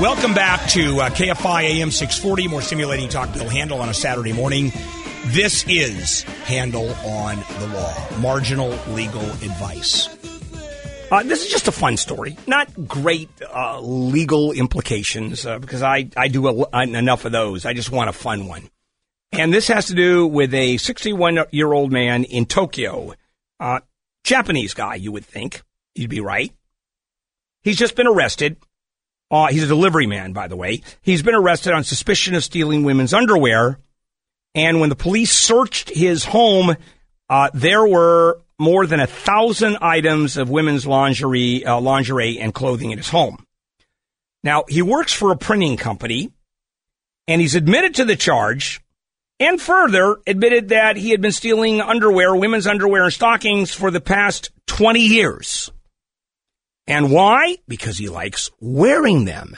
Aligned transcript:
Welcome 0.00 0.34
back 0.34 0.68
to 0.72 1.00
uh, 1.00 1.08
KFI 1.08 1.62
AM 1.62 1.90
640, 1.90 2.48
more 2.48 2.60
stimulating 2.60 3.08
talk. 3.08 3.32
Bill 3.32 3.48
Handel 3.48 3.80
on 3.80 3.88
a 3.88 3.94
Saturday 3.94 4.34
morning. 4.34 4.70
This 5.28 5.64
is 5.66 6.20
Handel 6.44 6.90
on 7.06 7.36
the 7.58 7.66
Law, 7.68 8.18
marginal 8.18 8.68
legal 8.88 9.22
advice. 9.22 10.08
Uh, 11.10 11.22
this 11.22 11.46
is 11.46 11.50
just 11.50 11.66
a 11.66 11.72
fun 11.72 11.96
story, 11.96 12.36
not 12.46 12.68
great 12.86 13.30
uh, 13.50 13.80
legal 13.80 14.52
implications 14.52 15.46
uh, 15.46 15.58
because 15.58 15.82
I, 15.82 16.10
I 16.14 16.28
do 16.28 16.66
enough 16.74 17.24
of 17.24 17.32
those. 17.32 17.64
I 17.64 17.72
just 17.72 17.90
want 17.90 18.10
a 18.10 18.12
fun 18.12 18.48
one. 18.48 18.68
And 19.32 19.50
this 19.50 19.68
has 19.68 19.86
to 19.86 19.94
do 19.94 20.26
with 20.26 20.52
a 20.52 20.76
61 20.76 21.46
year 21.52 21.72
old 21.72 21.90
man 21.90 22.24
in 22.24 22.44
Tokyo, 22.44 23.14
uh, 23.58 23.80
Japanese 24.24 24.74
guy, 24.74 24.96
you 24.96 25.10
would 25.10 25.24
think. 25.24 25.62
You'd 25.94 26.10
be 26.10 26.20
right. 26.20 26.52
He's 27.62 27.78
just 27.78 27.96
been 27.96 28.06
arrested 28.06 28.58
uh, 29.30 29.46
he's 29.48 29.64
a 29.64 29.68
delivery 29.68 30.06
man, 30.06 30.32
by 30.32 30.48
the 30.48 30.56
way. 30.56 30.82
He's 31.02 31.22
been 31.22 31.34
arrested 31.34 31.72
on 31.72 31.84
suspicion 31.84 32.34
of 32.34 32.44
stealing 32.44 32.84
women's 32.84 33.12
underwear. 33.12 33.78
And 34.54 34.80
when 34.80 34.88
the 34.88 34.96
police 34.96 35.32
searched 35.32 35.90
his 35.90 36.24
home, 36.24 36.76
uh, 37.28 37.50
there 37.52 37.86
were 37.86 38.40
more 38.58 38.86
than 38.86 39.00
a 39.00 39.06
thousand 39.06 39.78
items 39.82 40.36
of 40.36 40.48
women's 40.48 40.86
lingerie, 40.86 41.64
uh, 41.64 41.80
lingerie 41.80 42.38
and 42.38 42.54
clothing 42.54 42.90
in 42.90 42.98
his 42.98 43.08
home. 43.08 43.44
Now, 44.42 44.64
he 44.68 44.80
works 44.80 45.12
for 45.12 45.32
a 45.32 45.36
printing 45.36 45.76
company 45.76 46.30
and 47.26 47.40
he's 47.40 47.54
admitted 47.54 47.96
to 47.96 48.04
the 48.04 48.16
charge 48.16 48.80
and 49.40 49.60
further 49.60 50.16
admitted 50.26 50.68
that 50.68 50.96
he 50.96 51.10
had 51.10 51.20
been 51.20 51.32
stealing 51.32 51.80
underwear, 51.80 52.34
women's 52.34 52.66
underwear 52.66 53.04
and 53.04 53.12
stockings 53.12 53.74
for 53.74 53.90
the 53.90 54.00
past 54.00 54.50
20 54.66 55.00
years. 55.00 55.70
And 56.86 57.10
why? 57.10 57.56
Because 57.66 57.98
he 57.98 58.08
likes 58.08 58.50
wearing 58.60 59.24
them 59.24 59.56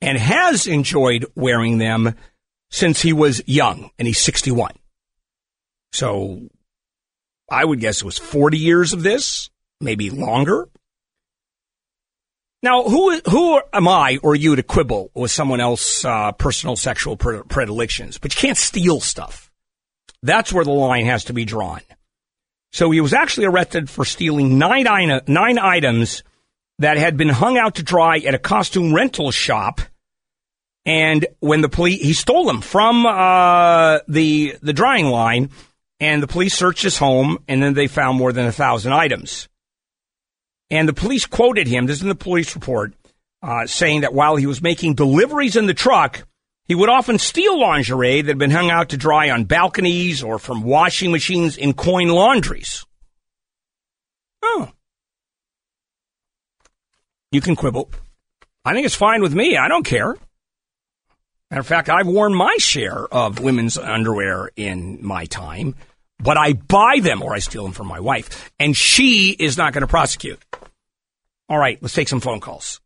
and 0.00 0.18
has 0.18 0.66
enjoyed 0.66 1.26
wearing 1.34 1.78
them 1.78 2.14
since 2.70 3.00
he 3.00 3.12
was 3.12 3.42
young 3.46 3.90
and 3.98 4.06
he's 4.06 4.18
61. 4.18 4.72
So 5.92 6.48
I 7.50 7.64
would 7.64 7.80
guess 7.80 7.98
it 7.98 8.04
was 8.04 8.18
40 8.18 8.58
years 8.58 8.92
of 8.92 9.02
this, 9.02 9.50
maybe 9.80 10.10
longer. 10.10 10.68
Now, 12.60 12.82
who 12.82 13.20
who 13.30 13.60
am 13.72 13.86
I 13.86 14.18
or 14.20 14.34
you 14.34 14.56
to 14.56 14.64
quibble 14.64 15.12
with 15.14 15.30
someone 15.30 15.60
else's 15.60 16.04
uh, 16.04 16.32
personal 16.32 16.74
sexual 16.74 17.16
predilections? 17.16 18.18
But 18.18 18.34
you 18.34 18.40
can't 18.40 18.58
steal 18.58 18.98
stuff. 18.98 19.48
That's 20.24 20.52
where 20.52 20.64
the 20.64 20.72
line 20.72 21.06
has 21.06 21.24
to 21.24 21.32
be 21.32 21.44
drawn. 21.44 21.80
So 22.72 22.90
he 22.90 23.00
was 23.00 23.12
actually 23.12 23.46
arrested 23.46 23.88
for 23.88 24.04
stealing 24.04 24.58
nine, 24.58 24.86
nine 25.28 25.58
items 25.58 26.24
that 26.78 26.96
had 26.96 27.16
been 27.16 27.28
hung 27.28 27.58
out 27.58 27.76
to 27.76 27.82
dry 27.82 28.18
at 28.18 28.34
a 28.34 28.38
costume 28.38 28.94
rental 28.94 29.30
shop. 29.30 29.80
And 30.84 31.26
when 31.40 31.60
the 31.60 31.68
police, 31.68 32.00
he 32.00 32.12
stole 32.14 32.46
them 32.46 32.60
from 32.60 33.04
uh, 33.04 33.98
the 34.08 34.56
the 34.62 34.72
drying 34.72 35.06
line, 35.06 35.50
and 36.00 36.22
the 36.22 36.28
police 36.28 36.54
searched 36.54 36.82
his 36.82 36.96
home, 36.96 37.38
and 37.46 37.62
then 37.62 37.74
they 37.74 37.88
found 37.88 38.16
more 38.16 38.32
than 38.32 38.46
a 38.46 38.52
thousand 38.52 38.92
items. 38.92 39.48
And 40.70 40.88
the 40.88 40.94
police 40.94 41.26
quoted 41.26 41.66
him. 41.66 41.86
This 41.86 41.96
is 41.96 42.02
in 42.02 42.08
the 42.08 42.14
police 42.14 42.54
report, 42.54 42.94
uh, 43.42 43.66
saying 43.66 44.02
that 44.02 44.14
while 44.14 44.36
he 44.36 44.46
was 44.46 44.62
making 44.62 44.94
deliveries 44.94 45.56
in 45.56 45.66
the 45.66 45.74
truck, 45.74 46.26
he 46.66 46.74
would 46.74 46.90
often 46.90 47.18
steal 47.18 47.58
lingerie 47.58 48.22
that 48.22 48.28
had 48.28 48.38
been 48.38 48.50
hung 48.50 48.70
out 48.70 48.90
to 48.90 48.96
dry 48.96 49.30
on 49.30 49.44
balconies 49.44 50.22
or 50.22 50.38
from 50.38 50.62
washing 50.62 51.10
machines 51.10 51.56
in 51.56 51.72
coin 51.72 52.08
laundries. 52.08 52.84
Oh, 54.42 54.70
you 57.30 57.40
can 57.40 57.56
quibble. 57.56 57.90
I 58.64 58.72
think 58.72 58.86
it's 58.86 58.94
fine 58.94 59.22
with 59.22 59.34
me. 59.34 59.56
I 59.56 59.68
don't 59.68 59.84
care. 59.84 60.16
Matter 61.50 61.60
of 61.60 61.66
fact, 61.66 61.88
I've 61.88 62.06
worn 62.06 62.34
my 62.34 62.56
share 62.58 63.06
of 63.06 63.40
women's 63.40 63.78
underwear 63.78 64.50
in 64.56 64.98
my 65.04 65.24
time, 65.24 65.74
but 66.18 66.36
I 66.36 66.52
buy 66.52 66.98
them 67.00 67.22
or 67.22 67.34
I 67.34 67.38
steal 67.38 67.62
them 67.62 67.72
from 67.72 67.86
my 67.86 68.00
wife, 68.00 68.50
and 68.58 68.76
she 68.76 69.30
is 69.30 69.56
not 69.56 69.72
going 69.72 69.80
to 69.82 69.86
prosecute. 69.86 70.42
All 71.48 71.58
right, 71.58 71.78
let's 71.80 71.94
take 71.94 72.08
some 72.08 72.20
phone 72.20 72.40
calls. 72.40 72.80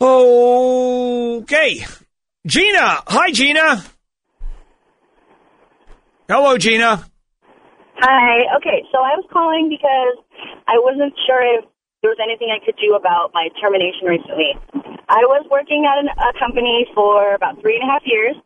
Okay. 0.00 1.84
Gina. 2.46 3.02
Hi, 3.06 3.30
Gina. 3.32 3.84
Hello, 6.26 6.56
Gina. 6.56 7.04
Hi. 7.96 8.56
Okay, 8.56 8.82
so 8.90 8.98
I 8.98 9.14
was 9.16 9.26
calling 9.30 9.68
because 9.68 10.24
I 10.68 10.78
wasn't 10.78 11.14
sure 11.26 11.42
if 11.58 11.64
there 12.02 12.10
was 12.10 12.20
anything 12.22 12.48
I 12.48 12.64
could 12.64 12.76
do 12.80 12.94
about 12.96 13.32
my 13.34 13.48
termination 13.60 14.08
recently. 14.08 14.56
I 15.10 15.26
was 15.26 15.44
working 15.50 15.84
at 15.84 15.98
an, 16.00 16.08
a 16.08 16.32
company 16.38 16.86
for 16.94 17.34
about 17.34 17.60
three 17.60 17.76
and 17.76 17.84
a 17.84 17.90
half 17.90 18.02
years, 18.06 18.36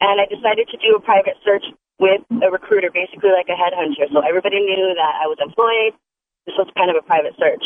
and 0.00 0.20
I 0.20 0.26
decided 0.26 0.68
to 0.68 0.76
do 0.82 0.98
a 0.98 1.00
private 1.00 1.38
search 1.44 1.64
with 1.98 2.22
a 2.42 2.50
recruiter, 2.50 2.90
basically 2.90 3.30
like 3.30 3.48
a 3.50 3.56
headhunter. 3.58 4.06
So 4.12 4.20
everybody 4.20 4.60
knew 4.60 4.94
that 4.94 5.14
I 5.18 5.26
was 5.26 5.38
employed. 5.40 5.94
This 6.46 6.54
was 6.56 6.68
kind 6.76 6.90
of 6.90 6.96
a 6.96 7.04
private 7.04 7.34
search. 7.38 7.62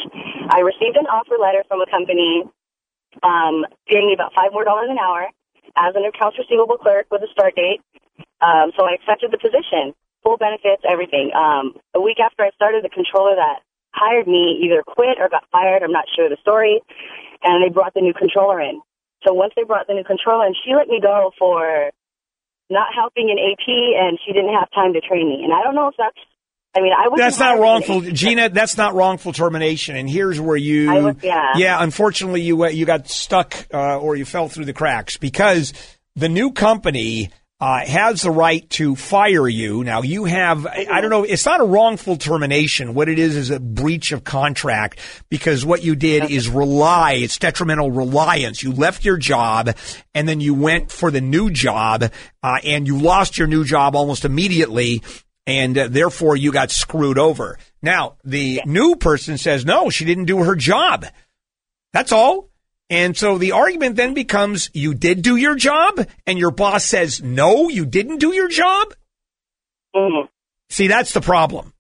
I 0.51 0.61
received 0.61 0.97
an 0.97 1.07
offer 1.07 1.37
letter 1.39 1.63
from 1.69 1.81
a 1.81 1.89
company 1.91 2.45
um, 3.23 3.65
paying 3.87 4.09
me 4.09 4.15
about 4.15 4.33
five 4.35 4.53
more 4.53 4.65
dollars 4.65 4.89
an 4.91 4.99
hour 4.99 5.29
as 5.77 5.95
an 5.95 6.05
accounts 6.05 6.39
receivable 6.39 6.79
clerk 6.79 7.07
with 7.11 7.23
a 7.23 7.31
start 7.33 7.55
date. 7.55 7.81
Um, 8.41 8.73
so 8.77 8.85
I 8.85 8.97
accepted 8.99 9.31
the 9.31 9.39
position, 9.39 9.95
full 10.23 10.37
benefits, 10.37 10.83
everything. 10.89 11.31
Um, 11.37 11.77
a 11.95 12.01
week 12.01 12.19
after 12.19 12.43
I 12.43 12.51
started, 12.57 12.85
the 12.85 12.91
controller 12.91 13.37
that 13.37 13.63
hired 13.93 14.27
me 14.27 14.61
either 14.65 14.83
quit 14.87 15.19
or 15.19 15.29
got 15.29 15.45
fired. 15.51 15.83
I'm 15.83 15.93
not 15.93 16.07
sure 16.15 16.29
the 16.29 16.37
story. 16.41 16.81
And 17.43 17.63
they 17.63 17.73
brought 17.73 17.95
the 17.95 18.01
new 18.01 18.15
controller 18.15 18.61
in. 18.61 18.81
So 19.27 19.33
once 19.33 19.53
they 19.57 19.65
brought 19.65 19.87
the 19.87 19.95
new 19.95 20.05
controller 20.05 20.47
in, 20.47 20.55
she 20.65 20.75
let 20.75 20.89
me 20.89 21.01
go 21.01 21.31
for 21.39 21.91
not 22.71 22.89
helping 22.95 23.29
in 23.29 23.39
AP, 23.39 23.69
and 23.69 24.19
she 24.25 24.33
didn't 24.33 24.55
have 24.55 24.69
time 24.75 24.95
to 24.95 25.01
train 25.01 25.29
me. 25.29 25.43
And 25.45 25.53
I 25.53 25.63
don't 25.63 25.75
know 25.75 25.89
if 25.89 25.95
that's. 25.97 26.17
I 26.75 26.81
mean, 26.81 26.93
I 26.93 27.09
was. 27.09 27.19
That's 27.19 27.39
not 27.39 27.59
wrongful, 27.59 28.01
Gina. 28.01 28.49
That's 28.49 28.79
not 28.79 28.95
wrongful 28.95 29.33
termination. 29.35 29.95
And 29.95 30.09
here's 30.09 30.41
where 30.41 30.57
you. 30.57 30.91
Was, 30.91 31.17
yeah. 31.23 31.53
Yeah. 31.57 31.83
Unfortunately, 31.83 32.41
you 32.41 32.67
you 32.69 32.87
got 32.87 33.09
stuck 33.09 33.67
uh, 33.73 33.99
or 33.99 34.17
you 34.17 34.25
fell 34.25 34.49
through 34.49 34.65
the 34.65 34.73
cracks 34.73 35.19
because 35.19 35.75
the 36.17 36.31
new 36.31 36.51
company 36.53 37.31
uh, 37.63 37.87
has 37.87 38.23
the 38.23 38.31
right 38.31 38.69
to 38.71 38.97
fire 38.97 39.49
you. 39.49 39.85
Now 39.85 40.03
you 40.03 40.25
have, 40.25 40.67
I 40.67 41.01
don't 41.01 41.11
know, 41.11 41.23
it's 41.23 41.47
not 41.47 41.61
a 41.61 41.65
wrongful 41.65 42.17
termination. 42.17 42.93
What 42.93 43.09
it 43.09 43.21
is 43.21 43.37
is 43.37 43.51
a 43.51 43.61
breach 43.61 44.11
of 44.11 44.25
contract 44.25 44.99
because 45.29 45.65
what 45.65 45.85
you 45.85 45.95
did 45.95 46.29
is 46.29 46.49
rely, 46.49 47.13
it's 47.13 47.39
detrimental 47.39 47.93
reliance. 47.93 48.65
You 48.65 48.73
left 48.73 49.05
your 49.05 49.17
job 49.17 49.77
and 50.13 50.29
then 50.29 50.41
you 50.41 50.55
went 50.55 50.91
for 50.91 51.13
the 51.13 51.21
new 51.21 51.51
job, 51.51 52.11
uh, 52.43 52.59
and 52.65 52.89
you 52.89 52.99
lost 52.99 53.39
your 53.39 53.47
new 53.47 53.65
job 53.65 53.95
almost 53.95 54.25
immediately 54.25 55.01
and 55.47 55.79
uh, 55.79 55.87
therefore 55.87 56.35
you 56.35 56.51
got 56.51 56.73
screwed 56.73 57.17
over. 57.17 57.61
Now 57.81 58.17
the 58.25 58.63
new 58.67 58.97
person 58.97 59.39
says, 59.39 59.65
no, 59.65 59.89
she 59.89 60.05
didn't 60.05 60.25
do 60.25 60.43
her 60.43 60.57
job. 60.57 61.07
That's 61.93 62.11
all. 62.11 62.51
And 62.93 63.17
so 63.17 63.39
the 63.39 63.53
argument 63.53 63.97
then 63.97 64.13
becomes 64.13 64.69
you 64.75 64.93
did 64.93 65.23
do 65.23 65.37
your 65.37 65.55
job, 65.55 66.07
and 66.27 66.39
your 66.39 66.51
boss 66.51 66.85
says, 66.85 67.23
no, 67.23 67.71
you 67.71 67.87
didn't 67.87 68.19
do 68.19 68.35
your 68.35 68.49
job. 68.49 68.93
Mm-hmm. 69.97 70.29
See, 70.69 70.89
that's 70.89 71.15
the 71.15 71.23
problem. 71.23 71.73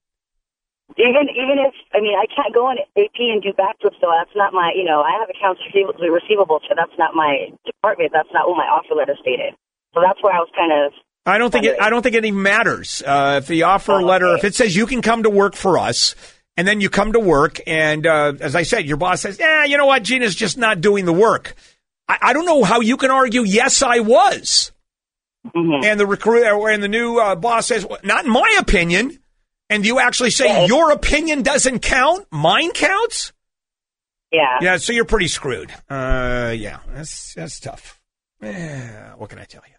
Even 0.96 1.28
even 1.28 1.56
if 1.60 1.74
I 1.92 2.00
mean 2.00 2.16
I 2.16 2.24
can't 2.34 2.54
go 2.54 2.66
on 2.66 2.78
AP 2.96 3.16
and 3.18 3.42
do 3.42 3.52
backflips, 3.52 4.00
so 4.00 4.08
that's 4.08 4.34
not 4.34 4.54
my 4.54 4.72
you 4.74 4.84
know 4.84 5.00
I 5.00 5.20
have 5.20 5.28
accounts 5.28 5.60
receivable, 5.74 6.60
so 6.68 6.74
that's 6.76 6.92
not 6.98 7.14
my 7.14 7.48
department. 7.64 8.10
That's 8.12 8.28
not 8.32 8.48
what 8.48 8.56
my 8.56 8.64
offer 8.64 8.94
letter 8.94 9.16
stated. 9.20 9.54
So 9.94 10.00
that's 10.04 10.22
where 10.22 10.34
I 10.34 10.38
was 10.38 10.48
kind 10.56 10.72
of. 10.72 10.92
I 11.24 11.38
don't 11.38 11.50
think 11.50 11.64
it. 11.64 11.80
I 11.80 11.88
don't 11.88 12.02
think 12.02 12.14
it 12.14 12.24
even 12.24 12.42
matters 12.42 13.02
uh, 13.06 13.40
if 13.42 13.46
the 13.46 13.64
offer 13.64 13.92
oh, 13.92 14.04
letter 14.04 14.34
if 14.34 14.44
it 14.44 14.54
says 14.54 14.74
you 14.76 14.86
can 14.86 15.02
come 15.02 15.22
to 15.22 15.30
work 15.30 15.56
for 15.56 15.78
us 15.78 16.14
and 16.56 16.66
then 16.68 16.80
you 16.80 16.90
come 16.90 17.12
to 17.12 17.20
work, 17.20 17.60
and 17.66 18.06
uh, 18.06 18.34
as 18.40 18.54
I 18.54 18.62
said, 18.62 18.84
your 18.84 18.96
boss 18.96 19.22
says, 19.22 19.38
"Yeah, 19.38 19.64
you 19.64 19.76
know 19.76 19.86
what? 19.86 20.02
Gina's 20.02 20.34
just 20.34 20.58
not 20.58 20.80
doing 20.80 21.04
the 21.04 21.12
work." 21.12 21.54
I, 22.08 22.18
I 22.20 22.32
don't 22.32 22.44
know 22.44 22.62
how 22.64 22.80
you 22.80 22.96
can 22.96 23.10
argue. 23.10 23.42
Yes, 23.42 23.82
I 23.82 24.00
was. 24.00 24.72
Mm-hmm. 25.46 25.84
And 25.84 25.98
the 25.98 26.06
recruiter 26.06 26.68
and 26.68 26.82
the 26.82 26.88
new 26.88 27.18
uh, 27.18 27.34
boss 27.36 27.66
says, 27.66 27.86
well, 27.86 27.98
"Not 28.04 28.24
in 28.24 28.30
my 28.30 28.56
opinion." 28.58 29.18
And 29.70 29.86
you 29.86 29.98
actually 30.00 30.30
say 30.30 30.46
yeah. 30.48 30.66
your 30.66 30.92
opinion 30.92 31.40
doesn't 31.40 31.78
count, 31.78 32.26
mine 32.30 32.72
counts. 32.72 33.32
Yeah. 34.30 34.58
Yeah. 34.60 34.76
So 34.76 34.92
you're 34.92 35.06
pretty 35.06 35.28
screwed. 35.28 35.70
Uh, 35.88 36.54
yeah, 36.54 36.80
that's 36.92 37.32
that's 37.34 37.58
tough. 37.58 37.98
Yeah, 38.42 39.14
what 39.14 39.30
can 39.30 39.38
I 39.38 39.44
tell 39.44 39.62
you? 39.66 39.74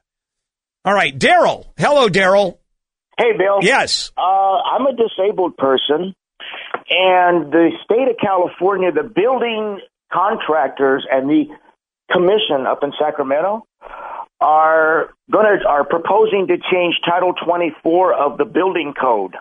All 0.85 0.93
right, 0.93 1.17
Daryl. 1.17 1.67
Hello, 1.77 2.09
Daryl. 2.09 2.57
Hey, 3.17 3.37
Bill. 3.37 3.59
Yes. 3.61 4.11
Uh, 4.17 4.21
I'm 4.21 4.87
a 4.87 4.95
disabled 4.95 5.57
person. 5.57 6.15
And 6.95 7.51
the 7.51 7.71
state 7.83 8.07
of 8.07 8.17
California, 8.21 8.91
the 8.91 9.03
building 9.03 9.79
contractors 10.11 11.05
and 11.11 11.27
the 11.27 11.45
commission 12.11 12.67
up 12.67 12.83
in 12.83 12.93
Sacramento 12.99 13.65
are 14.39 15.09
going 15.31 15.45
to 15.45 15.67
are 15.67 15.85
proposing 15.85 16.47
to 16.47 16.57
change 16.71 16.99
Title 17.03 17.33
24 17.33 18.13
of 18.13 18.37
the 18.37 18.45
building 18.45 18.93
code. 18.99 19.35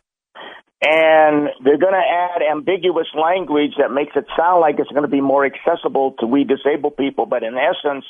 And 0.83 1.49
they're 1.65 1.79
going 1.79 1.95
to 1.95 2.03
add 2.03 2.43
ambiguous 2.43 3.07
language 3.15 3.73
that 3.79 3.93
makes 3.93 4.13
it 4.17 4.27
sound 4.37 4.61
like 4.61 4.77
it's 4.79 4.91
going 4.91 5.03
to 5.07 5.09
be 5.09 5.21
more 5.21 5.47
accessible 5.47 6.15
to 6.19 6.27
we 6.27 6.43
disabled 6.43 6.97
people, 6.97 7.25
but 7.25 7.43
in 7.45 7.55
essence, 7.55 8.05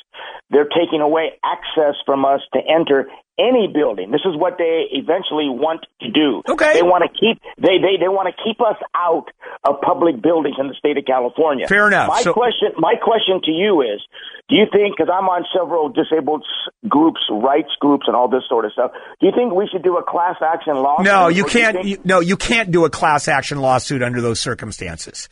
they're 0.49 0.67
taking 0.69 0.99
away 0.99 1.37
access 1.45 1.95
from 2.05 2.25
us 2.25 2.41
to 2.53 2.59
enter 2.59 3.07
any 3.37 3.65
building. 3.71 4.11
This 4.11 4.21
is 4.25 4.37
what 4.37 4.57
they 4.57 4.85
eventually 4.93 5.49
want 5.49 5.85
to 6.01 6.09
do. 6.11 6.41
Okay. 6.47 6.73
They 6.73 6.83
want 6.83 7.01
to 7.01 7.09
keep 7.09 7.41
they 7.57 7.81
they, 7.81 7.97
they 7.97 8.09
want 8.09 8.29
to 8.29 8.35
keep 8.43 8.61
us 8.61 8.77
out 8.95 9.25
of 9.65 9.81
public 9.81 10.21
buildings 10.21 10.55
in 10.59 10.67
the 10.67 10.75
state 10.77 10.97
of 10.97 11.05
California. 11.05 11.67
Fair 11.67 11.87
enough. 11.87 12.09
My 12.09 12.21
So- 12.21 12.33
question 12.33 12.73
my 12.77 12.93
question 13.01 13.41
to 13.45 13.51
you 13.51 13.81
is 13.81 14.01
do 14.49 14.55
you 14.55 14.65
think 14.71 14.95
because 14.97 15.09
I'm 15.11 15.25
on 15.29 15.45
several 15.55 15.89
disabled 15.89 16.45
groups, 16.87 17.21
rights 17.31 17.73
groups 17.79 18.05
and 18.07 18.15
all 18.15 18.27
this 18.27 18.43
sort 18.49 18.65
of 18.65 18.73
stuff, 18.73 18.91
do 19.19 19.25
you 19.25 19.31
think 19.33 19.53
we 19.53 19.67
should 19.71 19.81
do 19.83 19.97
a 19.97 20.03
class 20.03 20.35
action 20.43 20.75
lawsuit? 20.75 21.05
No, 21.05 21.27
you 21.29 21.45
can't. 21.45 21.83
You, 21.85 21.97
no, 22.03 22.19
you 22.19 22.37
can't 22.37 22.62
do 22.71 22.85
a 22.85 22.89
class 22.89 23.27
action 23.27 23.59
lawsuit 23.59 24.01
under 24.01 24.21
those 24.21 24.39
circumstances. 24.39 25.29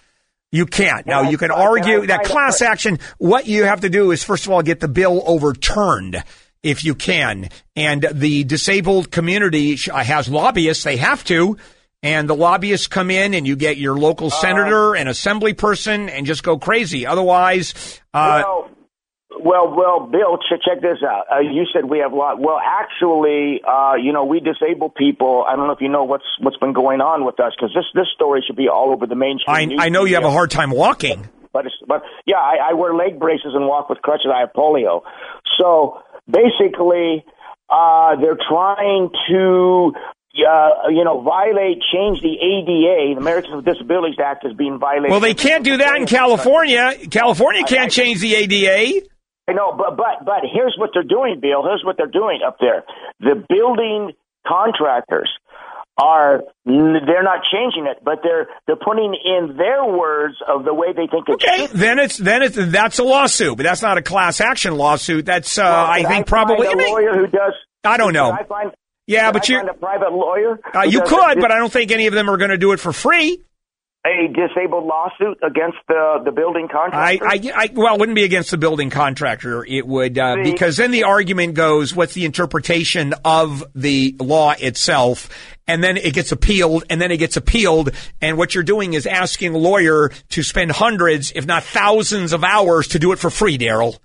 You 0.51 0.65
can't. 0.65 1.05
Now, 1.07 1.21
you 1.29 1.37
can 1.37 1.49
argue 1.51 2.07
that 2.07 2.23
class 2.25 2.61
action, 2.61 2.99
what 3.17 3.47
you 3.47 3.63
have 3.63 3.81
to 3.81 3.89
do 3.89 4.11
is, 4.11 4.23
first 4.23 4.45
of 4.45 4.51
all, 4.51 4.61
get 4.61 4.81
the 4.81 4.89
bill 4.89 5.23
overturned 5.25 6.21
if 6.61 6.83
you 6.83 6.93
can. 6.93 7.49
And 7.75 8.05
the 8.11 8.43
disabled 8.43 9.11
community 9.11 9.77
has 9.93 10.27
lobbyists. 10.27 10.83
They 10.83 10.97
have 10.97 11.23
to. 11.25 11.57
And 12.03 12.27
the 12.29 12.35
lobbyists 12.35 12.87
come 12.87 13.09
in 13.11 13.33
and 13.33 13.47
you 13.47 13.55
get 13.55 13.77
your 13.77 13.95
local 13.97 14.27
Uh-huh. 14.27 14.41
senator 14.41 14.95
and 14.95 15.07
assembly 15.07 15.53
person 15.53 16.09
and 16.09 16.25
just 16.25 16.43
go 16.43 16.57
crazy. 16.57 17.05
Otherwise, 17.05 17.73
uh, 18.13 18.41
well, 18.43 18.69
well, 19.39 19.73
well, 19.75 20.07
Bill, 20.07 20.37
ch- 20.37 20.61
check 20.63 20.81
this 20.81 20.99
out. 21.07 21.25
Uh, 21.31 21.39
you 21.39 21.65
said 21.73 21.85
we 21.85 21.99
have 21.99 22.11
a 22.11 22.15
lot. 22.15 22.39
Well, 22.39 22.59
actually, 22.63 23.61
uh, 23.67 23.93
you 23.95 24.11
know, 24.11 24.25
we 24.25 24.39
disabled 24.39 24.95
people. 24.95 25.45
I 25.47 25.55
don't 25.55 25.67
know 25.67 25.73
if 25.73 25.81
you 25.81 25.89
know 25.89 26.03
what's 26.03 26.25
what's 26.39 26.57
been 26.57 26.73
going 26.73 27.01
on 27.01 27.25
with 27.25 27.39
us 27.39 27.53
because 27.55 27.73
this 27.73 27.85
this 27.93 28.07
story 28.13 28.43
should 28.45 28.57
be 28.57 28.67
all 28.67 28.91
over 28.91 29.07
the 29.07 29.15
mainstream. 29.15 29.55
I, 29.55 29.65
news 29.65 29.79
I 29.81 29.89
know 29.89 30.05
you 30.05 30.15
have 30.15 30.23
a 30.23 30.31
hard 30.31 30.51
time 30.51 30.71
walking. 30.71 31.29
but 31.53 31.65
it's, 31.65 31.75
but 31.87 32.03
yeah, 32.25 32.37
I, 32.37 32.71
I 32.71 32.73
wear 32.73 32.93
leg 32.93 33.19
braces 33.19 33.53
and 33.53 33.67
walk 33.67 33.89
with 33.89 34.01
crutches. 34.01 34.27
I 34.33 34.41
have 34.41 34.53
polio. 34.53 35.01
So 35.59 36.01
basically, 36.29 37.25
uh, 37.69 38.15
they're 38.17 38.37
trying 38.49 39.09
to. 39.29 39.93
Uh, 40.33 40.87
you 40.87 41.03
know, 41.03 41.19
violate, 41.19 41.79
change 41.91 42.21
the 42.21 42.31
ADA, 42.39 43.15
the 43.15 43.19
Americans 43.19 43.53
with 43.53 43.65
Disabilities 43.65 44.15
Act, 44.17 44.45
is 44.45 44.53
being 44.53 44.79
violated. 44.79 45.11
Well, 45.11 45.19
they 45.19 45.33
can't 45.33 45.61
do 45.61 45.75
that 45.75 45.97
in 45.97 46.05
California. 46.05 46.95
California 47.11 47.63
can't 47.63 47.91
change 47.91 48.21
the 48.21 48.35
ADA. 48.35 49.05
I 49.47 49.53
know, 49.53 49.73
but 49.73 49.97
but 49.97 50.23
but 50.25 50.41
here's 50.51 50.75
what 50.77 50.91
they're 50.93 51.03
doing, 51.03 51.39
Bill. 51.41 51.63
Here's 51.63 51.83
what 51.83 51.97
they're 51.97 52.07
doing 52.07 52.39
up 52.45 52.57
there. 52.59 52.83
The 53.19 53.43
building 53.49 54.11
contractors 54.47 55.29
are 55.97 56.41
they're 56.65 57.23
not 57.23 57.41
changing 57.51 57.85
it, 57.85 57.97
but 58.03 58.19
they're 58.23 58.47
they're 58.65 58.75
putting 58.77 59.13
in 59.13 59.57
their 59.57 59.83
words 59.85 60.35
of 60.47 60.63
the 60.63 60.73
way 60.73 60.87
they 60.93 61.07
think 61.07 61.27
it 61.27 61.33
Okay, 61.33 61.67
should. 61.67 61.71
then 61.77 61.99
it's 61.99 62.17
then 62.17 62.41
it's 62.43 62.55
that's 62.55 62.99
a 62.99 63.03
lawsuit, 63.03 63.57
but 63.57 63.63
that's 63.63 63.81
not 63.81 63.97
a 63.97 64.01
class 64.01 64.39
action 64.41 64.75
lawsuit. 64.77 65.25
That's 65.25 65.57
uh, 65.57 65.63
Well, 65.63 65.85
I 65.85 65.97
think 65.97 66.09
find 66.09 66.27
probably. 66.27 66.67
a 66.67 66.71
lawyer 66.71 67.13
who 67.17 67.27
does. 67.27 67.53
I 67.83 67.97
don't 67.97 68.13
know. 68.13 68.31
I 68.31 68.43
find, 68.43 68.71
Yeah, 69.07 69.31
but 69.31 69.49
you 69.49 69.59
a 69.59 69.73
private 69.73 70.13
lawyer. 70.13 70.59
uh, 70.73 70.83
you 70.83 71.01
could, 71.01 71.39
but 71.41 71.51
I 71.51 71.57
don't 71.57 71.73
think 71.73 71.91
any 71.91 72.07
of 72.07 72.13
them 72.13 72.29
are 72.29 72.37
going 72.37 72.51
to 72.51 72.57
do 72.57 72.71
it 72.73 72.79
for 72.79 72.93
free. 72.93 73.41
A 74.05 74.27
disabled 74.33 74.85
lawsuit 74.85 75.37
against 75.43 75.77
the 75.87 76.21
the 76.25 76.31
building 76.31 76.67
contractor. 76.67 77.23
I, 77.25 77.39
I 77.55 77.69
well, 77.73 77.95
it 77.95 77.99
wouldn't 77.99 78.15
be 78.15 78.23
against 78.23 78.49
the 78.49 78.57
building 78.57 78.89
contractor. 78.89 79.63
It 79.63 79.85
would 79.85 80.17
uh, 80.17 80.37
because 80.43 80.77
then 80.77 80.91
the 80.91 81.03
argument 81.03 81.53
goes, 81.53 81.95
what's 81.95 82.13
the 82.13 82.25
interpretation 82.25 83.13
of 83.23 83.63
the 83.75 84.15
law 84.19 84.53
itself, 84.57 85.29
and 85.67 85.83
then 85.83 85.97
it 85.97 86.13
gets 86.15 86.31
appealed, 86.31 86.83
and 86.89 86.99
then 86.99 87.11
it 87.11 87.17
gets 87.17 87.37
appealed, 87.37 87.91
and 88.21 88.37
what 88.37 88.55
you're 88.55 88.63
doing 88.63 88.93
is 88.93 89.05
asking 89.05 89.53
a 89.53 89.57
lawyer 89.57 90.11
to 90.29 90.41
spend 90.41 90.71
hundreds, 90.71 91.31
if 91.35 91.45
not 91.45 91.63
thousands, 91.63 92.33
of 92.33 92.43
hours 92.43 92.87
to 92.89 92.99
do 92.99 93.11
it 93.11 93.19
for 93.19 93.29
free, 93.29 93.57
Daryl. 93.57 93.99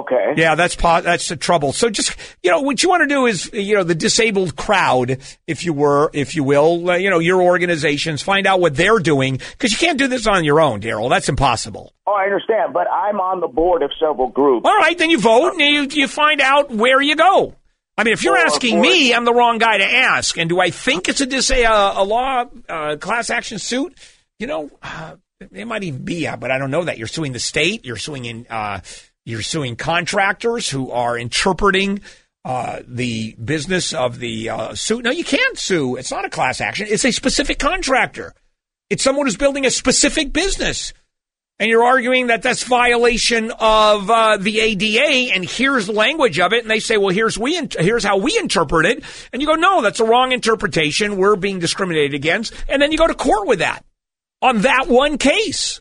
Okay. 0.00 0.34
Yeah, 0.36 0.54
that's 0.54 0.74
po- 0.74 1.00
that's 1.00 1.28
the 1.28 1.36
trouble. 1.36 1.72
So 1.72 1.90
just 1.90 2.14
you 2.42 2.50
know, 2.50 2.60
what 2.60 2.82
you 2.82 2.88
want 2.88 3.02
to 3.02 3.14
do 3.14 3.26
is 3.26 3.50
you 3.52 3.74
know 3.74 3.84
the 3.84 3.94
disabled 3.94 4.56
crowd, 4.56 5.18
if 5.46 5.64
you 5.64 5.72
were, 5.72 6.10
if 6.12 6.34
you 6.34 6.44
will, 6.44 6.90
uh, 6.90 6.96
you 6.96 7.10
know 7.10 7.18
your 7.18 7.42
organizations, 7.42 8.22
find 8.22 8.46
out 8.46 8.60
what 8.60 8.76
they're 8.76 8.98
doing 8.98 9.36
because 9.36 9.72
you 9.72 9.78
can't 9.78 9.98
do 9.98 10.08
this 10.08 10.26
on 10.26 10.44
your 10.44 10.60
own, 10.60 10.80
Daryl. 10.80 11.10
That's 11.10 11.28
impossible. 11.28 11.92
Oh, 12.06 12.12
I 12.12 12.24
understand, 12.24 12.72
but 12.72 12.86
I'm 12.90 13.20
on 13.20 13.40
the 13.40 13.48
board 13.48 13.82
of 13.82 13.90
several 13.98 14.28
groups. 14.28 14.64
All 14.66 14.76
right, 14.78 14.96
then 14.96 15.10
you 15.10 15.18
vote 15.18 15.52
and 15.52 15.60
you 15.60 16.02
you 16.02 16.08
find 16.08 16.40
out 16.40 16.70
where 16.70 17.00
you 17.00 17.16
go. 17.16 17.54
I 17.98 18.04
mean, 18.04 18.12
if 18.14 18.22
you're 18.22 18.36
asking 18.36 18.80
me, 18.80 19.12
I'm 19.12 19.24
the 19.24 19.34
wrong 19.34 19.58
guy 19.58 19.78
to 19.78 19.84
ask. 19.84 20.38
And 20.38 20.48
do 20.48 20.60
I 20.60 20.70
think 20.70 21.08
it's 21.08 21.20
a 21.20 21.26
dis- 21.26 21.50
a, 21.50 21.64
a 21.64 22.04
law 22.04 22.44
uh, 22.68 22.96
class 22.96 23.28
action 23.28 23.58
suit? 23.58 23.92
You 24.38 24.46
know, 24.46 24.70
uh, 24.80 25.16
it 25.52 25.66
might 25.66 25.82
even 25.82 26.04
be, 26.04 26.26
uh, 26.28 26.36
but 26.36 26.52
I 26.52 26.58
don't 26.58 26.70
know 26.70 26.84
that. 26.84 26.98
You're 26.98 27.08
suing 27.08 27.32
the 27.32 27.40
state. 27.40 27.84
You're 27.84 27.96
suing 27.96 28.24
in. 28.24 28.46
You're 29.28 29.42
suing 29.42 29.76
contractors 29.76 30.70
who 30.70 30.90
are 30.90 31.18
interpreting 31.18 32.00
uh, 32.44 32.80
the 32.86 33.34
business 33.34 33.92
of 33.92 34.18
the 34.18 34.48
uh, 34.48 34.74
suit. 34.74 35.04
No, 35.04 35.10
you 35.10 35.24
can't 35.24 35.58
sue. 35.58 35.96
It's 35.96 36.10
not 36.10 36.24
a 36.24 36.30
class 36.30 36.60
action. 36.62 36.86
It's 36.88 37.04
a 37.04 37.12
specific 37.12 37.58
contractor. 37.58 38.34
It's 38.88 39.02
someone 39.02 39.26
who's 39.26 39.36
building 39.36 39.66
a 39.66 39.70
specific 39.70 40.32
business 40.32 40.94
and 41.58 41.68
you're 41.68 41.84
arguing 41.84 42.28
that 42.28 42.42
that's 42.42 42.62
violation 42.62 43.50
of 43.58 44.08
uh, 44.08 44.36
the 44.36 44.60
ADA, 44.60 45.34
and 45.34 45.44
here's 45.44 45.86
the 45.86 45.92
language 45.92 46.38
of 46.38 46.52
it, 46.52 46.62
and 46.62 46.70
they 46.70 46.78
say, 46.78 46.96
well, 46.96 47.08
here's 47.08 47.36
we 47.36 47.56
in- 47.56 47.68
here's 47.78 48.04
how 48.04 48.16
we 48.18 48.38
interpret 48.38 48.86
it, 48.86 49.02
and 49.32 49.42
you 49.42 49.48
go, 49.48 49.56
no, 49.56 49.82
that's 49.82 50.00
a 50.00 50.04
wrong 50.04 50.32
interpretation. 50.32 51.16
We're 51.16 51.36
being 51.36 51.58
discriminated 51.58 52.14
against, 52.14 52.54
and 52.68 52.80
then 52.80 52.92
you 52.92 52.98
go 52.98 53.08
to 53.08 53.14
court 53.14 53.48
with 53.48 53.58
that 53.58 53.84
on 54.40 54.62
that 54.62 54.86
one 54.86 55.18
case. 55.18 55.80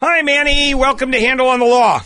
Hi, 0.00 0.22
Manny. 0.22 0.74
Welcome 0.74 1.10
to 1.10 1.18
Handel 1.18 1.48
on 1.48 1.58
the 1.58 1.66
Law. 1.66 2.02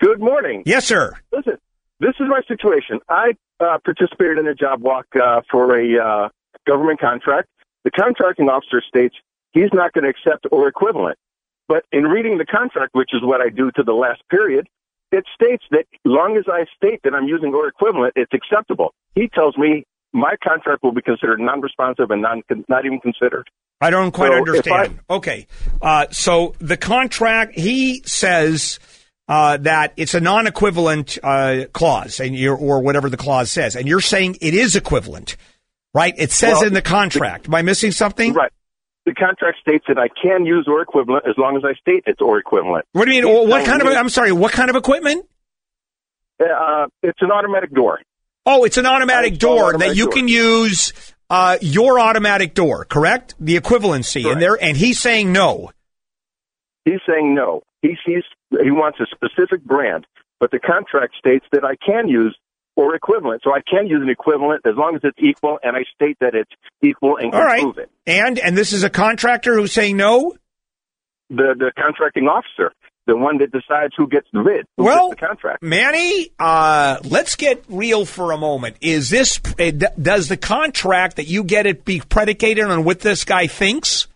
Good 0.00 0.20
morning. 0.20 0.62
Yes, 0.64 0.86
sir. 0.86 1.12
Listen, 1.32 1.58
this 2.00 2.14
is 2.18 2.26
my 2.28 2.40
situation. 2.48 3.00
I 3.08 3.32
uh, 3.60 3.78
participated 3.84 4.38
in 4.38 4.46
a 4.46 4.54
job 4.54 4.80
walk 4.82 5.06
uh, 5.14 5.42
for 5.50 5.78
a 5.78 5.98
uh, 5.98 6.28
government 6.66 7.00
contract. 7.00 7.48
The 7.84 7.90
contracting 7.90 8.48
officer 8.48 8.82
states 8.86 9.14
he's 9.52 9.72
not 9.72 9.92
going 9.92 10.04
to 10.04 10.10
accept 10.10 10.46
or 10.50 10.68
equivalent. 10.68 11.18
But 11.68 11.84
in 11.92 12.04
reading 12.04 12.38
the 12.38 12.46
contract, 12.46 12.94
which 12.94 13.10
is 13.12 13.20
what 13.22 13.40
I 13.40 13.48
do 13.48 13.70
to 13.76 13.82
the 13.82 13.92
last 13.92 14.22
period, 14.30 14.66
it 15.12 15.24
states 15.34 15.64
that 15.70 15.84
long 16.04 16.36
as 16.36 16.44
I 16.48 16.64
state 16.76 17.00
that 17.04 17.14
I'm 17.14 17.26
using 17.28 17.52
or 17.54 17.68
equivalent, 17.68 18.14
it's 18.16 18.32
acceptable. 18.32 18.92
He 19.14 19.28
tells 19.28 19.56
me 19.56 19.84
my 20.12 20.34
contract 20.42 20.82
will 20.82 20.92
be 20.92 21.02
considered 21.02 21.40
non-responsive 21.40 22.10
and 22.10 22.22
non, 22.22 22.42
not 22.68 22.86
even 22.86 23.00
considered. 23.00 23.48
I 23.80 23.90
don't 23.90 24.12
quite 24.12 24.28
So 24.32 24.36
understand. 24.36 25.00
okay. 25.08 25.46
Uh, 25.80 26.06
so 26.10 26.54
the 26.58 26.76
contract, 26.76 27.58
he 27.58 28.02
says 28.04 28.78
uh, 29.30 29.56
that 29.58 29.92
it's 29.96 30.14
a 30.14 30.20
non 30.20 30.48
equivalent 30.48 31.16
uh, 31.22 31.64
clause, 31.72 32.18
and 32.18 32.34
you're, 32.34 32.56
or 32.56 32.80
whatever 32.82 33.08
the 33.08 33.16
clause 33.16 33.48
says. 33.50 33.76
And 33.76 33.86
you're 33.86 34.00
saying 34.00 34.38
it 34.40 34.54
is 34.54 34.74
equivalent, 34.74 35.36
right? 35.94 36.12
It 36.18 36.32
says 36.32 36.54
Well, 36.54 36.66
in 36.66 36.74
the 36.74 36.82
contract. 36.82 37.46
Am 37.46 37.54
I 37.54 37.62
missing 37.62 37.92
something? 37.92 38.32
Right. 38.32 38.50
The 39.06 39.14
contract 39.14 39.58
states 39.60 39.84
that 39.88 39.98
I 39.98 40.08
can 40.20 40.44
use 40.44 40.66
or 40.68 40.82
equivalent 40.82 41.24
as 41.28 41.34
long 41.38 41.56
as 41.56 41.62
I 41.64 41.74
state 41.80 42.02
it's 42.06 42.20
or 42.20 42.38
equivalent. 42.38 42.84
What 42.92 43.06
do 43.06 43.14
you 43.14 43.22
mean? 43.22 43.32
He's 43.40 43.48
What 43.48 43.64
kind 43.64 43.80
of, 43.80 43.88
I'm 43.88 44.08
sorry, 44.08 44.32
what 44.32 44.52
kind 44.52 44.68
of 44.68 44.74
equipment? 44.76 45.26
Uh, 46.40 46.86
it's 47.02 47.22
an 47.22 47.30
automatic 47.30 47.72
door. 47.72 48.00
Oh, 48.46 48.64
it's 48.64 48.78
an 48.78 48.86
automatic 48.86 49.34
It's 49.34 49.38
door 49.40 49.68
automatic 49.68 49.88
that 49.90 49.96
you 49.96 50.04
door. 50.06 50.12
can 50.12 50.28
use 50.28 50.92
uh, 51.30 51.56
your 51.60 52.00
automatic 52.00 52.54
door, 52.54 52.84
correct? 52.84 53.34
The 53.38 53.56
equivalency. 53.56 54.30
And 54.30 54.42
there, 54.42 54.58
and 54.60 54.76
he's 54.76 54.98
saying 54.98 55.32
no. 55.32 55.70
He's 56.84 57.00
saying 57.08 57.34
no. 57.34 57.62
He 57.82 57.96
sees 58.06 58.22
he 58.50 58.70
wants 58.70 58.98
a 59.00 59.06
specific 59.06 59.64
brand, 59.64 60.06
but 60.38 60.50
the 60.50 60.58
contract 60.58 61.14
states 61.18 61.46
that 61.52 61.64
I 61.64 61.76
can 61.76 62.08
use 62.08 62.36
or 62.76 62.94
equivalent. 62.94 63.42
So 63.44 63.52
I 63.52 63.60
can 63.68 63.86
use 63.86 64.00
an 64.02 64.08
equivalent 64.10 64.62
as 64.64 64.74
long 64.76 64.94
as 64.94 65.00
it's 65.04 65.18
equal, 65.20 65.58
and 65.62 65.76
I 65.76 65.80
state 65.94 66.16
that 66.20 66.34
it's 66.34 66.50
equal 66.82 67.16
and 67.16 67.32
can 67.32 67.40
All 67.40 67.46
right. 67.46 67.62
prove 67.62 67.78
it. 67.78 67.90
And, 68.06 68.38
and 68.38 68.56
this 68.56 68.72
is 68.72 68.84
a 68.84 68.90
contractor 68.90 69.54
who's 69.54 69.72
saying 69.72 69.96
no? 69.96 70.34
The 71.28 71.54
the 71.56 71.70
contracting 71.78 72.24
officer, 72.26 72.72
the 73.06 73.16
one 73.16 73.38
that 73.38 73.52
decides 73.52 73.94
who 73.96 74.08
gets 74.08 74.26
the 74.32 74.42
bid, 74.42 74.66
who 74.76 74.84
Well, 74.84 75.10
gets 75.10 75.20
the 75.20 75.26
contract. 75.26 75.62
Manny, 75.62 76.32
uh, 76.38 76.98
let's 77.04 77.36
get 77.36 77.64
real 77.68 78.04
for 78.04 78.32
a 78.32 78.36
moment. 78.36 78.76
Is 78.80 79.10
this 79.10 79.40
uh, 79.58 79.70
does 79.70 80.28
the 80.28 80.36
contract 80.36 81.16
that 81.16 81.28
you 81.28 81.44
get 81.44 81.66
it 81.66 81.84
be 81.84 82.00
predicated 82.00 82.64
on 82.64 82.82
what 82.84 83.00
this 83.00 83.24
guy 83.24 83.46
thinks? 83.46 84.08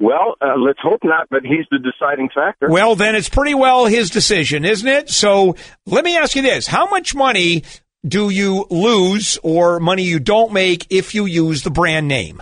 Well, 0.00 0.36
uh, 0.40 0.54
let's 0.56 0.78
hope 0.80 1.00
not, 1.02 1.28
but 1.28 1.42
he's 1.42 1.66
the 1.70 1.78
deciding 1.78 2.28
factor. 2.32 2.68
Well, 2.70 2.94
then 2.94 3.16
it's 3.16 3.28
pretty 3.28 3.54
well 3.54 3.86
his 3.86 4.10
decision, 4.10 4.64
isn't 4.64 4.86
it? 4.86 5.10
So 5.10 5.56
let 5.86 6.04
me 6.04 6.16
ask 6.16 6.36
you 6.36 6.42
this: 6.42 6.66
How 6.66 6.88
much 6.88 7.14
money 7.14 7.64
do 8.06 8.30
you 8.30 8.66
lose, 8.70 9.38
or 9.42 9.80
money 9.80 10.04
you 10.04 10.20
don't 10.20 10.52
make, 10.52 10.86
if 10.90 11.14
you 11.14 11.26
use 11.26 11.62
the 11.62 11.70
brand 11.70 12.06
name? 12.06 12.40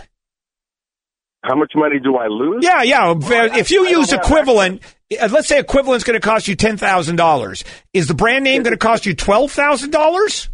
How 1.43 1.55
much 1.55 1.71
money 1.75 1.99
do 1.99 2.17
I 2.17 2.27
lose? 2.27 2.63
Yeah, 2.63 2.83
yeah. 2.83 3.13
If 3.57 3.71
you 3.71 3.87
I 3.87 3.89
use 3.89 4.11
have 4.11 4.19
equivalent, 4.19 4.83
uh, 5.19 5.29
let's 5.31 5.47
say 5.47 5.59
equivalent's 5.59 6.03
going 6.03 6.19
to 6.19 6.25
cost 6.25 6.47
you 6.47 6.55
ten 6.55 6.77
thousand 6.77 7.15
dollars. 7.15 7.63
Is 7.93 8.07
the 8.07 8.13
brand 8.13 8.43
name 8.43 8.61
going 8.63 8.73
to 8.73 8.77
cost 8.77 9.05
you 9.05 9.15
twelve 9.15 9.51
thousand 9.51 9.91
dollars? 9.91 10.49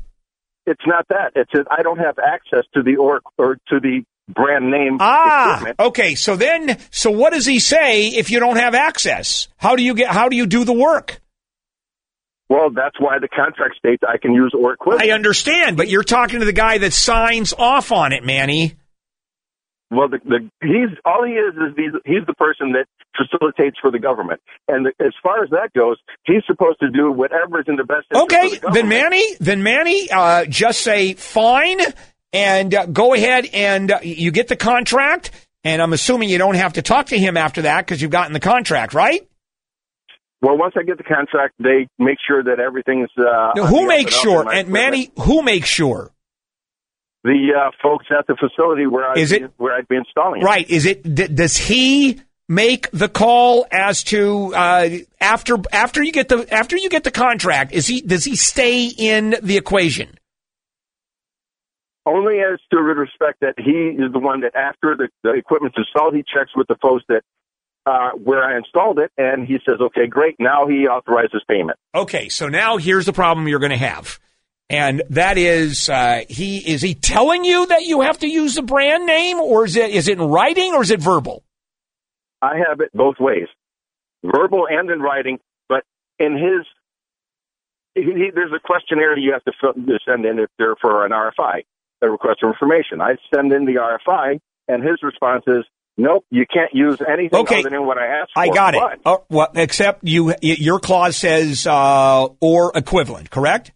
it's 0.65 0.81
not 0.85 1.05
that. 1.09 1.31
It's 1.35 1.51
that 1.53 1.65
I 1.69 1.81
don't 1.81 1.99
have 1.99 2.17
access 2.19 2.63
to 2.73 2.83
the 2.83 2.95
or 2.95 3.21
or 3.37 3.55
to 3.67 3.79
the 3.79 4.03
brand 4.27 4.71
name. 4.71 4.97
Ah, 4.99 5.55
equipment. 5.57 5.79
okay. 5.79 6.15
So 6.15 6.35
then, 6.35 6.77
so 6.91 7.11
what 7.11 7.33
does 7.33 7.45
he 7.45 7.59
say 7.59 8.07
if 8.07 8.31
you 8.31 8.39
don't 8.39 8.57
have 8.57 8.75
access? 8.75 9.47
How 9.57 9.75
do 9.75 9.83
you 9.83 9.93
get? 9.95 10.09
How 10.09 10.29
do 10.29 10.35
you 10.35 10.45
do 10.45 10.63
the 10.63 10.73
work? 10.73 11.21
Well, 12.49 12.69
that's 12.69 12.99
why 12.99 13.17
the 13.19 13.29
contract 13.29 13.77
states 13.77 14.03
I 14.07 14.17
can 14.17 14.33
use 14.33 14.53
or 14.57 14.73
equivalent. 14.73 15.09
I 15.09 15.13
understand, 15.13 15.75
but 15.77 15.87
you're 15.89 16.03
talking 16.03 16.39
to 16.39 16.45
the 16.45 16.53
guy 16.53 16.77
that 16.77 16.93
signs 16.93 17.53
off 17.53 17.91
on 17.91 18.11
it, 18.13 18.23
Manny. 18.23 18.75
Well, 19.89 20.09
the, 20.09 20.19
the 20.25 20.49
he's 20.61 20.97
all 21.05 21.23
he 21.23 21.33
is 21.33 21.53
is 21.53 21.73
he's, 21.75 21.91
he's 22.05 22.25
the 22.25 22.33
person 22.33 22.73
that 22.73 22.85
facilitates 23.15 23.77
for 23.79 23.91
the 23.91 23.99
government, 23.99 24.41
and 24.67 24.87
the, 24.87 25.05
as 25.05 25.13
far 25.21 25.43
as 25.43 25.51
that 25.51 25.69
goes, 25.77 25.97
he's 26.25 26.41
supposed 26.47 26.79
to 26.79 26.89
do 26.89 27.11
whatever 27.11 27.59
is 27.59 27.65
in 27.67 27.75
the 27.75 27.83
best. 27.83 28.07
interest 28.11 28.33
Okay, 28.33 28.55
of 28.55 28.61
the 28.61 28.71
then 28.71 28.89
Manny, 28.89 29.23
then 29.39 29.61
Manny, 29.61 30.09
uh, 30.09 30.45
just 30.45 30.81
say 30.81 31.13
fine 31.13 31.79
and 32.33 32.73
uh, 32.73 32.85
go 32.87 33.13
ahead 33.13 33.47
and 33.53 33.91
uh, 33.91 33.99
you 34.01 34.31
get 34.31 34.47
the 34.49 34.55
contract. 34.57 35.31
And 35.63 35.81
I'm 35.81 35.93
assuming 35.93 36.27
you 36.27 36.37
don't 36.37 36.55
have 36.55 36.73
to 36.73 36.81
talk 36.81 37.05
to 37.07 37.17
him 37.17 37.37
after 37.37 37.61
that 37.61 37.85
because 37.85 38.01
you've 38.01 38.11
gotten 38.11 38.33
the 38.33 38.41
contract, 38.41 38.93
right? 38.93 39.25
Well, 40.41 40.57
once 40.57 40.73
I 40.77 40.83
get 40.83 40.97
the 40.97 41.05
contract, 41.05 41.53
they 41.57 41.87
make 41.97 42.17
sure 42.27 42.43
that 42.43 42.59
everything's. 42.59 43.07
Uh, 43.17 43.51
Now, 43.55 43.65
who 43.67 43.87
makes 43.87 44.13
and 44.13 44.21
sure? 44.23 44.51
And 44.53 44.67
Manny, 44.67 45.11
who 45.17 45.41
makes 45.41 45.69
sure? 45.69 46.11
the 47.23 47.53
uh, 47.57 47.71
folks 47.81 48.07
at 48.11 48.27
the 48.27 48.35
facility 48.35 48.85
where 48.85 49.05
I 49.09 49.13
Is 49.13 49.31
it- 49.31 49.49
where 49.55 49.73
I'd 49.73 49.87
be 49.87 49.95
installing 49.95 50.41
it. 50.41 50.43
Right? 50.43 50.69
Is 50.69 50.85
it? 50.85 51.03
D- 51.15 51.27
does 51.29 51.55
he 51.55 52.19
make 52.49 52.91
the 52.91 53.07
call 53.07 53.65
as 53.71 54.03
to 54.03 54.53
uh, 54.53 54.89
after 55.21 55.55
after 55.71 56.03
you 56.03 56.11
get 56.11 56.27
the 56.27 56.45
after 56.53 56.75
you 56.75 56.89
get 56.89 57.05
the 57.05 57.11
contract? 57.11 57.71
Is 57.71 57.87
he 57.87 58.01
does 58.01 58.25
he 58.25 58.35
stay 58.35 58.87
in 58.87 59.35
the 59.41 59.55
equation? 59.55 60.09
Only 62.05 62.39
as 62.39 62.59
to 62.71 62.81
respect 62.81 63.39
that 63.41 63.53
he 63.57 63.71
is 63.71 64.11
the 64.11 64.19
one 64.19 64.41
that 64.41 64.55
after 64.55 64.95
the, 64.95 65.07
the 65.23 65.33
equipment's 65.33 65.77
installed, 65.77 66.15
he 66.15 66.23
checks 66.23 66.51
with 66.55 66.67
the 66.67 66.75
folks 66.81 67.03
that 67.07 67.21
uh, 67.85 68.11
where 68.11 68.43
I 68.43 68.57
installed 68.57 68.99
it, 68.99 69.11
and 69.17 69.47
he 69.47 69.57
says, 69.65 69.79
"Okay, 69.79 70.07
great. 70.07 70.35
Now 70.39 70.67
he 70.67 70.87
authorizes 70.87 71.43
payment." 71.47 71.77
Okay, 71.95 72.29
so 72.29 72.47
now 72.47 72.77
here's 72.77 73.05
the 73.05 73.13
problem 73.13 73.47
you're 73.47 73.59
going 73.59 73.71
to 73.71 73.77
have. 73.77 74.19
And 74.69 75.03
that 75.09 75.37
is, 75.37 75.89
uh, 75.89 76.21
he 76.29 76.57
is 76.57 76.81
he 76.81 76.95
telling 76.95 77.43
you 77.43 77.65
that 77.67 77.83
you 77.83 78.01
have 78.01 78.19
to 78.19 78.27
use 78.27 78.55
the 78.55 78.61
brand 78.61 79.05
name, 79.05 79.39
or 79.39 79.65
is 79.65 79.75
it 79.75 79.91
is 79.91 80.07
it 80.07 80.17
in 80.17 80.23
writing, 80.23 80.73
or 80.73 80.81
is 80.81 80.91
it 80.91 81.01
verbal? 81.01 81.43
I 82.41 82.57
have 82.67 82.81
it 82.81 82.89
both 82.93 83.15
ways, 83.19 83.47
verbal 84.23 84.67
and 84.69 84.89
in 84.89 84.99
writing. 84.99 85.39
But 85.69 85.83
in 86.19 86.33
his, 86.33 86.65
he, 87.95 88.01
he, 88.01 88.31
there's 88.33 88.51
a 88.51 88.59
questionnaire 88.59 89.17
you 89.17 89.33
have 89.33 89.43
to, 89.43 89.53
fill, 89.59 89.73
send 90.05 90.25
in 90.25 90.39
if 90.39 90.49
they're 90.57 90.75
for 90.81 91.05
an 91.05 91.11
RFI, 91.11 91.63
a 92.03 92.09
request 92.09 92.39
for 92.41 92.49
information. 92.49 93.01
I 93.01 93.15
send 93.33 93.51
in 93.53 93.65
the 93.65 93.75
RFI, 93.75 94.39
and 94.67 94.83
his 94.83 94.97
response 95.01 95.43
is, 95.47 95.63
"Nope, 95.97 96.25
you 96.29 96.45
can't 96.51 96.73
use 96.73 96.99
anything 97.07 97.39
Okay. 97.39 97.59
other 97.61 97.69
than 97.69 97.85
what 97.85 97.97
I 97.97 98.07
asked 98.07 98.31
for." 98.33 98.41
I 98.41 98.47
got 98.49 98.73
But 98.73 98.93
it. 98.93 98.99
Oh, 99.05 99.23
well, 99.29 99.47
except 99.55 100.03
you, 100.03 100.33
your 100.41 100.79
clause 100.79 101.15
says 101.17 101.65
uh, 101.65 102.27
or 102.41 102.71
equivalent, 102.75 103.29
correct? 103.29 103.71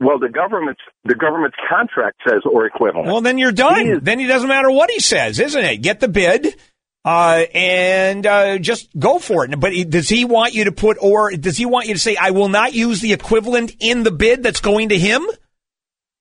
Well, 0.00 0.18
the 0.18 0.30
government's 0.30 0.80
the 1.04 1.14
government's 1.14 1.56
contract 1.68 2.18
says 2.26 2.40
or 2.50 2.66
equivalent. 2.66 3.06
Well, 3.08 3.20
then 3.20 3.36
you're 3.38 3.52
done. 3.52 3.84
He 3.84 3.90
is- 3.92 4.00
then 4.02 4.18
it 4.20 4.26
doesn't 4.28 4.48
matter 4.48 4.70
what 4.70 4.90
he 4.90 4.98
says, 5.00 5.38
isn't 5.38 5.64
it? 5.64 5.76
Get 5.78 6.00
the 6.00 6.08
bid. 6.08 6.54
Uh, 7.02 7.44
and 7.54 8.26
uh, 8.26 8.58
just 8.58 8.90
go 8.98 9.18
for 9.18 9.46
it. 9.46 9.58
But 9.58 9.72
does 9.88 10.06
he 10.10 10.26
want 10.26 10.52
you 10.52 10.64
to 10.64 10.72
put, 10.72 10.98
or 11.00 11.30
does 11.30 11.56
he 11.56 11.64
want 11.64 11.86
you 11.88 11.94
to 11.94 12.00
say, 12.00 12.14
"I 12.16 12.30
will 12.32 12.50
not 12.50 12.74
use 12.74 13.00
the 13.00 13.14
equivalent 13.14 13.74
in 13.80 14.02
the 14.02 14.10
bid 14.10 14.42
that's 14.42 14.60
going 14.60 14.90
to 14.90 14.98
him"? 14.98 15.26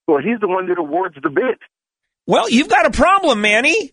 Well, 0.10 0.22
he's 0.22 0.40
the 0.40 0.48
one 0.48 0.68
that 0.68 0.78
awards 0.78 1.16
the 1.22 1.30
bid. 1.30 1.58
Well, 2.28 2.50
you've 2.50 2.68
got 2.70 2.86
a 2.86 2.92
problem, 2.92 3.42
Manny. 3.42 3.92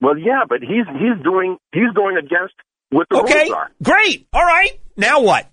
Well, 0.00 0.18
yeah, 0.18 0.42
but 0.48 0.60
he's 0.60 0.86
he's 0.92 1.22
doing 1.22 1.56
he's 1.72 1.90
going 1.94 2.16
against 2.16 2.54
what 2.90 3.06
the 3.10 3.16
Okay, 3.20 3.44
rules 3.44 3.50
are. 3.52 3.70
great. 3.82 4.26
All 4.32 4.44
right. 4.44 4.78
Now 4.96 5.20
what? 5.20 5.46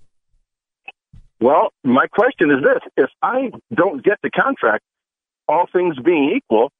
Well, 1.40 1.70
my 1.84 2.08
question 2.08 2.52
is 2.52 2.58
this: 2.64 2.82
If 2.98 3.10
I 3.22 3.52
don't 3.74 4.04
get 4.04 4.18
the 4.22 4.30
contract, 4.30 4.84
all 5.48 5.66
things 5.72 5.96
being 6.04 6.34
equal, 6.36 6.72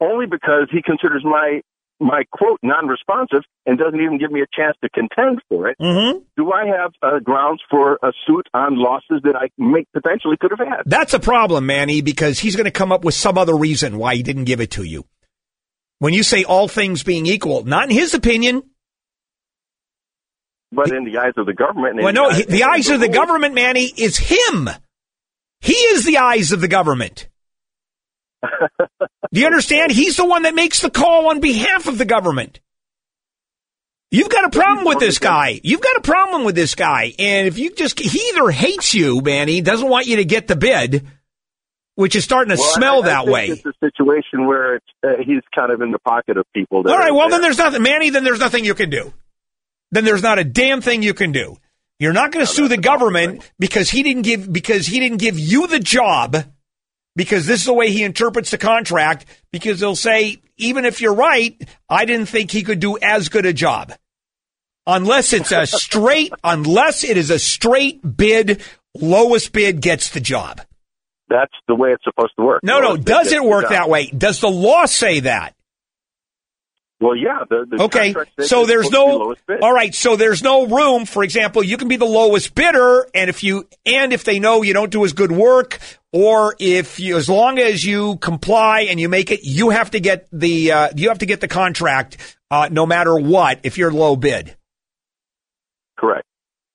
only 0.00 0.26
because 0.26 0.68
he 0.72 0.82
considers 0.82 1.22
my 1.24 1.60
my 2.00 2.22
quote 2.32 2.58
non-responsive 2.62 3.42
and 3.66 3.78
doesn't 3.78 4.00
even 4.00 4.18
give 4.18 4.30
me 4.32 4.40
a 4.40 4.46
chance 4.52 4.76
to 4.82 4.88
contend 4.90 5.40
for 5.48 5.68
it, 5.68 5.76
Mm-hmm. 5.80 6.18
do 6.36 6.52
I 6.52 6.66
have 6.66 6.92
uh, 7.02 7.18
grounds 7.20 7.60
for 7.70 7.98
a 8.02 8.12
suit 8.26 8.46
on 8.54 8.78
losses 8.78 9.20
that 9.24 9.36
I 9.36 9.48
may 9.58 9.84
potentially 9.92 10.36
could 10.40 10.50
have 10.50 10.66
had? 10.66 10.82
That's 10.86 11.14
a 11.14 11.20
problem, 11.20 11.66
Manny, 11.66 12.00
because 12.00 12.38
he's 12.38 12.56
going 12.56 12.64
to 12.64 12.70
come 12.70 12.90
up 12.92 13.04
with 13.04 13.14
some 13.14 13.36
other 13.38 13.56
reason 13.56 13.98
why 13.98 14.14
he 14.14 14.22
didn't 14.22 14.44
give 14.44 14.60
it 14.60 14.72
to 14.72 14.82
you. 14.82 15.04
When 15.98 16.14
you 16.14 16.22
say 16.22 16.44
all 16.44 16.66
things 16.68 17.02
being 17.02 17.26
equal, 17.26 17.64
not 17.64 17.84
in 17.84 17.90
his 17.90 18.14
opinion. 18.14 18.62
But 20.72 20.92
in 20.92 21.04
the 21.04 21.18
eyes 21.18 21.32
of 21.36 21.46
the 21.46 21.52
government, 21.52 22.00
Well, 22.02 22.12
no, 22.12 22.30
he, 22.30 22.42
eyes 22.42 22.46
the 22.46 22.62
eyes 22.62 22.88
of 22.90 23.00
the 23.00 23.08
government, 23.08 23.54
Manny, 23.54 23.84
is 23.84 24.16
him. 24.16 24.68
He 25.60 25.74
is 25.74 26.04
the 26.04 26.18
eyes 26.18 26.52
of 26.52 26.60
the 26.60 26.68
government. 26.68 27.28
Do 29.32 29.40
you 29.40 29.46
understand? 29.46 29.92
He's 29.92 30.16
the 30.16 30.24
one 30.24 30.42
that 30.42 30.54
makes 30.54 30.80
the 30.80 30.90
call 30.90 31.28
on 31.30 31.40
behalf 31.40 31.86
of 31.86 31.98
the 31.98 32.04
government. 32.04 32.60
You've 34.10 34.28
got 34.28 34.44
a 34.44 34.50
problem 34.50 34.84
with 34.86 34.98
this 34.98 35.18
guy. 35.18 35.60
You've 35.62 35.80
got 35.80 35.96
a 35.96 36.00
problem 36.00 36.44
with 36.44 36.56
this 36.56 36.74
guy. 36.74 37.12
And 37.18 37.46
if 37.46 37.58
you 37.58 37.70
just, 37.70 37.98
he 38.00 38.18
either 38.30 38.50
hates 38.50 38.92
you, 38.92 39.20
Manny, 39.20 39.60
doesn't 39.60 39.88
want 39.88 40.06
you 40.08 40.16
to 40.16 40.24
get 40.24 40.48
the 40.48 40.56
bid, 40.56 41.06
which 41.94 42.16
is 42.16 42.24
starting 42.24 42.54
to 42.56 42.60
Well, 42.60 42.72
smell 42.72 42.94
I- 42.96 42.98
I 42.98 43.02
that 43.02 43.26
way. 43.26 43.46
It's 43.48 43.64
a 43.64 43.72
situation 43.84 44.46
where 44.46 44.76
it's, 44.76 44.86
uh, 45.06 45.10
he's 45.24 45.42
kind 45.54 45.70
of 45.70 45.80
in 45.80 45.92
the 45.92 46.00
pocket 46.00 46.36
of 46.38 46.44
people. 46.52 46.82
That 46.82 46.90
All 46.92 46.98
right, 46.98 47.12
well, 47.14 47.28
there. 47.28 47.38
then 47.38 47.42
there's 47.42 47.58
nothing, 47.58 47.82
Manny, 47.82 48.10
then 48.10 48.24
there's 48.24 48.40
nothing 48.40 48.64
you 48.64 48.74
can 48.74 48.90
do. 48.90 49.12
Then 49.92 50.04
there's 50.04 50.22
not 50.22 50.40
a 50.40 50.44
damn 50.44 50.80
thing 50.80 51.02
you 51.04 51.14
can 51.14 51.30
do. 51.30 51.56
You're 52.00 52.12
not 52.12 52.32
going 52.32 52.44
to 52.44 52.50
sue 52.50 52.66
the 52.66 52.78
government 52.78 53.48
because 53.60 53.90
he 53.90 54.02
didn't 54.02 54.22
give, 54.22 54.52
because 54.52 54.86
he 54.86 54.98
didn't 54.98 55.18
give 55.18 55.38
you 55.38 55.66
the 55.68 55.78
job 55.78 56.36
because 57.20 57.44
this 57.44 57.60
is 57.60 57.66
the 57.66 57.74
way 57.74 57.90
he 57.90 58.02
interprets 58.02 58.50
the 58.50 58.56
contract 58.56 59.26
because 59.52 59.78
they'll 59.78 59.94
say, 59.94 60.40
even 60.56 60.86
if 60.86 61.02
you're 61.02 61.12
right, 61.12 61.54
I 61.86 62.06
didn't 62.06 62.30
think 62.30 62.50
he 62.50 62.62
could 62.62 62.80
do 62.80 62.96
as 62.96 63.28
good 63.28 63.44
a 63.44 63.52
job. 63.52 63.92
Unless 64.86 65.34
it's 65.34 65.52
a 65.52 65.66
straight, 65.66 66.32
unless 66.44 67.04
it 67.04 67.18
is 67.18 67.28
a 67.28 67.38
straight 67.38 68.00
bid, 68.16 68.62
lowest 68.94 69.52
bid 69.52 69.82
gets 69.82 70.08
the 70.08 70.20
job. 70.20 70.62
That's 71.28 71.52
the 71.68 71.74
way 71.74 71.92
it's 71.92 72.04
supposed 72.04 72.32
to 72.38 72.42
work. 72.46 72.62
No, 72.62 72.80
no, 72.80 72.92
Lowest 72.92 73.04
does 73.04 73.32
it 73.32 73.44
work 73.44 73.68
that 73.68 73.90
way? 73.90 74.06
Does 74.06 74.40
the 74.40 74.48
law 74.48 74.86
say 74.86 75.20
that? 75.20 75.54
Well, 77.02 77.16
yeah. 77.16 77.44
The, 77.50 77.66
the 77.68 77.82
Okay, 77.82 78.14
so 78.40 78.64
there's 78.64 78.86
supposed 78.86 79.38
to 79.38 79.44
be 79.46 79.60
no. 79.60 79.66
All 79.66 79.74
right, 79.74 79.94
so 79.94 80.16
there's 80.16 80.42
no 80.42 80.66
room. 80.66 81.04
For 81.04 81.22
example, 81.22 81.62
you 81.62 81.76
can 81.76 81.88
be 81.88 81.96
the 81.96 82.06
lowest 82.06 82.54
bidder, 82.54 83.06
and 83.14 83.28
if 83.28 83.42
you 83.42 83.68
and 83.84 84.14
if 84.14 84.24
they 84.24 84.38
know 84.38 84.62
you 84.62 84.72
don't 84.72 84.90
do 84.90 85.04
as 85.04 85.12
good 85.12 85.32
work, 85.32 85.80
or 86.12 86.56
if 86.58 86.98
you, 86.98 87.16
as 87.16 87.28
long 87.28 87.58
as 87.58 87.84
you 87.84 88.16
comply 88.16 88.82
and 88.82 88.98
you 88.98 89.08
make 89.08 89.30
it, 89.30 89.40
you 89.42 89.70
have 89.70 89.92
to 89.92 90.00
get 90.00 90.26
the 90.32 90.72
uh, 90.72 90.88
you 90.96 91.08
have 91.08 91.18
to 91.18 91.26
get 91.26 91.40
the 91.40 91.48
contract, 91.48 92.36
uh, 92.50 92.68
no 92.70 92.86
matter 92.86 93.16
what. 93.18 93.60
If 93.62 93.78
you're 93.78 93.92
low 93.92 94.16
bid. 94.16 94.56
Correct. 95.98 96.26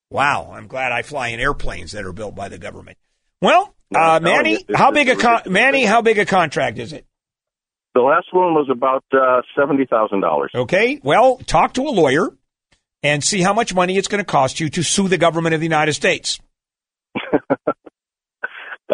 Wow, 0.09 0.51
I'm 0.53 0.67
glad 0.67 0.91
I 0.91 1.01
fly 1.01 1.29
in 1.29 1.39
airplanes 1.39 1.91
that 1.91 2.05
are 2.05 2.13
built 2.13 2.35
by 2.35 2.47
the 2.47 2.57
government. 2.57 2.97
Well, 3.41 3.75
uh, 3.93 4.19
Manny, 4.21 4.65
how 4.73 4.91
big 4.91 5.09
a 5.09 5.15
con- 5.15 5.41
Manny? 5.47 5.83
How 5.83 6.01
big 6.01 6.17
a 6.17 6.25
contract 6.25 6.77
is 6.77 6.93
it? 6.93 7.05
The 7.93 8.01
last 8.01 8.27
one 8.31 8.53
was 8.53 8.69
about 8.71 9.03
uh, 9.11 9.41
seventy 9.57 9.85
thousand 9.85 10.21
dollars. 10.21 10.51
Okay. 10.53 10.99
Well, 11.03 11.37
talk 11.37 11.73
to 11.73 11.81
a 11.83 11.91
lawyer 11.91 12.29
and 13.03 13.23
see 13.23 13.41
how 13.41 13.53
much 13.53 13.73
money 13.73 13.97
it's 13.97 14.07
going 14.07 14.23
to 14.23 14.25
cost 14.25 14.59
you 14.59 14.69
to 14.69 14.83
sue 14.83 15.07
the 15.07 15.17
government 15.17 15.53
of 15.53 15.61
the 15.61 15.65
United 15.65 15.93
States. 15.93 16.39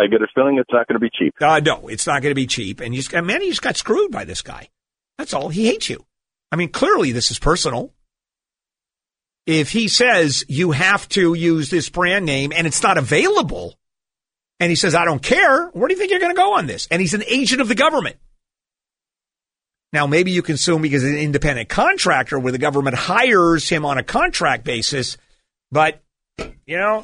I 0.01 0.07
get 0.07 0.21
a 0.21 0.27
feeling 0.33 0.57
it's 0.57 0.71
not 0.71 0.87
going 0.87 0.95
to 0.95 0.99
be 0.99 1.11
cheap. 1.13 1.35
Uh, 1.39 1.59
no, 1.59 1.87
it's 1.87 2.07
not 2.07 2.21
going 2.21 2.31
to 2.31 2.35
be 2.35 2.47
cheap. 2.47 2.79
And 2.79 2.95
you 2.95 3.01
just, 3.01 3.13
man, 3.13 3.41
you 3.41 3.49
just 3.49 3.61
got 3.61 3.77
screwed 3.77 4.11
by 4.11 4.25
this 4.25 4.41
guy. 4.41 4.69
That's 5.17 5.33
all. 5.33 5.49
He 5.49 5.67
hates 5.67 5.89
you. 5.89 6.05
I 6.51 6.55
mean, 6.55 6.69
clearly 6.69 7.11
this 7.11 7.29
is 7.29 7.39
personal. 7.39 7.93
If 9.45 9.71
he 9.71 9.87
says 9.87 10.43
you 10.47 10.71
have 10.71 11.07
to 11.09 11.33
use 11.33 11.69
this 11.69 11.89
brand 11.89 12.25
name 12.25 12.51
and 12.55 12.65
it's 12.65 12.81
not 12.81 12.97
available, 12.97 13.75
and 14.59 14.69
he 14.69 14.75
says, 14.75 14.93
I 14.93 15.05
don't 15.05 15.21
care, 15.21 15.67
where 15.69 15.87
do 15.87 15.93
you 15.93 15.99
think 15.99 16.11
you're 16.11 16.19
going 16.19 16.33
to 16.33 16.39
go 16.39 16.57
on 16.57 16.67
this? 16.67 16.87
And 16.91 17.01
he's 17.01 17.13
an 17.13 17.23
agent 17.27 17.61
of 17.61 17.67
the 17.67 17.75
government. 17.75 18.17
Now, 19.93 20.07
maybe 20.07 20.31
you 20.31 20.41
can 20.41 20.55
him 20.55 20.81
because 20.81 21.01
he's 21.01 21.11
an 21.11 21.17
independent 21.17 21.67
contractor 21.67 22.39
where 22.39 22.51
the 22.51 22.57
government 22.57 22.95
hires 22.95 23.67
him 23.67 23.85
on 23.85 23.97
a 23.97 24.03
contract 24.03 24.63
basis, 24.63 25.17
but, 25.71 26.01
you 26.65 26.77
know, 26.77 27.03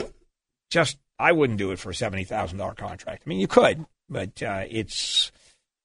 just, 0.69 0.97
I 1.19 1.31
wouldn't 1.31 1.59
do 1.59 1.71
it 1.71 1.79
for 1.79 1.89
a 1.89 1.93
$70,000 1.93 2.75
contract. 2.75 3.23
I 3.25 3.29
mean, 3.29 3.39
you 3.39 3.47
could, 3.47 3.85
but 4.09 4.41
uh, 4.43 4.63
it's, 4.69 5.31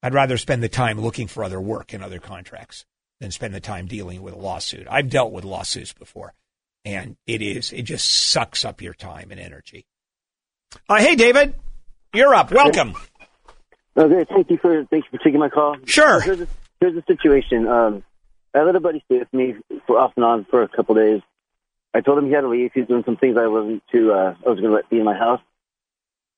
I'd 0.02 0.14
rather 0.14 0.36
spend 0.36 0.62
the 0.62 0.68
time 0.68 1.00
looking 1.00 1.28
for 1.28 1.44
other 1.44 1.60
work 1.60 1.92
and 1.92 2.02
other 2.04 2.18
contracts 2.18 2.84
than 3.20 3.30
spend 3.30 3.54
the 3.54 3.60
time 3.60 3.86
dealing 3.86 4.22
with 4.22 4.34
a 4.34 4.38
lawsuit. 4.38 4.86
I've 4.90 5.08
dealt 5.08 5.32
with 5.32 5.44
lawsuits 5.44 5.92
before, 5.92 6.34
and 6.84 7.16
it 7.26 7.40
is, 7.40 7.72
it 7.72 7.82
just 7.82 8.10
sucks 8.10 8.64
up 8.64 8.82
your 8.82 8.94
time 8.94 9.30
and 9.30 9.40
energy. 9.40 9.86
Uh, 10.88 10.98
hey, 10.98 11.16
David. 11.16 11.54
You're 12.14 12.34
up. 12.34 12.50
Welcome. 12.50 12.94
Okay, 13.96 14.24
thank 14.28 14.50
you 14.50 14.58
for 14.58 14.84
thank 14.90 15.04
you 15.04 15.18
for 15.18 15.22
taking 15.22 15.40
my 15.40 15.48
call. 15.48 15.76
Sure. 15.84 16.20
Here's 16.20 16.38
the 16.80 17.04
situation. 17.06 17.66
Um, 17.68 18.02
I 18.54 18.62
let 18.62 18.74
a 18.74 18.80
buddy 18.80 19.02
stay 19.06 19.18
with 19.18 19.32
me 19.32 19.54
for 19.86 19.98
off 19.98 20.12
and 20.16 20.24
on 20.24 20.46
for 20.50 20.62
a 20.62 20.68
couple 20.68 20.94
days. 20.94 21.20
I 21.94 22.00
told 22.00 22.18
him 22.18 22.26
he 22.26 22.32
had 22.32 22.42
to 22.42 22.48
leave. 22.48 22.70
He's 22.74 22.86
doing 22.86 23.04
some 23.04 23.16
things 23.16 23.36
I 23.36 23.46
wasn't 23.46 23.82
to. 23.92 24.12
Uh, 24.12 24.34
I 24.46 24.48
was 24.48 24.58
going 24.60 24.70
to 24.70 24.76
let 24.76 24.88
be 24.88 24.98
in 24.98 25.04
my 25.04 25.16
house. 25.16 25.40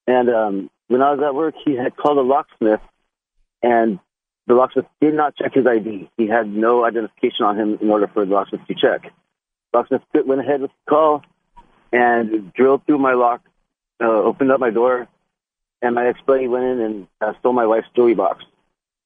And 0.07 0.29
um, 0.29 0.71
when 0.89 1.03
I 1.03 1.13
was 1.13 1.21
at 1.25 1.35
work, 1.35 1.55
he 1.65 1.77
had 1.77 1.97
called 1.97 2.19
a 2.19 2.23
locksmith, 2.23 2.81
and 3.63 3.99
the 4.47 4.55
locksmith 4.55 4.87
did 5.01 5.15
not 5.15 5.37
check 5.37 5.55
his 5.55 5.67
ID. 5.67 6.11
He 6.17 6.27
had 6.27 6.49
no 6.49 6.85
identification 6.85 7.47
on 7.47 7.59
him 7.59 7.79
in 7.81 7.89
order 7.89 8.09
for 8.09 8.27
the 8.27 8.33
locksmith 8.33 8.67
to 8.67 8.75
check. 8.75 9.13
Locksmith 9.73 10.03
went 10.27 10.41
ahead 10.41 10.61
with 10.61 10.71
the 10.71 10.91
call 10.91 11.23
and 11.93 12.53
drilled 12.53 12.85
through 12.87 12.99
my 12.99 13.15
lock, 13.15 13.41
uh, 14.03 14.07
opened 14.07 14.51
up 14.51 14.61
my 14.61 14.71
door, 14.71 15.09
and 15.81 15.95
my 15.95 16.09
ex-buddy 16.09 16.49
went 16.49 16.65
in 16.65 16.81
and 16.81 17.07
uh, 17.21 17.33
stole 17.41 17.53
my 17.53 17.67
wife's 17.67 17.89
jewelry 17.95 18.15
box. 18.15 18.45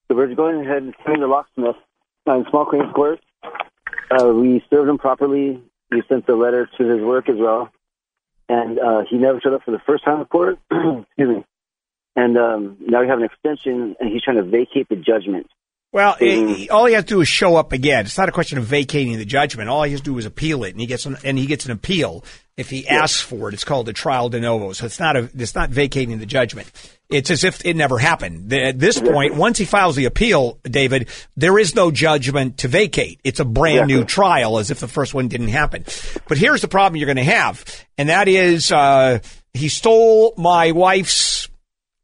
So 0.08 0.16
we're 0.16 0.34
going 0.34 0.64
ahead 0.64 0.82
and 0.82 0.94
suing 1.04 1.20
the 1.20 1.26
locksmith 1.26 1.76
in 2.26 2.46
small 2.50 2.64
claims 2.64 2.92
court. 2.94 3.20
Uh, 4.10 4.28
we 4.28 4.64
served 4.70 4.88
him 4.88 4.98
properly. 4.98 5.62
We 5.90 6.02
sent 6.08 6.26
the 6.26 6.34
letter 6.34 6.68
to 6.78 6.84
his 6.84 7.02
work 7.02 7.28
as 7.28 7.36
well, 7.38 7.70
and 8.48 8.78
uh, 8.78 9.02
he 9.08 9.16
never 9.16 9.40
showed 9.40 9.54
up 9.54 9.62
for 9.64 9.70
the 9.70 9.80
first 9.86 10.04
time 10.04 10.20
in 10.20 10.26
court. 10.26 10.58
Excuse 10.70 11.36
me. 11.36 11.44
And 12.16 12.36
um, 12.36 12.76
now 12.80 13.00
we 13.00 13.08
have 13.08 13.18
an 13.18 13.24
extension, 13.24 13.96
and 14.00 14.12
he's 14.12 14.22
trying 14.22 14.38
to 14.38 14.42
vacate 14.42 14.88
the 14.88 14.96
judgment. 14.96 15.46
Well, 15.92 16.16
it, 16.20 16.68
all 16.68 16.86
he 16.86 16.94
has 16.94 17.04
to 17.04 17.08
do 17.08 17.20
is 17.22 17.28
show 17.28 17.56
up 17.56 17.72
again. 17.72 18.04
It's 18.04 18.18
not 18.18 18.28
a 18.28 18.32
question 18.32 18.58
of 18.58 18.64
vacating 18.64 19.16
the 19.16 19.24
judgment. 19.24 19.70
All 19.70 19.84
he 19.84 19.92
has 19.92 20.00
to 20.00 20.04
do 20.04 20.18
is 20.18 20.26
appeal 20.26 20.64
it, 20.64 20.70
and 20.70 20.80
he 20.80 20.86
gets 20.86 21.06
an, 21.06 21.16
and 21.24 21.38
he 21.38 21.46
gets 21.46 21.64
an 21.64 21.70
appeal 21.70 22.24
if 22.58 22.68
he 22.70 22.86
asks 22.88 23.20
for 23.20 23.48
it. 23.48 23.54
It's 23.54 23.64
called 23.64 23.88
a 23.88 23.92
trial 23.92 24.28
de 24.28 24.40
novo. 24.40 24.72
So 24.72 24.84
it's 24.84 24.98
not 24.98 25.16
a 25.16 25.30
it's 25.34 25.54
not 25.54 25.70
vacating 25.70 26.18
the 26.18 26.26
judgment. 26.26 26.70
It's 27.08 27.30
as 27.30 27.44
if 27.44 27.64
it 27.64 27.74
never 27.74 27.98
happened. 27.98 28.52
At 28.52 28.78
this 28.78 29.00
point, 29.00 29.34
once 29.34 29.56
he 29.56 29.64
files 29.64 29.96
the 29.96 30.04
appeal, 30.04 30.58
David, 30.64 31.08
there 31.36 31.58
is 31.58 31.74
no 31.74 31.90
judgment 31.90 32.58
to 32.58 32.68
vacate. 32.68 33.20
It's 33.24 33.40
a 33.40 33.46
brand 33.46 33.86
new 33.86 34.04
trial, 34.04 34.58
as 34.58 34.70
if 34.70 34.80
the 34.80 34.88
first 34.88 35.14
one 35.14 35.28
didn't 35.28 35.48
happen. 35.48 35.84
But 36.28 36.36
here's 36.36 36.60
the 36.60 36.68
problem 36.68 36.96
you're 36.98 37.06
going 37.06 37.16
to 37.16 37.22
have, 37.22 37.64
and 37.96 38.10
that 38.10 38.28
is 38.28 38.70
uh, 38.70 39.20
he 39.54 39.68
stole 39.70 40.34
my 40.36 40.72
wife's 40.72 41.48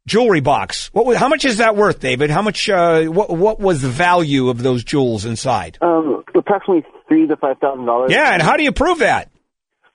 jewelry 0.07 0.39
box. 0.39 0.89
What? 0.93 1.17
How 1.17 1.27
much 1.27 1.45
is 1.45 1.57
that 1.57 1.75
worth, 1.75 1.99
David? 1.99 2.31
How 2.31 2.41
much? 2.41 2.67
Uh, 2.69 3.03
what? 3.03 3.29
What 3.29 3.59
was 3.59 3.81
the 3.81 3.89
value 3.89 4.49
of 4.49 4.63
those 4.63 4.83
jewels 4.83 5.25
inside? 5.25 5.77
Um, 5.81 6.23
approximately 6.33 6.85
three 7.07 7.27
to 7.27 7.35
five 7.35 7.59
thousand 7.59 7.85
dollars. 7.85 8.11
Yeah, 8.11 8.31
and 8.33 8.41
how 8.41 8.57
do 8.57 8.63
you 8.63 8.71
prove 8.71 8.99
that? 8.99 9.29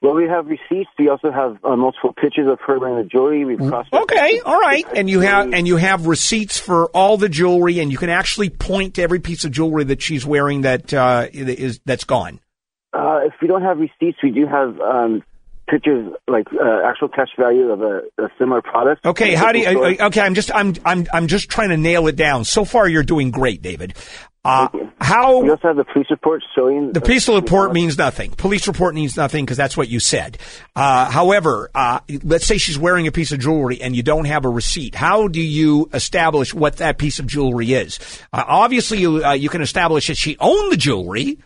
Well, 0.03 0.15
we 0.15 0.27
have 0.29 0.47
receipts. 0.47 0.89
We 0.99 1.11
also 1.11 1.31
have 1.31 1.59
uh, 1.63 1.77
multiple 1.77 2.15
pictures 2.15 2.49
of 2.49 2.59
her 2.67 2.79
wearing 2.79 2.97
the 2.97 3.05
jewelry. 3.05 3.45
We've 3.45 3.59
crossed. 3.59 3.93
Okay, 3.93 4.41
all 4.41 4.59
right, 4.59 4.87
and 4.95 5.11
you 5.11 5.21
have 5.21 5.53
and 5.53 5.67
you 5.67 5.77
have 5.77 6.07
receipts 6.07 6.59
for 6.59 6.87
all 6.87 7.19
the 7.19 7.29
jewelry, 7.29 7.81
and 7.81 7.93
you 7.93 7.99
can 7.99 8.09
actually 8.09 8.49
point 8.49 8.95
to 8.95 9.03
every 9.03 9.21
piece 9.21 9.45
of 9.45 9.51
jewelry 9.51 9.85
that 9.85 10.01
she's 10.01 10.25
wearing 10.25 10.63
that 10.63 10.95
uh, 10.95 11.27
is 11.33 11.81
that's 11.85 12.05
gone. 12.05 12.41
Uh, 12.95 13.21
if 13.25 13.35
we 13.43 13.49
don't 13.49 13.63
have 13.63 13.79
receipts, 13.79 14.19
we 14.23 14.31
do 14.31 14.47
have 14.47 14.81
um, 14.81 15.23
pictures, 15.69 16.13
like 16.27 16.47
uh, 16.53 16.81
actual 16.85 17.09
cash 17.09 17.29
value 17.39 17.71
of 17.71 17.83
a, 17.83 18.01
a 18.19 18.29
similar 18.39 18.63
product. 18.63 19.05
Okay, 19.05 19.35
how 19.35 19.53
do 19.53 19.59
you? 19.61 19.85
uh, 19.85 20.07
Okay, 20.07 20.21
I'm 20.21 20.35
just 20.35 20.51
I'm 20.55 20.75
I'm 20.85 21.07
I'm 21.13 21.27
just 21.27 21.49
trying 21.51 21.69
to 21.69 21.77
nail 21.77 22.09
it 22.09 22.17
down. 22.17 22.45
So 22.45 22.65
far, 22.65 22.89
you're 22.89 23.03
doing 23.03 23.31
great, 23.31 23.63
David. 23.63 23.95
Uh, 24.43 24.69
how 24.99 25.43
We 25.43 25.51
also 25.51 25.69
have 25.69 25.77
the 25.77 25.85
police 25.85 26.07
report 26.11 26.43
showing 26.57 26.93
The 26.93 27.01
police 27.03 27.29
report 27.29 27.75
means 27.75 27.99
nothing. 27.99 28.31
Police 28.31 28.67
report 28.69 28.95
means 28.95 29.15
nothing 29.17 29.45
because 29.45 29.59
that's 29.59 29.77
what 29.77 29.89
you 29.89 30.01
said. 30.01 30.39
Uh, 30.75 31.11
however, 31.11 31.71
uh, 31.75 32.01
let's 32.23 32.47
say 32.47 32.57
she's 32.57 32.79
wearing 32.79 33.07
a 33.07 33.13
piece 33.13 33.33
of 33.33 33.39
jewelry 33.41 33.83
and 33.83 33.95
you 33.95 34.03
don't 34.03 34.25
have 34.25 34.47
a 34.47 34.49
receipt. 34.49 34.95
How 34.95 35.29
do 35.29 35.43
you 35.43 35.91
establish 35.93 36.55
what 36.55 36.79
that 36.79 36.97
piece 36.97 37.19
of 37.19 37.27
jewelry 37.27 37.75
is? 37.75 37.99
Uh, 38.33 38.43
obviously, 38.47 38.99
you 38.99 39.23
uh, 39.23 39.33
you 39.33 39.51
can 39.51 39.61
establish 39.61 40.07
that 40.07 40.17
she 40.17 40.39
owned 40.41 40.73
the 40.73 40.79
jewelry. 40.79 41.39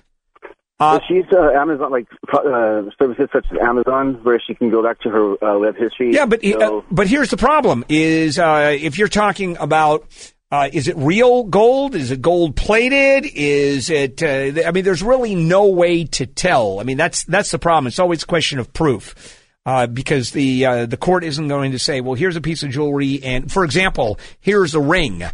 She's 1.08 1.24
uh, 1.32 1.50
Amazon, 1.52 1.90
like 1.90 2.06
uh, 2.32 2.82
services 2.98 3.28
such 3.32 3.46
as 3.50 3.58
Amazon, 3.62 4.20
where 4.22 4.38
she 4.46 4.54
can 4.54 4.70
go 4.70 4.82
back 4.82 5.00
to 5.00 5.08
her 5.08 5.44
uh, 5.44 5.58
web 5.58 5.76
history. 5.76 6.12
Yeah, 6.12 6.26
but 6.26 6.42
So- 6.44 6.78
uh, 6.78 6.82
but 6.90 7.06
here's 7.08 7.30
the 7.30 7.36
problem: 7.38 7.84
is 7.88 8.38
uh, 8.38 8.76
if 8.78 8.98
you're 8.98 9.08
talking 9.08 9.56
about. 9.56 10.06
Uh, 10.54 10.70
is 10.72 10.86
it 10.86 10.96
real 10.96 11.42
gold? 11.42 11.96
Is 11.96 12.12
it 12.12 12.22
gold 12.22 12.54
plated? 12.54 13.28
Is 13.34 13.90
it? 13.90 14.22
Uh, 14.22 14.62
I 14.64 14.70
mean, 14.70 14.84
there's 14.84 15.02
really 15.02 15.34
no 15.34 15.66
way 15.66 16.04
to 16.04 16.26
tell. 16.26 16.78
I 16.78 16.84
mean, 16.84 16.96
that's 16.96 17.24
that's 17.24 17.50
the 17.50 17.58
problem. 17.58 17.88
It's 17.88 17.98
always 17.98 18.22
a 18.22 18.26
question 18.26 18.60
of 18.60 18.72
proof. 18.72 19.40
Uh, 19.66 19.88
because 19.88 20.30
the 20.30 20.64
uh, 20.64 20.86
the 20.86 20.96
court 20.96 21.24
isn't 21.24 21.48
going 21.48 21.72
to 21.72 21.78
say, 21.80 22.00
well, 22.00 22.14
here's 22.14 22.36
a 22.36 22.40
piece 22.40 22.62
of 22.62 22.70
jewelry, 22.70 23.20
and 23.24 23.50
for 23.50 23.64
example, 23.64 24.16
here's 24.40 24.76
a 24.76 24.80
ring, 24.80 25.24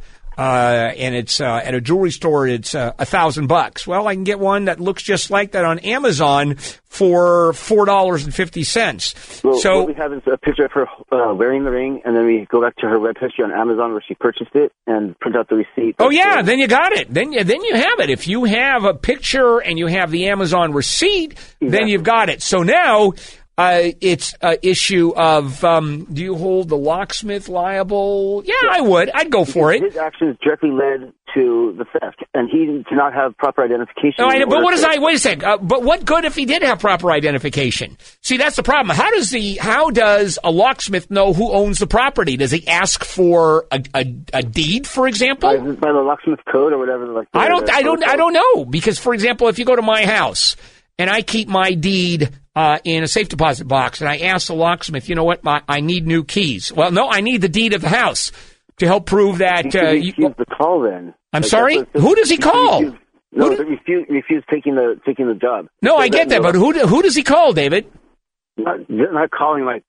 uh, 0.40 0.94
and 0.96 1.14
it's 1.14 1.38
uh, 1.38 1.60
at 1.62 1.74
a 1.74 1.82
jewelry 1.82 2.10
store, 2.10 2.48
it's 2.48 2.74
uh, 2.74 2.94
a 2.98 3.04
thousand 3.04 3.46
bucks. 3.46 3.86
Well, 3.86 4.08
I 4.08 4.14
can 4.14 4.24
get 4.24 4.38
one 4.38 4.64
that 4.64 4.80
looks 4.80 5.02
just 5.02 5.30
like 5.30 5.52
that 5.52 5.66
on 5.66 5.80
Amazon 5.80 6.54
for 6.54 7.52
four 7.52 7.84
dollars 7.84 8.24
and 8.24 8.34
fifty 8.34 8.64
cents. 8.64 9.42
Well, 9.44 9.58
so 9.58 9.80
what 9.80 9.88
we 9.88 9.94
have 9.94 10.14
is 10.14 10.22
a 10.32 10.38
picture 10.38 10.64
of 10.64 10.72
her 10.72 10.86
uh, 11.12 11.34
wearing 11.34 11.64
the 11.64 11.70
ring, 11.70 12.00
and 12.06 12.16
then 12.16 12.24
we 12.24 12.46
go 12.50 12.62
back 12.62 12.74
to 12.76 12.88
her 12.88 12.98
web 12.98 13.16
history 13.20 13.44
on 13.44 13.52
Amazon 13.52 13.92
where 13.92 14.02
she 14.08 14.14
purchased 14.14 14.54
it 14.54 14.72
and 14.86 15.18
print 15.20 15.36
out 15.36 15.50
the 15.50 15.56
receipt. 15.56 15.96
Oh 15.98 16.08
yeah, 16.08 16.40
then 16.40 16.58
you 16.58 16.68
got 16.68 16.92
it. 16.92 17.12
Then 17.12 17.32
you 17.32 17.44
then 17.44 17.62
you 17.62 17.74
have 17.74 18.00
it. 18.00 18.08
If 18.08 18.26
you 18.26 18.44
have 18.44 18.84
a 18.84 18.94
picture 18.94 19.58
and 19.58 19.78
you 19.78 19.88
have 19.88 20.10
the 20.10 20.28
Amazon 20.28 20.72
receipt, 20.72 21.34
then 21.60 21.86
you've 21.86 22.02
got 22.02 22.30
it. 22.30 22.40
So 22.40 22.62
now 22.62 23.12
uh, 23.60 23.92
it's 24.00 24.34
an 24.40 24.56
issue 24.62 25.12
of 25.14 25.62
um, 25.64 26.06
do 26.10 26.22
you 26.22 26.34
hold 26.34 26.70
the 26.70 26.78
locksmith 26.78 27.48
liable? 27.48 28.42
Yeah, 28.46 28.54
I 28.70 28.80
would. 28.80 29.10
I'd 29.10 29.30
go 29.30 29.44
for 29.44 29.70
it. 29.72 29.82
His 29.82 29.96
actions 29.96 30.38
directly 30.42 30.70
led 30.70 31.12
to 31.34 31.74
the 31.76 31.84
theft, 31.84 32.24
and 32.32 32.48
he 32.50 32.64
did 32.64 32.86
not 32.90 33.12
have 33.12 33.36
proper 33.36 33.62
identification. 33.62 34.24
I 34.24 34.38
know, 34.38 34.46
but 34.46 34.62
what 34.62 34.72
is 34.72 34.82
I? 34.82 34.98
Wait 34.98 35.16
a 35.16 35.18
second. 35.18 35.44
Uh, 35.44 35.58
but 35.58 35.82
what 35.82 36.06
good 36.06 36.24
if 36.24 36.34
he 36.34 36.46
did 36.46 36.62
have 36.62 36.80
proper 36.80 37.10
identification? 37.10 37.98
See, 38.22 38.38
that's 38.38 38.56
the 38.56 38.62
problem. 38.62 38.96
How 38.96 39.10
does 39.10 39.30
the 39.30 39.56
how 39.56 39.90
does 39.90 40.38
a 40.42 40.50
locksmith 40.50 41.10
know 41.10 41.34
who 41.34 41.52
owns 41.52 41.78
the 41.78 41.86
property? 41.86 42.38
Does 42.38 42.50
he 42.50 42.66
ask 42.66 43.04
for 43.04 43.66
a, 43.70 43.82
a, 43.94 44.14
a 44.32 44.42
deed, 44.42 44.86
for 44.86 45.06
example? 45.06 45.50
By, 45.50 45.58
by 45.58 45.92
the 45.92 46.00
locksmith 46.00 46.40
code 46.50 46.72
or 46.72 46.78
whatever. 46.78 47.06
Like 47.08 47.28
I 47.34 47.48
don't, 47.48 47.70
I 47.70 47.82
don't, 47.82 48.02
I 48.08 48.16
don't 48.16 48.32
know 48.32 48.64
because, 48.64 48.98
for 48.98 49.12
example, 49.12 49.48
if 49.48 49.58
you 49.58 49.66
go 49.66 49.76
to 49.76 49.82
my 49.82 50.06
house 50.06 50.56
and 50.98 51.10
I 51.10 51.20
keep 51.22 51.48
my 51.48 51.74
deed 51.74 52.30
uh, 52.56 52.78
in 52.84 53.02
a 53.02 53.08
safe 53.08 53.28
deposit 53.28 53.66
box, 53.66 54.00
and 54.00 54.08
I 54.10 54.18
asked 54.18 54.48
the 54.48 54.54
locksmith, 54.54 55.08
you 55.08 55.14
know 55.14 55.24
what, 55.24 55.44
my, 55.44 55.62
I 55.68 55.80
need 55.80 56.06
new 56.06 56.24
keys. 56.24 56.72
Well, 56.72 56.90
no, 56.90 57.08
I 57.08 57.20
need 57.20 57.40
the 57.42 57.48
deed 57.48 57.72
of 57.74 57.80
the 57.80 57.88
house 57.88 58.32
to 58.78 58.86
help 58.86 59.06
prove 59.06 59.38
that. 59.38 59.72
He 59.72 59.78
Uh, 59.78 59.82
refused 59.92 60.18
you, 60.18 60.34
the 60.36 60.46
call. 60.46 60.82
Then 60.82 61.14
I'm 61.32 61.42
Like, 61.42 61.50
sorry? 61.50 61.76
what- 61.78 61.88
Who 62.02 62.14
does 62.14 62.28
he 62.30 62.38
call? 62.38 62.80
refused- 62.82 62.96
no, 63.32 63.48
they 63.54 63.64
refused, 64.08 64.44
taking 64.50 64.74
the 64.74 64.98
taking 65.06 65.28
the 65.28 65.34
job. 65.34 65.68
no, 65.82 65.96
I 65.96 66.08
get 66.08 66.28
that, 66.30 66.42
no- 66.42 66.50
but 66.50 66.54
who 66.56 66.72
who 66.86 67.02
does 67.02 67.14
he 67.14 67.22
call, 67.22 67.52
David? 67.52 67.86
not, 68.56 68.78
not 68.90 69.30
calling 69.30 69.64
my 69.64 69.80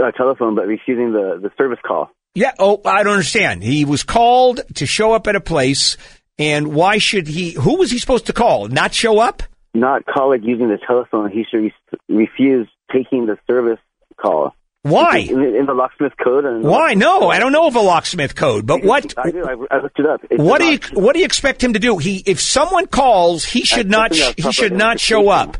uh, 0.00 0.10
telephone, 0.12 0.54
but 0.56 0.66
refusing 0.66 1.12
the 1.12 1.38
the 1.40 1.50
service 1.56 1.78
call. 1.86 2.10
Yeah. 2.34 2.52
Oh, 2.58 2.80
I 2.84 3.02
don't 3.04 3.12
understand. 3.14 3.62
He 3.62 3.84
was 3.84 4.02
called 4.02 4.60
to 4.74 4.86
show 4.86 5.12
up 5.12 5.26
at 5.28 5.36
a 5.36 5.40
place, 5.40 5.96
and 6.38 6.74
why 6.74 6.98
should 6.98 7.28
he? 7.28 7.52
Who 7.52 7.76
was 7.78 7.90
he 7.92 7.98
supposed 7.98 8.26
to 8.26 8.32
call? 8.32 8.66
Not 8.68 8.92
show 8.94 9.18
up? 9.20 9.42
Not 9.74 10.06
call 10.06 10.32
it 10.32 10.42
using 10.42 10.68
the 10.68 10.78
telephone. 10.84 11.30
He 11.30 11.44
should 11.48 11.58
re- 11.58 11.72
refuse 12.08 12.68
taking 12.92 13.26
the 13.26 13.38
service 13.46 13.78
call. 14.20 14.54
Why? 14.82 15.18
In, 15.18 15.42
in 15.42 15.66
the 15.66 15.74
locksmith 15.74 16.12
code. 16.22 16.44
Why? 16.64 16.94
No, 16.94 17.28
I 17.28 17.38
don't 17.38 17.52
know 17.52 17.66
of 17.66 17.76
a 17.76 17.80
locksmith 17.80 18.34
code, 18.34 18.66
but 18.66 18.82
what? 18.82 19.12
I 19.18 19.30
do. 19.30 19.44
I, 19.44 19.76
I 19.76 19.82
looked 19.82 19.98
it 19.98 20.06
up. 20.06 20.20
It's 20.30 20.42
What 20.42 20.60
do 20.60 20.66
you 20.66 20.78
what 20.94 21.14
do 21.14 21.18
you 21.18 21.24
expect 21.24 21.62
him 21.62 21.74
to 21.74 21.78
do? 21.78 21.98
He 21.98 22.22
if 22.26 22.40
someone 22.40 22.86
calls, 22.86 23.44
he 23.44 23.64
should 23.64 23.90
not 23.90 24.14
he 24.14 24.52
should 24.52 24.72
not 24.72 25.00
show 25.00 25.28
up. 25.28 25.58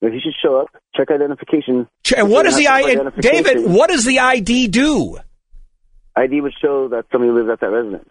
He 0.00 0.20
should 0.20 0.34
show 0.42 0.60
up, 0.60 0.68
check 0.94 1.10
identification. 1.10 1.88
And 2.14 2.30
what 2.30 2.42
does 2.42 2.56
the 2.56 2.68
I 2.68 3.10
David? 3.18 3.64
What 3.64 3.88
does 3.88 4.04
the 4.04 4.18
ID 4.18 4.68
do? 4.68 5.18
ID 6.16 6.42
would 6.42 6.52
show 6.60 6.88
that 6.88 7.06
somebody 7.10 7.32
lives 7.32 7.48
at 7.50 7.60
that 7.60 7.70
residence. 7.70 8.08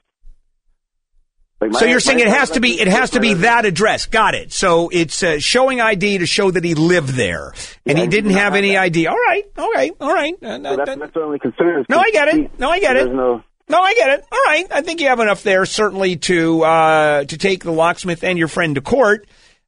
Like 1.62 1.74
So 1.76 1.86
you're 1.86 2.00
saying 2.02 2.20
it 2.20 2.28
has 2.28 2.52
to 2.52 2.60
be 2.60 2.80
it 2.82 2.88
has 2.90 3.12
to 3.12 3.20
be 3.22 3.36
that 3.36 3.66
address. 3.66 4.06
Got 4.08 4.36
it. 4.36 4.52
So 4.52 4.90
it's 4.92 5.24
uh, 5.24 5.40
showing 5.40 5.80
ID 5.80 6.18
to 6.18 6.26
show 6.26 6.52
that 6.52 6.64
he 6.64 6.76
lived 6.76 7.10
there, 7.10 7.54
and 7.86 7.98
Yeah, 7.98 8.04
he 8.04 8.08
didn't 8.10 8.32
have 8.32 8.54
any 8.56 8.72
that. 8.72 8.82
ID. 8.82 9.08
All 9.08 9.16
right, 9.16 9.44
all 9.58 9.72
right, 9.72 9.92
all 10.02 10.14
right. 10.14 10.34
Uh, 10.44 10.58
So 10.58 10.76
that's, 10.76 10.90
uh, 10.90 10.96
that's 10.96 11.14
the 11.14 11.22
only 11.22 11.40
concern. 11.40 11.86
No, 11.88 12.00
I 12.00 12.12
get 12.12 12.28
it. 12.28 12.60
No, 12.60 12.70
I 12.70 12.80
get 12.80 12.98
it. 12.98 13.14
No. 13.14 13.44
No, 13.70 13.80
I 13.82 13.94
get 13.94 14.10
it. 14.20 14.26
All 14.30 14.40
right, 14.46 14.68
I 14.72 14.82
think 14.82 15.00
you 15.00 15.08
have 15.08 15.22
enough 15.22 15.44
there 15.44 15.66
certainly 15.66 16.18
to 16.18 16.64
uh, 16.64 17.24
to 17.24 17.38
take 17.38 17.64
the 17.64 17.72
locksmith 17.72 18.24
and 18.26 18.38
your 18.38 18.50
friend 18.50 18.76
to 18.76 18.82
court. 18.82 19.26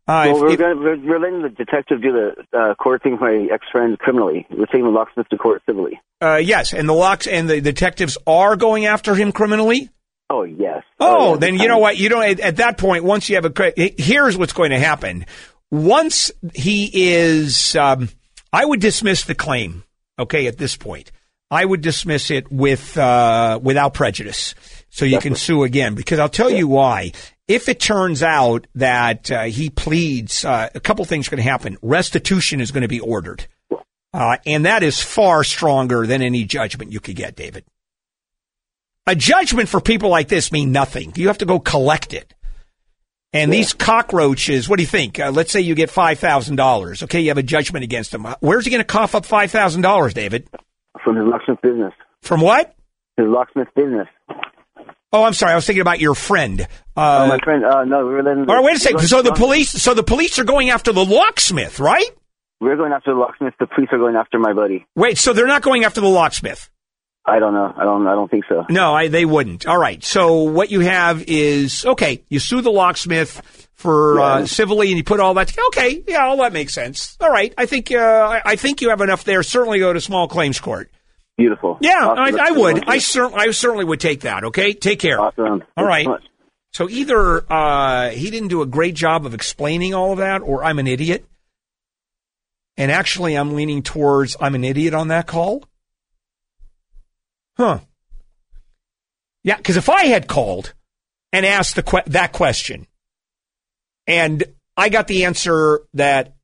Uh, 0.08 0.26
Well, 0.28 0.36
if- 0.36 0.42
we're, 0.42 0.50
if- 0.52 0.60
gonna, 0.60 0.76
we're, 0.76 0.98
we're 0.98 1.20
letting 1.20 1.42
the 1.44 1.50
detective 1.50 2.02
do 2.02 2.12
the 2.12 2.60
uh, 2.60 2.76
court 2.76 3.04
thing 3.04 3.14
with 3.14 3.22
my 3.22 3.48
ex-friend 3.52 3.98
criminally. 3.98 4.46
We're 4.52 4.66
taking 4.66 4.84
the 4.84 4.90
locksmith 4.92 5.30
to 5.30 5.38
court 5.38 5.64
civilly. 5.66 6.00
uh, 6.22 6.36
yes, 6.44 6.74
and 6.74 6.90
the 6.90 6.94
locks 6.94 7.26
and 7.26 7.50
the 7.50 7.62
detectives 7.62 8.18
are 8.28 8.56
going 8.58 8.86
after 8.86 9.16
him 9.16 9.32
criminally. 9.32 9.90
Oh 10.30 10.44
yes. 10.44 10.84
Oh, 11.00 11.34
yeah, 11.34 11.40
then 11.40 11.56
you 11.60 11.68
know 11.68 11.78
what? 11.78 11.98
You 11.98 12.10
don't. 12.10 12.24
At, 12.24 12.40
at 12.40 12.56
that 12.58 12.78
point, 12.78 13.04
once 13.04 13.30
you 13.30 13.36
have 13.36 13.46
a, 13.46 13.94
here's 13.98 14.38
what's 14.38 14.54
going 14.54 14.72
to 14.72 14.80
happen. 14.80 15.26
Once 15.72 16.32
he 16.54 16.90
is, 17.12 17.76
um, 17.76 18.10
I 18.52 18.66
would 18.66 18.80
dismiss 18.80 19.26
the 19.26 19.36
claim. 19.36 19.84
Okay, 20.18 20.48
at 20.48 20.58
this 20.58 20.76
point, 20.78 21.12
I 21.52 21.64
would 21.64 21.82
dismiss 21.82 22.32
it 22.32 22.52
with 22.52 22.98
uh, 22.98 23.60
without 23.62 23.94
prejudice, 23.94 24.56
so 24.90 25.06
you 25.06 25.20
can 25.20 25.36
sue 25.36 25.64
again. 25.64 25.94
Because 25.94 26.20
I'll 26.20 26.30
tell 26.30 26.50
you 26.50 26.68
why. 26.68 27.12
If 27.48 27.70
it 27.70 27.80
turns 27.80 28.24
out 28.24 28.66
that 28.74 29.30
uh, 29.30 29.44
he 29.44 29.70
pleads, 29.70 30.44
uh, 30.44 30.70
a 30.74 30.80
couple 30.80 31.06
things 31.06 31.28
are 31.28 31.32
going 31.32 31.44
to 31.44 31.50
happen. 31.50 31.78
Restitution 31.84 32.60
is 32.60 32.72
going 32.72 32.82
to 32.82 32.88
be 32.88 33.00
ordered, 33.00 33.46
uh, 34.12 34.38
and 34.48 34.66
that 34.66 34.82
is 34.82 35.00
far 35.00 35.44
stronger 35.44 36.08
than 36.08 36.24
any 36.24 36.46
judgment 36.46 36.92
you 36.92 37.00
could 37.00 37.16
get, 37.16 37.36
David. 37.36 37.64
A 39.08 39.16
judgment 39.16 39.70
for 39.70 39.80
people 39.80 40.10
like 40.10 40.28
this 40.28 40.52
mean 40.52 40.72
nothing. 40.72 41.14
You 41.16 41.28
have 41.28 41.38
to 41.40 41.46
go 41.46 41.60
collect 41.60 42.14
it. 42.14 42.34
And 43.34 43.52
these 43.52 43.74
cockroaches, 43.74 44.70
what 44.70 44.78
do 44.78 44.84
you 44.84 44.88
think? 44.88 45.20
Uh, 45.20 45.30
let's 45.30 45.52
say 45.52 45.60
you 45.60 45.76
get 45.76 45.90
five 45.90 46.20
thousand 46.20 46.56
dollars. 46.56 47.04
Okay, 47.04 47.20
you 47.20 47.30
have 47.30 47.38
a 47.38 47.44
judgment 47.44 47.84
against 47.84 48.14
him. 48.14 48.26
Where's 48.40 48.64
he 48.64 48.72
going 48.72 48.80
to 48.80 48.86
cough 48.86 49.14
up 49.14 49.26
five 49.26 49.52
thousand 49.52 49.82
dollars, 49.82 50.14
David? 50.14 50.48
From 51.04 51.18
his 51.18 51.26
locksmith 51.26 51.62
business. 51.62 51.94
From 52.22 52.40
what? 52.42 52.74
His 53.18 53.28
locksmith 53.28 53.68
business. 53.76 54.08
Oh, 55.12 55.24
I'm 55.24 55.34
sorry. 55.34 55.52
I 55.52 55.56
was 55.56 55.66
thinking 55.66 55.82
about 55.82 56.00
your 56.00 56.16
friend. 56.16 56.62
Uh, 56.96 57.24
oh, 57.26 57.28
my 57.28 57.40
friend. 57.44 57.64
Uh, 57.66 57.84
no, 57.84 58.06
we 58.08 58.14
were 58.14 58.24
letting. 58.24 58.50
all 58.50 58.56
right, 58.56 58.64
wait 58.64 58.78
a 58.78 58.80
second. 58.80 59.02
So 59.02 59.22
the 59.22 59.34
police, 59.34 59.70
so 59.70 59.94
the 59.94 60.04
police 60.04 60.40
are 60.40 60.44
going 60.46 60.70
after 60.70 60.92
the 60.94 61.06
locksmith, 61.06 61.80
right? 61.80 62.10
We're 62.62 62.78
going 62.78 62.94
after 62.94 63.14
the 63.14 63.20
locksmith. 63.20 63.54
The 63.60 63.68
police 63.68 63.90
are 63.92 63.98
going 63.98 64.16
after 64.16 64.40
my 64.40 64.54
buddy. 64.54 64.86
Wait, 64.96 65.18
so 65.18 65.34
they're 65.34 65.46
not 65.46 65.62
going 65.62 65.84
after 65.84 66.00
the 66.02 66.08
locksmith? 66.08 66.70
I 67.28 67.40
don't 67.40 67.54
know. 67.54 67.74
I 67.76 67.84
don't. 67.84 68.06
I 68.08 68.12
don't 68.14 68.30
think 68.30 68.46
so. 68.48 68.66
No, 68.70 68.94
I, 68.94 69.08
they 69.08 69.26
wouldn't. 69.26 69.66
All 69.66 69.78
right. 69.80 70.04
So 70.04 70.44
what 70.44 70.70
you 70.70 70.82
have 70.82 71.24
is 71.28 71.84
okay. 71.86 72.24
You 72.30 72.40
sue 72.40 72.62
the 72.62 72.72
locksmith 72.72 73.70
for 73.74 74.20
uh, 74.20 74.46
civilly, 74.46 74.90
and 74.90 74.98
you 74.98 75.04
put 75.04 75.20
all 75.20 75.34
that. 75.34 75.48
together. 75.48 75.66
Okay, 75.70 76.04
yeah, 76.08 76.26
all 76.26 76.38
that 76.38 76.54
makes 76.54 76.74
sense. 76.74 77.18
All 77.20 77.32
right. 77.32 77.52
I 77.58 77.66
think 77.66 77.92
uh, 77.92 78.42
I- 78.46 78.56
think 78.58 78.82
you 78.82 78.90
have 78.90 79.02
enough 79.02 79.24
there. 79.24 79.42
Certainly 79.44 79.80
go 79.80 79.92
to 79.92 80.00
small 80.02 80.28
claims 80.28 80.60
court. 80.60 80.92
Beautiful. 81.38 81.78
Yeah, 81.82 82.06
Awesome. 82.08 82.40
I, 82.40 82.48
I 82.48 82.52
would. 82.52 82.88
I 82.88 83.00
certainly, 83.00 83.40
I 83.48 83.52
certainly 83.52 83.84
would 83.86 84.00
take 84.00 84.22
that. 84.22 84.46
Okay, 84.46 84.74
take 84.74 85.00
care. 85.00 85.20
Awesome. 85.20 85.64
All 85.76 85.86
right. 85.86 86.06
so. 86.06 86.18
So 86.72 86.90
either 86.90 87.44
uh, 87.52 88.10
he 88.10 88.30
didn't 88.30 88.50
do 88.50 88.62
a 88.62 88.66
great 88.66 88.96
job 88.96 89.26
of 89.26 89.34
explaining 89.34 89.94
all 89.94 90.12
of 90.12 90.18
that, 90.18 90.42
or 90.42 90.64
I'm 90.64 90.78
an 90.78 90.88
idiot. 90.88 91.26
And 92.78 92.92
actually, 92.92 93.36
I'm 93.36 93.54
leaning 93.54 93.82
towards 93.82 94.36
I'm 94.40 94.56
an 94.56 94.64
idiot 94.66 94.94
on 94.94 95.08
that 95.08 95.26
call. 95.26 95.64
Huh. 97.58 97.80
Yeah, 99.44 99.58
because 99.58 99.78
if 99.78 99.90
I 99.90 100.06
had 100.06 100.28
called 100.28 100.74
and 101.32 101.46
asked 101.46 101.76
the 101.76 101.84
que- 101.84 102.04
that 102.08 102.32
question, 102.34 102.88
and 104.08 104.44
I 104.76 104.90
got 104.90 105.08
the 105.08 105.26
answer 105.26 105.82
that 105.94 106.36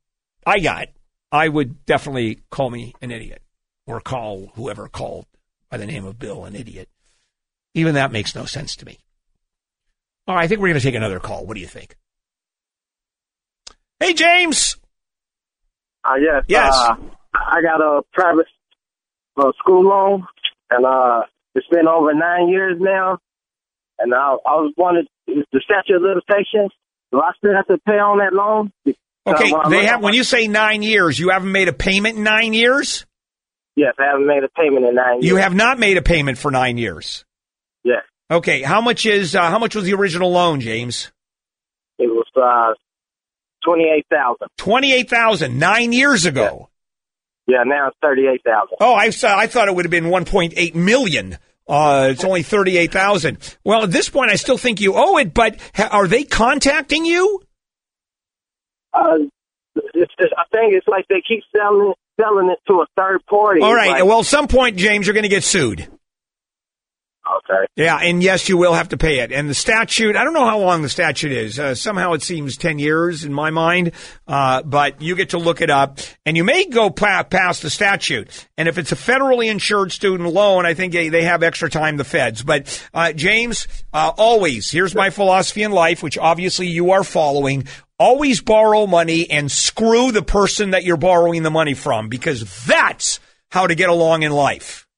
I 0.46 0.60
got, 0.60 0.88
I 1.30 1.48
would 1.48 1.84
definitely 1.84 2.42
call 2.50 2.70
me 2.70 2.94
an 3.02 3.10
idiot, 3.10 3.42
or 3.86 4.00
call 4.00 4.52
whoever 4.54 4.88
called 4.88 5.26
by 5.70 5.78
the 5.78 5.86
name 5.86 6.04
of 6.04 6.18
Bill 6.18 6.44
an 6.44 6.54
idiot. 6.54 6.88
Even 7.74 7.94
that 7.94 8.12
makes 8.12 8.34
no 8.34 8.44
sense 8.44 8.76
to 8.76 8.86
me. 8.86 8.98
All 10.28 10.36
right, 10.36 10.44
I 10.44 10.46
think 10.46 10.60
we're 10.60 10.68
going 10.68 10.78
to 10.78 10.84
take 10.84 10.94
another 10.94 11.18
call. 11.20 11.46
What 11.46 11.54
do 11.54 11.60
you 11.60 11.66
think? 11.66 11.96
Hey, 13.98 14.12
James. 14.14 14.76
Uh, 16.04 16.14
yes. 16.20 16.44
Yes. 16.48 16.74
Uh, 16.74 16.96
I 17.34 17.62
got 17.62 17.80
a 17.80 18.02
private 18.12 18.46
uh, 19.36 19.52
school 19.58 19.84
loan, 19.88 20.26
and 20.72 20.86
uh, 20.86 21.22
it's 21.54 21.66
been 21.68 21.86
over 21.86 22.14
nine 22.14 22.48
years 22.48 22.76
now. 22.80 23.18
And 23.98 24.14
I, 24.14 24.36
I 24.46 24.56
was 24.56 24.72
wondering, 24.76 25.06
is 25.28 25.44
the 25.52 25.60
statute 25.64 25.96
of 25.96 26.02
limitations, 26.02 26.72
do 27.12 27.20
I 27.20 27.32
still 27.36 27.54
have 27.54 27.66
to 27.66 27.78
pay 27.86 27.98
on 27.98 28.18
that 28.18 28.32
loan? 28.32 28.72
Okay, 29.24 29.52
I 29.52 29.68
they 29.68 29.86
have. 29.86 30.02
When 30.02 30.14
you 30.14 30.24
say 30.24 30.48
nine 30.48 30.82
years, 30.82 31.18
you 31.18 31.28
haven't 31.28 31.52
made 31.52 31.68
a 31.68 31.72
payment 31.72 32.16
in 32.16 32.24
nine 32.24 32.54
years. 32.54 33.06
Yes, 33.76 33.94
I 33.98 34.06
haven't 34.06 34.26
made 34.26 34.42
a 34.42 34.48
payment 34.48 34.84
in 34.86 34.94
nine 34.94 35.22
years. 35.22 35.26
You 35.26 35.36
have 35.36 35.54
not 35.54 35.78
made 35.78 35.96
a 35.96 36.02
payment 36.02 36.38
for 36.38 36.50
nine 36.50 36.76
years. 36.78 37.24
Yes. 37.84 38.02
Okay, 38.30 38.62
how 38.62 38.80
much 38.80 39.06
is 39.06 39.36
uh, 39.36 39.50
how 39.50 39.58
much 39.58 39.76
was 39.76 39.84
the 39.84 39.94
original 39.94 40.32
loan, 40.32 40.60
James? 40.60 41.12
It 41.98 42.08
was 42.08 42.26
uh, 42.34 42.74
28000 43.64 44.48
Twenty 44.56 44.92
eight 44.92 45.08
thousand 45.08 45.58
nine 45.58 45.92
years 45.92 46.24
ago. 46.24 46.68
Yeah, 47.46 47.64
now 47.64 47.88
it's 47.88 47.96
38000 48.02 48.76
Oh, 48.80 48.94
I 48.94 49.10
saw, 49.10 49.36
I 49.36 49.46
thought 49.46 49.68
it 49.68 49.74
would 49.74 49.84
have 49.84 49.90
been 49.90 50.08
one 50.08 50.24
point 50.24 50.54
eight 50.56 50.74
million. 50.76 51.38
Uh, 51.68 52.08
it's 52.10 52.24
only 52.24 52.42
thirty 52.42 52.76
eight 52.76 52.92
thousand. 52.92 53.38
Well, 53.64 53.84
at 53.84 53.90
this 53.92 54.08
point, 54.08 54.30
I 54.30 54.34
still 54.36 54.58
think 54.58 54.80
you 54.80 54.94
owe 54.96 55.16
it. 55.18 55.32
But 55.32 55.58
ha- 55.74 55.88
are 55.92 56.06
they 56.08 56.24
contacting 56.24 57.04
you? 57.04 57.40
Uh, 58.92 59.18
it's 59.74 60.12
just, 60.20 60.34
I 60.36 60.44
think 60.52 60.74
it's 60.74 60.86
like 60.88 61.06
they 61.08 61.22
keep 61.26 61.42
selling 61.56 61.92
it, 61.92 61.98
selling 62.20 62.50
it 62.50 62.58
to 62.68 62.80
a 62.80 62.86
third 62.96 63.24
party. 63.26 63.60
All 63.62 63.74
right. 63.74 63.92
Like- 63.92 64.04
well, 64.04 64.20
at 64.20 64.26
some 64.26 64.48
point, 64.48 64.76
James, 64.76 65.06
you're 65.06 65.14
going 65.14 65.22
to 65.22 65.28
get 65.28 65.44
sued. 65.44 65.88
Okay. 67.24 67.66
Yeah, 67.76 67.98
and 67.98 68.20
yes, 68.20 68.48
you 68.48 68.56
will 68.56 68.74
have 68.74 68.88
to 68.88 68.96
pay 68.96 69.20
it. 69.20 69.30
And 69.30 69.48
the 69.48 69.54
statute, 69.54 70.16
I 70.16 70.24
don't 70.24 70.34
know 70.34 70.44
how 70.44 70.58
long 70.58 70.82
the 70.82 70.88
statute 70.88 71.30
is. 71.30 71.58
Uh, 71.58 71.74
somehow 71.74 72.14
it 72.14 72.22
seems 72.22 72.56
10 72.56 72.80
years 72.80 73.24
in 73.24 73.32
my 73.32 73.50
mind, 73.50 73.92
uh, 74.26 74.62
but 74.62 75.00
you 75.00 75.14
get 75.14 75.30
to 75.30 75.38
look 75.38 75.60
it 75.60 75.70
up. 75.70 76.00
And 76.26 76.36
you 76.36 76.42
may 76.42 76.64
go 76.66 76.90
pa- 76.90 77.22
past 77.22 77.62
the 77.62 77.70
statute. 77.70 78.48
And 78.58 78.68
if 78.68 78.76
it's 78.76 78.90
a 78.90 78.96
federally 78.96 79.48
insured 79.50 79.92
student 79.92 80.32
loan, 80.32 80.66
I 80.66 80.74
think 80.74 80.92
they, 80.92 81.10
they 81.10 81.22
have 81.22 81.44
extra 81.44 81.70
time, 81.70 81.96
the 81.96 82.04
feds. 82.04 82.42
But, 82.42 82.88
uh, 82.92 83.12
James, 83.12 83.68
uh, 83.92 84.10
always, 84.18 84.70
here's 84.70 84.94
my 84.94 85.10
philosophy 85.10 85.62
in 85.62 85.70
life, 85.70 86.02
which 86.02 86.18
obviously 86.18 86.66
you 86.66 86.90
are 86.90 87.04
following. 87.04 87.68
Always 88.00 88.40
borrow 88.40 88.88
money 88.88 89.30
and 89.30 89.50
screw 89.50 90.10
the 90.10 90.22
person 90.22 90.70
that 90.70 90.82
you're 90.82 90.96
borrowing 90.96 91.44
the 91.44 91.50
money 91.50 91.74
from 91.74 92.08
because 92.08 92.64
that's 92.64 93.20
how 93.52 93.68
to 93.68 93.76
get 93.76 93.90
along 93.90 94.24
in 94.24 94.32
life. 94.32 94.88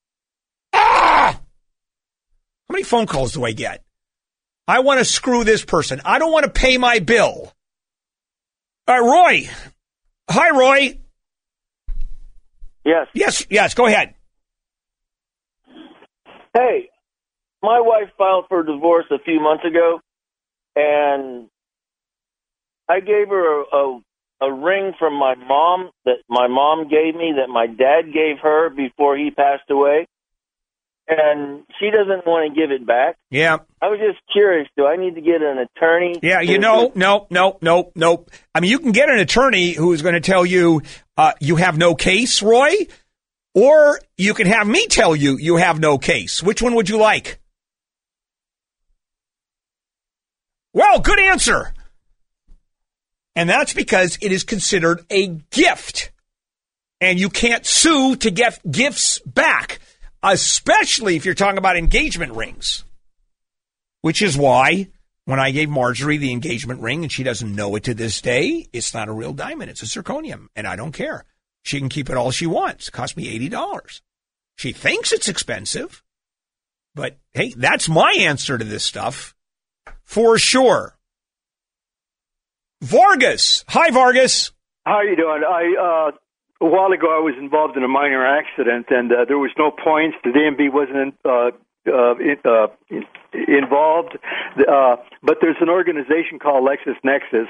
How 2.69 2.73
many 2.73 2.83
phone 2.83 3.05
calls 3.05 3.33
do 3.33 3.45
I 3.45 3.51
get? 3.51 3.83
I 4.67 4.79
want 4.79 4.99
to 4.99 5.05
screw 5.05 5.43
this 5.43 5.63
person. 5.63 6.01
I 6.03 6.19
don't 6.19 6.31
want 6.31 6.45
to 6.45 6.51
pay 6.51 6.77
my 6.77 6.99
bill. 6.99 7.53
All 8.87 8.99
right, 8.99 9.47
Roy. 9.47 9.49
Hi, 10.29 10.49
Roy. 10.49 10.99
Yes. 12.83 13.07
Yes, 13.13 13.45
yes, 13.49 13.73
go 13.73 13.85
ahead. 13.85 14.13
Hey, 16.53 16.89
my 17.61 17.79
wife 17.81 18.09
filed 18.17 18.45
for 18.47 18.63
divorce 18.63 19.05
a 19.11 19.19
few 19.19 19.39
months 19.39 19.65
ago, 19.65 19.99
and 20.75 21.49
I 22.87 22.99
gave 22.99 23.27
her 23.29 23.61
a, 23.61 23.75
a 23.75 23.99
a 24.41 24.51
ring 24.51 24.93
from 24.99 25.13
my 25.13 25.35
mom 25.35 25.91
that 26.03 26.17
my 26.29 26.47
mom 26.47 26.89
gave 26.89 27.15
me 27.15 27.33
that 27.37 27.49
my 27.49 27.67
dad 27.67 28.13
gave 28.13 28.39
her 28.41 28.69
before 28.69 29.17
he 29.17 29.31
passed 29.31 29.69
away, 29.69 30.07
and 31.07 31.63
she 31.79 31.91
doesn't 31.91 32.25
want 32.25 32.51
to 32.51 32.59
give 32.59 32.71
it 32.71 32.85
back. 32.85 33.17
Yeah, 33.29 33.57
I 33.81 33.87
was 33.87 33.99
just 33.99 34.19
curious. 34.31 34.67
Do 34.77 34.85
I 34.85 34.95
need 34.95 35.15
to 35.15 35.21
get 35.21 35.41
an 35.41 35.57
attorney? 35.57 36.19
yeah, 36.23 36.41
you 36.41 36.57
know, 36.57 36.91
no, 36.95 37.27
no, 37.29 37.57
no, 37.61 37.91
no. 37.95 38.25
I 38.53 38.59
mean, 38.59 38.71
you 38.71 38.79
can 38.79 38.91
get 38.91 39.09
an 39.09 39.19
attorney 39.19 39.73
who 39.73 39.93
is 39.93 40.01
going 40.01 40.15
to 40.15 40.21
tell 40.21 40.45
you 40.45 40.81
uh, 41.17 41.33
you 41.39 41.57
have 41.57 41.77
no 41.77 41.95
case, 41.95 42.41
Roy, 42.41 42.71
or 43.53 43.99
you 44.17 44.33
can 44.33 44.47
have 44.47 44.67
me 44.67 44.87
tell 44.87 45.15
you 45.15 45.37
you 45.37 45.57
have 45.57 45.79
no 45.79 45.97
case. 45.97 46.41
Which 46.41 46.61
one 46.61 46.75
would 46.75 46.89
you 46.89 46.97
like? 46.97 47.39
Well, 50.73 50.99
good 50.99 51.19
answer. 51.19 51.73
And 53.35 53.49
that's 53.49 53.73
because 53.73 54.17
it 54.21 54.31
is 54.31 54.43
considered 54.43 55.05
a 55.09 55.27
gift. 55.27 56.11
And 56.99 57.19
you 57.19 57.29
can't 57.29 57.65
sue 57.65 58.15
to 58.17 58.31
get 58.31 58.59
gifts 58.69 59.19
back, 59.19 59.79
especially 60.33 61.15
if 61.15 61.25
you're 61.25 61.33
talking 61.33 61.57
about 61.57 61.77
engagement 61.77 62.33
rings. 62.33 62.83
Which 64.01 64.21
is 64.21 64.37
why 64.37 64.87
when 65.25 65.39
I 65.39 65.51
gave 65.51 65.69
Marjorie 65.69 66.17
the 66.17 66.31
engagement 66.31 66.81
ring 66.81 67.03
and 67.03 67.11
she 67.11 67.23
doesn't 67.23 67.55
know 67.55 67.75
it 67.75 67.83
to 67.85 67.93
this 67.93 68.21
day, 68.21 68.67
it's 68.71 68.93
not 68.93 69.07
a 69.07 69.13
real 69.13 69.33
diamond. 69.33 69.71
It's 69.71 69.81
a 69.81 69.85
zirconium. 69.85 70.47
And 70.55 70.67
I 70.67 70.75
don't 70.75 70.91
care. 70.91 71.25
She 71.63 71.79
can 71.79 71.89
keep 71.89 72.09
it 72.09 72.17
all 72.17 72.29
she 72.29 72.45
wants. 72.45 72.87
It 72.87 72.91
cost 72.91 73.17
me 73.17 73.39
$80. 73.49 74.01
She 74.57 74.71
thinks 74.71 75.11
it's 75.11 75.27
expensive. 75.27 76.03
But 76.93 77.17
hey, 77.33 77.53
that's 77.57 77.89
my 77.89 78.15
answer 78.19 78.57
to 78.57 78.63
this 78.63 78.83
stuff 78.83 79.35
for 80.03 80.37
sure. 80.37 80.95
Vargas. 82.81 83.65
Hi, 83.67 83.89
Vargas. 83.89 84.51
How 84.85 84.97
are 84.97 85.05
you 85.05 85.15
doing? 85.15 85.41
I 85.43 86.09
uh, 86.09 86.11
a 86.61 86.65
while 86.65 86.91
ago 86.91 87.07
I 87.07 87.19
was 87.19 87.35
involved 87.39 87.75
in 87.77 87.83
a 87.83 87.87
minor 87.87 88.25
accident, 88.25 88.87
and 88.89 89.11
uh, 89.11 89.25
there 89.27 89.37
was 89.37 89.51
no 89.57 89.71
points. 89.71 90.17
The 90.23 90.31
DMV 90.31 90.71
wasn't 90.71 91.15
uh, 91.25 91.51
uh, 91.87 92.15
in, 92.17 92.37
uh, 92.45 92.67
involved, 93.33 94.17
uh, 94.57 94.95
but 95.21 95.37
there's 95.41 95.57
an 95.61 95.69
organization 95.69 96.39
called 96.39 96.67
LexisNexis, 96.67 97.45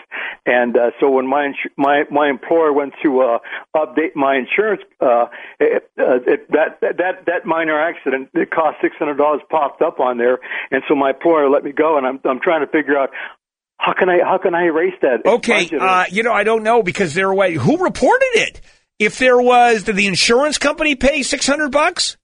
and 0.46 0.76
uh, 0.76 0.92
so 1.00 1.10
when 1.10 1.28
my 1.28 1.48
insu- 1.48 1.72
my 1.78 2.04
my 2.12 2.30
employer 2.30 2.74
went 2.74 2.94
to 3.04 3.22
uh, 3.22 3.38
update 3.76 4.16
my 4.16 4.36
insurance, 4.36 4.82
uh, 5.00 5.28
it, 5.60 5.90
uh, 5.98 6.20
it, 6.28 6.52
that 6.52 6.82
that 6.82 7.26
that 7.26 7.46
minor 7.46 7.80
accident 7.80 8.30
it 8.34 8.52
cost 8.52 8.78
six 8.82 8.96
hundred 8.98 9.18
dollars 9.18 9.42
popped 9.50 9.82
up 9.82 10.00
on 10.00 10.18
there, 10.18 10.40
and 10.72 10.84
so 10.88 10.96
my 10.96 11.12
employer 11.12 11.50
let 11.50 11.64
me 11.64 11.72
go, 11.72 11.98
and 11.98 12.06
I'm 12.06 12.20
I'm 12.26 12.40
trying 12.42 12.66
to 12.66 12.72
figure 12.72 12.98
out. 12.98 13.10
How 13.78 13.92
can 13.92 14.08
I 14.08 14.20
how 14.24 14.38
can 14.38 14.56
I 14.56 14.64
erase 14.64 14.94
that? 15.02 15.26
Okay, 15.26 15.70
uh, 15.78 16.06
you 16.10 16.24
know, 16.24 16.32
I 16.32 16.46
don't 16.46 16.64
know 16.64 16.82
because 16.82 17.14
there 17.14 17.32
was 17.34 17.56
who 17.62 17.78
reported 17.84 18.32
it. 18.36 18.62
If 19.00 19.20
there 19.20 19.38
was, 19.40 19.84
did 19.84 19.96
the 19.96 20.08
insurance 20.08 20.58
company 20.58 20.96
pay 20.96 21.24
six 21.24 21.46
hundred 21.48 21.72
bucks? 21.72 22.18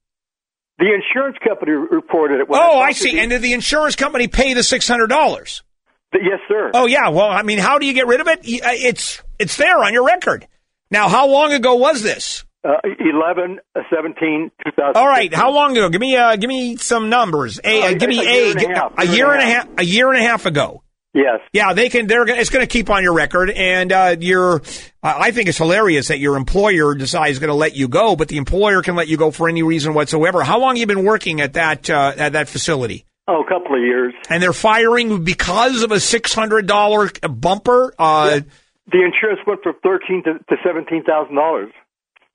The 0.78 0.86
insurance 0.92 1.36
company 1.46 1.72
reported 1.72 2.40
it. 2.40 2.48
when 2.48 2.58
Oh, 2.60 2.80
I 2.80 2.92
to 2.92 2.98
see. 2.98 3.12
the- 3.12 3.20
And 3.20 3.30
did 3.30 3.42
the 3.42 3.52
insurance 3.52 3.94
company 3.94 4.26
pay 4.28 4.54
the 4.54 4.62
six 4.62 4.88
hundred 4.88 5.08
dollars? 5.08 5.62
yes, 6.14 6.40
sir. 6.48 6.70
Oh 6.74 6.86
yeah. 6.86 7.08
Well, 7.10 7.28
I 7.28 7.42
mean, 7.42 7.58
how 7.58 7.78
do 7.78 7.86
you 7.86 7.92
get 7.92 8.06
rid 8.06 8.20
of 8.20 8.26
it? 8.28 8.38
Uh, 8.40 8.70
It's 8.72 9.22
it's 9.38 9.56
there 9.56 9.78
on 9.84 9.92
your 9.92 10.04
record. 10.06 10.46
Now, 10.90 11.08
how 11.08 11.26
long 11.28 11.52
ago 11.52 11.74
was 11.76 12.02
this? 12.02 12.44
Uh, 12.64 12.74
11, 13.00 13.58
uh, 13.74 13.80
17, 13.92 14.50
2000. 14.64 14.96
All 14.96 15.08
right. 15.08 15.34
How 15.34 15.50
long 15.50 15.72
ago? 15.76 15.88
Give 15.88 16.00
me 16.00 16.16
uh, 16.16 16.36
give 16.36 16.48
me 16.48 16.76
some 16.76 17.08
numbers. 17.10 17.58
A, 17.64 17.82
uh, 17.82 17.86
Oh, 17.90 17.94
give 17.96 18.08
me 18.08 18.18
a 18.18 18.22
a 18.22 18.54
year 18.54 18.56
a 18.56 19.02
a 19.02 19.04
year 19.06 19.32
and 19.32 19.42
a 19.42 19.46
half 19.46 19.68
a 19.78 19.84
year 19.84 20.12
and 20.12 20.18
a 20.18 20.22
half 20.26 20.46
ago. 20.46 20.82
Yes. 21.14 21.40
Yeah, 21.52 21.74
they 21.74 21.90
can. 21.90 22.06
They're. 22.06 22.26
It's 22.26 22.48
going 22.48 22.62
to 22.62 22.70
keep 22.70 22.88
on 22.88 23.02
your 23.02 23.12
record, 23.12 23.50
and 23.50 23.92
uh, 23.92 24.16
you're. 24.18 24.62
Uh, 25.02 25.14
I 25.18 25.30
think 25.30 25.48
it's 25.48 25.58
hilarious 25.58 26.08
that 26.08 26.18
your 26.18 26.36
employer 26.36 26.94
decides 26.94 27.38
going 27.38 27.48
to 27.48 27.54
let 27.54 27.76
you 27.76 27.86
go, 27.88 28.16
but 28.16 28.28
the 28.28 28.38
employer 28.38 28.80
can 28.80 28.96
let 28.96 29.08
you 29.08 29.18
go 29.18 29.30
for 29.30 29.48
any 29.48 29.62
reason 29.62 29.92
whatsoever. 29.92 30.42
How 30.42 30.58
long 30.58 30.76
you 30.76 30.86
been 30.86 31.04
working 31.04 31.42
at 31.42 31.52
that 31.52 31.90
uh, 31.90 32.14
at 32.16 32.32
that 32.32 32.48
facility? 32.48 33.04
Oh, 33.28 33.42
a 33.42 33.48
couple 33.48 33.76
of 33.76 33.82
years. 33.82 34.14
And 34.30 34.42
they're 34.42 34.54
firing 34.54 35.22
because 35.22 35.82
of 35.82 35.92
a 35.92 36.00
six 36.00 36.32
hundred 36.32 36.66
dollar 36.66 37.10
bumper. 37.28 37.92
Uh, 37.98 38.40
The 38.90 39.04
insurance 39.04 39.40
went 39.46 39.62
from 39.62 39.74
thirteen 39.82 40.22
to, 40.24 40.38
to 40.38 40.56
seventeen 40.64 41.04
thousand 41.04 41.36
dollars. 41.36 41.72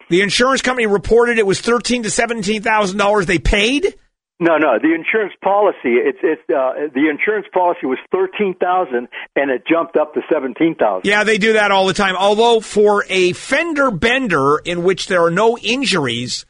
The 0.10 0.22
insurance 0.22 0.62
company 0.62 0.88
reported 0.88 1.40
it 1.40 1.46
was 1.46 1.60
thirteen 1.62 2.04
to 2.04 2.12
seventeen 2.12 2.62
thousand 2.62 3.00
dollars 3.00 3.26
they 3.26 3.40
paid. 3.40 3.96
No, 4.40 4.58
no. 4.58 4.78
The 4.80 4.94
insurance 4.94 5.34
policy. 5.44 5.98
It's 5.98 6.20
it's 6.22 6.42
uh, 6.50 6.94
the 6.94 7.10
insurance 7.10 7.48
policy 7.52 7.88
was 7.88 7.98
thirteen 8.12 8.54
thousand, 8.54 9.08
and 9.36 9.50
it 9.50 9.64
jumped 9.68 9.98
up 9.98 10.14
to 10.14 10.22
seventeen 10.32 10.76
thousand. 10.76 11.10
Yeah, 11.10 11.24
they 11.24 11.40
do 11.40 11.54
that 11.54 11.72
all 11.72 11.88
the 11.88 11.94
time. 11.94 12.16
Although 12.16 12.60
for 12.60 13.04
a 13.10 13.34
fender 13.34 13.90
bender 13.90 14.60
in 14.60 14.84
which 14.84 15.08
there 15.08 15.24
are 15.24 15.32
no 15.32 15.58
injuries 15.58 16.46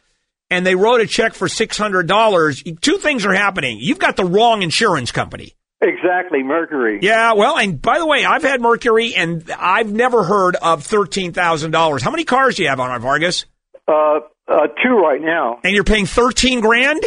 and 0.50 0.66
they 0.66 0.76
wrote 0.76 1.02
a 1.02 1.08
check 1.08 1.34
for 1.34 1.48
$600, 1.48 2.82
two 2.82 2.98
things 2.98 3.26
are 3.26 3.34
happening. 3.34 3.80
You've 3.82 4.00
got 4.00 4.16
the 4.16 4.26
wrong 4.26 4.62
insurance 4.62 5.12
company. 5.12 5.56
Exactly, 5.82 6.42
Mercury. 6.42 7.00
Yeah, 7.02 7.34
well, 7.34 7.58
and 7.58 7.82
by 7.82 8.00
the 8.00 8.06
way, 8.08 8.26
I've 8.26 8.42
had 8.42 8.62
Mercury 8.62 9.14
and 9.14 9.50
I've 9.60 9.92
never 9.92 10.24
heard 10.24 10.56
of 10.56 10.84
$13,000. 10.88 12.02
How 12.02 12.12
many 12.12 12.24
cars 12.24 12.56
do 12.56 12.64
you 12.64 12.70
have 12.70 12.80
on 12.80 12.96
it, 12.96 13.00
Vargas? 13.00 13.46
Uh, 13.88 14.20
uh, 14.48 14.68
two 14.84 14.98
right 14.98 15.22
now. 15.22 15.60
And 15.64 15.76
you're 15.76 15.84
paying 15.84 16.08
13 16.08 16.62
grand? 16.62 17.04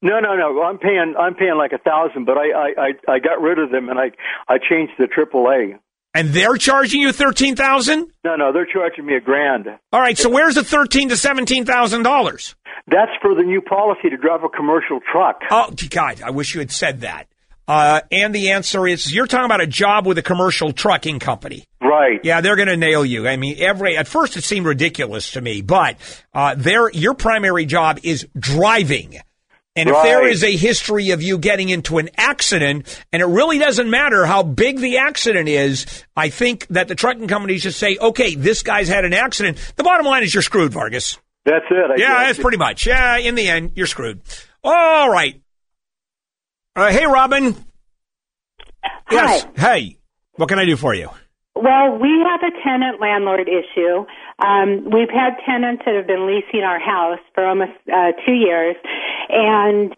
No, 0.00 0.20
no, 0.20 0.36
no. 0.36 0.62
I'm 0.62 0.78
paying. 0.78 1.14
I'm 1.18 1.34
paying 1.34 1.56
like 1.56 1.72
a 1.72 1.78
thousand, 1.78 2.24
but 2.24 2.36
I, 2.38 2.50
I, 2.50 2.68
I, 2.78 3.14
I 3.14 3.18
got 3.18 3.40
rid 3.40 3.58
of 3.58 3.70
them 3.70 3.88
and 3.88 3.98
I, 3.98 4.10
I 4.48 4.58
changed 4.58 4.92
to 4.98 5.06
AAA. 5.06 5.78
And 6.14 6.30
they're 6.30 6.56
charging 6.56 7.02
you 7.02 7.12
13,000? 7.12 8.10
No, 8.24 8.34
no, 8.34 8.52
they're 8.52 8.66
charging 8.66 9.06
me 9.06 9.14
a 9.14 9.20
grand. 9.20 9.66
All 9.92 10.00
right, 10.00 10.16
so 10.16 10.30
where's 10.30 10.54
the 10.54 10.64
13 10.64 11.10
to 11.10 11.14
$17,000? 11.14 12.54
That's 12.86 13.12
for 13.20 13.34
the 13.34 13.42
new 13.42 13.60
policy 13.60 14.08
to 14.08 14.16
drive 14.16 14.42
a 14.42 14.48
commercial 14.48 15.00
truck. 15.12 15.42
Oh, 15.50 15.70
God, 15.90 16.22
I 16.22 16.30
wish 16.30 16.54
you 16.54 16.60
had 16.60 16.70
said 16.70 17.02
that. 17.02 17.28
Uh, 17.68 18.00
and 18.10 18.34
the 18.34 18.52
answer 18.52 18.86
is 18.86 19.12
you're 19.14 19.26
talking 19.26 19.44
about 19.44 19.60
a 19.60 19.66
job 19.66 20.06
with 20.06 20.16
a 20.16 20.22
commercial 20.22 20.72
trucking 20.72 21.18
company. 21.18 21.66
Right. 21.82 22.18
Yeah, 22.24 22.40
they're 22.40 22.56
going 22.56 22.68
to 22.68 22.78
nail 22.78 23.04
you. 23.04 23.28
I 23.28 23.36
mean, 23.36 23.56
every 23.58 23.94
at 23.98 24.08
first 24.08 24.38
it 24.38 24.42
seemed 24.42 24.64
ridiculous 24.64 25.32
to 25.32 25.42
me, 25.42 25.60
but 25.60 25.98
uh, 26.32 26.54
their 26.56 26.90
your 26.90 27.12
primary 27.12 27.66
job 27.66 28.00
is 28.02 28.26
driving. 28.38 29.20
And 29.78 29.88
if 29.88 30.02
there 30.02 30.26
is 30.26 30.42
a 30.44 30.54
history 30.56 31.10
of 31.10 31.22
you 31.22 31.38
getting 31.38 31.68
into 31.68 31.98
an 31.98 32.10
accident, 32.16 33.02
and 33.12 33.22
it 33.22 33.26
really 33.26 33.58
doesn't 33.58 33.88
matter 33.88 34.26
how 34.26 34.42
big 34.42 34.78
the 34.78 34.98
accident 34.98 35.48
is, 35.48 36.04
I 36.16 36.28
think 36.30 36.66
that 36.68 36.88
the 36.88 36.94
trucking 36.94 37.28
companies 37.28 37.62
just 37.62 37.78
say, 37.78 37.96
okay, 38.00 38.34
this 38.34 38.62
guy's 38.62 38.88
had 38.88 39.04
an 39.04 39.12
accident. 39.14 39.58
The 39.76 39.84
bottom 39.84 40.06
line 40.06 40.22
is 40.22 40.34
you're 40.34 40.42
screwed, 40.42 40.72
Vargas. 40.72 41.18
That's 41.44 41.64
it. 41.70 41.90
I 41.90 41.94
Yeah, 41.96 42.08
guess. 42.08 42.26
that's 42.26 42.38
pretty 42.40 42.58
much. 42.58 42.86
Yeah, 42.86 43.16
in 43.18 43.34
the 43.34 43.48
end, 43.48 43.72
you're 43.74 43.86
screwed. 43.86 44.20
All 44.64 45.08
right. 45.10 45.40
Uh, 46.76 46.90
hey, 46.92 47.06
Robin. 47.06 47.54
Yes. 49.10 49.46
Hey, 49.56 49.98
what 50.34 50.48
can 50.48 50.58
I 50.58 50.64
do 50.64 50.76
for 50.76 50.94
you? 50.94 51.08
Well, 51.54 51.98
we 51.98 52.24
have 52.28 52.40
a 52.42 52.52
tenant 52.62 53.00
landlord 53.00 53.48
issue. 53.48 54.04
Um, 54.38 54.84
we've 54.90 55.10
had 55.10 55.34
tenants 55.44 55.82
that 55.84 55.94
have 55.96 56.06
been 56.06 56.26
leasing 56.26 56.62
our 56.62 56.78
house 56.78 57.18
for 57.34 57.44
almost 57.44 57.72
uh, 57.92 58.12
two 58.24 58.34
years, 58.34 58.76
and 59.28 59.94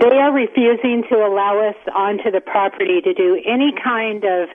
they 0.00 0.16
are 0.16 0.32
refusing 0.32 1.02
to 1.10 1.16
allow 1.16 1.68
us 1.68 1.74
onto 1.94 2.30
the 2.30 2.40
property 2.40 3.00
to 3.02 3.12
do 3.14 3.40
any 3.44 3.72
kind 3.82 4.22
of 4.24 4.48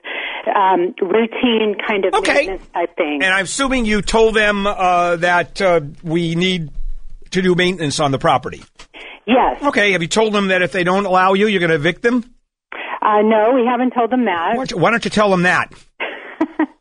um, 0.54 0.94
routine 1.02 1.76
kind 1.86 2.06
of 2.06 2.14
Okay. 2.14 2.32
maintenance 2.46 2.66
type 2.72 2.96
thing. 2.96 3.22
And 3.22 3.34
I'm 3.34 3.44
assuming 3.44 3.84
you 3.84 4.00
told 4.00 4.34
them 4.34 4.66
uh, 4.66 5.16
that 5.16 5.60
uh, 5.60 5.80
we 6.02 6.34
need 6.34 6.70
to 7.32 7.42
do 7.42 7.54
maintenance 7.54 8.00
on 8.00 8.12
the 8.12 8.18
property. 8.18 8.62
yes. 9.26 9.62
Okay. 9.62 9.92
Have 9.92 10.00
you 10.00 10.08
told 10.08 10.32
them 10.32 10.48
that 10.48 10.62
if 10.62 10.72
they 10.72 10.84
don't 10.84 11.04
allow 11.04 11.34
you, 11.34 11.46
you're 11.46 11.60
going 11.60 11.70
to 11.70 11.76
evict 11.76 12.00
them? 12.02 12.24
Uh, 13.02 13.20
no, 13.22 13.52
we 13.52 13.66
haven't 13.66 13.90
told 13.92 14.10
them 14.10 14.24
that. 14.24 14.50
Why 14.50 14.54
don't 14.56 14.70
you, 14.70 14.76
why 14.78 14.90
don't 14.90 15.04
you 15.04 15.10
tell 15.10 15.28
them 15.30 15.42
that? 15.42 15.72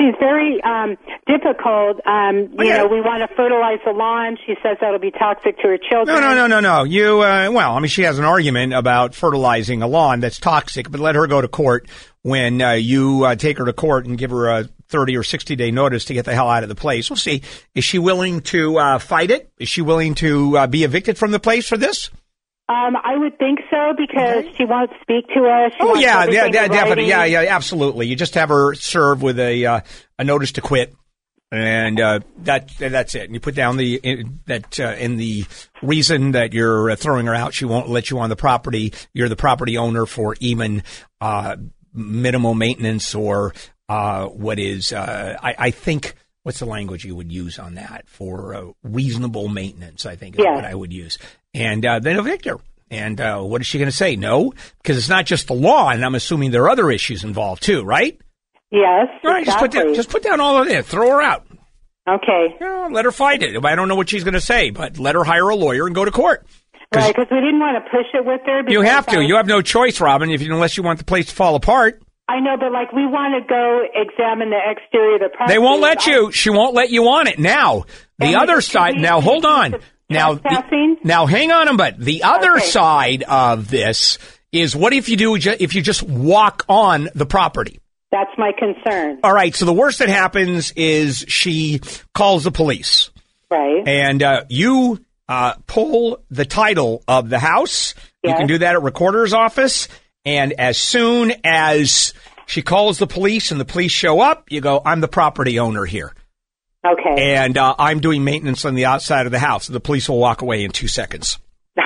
She's 0.00 0.14
very 0.18 0.62
um, 0.62 0.96
difficult. 1.26 2.00
Um, 2.06 2.54
you 2.58 2.70
know, 2.70 2.86
we 2.86 3.02
want 3.02 3.20
to 3.20 3.36
fertilize 3.36 3.80
the 3.84 3.92
lawn. 3.92 4.38
She 4.46 4.54
says 4.62 4.78
that'll 4.80 4.98
be 4.98 5.10
toxic 5.10 5.58
to 5.58 5.68
her 5.68 5.76
children. 5.76 6.18
No, 6.18 6.20
no, 6.20 6.34
no, 6.34 6.46
no, 6.46 6.60
no. 6.60 6.84
You, 6.84 7.20
uh, 7.20 7.50
well, 7.52 7.76
I 7.76 7.80
mean, 7.80 7.88
she 7.88 8.02
has 8.04 8.18
an 8.18 8.24
argument 8.24 8.72
about 8.72 9.14
fertilizing 9.14 9.82
a 9.82 9.86
lawn 9.86 10.20
that's 10.20 10.38
toxic, 10.38 10.90
but 10.90 11.00
let 11.00 11.16
her 11.16 11.26
go 11.26 11.42
to 11.42 11.48
court 11.48 11.86
when 12.22 12.62
uh, 12.62 12.72
you 12.72 13.26
uh, 13.26 13.34
take 13.34 13.58
her 13.58 13.66
to 13.66 13.74
court 13.74 14.06
and 14.06 14.16
give 14.16 14.30
her 14.30 14.48
a 14.48 14.64
30 14.88 15.18
or 15.18 15.22
60 15.22 15.54
day 15.54 15.70
notice 15.70 16.06
to 16.06 16.14
get 16.14 16.24
the 16.24 16.34
hell 16.34 16.48
out 16.48 16.62
of 16.62 16.70
the 16.70 16.74
place. 16.74 17.10
We'll 17.10 17.18
see. 17.18 17.42
Is 17.74 17.84
she 17.84 17.98
willing 17.98 18.40
to 18.42 18.78
uh, 18.78 18.98
fight 18.98 19.30
it? 19.30 19.52
Is 19.58 19.68
she 19.68 19.82
willing 19.82 20.14
to 20.16 20.56
uh, 20.56 20.66
be 20.66 20.82
evicted 20.84 21.18
from 21.18 21.30
the 21.30 21.40
place 21.40 21.68
for 21.68 21.76
this? 21.76 22.08
Um, 22.70 22.94
I 23.02 23.16
would 23.16 23.36
think 23.36 23.58
so 23.68 23.94
because 23.96 24.44
she 24.56 24.64
won't 24.64 24.92
speak 25.02 25.26
to 25.34 25.44
us. 25.44 25.72
She 25.72 25.78
Oh 25.80 25.96
yeah, 25.96 26.24
yeah, 26.26 26.44
yeah, 26.44 26.68
definitely, 26.68 27.08
yeah, 27.08 27.24
yeah, 27.24 27.46
absolutely. 27.48 28.06
You 28.06 28.14
just 28.14 28.34
have 28.34 28.48
her 28.50 28.74
serve 28.74 29.22
with 29.22 29.40
a 29.40 29.66
uh, 29.66 29.80
a 30.20 30.22
notice 30.22 30.52
to 30.52 30.60
quit, 30.60 30.94
and 31.50 31.98
uh, 31.98 32.20
that 32.44 32.70
that's 32.78 33.16
it. 33.16 33.24
And 33.24 33.34
you 33.34 33.40
put 33.40 33.56
down 33.56 33.76
the 33.76 33.96
in, 33.96 34.38
that 34.46 34.78
uh, 34.78 34.94
in 35.00 35.16
the 35.16 35.46
reason 35.82 36.30
that 36.32 36.52
you're 36.52 36.92
uh, 36.92 36.96
throwing 36.96 37.26
her 37.26 37.34
out, 37.34 37.54
she 37.54 37.64
won't 37.64 37.88
let 37.88 38.08
you 38.08 38.20
on 38.20 38.30
the 38.30 38.36
property. 38.36 38.92
You're 39.12 39.28
the 39.28 39.34
property 39.34 39.76
owner 39.76 40.06
for 40.06 40.36
even 40.38 40.84
uh, 41.20 41.56
minimal 41.92 42.54
maintenance 42.54 43.16
or 43.16 43.52
uh, 43.88 44.26
what 44.26 44.60
is 44.60 44.92
uh, 44.92 45.36
I, 45.42 45.54
I 45.58 45.70
think. 45.72 46.14
What's 46.42 46.60
the 46.60 46.66
language 46.66 47.04
you 47.04 47.14
would 47.16 47.30
use 47.30 47.58
on 47.58 47.74
that 47.74 48.08
for 48.08 48.54
uh, 48.54 48.72
reasonable 48.82 49.48
maintenance? 49.48 50.06
I 50.06 50.16
think 50.16 50.38
is 50.38 50.44
what 50.46 50.64
I 50.64 50.74
would 50.74 50.90
use, 50.90 51.18
and 51.54 51.84
uh, 51.84 51.98
then 52.00 52.18
evict 52.18 52.44
her. 52.46 52.56
And 52.90 53.20
uh, 53.20 53.40
what 53.42 53.60
is 53.60 53.66
she 53.68 53.78
going 53.78 53.90
to 53.90 53.96
say? 53.96 54.16
No, 54.16 54.52
because 54.82 54.98
it's 54.98 55.08
not 55.08 55.24
just 55.24 55.46
the 55.46 55.54
law, 55.54 55.90
and 55.90 56.04
I'm 56.04 56.14
assuming 56.16 56.50
there 56.50 56.64
are 56.64 56.70
other 56.70 56.90
issues 56.90 57.22
involved 57.22 57.62
too, 57.62 57.82
right? 57.84 58.20
Yes, 58.72 59.06
All 59.24 59.30
right, 59.30 59.44
just 59.44 59.58
put 59.58 59.70
down, 59.72 59.94
just 59.94 60.10
put 60.10 60.22
down 60.22 60.40
all 60.40 60.60
of 60.60 60.68
it. 60.68 60.86
Throw 60.86 61.08
her 61.10 61.22
out. 61.22 61.46
okay. 62.08 62.54
Know, 62.60 62.88
let 62.92 63.04
her 63.04 63.12
fight 63.12 63.42
it. 63.42 63.64
I 63.64 63.74
don't 63.74 63.88
know 63.88 63.96
what 63.96 64.08
she's 64.08 64.24
going 64.24 64.34
to 64.34 64.40
say, 64.40 64.70
but 64.70 64.98
let 64.98 65.14
her 65.14 65.24
hire 65.24 65.48
a 65.48 65.56
lawyer 65.56 65.86
and 65.86 65.94
go 65.94 66.04
to 66.04 66.10
court. 66.10 66.46
Right, 66.92 67.14
because 67.14 67.30
we 67.30 67.36
didn't 67.38 67.60
want 67.60 67.84
to 67.84 67.88
push 67.90 68.06
it 68.14 68.24
with 68.24 68.40
her. 68.46 68.68
you 68.68 68.82
have 68.82 69.06
to. 69.06 69.22
You 69.22 69.36
have 69.36 69.46
no 69.46 69.62
choice, 69.62 70.00
Robin, 70.00 70.30
if 70.30 70.42
you, 70.42 70.52
unless 70.52 70.76
you 70.76 70.82
want 70.82 70.98
the 70.98 71.04
place 71.04 71.26
to 71.26 71.34
fall 71.34 71.54
apart. 71.54 72.02
I 72.28 72.40
know, 72.40 72.56
but 72.58 72.72
like 72.72 72.92
we 72.92 73.06
want 73.06 73.40
to 73.40 73.48
go 73.48 73.82
examine 73.94 74.50
the 74.50 74.58
exterior 74.68 75.14
of 75.16 75.20
the 75.20 75.28
property. 75.36 75.54
They 75.54 75.58
won't 75.58 75.80
let 75.80 76.06
I- 76.06 76.10
you. 76.10 76.32
She 76.32 76.50
won't 76.50 76.74
let 76.74 76.90
you 76.90 77.04
on 77.08 77.28
it. 77.28 77.38
Now, 77.38 77.84
the 78.18 78.34
other 78.36 78.60
side. 78.60 78.96
Now, 78.96 79.20
hold 79.20 79.44
on. 79.44 79.76
Now, 80.10 80.34
the- 80.34 80.96
now, 81.04 81.26
hang 81.26 81.52
on 81.52 81.68
a 81.68 81.72
minute. 81.72 81.94
The 81.98 82.24
other 82.24 82.56
Okay. 82.56 82.64
side 82.66 83.22
of 83.22 83.70
this 83.70 84.18
is 84.52 84.74
what 84.74 84.92
if 84.92 85.08
you 85.08 85.16
do? 85.16 85.36
If 85.36 85.74
you 85.74 85.82
just 85.82 86.02
walk 86.02 86.64
on 86.68 87.08
the 87.14 87.26
property? 87.26 87.78
That's 88.10 88.30
my 88.36 88.50
concern. 88.58 89.20
All 89.22 89.32
right. 89.32 89.54
So 89.54 89.64
the 89.66 89.72
worst 89.72 90.00
that 90.00 90.08
happens 90.08 90.72
is 90.72 91.24
she 91.28 91.80
calls 92.12 92.42
the 92.42 92.50
police, 92.50 93.10
Right. 93.50 93.86
and 93.86 94.20
uh, 94.22 94.44
you 94.48 94.98
uh, 95.28 95.54
pull 95.68 96.18
the 96.28 96.44
title 96.44 97.04
of 97.06 97.28
the 97.30 97.38
house. 97.38 97.94
You 98.24 98.34
can 98.34 98.48
do 98.48 98.58
that 98.58 98.74
at 98.74 98.82
recorder's 98.82 99.32
office, 99.32 99.86
and 100.24 100.52
as 100.54 100.76
soon 100.76 101.32
as 101.44 102.12
she 102.46 102.62
calls 102.62 102.98
the 102.98 103.06
police 103.06 103.52
and 103.52 103.60
the 103.60 103.64
police 103.64 103.92
show 103.92 104.20
up, 104.20 104.46
you 104.50 104.60
go, 104.60 104.82
"I'm 104.84 105.00
the 105.00 105.06
property 105.08 105.60
owner 105.60 105.84
here." 105.84 106.12
Okay. 106.86 107.34
and 107.36 107.58
uh, 107.58 107.74
I'm 107.78 108.00
doing 108.00 108.24
maintenance 108.24 108.64
on 108.64 108.74
the 108.74 108.86
outside 108.86 109.26
of 109.26 109.32
the 109.32 109.38
house. 109.38 109.66
The 109.66 109.80
police 109.80 110.08
will 110.08 110.18
walk 110.18 110.40
away 110.42 110.64
in 110.64 110.70
two 110.70 110.88
seconds, 110.88 111.38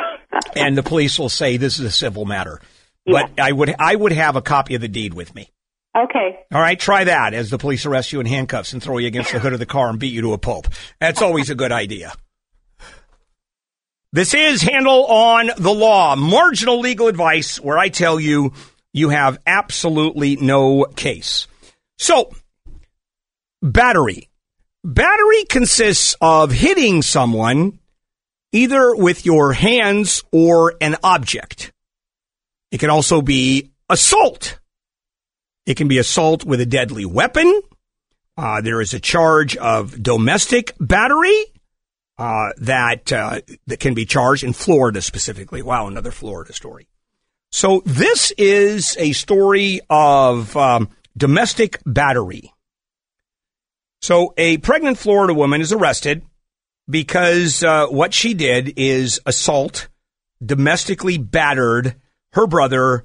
and 0.56 0.78
the 0.78 0.84
police 0.84 1.18
will 1.18 1.28
say 1.28 1.56
this 1.56 1.80
is 1.80 1.84
a 1.86 1.90
civil 1.90 2.24
matter. 2.24 2.60
But 3.06 3.38
I 3.38 3.52
would 3.52 3.74
I 3.78 3.94
would 3.94 4.12
have 4.12 4.36
a 4.36 4.42
copy 4.42 4.76
of 4.76 4.80
the 4.80 4.88
deed 4.88 5.12
with 5.12 5.34
me. 5.34 5.50
okay. 5.96 6.38
All 6.52 6.60
right, 6.60 6.78
try 6.78 7.04
that 7.04 7.34
as 7.34 7.50
the 7.50 7.58
police 7.58 7.84
arrest 7.86 8.12
you 8.12 8.20
in 8.20 8.26
handcuffs 8.26 8.72
and 8.72 8.82
throw 8.82 8.98
you 8.98 9.08
against 9.08 9.32
the 9.32 9.40
hood 9.40 9.52
of 9.52 9.58
the 9.58 9.66
car 9.66 9.90
and 9.90 9.98
beat 9.98 10.12
you 10.12 10.22
to 10.22 10.32
a 10.32 10.38
pulp. 10.38 10.68
That's 11.00 11.20
always 11.20 11.50
a 11.50 11.54
good 11.54 11.72
idea. 11.72 12.12
This 14.12 14.32
is 14.32 14.62
Handel 14.62 15.06
on 15.06 15.50
the 15.58 15.74
Law, 15.74 16.14
marginal 16.14 16.78
legal 16.78 17.08
advice 17.08 17.58
where 17.60 17.76
I 17.76 17.88
tell 17.88 18.20
you 18.20 18.52
you 18.92 19.08
have 19.08 19.38
absolutely 19.44 20.36
no 20.36 20.84
case. 20.94 21.48
So, 21.98 22.30
battery. 23.60 24.28
Battery 24.84 25.44
consists 25.48 26.14
of 26.20 26.52
hitting 26.52 27.00
someone 27.00 27.78
either 28.52 28.94
with 28.94 29.24
your 29.24 29.54
hands 29.54 30.22
or 30.30 30.74
an 30.78 30.96
object. 31.02 31.72
It 32.70 32.80
can 32.80 32.90
also 32.90 33.22
be 33.22 33.70
assault. 33.88 34.60
It 35.64 35.78
can 35.78 35.88
be 35.88 35.96
assault 35.96 36.44
with 36.44 36.60
a 36.60 36.66
deadly 36.66 37.06
weapon. 37.06 37.62
Uh, 38.36 38.60
there 38.60 38.82
is 38.82 38.92
a 38.92 39.00
charge 39.00 39.56
of 39.56 40.02
domestic 40.02 40.74
battery 40.78 41.44
uh, 42.18 42.50
that 42.58 43.10
uh, 43.10 43.40
that 43.66 43.80
can 43.80 43.94
be 43.94 44.04
charged 44.04 44.44
in 44.44 44.52
Florida 44.52 45.00
specifically. 45.00 45.62
Wow, 45.62 45.86
another 45.86 46.10
Florida 46.10 46.52
story. 46.52 46.88
So 47.50 47.82
this 47.86 48.32
is 48.32 48.96
a 48.98 49.12
story 49.12 49.80
of 49.88 50.54
um, 50.58 50.90
domestic 51.16 51.80
battery. 51.86 52.53
So 54.04 54.34
a 54.36 54.58
pregnant 54.58 54.98
Florida 54.98 55.32
woman 55.32 55.62
is 55.62 55.72
arrested 55.72 56.26
because 56.86 57.64
uh, 57.64 57.86
what 57.86 58.12
she 58.12 58.34
did 58.34 58.74
is 58.76 59.18
assault, 59.24 59.88
domestically 60.44 61.16
battered 61.16 61.94
her 62.34 62.46
brother 62.46 63.04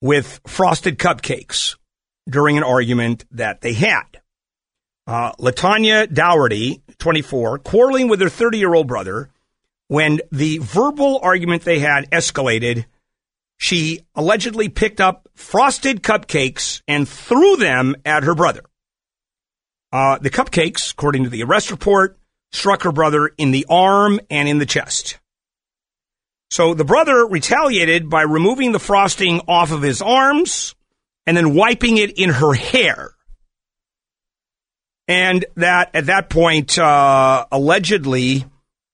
with 0.00 0.40
frosted 0.46 1.00
cupcakes 1.00 1.74
during 2.30 2.56
an 2.56 2.62
argument 2.62 3.24
that 3.32 3.60
they 3.60 3.72
had. 3.72 4.04
Uh, 5.04 5.32
Latanya 5.32 6.06
Dougherty, 6.14 6.80
24, 6.98 7.58
quarreling 7.58 8.06
with 8.06 8.20
her 8.20 8.28
30 8.28 8.58
year 8.58 8.72
old 8.72 8.86
brother 8.86 9.28
when 9.88 10.20
the 10.30 10.58
verbal 10.58 11.18
argument 11.24 11.64
they 11.64 11.80
had 11.80 12.08
escalated. 12.12 12.84
She 13.56 14.02
allegedly 14.14 14.68
picked 14.68 15.00
up 15.00 15.28
frosted 15.34 16.04
cupcakes 16.04 16.82
and 16.86 17.08
threw 17.08 17.56
them 17.56 17.96
at 18.04 18.22
her 18.22 18.36
brother. 18.36 18.62
Uh, 19.96 20.18
the 20.18 20.28
cupcakes, 20.28 20.92
according 20.92 21.24
to 21.24 21.30
the 21.30 21.42
arrest 21.42 21.70
report, 21.70 22.18
struck 22.52 22.82
her 22.82 22.92
brother 22.92 23.30
in 23.38 23.50
the 23.50 23.64
arm 23.70 24.20
and 24.28 24.46
in 24.46 24.58
the 24.58 24.66
chest. 24.66 25.18
So 26.50 26.74
the 26.74 26.84
brother 26.84 27.26
retaliated 27.26 28.10
by 28.10 28.20
removing 28.20 28.72
the 28.72 28.78
frosting 28.78 29.40
off 29.48 29.72
of 29.72 29.80
his 29.80 30.02
arms 30.02 30.74
and 31.26 31.34
then 31.34 31.54
wiping 31.54 31.96
it 31.96 32.18
in 32.18 32.28
her 32.28 32.52
hair. 32.52 33.12
And 35.08 35.46
that 35.54 35.94
at 35.94 36.06
that 36.06 36.28
point, 36.28 36.78
uh, 36.78 37.46
allegedly 37.50 38.44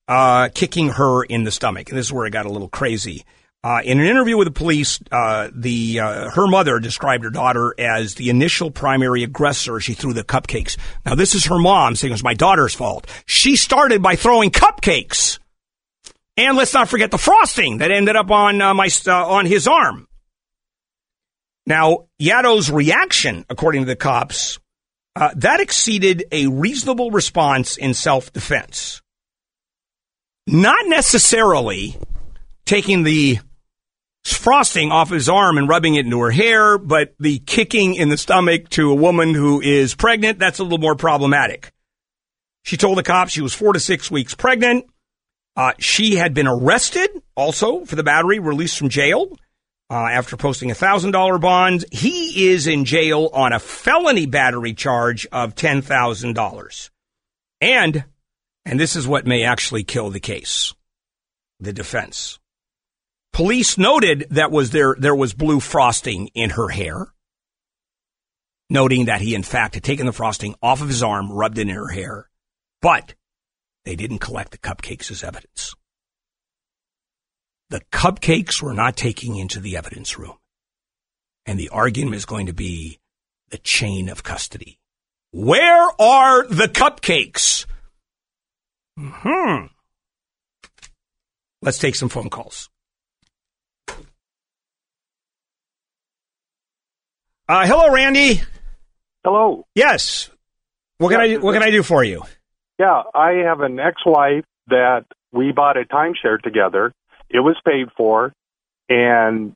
uh, 0.07 0.47
kicking 0.53 0.87
her 0.87 1.21
in 1.21 1.43
the 1.43 1.51
stomach. 1.51 1.89
And 1.89 1.97
this 1.97 2.05
is 2.05 2.13
where 2.13 2.27
it 2.27 2.31
got 2.31 2.45
a 2.45 2.49
little 2.49 2.69
crazy. 2.69 3.25
Uh, 3.65 3.79
in 3.85 3.97
an 3.97 4.05
interview 4.05 4.35
with 4.35 4.45
the 4.45 4.51
police, 4.51 4.99
uh, 5.09 5.49
the 5.55 6.01
uh, 6.01 6.29
her 6.31 6.47
mother 6.47 6.79
described 6.79 7.23
her 7.23 7.29
daughter 7.29 7.73
as 7.79 8.15
the 8.15 8.29
initial 8.29 8.69
primary 8.69 9.23
aggressor. 9.23 9.79
She 9.79 9.93
threw 9.93 10.11
the 10.11 10.25
cupcakes. 10.25 10.77
Now 11.05 11.15
this 11.15 11.33
is 11.33 11.45
her 11.45 11.57
mom 11.57 11.95
saying 11.95 12.11
it 12.11 12.13
was 12.13 12.23
my 12.25 12.33
daughter's 12.33 12.75
fault. 12.75 13.07
She 13.25 13.55
started 13.55 14.01
by 14.01 14.17
throwing 14.17 14.51
cupcakes, 14.51 15.39
and 16.35 16.57
let's 16.57 16.73
not 16.73 16.89
forget 16.89 17.09
the 17.09 17.17
frosting 17.17 17.77
that 17.77 17.89
ended 17.89 18.17
up 18.17 18.31
on 18.31 18.61
uh, 18.61 18.73
my 18.73 18.89
uh, 19.07 19.27
on 19.27 19.45
his 19.45 19.65
arm. 19.65 20.09
Now 21.65 22.07
Yaddo's 22.21 22.69
reaction, 22.69 23.45
according 23.49 23.83
to 23.83 23.87
the 23.87 23.95
cops, 23.95 24.59
uh, 25.15 25.29
that 25.37 25.61
exceeded 25.61 26.25
a 26.33 26.47
reasonable 26.47 27.11
response 27.11 27.77
in 27.77 27.93
self 27.93 28.33
defense. 28.33 29.01
Not 30.47 30.85
necessarily 30.87 31.95
taking 32.65 33.03
the 33.03 33.39
frosting 34.23 34.91
off 34.91 35.09
his 35.09 35.27
arm 35.27 35.57
and 35.57 35.67
rubbing 35.67 35.95
it 35.95 36.05
into 36.05 36.19
her 36.19 36.31
hair, 36.31 36.77
but 36.77 37.13
the 37.19 37.39
kicking 37.39 37.95
in 37.95 38.09
the 38.09 38.17
stomach 38.17 38.69
to 38.69 38.91
a 38.91 38.95
woman 38.95 39.33
who 39.33 39.61
is 39.61 39.95
pregnant, 39.95 40.39
that's 40.39 40.59
a 40.59 40.63
little 40.63 40.77
more 40.77 40.95
problematic. 40.95 41.71
She 42.63 42.77
told 42.77 42.97
the 42.97 43.03
cops 43.03 43.33
she 43.33 43.41
was 43.41 43.53
four 43.53 43.73
to 43.73 43.79
six 43.79 44.09
weeks 44.09 44.33
pregnant. 44.35 44.85
Uh, 45.55 45.73
she 45.77 46.15
had 46.15 46.33
been 46.33 46.47
arrested 46.47 47.09
also 47.35 47.85
for 47.85 47.95
the 47.95 48.03
battery, 48.03 48.39
released 48.39 48.77
from 48.77 48.89
jail 48.89 49.37
uh, 49.89 50.07
after 50.07 50.37
posting 50.37 50.71
a 50.71 50.75
$1,000 50.75 51.41
bond. 51.41 51.85
He 51.91 52.49
is 52.49 52.65
in 52.65 52.85
jail 52.85 53.29
on 53.33 53.53
a 53.53 53.59
felony 53.59 54.25
battery 54.25 54.73
charge 54.73 55.27
of 55.31 55.55
$10,000. 55.55 56.89
And, 57.61 58.05
and 58.65 58.79
this 58.79 58.95
is 58.95 59.07
what 59.07 59.27
may 59.27 59.43
actually 59.43 59.83
kill 59.83 60.09
the 60.09 60.19
case, 60.19 60.73
the 61.59 61.73
defense. 61.73 62.39
Police 63.33 63.79
noted 63.79 64.27
that 64.29 64.51
was 64.51 64.69
there 64.69 64.95
there 64.97 65.15
was 65.15 65.33
blue 65.33 65.59
frosting 65.59 66.27
in 66.35 66.51
her 66.51 66.69
hair, 66.69 67.07
noting 68.69 69.05
that 69.05 69.21
he 69.21 69.33
in 69.33 69.41
fact 69.41 69.73
had 69.73 69.83
taken 69.83 70.05
the 70.05 70.13
frosting 70.13 70.53
off 70.61 70.81
of 70.81 70.87
his 70.87 71.01
arm, 71.01 71.31
rubbed 71.31 71.57
it 71.57 71.63
in 71.63 71.69
her 71.69 71.87
hair, 71.87 72.29
but 72.79 73.15
they 73.85 73.95
didn't 73.95 74.19
collect 74.19 74.51
the 74.51 74.59
cupcakes 74.59 75.09
as 75.09 75.23
evidence. 75.23 75.75
The 77.71 77.81
cupcakes 77.91 78.61
were 78.61 78.73
not 78.75 78.95
taken 78.95 79.35
into 79.35 79.59
the 79.59 79.77
evidence 79.77 80.19
room. 80.19 80.37
And 81.47 81.59
the 81.59 81.69
argument 81.69 82.15
is 82.15 82.25
going 82.25 82.45
to 82.45 82.53
be 82.53 82.99
the 83.49 83.57
chain 83.57 84.09
of 84.09 84.23
custody. 84.23 84.79
Where 85.31 85.89
are 85.99 86.45
the 86.45 86.67
cupcakes? 86.67 87.65
Hmm. 88.95 89.65
Let's 91.63 91.79
take 91.79 91.95
some 91.95 92.09
phone 92.09 92.29
calls. 92.29 92.69
Uh, 97.47 97.67
hello, 97.67 97.91
Randy. 97.91 98.41
Hello. 99.25 99.65
Yes. 99.75 100.29
What 100.97 101.09
can 101.09 101.19
I 101.19 101.35
what 101.35 101.53
can 101.53 101.63
I 101.63 101.71
do 101.71 101.83
for 101.83 102.03
you? 102.03 102.23
Yeah, 102.79 103.03
I 103.13 103.43
have 103.45 103.59
an 103.59 103.79
ex-wife 103.79 104.45
that 104.67 105.05
we 105.33 105.51
bought 105.51 105.75
a 105.77 105.83
timeshare 105.83 106.41
together. 106.41 106.93
It 107.29 107.39
was 107.39 107.57
paid 107.65 107.87
for, 107.97 108.33
and 108.87 109.55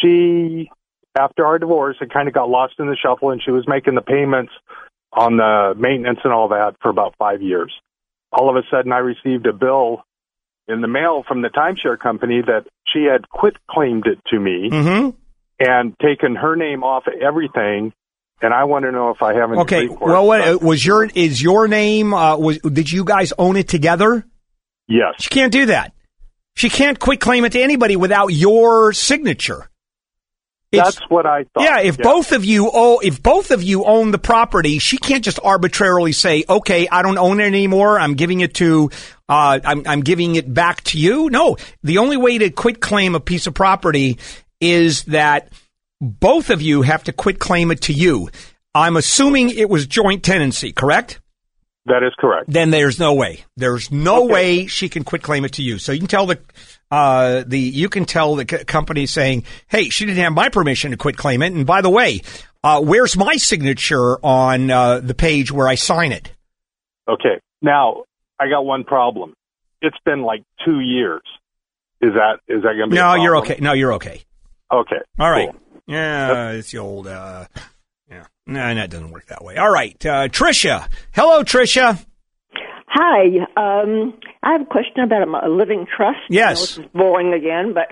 she, 0.00 0.70
after 1.18 1.44
our 1.44 1.58
divorce, 1.58 1.96
it 2.00 2.10
kind 2.10 2.26
of 2.26 2.34
got 2.34 2.48
lost 2.48 2.74
in 2.78 2.86
the 2.86 2.96
shuffle, 2.96 3.30
and 3.30 3.42
she 3.44 3.50
was 3.50 3.68
making 3.68 3.96
the 3.96 4.00
payments 4.00 4.52
on 5.12 5.36
the 5.36 5.74
maintenance 5.76 6.20
and 6.24 6.32
all 6.32 6.48
that 6.48 6.76
for 6.80 6.88
about 6.88 7.14
five 7.18 7.42
years. 7.42 7.72
All 8.32 8.48
of 8.48 8.56
a 8.56 8.66
sudden, 8.70 8.92
I 8.92 8.98
received 8.98 9.46
a 9.46 9.52
bill 9.52 10.04
in 10.68 10.80
the 10.80 10.88
mail 10.88 11.22
from 11.26 11.42
the 11.42 11.48
timeshare 11.48 11.98
company 11.98 12.40
that 12.46 12.66
she 12.86 13.04
had 13.04 13.28
quit 13.28 13.56
claimed 13.68 14.06
it 14.06 14.18
to 14.30 14.40
me. 14.40 14.70
Mm-hmm 14.70 15.10
and 15.58 15.94
taken 15.98 16.36
her 16.36 16.56
name 16.56 16.82
off 16.84 17.06
of 17.06 17.14
everything. 17.20 17.92
And 18.42 18.52
I 18.52 18.64
want 18.64 18.84
to 18.84 18.92
know 18.92 19.10
if 19.10 19.22
I 19.22 19.34
haven't. 19.34 19.60
Okay. 19.60 19.88
Well, 19.88 20.26
what 20.26 20.62
was 20.62 20.84
your 20.84 21.04
is 21.04 21.40
your 21.40 21.68
name? 21.68 22.12
Uh, 22.12 22.36
was 22.36 22.58
did 22.58 22.92
you 22.92 23.04
guys 23.04 23.32
own 23.38 23.56
it 23.56 23.66
together? 23.66 24.26
Yes. 24.86 25.14
She 25.20 25.30
can't 25.30 25.52
do 25.52 25.66
that. 25.66 25.94
She 26.54 26.68
can't 26.68 26.98
quit 26.98 27.20
claim 27.20 27.44
it 27.44 27.52
to 27.52 27.60
anybody 27.60 27.96
without 27.96 28.28
your 28.28 28.92
signature. 28.92 29.68
It's, 30.72 30.96
That's 30.96 31.10
what 31.10 31.26
I 31.26 31.44
thought. 31.44 31.62
Yeah, 31.62 31.80
if 31.80 31.98
yeah. 31.98 32.02
both 32.02 32.32
of 32.32 32.44
you 32.44 32.70
oh, 32.72 32.98
if 32.98 33.22
both 33.22 33.52
of 33.52 33.62
you 33.62 33.84
own 33.84 34.10
the 34.10 34.18
property, 34.18 34.78
she 34.78 34.98
can't 34.98 35.24
just 35.24 35.38
arbitrarily 35.42 36.12
say, 36.12 36.44
"Okay, 36.48 36.88
I 36.88 37.02
don't 37.02 37.18
own 37.18 37.40
it 37.40 37.44
anymore. 37.44 37.98
I'm 37.98 38.14
giving 38.14 38.40
it 38.40 38.54
to, 38.54 38.90
uh, 39.28 39.60
I'm, 39.64 39.86
I'm 39.86 40.00
giving 40.00 40.34
it 40.34 40.52
back 40.52 40.82
to 40.84 40.98
you." 40.98 41.30
No, 41.30 41.56
the 41.82 41.98
only 41.98 42.16
way 42.16 42.38
to 42.38 42.50
quit 42.50 42.80
claim 42.80 43.14
a 43.14 43.20
piece 43.20 43.46
of 43.46 43.54
property 43.54 44.18
is 44.60 45.04
that 45.04 45.52
both 46.00 46.50
of 46.50 46.62
you 46.62 46.82
have 46.82 47.04
to 47.04 47.12
quit 47.12 47.38
claim 47.38 47.70
it 47.70 47.82
to 47.82 47.92
you. 47.92 48.28
I'm 48.74 48.96
assuming 48.96 49.50
it 49.50 49.70
was 49.70 49.86
joint 49.86 50.22
tenancy, 50.22 50.72
correct? 50.72 51.20
That 51.86 52.02
is 52.02 52.12
correct. 52.18 52.50
Then 52.50 52.70
there's 52.70 52.98
no 52.98 53.14
way. 53.14 53.44
There's 53.56 53.92
no 53.92 54.24
okay. 54.24 54.32
way 54.32 54.66
she 54.66 54.88
can 54.88 55.04
quit 55.04 55.22
claim 55.22 55.44
it 55.44 55.52
to 55.52 55.62
you. 55.62 55.78
So 55.78 55.92
you 55.92 56.00
can 56.00 56.08
tell 56.08 56.26
the 56.26 56.40
uh, 56.90 57.44
the 57.46 57.58
you 57.58 57.88
can 57.88 58.04
tell 58.04 58.34
the 58.34 58.44
c- 58.48 58.64
company 58.64 59.06
saying, 59.06 59.44
"Hey, 59.68 59.88
she 59.88 60.04
didn't 60.04 60.22
have 60.22 60.32
my 60.32 60.48
permission 60.48 60.90
to 60.90 60.96
quit 60.96 61.16
claim 61.16 61.42
it." 61.42 61.52
And 61.52 61.64
by 61.64 61.82
the 61.82 61.90
way, 61.90 62.22
uh, 62.64 62.82
where's 62.82 63.16
my 63.16 63.36
signature 63.36 64.18
on 64.24 64.70
uh, 64.70 64.98
the 64.98 65.14
page 65.14 65.52
where 65.52 65.68
I 65.68 65.76
sign 65.76 66.10
it? 66.10 66.32
Okay. 67.08 67.40
Now 67.62 68.02
I 68.40 68.48
got 68.48 68.66
one 68.66 68.82
problem. 68.82 69.34
It's 69.80 69.98
been 70.04 70.22
like 70.22 70.42
two 70.64 70.80
years. 70.80 71.22
Is 72.00 72.14
that 72.14 72.40
is 72.48 72.62
that 72.62 72.74
going 72.76 72.90
to 72.90 72.94
be? 72.94 72.96
No, 72.96 73.14
you're 73.14 73.36
okay. 73.38 73.58
No, 73.60 73.72
you're 73.72 73.94
okay. 73.94 74.22
Okay. 74.72 74.96
All 75.18 75.30
right. 75.30 75.50
Cool. 75.50 75.60
Yeah, 75.86 76.50
it's 76.50 76.72
the 76.72 76.78
old. 76.78 77.06
Uh, 77.06 77.46
yeah, 78.10 78.26
no, 78.46 78.74
that 78.74 78.90
doesn't 78.90 79.10
work 79.10 79.26
that 79.26 79.44
way. 79.44 79.56
All 79.56 79.70
right, 79.70 79.94
uh, 80.04 80.28
Trisha. 80.28 80.88
Hello, 81.12 81.42
Trisha. 81.44 82.04
Hi. 82.88 83.26
Um, 83.56 84.14
I 84.42 84.52
have 84.52 84.62
a 84.62 84.64
question 84.64 85.04
about 85.04 85.22
a, 85.22 85.46
a 85.46 85.50
living 85.50 85.86
trust. 85.96 86.18
Yes. 86.28 86.78
I 86.78 86.82
know 86.82 86.88
boring 86.94 87.34
again, 87.34 87.74
but 87.74 87.88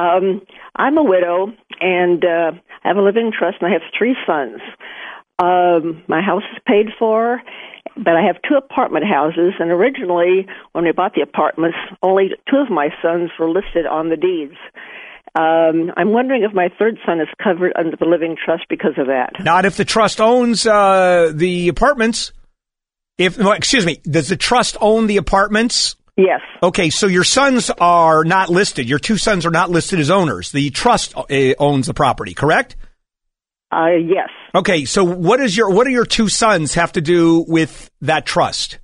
um, 0.00 0.42
I'm 0.76 0.98
a 0.98 1.02
widow 1.02 1.52
and 1.80 2.24
uh, 2.24 2.52
I 2.84 2.88
have 2.88 2.96
a 2.96 3.02
living 3.02 3.32
trust, 3.36 3.58
and 3.60 3.70
I 3.70 3.72
have 3.72 3.82
three 3.96 4.16
sons. 4.26 4.60
Um, 5.38 6.02
my 6.08 6.20
house 6.20 6.42
is 6.52 6.58
paid 6.66 6.86
for, 6.98 7.40
but 7.96 8.16
I 8.16 8.26
have 8.26 8.36
two 8.48 8.56
apartment 8.56 9.04
houses. 9.06 9.54
And 9.60 9.70
originally, 9.70 10.46
when 10.72 10.84
we 10.84 10.92
bought 10.92 11.14
the 11.14 11.22
apartments, 11.22 11.78
only 12.02 12.30
two 12.50 12.56
of 12.56 12.70
my 12.70 12.88
sons 13.00 13.30
were 13.38 13.48
listed 13.48 13.86
on 13.86 14.08
the 14.08 14.16
deeds. 14.16 14.56
Um, 15.34 15.92
I'm 15.96 16.12
wondering 16.12 16.42
if 16.42 16.54
my 16.54 16.68
third 16.78 16.98
son 17.04 17.20
is 17.20 17.28
covered 17.42 17.72
under 17.78 17.96
the 17.96 18.06
living 18.06 18.36
trust 18.42 18.64
because 18.68 18.94
of 18.98 19.06
that. 19.06 19.32
Not 19.40 19.64
if 19.64 19.76
the 19.76 19.84
trust 19.84 20.20
owns 20.20 20.66
uh, 20.66 21.32
the 21.34 21.68
apartments. 21.68 22.32
If 23.18 23.36
well, 23.36 23.52
excuse 23.52 23.84
me, 23.84 24.00
does 24.04 24.28
the 24.28 24.36
trust 24.36 24.76
own 24.80 25.06
the 25.06 25.16
apartments? 25.16 25.96
Yes. 26.16 26.40
Okay, 26.62 26.90
so 26.90 27.06
your 27.06 27.24
sons 27.24 27.70
are 27.70 28.24
not 28.24 28.48
listed. 28.48 28.88
Your 28.88 28.98
two 28.98 29.16
sons 29.16 29.46
are 29.46 29.50
not 29.50 29.70
listed 29.70 30.00
as 30.00 30.10
owners. 30.10 30.50
The 30.50 30.70
trust 30.70 31.16
uh, 31.16 31.24
owns 31.58 31.86
the 31.86 31.94
property, 31.94 32.34
correct? 32.34 32.76
Uh, 33.70 33.90
yes. 33.90 34.28
Okay, 34.54 34.84
so 34.84 35.04
what 35.04 35.40
is 35.40 35.56
your 35.56 35.70
what 35.70 35.84
do 35.84 35.90
your 35.90 36.06
two 36.06 36.28
sons 36.28 36.74
have 36.74 36.92
to 36.92 37.00
do 37.00 37.44
with 37.46 37.90
that 38.00 38.26
trust? 38.26 38.78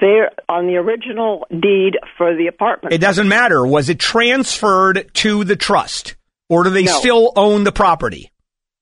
They're 0.00 0.30
on 0.48 0.66
the 0.66 0.76
original 0.76 1.46
deed 1.50 1.94
for 2.16 2.34
the 2.36 2.46
apartment. 2.46 2.94
It 2.94 2.98
doesn't 3.00 3.28
matter. 3.28 3.66
Was 3.66 3.88
it 3.88 3.98
transferred 3.98 5.10
to 5.14 5.44
the 5.44 5.56
trust, 5.56 6.16
or 6.48 6.64
do 6.64 6.70
they 6.70 6.84
No. 6.84 6.92
still 6.92 7.32
own 7.36 7.64
the 7.64 7.72
property? 7.72 8.30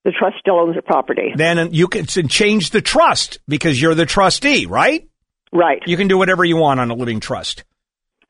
the 0.04 0.12
trust 0.12 0.36
still 0.38 0.60
owns 0.60 0.76
the 0.76 0.82
property. 0.82 1.32
Then 1.34 1.72
you 1.74 1.88
can 1.88 2.06
change 2.06 2.70
the 2.70 2.80
trust 2.80 3.40
because 3.48 3.82
you're 3.82 3.96
the 3.96 4.06
trustee, 4.06 4.64
right? 4.66 5.04
Right. 5.52 5.82
You 5.84 5.96
can 5.96 6.06
do 6.06 6.16
whatever 6.16 6.44
you 6.44 6.56
want 6.56 6.78
on 6.78 6.92
a 6.92 6.94
living 6.94 7.18
trust. 7.18 7.64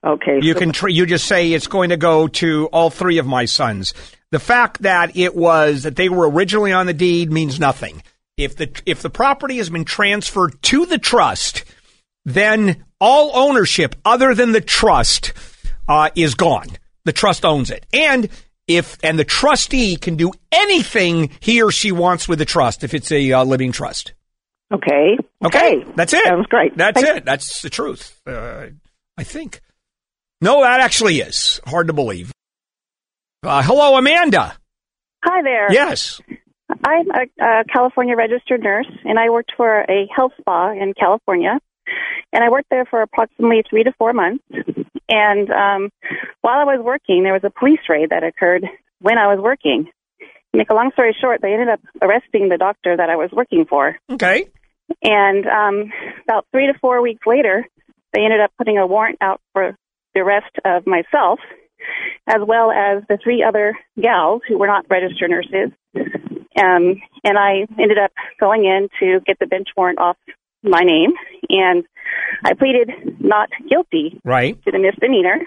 Okay. 0.03 0.39
You 0.41 0.55
so- 0.55 0.59
can 0.59 0.73
tr- 0.73 0.89
you 0.89 1.05
just 1.05 1.27
say 1.27 1.53
it's 1.53 1.67
going 1.67 1.91
to 1.91 1.99
go 1.99 2.29
to 2.29 2.71
all 2.73 2.89
three 2.89 3.19
of 3.19 3.27
my 3.27 3.45
sons. 3.45 3.93
The 4.31 4.39
fact 4.39 4.83
that 4.85 5.19
it 5.19 5.35
was 5.37 5.83
that 5.83 5.97
they 5.97 6.09
were 6.09 6.31
originally 6.31 6.73
on 6.73 6.87
the 6.87 6.95
deed 6.95 7.31
means 7.31 7.61
nothing. 7.61 8.03
If 8.39 8.57
the 8.57 8.71
if 8.87 9.03
the 9.03 9.11
property 9.11 9.59
has 9.59 9.69
been 9.69 9.85
transferred 9.85 10.63
to 10.63 10.87
the 10.87 10.97
trust, 10.99 11.65
then 12.27 12.85
all 13.01 13.31
ownership 13.35 13.95
other 14.05 14.35
than 14.35 14.53
the 14.53 14.61
trust 14.61 15.33
uh, 15.89 16.11
is 16.15 16.35
gone. 16.35 16.67
The 17.05 17.13
trust 17.13 17.45
owns 17.45 17.71
it, 17.71 17.87
and 17.93 18.29
if 18.67 18.99
and 19.03 19.19
the 19.19 19.25
trustee 19.25 19.97
can 19.97 20.17
do 20.17 20.33
anything 20.51 21.31
he 21.41 21.63
or 21.63 21.71
she 21.71 21.93
wants 21.93 22.29
with 22.29 22.41
the 22.41 22.45
trust 22.45 22.83
if 22.85 22.93
it's 22.93 23.13
a 23.13 23.33
uh, 23.33 23.45
living 23.45 23.73
trust. 23.73 24.13
Okay. 24.73 25.17
Okay, 25.45 25.85
that's 25.95 26.13
it. 26.13 26.25
Sounds 26.25 26.47
great. 26.49 26.77
That's 26.77 27.01
Thank- 27.01 27.19
it. 27.19 27.25
That's 27.25 27.63
the 27.63 27.71
truth. 27.71 28.21
Uh, 28.27 28.67
I 29.17 29.23
think. 29.23 29.61
No, 30.41 30.63
that 30.63 30.81
actually 30.81 31.21
is 31.21 31.61
hard 31.65 31.87
to 31.87 31.93
believe. 31.93 32.33
Uh, 33.45 33.63
hello, 33.63 33.97
Amanda. 33.97 34.57
Hi 35.25 35.43
there. 35.43 35.73
Yes. 35.73 36.21
I'm 36.85 37.09
a, 37.11 37.45
a 37.45 37.65
California 37.73 38.17
registered 38.17 38.61
nurse, 38.63 38.91
and 39.05 39.19
I 39.19 39.31
worked 39.31 39.53
for 39.57 39.83
a 39.89 40.09
health 40.15 40.33
spa 40.41 40.73
in 40.73 40.93
California. 40.99 41.61
And 42.33 42.45
I 42.45 42.51
worked 42.51 42.71
there 42.71 42.85
for 42.85 43.03
approximately 43.03 43.63
three 43.69 43.85
to 43.85 43.93
four 43.99 44.13
months. 44.13 44.45
And 45.09 45.51
um, 45.51 45.91
while 46.41 46.59
I 46.59 46.65
was 46.65 46.81
working, 46.83 47.23
there 47.23 47.33
was 47.33 47.45
a 47.45 47.51
police 47.51 47.81
raid 47.89 48.11
that 48.11 48.25
occurred 48.25 48.65
when 49.01 49.19
I 49.19 49.33
was 49.33 49.39
working. 49.41 49.89
To 50.21 50.59
make 50.59 50.71
a 50.71 50.75
long 50.75 50.91
story 50.93 51.17
short, 51.21 51.41
they 51.43 51.53
ended 51.53 51.69
up 51.69 51.81
arresting 52.03 52.49
the 52.49 52.59
doctor 52.59 52.97
that 52.97 53.11
I 53.11 53.17
was 53.17 53.31
working 53.33 53.67
for. 53.69 53.97
Okay. 54.11 54.49
And 55.03 55.47
um, 55.47 55.93
about 56.25 56.47
three 56.53 56.67
to 56.67 56.79
four 56.81 57.03
weeks 57.03 57.27
later, 57.27 57.65
they 58.13 58.23
ended 58.23 58.41
up 58.41 58.51
putting 58.59 58.79
a 58.79 58.87
warrant 58.87 59.19
out 59.21 59.41
for 59.53 59.77
the 60.15 60.21
arrest 60.21 60.57
of 60.65 60.87
myself, 60.87 61.39
as 62.27 62.41
well 62.47 62.71
as 62.71 63.03
the 63.09 63.19
three 63.23 63.45
other 63.47 63.75
gals 64.01 64.43
who 64.49 64.59
were 64.59 64.67
not 64.67 64.87
registered 64.89 65.31
nurses. 65.31 65.73
Um, 66.59 67.03
and 67.23 67.37
I 67.37 67.67
ended 67.79 67.99
up 67.99 68.13
going 68.41 68.65
in 68.65 68.89
to 69.01 69.21
get 69.27 69.39
the 69.39 69.47
bench 69.47 69.69
warrant 69.77 69.99
off 69.99 70.17
my 70.63 70.81
name, 70.81 71.13
and 71.49 71.85
I 72.45 72.55
pleaded 72.55 72.91
not 73.21 73.49
guilty 73.69 74.21
Right. 74.25 74.61
to 74.65 74.71
the 74.71 74.79
misdemeanor. 74.79 75.41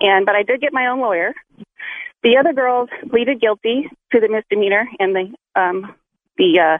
And 0.00 0.26
but 0.26 0.34
I 0.34 0.42
did 0.42 0.60
get 0.60 0.72
my 0.72 0.86
own 0.88 1.00
lawyer. 1.00 1.32
The 2.22 2.36
other 2.38 2.52
girls 2.52 2.88
pleaded 3.10 3.40
guilty 3.40 3.88
to 4.12 4.20
the 4.20 4.28
misdemeanor, 4.28 4.86
and 4.98 5.14
the 5.14 5.60
um, 5.60 5.94
the 6.38 6.58
uh, 6.58 6.78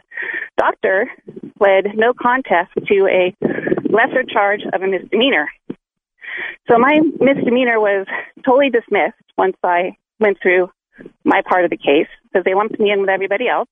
doctor 0.57 1.09
pled 1.57 1.87
no 1.95 2.13
contest 2.13 2.71
to 2.87 3.07
a 3.07 3.35
lesser 3.89 4.23
charge 4.23 4.61
of 4.73 4.81
a 4.81 4.87
misdemeanor. 4.87 5.47
So 6.69 6.77
my 6.79 6.99
misdemeanor 7.19 7.79
was 7.79 8.07
totally 8.45 8.69
dismissed 8.69 9.15
once 9.37 9.55
I 9.63 9.97
went 10.19 10.37
through 10.41 10.69
my 11.23 11.41
part 11.47 11.65
of 11.65 11.69
the 11.69 11.77
case 11.77 12.07
because 12.23 12.43
they 12.45 12.53
lumped 12.55 12.79
me 12.79 12.91
in 12.91 13.01
with 13.01 13.09
everybody 13.09 13.47
else. 13.47 13.69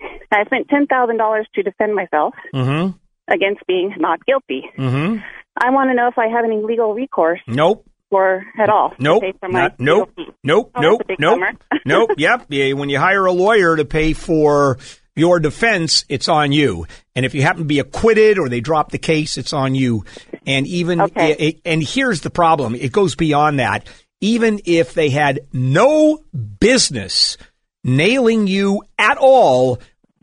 And 0.00 0.40
I 0.40 0.44
spent 0.46 0.68
ten 0.68 0.86
thousand 0.86 1.18
dollars 1.18 1.46
to 1.54 1.62
defend 1.62 1.94
myself 1.94 2.34
Mm-hmm. 2.54 2.96
Against 3.30 3.66
being 3.66 3.94
not 3.98 4.24
guilty. 4.26 4.62
Mm-hmm. 4.78 5.18
I 5.62 5.70
want 5.70 5.90
to 5.90 5.94
know 5.94 6.08
if 6.08 6.18
I 6.18 6.28
have 6.28 6.44
any 6.44 6.62
legal 6.62 6.94
recourse 6.94 7.40
Nope. 7.46 7.86
or 8.10 8.44
at 8.58 8.68
all. 8.68 8.92
Nope. 8.98 9.22
pay 9.22 9.32
for 9.38 9.48
my 9.48 9.60
Not, 9.62 9.80
nope. 9.80 10.10
legal. 10.16 10.34
Nope. 10.42 10.70
Oh, 10.74 10.80
nope. 10.80 10.98
that's 11.00 11.06
a 11.06 11.08
big 11.08 11.20
Nope. 11.20 11.40
nope. 11.84 12.10
Yep. 12.16 12.46
Yeah, 12.48 12.72
when 12.74 12.88
you 12.88 12.98
hire 12.98 13.26
a 13.26 13.32
lawyer 13.32 13.76
to 13.76 13.84
pay 13.84 14.12
for 14.14 14.78
your 15.16 15.38
defense, 15.40 16.04
it's 16.08 16.28
on 16.28 16.52
you. 16.52 16.86
And 17.14 17.26
if 17.26 17.34
you 17.34 17.42
happen 17.42 17.62
to 17.62 17.66
be 17.66 17.78
acquitted 17.80 18.38
or 18.38 18.48
they 18.48 18.60
drop 18.60 18.90
the 18.90 18.98
case, 18.98 19.36
it's 19.38 19.52
on 19.52 19.74
you. 19.74 20.04
And 20.46 20.66
even 20.66 21.00
Okay. 21.00 21.60
and 21.64 21.82
here's 21.82 22.22
the 22.22 22.30
problem: 22.30 22.74
it 22.74 22.92
goes 22.92 23.16
beyond 23.16 23.58
that. 23.58 23.86
Even 24.22 24.60
if 24.64 24.94
they 24.94 25.10
had 25.10 25.40
no 25.52 26.18
business 26.58 27.36
nailing 27.84 28.46
you 28.46 28.82
at 28.98 29.16
all, 29.18 29.78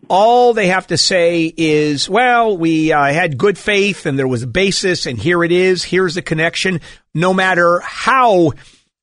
all 0.10 0.54
they 0.54 0.68
have 0.68 0.88
to 0.88 0.98
say 0.98 1.52
is, 1.56 2.10
well, 2.10 2.58
we 2.58 2.92
uh, 2.92 3.06
had 3.12 3.38
good 3.38 3.58
faith 3.58 4.06
and 4.06 4.18
there 4.18 4.28
was 4.28 4.44
a 4.44 4.48
basis, 4.48 5.06
and 5.06 5.18
here 5.18 5.44
it 5.44 5.52
is. 5.52 5.84
Here's 5.84 6.16
the 6.16 6.22
connection. 6.22 6.82
No 7.14 7.34
matter 7.34 7.80
how 7.80 8.54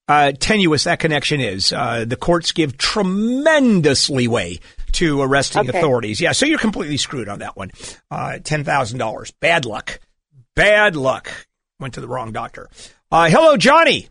uh, 0.08 0.32
tenuous 0.38 0.84
that 0.84 0.98
connection 1.00 1.40
is, 1.40 1.72
uh, 1.72 2.04
the 2.06 2.16
courts 2.16 2.52
give 2.52 2.76
tremendous 2.78 4.08
leeway 4.10 4.58
to 4.92 5.20
arresting 5.22 5.68
Okay. 5.68 5.78
authorities. 5.78 6.20
Yeah, 6.20 6.32
so 6.32 6.46
you're 6.46 6.58
completely 6.58 6.96
screwed 6.96 7.28
on 7.28 7.40
that 7.40 7.56
one. 7.56 7.70
Uh, 8.10 8.38
$10,000. 8.42 9.32
Bad 9.40 9.64
luck. 9.64 9.98
Bad 10.54 10.94
luck. 10.96 11.30
Went 11.80 11.94
to 11.94 12.00
the 12.00 12.06
wrong 12.08 12.32
doctor. 12.32 12.68
Uh, 13.10 13.28
hello, 13.28 13.56
Johnny. 13.56 14.08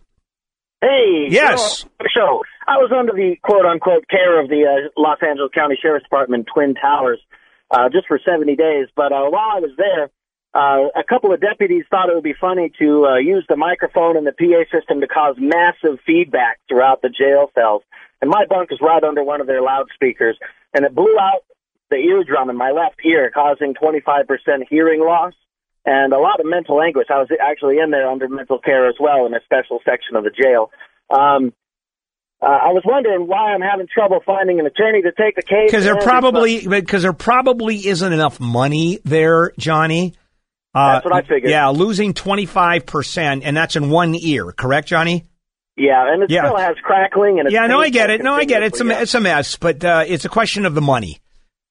Hey, 0.82 1.28
Yes. 1.30 1.86
show. 2.14 2.41
I 2.68 2.78
was 2.78 2.91
under 2.95 3.14
the 3.14 3.36
quote 3.41 3.66
unquote 3.66 4.07
care 4.07 4.39
of 4.41 4.49
the 4.49 4.66
uh, 4.66 4.89
Los 4.97 5.20
Angeles 5.22 5.51
County 5.53 5.78
Sheriff's 5.82 6.05
Department 6.05 6.47
Twin 6.53 6.76
Towers 6.76 7.20
uh, 7.72 7.89
just 7.89 8.07
for 8.07 8.20
70 8.24 8.55
days. 8.55 8.88
But 8.95 9.11
uh, 9.11 9.30
while 9.30 9.57
I 9.57 9.59
was 9.59 9.72
there, 9.78 10.09
uh, 10.53 10.89
a 10.95 11.03
couple 11.03 11.34
of 11.34 11.41
deputies 11.41 11.86
thought 11.89 12.09
it 12.09 12.16
would 12.16 12.24
be 12.24 12.36
funny 12.39 12.72
to 12.80 13.05
uh, 13.05 13.18
use 13.18 13.45
the 13.49 13.55
microphone 13.55 14.18
and 14.18 14.28
the 14.28 14.32
PA 14.32 14.64
system 14.72 15.01
to 15.01 15.07
cause 15.07 15.36
massive 15.39 15.99
feedback 16.05 16.59
throughout 16.70 17.01
the 17.01 17.09
jail 17.09 17.49
cells. 17.55 17.82
And 18.22 18.30
my 18.30 18.45
bunk 18.47 18.72
is 18.72 18.80
right 18.80 19.03
under 19.03 19.24
one 19.24 19.41
of 19.41 19.47
their 19.47 19.61
loudspeakers, 19.61 20.38
and 20.74 20.86
it 20.86 20.95
blew 20.95 21.18
out 21.20 21.41
the 21.89 21.97
eardrum 21.97 22.49
in 22.49 22.55
my 22.55 22.72
left 22.72 22.99
ear, 23.03 23.32
causing 23.34 23.74
25% 23.74 24.26
hearing 24.70 25.01
loss 25.01 25.34
and 25.86 26.14
a 26.14 26.20
lot 26.20 26.39
of 26.39 26.45
mental 26.45 26.82
anguish. 26.82 27.07
I 27.09 27.20
was 27.20 27.30
actually 27.41 27.80
in 27.80 27.91
there 27.91 28.09
under 28.09 28.30
mental 28.30 28.59
care 28.59 28.88
as 28.88 28.95
well 28.99 29.26
in 29.26 29.34
a 29.34 29.41
special 29.43 29.80
section 29.84 30.16
of 30.16 30.24
the 30.24 30.30
jail. 30.30 30.72
Um, 31.09 31.53
uh, 32.44 32.68
I 32.68 32.74
was 32.74 32.84
wondering 32.86 33.28
why 33.28 33.54
I'm 33.54 33.62
having 33.62 33.88
trouble 33.88 34.20
finding 34.26 34.60
an 34.60 34.66
attorney 34.66 35.02
to 35.04 35.12
take 35.12 35.36
the 35.36 35.41
case. 35.41 35.72
Because 35.72 35.86
there 35.86 35.96
probably 35.98 36.68
because 36.68 37.04
there 37.04 37.14
probably 37.14 37.88
isn't 37.88 38.12
enough 38.14 38.39
money 38.39 39.00
there, 39.06 39.52
Johnny. 39.58 40.14
Uh, 40.76 40.94
That's 40.94 41.06
what 41.06 41.16
I 41.16 41.22
figured. 41.22 41.50
Yeah, 41.52 41.70
losing 41.70 42.14
twenty 42.14 42.46
five 42.46 42.86
percent, 42.86 43.44
and 43.46 43.56
that's 43.56 43.76
in 43.76 43.89
one 43.89 44.16
ear, 44.16 44.52
correct, 44.52 44.88
Johnny? 44.88 45.24
Yeah, 45.78 46.12
and 46.12 46.24
it 46.24 46.30
Yeah. 46.32 46.46
still 46.46 46.58
has 46.58 46.76
crackling 46.84 47.39
and 47.39 47.48
it's 47.48 47.54
Yeah, 47.54 47.66
no, 47.68 47.80
I 47.80 47.89
get 47.89 48.10
it. 48.10 48.22
No, 48.22 48.34
I 48.34 48.46
get 48.46 48.62
it. 48.64 48.68
It's 48.68 48.80
a 48.80 48.84
continuously, 48.84 49.04
it's 49.04 49.14
a 49.16 49.20
mess, 49.22 49.56
but 49.58 49.84
uh, 49.86 50.04
it's 50.08 50.26
a 50.26 50.30
question 50.30 50.66
of 50.66 50.76
the 50.76 50.82
money. 50.82 51.20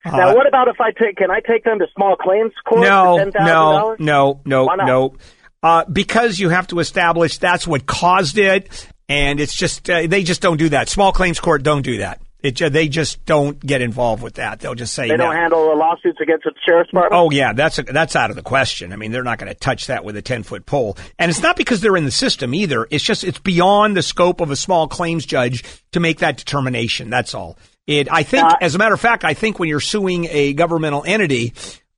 Now, 0.05 0.31
Uh, 0.31 0.35
what 0.35 0.49
about 0.49 0.67
if 0.69 0.81
I 0.81 0.91
take? 0.91 1.17
Can 1.17 1.31
I 1.31 1.41
take 1.41 1.63
them 1.65 1.79
to 1.79 1.87
small 1.95 2.17
claims 2.17 2.53
court 2.65 2.83
no, 2.83 3.19
for 3.19 3.25
ten 3.25 3.33
thousand 3.33 4.05
no, 4.05 4.41
no, 4.45 4.65
no, 4.67 4.85
no. 4.85 5.15
Uh, 5.63 5.85
because 5.85 6.41
you 6.41 6.49
have 6.49 6.67
to 6.69 6.81
establish 6.81 7.39
that's 7.39 7.67
what 7.69 7.87
caused 7.87 8.37
it, 8.39 8.89
and 9.13 9.41
it's 9.41 9.55
just 9.55 9.89
uh, 9.91 10.07
they 10.07 10.23
just 10.23 10.41
don't 10.41 10.57
do 10.57 10.71
that. 10.71 10.89
Small 10.89 11.13
claims 11.13 11.39
court 11.39 11.63
don't 11.63 11.83
do 11.83 11.99
that. 11.99 12.21
It 12.43 12.57
they 12.73 12.89
just 12.89 13.25
don't 13.25 13.61
get 13.65 13.83
involved 13.83 14.21
with 14.23 14.35
that. 14.35 14.59
They'll 14.59 14.75
just 14.75 14.95
say 14.95 15.09
They 15.09 15.17
don't 15.17 15.37
handle 15.37 15.69
the 15.69 15.77
lawsuits 15.77 16.19
against 16.21 16.43
the 16.45 16.53
sheriff's 16.67 16.91
department. 16.91 17.21
Oh 17.21 17.31
yeah, 17.31 17.53
that's 17.53 17.79
a, 17.79 17.85
that's 17.85 18.17
out 18.17 18.31
of 18.31 18.37
the 18.37 18.43
question. 18.43 18.93
I 18.93 18.97
mean, 18.97 19.13
they're 19.13 19.23
not 19.23 19.39
going 19.39 19.53
to 19.53 19.59
touch 19.59 19.87
that 19.87 20.05
with 20.05 20.17
a 20.17 20.23
ten 20.23 20.43
foot 20.43 20.67
pole, 20.67 20.97
and 21.19 21.31
it's 21.31 21.41
not 21.41 21.57
because 21.57 21.81
they're 21.81 21.97
in 21.97 22.05
the 22.05 22.11
system 22.11 22.53
either. 22.53 22.89
It's 22.91 23.05
just 23.05 23.23
it's 23.23 23.39
beyond 23.39 23.97
the 23.97 24.03
scope 24.03 24.41
of 24.41 24.51
a 24.51 24.57
small 24.57 24.89
claims 24.89 25.25
judge 25.25 25.63
to 25.93 26.01
make 26.01 26.19
that 26.19 26.37
determination. 26.37 27.11
That's 27.11 27.35
all. 27.35 27.59
It. 27.87 28.09
I 28.11 28.23
think, 28.23 28.45
Uh, 28.45 28.57
as 28.61 28.75
a 28.75 28.79
matter 28.79 28.95
of 28.95 29.01
fact, 29.01 29.25
I 29.25 29.35
think 29.35 29.59
when 29.59 29.69
you're 29.69 29.81
suing 29.81 30.27
a 30.31 30.53
governmental 30.53 31.05
entity 31.07 31.53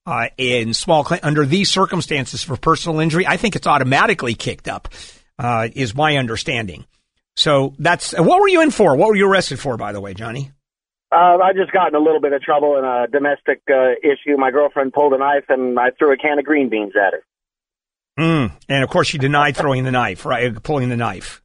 uh, 0.04 0.28
in 0.36 0.74
small 0.74 1.04
claim 1.04 1.20
under 1.22 1.46
these 1.46 1.70
circumstances 1.70 2.42
for 2.42 2.56
personal 2.56 3.00
injury, 3.00 3.26
I 3.26 3.38
think 3.38 3.56
it's 3.56 3.66
automatically 3.66 4.34
kicked 4.34 4.68
up. 4.68 4.88
Uh, 5.38 5.68
is 5.74 5.94
my 5.96 6.16
understanding. 6.16 6.84
So 7.36 7.74
that's 7.78 8.12
what 8.16 8.40
were 8.40 8.48
you 8.48 8.62
in 8.62 8.70
for? 8.70 8.96
What 8.96 9.08
were 9.08 9.16
you 9.16 9.28
arrested 9.28 9.58
for, 9.58 9.76
by 9.76 9.92
the 9.92 10.00
way, 10.00 10.14
Johnny? 10.14 10.52
Uh, 11.10 11.38
I 11.38 11.52
just 11.52 11.70
got 11.72 11.88
in 11.88 11.94
a 11.94 12.00
little 12.00 12.20
bit 12.20 12.32
of 12.32 12.42
trouble 12.42 12.76
in 12.76 12.84
a 12.84 13.06
domestic 13.06 13.62
uh, 13.70 13.92
issue. 14.02 14.36
My 14.36 14.50
girlfriend 14.50 14.92
pulled 14.92 15.12
a 15.12 15.18
knife 15.18 15.44
and 15.48 15.78
I 15.78 15.90
threw 15.96 16.12
a 16.12 16.16
can 16.16 16.38
of 16.38 16.44
green 16.44 16.68
beans 16.68 16.92
at 16.96 17.12
her. 17.12 17.24
Mm. 18.18 18.52
And 18.68 18.84
of 18.84 18.90
course, 18.90 19.08
she 19.08 19.18
denied 19.18 19.56
throwing 19.56 19.84
the 19.84 19.92
knife, 19.92 20.24
right? 20.24 20.60
Pulling 20.62 20.88
the 20.88 20.96
knife. 20.96 21.42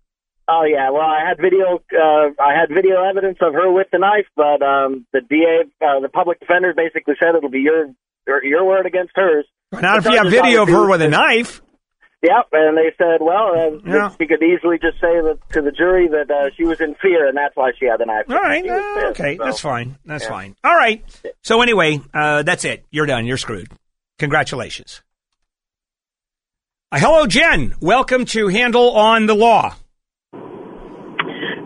Oh 0.48 0.64
yeah, 0.64 0.90
well 0.90 1.04
I 1.04 1.28
had 1.28 1.38
video, 1.38 1.80
uh, 1.94 2.34
I 2.42 2.60
had 2.60 2.74
video 2.74 3.04
evidence 3.04 3.38
of 3.40 3.54
her 3.54 3.72
with 3.72 3.88
the 3.92 4.00
knife, 4.00 4.26
but 4.36 4.66
um, 4.66 5.06
the 5.14 5.22
DA, 5.22 5.70
uh, 5.86 6.00
the 6.00 6.10
public 6.10 6.40
defender, 6.40 6.74
basically 6.76 7.14
said 7.20 7.36
it'll 7.36 7.52
be 7.52 7.60
your 7.60 7.94
your, 8.26 8.44
your 8.44 8.66
word 8.66 8.88
against 8.88 9.12
hers. 9.16 9.46
Not 9.72 10.00
if 10.00 10.06
you 10.06 10.18
have 10.18 10.32
video 10.32 10.64
of 10.64 10.70
her 10.70 10.90
with 10.90 11.04
a 11.04 11.10
knife. 11.10 11.62
Yep, 12.22 12.48
and 12.52 12.78
they 12.78 12.92
said, 12.98 13.20
well, 13.22 13.54
uh, 13.58 13.80
Yeah. 13.86 14.10
she 14.20 14.28
could 14.28 14.44
easily 14.44 14.78
just 14.78 15.00
say 15.00 15.22
that, 15.22 15.38
to 15.54 15.62
the 15.62 15.72
jury 15.72 16.10
that 16.10 16.30
uh, 16.30 16.50
she 16.58 16.66
was 16.66 16.82
in 16.82 16.96
fear, 16.96 17.28
and 17.28 17.38
that's 17.38 17.56
why 17.56 17.72
she 17.80 17.86
had 17.86 18.00
the 18.02 18.06
knife. 18.06 18.26
All 18.30 18.36
right, 18.36 18.66
uh, 18.68 19.08
okay, 19.12 19.38
so. 19.38 19.46
that's 19.46 19.62
fine. 19.62 19.98
That's 20.06 20.26
Yeah. 20.26 20.30
fine. 20.30 20.56
All 20.64 20.76
right. 20.76 21.02
So 21.44 21.62
anyway, 21.62 22.02
uh, 22.14 22.44
that's 22.44 22.66
it. 22.66 22.86
You're 22.92 23.06
done. 23.06 23.26
You're 23.26 23.38
screwed. 23.38 23.70
Congratulations. 24.18 25.02
Uh, 26.92 27.00
hello, 27.00 27.26
Jen. 27.26 27.76
Welcome 27.80 28.26
to 28.26 28.50
Handel 28.50 28.92
on 28.98 29.26
the 29.28 29.36
Law. 29.36 29.76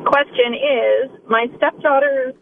Question 0.06 0.54
is, 0.54 1.10
my 1.28 1.47
stepdaughter's 1.58 2.36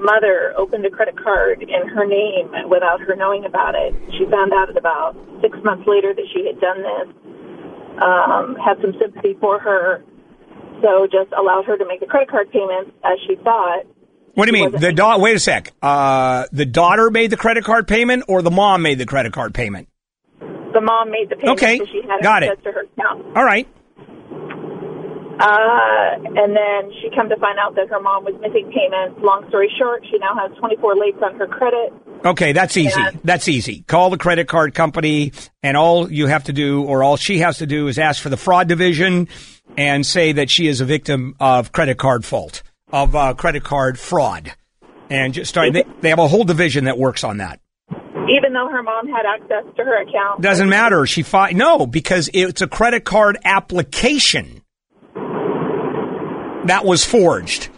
mother 0.00 0.52
opened 0.56 0.84
a 0.84 0.90
credit 0.90 1.14
card 1.22 1.62
in 1.62 1.88
her 1.94 2.04
name 2.06 2.50
without 2.68 3.00
her 3.02 3.14
knowing 3.14 3.44
about 3.44 3.76
it. 3.76 3.94
She 4.18 4.24
found 4.26 4.52
out 4.52 4.76
about 4.76 5.14
six 5.40 5.56
months 5.62 5.86
later 5.86 6.12
that 6.12 6.26
she 6.34 6.44
had 6.46 6.58
done 6.60 6.82
this. 6.82 7.14
Um, 8.00 8.56
had 8.56 8.80
some 8.80 8.94
sympathy 9.00 9.36
for 9.40 9.58
her, 9.58 10.02
so 10.82 11.06
just 11.06 11.30
allowed 11.38 11.66
her 11.66 11.76
to 11.76 11.84
make 11.86 12.00
the 12.00 12.06
credit 12.06 12.30
card 12.30 12.50
payments 12.50 12.90
as 13.04 13.18
she 13.26 13.36
thought. 13.36 13.84
What 14.34 14.46
do 14.48 14.56
you 14.56 14.64
mean? 14.70 14.80
The 14.80 14.92
da- 14.92 15.18
Wait 15.18 15.36
a 15.36 15.38
sec. 15.38 15.72
Uh, 15.82 16.46
the 16.52 16.64
daughter 16.64 17.10
made 17.10 17.30
the 17.30 17.36
credit 17.36 17.64
card 17.64 17.86
payment, 17.86 18.24
or 18.28 18.40
the 18.40 18.50
mom 18.50 18.80
made 18.82 18.98
the 18.98 19.04
credit 19.06 19.32
card 19.34 19.52
payment? 19.52 19.88
The 20.40 20.80
mom 20.80 21.10
made 21.10 21.28
the 21.28 21.36
payment, 21.36 21.58
Okay, 21.60 21.76
so 21.78 21.84
she 21.84 22.00
had 22.08 22.22
got 22.22 22.42
it. 22.42 22.62
to 22.64 22.72
her 22.72 22.80
account. 22.80 23.36
All 23.36 23.44
right. 23.44 23.68
Uh, 25.42 26.22
and 26.22 26.54
then 26.54 26.92
she 27.00 27.10
come 27.16 27.28
to 27.28 27.36
find 27.38 27.58
out 27.58 27.74
that 27.74 27.88
her 27.88 28.00
mom 28.00 28.24
was 28.24 28.34
missing 28.40 28.70
payments. 28.70 29.20
Long 29.20 29.44
story 29.48 29.68
short, 29.76 30.06
she 30.08 30.16
now 30.18 30.36
has 30.38 30.56
24 30.58 30.94
lates 30.94 31.20
on 31.20 31.34
her 31.34 31.48
credit. 31.48 31.92
Okay, 32.24 32.52
that's 32.52 32.76
easy. 32.76 32.94
Yeah. 32.96 33.10
That's 33.24 33.48
easy. 33.48 33.82
Call 33.82 34.10
the 34.10 34.18
credit 34.18 34.46
card 34.46 34.72
company, 34.72 35.32
and 35.60 35.76
all 35.76 36.12
you 36.12 36.28
have 36.28 36.44
to 36.44 36.52
do, 36.52 36.84
or 36.84 37.02
all 37.02 37.16
she 37.16 37.38
has 37.40 37.58
to 37.58 37.66
do, 37.66 37.88
is 37.88 37.98
ask 37.98 38.22
for 38.22 38.28
the 38.28 38.36
fraud 38.36 38.68
division 38.68 39.26
and 39.76 40.06
say 40.06 40.30
that 40.30 40.48
she 40.48 40.68
is 40.68 40.80
a 40.80 40.84
victim 40.84 41.34
of 41.40 41.72
credit 41.72 41.98
card 41.98 42.24
fault, 42.24 42.62
of 42.92 43.16
uh, 43.16 43.34
credit 43.34 43.64
card 43.64 43.98
fraud. 43.98 44.52
And 45.10 45.34
just 45.34 45.48
start, 45.48 45.72
they, 45.72 45.82
they 46.02 46.10
have 46.10 46.20
a 46.20 46.28
whole 46.28 46.44
division 46.44 46.84
that 46.84 46.98
works 46.98 47.24
on 47.24 47.38
that. 47.38 47.58
Even 47.90 48.52
though 48.52 48.68
her 48.68 48.84
mom 48.84 49.08
had 49.08 49.26
access 49.26 49.64
to 49.76 49.82
her 49.82 50.02
account. 50.02 50.40
Doesn't 50.40 50.68
matter. 50.68 51.04
She 51.04 51.24
fi- 51.24 51.50
no, 51.50 51.84
because 51.84 52.30
it's 52.32 52.62
a 52.62 52.68
credit 52.68 53.04
card 53.04 53.38
application 53.44 54.61
that 56.66 56.84
was 56.84 57.04
forged. 57.04 57.68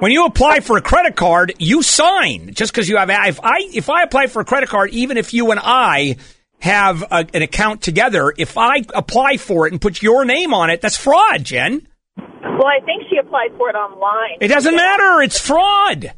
When 0.00 0.10
you 0.10 0.26
apply 0.26 0.60
for 0.60 0.76
a 0.76 0.82
credit 0.82 1.14
card, 1.14 1.54
you 1.58 1.82
sign 1.82 2.54
just 2.54 2.72
because 2.72 2.88
you 2.88 2.96
have. 2.96 3.08
If 3.08 3.38
I 3.42 3.58
if 3.72 3.88
I 3.88 4.02
apply 4.02 4.26
for 4.26 4.40
a 4.42 4.44
credit 4.44 4.68
card, 4.68 4.90
even 4.90 5.16
if 5.16 5.32
you 5.32 5.52
and 5.52 5.60
I 5.62 6.16
have 6.58 7.02
a, 7.02 7.24
an 7.32 7.42
account 7.42 7.82
together, 7.82 8.32
if 8.36 8.58
I 8.58 8.78
apply 8.94 9.36
for 9.36 9.66
it 9.66 9.72
and 9.72 9.80
put 9.80 10.02
your 10.02 10.24
name 10.24 10.54
on 10.54 10.70
it, 10.70 10.80
that's 10.80 10.96
fraud, 10.96 11.44
Jen. 11.44 11.86
Well, 12.16 12.66
I 12.66 12.84
think 12.84 13.04
she 13.10 13.16
applied 13.16 13.50
for 13.56 13.70
it 13.70 13.74
online. 13.74 14.38
It 14.40 14.48
doesn't 14.48 14.74
matter. 14.74 15.22
It's 15.22 15.38
fraud. 15.38 16.12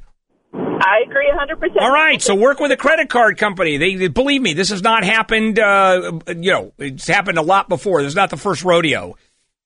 I 0.54 1.02
agree 1.06 1.30
100%. 1.30 1.80
All 1.80 1.92
right, 1.92 2.20
so 2.20 2.34
work 2.34 2.60
with 2.60 2.70
a 2.72 2.76
credit 2.76 3.08
card 3.08 3.38
company. 3.38 3.76
They, 3.76 3.94
they- 3.96 4.08
believe 4.08 4.40
me, 4.42 4.54
this 4.54 4.70
has 4.70 4.82
not 4.82 5.04
happened. 5.04 5.58
Uh, 5.58 6.20
you 6.28 6.50
know, 6.52 6.72
it's 6.78 7.06
happened 7.06 7.38
a 7.38 7.42
lot 7.42 7.68
before. 7.68 8.02
This 8.02 8.08
is 8.10 8.16
not 8.16 8.30
the 8.30 8.36
first 8.36 8.64
rodeo 8.64 9.16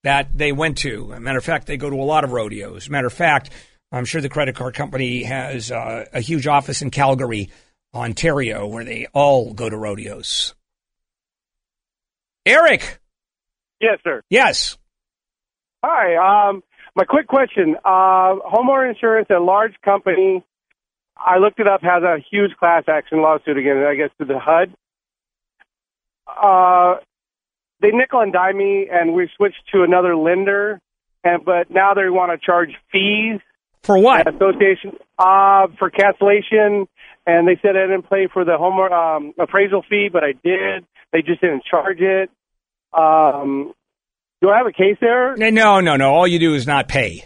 that 0.08 0.30
they 0.34 0.52
went 0.52 0.78
to. 0.78 1.08
Matter 1.20 1.36
of 1.36 1.44
fact, 1.44 1.66
they 1.66 1.76
go 1.76 1.90
to 1.90 1.96
a 1.96 2.02
lot 2.02 2.24
of 2.24 2.32
rodeos. 2.32 2.88
Matter 2.88 3.08
of 3.08 3.12
fact, 3.12 3.50
I'm 3.92 4.06
sure 4.06 4.22
the 4.22 4.30
credit 4.30 4.54
card 4.56 4.72
company 4.74 5.22
has 5.24 5.70
uh, 5.70 6.06
a 6.14 6.20
huge 6.22 6.46
office 6.46 6.80
in 6.80 6.90
Calgary, 6.90 7.50
Ontario, 7.94 8.66
where 8.66 8.84
they 8.84 9.06
all 9.12 9.52
go 9.52 9.68
to 9.68 9.76
rodeos. 9.76 10.54
Eric, 12.46 13.00
Yes, 13.82 13.98
sir. 14.02 14.22
yes. 14.30 14.78
Hi. 15.84 16.48
Um, 16.48 16.62
my 16.96 17.04
quick 17.04 17.26
question: 17.26 17.76
uh, 17.84 18.34
homeowner 18.50 18.88
insurance, 18.88 19.28
a 19.30 19.38
large 19.38 19.74
company. 19.84 20.42
I 21.18 21.36
looked 21.36 21.60
it 21.60 21.68
up. 21.68 21.82
Has 21.82 22.02
a 22.02 22.16
huge 22.30 22.56
class 22.56 22.84
action 22.88 23.20
lawsuit 23.20 23.58
against, 23.58 23.86
I 23.86 23.94
guess, 23.94 24.10
to 24.20 24.24
the 24.24 24.38
HUD. 24.38 24.72
Uh, 26.26 26.94
they 27.80 27.90
nickel 27.90 28.20
and 28.20 28.32
dime 28.32 28.56
me, 28.58 28.88
and 28.90 29.14
we 29.14 29.28
switched 29.36 29.62
to 29.72 29.82
another 29.82 30.16
lender. 30.16 30.80
And 31.24 31.44
but 31.44 31.70
now 31.70 31.94
they 31.94 32.08
want 32.08 32.32
to 32.32 32.44
charge 32.44 32.70
fees 32.92 33.40
for 33.82 33.98
what? 33.98 34.26
Association 34.32 34.96
uh, 35.18 35.66
for 35.78 35.90
cancellation. 35.90 36.86
And 37.26 37.46
they 37.46 37.58
said 37.60 37.76
I 37.76 37.86
didn't 37.86 38.08
pay 38.08 38.26
for 38.32 38.44
the 38.44 38.56
home 38.56 38.78
um, 38.80 39.34
appraisal 39.38 39.82
fee, 39.88 40.08
but 40.10 40.24
I 40.24 40.32
did. 40.32 40.86
They 41.12 41.22
just 41.22 41.40
didn't 41.40 41.64
charge 41.64 42.00
it. 42.00 42.30
Um, 42.92 43.74
do 44.40 44.48
I 44.48 44.58
have 44.58 44.66
a 44.66 44.72
case 44.72 44.96
there? 45.00 45.36
No, 45.36 45.80
no, 45.80 45.96
no. 45.96 46.14
All 46.14 46.26
you 46.26 46.38
do 46.38 46.54
is 46.54 46.66
not 46.66 46.88
pay. 46.88 47.24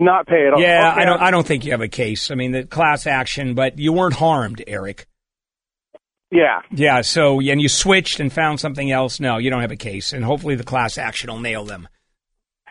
Not 0.00 0.26
pay 0.26 0.46
at 0.48 0.52
all. 0.54 0.60
Yeah, 0.60 0.90
Okay. 0.90 1.00
I 1.00 1.04
don't. 1.04 1.20
I 1.22 1.30
don't 1.30 1.46
think 1.46 1.64
you 1.64 1.70
have 1.70 1.80
a 1.80 1.88
case. 1.88 2.30
I 2.30 2.34
mean, 2.34 2.50
the 2.52 2.64
class 2.64 3.06
action, 3.06 3.54
but 3.54 3.78
you 3.78 3.92
weren't 3.92 4.14
harmed, 4.14 4.62
Eric. 4.66 5.06
Yeah. 6.32 6.62
Yeah. 6.70 7.02
So, 7.02 7.40
and 7.40 7.60
you 7.60 7.68
switched 7.68 8.18
and 8.18 8.32
found 8.32 8.58
something 8.58 8.90
else. 8.90 9.20
No, 9.20 9.36
you 9.36 9.50
don't 9.50 9.60
have 9.60 9.70
a 9.70 9.76
case, 9.76 10.12
and 10.12 10.24
hopefully 10.24 10.54
the 10.54 10.64
class 10.64 10.96
action 10.96 11.30
will 11.30 11.38
nail 11.38 11.64
them. 11.64 11.86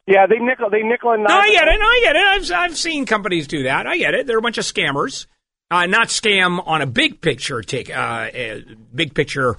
Yeah, 0.07 0.25
they 0.25 0.39
nickel. 0.39 0.69
They 0.71 0.81
nickel 0.81 1.11
and 1.11 1.23
No. 1.23 1.29
I 1.33 1.51
get 1.51 1.67
it. 1.67 1.79
No, 1.79 1.85
I 1.85 2.01
get 2.03 2.15
it. 2.15 2.21
I've 2.21 2.51
I've 2.71 2.77
seen 2.77 3.05
companies 3.05 3.47
do 3.47 3.63
that. 3.63 3.85
I 3.85 3.97
get 3.97 4.15
it. 4.15 4.25
They're 4.25 4.39
a 4.39 4.41
bunch 4.41 4.57
of 4.57 4.65
scammers. 4.65 5.27
Uh, 5.69 5.85
not 5.85 6.07
scam 6.07 6.61
on 6.67 6.81
a 6.81 6.85
big 6.85 7.21
picture 7.21 7.61
take, 7.61 7.89
uh, 7.89 7.93
uh, 8.35 8.59
big 8.93 9.13
picture 9.13 9.55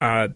uh, 0.00 0.28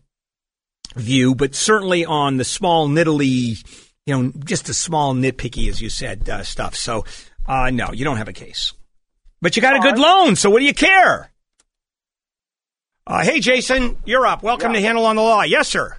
view, 0.96 1.36
but 1.36 1.54
certainly 1.54 2.04
on 2.04 2.36
the 2.36 2.42
small 2.42 2.88
niddly, 2.88 3.62
you 4.06 4.16
know, 4.16 4.32
just 4.44 4.66
the 4.66 4.74
small 4.74 5.14
nitpicky, 5.14 5.68
as 5.68 5.80
you 5.80 5.88
said, 5.88 6.28
uh, 6.28 6.42
stuff. 6.42 6.74
So, 6.74 7.04
uh, 7.46 7.70
no, 7.70 7.92
you 7.92 8.04
don't 8.04 8.16
have 8.16 8.26
a 8.28 8.32
case, 8.32 8.72
but 9.40 9.54
you 9.54 9.62
got 9.62 9.76
a 9.76 9.78
good 9.78 10.00
loan. 10.00 10.34
So, 10.34 10.50
what 10.50 10.58
do 10.58 10.64
you 10.64 10.74
care? 10.74 11.29
Uh, 13.10 13.24
hey, 13.24 13.40
Jason, 13.40 13.96
you're 14.04 14.24
up. 14.24 14.44
Welcome 14.44 14.72
to 14.72 14.80
Handel 14.80 15.04
on 15.04 15.16
the 15.16 15.22
Law. 15.22 15.42
Yes, 15.42 15.66
sir. 15.66 15.96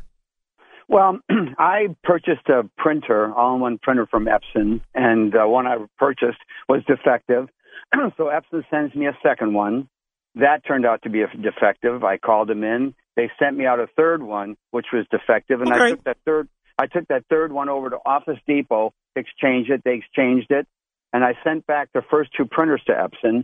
Well, 0.87 1.19
I 1.59 1.87
purchased 2.05 2.47
a 2.47 2.63
printer, 2.77 3.33
all-in-one 3.33 3.79
printer 3.79 4.07
from 4.09 4.27
Epson, 4.27 4.79
and 4.95 5.35
uh, 5.35 5.45
one 5.45 5.67
I 5.67 5.75
purchased 5.99 6.37
was 6.69 6.83
defective. 6.87 7.49
so 8.15 8.31
Epson 8.31 8.63
sends 8.71 8.95
me 8.95 9.07
a 9.07 9.17
second 9.21 9.53
one. 9.53 9.89
That 10.35 10.65
turned 10.65 10.85
out 10.85 11.01
to 11.01 11.09
be 11.09 11.21
a 11.21 11.27
defective. 11.27 12.01
I 12.05 12.17
called 12.17 12.47
them 12.47 12.63
in. 12.63 12.95
They 13.17 13.29
sent 13.37 13.57
me 13.57 13.65
out 13.65 13.81
a 13.81 13.87
third 13.97 14.23
one, 14.23 14.55
which 14.69 14.85
was 14.93 15.05
defective, 15.11 15.59
and 15.59 15.73
I 15.73 15.89
took 15.89 16.05
that 16.05 16.17
third. 16.23 16.47
I 16.79 16.87
took 16.87 17.09
that 17.09 17.25
third 17.29 17.51
one 17.51 17.67
over 17.67 17.89
to 17.89 17.97
Office 18.05 18.39
Depot, 18.47 18.93
exchanged 19.17 19.69
it. 19.69 19.81
They 19.83 19.95
exchanged 19.95 20.49
it, 20.49 20.65
and 21.11 21.25
I 21.25 21.33
sent 21.43 21.67
back 21.67 21.89
the 21.93 22.03
first 22.09 22.29
two 22.37 22.45
printers 22.45 22.81
to 22.87 22.93
Epson. 22.93 23.43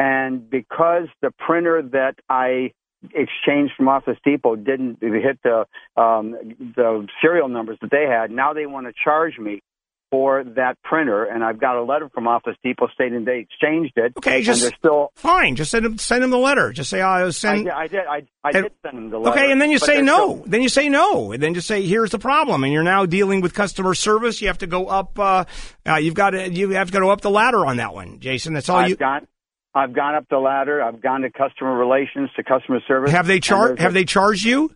And 0.00 0.50
because 0.50 1.06
the 1.22 1.30
printer 1.38 1.80
that 1.92 2.16
I 2.28 2.72
exchanged 3.14 3.74
from 3.76 3.88
Office 3.88 4.18
Depot 4.24 4.56
didn't 4.56 4.98
hit 5.00 5.38
the 5.42 5.66
um, 6.00 6.32
the 6.76 7.06
serial 7.20 7.48
numbers 7.48 7.78
that 7.80 7.90
they 7.90 8.06
had, 8.08 8.30
now 8.30 8.52
they 8.52 8.66
want 8.66 8.86
to 8.86 8.92
charge 9.04 9.38
me 9.38 9.62
for 10.10 10.44
that 10.44 10.80
printer. 10.84 11.24
And 11.24 11.42
I've 11.42 11.58
got 11.60 11.76
a 11.76 11.82
letter 11.82 12.08
from 12.08 12.28
Office 12.28 12.54
Depot 12.62 12.86
stating 12.94 13.24
they 13.24 13.40
exchanged 13.40 13.94
it. 13.96 14.12
Okay, 14.16 14.42
just 14.42 14.62
and 14.62 14.70
they're 14.70 14.78
still. 14.78 15.10
fine. 15.16 15.56
Just 15.56 15.72
send 15.72 15.84
them 15.84 15.98
send 15.98 16.22
them 16.22 16.30
the 16.30 16.38
letter. 16.38 16.72
Just 16.72 16.90
say, 16.90 17.00
"I 17.00 17.24
was 17.24 17.36
send." 17.36 17.68
I, 17.68 17.88
did. 17.88 18.00
I, 18.08 18.22
I 18.44 18.52
did 18.52 18.72
send 18.82 18.96
them 18.96 19.10
the 19.10 19.18
letter. 19.18 19.36
Okay, 19.36 19.50
and 19.50 19.60
then 19.60 19.72
you 19.72 19.78
say 19.78 20.02
no. 20.02 20.36
still- 20.36 20.44
Then 20.46 20.62
you 20.62 20.68
say 20.68 20.88
no, 20.88 21.32
and 21.32 21.42
then 21.42 21.54
just 21.54 21.66
say, 21.66 21.82
"Here's 21.82 22.10
the 22.10 22.20
problem," 22.20 22.62
and 22.62 22.72
you're 22.72 22.84
now 22.84 23.06
dealing 23.06 23.40
with 23.40 23.54
customer 23.54 23.94
service. 23.94 24.40
You 24.40 24.46
have 24.48 24.58
to 24.58 24.68
go 24.68 24.86
up. 24.86 25.18
Uh, 25.18 25.44
uh, 25.84 25.96
you've 25.96 26.14
got 26.14 26.30
to 26.30 26.48
you 26.48 26.70
have 26.70 26.92
to 26.92 27.00
go 27.00 27.10
up 27.10 27.20
the 27.20 27.30
ladder 27.30 27.66
on 27.66 27.78
that 27.78 27.92
one, 27.92 28.20
Jason. 28.20 28.54
That's 28.54 28.68
all 28.68 28.76
I've 28.78 28.90
you 28.90 28.96
gone. 28.96 29.26
I've 29.74 29.92
gone 29.92 30.14
up 30.14 30.26
the 30.30 30.38
ladder. 30.38 30.82
I've 30.82 31.00
gone 31.02 31.22
to 31.22 31.30
customer 31.30 31.76
relations, 31.76 32.30
to 32.36 32.44
customer 32.44 32.80
service. 32.86 33.10
have. 33.10 33.26
They 33.26 33.40
charged. 33.40 33.80
Have 33.80 33.92
they 33.94 34.04
charged 34.04 34.44
you? 34.44 34.74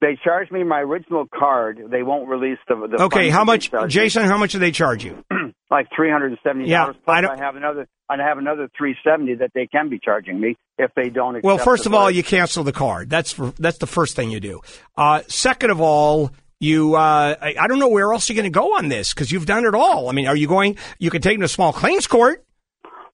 They 0.00 0.18
charged 0.22 0.52
me 0.52 0.64
my 0.64 0.80
original 0.80 1.24
card. 1.34 1.80
They 1.90 2.02
won't 2.02 2.28
release 2.28 2.58
the. 2.68 2.74
the 2.74 3.04
Okay, 3.04 3.30
how 3.30 3.44
much. 3.44 3.70
Jason? 3.88 4.24
How 4.24 4.36
much 4.36 4.52
do 4.52 4.58
they 4.58 4.70
charge 4.72 5.02
you? 5.04 5.24
like 5.70 5.86
three 5.96 6.10
hundred 6.10 6.32
and 6.32 6.38
seventy 6.44 6.68
Yeah, 6.68 6.80
dollars. 6.82 6.96
Plus, 7.04 7.14
I 7.14 7.18
I, 7.18 7.20
don't- 7.22 7.38
have 7.38 7.56
another. 7.56 7.86
I 8.10 8.16
have 8.18 8.36
another 8.36 8.68
three 8.76 8.96
seventy 9.02 9.34
that 9.36 9.52
they 9.54 9.66
can 9.66 9.88
be 9.88 9.98
charging 9.98 10.38
me 10.38 10.56
if 10.76 10.90
they 10.94 11.08
don't. 11.08 11.42
Well, 11.42 11.56
first 11.56 11.86
of 11.86 11.94
all, 11.94 12.10
you 12.10 12.22
cancel 12.22 12.62
the 12.64 12.72
card. 12.72 13.08
That's 13.08 13.32
for, 13.32 13.54
that's 13.58 13.78
the 13.78 13.86
first 13.86 14.14
thing 14.14 14.30
you 14.30 14.40
do. 14.40 14.60
Uh, 14.94 15.22
second 15.28 15.70
of 15.70 15.80
all, 15.80 16.30
you 16.60 16.96
uh, 16.96 17.36
I, 17.40 17.54
I 17.58 17.66
don't 17.66 17.78
know 17.78 17.88
where 17.88 18.12
else 18.12 18.28
you're 18.28 18.34
going 18.36 18.44
to 18.44 18.50
go 18.50 18.76
on 18.76 18.88
this 18.88 19.14
because 19.14 19.32
you've 19.32 19.46
done 19.46 19.64
it 19.64 19.74
all. 19.74 20.10
I 20.10 20.12
mean, 20.12 20.26
are 20.26 20.36
you 20.36 20.48
going? 20.48 20.76
You 20.98 21.08
can 21.10 21.22
take 21.22 21.36
them 21.36 21.40
to 21.42 21.48
small 21.48 21.72
claims 21.72 22.06
court. 22.06 22.44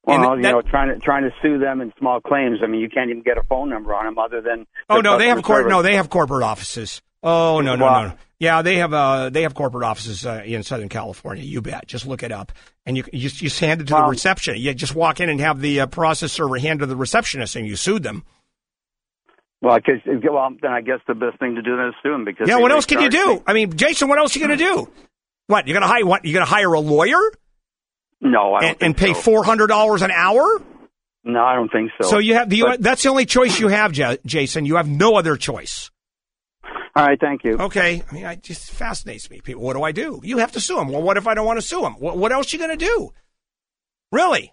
And 0.06 0.20
Well, 0.22 0.36
you 0.36 0.42
that- 0.42 0.50
know, 0.52 0.62
trying 0.62 0.88
to 0.94 0.98
trying 0.98 1.22
to 1.24 1.30
sue 1.42 1.58
them 1.58 1.80
in 1.80 1.92
small 1.98 2.20
claims. 2.20 2.58
I 2.62 2.66
mean, 2.66 2.80
you 2.80 2.88
can't 2.88 3.10
even 3.10 3.22
get 3.22 3.38
a 3.38 3.44
phone 3.44 3.68
number 3.68 3.94
on 3.94 4.06
them 4.06 4.18
other 4.18 4.40
than. 4.40 4.66
Oh 4.88 5.00
no, 5.00 5.18
they 5.18 5.28
have 5.28 5.42
court. 5.42 5.68
No, 5.68 5.82
they 5.82 5.96
have 5.96 6.08
corporate 6.10 6.42
offices. 6.42 7.02
Oh 7.22 7.60
no, 7.60 7.76
no, 7.76 7.84
Wow. 7.84 8.02
no, 8.02 8.08
no. 8.08 8.14
Yeah, 8.38 8.62
they 8.62 8.76
have 8.76 8.94
uh 8.94 9.28
they 9.28 9.42
have 9.42 9.54
corporate 9.54 9.84
offices 9.84 10.24
uh, 10.24 10.42
in 10.46 10.62
Southern 10.62 10.88
California. 10.88 11.44
You 11.44 11.60
bet. 11.60 11.86
Just 11.86 12.06
look 12.06 12.22
it 12.22 12.32
up, 12.32 12.52
and 12.86 12.96
you 12.96 13.04
you 13.12 13.28
just, 13.28 13.60
hand 13.60 13.82
it 13.82 13.88
to 13.88 13.94
the 13.94 14.00
Wow. 14.00 14.08
reception. 14.08 14.56
You 14.56 14.72
just 14.72 14.94
walk 14.94 15.20
in 15.20 15.28
and 15.28 15.38
have 15.40 15.60
the 15.60 15.80
uh, 15.80 15.86
process 15.86 16.32
server 16.32 16.56
hand 16.58 16.80
to 16.80 16.86
the 16.86 16.96
receptionist, 16.96 17.54
and 17.56 17.66
you 17.66 17.76
sued 17.76 18.02
them. 18.02 18.24
Well, 19.62 19.74
I 19.74 19.80
guess, 19.80 19.96
well, 20.06 20.48
then 20.62 20.72
I 20.72 20.80
guess 20.80 21.00
the 21.06 21.14
best 21.14 21.38
thing 21.38 21.56
to 21.56 21.60
do 21.62 21.76
then 21.76 21.88
is 21.88 21.94
sue 22.02 22.12
them 22.12 22.24
because 22.24 22.48
Yeah, 22.48 22.56
what 22.56 22.72
else 22.72 22.86
can 22.86 23.02
you 23.02 23.10
do? 23.10 23.34
me. 23.34 23.42
I 23.46 23.52
mean, 23.52 23.76
Jason, 23.76 24.08
what 24.08 24.18
else 24.18 24.34
are 24.34 24.38
you 24.38 24.46
going 24.46 24.58
to 24.58 24.64
do? 24.64 24.90
What 25.48 25.66
you're 25.68 25.74
going 25.78 25.82
to 25.82 25.86
hire? 25.92 26.06
What 26.06 26.24
you're 26.24 26.32
going 26.32 26.46
to 26.46 26.50
hire 26.50 26.72
a 26.72 26.80
lawyer 26.80 27.20
No, 28.20 28.54
I 28.54 28.60
don't 28.60 28.70
and, 28.70 28.82
and 28.82 28.96
pay 28.96 29.14
so. 29.14 29.20
four 29.20 29.44
hundred 29.44 29.68
dollars 29.68 30.02
an 30.02 30.10
hour? 30.10 30.60
No, 31.24 31.42
I 31.44 31.54
don't 31.54 31.70
think 31.70 31.90
so. 32.00 32.08
So 32.08 32.18
you 32.18 32.34
have 32.34 32.48
the 32.48 32.62
But- 32.62 32.82
that's 32.82 33.02
the 33.02 33.08
only 33.10 33.26
choice 33.26 33.58
you 33.60 33.68
have, 33.68 33.92
Jason. 34.24 34.64
You 34.66 34.76
have 34.76 34.88
no 34.88 35.16
other 35.16 35.36
choice. 35.36 35.90
all 36.96 37.06
right, 37.06 37.18
thank 37.20 37.44
you. 37.44 37.58
Okay, 37.58 38.02
I 38.10 38.14
mean, 38.14 38.24
it 38.26 38.42
just 38.42 38.70
fascinates 38.70 39.30
me. 39.30 39.40
People, 39.40 39.62
what 39.62 39.74
do 39.74 39.82
I 39.82 39.92
do? 39.92 40.20
You 40.22 40.38
have 40.38 40.52
to 40.52 40.60
sue 40.60 40.78
him. 40.80 40.88
Well, 40.88 41.02
what 41.02 41.16
if 41.16 41.26
I 41.26 41.34
don't 41.34 41.46
want 41.46 41.58
to 41.60 41.66
sue 41.66 41.84
him? 41.84 41.94
What, 41.94 42.16
what 42.16 42.32
else 42.32 42.52
you 42.52 42.58
going 42.58 42.76
to 42.76 42.84
do? 42.84 43.10
Really? 44.12 44.52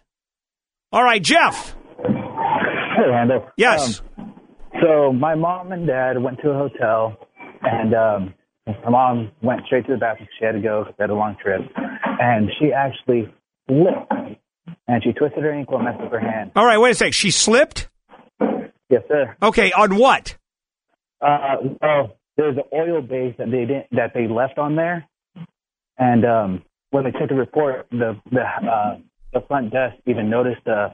All 0.92 1.04
right, 1.04 1.22
Jeff. 1.22 1.76
Hey, 2.04 3.10
Randall. 3.10 3.48
Yes. 3.58 4.02
Um, 4.18 4.34
so 4.82 5.12
my 5.14 5.36
mom 5.36 5.72
and 5.72 5.88
dad 5.88 6.22
went 6.22 6.40
to 6.42 6.50
a 6.52 6.54
hotel, 6.54 7.18
and 7.64 7.94
um, 7.94 8.34
my 8.84 8.90
mom 8.90 9.32
went 9.42 9.62
straight 9.66 9.86
to 9.88 9.94
the 9.94 9.98
bathroom. 9.98 10.28
She 10.40 10.46
had 10.46 10.52
to 10.54 10.60
go. 10.62 10.86
they 10.98 11.04
had 11.04 11.10
a 11.10 11.16
long 11.16 11.36
trip, 11.42 11.62
and 11.76 12.50
she 12.60 12.72
actually 12.74 13.34
slipped, 13.68 14.40
and 14.88 15.04
she 15.04 15.12
twisted 15.14 15.44
her 15.44 15.52
ankle 15.52 15.76
and 15.76 15.86
messed 15.86 16.02
up 16.02 16.12
her 16.12 16.20
hand. 16.20 16.52
All 16.56 16.66
right, 16.66 16.78
wait 16.78 16.92
a 16.92 16.96
sec. 16.96 17.14
She 17.14 17.32
slipped. 17.32 17.90
Yes, 18.90 19.04
sir. 19.08 19.36
Okay, 19.42 19.72
on 19.72 19.98
what? 19.98 20.38
Uh, 21.22 21.56
well, 21.82 22.18
there's 22.38 22.58
an 22.58 22.64
oil 22.74 23.02
base 23.02 23.36
that 23.38 23.52
they 23.52 23.66
didn't 23.66 23.88
that 23.92 24.12
they 24.14 24.28
left 24.28 24.58
on 24.58 24.76
there, 24.76 25.06
and 25.98 26.26
um, 26.26 26.64
when 26.92 27.04
they 27.04 27.12
took 27.12 27.30
the 27.30 27.36
report, 27.36 27.88
the 27.92 28.20
the 28.32 28.42
uh, 28.42 28.98
the 29.34 29.42
front 29.48 29.72
desk 29.72 29.96
even 30.06 30.30
noticed 30.30 30.64
the 30.66 30.94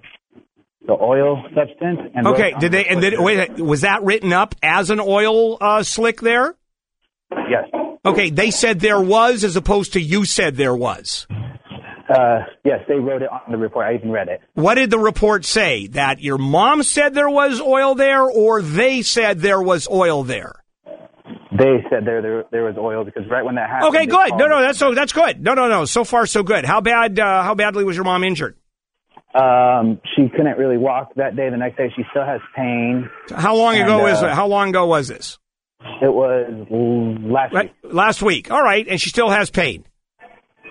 the 0.88 0.94
oil 0.94 1.44
substance. 1.56 2.00
And 2.16 2.28
Okay, 2.28 2.54
did 2.60 2.72
the 2.72 2.78
they? 2.78 2.86
And 2.86 3.02
did, 3.02 3.20
wait, 3.20 3.60
was 3.60 3.82
that 3.82 4.04
written 4.04 4.34
up 4.34 4.56
as 4.64 4.90
an 4.90 5.00
oil 5.00 5.58
uh, 5.62 5.84
slick 5.84 6.22
there? 6.22 6.56
Yes. 7.32 7.70
Okay, 8.06 8.30
they 8.30 8.52
said 8.52 8.80
there 8.80 9.00
was, 9.00 9.44
as 9.44 9.56
opposed 9.56 9.94
to 9.94 10.02
you 10.02 10.26
said 10.26 10.56
there 10.56 10.76
was. 10.76 11.26
Uh, 12.14 12.40
yes, 12.64 12.80
they 12.88 12.96
wrote 12.96 13.22
it 13.22 13.30
on 13.32 13.52
the 13.52 13.58
report. 13.58 13.88
I 13.88 13.96
even 13.96 14.12
read 14.12 14.28
it. 14.28 14.42
What 14.54 14.76
did 14.76 14.92
the 14.92 15.00
report 15.00 15.46
say? 15.46 15.88
That 15.88 16.22
your 16.22 16.38
mom 16.38 16.84
said 16.84 17.14
there 17.14 17.30
was 17.30 17.60
oil 17.60 17.96
there, 17.96 18.24
or 18.24 18.62
they 18.62 19.02
said 19.02 19.40
there 19.40 19.62
was 19.62 19.88
oil 19.88 20.24
there? 20.24 20.54
They 21.58 21.84
said 21.90 22.06
there 22.06 22.22
there, 22.22 22.44
there 22.52 22.64
was 22.64 22.76
oil 22.78 23.04
because 23.04 23.24
right 23.30 23.44
when 23.44 23.56
that 23.56 23.70
happened. 23.70 23.96
Okay, 23.96 24.06
good. 24.06 24.38
No, 24.38 24.48
no, 24.48 24.62
that's 24.62 24.78
so 24.78 24.94
that's 24.94 25.14
good. 25.14 25.42
No, 25.42 25.54
no, 25.54 25.68
no. 25.68 25.86
So 25.86 26.04
far, 26.04 26.26
so 26.26 26.44
good. 26.44 26.66
How 26.66 26.82
bad? 26.82 27.20
Uh, 27.20 27.44
how 27.44 27.56
badly 27.56 27.84
was 27.84 27.96
your 27.96 28.06
mom 28.06 28.24
injured? 28.24 28.58
Um, 29.34 30.00
she 30.16 30.30
couldn't 30.30 30.58
really 30.58 30.78
walk 30.78 31.16
that 31.16 31.36
day. 31.36 31.50
The 31.50 31.58
next 31.58 31.78
day, 31.78 31.92
she 31.96 32.04
still 32.12 32.26
has 32.26 32.42
pain. 32.56 33.10
How 33.34 33.56
long 33.56 33.76
And, 33.76 33.84
ago 33.84 34.06
uh, 34.06 34.12
is 34.12 34.22
it? 34.22 34.30
How 34.30 34.48
long 34.48 34.70
ago 34.70 34.86
was 34.86 35.08
this? 35.08 35.40
It 36.02 36.14
was 36.14 36.68
last 37.22 37.54
week. 37.54 37.74
Last 37.84 38.22
week. 38.22 38.52
All 38.52 38.62
right, 38.62 38.88
and 38.88 39.02
she 39.02 39.10
still 39.10 39.30
has 39.30 39.50
pain. 39.50 39.86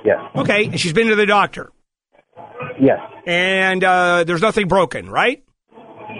Yes. 0.05 0.19
Okay, 0.37 0.65
and 0.67 0.81
she's 0.81 0.93
been 0.93 1.09
to 1.09 1.15
the 1.17 1.27
doctor, 1.27 1.71
Yes. 2.81 2.99
and 3.27 3.83
uh, 3.85 4.25
there's 4.25 4.43
nothing 4.43 4.69
broken, 4.69 5.09
right? 5.09 5.43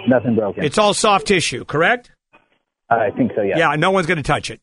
Nothing 0.07 0.35
broken. 0.35 0.63
It's 0.63 0.77
all 0.77 0.93
soft 0.93 1.27
tissue, 1.27 1.65
correct? 1.65 2.11
I 2.89 3.09
think 3.17 3.31
so. 3.35 3.41
Yeah. 3.41 3.57
Yeah, 3.57 3.75
no 3.75 3.91
one's 3.91 4.07
going 4.07 4.17
to 4.17 4.23
touch 4.23 4.49
it. 4.51 4.61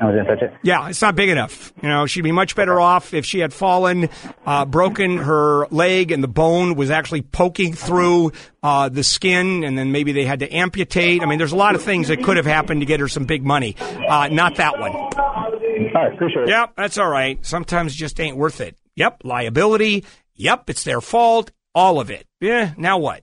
I 0.00 0.06
was 0.06 0.16
gonna 0.16 0.28
touch 0.34 0.42
it. 0.42 0.52
Yeah, 0.64 0.88
it's 0.88 1.00
not 1.00 1.14
big 1.14 1.28
enough. 1.28 1.72
You 1.80 1.88
know, 1.88 2.06
she'd 2.06 2.22
be 2.22 2.32
much 2.32 2.56
better 2.56 2.80
off 2.80 3.14
if 3.14 3.24
she 3.24 3.38
had 3.38 3.52
fallen, 3.54 4.08
uh, 4.44 4.64
broken 4.64 5.18
her 5.18 5.68
leg, 5.68 6.10
and 6.10 6.20
the 6.20 6.26
bone 6.28 6.74
was 6.74 6.90
actually 6.90 7.22
poking 7.22 7.74
through 7.74 8.32
uh, 8.64 8.88
the 8.88 9.04
skin, 9.04 9.62
and 9.62 9.78
then 9.78 9.92
maybe 9.92 10.10
they 10.10 10.24
had 10.24 10.40
to 10.40 10.52
amputate. 10.52 11.22
I 11.22 11.26
mean, 11.26 11.38
there's 11.38 11.52
a 11.52 11.56
lot 11.56 11.76
of 11.76 11.82
things 11.82 12.08
that 12.08 12.24
could 12.24 12.38
have 12.38 12.44
happened 12.44 12.80
to 12.80 12.86
get 12.86 12.98
her 12.98 13.06
some 13.06 13.24
big 13.24 13.44
money. 13.44 13.76
Uh, 13.78 14.26
not 14.32 14.56
that 14.56 14.80
one. 14.80 15.53
All 15.64 16.02
right, 16.02 16.12
appreciate 16.12 16.42
it. 16.42 16.48
Yep, 16.48 16.72
that's 16.76 16.98
all 16.98 17.08
right. 17.08 17.44
Sometimes 17.44 17.94
it 17.94 17.96
just 17.96 18.20
ain't 18.20 18.36
worth 18.36 18.60
it. 18.60 18.76
Yep, 18.96 19.22
liability. 19.24 20.04
Yep, 20.34 20.70
it's 20.70 20.84
their 20.84 21.00
fault. 21.00 21.50
All 21.74 22.00
of 22.00 22.10
it. 22.10 22.26
Yeah, 22.40 22.74
now 22.76 22.98
what? 22.98 23.22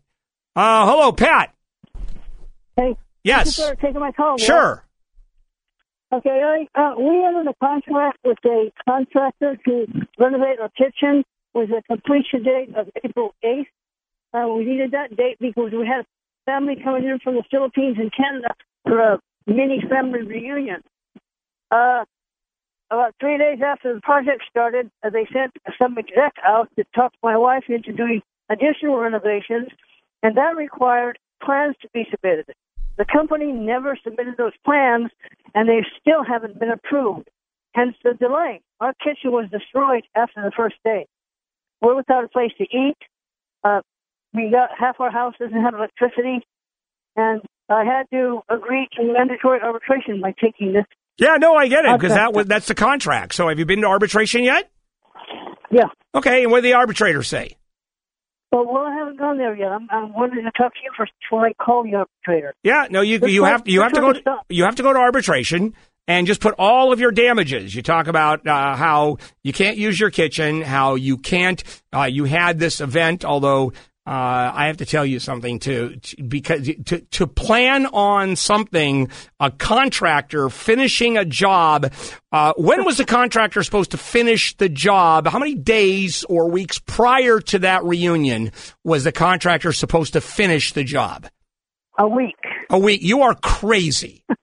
Uh, 0.55 0.85
hello, 0.85 1.11
Pat. 1.11 1.53
Hey. 2.75 2.97
Yes. 3.23 3.55
Thank 3.55 3.69
you 3.69 3.75
for 3.75 3.81
taking 3.81 4.01
my 4.01 4.11
call. 4.11 4.31
Will. 4.31 4.37
Sure. 4.39 4.85
Okay, 6.13 6.67
I, 6.75 6.79
uh, 6.79 6.95
we 6.97 7.23
entered 7.23 7.47
a 7.47 7.53
contract 7.63 8.17
with 8.25 8.37
a 8.43 8.71
contractor 8.85 9.57
to 9.65 9.87
renovate 10.19 10.59
our 10.59 10.69
kitchen 10.69 11.23
with 11.53 11.69
a 11.69 11.81
completion 11.83 12.43
date 12.43 12.75
of 12.75 12.89
April 13.03 13.33
8th. 13.43 13.67
Uh, 14.33 14.47
we 14.53 14.65
needed 14.65 14.91
that 14.91 15.15
date 15.15 15.37
because 15.39 15.71
we 15.71 15.87
had 15.87 16.05
family 16.45 16.75
coming 16.83 17.05
in 17.05 17.19
from 17.19 17.35
the 17.35 17.43
Philippines 17.49 17.97
and 17.97 18.11
Canada 18.13 18.49
for 18.83 18.99
a 18.99 19.19
mini 19.47 19.81
family 19.89 20.23
reunion. 20.23 20.83
Uh, 21.69 22.03
about 22.91 23.15
three 23.19 23.37
days 23.37 23.59
after 23.65 23.95
the 23.95 24.01
project 24.01 24.43
started, 24.49 24.91
uh, 25.03 25.09
they 25.09 25.25
sent 25.33 25.53
some 25.81 25.97
exec 25.97 26.33
out 26.45 26.69
to 26.77 26.83
talk 26.93 27.13
my 27.23 27.37
wife 27.37 27.63
into 27.69 27.93
doing 27.93 28.21
additional 28.49 28.97
renovations, 28.97 29.69
and 30.21 30.35
that 30.35 30.57
required 30.57 31.17
plans 31.41 31.75
to 31.81 31.87
be 31.93 32.05
submitted. 32.11 32.53
The 32.97 33.05
company 33.05 33.51
never 33.53 33.97
submitted 34.03 34.35
those 34.37 34.51
plans, 34.65 35.09
and 35.55 35.69
they 35.69 35.85
still 35.99 36.23
haven't 36.23 36.59
been 36.59 36.69
approved. 36.69 37.29
Hence 37.73 37.95
the 38.03 38.13
delay. 38.13 38.61
Our 38.81 38.93
kitchen 39.01 39.31
was 39.31 39.49
destroyed 39.49 40.03
after 40.13 40.43
the 40.43 40.51
first 40.55 40.75
day. 40.83 41.07
We're 41.81 41.95
without 41.95 42.25
a 42.25 42.27
place 42.27 42.51
to 42.57 42.65
eat. 42.65 42.97
Uh, 43.63 43.81
we 44.33 44.51
got 44.51 44.69
half 44.77 44.99
our 44.99 45.11
house 45.11 45.35
doesn't 45.39 45.61
have 45.61 45.73
electricity, 45.73 46.45
and 47.15 47.41
I 47.69 47.85
had 47.85 48.03
to 48.11 48.41
agree 48.49 48.87
to 48.97 49.13
mandatory 49.13 49.61
arbitration 49.61 50.19
by 50.19 50.33
taking 50.39 50.73
this. 50.73 50.85
Yeah, 51.17 51.35
no, 51.37 51.55
I 51.55 51.67
get 51.67 51.85
it 51.85 51.93
because 51.99 52.13
that 52.15 52.33
was 52.33 52.47
that's 52.47 52.67
the 52.67 52.75
contract. 52.75 53.35
So, 53.35 53.47
have 53.49 53.59
you 53.59 53.65
been 53.65 53.81
to 53.81 53.87
arbitration 53.87 54.43
yet? 54.43 54.69
Yeah. 55.71 55.85
Okay, 56.15 56.43
and 56.43 56.51
what 56.51 56.61
did 56.61 56.69
the 56.69 56.73
arbitrator 56.73 57.23
say? 57.23 57.57
But 58.51 58.65
well, 58.67 58.83
I 58.83 58.93
haven't 58.95 59.17
gone 59.17 59.37
there 59.37 59.55
yet. 59.55 59.71
I'm, 59.71 59.87
I'm 59.89 60.13
wanting 60.13 60.43
to 60.43 60.51
talk 60.51 60.73
to 60.73 60.79
you 60.83 60.91
first 60.97 61.13
before 61.21 61.45
I 61.47 61.53
call 61.53 61.83
the 61.83 61.95
arbitrator. 61.95 62.53
Yeah, 62.63 62.87
no, 62.89 62.99
you 63.01 63.19
This 63.19 63.31
you 63.31 63.43
one- 63.43 63.51
have 63.51 63.67
you 63.67 63.81
have 63.81 63.93
to 63.93 64.01
go 64.01 64.13
stop. 64.13 64.45
you 64.49 64.65
have 64.65 64.75
to 64.75 64.83
go 64.83 64.91
to 64.91 64.99
arbitration 64.99 65.73
and 66.07 66.27
just 66.27 66.41
put 66.41 66.55
all 66.57 66.91
of 66.91 66.99
your 66.99 67.11
damages. 67.11 67.73
You 67.73 67.81
talk 67.81 68.07
about 68.07 68.45
uh, 68.45 68.75
how 68.75 69.17
you 69.43 69.53
can't 69.53 69.77
use 69.77 69.99
your 69.99 70.09
kitchen, 70.09 70.61
how 70.61 70.95
you 70.95 71.17
can't 71.17 71.63
uh, 71.95 72.03
you 72.03 72.25
had 72.25 72.59
this 72.59 72.81
event, 72.81 73.23
although. 73.23 73.73
Uh, 74.07 74.51
I 74.55 74.65
have 74.65 74.77
to 74.77 74.85
tell 74.85 75.05
you 75.05 75.19
something 75.19 75.59
too, 75.59 75.99
because 76.27 76.67
to, 76.85 77.01
to 77.01 77.27
plan 77.27 77.85
on 77.85 78.35
something, 78.35 79.09
a 79.39 79.51
contractor 79.51 80.49
finishing 80.49 81.17
a 81.17 81.25
job, 81.25 81.93
uh, 82.31 82.53
when 82.57 82.83
was 82.83 82.97
the 82.97 83.05
contractor 83.05 83.61
supposed 83.61 83.91
to 83.91 83.97
finish 83.97 84.57
the 84.57 84.69
job? 84.69 85.27
How 85.27 85.37
many 85.37 85.53
days 85.53 86.23
or 86.23 86.49
weeks 86.49 86.79
prior 86.79 87.39
to 87.41 87.59
that 87.59 87.83
reunion 87.83 88.51
was 88.83 89.03
the 89.03 89.11
contractor 89.11 89.71
supposed 89.71 90.13
to 90.13 90.21
finish 90.21 90.73
the 90.73 90.83
job? 90.83 91.27
A 91.99 92.07
week. 92.07 92.35
A 92.71 92.79
week. 92.79 93.03
You 93.03 93.21
are 93.21 93.35
crazy. 93.35 94.23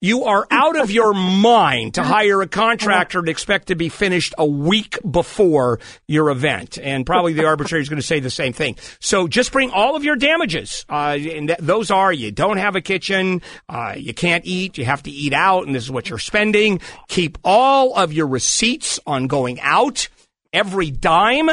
You 0.00 0.24
are 0.24 0.46
out 0.48 0.78
of 0.78 0.92
your 0.92 1.12
mind 1.12 1.94
to 1.94 2.04
hire 2.04 2.40
a 2.40 2.46
contractor 2.46 3.18
and 3.18 3.28
expect 3.28 3.66
to 3.66 3.74
be 3.74 3.88
finished 3.88 4.32
a 4.38 4.46
week 4.46 4.96
before 5.08 5.80
your 6.06 6.30
event. 6.30 6.78
And 6.80 7.04
probably 7.04 7.32
the 7.32 7.46
arbitrator 7.46 7.80
is 7.80 7.88
going 7.88 8.00
to 8.00 8.06
say 8.06 8.20
the 8.20 8.30
same 8.30 8.52
thing. 8.52 8.76
So 9.00 9.26
just 9.26 9.50
bring 9.50 9.70
all 9.70 9.96
of 9.96 10.04
your 10.04 10.14
damages. 10.14 10.86
Uh, 10.88 11.18
and 11.18 11.48
th- 11.48 11.58
those 11.58 11.90
are 11.90 12.12
you 12.12 12.30
don't 12.30 12.58
have 12.58 12.76
a 12.76 12.80
kitchen, 12.80 13.42
uh, 13.68 13.94
you 13.96 14.14
can't 14.14 14.46
eat, 14.46 14.78
you 14.78 14.84
have 14.84 15.02
to 15.02 15.10
eat 15.10 15.32
out, 15.32 15.66
and 15.66 15.74
this 15.74 15.82
is 15.82 15.90
what 15.90 16.08
you're 16.08 16.20
spending. 16.20 16.80
Keep 17.08 17.38
all 17.42 17.96
of 17.96 18.12
your 18.12 18.28
receipts 18.28 19.00
on 19.04 19.26
going 19.26 19.58
out, 19.62 20.06
every 20.52 20.92
dime, 20.92 21.50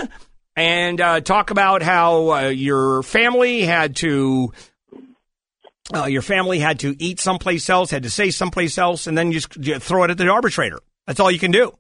and 0.56 1.02
uh, 1.02 1.20
talk 1.20 1.50
about 1.50 1.82
how 1.82 2.32
uh, 2.32 2.48
your 2.50 3.02
family 3.02 3.62
had 3.62 3.96
to 3.98 4.54
uh, 5.93 6.05
your 6.05 6.21
family 6.21 6.59
had 6.59 6.79
to 6.79 6.95
eat 6.99 7.19
someplace 7.19 7.69
else, 7.69 7.91
had 7.91 8.03
to 8.03 8.09
stay 8.09 8.31
someplace 8.31 8.77
else, 8.77 9.07
and 9.07 9.17
then 9.17 9.31
you 9.31 9.39
just 9.39 9.55
you 9.57 9.79
throw 9.79 10.03
it 10.03 10.11
at 10.11 10.17
the 10.17 10.27
arbitrator. 10.27 10.79
That's 11.05 11.19
all 11.19 11.29
you 11.29 11.39
can 11.39 11.51
do. 11.51 11.77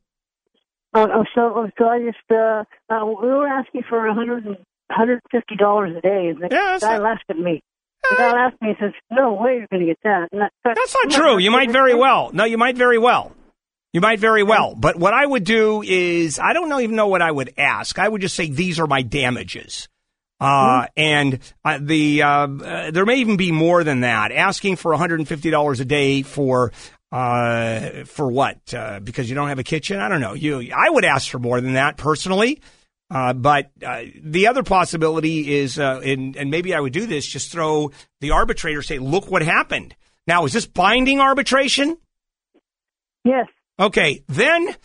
Uh, 0.93 1.01
uh, 1.01 1.23
so, 1.33 1.69
so 1.77 1.85
I 1.85 1.99
just 1.99 2.17
uh, 2.31 2.63
uh, 2.89 3.05
we 3.05 3.27
were 3.27 3.47
asking 3.47 3.83
for 3.89 4.05
a 4.07 4.13
hundred 4.13 4.45
and 4.45 4.57
hundred 4.91 5.21
fifty 5.31 5.55
dollars 5.55 5.95
a 5.97 6.01
day, 6.01 6.27
and 6.27 6.41
the 6.41 6.49
guy 6.49 6.97
laughed 6.97 7.25
at 7.29 7.37
me. 7.37 7.61
The 8.09 8.15
guy 8.17 8.33
laughed 8.33 8.55
at 8.55 8.61
me 8.61 8.69
and 8.69 8.77
says, 8.79 8.93
"No 9.11 9.33
way, 9.33 9.57
you're 9.57 9.67
going 9.67 9.81
to 9.81 9.87
get 9.87 9.99
that." 10.03 10.29
That 10.31 10.51
That's 10.63 10.95
not 11.03 11.11
true. 11.11 11.37
You 11.37 11.51
might 11.51 11.71
very 11.71 11.95
well. 11.95 12.31
No, 12.33 12.45
you 12.45 12.57
might 12.57 12.77
very 12.77 12.99
well. 12.99 13.35
You 13.91 14.01
might 14.01 14.19
very 14.19 14.43
well. 14.43 14.75
But 14.75 14.97
what 14.97 15.13
I 15.13 15.25
would 15.25 15.45
do 15.45 15.81
is, 15.81 16.37
I 16.37 16.51
don't 16.51 16.67
know, 16.67 16.81
even 16.81 16.97
know 16.97 17.07
what 17.07 17.21
I 17.21 17.31
would 17.31 17.53
ask. 17.57 17.97
I 17.97 18.09
would 18.09 18.19
just 18.19 18.35
say, 18.35 18.49
these 18.49 18.77
are 18.77 18.87
my 18.87 19.01
damages. 19.01 19.87
Uh, 20.39 20.87
and 20.97 21.39
uh, 21.63 21.79
the 21.81 22.21
uh, 22.21 22.47
there 22.91 23.05
may 23.05 23.17
even 23.17 23.37
be 23.37 23.51
more 23.51 23.83
than 23.83 24.01
that. 24.01 24.31
Asking 24.31 24.75
for 24.75 24.91
$150 24.91 25.79
a 25.79 25.85
day 25.85 26.21
for 26.23 26.71
uh, 27.11 28.03
for 28.05 28.29
what? 28.29 28.73
Uh, 28.73 28.99
because 28.99 29.29
you 29.29 29.35
don't 29.35 29.47
have 29.47 29.59
a 29.59 29.63
kitchen? 29.63 29.99
I 29.99 30.09
don't 30.09 30.21
know. 30.21 30.33
You, 30.33 30.73
I 30.75 30.89
would 30.89 31.05
ask 31.05 31.29
for 31.29 31.39
more 31.39 31.61
than 31.61 31.73
that 31.73 31.97
personally. 31.97 32.61
Uh, 33.09 33.33
but 33.33 33.71
uh, 33.85 34.03
the 34.21 34.47
other 34.47 34.63
possibility 34.63 35.55
is, 35.57 35.77
uh, 35.77 36.01
and, 36.03 36.35
and 36.35 36.49
maybe 36.49 36.73
I 36.73 36.79
would 36.79 36.93
do 36.93 37.05
this, 37.05 37.25
just 37.25 37.51
throw 37.51 37.91
the 38.19 38.31
arbitrator, 38.31 38.81
say, 38.81 38.97
look 38.97 39.29
what 39.29 39.43
happened. 39.43 39.95
Now, 40.27 40.45
is 40.45 40.53
this 40.53 40.65
binding 40.65 41.19
arbitration? 41.19 41.97
Yes. 43.23 43.47
Okay, 43.79 44.23
then 44.27 44.75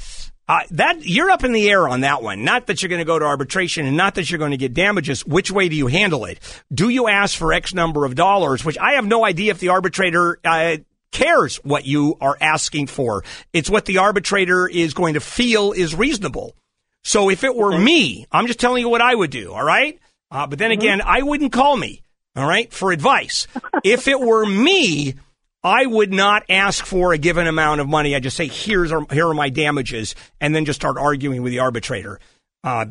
uh, 0.51 0.63
that 0.73 1.07
you're 1.07 1.31
up 1.31 1.45
in 1.45 1.53
the 1.53 1.71
air 1.71 1.87
on 1.87 2.01
that 2.01 2.25
one. 2.25 2.43
Not 2.43 2.67
that 2.67 2.83
you're 2.83 2.89
going 2.89 2.99
to 2.99 3.05
go 3.05 3.21
to 3.21 3.25
arbitration, 3.25 3.87
and 3.87 3.97
not 3.97 4.17
that 4.17 4.29
you're 4.29 4.41
going 4.41 4.51
to 4.51 4.57
get 4.57 4.75
damages. 4.75 5.25
Which 5.25 5.53
way 5.53 5.69
do 5.69 5.77
you 5.77 5.87
handle 5.87 6.25
it? 6.25 6.41
Do 6.75 6.89
you 6.89 7.07
ask 7.07 7.39
for 7.39 7.53
X 7.53 7.73
number 7.73 8.05
of 8.05 8.17
dollars? 8.17 8.65
Which 8.65 8.77
I 8.77 8.95
have 8.95 9.07
no 9.07 9.25
idea 9.25 9.53
if 9.53 9.61
the 9.61 9.69
arbitrator 9.69 10.41
uh, 10.45 10.79
cares 11.13 11.59
what 11.59 11.87
you 11.87 12.17
are 12.21 12.37
asking 12.41 12.89
for. 12.89 13.23
It's 13.53 13.71
what 13.71 13.85
the 13.85 13.99
arbitrator 13.99 14.67
is 14.67 14.93
going 14.93 15.15
to 15.15 15.21
feel 15.21 15.71
is 15.71 15.95
reasonable. 15.95 16.57
So 17.05 17.31
if 17.31 17.45
it 17.45 17.55
were 17.55 17.79
me, 17.79 18.27
I'm 18.33 18.49
just 18.49 18.59
telling 18.59 18.81
you 18.81 18.89
what 18.89 19.03
I 19.03 19.15
would 19.15 19.31
do. 19.31 19.53
All 19.53 19.65
right. 19.65 20.01
Uh, 20.33 20.49
but 20.49 20.59
then 20.59 20.73
again, 20.73 21.01
I 21.01 21.23
wouldn't 21.23 21.53
call 21.53 21.77
me. 21.77 22.03
All 22.35 22.47
right. 22.47 22.73
For 22.73 22.91
advice. 22.91 23.47
if 23.85 24.09
it 24.09 24.19
were 24.19 24.45
me, 24.45 25.15
I 25.63 25.85
would 25.87 26.13
not 26.13 26.45
ask 26.49 26.87
for 26.87 27.13
a 27.13 27.19
given 27.19 27.47
amount 27.47 27.81
of 27.81 27.89
money. 27.89 28.15
I 28.15 28.21
just 28.21 28.37
say, 28.37 28.47
here's 28.47 28.93
our, 28.93 29.05
here 29.13 29.29
are 29.29 29.35
my 29.35 29.51
damages, 29.51 30.15
and 30.41 30.55
then 30.55 30.65
just 30.65 30.81
start 30.81 30.97
arguing 30.97 31.43
with 31.43 31.53
the 31.53 31.59
arbitrator. 31.59 32.19
Uh, 32.65 32.87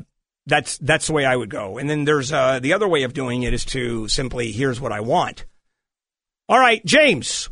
that's 0.46 0.78
that's 0.80 1.08
the 1.08 1.14
way 1.14 1.26
I 1.26 1.36
would 1.36 1.50
go. 1.50 1.78
And 1.78 1.90
then 1.90 2.06
there's 2.06 2.32
uh, 2.32 2.60
the 2.60 2.74
other 2.74 2.88
way 2.88 3.04
of 3.04 3.14
doing 3.14 3.44
it 3.44 3.54
is 3.54 3.66
to 3.66 4.08
simply, 4.08 4.52
here's 4.52 4.80
what 4.80 4.92
I 4.92 5.02
want. 5.02 5.46
All 6.48 6.60
right, 6.60 6.84
James. 6.86 7.50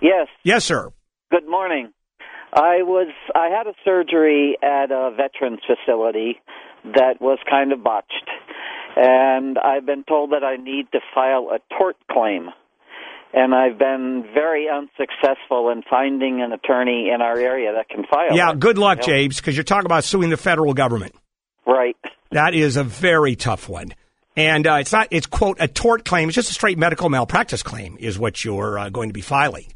Yes. 0.00 0.28
Yes, 0.44 0.64
sir. 0.64 0.92
Good 1.30 1.48
morning. 1.48 1.92
I 2.52 2.82
was 2.82 3.12
I 3.34 3.48
had 3.48 3.66
a 3.66 3.74
surgery 3.84 4.56
at 4.62 4.90
a 4.90 5.10
veterans 5.16 5.60
facility 5.66 6.40
that 6.84 7.20
was 7.20 7.38
kind 7.48 7.72
of 7.72 7.82
botched. 7.82 8.30
And 8.96 9.58
I've 9.58 9.84
been 9.84 10.04
told 10.04 10.30
that 10.32 10.42
I 10.42 10.56
need 10.56 10.90
to 10.92 11.00
file 11.14 11.50
a 11.52 11.58
tort 11.76 11.96
claim. 12.10 12.48
And 13.32 13.54
I've 13.54 13.78
been 13.78 14.24
very 14.32 14.66
unsuccessful 14.68 15.70
in 15.70 15.82
finding 15.88 16.40
an 16.40 16.52
attorney 16.52 17.10
in 17.14 17.20
our 17.20 17.38
area 17.38 17.72
that 17.74 17.88
can 17.88 18.04
file. 18.04 18.34
Yeah, 18.34 18.52
it. 18.52 18.60
good 18.60 18.78
luck? 18.78 19.02
James, 19.02 19.36
because 19.36 19.56
you're 19.56 19.64
talking 19.64 19.86
about 19.86 20.04
suing 20.04 20.30
the 20.30 20.36
federal 20.36 20.72
government. 20.72 21.14
Right. 21.66 21.96
That 22.30 22.54
is 22.54 22.76
a 22.76 22.84
very 22.84 23.36
tough 23.36 23.68
one. 23.68 23.92
And 24.36 24.66
uh, 24.66 24.74
it's 24.74 24.92
not, 24.92 25.08
it's 25.10 25.26
quote, 25.26 25.56
a 25.60 25.68
tort 25.68 26.04
claim. 26.04 26.28
It's 26.28 26.36
just 26.36 26.50
a 26.50 26.54
straight 26.54 26.78
medical 26.78 27.08
malpractice 27.08 27.62
claim 27.62 27.96
is 27.98 28.18
what 28.18 28.44
you're 28.44 28.78
uh, 28.78 28.88
going 28.90 29.08
to 29.08 29.14
be 29.14 29.22
filing. 29.22 29.66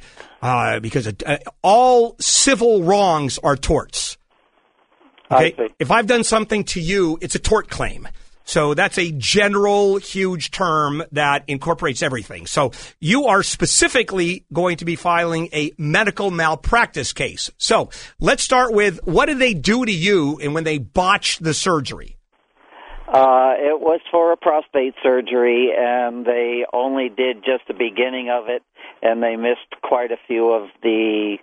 Uh, 0.42 0.80
because 0.80 1.06
it, 1.06 1.22
uh, 1.26 1.38
all 1.62 2.16
civil 2.18 2.82
wrongs 2.82 3.38
are 3.38 3.56
torts. 3.56 4.16
Okay? 5.30 5.54
If 5.78 5.90
I've 5.90 6.06
done 6.06 6.24
something 6.24 6.64
to 6.64 6.80
you, 6.80 7.18
it's 7.20 7.34
a 7.34 7.38
tort 7.38 7.70
claim. 7.70 8.08
So 8.44 8.74
that's 8.74 8.98
a 8.98 9.12
general, 9.12 9.98
huge 9.98 10.50
term 10.50 11.02
that 11.12 11.44
incorporates 11.46 12.02
everything. 12.02 12.46
So 12.46 12.72
you 12.98 13.26
are 13.26 13.42
specifically 13.42 14.44
going 14.52 14.78
to 14.78 14.84
be 14.84 14.96
filing 14.96 15.48
a 15.52 15.72
medical 15.78 16.30
malpractice 16.30 17.12
case. 17.12 17.50
So 17.58 17.90
let's 18.18 18.42
start 18.42 18.72
with 18.72 19.00
what 19.04 19.26
did 19.26 19.38
they 19.38 19.54
do 19.54 19.84
to 19.84 19.92
you 19.92 20.38
and 20.42 20.54
when 20.54 20.64
they 20.64 20.78
botched 20.78 21.42
the 21.42 21.54
surgery? 21.54 22.16
Uh, 23.12 23.54
it 23.58 23.80
was 23.80 24.00
for 24.12 24.30
a 24.32 24.36
prostate 24.36 24.94
surgery, 25.02 25.72
and 25.76 26.24
they 26.24 26.64
only 26.72 27.08
did 27.08 27.38
just 27.38 27.66
the 27.66 27.74
beginning 27.74 28.30
of 28.30 28.48
it, 28.48 28.62
and 29.02 29.20
they 29.20 29.34
missed 29.34 29.82
quite 29.82 30.12
a 30.12 30.16
few 30.28 30.52
of 30.52 30.68
the 30.84 31.36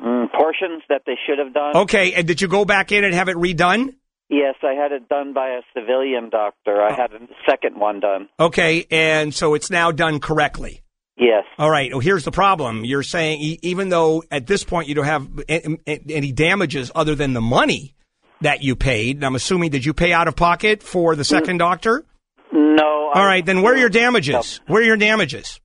mm, 0.00 0.32
portions 0.32 0.82
that 0.88 1.02
they 1.04 1.18
should 1.26 1.38
have 1.38 1.52
done. 1.52 1.76
Okay, 1.76 2.14
and 2.14 2.26
did 2.26 2.40
you 2.40 2.48
go 2.48 2.64
back 2.64 2.92
in 2.92 3.04
and 3.04 3.12
have 3.12 3.28
it 3.28 3.36
redone? 3.36 3.94
Yes, 4.28 4.56
I 4.62 4.72
had 4.72 4.92
it 4.92 5.08
done 5.08 5.32
by 5.32 5.50
a 5.50 5.60
civilian 5.72 6.30
doctor. 6.30 6.82
I 6.82 6.92
oh. 6.92 6.96
had 6.96 7.12
a 7.12 7.20
second 7.48 7.78
one 7.78 8.00
done. 8.00 8.28
Okay, 8.40 8.86
and 8.90 9.32
so 9.32 9.54
it's 9.54 9.70
now 9.70 9.92
done 9.92 10.18
correctly. 10.18 10.82
Yes. 11.16 11.44
All 11.58 11.70
right. 11.70 11.90
Well, 11.90 12.00
here's 12.00 12.24
the 12.24 12.30
problem. 12.30 12.84
You're 12.84 13.02
saying 13.02 13.58
even 13.62 13.88
though 13.88 14.22
at 14.30 14.46
this 14.46 14.64
point 14.64 14.88
you 14.88 14.94
don't 14.94 15.06
have 15.06 15.28
any 15.48 16.32
damages 16.32 16.90
other 16.94 17.14
than 17.14 17.32
the 17.32 17.40
money 17.40 17.94
that 18.42 18.62
you 18.62 18.76
paid, 18.76 19.24
I'm 19.24 19.34
assuming 19.34 19.70
did 19.70 19.86
you 19.86 19.94
pay 19.94 20.12
out 20.12 20.28
of 20.28 20.36
pocket 20.36 20.82
for 20.82 21.16
the 21.16 21.24
second 21.24 21.56
mm. 21.56 21.60
doctor? 21.60 22.04
No. 22.52 23.10
All 23.14 23.24
right. 23.24 23.44
Then 23.46 23.62
where 23.62 23.72
are 23.72 23.78
your 23.78 23.88
damages? 23.88 24.60
Where 24.66 24.82
are 24.82 24.84
your 24.84 24.98
damages? 24.98 25.58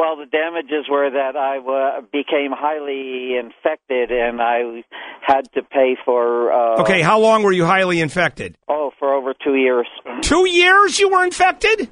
Well, 0.00 0.16
the 0.16 0.24
damages 0.24 0.88
were 0.90 1.10
that 1.10 1.36
I 1.36 1.58
uh, 1.58 2.00
became 2.10 2.52
highly 2.52 3.36
infected, 3.38 4.10
and 4.10 4.40
I 4.40 4.82
had 5.20 5.42
to 5.52 5.62
pay 5.62 5.94
for. 6.06 6.50
Uh, 6.50 6.80
Okay. 6.80 7.02
How 7.02 7.18
long 7.20 7.42
were 7.42 7.52
you 7.52 7.66
highly 7.66 8.00
infected? 8.00 8.56
Oh, 8.66 8.92
for 8.98 9.12
over 9.12 9.34
two 9.34 9.56
years. 9.56 9.86
Two 10.22 10.48
years 10.48 10.98
you 10.98 11.10
were 11.10 11.22
infected 11.22 11.90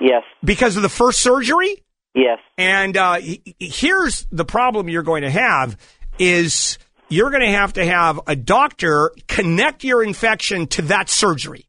Yes. 0.00 0.22
because 0.42 0.76
of 0.78 0.82
the 0.82 0.88
first 0.88 1.20
surgery? 1.20 1.82
Yes. 2.14 2.38
And 2.56 2.96
uh, 2.96 3.18
here's 3.58 4.26
the 4.32 4.46
problem 4.46 4.88
you're 4.88 5.02
going 5.02 5.22
to 5.24 5.30
have 5.30 5.76
is 6.18 6.78
you're 7.10 7.28
going 7.30 7.42
to 7.42 7.50
have 7.52 7.74
to 7.74 7.84
have 7.84 8.20
a 8.26 8.36
doctor 8.36 9.10
connect 9.28 9.84
your 9.84 10.02
infection 10.02 10.66
to 10.68 10.82
that 10.82 11.10
surgery. 11.10 11.66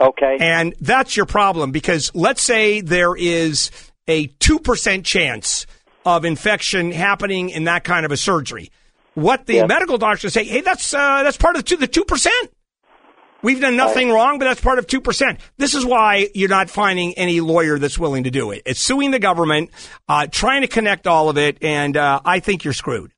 Okay. 0.00 0.38
And 0.40 0.74
that's 0.80 1.16
your 1.16 1.26
problem 1.26 1.70
because 1.70 2.10
let's 2.14 2.42
say 2.42 2.80
there 2.80 3.14
is 3.14 3.70
a 4.10 4.28
2% 4.28 5.04
chance 5.04 5.66
of 6.04 6.24
infection 6.24 6.92
happening 6.92 7.50
in 7.50 7.64
that 7.64 7.84
kind 7.84 8.04
of 8.04 8.12
a 8.12 8.16
surgery. 8.16 8.70
What 9.14 9.46
the 9.46 9.66
medical 9.66 9.98
doctors 9.98 10.32
say, 10.32 10.44
hey, 10.44 10.60
that's, 10.60 10.94
uh, 10.94 11.22
that's 11.22 11.36
part 11.36 11.56
of 11.56 11.64
the 11.64 11.88
2%. 11.88 12.28
We've 13.42 13.60
done 13.60 13.76
nothing 13.76 14.10
wrong, 14.10 14.38
but 14.38 14.44
that's 14.44 14.60
part 14.60 14.78
of 14.78 14.86
2%. 14.86 15.38
This 15.56 15.74
is 15.74 15.84
why 15.84 16.28
you're 16.34 16.48
not 16.48 16.68
finding 16.68 17.14
any 17.14 17.40
lawyer 17.40 17.78
that's 17.78 17.98
willing 17.98 18.24
to 18.24 18.30
do 18.30 18.50
it. 18.50 18.62
It's 18.66 18.80
suing 18.80 19.10
the 19.12 19.18
government, 19.18 19.70
uh, 20.08 20.26
trying 20.30 20.60
to 20.60 20.68
connect 20.68 21.06
all 21.06 21.28
of 21.30 21.38
it, 21.38 21.58
and 21.62 21.96
uh, 21.96 22.20
I 22.24 22.40
think 22.40 22.64
you're 22.64 22.74
screwed. 22.74 23.12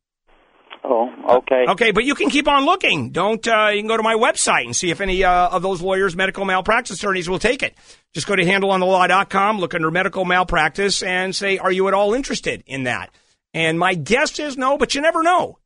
Oh, 0.84 1.08
okay. 1.38 1.64
Okay, 1.68 1.92
but 1.92 2.04
you 2.04 2.14
can 2.14 2.28
keep 2.28 2.48
on 2.48 2.64
looking. 2.64 3.10
Don't 3.10 3.46
uh, 3.46 3.68
you 3.68 3.80
can 3.80 3.88
go 3.88 3.96
to 3.96 4.02
my 4.02 4.14
website 4.14 4.64
and 4.64 4.74
see 4.74 4.90
if 4.90 5.00
any 5.00 5.22
uh, 5.22 5.48
of 5.48 5.62
those 5.62 5.80
lawyers, 5.80 6.16
medical 6.16 6.44
malpractice 6.44 6.98
attorneys, 6.98 7.28
will 7.28 7.38
take 7.38 7.62
it. 7.62 7.76
Just 8.14 8.26
go 8.26 8.34
to 8.34 8.42
handelonthelaw.com, 8.42 9.60
look 9.60 9.74
under 9.74 9.90
medical 9.92 10.24
malpractice, 10.24 11.02
and 11.02 11.36
say, 11.36 11.58
"Are 11.58 11.70
you 11.70 11.86
at 11.86 11.94
all 11.94 12.14
interested 12.14 12.64
in 12.66 12.84
that?" 12.84 13.10
And 13.54 13.78
my 13.78 13.94
guess 13.94 14.38
is 14.40 14.56
no, 14.56 14.76
but 14.76 14.94
you 14.94 15.00
never 15.00 15.22
know. 15.22 15.58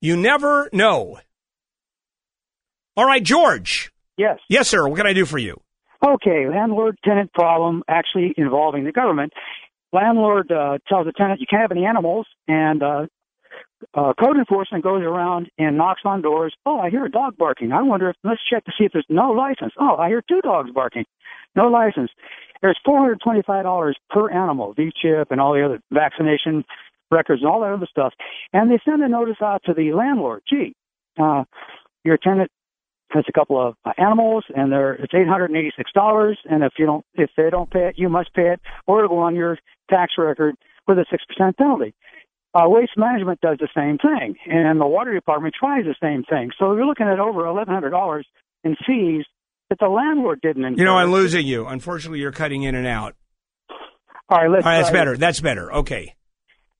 You 0.00 0.16
never 0.16 0.70
know. 0.72 1.18
All 2.96 3.06
right, 3.06 3.22
George. 3.22 3.92
Yes. 4.16 4.38
Yes, 4.48 4.68
sir. 4.68 4.88
What 4.88 4.96
can 4.96 5.06
I 5.06 5.12
do 5.12 5.26
for 5.26 5.38
you? 5.38 5.60
Okay, 6.04 6.46
landlord 6.48 6.98
tenant 7.04 7.32
problem 7.32 7.82
actually 7.88 8.34
involving 8.36 8.84
the 8.84 8.92
government. 8.92 9.32
Landlord 9.92 10.50
uh, 10.50 10.78
tells 10.88 11.06
the 11.06 11.12
tenant 11.12 11.40
you 11.40 11.46
can't 11.48 11.62
have 11.62 11.70
any 11.70 11.84
animals, 11.84 12.26
and 12.48 12.82
uh, 12.82 13.06
uh, 13.94 14.12
code 14.14 14.36
enforcement 14.36 14.84
goes 14.84 15.02
around 15.02 15.50
and 15.58 15.76
knocks 15.76 16.02
on 16.04 16.22
doors. 16.22 16.54
Oh, 16.66 16.78
I 16.78 16.90
hear 16.90 17.04
a 17.04 17.10
dog 17.10 17.36
barking. 17.36 17.72
I 17.72 17.82
wonder 17.82 18.10
if 18.10 18.16
let's 18.24 18.40
check 18.48 18.64
to 18.64 18.72
see 18.78 18.84
if 18.84 18.92
there's 18.92 19.06
no 19.08 19.30
license. 19.30 19.72
Oh, 19.78 19.96
I 19.96 20.08
hear 20.08 20.22
two 20.26 20.40
dogs 20.40 20.70
barking. 20.72 21.04
No 21.54 21.68
license. 21.68 22.10
There's 22.62 22.78
four 22.84 22.98
hundred 22.98 23.20
twenty-five 23.20 23.64
dollars 23.64 23.96
per 24.10 24.30
animal, 24.30 24.72
V 24.74 24.92
chip 25.00 25.30
and 25.30 25.40
all 25.40 25.52
the 25.52 25.64
other 25.64 25.80
vaccination 25.90 26.64
records 27.10 27.42
and 27.42 27.50
all 27.50 27.60
that 27.60 27.72
other 27.72 27.88
stuff. 27.90 28.14
And 28.52 28.70
they 28.70 28.78
send 28.84 29.02
a 29.02 29.08
notice 29.08 29.36
out 29.42 29.62
to 29.64 29.74
the 29.74 29.92
landlord. 29.92 30.42
Gee, 30.48 30.74
uh, 31.20 31.44
your 32.04 32.16
tenant 32.16 32.50
has 33.10 33.24
a 33.28 33.32
couple 33.32 33.60
of 33.60 33.74
uh, 33.84 33.92
animals, 33.98 34.44
and 34.56 34.72
they're 34.72 34.94
it's 34.94 35.12
eight 35.12 35.28
hundred 35.28 35.50
and 35.50 36.62
if 36.62 36.72
you 36.78 36.86
don't, 36.86 37.04
if 37.14 37.30
they 37.36 37.50
don't 37.50 37.70
pay 37.70 37.88
it, 37.88 37.98
you 37.98 38.08
must 38.08 38.32
pay 38.32 38.48
it, 38.52 38.60
or 38.86 39.04
it'll 39.04 39.16
go 39.16 39.22
on 39.22 39.34
your 39.34 39.58
tax 39.90 40.14
record 40.16 40.54
with 40.86 40.98
a 40.98 41.04
six 41.10 41.24
percent 41.26 41.56
penalty. 41.56 41.94
Uh, 42.54 42.68
waste 42.68 42.92
management 42.98 43.40
does 43.40 43.56
the 43.58 43.68
same 43.74 43.96
thing, 43.96 44.36
and 44.46 44.78
the 44.80 44.86
water 44.86 45.14
department 45.14 45.54
tries 45.58 45.84
the 45.84 45.94
same 46.02 46.22
thing. 46.24 46.50
So 46.58 46.74
you're 46.74 46.84
looking 46.84 47.06
at 47.06 47.18
over 47.18 47.46
eleven 47.46 47.72
hundred 47.72 47.90
dollars 47.90 48.26
in 48.62 48.76
fees 48.86 49.24
that 49.70 49.78
the 49.78 49.88
landlord 49.88 50.40
didn't 50.42 50.64
incur. 50.64 50.80
You 50.80 50.84
know, 50.84 50.96
I'm 50.96 51.12
losing 51.12 51.46
you. 51.46 51.66
Unfortunately, 51.66 52.20
you're 52.20 52.32
cutting 52.32 52.62
in 52.62 52.74
and 52.74 52.86
out. 52.86 53.16
All 54.28 54.38
right, 54.38 54.50
let's. 54.50 54.66
All 54.66 54.72
right, 54.72 54.78
that's 54.78 54.90
better. 54.90 55.16
That's 55.16 55.40
better. 55.40 55.72
Okay. 55.72 56.14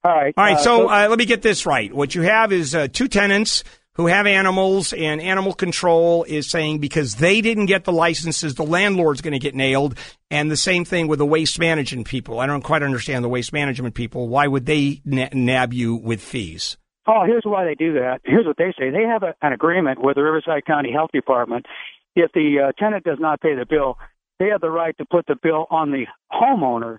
All 0.05 0.13
right. 0.15 0.35
All 0.37 0.45
right, 0.45 0.57
uh, 0.57 0.63
so 0.63 0.89
uh, 0.91 1.07
let 1.09 1.19
me 1.19 1.25
get 1.25 1.43
this 1.43 1.65
right. 1.65 1.93
What 1.93 2.15
you 2.15 2.23
have 2.23 2.53
is 2.53 2.75
uh, 2.75 2.89
two 2.89 3.09
tenants 3.09 3.65
who 3.97 4.07
have 4.07 4.27
animals, 4.27 4.93
and 4.93 5.21
animal 5.21 5.53
control 5.53 6.25
is 6.25 6.49
saying 6.49 6.79
because 6.79 7.17
they 7.17 7.41
didn't 7.43 7.67
get 7.67 7.85
the 7.85 7.93
licenses, 7.93 8.55
the 8.55 8.63
landlord's 8.65 9.21
going 9.21 9.33
to 9.35 9.39
get 9.39 9.55
nailed. 9.55 9.99
And 10.31 10.51
the 10.51 10.57
same 10.57 10.85
thing 10.87 11.09
with 11.09 11.19
the 11.19 11.27
waste 11.27 11.59
management 11.59 12.07
people. 12.07 12.41
I 12.41 12.47
don't 12.47 12.63
quite 12.63 12.83
understand 12.83 13.23
the 13.23 13.29
waste 13.29 13.53
management 13.53 13.95
people. 13.95 14.29
Why 14.29 14.47
would 14.47 14.65
they 14.65 15.03
na- 15.05 15.29
nab 15.35 15.75
you 15.75 15.95
with 15.97 16.23
fees? 16.23 16.79
Oh, 17.07 17.25
here's 17.27 17.43
why 17.45 17.65
they 17.65 17.75
do 17.75 17.95
that. 17.95 18.21
Here's 18.25 18.47
what 18.47 18.57
they 18.57 18.73
say. 18.79 18.91
They 18.91 19.03
have 19.03 19.23
a, 19.25 19.35
an 19.43 19.53
agreement 19.53 20.01
with 20.03 20.15
the 20.15 20.23
Riverside 20.23 20.65
County 20.65 20.93
Health 20.93 21.11
Department. 21.13 21.67
If 22.15 22.31
the 22.33 22.69
uh, 22.69 22.73
tenant 22.83 23.05
does 23.05 23.19
not 23.21 23.41
pay 23.41 23.55
the 23.57 23.67
bill, 23.69 23.99
they 24.39 24.47
have 24.49 24.61
the 24.61 24.71
right 24.71 24.97
to 24.99 25.05
put 25.05 25.27
the 25.27 25.35
bill 25.43 25.67
on 25.71 25.91
the 25.91 26.05
homeowner. 26.33 26.99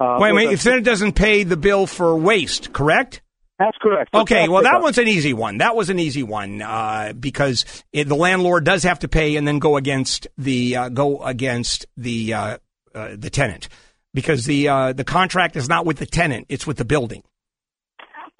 Uh, 0.00 0.16
Wait 0.20 0.30
a 0.30 0.34
with 0.34 0.40
minute. 0.42 0.50
a- 0.50 0.54
If 0.54 0.62
then 0.62 0.78
it 0.78 0.84
doesn't 0.84 1.12
pay 1.14 1.44
the 1.44 1.56
bill 1.56 1.86
for 1.86 2.16
waste, 2.16 2.72
correct? 2.72 3.20
That's 3.58 3.76
correct. 3.78 4.14
Okay, 4.14 4.48
well, 4.48 4.62
that 4.62 4.80
one's 4.80 4.98
an 4.98 5.08
easy 5.08 5.32
one. 5.32 5.58
That 5.58 5.74
was 5.74 5.90
an 5.90 5.98
easy 5.98 6.22
one 6.22 6.62
uh, 6.62 7.12
because 7.18 7.64
it, 7.92 8.04
the 8.04 8.14
landlord 8.14 8.64
does 8.64 8.84
have 8.84 9.00
to 9.00 9.08
pay 9.08 9.34
and 9.34 9.48
then 9.48 9.58
go 9.58 9.76
against 9.76 10.28
the 10.38 10.76
uh, 10.76 10.88
go 10.90 11.22
against 11.24 11.86
the 11.96 12.34
uh, 12.34 12.58
uh, 12.94 13.16
the 13.16 13.30
tenant 13.30 13.68
because 14.14 14.44
the 14.44 14.68
uh, 14.68 14.92
the 14.92 15.02
contract 15.02 15.56
is 15.56 15.68
not 15.68 15.86
with 15.86 15.96
the 15.96 16.06
tenant; 16.06 16.46
it's 16.48 16.68
with 16.68 16.76
the 16.76 16.84
building. 16.84 17.24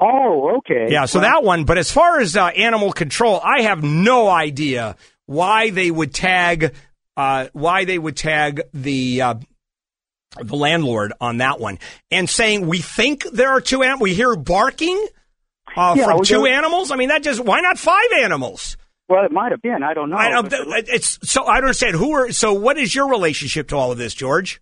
Oh, 0.00 0.58
okay. 0.58 0.86
Yeah, 0.88 1.06
so 1.06 1.20
that 1.20 1.42
one. 1.42 1.64
But 1.64 1.78
as 1.78 1.90
far 1.90 2.20
as 2.20 2.36
uh, 2.36 2.46
animal 2.46 2.92
control, 2.92 3.40
I 3.42 3.62
have 3.62 3.82
no 3.82 4.28
idea 4.28 4.94
why 5.26 5.70
they 5.70 5.90
would 5.90 6.14
tag 6.14 6.74
uh, 7.16 7.48
why 7.52 7.84
they 7.84 7.98
would 7.98 8.16
tag 8.16 8.62
the 8.72 9.22
uh, 9.22 9.34
the 10.40 10.56
landlord 10.56 11.12
on 11.20 11.38
that 11.38 11.58
one 11.58 11.78
and 12.10 12.28
saying 12.28 12.66
we 12.66 12.78
think 12.78 13.24
there 13.32 13.50
are 13.50 13.60
two 13.60 13.82
animals. 13.82 14.02
We 14.02 14.14
hear 14.14 14.36
barking 14.36 15.06
uh, 15.76 15.94
Yeah, 15.96 16.04
from 16.04 16.24
two 16.24 16.42
there- 16.42 16.52
animals. 16.54 16.90
I 16.90 16.96
mean, 16.96 17.08
that 17.08 17.22
just 17.22 17.40
why 17.40 17.60
not 17.60 17.78
five 17.78 18.12
animals? 18.20 18.76
Well, 19.08 19.24
it 19.24 19.32
might 19.32 19.52
have 19.52 19.62
been. 19.62 19.82
I 19.82 19.94
don't 19.94 20.10
know. 20.10 20.16
I 20.18 20.28
don't, 20.28 20.52
it's 20.52 21.18
so 21.22 21.44
I 21.44 21.54
don't 21.56 21.64
understand 21.64 21.96
who 21.96 22.12
are. 22.12 22.30
So 22.30 22.52
what 22.52 22.76
is 22.76 22.94
your 22.94 23.08
relationship 23.08 23.68
to 23.68 23.76
all 23.76 23.90
of 23.90 23.96
this, 23.96 24.12
George? 24.12 24.60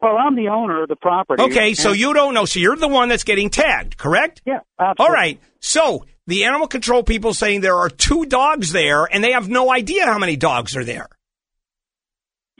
Well, 0.00 0.16
I'm 0.16 0.36
the 0.36 0.46
owner 0.48 0.84
of 0.84 0.88
the 0.88 0.94
property. 0.94 1.42
Okay, 1.42 1.74
so 1.74 1.90
you 1.90 2.14
don't 2.14 2.32
know. 2.32 2.44
So 2.44 2.60
you're 2.60 2.76
the 2.76 2.86
one 2.86 3.08
that's 3.08 3.24
getting 3.24 3.50
tagged, 3.50 3.96
correct? 3.96 4.40
Yeah, 4.46 4.60
absolutely. 4.78 5.04
All 5.04 5.12
right. 5.12 5.40
So 5.60 6.06
the 6.28 6.44
animal 6.44 6.68
control 6.68 7.02
people 7.02 7.34
saying 7.34 7.62
there 7.62 7.74
are 7.78 7.90
two 7.90 8.24
dogs 8.26 8.70
there, 8.70 9.06
and 9.12 9.24
they 9.24 9.32
have 9.32 9.48
no 9.48 9.72
idea 9.72 10.04
how 10.06 10.18
many 10.18 10.36
dogs 10.36 10.76
are 10.76 10.84
there. 10.84 11.08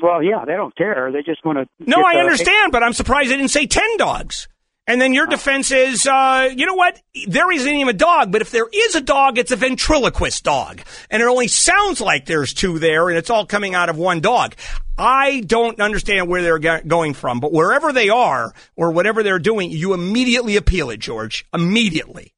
Well, 0.02 0.22
yeah, 0.22 0.44
they 0.44 0.54
don't 0.54 0.74
care. 0.76 1.10
They 1.12 1.22
just 1.22 1.44
want 1.44 1.58
to. 1.58 1.66
No, 1.84 2.02
I 2.02 2.16
understand, 2.20 2.72
but 2.72 2.82
I'm 2.82 2.92
surprised 2.92 3.30
they 3.30 3.36
didn't 3.36 3.50
say 3.50 3.66
10 3.66 3.96
dogs. 3.96 4.48
And 4.88 4.98
then 4.98 5.12
your 5.12 5.26
defense 5.26 5.70
is, 5.70 6.06
uh, 6.06 6.48
you 6.56 6.64
know 6.64 6.74
what? 6.74 6.98
There 7.26 7.52
isn't 7.52 7.70
even 7.70 7.94
a 7.94 7.98
dog, 7.98 8.32
but 8.32 8.40
if 8.40 8.50
there 8.50 8.66
is 8.72 8.94
a 8.94 9.02
dog, 9.02 9.36
it's 9.36 9.52
a 9.52 9.56
ventriloquist 9.56 10.42
dog. 10.44 10.80
And 11.10 11.20
it 11.20 11.28
only 11.28 11.46
sounds 11.46 12.00
like 12.00 12.24
there's 12.24 12.54
two 12.54 12.78
there, 12.78 13.10
and 13.10 13.18
it's 13.18 13.28
all 13.28 13.44
coming 13.44 13.74
out 13.74 13.90
of 13.90 13.98
one 13.98 14.20
dog. 14.20 14.54
I 14.96 15.40
don't 15.40 15.78
understand 15.78 16.26
where 16.26 16.42
they're 16.42 16.80
going 16.80 17.12
from, 17.12 17.38
but 17.38 17.52
wherever 17.52 17.92
they 17.92 18.08
are, 18.08 18.54
or 18.76 18.90
whatever 18.90 19.22
they're 19.22 19.38
doing, 19.38 19.70
you 19.70 19.92
immediately 19.92 20.56
appeal 20.56 20.88
it, 20.88 21.00
George. 21.00 21.44
Immediately. 21.52 22.32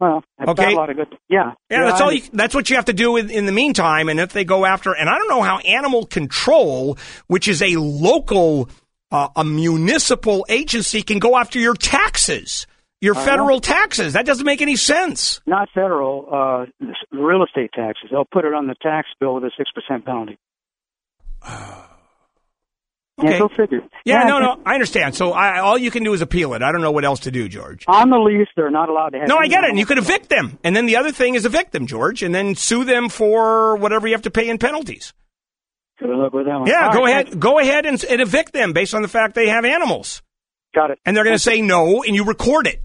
Well, 0.00 0.22
Okay. 0.46 0.72
a 0.72 0.76
lot 0.76 0.90
of 0.90 0.96
good. 0.96 1.18
Yeah, 1.28 1.52
Yeah, 1.70 1.84
that's 1.86 2.00
I 2.00 2.04
all. 2.04 2.12
You, 2.12 2.22
that's 2.32 2.54
what 2.54 2.70
you 2.70 2.76
have 2.76 2.84
to 2.84 2.92
do 2.92 3.16
in, 3.16 3.30
in 3.30 3.46
the 3.46 3.52
meantime. 3.52 4.08
And 4.08 4.20
if 4.20 4.32
they 4.32 4.44
go 4.44 4.64
after, 4.64 4.92
and 4.94 5.08
I 5.08 5.18
don't 5.18 5.28
know 5.28 5.42
how 5.42 5.58
animal 5.58 6.06
control, 6.06 6.96
which 7.26 7.48
is 7.48 7.62
a 7.62 7.74
local, 7.76 8.70
uh, 9.10 9.28
a 9.34 9.44
municipal 9.44 10.46
agency, 10.48 11.02
can 11.02 11.18
go 11.18 11.36
after 11.36 11.58
your 11.58 11.74
taxes, 11.74 12.68
your 13.00 13.16
I 13.16 13.24
federal 13.24 13.60
taxes. 13.60 14.12
That 14.12 14.24
doesn't 14.24 14.46
make 14.46 14.62
any 14.62 14.76
sense. 14.76 15.40
Not 15.46 15.68
federal, 15.74 16.28
uh, 16.32 16.66
real 17.10 17.42
estate 17.42 17.70
taxes. 17.74 18.10
They'll 18.12 18.24
put 18.24 18.44
it 18.44 18.54
on 18.54 18.68
the 18.68 18.76
tax 18.80 19.08
bill 19.18 19.34
with 19.34 19.44
a 19.44 19.50
six 19.58 19.70
percent 19.72 20.04
penalty. 20.04 20.38
Okay. 23.18 23.32
Yeah, 23.32 23.38
go 23.38 23.48
figure. 23.48 23.80
Yeah, 24.04 24.24
no, 24.24 24.38
no, 24.38 24.60
I 24.64 24.74
understand. 24.74 25.14
So 25.16 25.32
I, 25.32 25.58
all 25.58 25.76
you 25.76 25.90
can 25.90 26.04
do 26.04 26.12
is 26.12 26.22
appeal 26.22 26.54
it. 26.54 26.62
I 26.62 26.70
don't 26.70 26.80
know 26.82 26.92
what 26.92 27.04
else 27.04 27.20
to 27.20 27.32
do, 27.32 27.48
George. 27.48 27.84
On 27.88 28.10
the 28.10 28.16
lease, 28.16 28.46
they're 28.54 28.70
not 28.70 28.88
allowed 28.88 29.10
to 29.10 29.18
have. 29.18 29.28
No, 29.28 29.36
I 29.36 29.48
get 29.48 29.64
it. 29.64 29.70
And 29.70 29.78
you 29.78 29.86
could 29.86 29.98
evict 29.98 30.28
them. 30.28 30.58
And 30.62 30.76
then 30.76 30.86
the 30.86 30.96
other 30.96 31.10
thing 31.10 31.34
is 31.34 31.44
evict 31.44 31.72
them, 31.72 31.86
George, 31.86 32.22
and 32.22 32.32
then 32.32 32.54
sue 32.54 32.84
them 32.84 33.08
for 33.08 33.76
whatever 33.76 34.06
you 34.06 34.14
have 34.14 34.22
to 34.22 34.30
pay 34.30 34.48
in 34.48 34.58
penalties. 34.58 35.12
Good 35.98 36.10
luck 36.10 36.32
with 36.32 36.46
that 36.46 36.60
one. 36.60 36.68
Yeah, 36.68 36.86
All 36.86 36.92
go 36.92 37.00
right, 37.04 37.26
ahead. 37.26 37.40
Go 37.40 37.58
ahead 37.58 37.86
and, 37.86 38.02
and 38.04 38.20
evict 38.20 38.52
them 38.52 38.72
based 38.72 38.94
on 38.94 39.02
the 39.02 39.08
fact 39.08 39.34
they 39.34 39.48
have 39.48 39.64
animals. 39.64 40.22
Got 40.74 40.92
it. 40.92 41.00
And 41.04 41.16
they're 41.16 41.24
going 41.24 41.34
to 41.34 41.40
say 41.42 41.60
no, 41.60 42.04
and 42.04 42.14
you 42.14 42.24
record 42.24 42.68
it. 42.68 42.80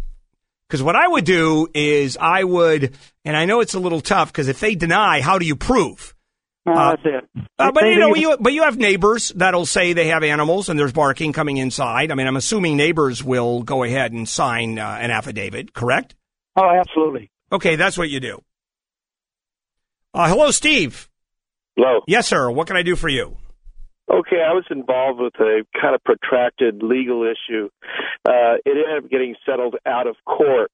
Because 0.68 0.82
what 0.82 0.96
I 0.96 1.08
would 1.08 1.26
do 1.26 1.68
is 1.76 2.18
I 2.20 2.44
would, 2.44 2.96
and 3.24 3.38
I 3.38 3.46
know 3.46 3.60
it's 3.60 3.76
a 3.76 3.80
little 3.80 4.02
tough 4.02 4.32
because 4.32 4.48
if 4.48 4.60
they 4.60 4.74
deny, 4.74 5.22
how 5.22 5.38
do 5.38 5.46
you 5.46 5.56
prove? 5.56 6.16
No, 6.66 6.74
Uh, 6.74 6.90
that's 6.92 7.02
it. 7.06 7.46
Uh, 7.60 7.72
but 7.72 7.84
you 7.86 8.00
know, 8.00 8.16
you, 8.16 8.38
but 8.40 8.54
you 8.54 8.64
have 8.64 8.78
neighbors 8.78 9.34
that'll 9.36 9.66
say 9.66 9.94
they 9.94 10.08
have 10.08 10.24
animals 10.24 10.70
and 10.70 10.80
there's 10.80 10.94
barking 10.94 11.34
coming 11.34 11.58
inside. 11.58 12.12
I 12.12 12.16
mean, 12.16 12.26
I'm 12.28 12.38
assuming 12.38 12.78
neighbors 12.78 13.24
will 13.24 13.64
go 13.64 13.84
ahead 13.84 14.14
and 14.14 14.28
sign 14.28 14.80
uh, 14.80 14.98
an 15.02 15.12
affidavit, 15.12 15.74
correct? 15.74 16.16
Oh, 16.56 16.70
absolutely. 16.70 17.32
Okay, 17.52 17.76
that's 17.76 17.98
what 17.98 18.10
you 18.10 18.20
do. 18.20 18.42
Uh, 20.14 20.28
hello, 20.30 20.52
Steve. 20.52 21.10
Hello. 21.76 22.02
Yes, 22.08 22.28
sir. 22.28 22.50
What 22.50 22.68
can 22.68 22.78
I 22.78 22.84
do 22.84 22.96
for 22.96 23.10
you? 23.10 23.38
Okay, 24.12 24.42
I 24.46 24.54
was 24.54 24.66
involved 24.70 25.20
with 25.20 25.34
a 25.40 25.64
kind 25.80 25.96
of 25.96 26.04
protracted 26.04 26.84
legal 26.84 27.24
issue. 27.24 27.70
Uh, 28.28 28.60
it 28.66 28.78
ended 28.78 29.04
up 29.04 29.10
getting 29.10 29.36
settled 29.46 29.76
out 29.86 30.08
of 30.08 30.16
court. 30.26 30.72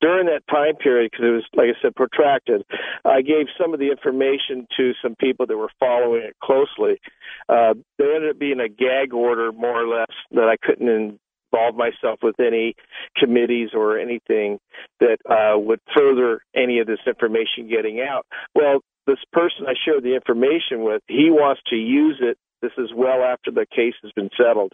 During 0.00 0.26
that 0.26 0.46
time 0.48 0.76
period, 0.76 1.10
because 1.10 1.26
it 1.26 1.30
was, 1.30 1.44
like 1.54 1.68
I 1.68 1.82
said, 1.82 1.94
protracted, 1.94 2.64
I 3.04 3.20
gave 3.22 3.46
some 3.60 3.74
of 3.74 3.80
the 3.80 3.90
information 3.90 4.66
to 4.76 4.92
some 5.02 5.14
people 5.16 5.46
that 5.46 5.56
were 5.56 5.70
following 5.78 6.22
it 6.22 6.36
closely. 6.42 7.00
Uh, 7.48 7.74
there 7.98 8.14
ended 8.14 8.30
up 8.30 8.38
being 8.38 8.60
a 8.60 8.68
gag 8.68 9.12
order, 9.12 9.52
more 9.52 9.82
or 9.82 9.86
less, 9.86 10.14
that 10.32 10.48
I 10.48 10.56
couldn't 10.56 10.88
involve 11.52 11.74
myself 11.76 12.20
with 12.22 12.38
any 12.40 12.74
committees 13.16 13.70
or 13.74 13.98
anything 13.98 14.58
that 15.00 15.18
uh, 15.28 15.58
would 15.58 15.80
further 15.94 16.40
any 16.54 16.78
of 16.78 16.86
this 16.86 17.00
information 17.06 17.68
getting 17.68 18.00
out. 18.00 18.26
Well, 18.54 18.80
this 19.06 19.18
person 19.32 19.66
I 19.66 19.74
shared 19.84 20.02
the 20.02 20.14
information 20.14 20.82
with, 20.82 21.02
he 21.08 21.30
wants 21.30 21.60
to 21.68 21.76
use 21.76 22.18
it. 22.20 22.38
This 22.62 22.72
is 22.78 22.90
well 22.94 23.22
after 23.22 23.50
the 23.50 23.66
case 23.74 23.94
has 24.02 24.12
been 24.12 24.30
settled. 24.36 24.72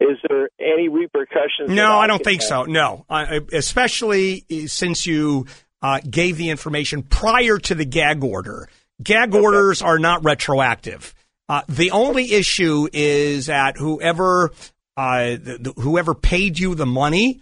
Is 0.00 0.18
there 0.28 0.50
any 0.60 0.88
repercussions? 0.88 1.70
No, 1.70 1.92
I 1.96 2.06
don't 2.06 2.22
think 2.22 2.42
have? 2.42 2.48
so. 2.48 2.64
No, 2.64 3.06
I, 3.08 3.40
especially 3.52 4.44
since 4.66 5.06
you 5.06 5.46
uh, 5.82 6.00
gave 6.08 6.36
the 6.36 6.50
information 6.50 7.02
prior 7.02 7.58
to 7.58 7.74
the 7.74 7.84
gag 7.84 8.22
order. 8.22 8.68
Gag 9.02 9.34
orders 9.34 9.82
are 9.82 9.98
not 9.98 10.24
retroactive. 10.24 11.14
Uh, 11.48 11.62
the 11.68 11.90
only 11.92 12.32
issue 12.32 12.88
is 12.92 13.46
that 13.46 13.76
whoever 13.76 14.50
uh, 14.96 15.30
the, 15.30 15.58
the- 15.60 15.80
whoever 15.80 16.14
paid 16.14 16.58
you 16.58 16.74
the 16.74 16.86
money, 16.86 17.40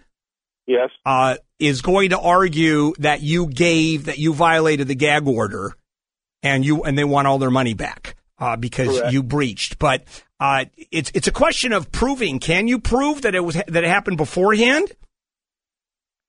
yes, 0.66 0.90
uh, 1.06 1.36
is 1.58 1.80
going 1.82 2.10
to 2.10 2.18
argue 2.18 2.92
that 2.98 3.20
you 3.22 3.46
gave 3.46 4.06
that 4.06 4.18
you 4.18 4.34
violated 4.34 4.88
the 4.88 4.94
gag 4.94 5.26
order, 5.26 5.72
and 6.42 6.64
you 6.64 6.82
and 6.82 6.98
they 6.98 7.04
want 7.04 7.26
all 7.28 7.38
their 7.38 7.50
money 7.50 7.74
back 7.74 8.16
uh, 8.44 8.56
because 8.56 8.98
Correct. 8.98 9.12
you 9.12 9.22
breached. 9.22 9.78
But 9.78 10.04
uh, 10.38 10.66
it's 10.90 11.10
it's 11.14 11.26
a 11.26 11.32
question 11.32 11.72
of 11.72 11.90
proving. 11.90 12.38
Can 12.38 12.68
you 12.68 12.78
prove 12.78 13.22
that 13.22 13.34
it 13.34 13.40
was 13.40 13.54
that 13.54 13.84
it 13.84 13.84
happened 13.84 14.18
beforehand? 14.18 14.92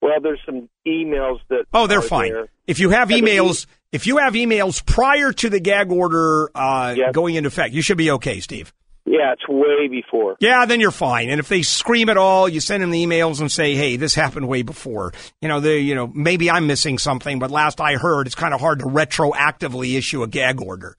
Well, 0.02 0.20
there's 0.22 0.40
some 0.46 0.70
emails 0.88 1.40
that. 1.50 1.66
Oh, 1.74 1.88
they're 1.88 2.02
fine. 2.02 2.32
there. 2.32 2.48
If 2.68 2.80
you 2.80 2.92
have 2.92 3.10
emails, 3.10 3.66
if 3.92 4.08
you 4.08 4.18
have 4.18 4.34
emails 4.34 4.86
prior 4.86 5.32
to 5.34 5.50
the 5.50 5.60
gag 5.60 5.92
order 5.92 6.50
uh, 6.56 7.12
going 7.12 7.36
into 7.36 7.48
effect, 7.48 7.74
you 7.74 7.82
should 7.82 7.98
be 7.98 8.12
okay, 8.12 8.40
Steve. 8.40 8.74
Yeah, 9.08 9.34
it's 9.34 9.48
way 9.48 9.88
before. 9.88 10.36
Yeah, 10.40 10.66
then 10.66 10.80
you're 10.80 10.90
fine. 10.90 11.30
And 11.30 11.40
if 11.40 11.48
they 11.48 11.62
scream 11.62 12.10
at 12.10 12.18
all, 12.18 12.50
you 12.50 12.60
send 12.60 12.82
them 12.82 12.90
the 12.90 13.06
emails 13.06 13.40
and 13.40 13.52
say, 13.52 13.76
"Hey, 13.76 13.98
this 13.98 14.16
happened 14.16 14.48
way 14.48 14.64
before." 14.64 15.14
You 15.42 15.48
know, 15.48 15.60
they, 15.60 15.80
you 15.80 15.94
know, 15.94 16.08
maybe 16.08 16.50
I'm 16.50 16.66
missing 16.66 16.98
something, 16.98 17.38
but 17.38 17.52
last 17.52 17.80
I 17.80 17.96
heard, 17.96 18.26
it's 18.26 18.36
kind 18.36 18.54
of 18.54 18.60
hard 18.60 18.80
to 18.80 18.86
retroactively 18.86 19.96
issue 19.96 20.24
a 20.24 20.28
gag 20.28 20.60
order. 20.60 20.98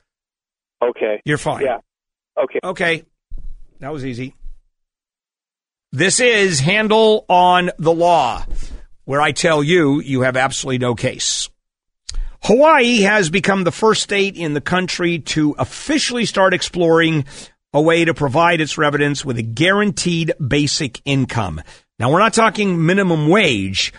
Okay. 0.83 1.21
You're 1.25 1.39
fine. 1.39 1.63
Yeah. 1.63 1.79
Okay. 2.39 2.61
Okay. 2.63 3.05
That 3.81 3.93
was 3.93 4.05
easy. 4.05 4.35
This 5.93 6.21
is 6.21 6.61
Handel 6.61 7.25
on 7.29 7.71
the 7.79 7.93
Law, 7.93 8.45
where 9.05 9.21
I 9.21 9.33
tell 9.33 9.63
you 9.63 10.01
you 10.01 10.23
have 10.23 10.37
absolutely 10.37 10.79
no 10.79 10.95
case. 10.95 11.49
Hawaii 12.43 13.01
has 13.03 13.31
become 13.31 13.65
the 13.65 13.73
first 13.73 14.03
state 14.03 14.37
in 14.37 14.53
the 14.53 14.61
country 14.61 15.21
to 15.21 15.55
officially 15.59 16.27
start 16.27 16.55
exploring 16.55 17.25
a 17.73 17.81
way 17.81 18.05
to 18.05 18.15
provide 18.15 18.61
its 18.61 18.79
residents 18.79 19.25
with 19.25 19.39
a 19.39 19.43
guaranteed 19.43 20.33
basic 20.47 21.01
income. 21.05 21.63
Now, 21.99 22.11
we're 22.11 22.19
not 22.19 22.35
talking 22.35 22.85
minimum 22.85 23.29
wage. 23.29 23.93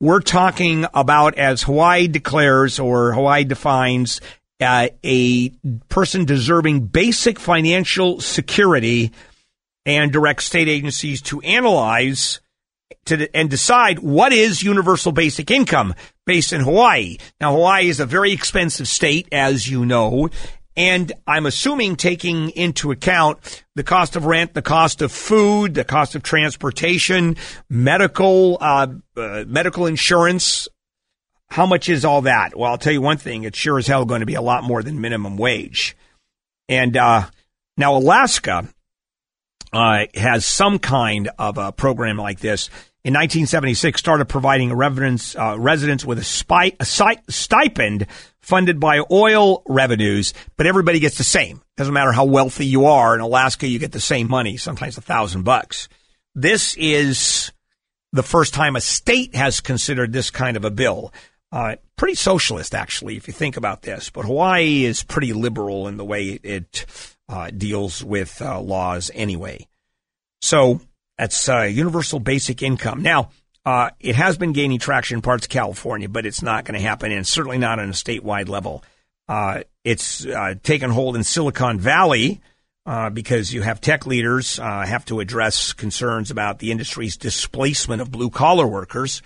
We're 0.00 0.20
talking 0.20 0.86
about, 0.94 1.36
as 1.38 1.62
Hawaii 1.62 2.08
declares 2.08 2.78
or 2.78 3.14
Hawaii 3.14 3.44
defines, 3.44 4.20
uh, 4.60 4.88
a 5.04 5.50
person 5.88 6.24
deserving 6.24 6.86
basic 6.86 7.38
financial 7.38 8.20
security 8.20 9.12
and 9.86 10.12
direct 10.12 10.42
state 10.42 10.68
agencies 10.68 11.22
to 11.22 11.40
analyze 11.40 12.40
to 13.04 13.28
and 13.34 13.50
decide 13.50 13.98
what 13.98 14.32
is 14.32 14.62
universal 14.62 15.12
basic 15.12 15.50
income 15.50 15.94
based 16.26 16.52
in 16.52 16.60
Hawaii. 16.60 17.18
Now, 17.40 17.52
Hawaii 17.52 17.88
is 17.88 18.00
a 18.00 18.06
very 18.06 18.32
expensive 18.32 18.88
state, 18.88 19.28
as 19.32 19.68
you 19.68 19.86
know, 19.86 20.30
and 20.78 21.12
I'm 21.26 21.44
assuming 21.44 21.96
taking 21.96 22.50
into 22.50 22.92
account 22.92 23.64
the 23.74 23.82
cost 23.82 24.14
of 24.14 24.26
rent, 24.26 24.54
the 24.54 24.62
cost 24.62 25.02
of 25.02 25.10
food, 25.10 25.74
the 25.74 25.84
cost 25.84 26.14
of 26.14 26.22
transportation, 26.22 27.36
medical, 27.68 28.58
uh, 28.60 28.86
uh, 29.16 29.44
medical 29.48 29.86
insurance. 29.86 30.68
How 31.50 31.66
much 31.66 31.88
is 31.88 32.04
all 32.04 32.22
that? 32.22 32.56
Well, 32.56 32.70
I'll 32.70 32.78
tell 32.78 32.92
you 32.92 33.02
one 33.02 33.16
thing: 33.16 33.44
it's 33.44 33.58
sure 33.58 33.78
as 33.78 33.86
hell 33.86 34.04
going 34.04 34.20
to 34.20 34.26
be 34.26 34.34
a 34.34 34.42
lot 34.42 34.64
more 34.64 34.82
than 34.82 35.00
minimum 35.00 35.36
wage. 35.36 35.96
And 36.68 36.96
uh, 36.96 37.26
now 37.76 37.96
Alaska 37.96 38.68
uh, 39.72 40.06
has 40.14 40.44
some 40.44 40.78
kind 40.78 41.30
of 41.38 41.58
a 41.58 41.72
program 41.72 42.16
like 42.16 42.40
this. 42.40 42.68
in 43.04 43.14
1976 43.14 43.98
started 43.98 44.26
providing 44.26 44.72
residents, 44.72 45.36
uh, 45.36 45.56
residents 45.58 46.04
with 46.04 46.18
a, 46.18 46.24
spy, 46.24 46.72
a 46.80 46.84
stipend 46.84 48.06
funded 48.40 48.80
by 48.80 49.02
oil 49.10 49.62
revenues, 49.66 50.34
but 50.56 50.66
everybody 50.66 51.00
gets 51.00 51.18
the 51.18 51.24
same. 51.24 51.62
Doesn't 51.76 51.94
matter 51.94 52.12
how 52.12 52.24
wealthy 52.24 52.66
you 52.66 52.86
are. 52.86 53.14
In 53.14 53.20
Alaska, 53.20 53.68
you 53.68 53.78
get 53.78 53.92
the 53.92 54.00
same 54.00 54.28
money, 54.28 54.56
sometimes 54.56 54.98
a 54.98 55.02
thousand 55.02 55.42
bucks. 55.42 55.88
This 56.34 56.76
is 56.76 57.52
the 58.12 58.22
first 58.22 58.54
time 58.54 58.76
a 58.76 58.80
state 58.80 59.34
has 59.34 59.60
considered 59.60 60.12
this 60.12 60.30
kind 60.30 60.56
of 60.56 60.64
a 60.64 60.70
bill. 60.70 61.12
Uh, 61.50 61.76
pretty 61.96 62.14
socialist, 62.14 62.74
actually, 62.74 63.16
if 63.16 63.26
you 63.26 63.32
think 63.32 63.56
about 63.56 63.80
this. 63.80 64.10
But 64.10 64.26
Hawaii 64.26 64.84
is 64.84 65.02
pretty 65.02 65.32
liberal 65.32 65.88
in 65.88 65.96
the 65.96 66.04
way 66.04 66.38
it 66.42 66.84
uh, 67.28 67.50
deals 67.50 68.04
with 68.04 68.42
uh, 68.42 68.60
laws 68.60 69.10
anyway. 69.14 69.66
So 70.42 70.82
that's 71.16 71.48
uh, 71.48 71.62
universal 71.62 72.20
basic 72.20 72.62
income. 72.62 73.02
Now, 73.02 73.30
uh, 73.64 73.90
it 73.98 74.14
has 74.14 74.36
been 74.36 74.52
gaining 74.52 74.78
traction 74.78 75.16
in 75.16 75.22
parts 75.22 75.46
of 75.46 75.50
California, 75.50 76.08
but 76.08 76.26
it's 76.26 76.42
not 76.42 76.66
going 76.66 76.78
to 76.78 76.86
happen, 76.86 77.12
and 77.12 77.26
certainly 77.26 77.58
not 77.58 77.78
on 77.78 77.88
a 77.88 77.92
statewide 77.92 78.48
level. 78.48 78.84
Uh, 79.26 79.62
it's 79.84 80.26
taken 80.62 80.90
hold 80.90 81.16
in 81.16 81.24
Silicon 81.24 81.78
Valley. 81.78 82.40
Because 83.12 83.52
you 83.52 83.60
have 83.60 83.82
tech 83.82 84.06
leaders 84.06 84.56
have 84.56 85.04
to 85.06 85.20
address 85.20 85.74
concerns 85.74 86.30
about 86.30 86.58
the 86.58 86.70
industry's 86.70 87.18
displacement 87.18 88.00
of 88.00 88.10
blue 88.10 88.30
collar 88.30 88.66
workers. 88.66 89.20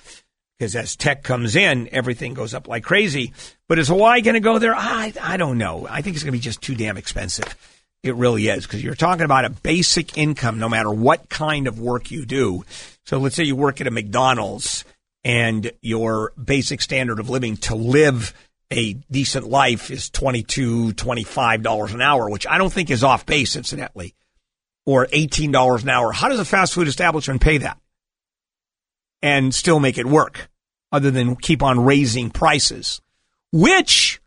Because 0.63 0.77
as 0.77 0.95
tech 0.95 1.25
comes 1.25 1.57
in, 1.57 1.89
everything 1.91 2.35
goes 2.35 2.55
up 2.55 2.69
like 2.69 2.85
crazy. 2.85 3.33
But 3.67 3.81
is 3.81 3.89
Hawaii 3.89 4.21
going 4.21 4.35
to 4.35 4.41
go 4.41 4.61
there? 4.61 4.77
I, 4.77 5.13
I 5.21 5.37
don't 5.37 5.59
know. 5.59 5.89
I 5.91 6.03
think 6.03 6.15
it's 6.15 6.23
going 6.23 6.31
to 6.31 6.39
be 6.39 6.41
just 6.41 6.63
too 6.63 6.77
damn 6.77 6.97
expensive. 6.97 7.57
It 8.05 8.15
really 8.15 8.47
is 8.47 8.65
because 8.65 8.81
you're 8.81 8.95
talking 8.95 9.25
about 9.25 9.45
a 9.45 9.51
basic 9.51 10.17
income 10.17 10.61
no 10.61 10.69
matter 10.69 10.89
what 10.89 11.29
kind 11.29 11.67
of 11.67 11.81
work 11.81 12.13
you 12.13 12.25
do. 12.25 12.65
So 13.07 13.19
let's 13.19 13.35
say 13.35 13.43
you 13.43 13.57
work 13.57 13.81
at 13.81 13.89
a 13.89 13.91
McDonald's 13.91 14.85
and 15.25 15.73
your 15.81 16.33
basic 16.41 16.81
standard 16.81 17.19
of 17.19 17.29
living 17.29 17.57
to 17.57 17.75
live 17.75 18.33
a 18.71 18.93
decent 19.11 19.49
life 19.49 19.91
is 19.91 20.11
$22, 20.11 20.93
$25 20.93 21.93
an 21.93 22.01
hour, 22.01 22.31
which 22.31 22.47
I 22.47 22.59
don't 22.59 22.73
think 22.73 22.89
is 22.89 23.03
off 23.03 23.27
base, 23.27 23.57
incidentally, 23.57 24.15
or 24.87 25.09
$18 25.09 25.83
an 25.83 25.89
hour. 25.89 26.13
How 26.13 26.29
does 26.29 26.39
a 26.39 26.45
fast 26.45 26.73
food 26.73 26.87
establishment 26.87 27.41
pay 27.41 27.59
that 27.59 27.79
and 29.23 29.53
still 29.53 29.81
make 29.81 29.99
it 29.99 30.07
work 30.07 30.49
other 30.93 31.11
than 31.11 31.37
keep 31.37 31.63
on 31.63 31.85
raising 31.85 32.31
prices? 32.31 33.01
Which 33.51 34.21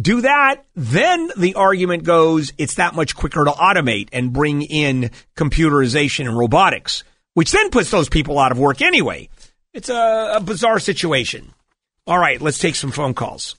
do 0.00 0.20
that, 0.20 0.62
then 0.74 1.30
the 1.36 1.54
argument 1.54 2.04
goes 2.04 2.52
it's 2.58 2.74
that 2.74 2.94
much 2.94 3.16
quicker 3.16 3.44
to 3.44 3.50
automate 3.50 4.10
and 4.12 4.32
bring 4.32 4.62
in 4.62 5.10
computerization 5.36 6.26
and 6.28 6.36
robotics, 6.36 7.02
which 7.34 7.50
then 7.50 7.70
puts 7.70 7.90
those 7.90 8.08
people 8.08 8.38
out 8.38 8.52
of 8.52 8.58
work 8.58 8.82
anyway. 8.82 9.28
It's 9.72 9.88
a, 9.88 10.34
a 10.36 10.40
bizarre 10.40 10.78
situation. 10.78 11.54
All 12.06 12.18
right, 12.18 12.40
let's 12.40 12.58
take 12.58 12.74
some 12.74 12.92
phone 12.92 13.14
calls. 13.14 13.56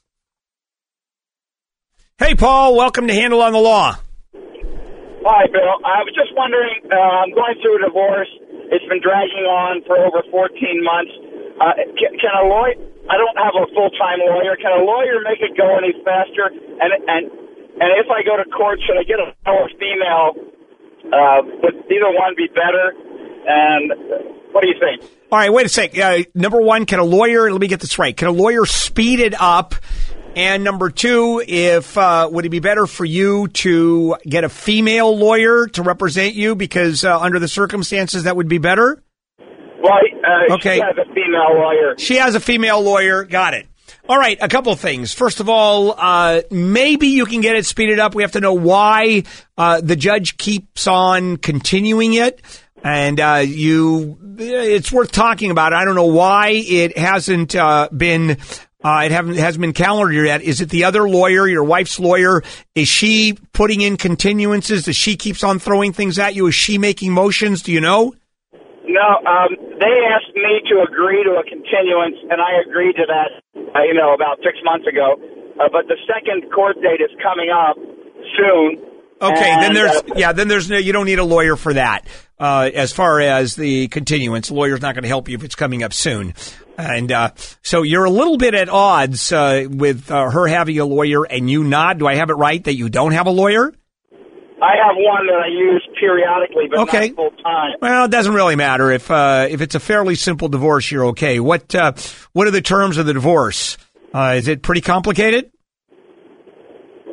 Hey, 2.17 2.33
Paul, 2.33 2.75
welcome 2.75 3.07
to 3.07 3.13
Handel 3.13 3.41
on 3.41 3.53
the 3.53 3.59
Law. 3.59 3.97
Hi, 4.33 5.45
Bill. 5.51 5.77
I 5.83 6.01
was 6.07 6.15
just 6.15 6.31
wondering, 6.37 6.81
uh, 6.87 6.95
I'm 6.95 7.35
going 7.35 7.59
through 7.61 7.83
a 7.83 7.91
divorce. 7.91 8.31
It's 8.71 8.85
been 8.87 9.01
dragging 9.03 9.43
on 9.43 9.83
for 9.85 9.99
over 9.99 10.23
14 10.31 10.55
months. 10.83 11.11
Uh, 11.57 11.73
can, 11.97 12.11
can 12.21 12.33
a 12.37 12.45
lawyer, 12.45 12.75
I 13.09 13.17
don't 13.17 13.37
have 13.37 13.55
a 13.57 13.65
full-time 13.73 14.19
lawyer, 14.21 14.55
can 14.57 14.71
a 14.77 14.83
lawyer 14.83 15.21
make 15.25 15.41
it 15.41 15.57
go 15.57 15.77
any 15.77 15.93
faster? 16.05 16.53
And, 16.53 16.89
and, 16.93 17.23
and 17.81 17.89
if 17.97 18.07
I 18.09 18.21
go 18.21 18.37
to 18.37 18.45
court, 18.49 18.79
should 18.85 18.97
I 18.97 19.03
get 19.03 19.17
a 19.19 19.33
or 19.49 19.69
female? 19.79 20.37
Uh, 21.07 21.41
would 21.63 21.75
either 21.89 22.11
one 22.13 22.35
be 22.35 22.47
better? 22.47 22.93
And 23.49 23.91
what 24.51 24.61
do 24.61 24.67
you 24.67 24.75
think? 24.79 25.09
All 25.31 25.39
right, 25.39 25.51
wait 25.51 25.65
a 25.65 25.69
sec. 25.69 25.97
Uh, 25.97 26.23
number 26.35 26.61
one, 26.61 26.85
can 26.85 26.99
a 26.99 27.03
lawyer, 27.03 27.51
let 27.51 27.61
me 27.61 27.67
get 27.67 27.79
this 27.79 27.97
right, 27.97 28.15
can 28.15 28.27
a 28.27 28.31
lawyer 28.31 28.65
speed 28.65 29.19
it 29.19 29.39
up 29.39 29.75
and 30.37 30.63
number 30.63 30.91
two, 30.91 31.41
if 31.47 31.97
uh, 31.97 32.29
would 32.31 32.45
it 32.45 32.49
be 32.49 32.59
better 32.59 32.85
for 32.85 33.03
you 33.03 33.47
to 33.47 34.17
get 34.23 34.43
a 34.43 34.49
female 34.49 35.17
lawyer 35.17 35.65
to 35.69 35.81
represent 35.81 36.35
you 36.35 36.53
because 36.53 37.03
uh, 37.03 37.19
under 37.19 37.39
the 37.39 37.47
circumstances 37.47 38.25
that 38.25 38.35
would 38.35 38.47
be 38.47 38.59
better? 38.59 39.01
Well, 39.87 40.51
uh, 40.51 40.55
okay. 40.55 40.75
she 40.75 40.81
has 40.81 40.97
a 40.97 41.13
female 41.13 41.53
lawyer. 41.55 41.95
She 41.97 42.15
has 42.15 42.35
a 42.35 42.39
female 42.39 42.81
lawyer. 42.81 43.23
Got 43.23 43.53
it. 43.53 43.67
All 44.09 44.17
right, 44.17 44.37
a 44.41 44.47
couple 44.47 44.71
of 44.71 44.79
things. 44.79 45.13
First 45.13 45.39
of 45.39 45.49
all, 45.49 45.93
uh, 45.97 46.41
maybe 46.49 47.07
you 47.07 47.25
can 47.25 47.41
get 47.41 47.55
it 47.55 47.65
speeded 47.65 47.99
up. 47.99 48.15
We 48.15 48.23
have 48.23 48.33
to 48.33 48.39
know 48.39 48.53
why 48.53 49.23
uh, 49.57 49.81
the 49.81 49.95
judge 49.95 50.37
keeps 50.37 50.87
on 50.87 51.37
continuing 51.37 52.13
it. 52.13 52.41
And 52.83 53.19
uh, 53.19 53.43
you, 53.45 54.17
it's 54.37 54.91
worth 54.91 55.11
talking 55.11 55.51
about. 55.51 55.73
I 55.73 55.83
don't 55.83 55.95
know 55.95 56.05
why 56.05 56.49
it 56.51 56.97
hasn't 56.97 57.55
uh, 57.55 57.89
been 57.95 58.37
uh, 58.83 59.01
it 59.05 59.11
haven't 59.11 59.35
hasn't 59.35 59.61
been 59.61 59.73
calendared 59.73 60.25
yet. 60.25 60.41
Is 60.41 60.61
it 60.61 60.69
the 60.69 60.85
other 60.85 61.09
lawyer, 61.09 61.47
your 61.47 61.63
wife's 61.63 61.99
lawyer? 61.99 62.43
Is 62.75 62.87
she 62.87 63.37
putting 63.51 63.81
in 63.81 63.97
continuances? 63.97 64.85
Does 64.85 64.95
she 64.95 65.17
keeps 65.17 65.43
on 65.43 65.59
throwing 65.59 65.93
things 65.93 66.19
at 66.19 66.35
you? 66.35 66.47
Is 66.47 66.55
she 66.55 66.77
making 66.77 67.11
motions? 67.11 67.63
Do 67.63 67.73
you 67.73 67.81
know? 67.81 68.13
No, 68.87 69.07
um, 69.27 69.51
they 69.79 69.95
asked 70.07 70.31
me 70.35 70.63
to 70.71 70.81
agree 70.87 71.23
to 71.23 71.35
a 71.35 71.43
continuance, 71.43 72.15
and 72.31 72.39
I 72.39 72.63
agreed 72.63 72.95
to 72.95 73.05
that. 73.07 73.43
Uh, 73.75 73.83
you 73.83 73.93
know, 73.93 74.13
about 74.13 74.37
six 74.43 74.57
months 74.63 74.87
ago. 74.87 75.15
Uh, 75.59 75.67
but 75.71 75.87
the 75.87 75.97
second 76.07 76.49
court 76.51 76.77
date 76.81 77.01
is 77.03 77.11
coming 77.21 77.49
up 77.49 77.75
soon. 78.37 78.79
Okay, 79.19 79.49
and, 79.49 79.63
then 79.63 79.73
there's 79.73 79.95
uh, 79.95 80.01
yeah, 80.15 80.31
then 80.31 80.47
there's 80.47 80.69
no 80.69 80.77
you 80.77 80.93
don't 80.93 81.05
need 81.05 81.19
a 81.19 81.23
lawyer 81.23 81.55
for 81.55 81.73
that. 81.73 82.07
Uh, 82.39 82.69
as 82.73 82.93
far 82.93 83.19
as 83.19 83.55
the 83.55 83.87
continuance, 83.87 84.51
lawyer's 84.51 84.81
not 84.81 84.93
going 84.93 85.01
to 85.03 85.07
help 85.07 85.27
you 85.27 85.35
if 85.35 85.43
it's 85.43 85.55
coming 85.55 85.81
up 85.81 85.91
soon. 85.91 86.35
And 86.77 87.11
uh, 87.11 87.31
so 87.63 87.81
you're 87.81 88.05
a 88.05 88.11
little 88.11 88.37
bit 88.37 88.53
at 88.53 88.69
odds 88.69 89.31
uh, 89.31 89.65
with 89.67 90.11
uh, 90.11 90.29
her 90.29 90.45
having 90.45 90.77
a 90.79 90.85
lawyer 90.85 91.23
and 91.23 91.49
you 91.49 91.63
not. 91.63 91.97
Do 91.97 92.05
I 92.05 92.15
have 92.15 92.29
it 92.29 92.35
right 92.35 92.63
that 92.63 92.75
you 92.75 92.89
don't 92.89 93.13
have 93.13 93.25
a 93.25 93.31
lawyer? 93.31 93.73
I 94.61 94.75
have 94.85 94.95
one 94.97 95.27
that 95.27 95.39
I 95.45 95.47
use 95.47 95.87
periodically, 95.99 96.65
but 96.69 96.79
Okay. 96.79 97.07
not 97.09 97.15
full 97.15 97.31
time. 97.43 97.75
Well, 97.81 98.05
it 98.05 98.11
doesn't 98.11 98.33
really 98.33 98.55
matter 98.55 98.91
if 98.91 99.09
uh, 99.11 99.47
if 99.49 99.61
it's 99.61 99.75
a 99.75 99.79
fairly 99.79 100.15
simple 100.15 100.47
divorce. 100.49 100.89
You're 100.91 101.05
okay. 101.07 101.39
What 101.39 101.73
uh, 101.75 101.93
what 102.33 102.47
are 102.47 102.51
the 102.51 102.61
terms 102.61 102.97
of 102.97 103.05
the 103.05 103.13
divorce? 103.13 103.77
Uh, 104.13 104.33
is 104.37 104.47
it 104.47 104.63
pretty 104.63 104.81
complicated? 104.81 105.51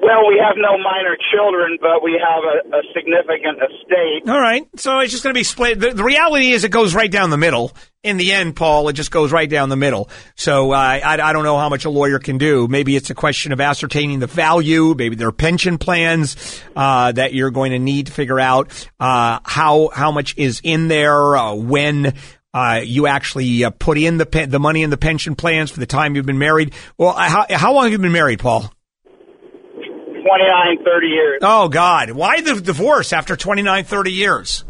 Well, 0.05 0.29
we 0.29 0.39
have 0.39 0.57
no 0.59 0.77
minor 0.77 1.17
children, 1.33 1.79
but 1.81 2.03
we 2.03 2.21
have 2.21 2.45
a, 2.45 2.77
a 2.77 2.83
significant 2.95 3.57
estate. 3.57 4.29
All 4.29 4.39
right. 4.39 4.69
So 4.77 4.99
it's 4.99 5.11
just 5.11 5.25
going 5.25 5.33
to 5.33 5.39
be 5.39 5.45
split. 5.45 5.81
The, 5.81 5.95
the 5.95 6.05
reality 6.05 6.51
is 6.51 6.63
it 6.63 6.71
goes 6.71 6.95
right 6.95 7.11
down 7.11 7.31
the 7.31 7.39
middle. 7.39 7.73
In 8.03 8.19
the 8.19 8.33
end, 8.33 8.55
Paul, 8.55 8.87
it 8.89 8.93
just 8.93 9.11
goes 9.11 9.33
right 9.33 9.49
down 9.49 9.71
the 9.71 9.77
middle. 9.77 10.11
So 10.35 10.73
uh, 10.73 10.77
I, 10.77 11.17
I 11.17 11.33
don't 11.33 11.45
know 11.45 11.57
how 11.57 11.71
much 11.71 11.87
a 11.87 11.91
lawyer 11.91 12.19
can 12.19 12.37
do. 12.37 12.69
Maybe 12.69 12.97
it's 12.97 13.09
a 13.09 13.15
question 13.15 13.53
of 13.53 13.63
ascertaining 13.63 14.19
the 14.19 14.27
value. 14.27 14.95
Maybe 14.95 15.17
there 15.17 15.29
are 15.29 15.33
pension 15.33 15.79
plans 15.79 16.61
uh, 16.77 17.13
that 17.13 17.33
you're 17.33 17.51
going 17.51 17.73
to 17.73 17.79
need 17.79 18.09
to 18.09 18.13
figure 18.13 18.39
out 18.39 18.89
uh, 19.01 19.39
how 19.43 19.89
how 19.95 20.13
much 20.13 20.37
is 20.37 20.61
in 20.63 20.89
there 20.89 21.35
uh, 21.37 21.55
when. 21.55 22.13
Uh, 22.53 22.81
you 22.85 23.09
actually 23.09 23.65
uh, 23.65 23.71
put 23.71 23.99
in 23.99 24.17
the 24.17 24.25
pe- 24.25 24.47
the 24.47 24.61
money 24.61 24.85
in 24.85 24.91
the 24.91 24.97
pension 24.97 25.35
plans 25.35 25.73
for 25.73 25.81
the 25.81 25.87
time 25.87 26.15
you've 26.15 26.25
been 26.25 26.39
married. 26.39 26.73
Well, 26.97 27.09
uh, 27.09 27.29
how, 27.29 27.47
how 27.51 27.73
long 27.73 27.83
have 27.83 27.91
you 27.93 27.99
been 27.99 28.13
married, 28.13 28.39
Paul? 28.39 28.73
29, 30.39 30.85
30 30.85 31.07
years. 31.07 31.39
Oh 31.43 31.69
God, 31.69 32.11
why 32.11 32.41
the 32.41 32.61
divorce 32.61 33.13
after 33.13 33.37
29, 33.37 33.85
30 33.85 34.13
years? 34.13 34.65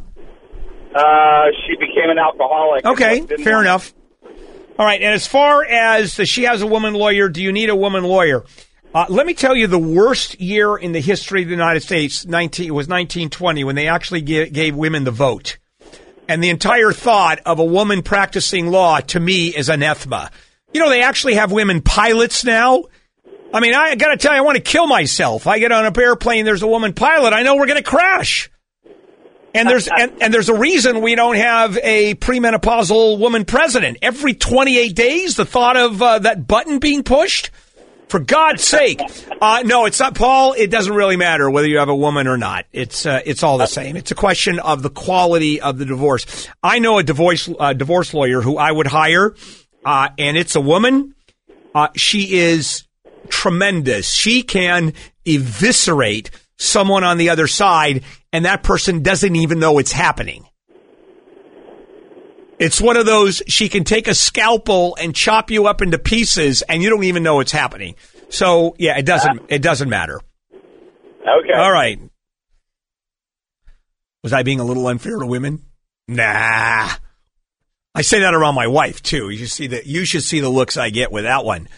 Uh, 0.95 1.47
she 1.67 1.75
became 1.77 2.11
an 2.11 2.19
alcoholic. 2.19 2.85
Okay, 2.85 3.21
fair 3.43 3.55
want- 3.55 3.67
enough. 3.67 3.95
All 4.79 4.85
right, 4.85 5.01
and 5.01 5.15
as 5.15 5.27
far 5.27 5.65
as 5.65 6.17
the, 6.17 6.27
she 6.27 6.43
has 6.45 6.61
a 6.61 6.67
woman 6.67 6.95
lawyer, 6.95 7.29
do 7.29 7.41
you 7.43 7.53
need 7.53 7.71
a 7.71 7.77
woman 7.77 8.03
lawyer? 8.03 8.45
Uh, 8.93 9.07
let 9.09 9.27
me 9.27 9.35
tell 9.35 9.57
you, 9.57 9.67
the 9.67 9.79
worst 9.79 10.41
year 10.41 10.77
in 10.77 10.93
the 10.93 11.01
history 11.01 11.43
of 11.43 11.49
the 11.49 11.55
United 11.55 11.83
States 11.83 12.27
19, 12.27 12.75
was 12.75 12.87
1920 12.89 13.65
when 13.65 13.77
they 13.77 13.89
actually 13.89 14.21
gave, 14.21 14.53
gave 14.53 14.75
women 14.75 15.05
the 15.05 15.11
vote. 15.11 15.59
And 16.29 16.43
the 16.43 16.51
entire 16.51 16.93
thought 16.93 17.41
of 17.47 17.59
a 17.59 17.65
woman 17.65 18.03
practicing 18.03 18.69
law 18.69 19.01
to 19.01 19.21
me 19.21 19.49
is 19.49 19.69
anathema. 19.69 20.31
You 20.73 20.81
know, 20.81 20.89
they 20.89 21.03
actually 21.03 21.35
have 21.35 21.53
women 21.53 21.81
pilots 21.81 22.45
now. 22.45 22.85
I 23.55 23.61
mean, 23.61 23.73
I 23.73 23.95
got 23.95 24.09
to 24.09 24.17
tell 24.17 24.33
you, 24.33 24.39
I 24.39 24.41
want 24.41 24.57
to 24.57 24.63
kill 24.63 24.89
myself. 24.89 25.47
I 25.47 25.61
get 25.61 25.71
on 25.71 25.87
a 25.87 26.01
airplane, 26.01 26.45
there's 26.45 26.63
a 26.63 26.67
woman 26.67 26.93
pilot. 26.93 27.33
I 27.33 27.45
know 27.45 27.55
we're 27.55 27.67
going 27.67 27.83
to 27.83 27.89
crash. 27.89 28.51
And 29.55 29.69
there's 29.69 29.87
and, 29.87 30.13
and 30.21 30.35
there's 30.35 30.49
a 30.49 30.59
reason 30.59 31.01
we 31.01 31.15
don't 31.15 31.37
have 31.37 31.79
a 31.81 32.17
premenopausal 32.17 33.21
woman 33.21 33.45
president. 33.45 33.99
Every 34.03 34.35
28 34.35 34.97
days, 34.97 35.37
the 35.37 35.45
thought 35.45 35.77
of 35.77 36.03
uh, 36.03 36.19
that 36.19 36.49
button 36.49 36.81
being 36.81 37.05
pushed. 37.05 37.53
For 38.09 38.21
God's 38.21 38.63
sake, 38.63 39.01
uh, 39.41 39.63
no, 39.65 39.87
it's 39.87 39.99
not, 39.99 40.15
Paul. 40.15 40.53
It 40.53 40.71
doesn't 40.71 40.93
really 40.93 41.17
matter 41.17 41.51
whether 41.51 41.67
you 41.67 41.79
have 41.79 41.89
a 41.89 41.97
woman 41.97 42.29
or 42.29 42.37
not. 42.37 42.67
It's 42.73 43.07
uh, 43.07 43.23
it's 43.25 43.43
all 43.43 43.59
the 43.59 43.67
same. 43.67 43.97
It's 43.97 44.11
a 44.11 44.15
question 44.15 44.61
of 44.61 44.83
the 44.83 44.91
quality 44.91 45.61
of 45.61 45.79
the 45.79 45.85
divorce. 45.85 46.49
I 46.63 46.81
know 46.81 46.99
a 46.99 47.03
divorce 47.03 47.49
uh, 47.59 47.73
divorce 47.73 48.13
lawyer 48.13 48.41
who 48.41 48.57
I 48.57 48.71
would 48.71 48.87
hire, 48.87 49.35
uh, 49.85 50.11
and 50.19 50.37
it's 50.37 50.55
a 50.55 50.61
woman. 50.61 51.15
Uh, 51.75 51.89
she 51.97 52.39
is 52.39 52.85
tremendous. 53.29 54.09
She 54.11 54.43
can 54.43 54.93
eviscerate 55.27 56.31
someone 56.57 57.05
on 57.05 57.19
the 57.19 57.31
other 57.31 57.47
side, 57.47 58.05
and 58.33 58.45
that 58.45 58.63
person 58.63 59.03
doesn't 59.03 59.37
even 59.37 59.59
know 59.59 59.79
it's 59.79 59.93
happening. 59.93 60.47
It's 62.59 62.81
one 62.81 62.97
of 62.97 63.05
those 63.05 63.43
she 63.49 63.69
can 63.69 63.85
take 63.85 64.07
a 64.07 64.15
scalpel 64.15 64.97
and 65.01 65.15
chop 65.15 65.51
you 65.51 65.67
up 65.67 65.83
into 65.83 65.99
pieces, 65.99 66.63
and 66.63 66.83
you 66.83 66.91
don't 66.91 67.05
even 67.05 67.23
know 67.23 67.41
it's 67.41 67.53
happening. 67.53 67.97
So 68.29 68.75
yeah, 68.79 68.97
it 68.97 69.07
doesn't 69.07 69.43
it 69.49 69.61
doesn't 69.63 69.89
matter. 69.89 70.21
Okay. 71.21 71.53
All 71.55 71.73
right. 71.73 71.99
Was 74.23 74.33
I 74.33 74.43
being 74.43 74.61
a 74.61 74.65
little 74.65 74.87
unfair 74.87 75.19
to 75.19 75.27
women? 75.27 75.63
Nah. 76.09 76.91
I 77.95 78.03
say 78.03 78.21
that 78.21 78.35
around 78.35 78.55
my 78.55 78.67
wife 78.67 79.03
too. 79.03 79.31
You 79.31 79.39
should 79.39 79.51
see 79.51 79.67
the 79.67 79.87
you 79.87 80.05
should 80.05 80.23
see 80.23 80.41
the 80.41 80.49
looks 80.49 80.77
I 80.77 80.91
get 80.91 81.13
with 81.13 81.25
that 81.25 81.45
one. 81.45 81.69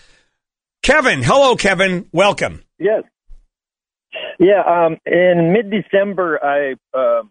Kevin, 0.87 1.21
hello, 1.21 1.57
Kevin. 1.57 2.09
Welcome. 2.13 2.63
Yes. 2.79 3.03
Yeah. 4.39 4.63
Um, 4.65 4.99
in 5.05 5.53
mid 5.53 5.69
December, 5.69 6.39
I 6.41 6.77
uh, 6.97 7.25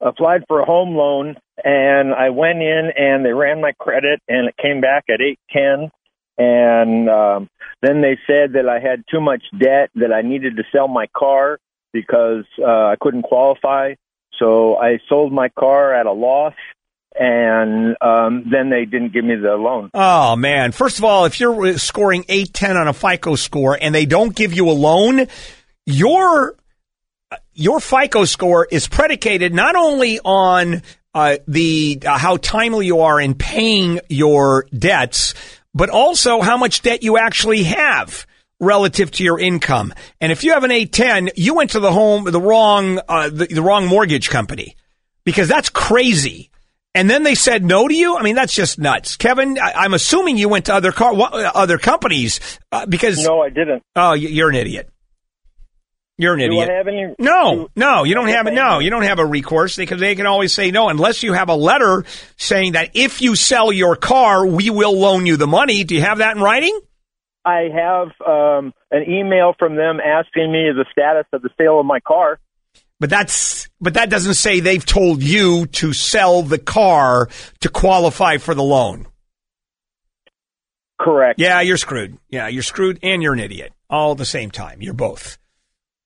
applied 0.00 0.42
for 0.48 0.58
a 0.58 0.64
home 0.64 0.96
loan, 0.96 1.36
and 1.64 2.12
I 2.12 2.30
went 2.30 2.58
in 2.62 2.90
and 2.96 3.24
they 3.24 3.32
ran 3.32 3.60
my 3.60 3.70
credit, 3.78 4.20
and 4.26 4.48
it 4.48 4.56
came 4.60 4.80
back 4.80 5.04
at 5.08 5.20
eight 5.20 5.38
ten. 5.52 5.88
And 6.36 7.08
um, 7.08 7.48
then 7.80 8.00
they 8.02 8.18
said 8.26 8.54
that 8.54 8.68
I 8.68 8.80
had 8.80 9.04
too 9.08 9.20
much 9.20 9.44
debt, 9.56 9.90
that 9.94 10.12
I 10.12 10.22
needed 10.22 10.56
to 10.56 10.64
sell 10.72 10.88
my 10.88 11.06
car 11.16 11.60
because 11.92 12.44
uh, 12.58 12.86
I 12.86 12.96
couldn't 13.00 13.22
qualify. 13.22 13.94
So 14.36 14.78
I 14.78 14.98
sold 15.08 15.32
my 15.32 15.48
car 15.50 15.94
at 15.94 16.06
a 16.06 16.12
loss, 16.12 16.54
and 17.18 17.96
um, 18.00 18.44
then 18.50 18.70
they 18.70 18.84
didn't 18.84 19.12
give 19.12 19.24
me 19.24 19.36
the 19.36 19.56
loan. 19.56 19.90
Oh 19.94 20.36
man! 20.36 20.72
First 20.72 20.98
of 20.98 21.04
all, 21.04 21.24
if 21.24 21.40
you're 21.40 21.78
scoring 21.78 22.24
eight 22.28 22.52
ten 22.52 22.76
on 22.76 22.88
a 22.88 22.92
FICO 22.92 23.34
score 23.36 23.78
and 23.80 23.94
they 23.94 24.06
don't 24.06 24.34
give 24.34 24.52
you 24.52 24.68
a 24.70 24.72
loan, 24.72 25.26
your 25.84 26.56
your 27.54 27.80
FICO 27.80 28.24
score 28.24 28.66
is 28.70 28.86
predicated 28.88 29.54
not 29.54 29.76
only 29.76 30.20
on 30.20 30.82
uh, 31.14 31.38
the 31.48 32.00
uh, 32.04 32.18
how 32.18 32.36
timely 32.36 32.86
you 32.86 33.00
are 33.00 33.20
in 33.20 33.34
paying 33.34 34.00
your 34.08 34.66
debts, 34.76 35.34
but 35.74 35.88
also 35.88 36.40
how 36.40 36.56
much 36.56 36.82
debt 36.82 37.02
you 37.02 37.16
actually 37.16 37.64
have 37.64 38.26
relative 38.60 39.10
to 39.10 39.24
your 39.24 39.38
income. 39.38 39.92
And 40.20 40.32
if 40.32 40.44
you 40.44 40.52
have 40.52 40.64
an 40.64 40.70
810, 40.70 41.30
you 41.36 41.54
went 41.54 41.70
to 41.70 41.80
the 41.80 41.92
home 41.92 42.24
the 42.24 42.40
wrong 42.40 43.00
uh, 43.08 43.30
the, 43.30 43.46
the 43.46 43.62
wrong 43.62 43.86
mortgage 43.86 44.28
company 44.28 44.76
because 45.24 45.48
that's 45.48 45.70
crazy. 45.70 46.50
And 46.96 47.10
then 47.10 47.24
they 47.24 47.34
said 47.34 47.62
no 47.62 47.86
to 47.86 47.94
you. 47.94 48.16
I 48.16 48.22
mean, 48.22 48.36
that's 48.36 48.54
just 48.54 48.78
nuts, 48.78 49.16
Kevin. 49.18 49.58
I, 49.58 49.84
am 49.84 49.92
assuming 49.92 50.38
you 50.38 50.48
went 50.48 50.64
to 50.64 50.74
other 50.74 50.92
car 50.92 51.14
what, 51.14 51.34
other 51.34 51.76
companies 51.76 52.58
uh, 52.72 52.86
because 52.86 53.22
no, 53.22 53.42
I 53.42 53.50
didn't. 53.50 53.82
Oh, 53.94 54.14
you're 54.14 54.48
an 54.48 54.54
idiot. 54.54 54.88
You're 56.16 56.32
an 56.32 56.38
Do 56.38 56.46
idiot. 56.46 56.70
Any? 56.88 57.14
No, 57.18 57.68
no, 57.76 58.04
you 58.04 58.14
don't 58.14 58.28
have 58.28 58.46
it. 58.46 58.54
No, 58.54 58.78
you 58.78 58.88
don't 58.88 59.02
have 59.02 59.18
a 59.18 59.26
recourse 59.26 59.76
because 59.76 60.00
they 60.00 60.14
can 60.14 60.24
always 60.24 60.54
say 60.54 60.70
no 60.70 60.88
unless 60.88 61.22
you 61.22 61.34
have 61.34 61.50
a 61.50 61.54
letter 61.54 62.06
saying 62.38 62.72
that 62.72 62.92
if 62.94 63.20
you 63.20 63.36
sell 63.36 63.70
your 63.70 63.94
car, 63.94 64.46
we 64.46 64.70
will 64.70 64.98
loan 64.98 65.26
you 65.26 65.36
the 65.36 65.46
money. 65.46 65.84
Do 65.84 65.94
you 65.94 66.00
have 66.00 66.18
that 66.18 66.34
in 66.34 66.42
writing? 66.42 66.80
I 67.44 67.68
have 67.74 68.08
um, 68.26 68.72
an 68.90 69.04
email 69.06 69.52
from 69.58 69.76
them 69.76 70.00
asking 70.00 70.50
me 70.50 70.70
the 70.74 70.86
status 70.90 71.26
of 71.34 71.42
the 71.42 71.50
sale 71.58 71.78
of 71.78 71.84
my 71.84 72.00
car. 72.00 72.40
But 72.98 73.10
that's 73.10 73.68
but 73.80 73.94
that 73.94 74.08
doesn't 74.08 74.34
say 74.34 74.60
they've 74.60 74.84
told 74.84 75.22
you 75.22 75.66
to 75.66 75.92
sell 75.92 76.42
the 76.42 76.58
car 76.58 77.28
to 77.60 77.68
qualify 77.68 78.38
for 78.38 78.54
the 78.54 78.62
loan. 78.62 79.06
Correct. 80.98 81.38
Yeah, 81.38 81.60
you're 81.60 81.76
screwed. 81.76 82.16
Yeah, 82.30 82.48
you're 82.48 82.62
screwed 82.62 82.98
and 83.02 83.22
you're 83.22 83.34
an 83.34 83.40
idiot 83.40 83.72
all 83.90 84.12
at 84.12 84.18
the 84.18 84.24
same 84.24 84.50
time. 84.50 84.80
You're 84.80 84.94
both. 84.94 85.38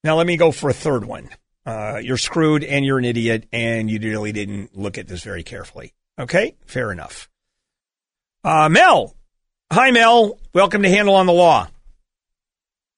Now 0.03 0.16
let 0.16 0.26
me 0.26 0.36
go 0.36 0.51
for 0.51 0.68
a 0.68 0.74
third 0.74 1.05
one. 1.05 1.28
Uh, 1.64 2.01
you're 2.03 2.16
screwed 2.16 2.64
and 2.64 2.84
you're 2.84 2.99
an 2.99 3.05
idiot 3.05 3.47
and 3.53 3.88
you 3.91 4.01
really 4.01 4.32
didn't 4.32 4.76
look 4.76 4.99
at 4.99 5.07
this 5.07 5.22
very 5.22 5.45
carefully. 5.45 5.95
Okay, 6.18 6.57
fair 6.66 6.91
enough. 6.91 7.28
Uh, 8.43 8.68
Mel, 8.68 9.14
hi 9.70 9.93
Mel. 9.93 10.38
Welcome 10.53 10.82
to 10.82 10.88
Handel 10.88 11.14
on 11.14 11.26
the 11.26 11.32
Law. 11.32 11.68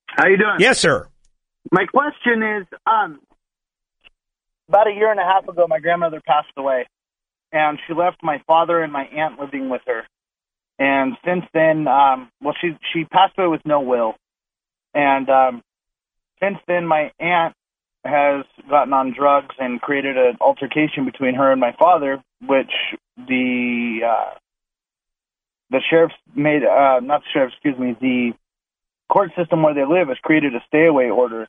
How 0.07 0.29
you 0.29 0.39
doing? 0.39 0.57
Yes, 0.61 0.79
sir. 0.79 1.09
My 1.71 1.85
question 1.87 2.43
is, 2.43 2.67
um, 2.87 3.21
about 4.73 4.89
a 4.89 4.95
year 4.95 5.11
and 5.11 5.21
a 5.21 5.25
half 5.25 5.47
ago, 5.47 5.67
my 5.69 5.81
grandmother 5.81 6.23
passed 6.27 6.49
away, 6.57 6.87
and 7.53 7.79
she 7.87 7.93
left 7.93 8.17
my 8.23 8.41
father 8.47 8.81
and 8.81 8.91
my 8.91 9.05
aunt 9.05 9.39
living 9.39 9.69
with 9.69 9.83
her. 9.87 10.05
And 10.79 11.13
since 11.27 11.45
then, 11.53 11.87
um, 11.87 12.31
well, 12.41 12.55
she 12.59 12.79
she 12.93 13.05
passed 13.05 13.35
away 13.37 13.49
with 13.49 13.61
no 13.67 13.81
will, 13.81 14.15
and 14.95 15.29
um, 15.29 15.63
since 16.41 16.57
then, 16.67 16.87
my 16.87 17.13
aunt 17.21 17.55
has 18.03 18.47
gotten 18.69 18.95
on 18.95 19.15
drugs 19.17 19.55
and 19.59 19.81
created 19.81 20.17
an 20.17 20.39
altercation 20.41 21.05
between 21.05 21.35
her 21.35 21.53
and 21.53 21.61
my 21.61 21.73
father, 21.79 22.23
which 22.41 22.73
the 23.17 24.01
uh, 24.09 24.35
the 25.71 25.81
sheriff's 25.91 26.15
made 26.35 26.65
uh, 26.65 27.01
not 27.01 27.21
the 27.21 27.29
sheriff, 27.35 27.53
excuse 27.53 27.79
me, 27.79 27.95
the 28.01 28.33
court 29.13 29.33
system 29.37 29.63
where 29.63 29.75
they 29.75 29.85
live 29.85 30.09
has 30.09 30.17
created 30.23 30.55
a 30.55 30.65
stay 30.67 30.87
away 30.87 31.11
order, 31.11 31.47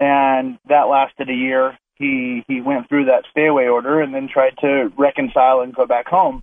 and 0.00 0.58
that 0.66 0.84
lasted 0.84 1.28
a 1.28 1.34
year. 1.34 1.76
He 1.96 2.42
he 2.48 2.60
went 2.60 2.88
through 2.88 3.06
that 3.06 3.24
stay 3.30 3.46
away 3.46 3.68
order 3.68 4.00
and 4.00 4.12
then 4.14 4.28
tried 4.32 4.56
to 4.60 4.90
reconcile 4.98 5.60
and 5.60 5.74
go 5.74 5.86
back 5.86 6.06
home. 6.08 6.42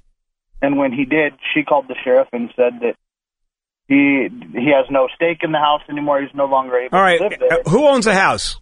And 0.62 0.78
when 0.78 0.92
he 0.94 1.06
did, 1.06 1.34
she 1.54 1.64
called 1.64 1.88
the 1.88 1.96
sheriff 2.04 2.28
and 2.32 2.50
said 2.56 2.80
that 2.82 2.96
he 3.88 4.28
he 4.54 4.68
has 4.76 4.86
no 4.90 5.08
stake 5.16 5.40
in 5.44 5.52
the 5.52 5.58
house 5.60 5.82
anymore. 5.90 6.22
He's 6.22 6.34
no 6.34 6.46
longer 6.46 6.78
able 6.78 6.96
All 6.98 7.04
right. 7.04 7.18
to 7.18 7.28
live 7.28 7.40
there. 7.40 7.60
uh, 7.66 7.70
Who 7.70 7.86
owns 7.88 8.06
the 8.06 8.14
house? 8.14 8.60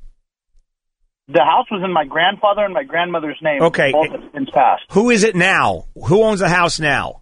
The 1.28 1.44
house 1.44 1.68
was 1.70 1.84
in 1.86 1.94
my 1.94 2.06
grandfather 2.06 2.66
and 2.66 2.74
my 2.74 2.84
grandmother's 2.84 3.38
name. 3.42 3.62
Okay. 3.62 3.92
both 3.92 4.10
have 4.10 4.24
since 4.34 4.50
passed. 4.50 4.82
Who 4.92 5.12
is 5.12 5.24
it 5.24 5.36
now? 5.36 5.86
Who 6.08 6.24
owns 6.24 6.40
the 6.40 6.50
house 6.50 6.80
now? 6.80 7.22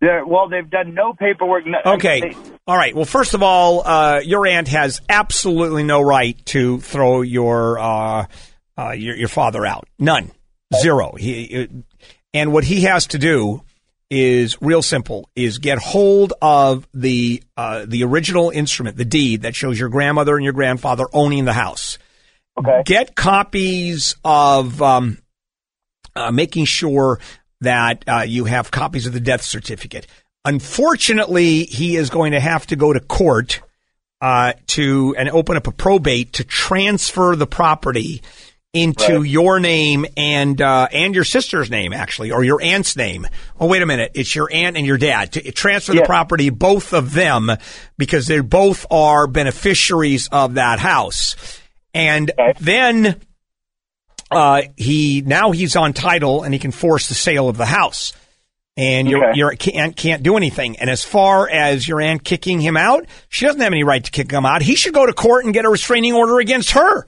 They're, 0.00 0.26
well, 0.26 0.48
they've 0.48 0.68
done 0.68 0.94
no 0.94 1.12
paperwork. 1.12 1.64
No, 1.66 1.78
Okay. 1.92 2.20
they- 2.20 2.36
All 2.66 2.76
right. 2.76 2.92
Well, 2.96 3.04
first 3.04 3.34
of 3.34 3.42
all, 3.44 3.86
uh, 3.86 4.20
your 4.24 4.46
aunt 4.48 4.66
has 4.68 5.00
absolutely 5.08 5.84
no 5.84 6.00
right 6.00 6.44
to 6.46 6.80
throw 6.80 7.20
your 7.20 7.78
uh, 7.78 8.26
uh, 8.80 8.92
your, 8.92 9.16
your 9.16 9.28
father 9.28 9.66
out. 9.66 9.88
None. 9.98 10.30
Zero. 10.80 11.12
He, 11.18 11.68
and 12.32 12.52
what 12.52 12.64
he 12.64 12.82
has 12.82 13.08
to 13.08 13.18
do 13.18 13.62
is 14.08 14.60
real 14.62 14.82
simple: 14.82 15.28
is 15.34 15.58
get 15.58 15.78
hold 15.78 16.32
of 16.40 16.88
the 16.94 17.42
uh, 17.56 17.84
the 17.86 18.04
original 18.04 18.50
instrument, 18.50 18.96
the 18.96 19.04
deed 19.04 19.42
that 19.42 19.54
shows 19.54 19.78
your 19.78 19.88
grandmother 19.88 20.36
and 20.36 20.44
your 20.44 20.52
grandfather 20.52 21.06
owning 21.12 21.44
the 21.44 21.52
house. 21.52 21.98
Okay. 22.58 22.82
Get 22.84 23.16
copies 23.16 24.16
of 24.24 24.80
um, 24.80 25.18
uh, 26.14 26.30
making 26.30 26.66
sure 26.66 27.18
that 27.60 28.04
uh, 28.06 28.20
you 28.20 28.44
have 28.44 28.70
copies 28.70 29.06
of 29.06 29.12
the 29.12 29.20
death 29.20 29.42
certificate. 29.42 30.06
Unfortunately, 30.44 31.64
he 31.64 31.96
is 31.96 32.10
going 32.10 32.32
to 32.32 32.40
have 32.40 32.66
to 32.68 32.76
go 32.76 32.92
to 32.92 33.00
court 33.00 33.60
uh, 34.20 34.52
to 34.68 35.14
and 35.18 35.28
open 35.30 35.56
up 35.56 35.66
a 35.66 35.72
probate 35.72 36.34
to 36.34 36.44
transfer 36.44 37.36
the 37.36 37.46
property 37.46 38.22
into 38.72 39.18
Right. 39.20 39.28
your 39.28 39.58
name 39.58 40.06
and 40.16 40.60
uh, 40.60 40.86
and 40.92 41.14
your 41.14 41.24
sister's 41.24 41.70
name, 41.70 41.92
actually, 41.92 42.30
or 42.30 42.44
your 42.44 42.62
aunt's 42.62 42.94
name. 42.96 43.26
Oh, 43.58 43.66
wait 43.66 43.82
a 43.82 43.86
minute, 43.86 44.12
it's 44.14 44.34
your 44.34 44.48
aunt 44.52 44.76
and 44.76 44.86
your 44.86 44.98
dad. 44.98 45.32
To 45.32 45.52
transfer 45.52 45.92
the 45.92 46.02
property, 46.02 46.50
both 46.50 46.92
of 46.92 47.12
them, 47.12 47.50
because 47.98 48.26
they 48.28 48.40
both 48.40 48.86
are 48.90 49.26
beneficiaries 49.26 50.28
of 50.30 50.54
that 50.54 50.78
house. 50.78 51.34
And 51.92 52.30
then 52.60 53.16
uh, 54.30 54.62
he 54.76 55.22
now 55.26 55.50
he's 55.50 55.74
on 55.74 55.92
title 55.92 56.44
and 56.44 56.54
he 56.54 56.60
can 56.60 56.70
force 56.70 57.08
the 57.08 57.14
sale 57.14 57.48
of 57.48 57.56
the 57.56 57.66
house. 57.66 58.12
And 58.76 59.10
your 59.10 59.30
Okay. 59.30 59.36
your 59.38 59.52
aunt 59.74 59.96
can't 59.96 60.22
do 60.22 60.36
anything. 60.36 60.78
And 60.78 60.88
as 60.88 61.02
far 61.02 61.48
as 61.50 61.88
your 61.88 62.00
aunt 62.00 62.22
kicking 62.22 62.60
him 62.60 62.76
out, 62.76 63.04
she 63.28 63.46
doesn't 63.46 63.60
have 63.60 63.72
any 63.72 63.82
right 63.82 64.04
to 64.04 64.10
kick 64.12 64.30
him 64.30 64.46
out. 64.46 64.62
He 64.62 64.76
should 64.76 64.94
go 64.94 65.04
to 65.06 65.12
court 65.12 65.44
and 65.44 65.52
get 65.52 65.64
a 65.64 65.68
restraining 65.68 66.14
order 66.14 66.38
against 66.38 66.70
her. 66.70 67.06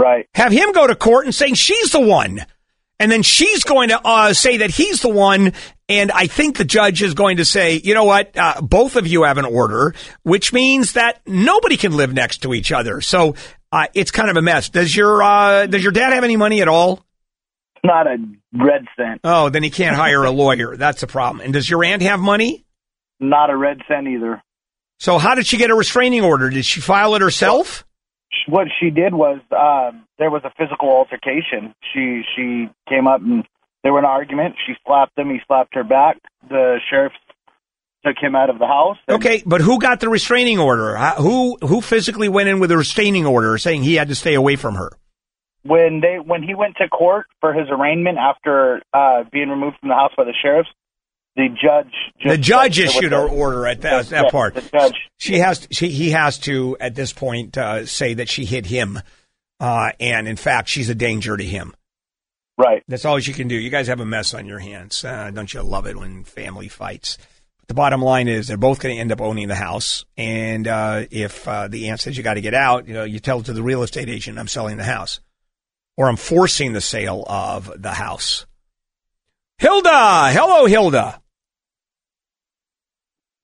Right. 0.00 0.26
Have 0.34 0.50
him 0.50 0.72
go 0.72 0.86
to 0.86 0.94
court 0.94 1.26
and 1.26 1.34
saying 1.34 1.54
she's 1.54 1.92
the 1.92 2.00
one. 2.00 2.40
And 2.98 3.10
then 3.10 3.22
she's 3.22 3.64
going 3.64 3.90
to 3.90 4.00
uh, 4.02 4.32
say 4.32 4.58
that 4.58 4.70
he's 4.70 5.02
the 5.02 5.08
one. 5.10 5.52
And 5.88 6.10
I 6.10 6.26
think 6.26 6.56
the 6.56 6.64
judge 6.64 7.02
is 7.02 7.14
going 7.14 7.36
to 7.38 7.44
say, 7.44 7.80
you 7.82 7.92
know 7.94 8.04
what? 8.04 8.36
Uh, 8.36 8.60
both 8.62 8.96
of 8.96 9.06
you 9.06 9.24
have 9.24 9.36
an 9.36 9.44
order, 9.44 9.94
which 10.22 10.52
means 10.52 10.94
that 10.94 11.20
nobody 11.26 11.76
can 11.76 11.96
live 11.96 12.14
next 12.14 12.38
to 12.42 12.54
each 12.54 12.72
other. 12.72 13.00
So 13.00 13.34
uh, 13.72 13.86
it's 13.94 14.10
kind 14.10 14.30
of 14.30 14.36
a 14.36 14.42
mess. 14.42 14.70
Does 14.70 14.94
your 14.94 15.22
uh, 15.22 15.66
does 15.66 15.82
your 15.82 15.92
dad 15.92 16.12
have 16.12 16.24
any 16.24 16.36
money 16.36 16.62
at 16.62 16.68
all? 16.68 17.04
Not 17.84 18.06
a 18.06 18.16
red 18.52 18.86
cent. 18.96 19.20
Oh, 19.24 19.48
then 19.48 19.62
he 19.62 19.70
can't 19.70 19.96
hire 19.96 20.24
a 20.24 20.30
lawyer. 20.30 20.76
That's 20.78 21.02
a 21.02 21.06
problem. 21.06 21.44
And 21.44 21.52
does 21.52 21.68
your 21.68 21.84
aunt 21.84 22.02
have 22.02 22.20
money? 22.20 22.64
Not 23.18 23.50
a 23.50 23.56
red 23.56 23.78
cent 23.88 24.06
either. 24.08 24.42
So 24.98 25.18
how 25.18 25.34
did 25.34 25.46
she 25.46 25.56
get 25.56 25.70
a 25.70 25.74
restraining 25.74 26.22
order? 26.22 26.50
Did 26.50 26.64
she 26.64 26.80
file 26.80 27.14
it 27.14 27.22
herself? 27.22 27.86
What 28.46 28.68
she 28.80 28.90
did 28.90 29.14
was 29.14 29.40
um, 29.50 30.06
there 30.18 30.30
was 30.30 30.42
a 30.44 30.52
physical 30.56 30.88
altercation. 30.88 31.74
She 31.92 32.22
she 32.36 32.68
came 32.88 33.06
up 33.06 33.20
and 33.20 33.44
there 33.82 33.92
was 33.92 34.00
an 34.00 34.06
argument. 34.06 34.54
She 34.66 34.74
slapped 34.86 35.18
him. 35.18 35.30
He 35.30 35.40
slapped 35.46 35.74
her 35.74 35.84
back. 35.84 36.18
The 36.48 36.78
sheriff 36.88 37.12
took 38.06 38.16
him 38.20 38.34
out 38.34 38.48
of 38.48 38.58
the 38.58 38.66
house. 38.66 38.96
Okay, 39.08 39.42
but 39.44 39.60
who 39.60 39.78
got 39.78 40.00
the 40.00 40.08
restraining 40.08 40.58
order? 40.58 40.96
Who 40.96 41.58
who 41.60 41.80
physically 41.80 42.28
went 42.28 42.48
in 42.48 42.60
with 42.60 42.70
a 42.70 42.76
restraining 42.76 43.26
order 43.26 43.58
saying 43.58 43.82
he 43.82 43.94
had 43.94 44.08
to 44.08 44.14
stay 44.14 44.34
away 44.34 44.56
from 44.56 44.76
her? 44.76 44.90
when 45.62 46.00
they 46.00 46.18
when 46.18 46.42
he 46.42 46.54
went 46.54 46.76
to 46.76 46.88
court 46.88 47.26
for 47.40 47.52
his 47.52 47.68
arraignment 47.70 48.18
after 48.18 48.82
uh, 48.92 49.24
being 49.30 49.48
removed 49.48 49.76
from 49.80 49.90
the 49.90 49.94
house 49.94 50.12
by 50.16 50.24
the 50.24 50.34
sheriffs, 50.40 50.70
the 51.48 51.48
judge. 51.48 51.92
The 52.24 52.36
judge 52.38 52.78
issued 52.78 53.12
her 53.12 53.28
order 53.28 53.66
at 53.66 53.80
that, 53.82 54.06
that 54.08 54.24
Yeah, 54.24 54.30
part. 54.30 54.54
the 54.54 54.60
judge. 54.62 54.94
She 55.18 55.38
has. 55.38 55.66
She, 55.70 55.88
he 55.88 56.10
has 56.10 56.38
to 56.40 56.76
at 56.80 56.94
this 56.94 57.12
point 57.12 57.56
uh, 57.56 57.86
say 57.86 58.14
that 58.14 58.28
she 58.28 58.44
hit 58.44 58.66
him, 58.66 59.00
uh, 59.58 59.92
and 59.98 60.28
in 60.28 60.36
fact, 60.36 60.68
she's 60.68 60.88
a 60.90 60.94
danger 60.94 61.36
to 61.36 61.44
him. 61.44 61.74
Right. 62.58 62.82
That's 62.88 63.06
all 63.06 63.18
you 63.18 63.32
can 63.32 63.48
do. 63.48 63.54
You 63.54 63.70
guys 63.70 63.86
have 63.88 64.00
a 64.00 64.04
mess 64.04 64.34
on 64.34 64.44
your 64.46 64.58
hands. 64.58 65.02
Uh, 65.02 65.30
don't 65.30 65.52
you 65.52 65.62
love 65.62 65.86
it 65.86 65.96
when 65.96 66.24
family 66.24 66.68
fights? 66.68 67.16
The 67.68 67.74
bottom 67.74 68.02
line 68.02 68.28
is 68.28 68.48
they're 68.48 68.56
both 68.58 68.80
going 68.80 68.96
to 68.96 69.00
end 69.00 69.12
up 69.12 69.20
owning 69.20 69.48
the 69.48 69.54
house, 69.54 70.04
and 70.18 70.66
uh, 70.68 71.04
if 71.10 71.46
uh, 71.48 71.68
the 71.68 71.88
aunt 71.88 72.00
says 72.00 72.16
you 72.16 72.22
got 72.22 72.34
to 72.34 72.40
get 72.42 72.52
out, 72.52 72.86
you 72.86 72.94
know, 72.94 73.04
you 73.04 73.18
tell 73.20 73.40
it 73.40 73.46
to 73.46 73.52
the 73.54 73.62
real 73.62 73.82
estate 73.82 74.08
agent, 74.10 74.38
"I'm 74.38 74.48
selling 74.48 74.76
the 74.76 74.84
house," 74.84 75.20
or 75.96 76.08
"I'm 76.08 76.16
forcing 76.16 76.72
the 76.74 76.80
sale 76.80 77.24
of 77.26 77.70
the 77.80 77.92
house." 77.92 78.44
Hilda, 79.58 80.30
hello, 80.32 80.66
Hilda. 80.66 81.19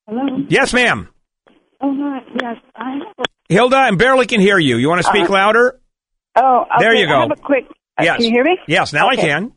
Hello. 0.07 0.23
Yes, 0.49 0.73
ma'am. 0.73 1.09
Oh, 1.81 1.95
hi. 1.99 2.21
Yes, 2.41 2.57
I 2.75 2.93
have 2.93 3.03
a 3.19 3.25
Hilda, 3.49 3.77
I 3.77 3.91
barely 3.93 4.27
can 4.27 4.41
hear 4.41 4.59
you. 4.59 4.77
You 4.77 4.89
want 4.89 5.01
to 5.03 5.07
speak 5.09 5.29
Uh, 5.29 5.33
louder? 5.33 5.81
Oh, 6.37 6.63
okay. 6.63 6.69
There 6.81 6.95
you 6.95 7.07
I 7.07 7.09
go. 7.11 7.21
have 7.21 7.31
a 7.33 7.37
quick. 7.37 7.65
uh, 7.99 8.03
Yes. 8.03 8.17
Can 8.17 8.27
you 8.27 8.31
hear 8.33 8.45
me? 8.45 8.59
Yes, 8.67 8.93
now 8.93 9.09
I 9.09 9.17
can. 9.17 9.53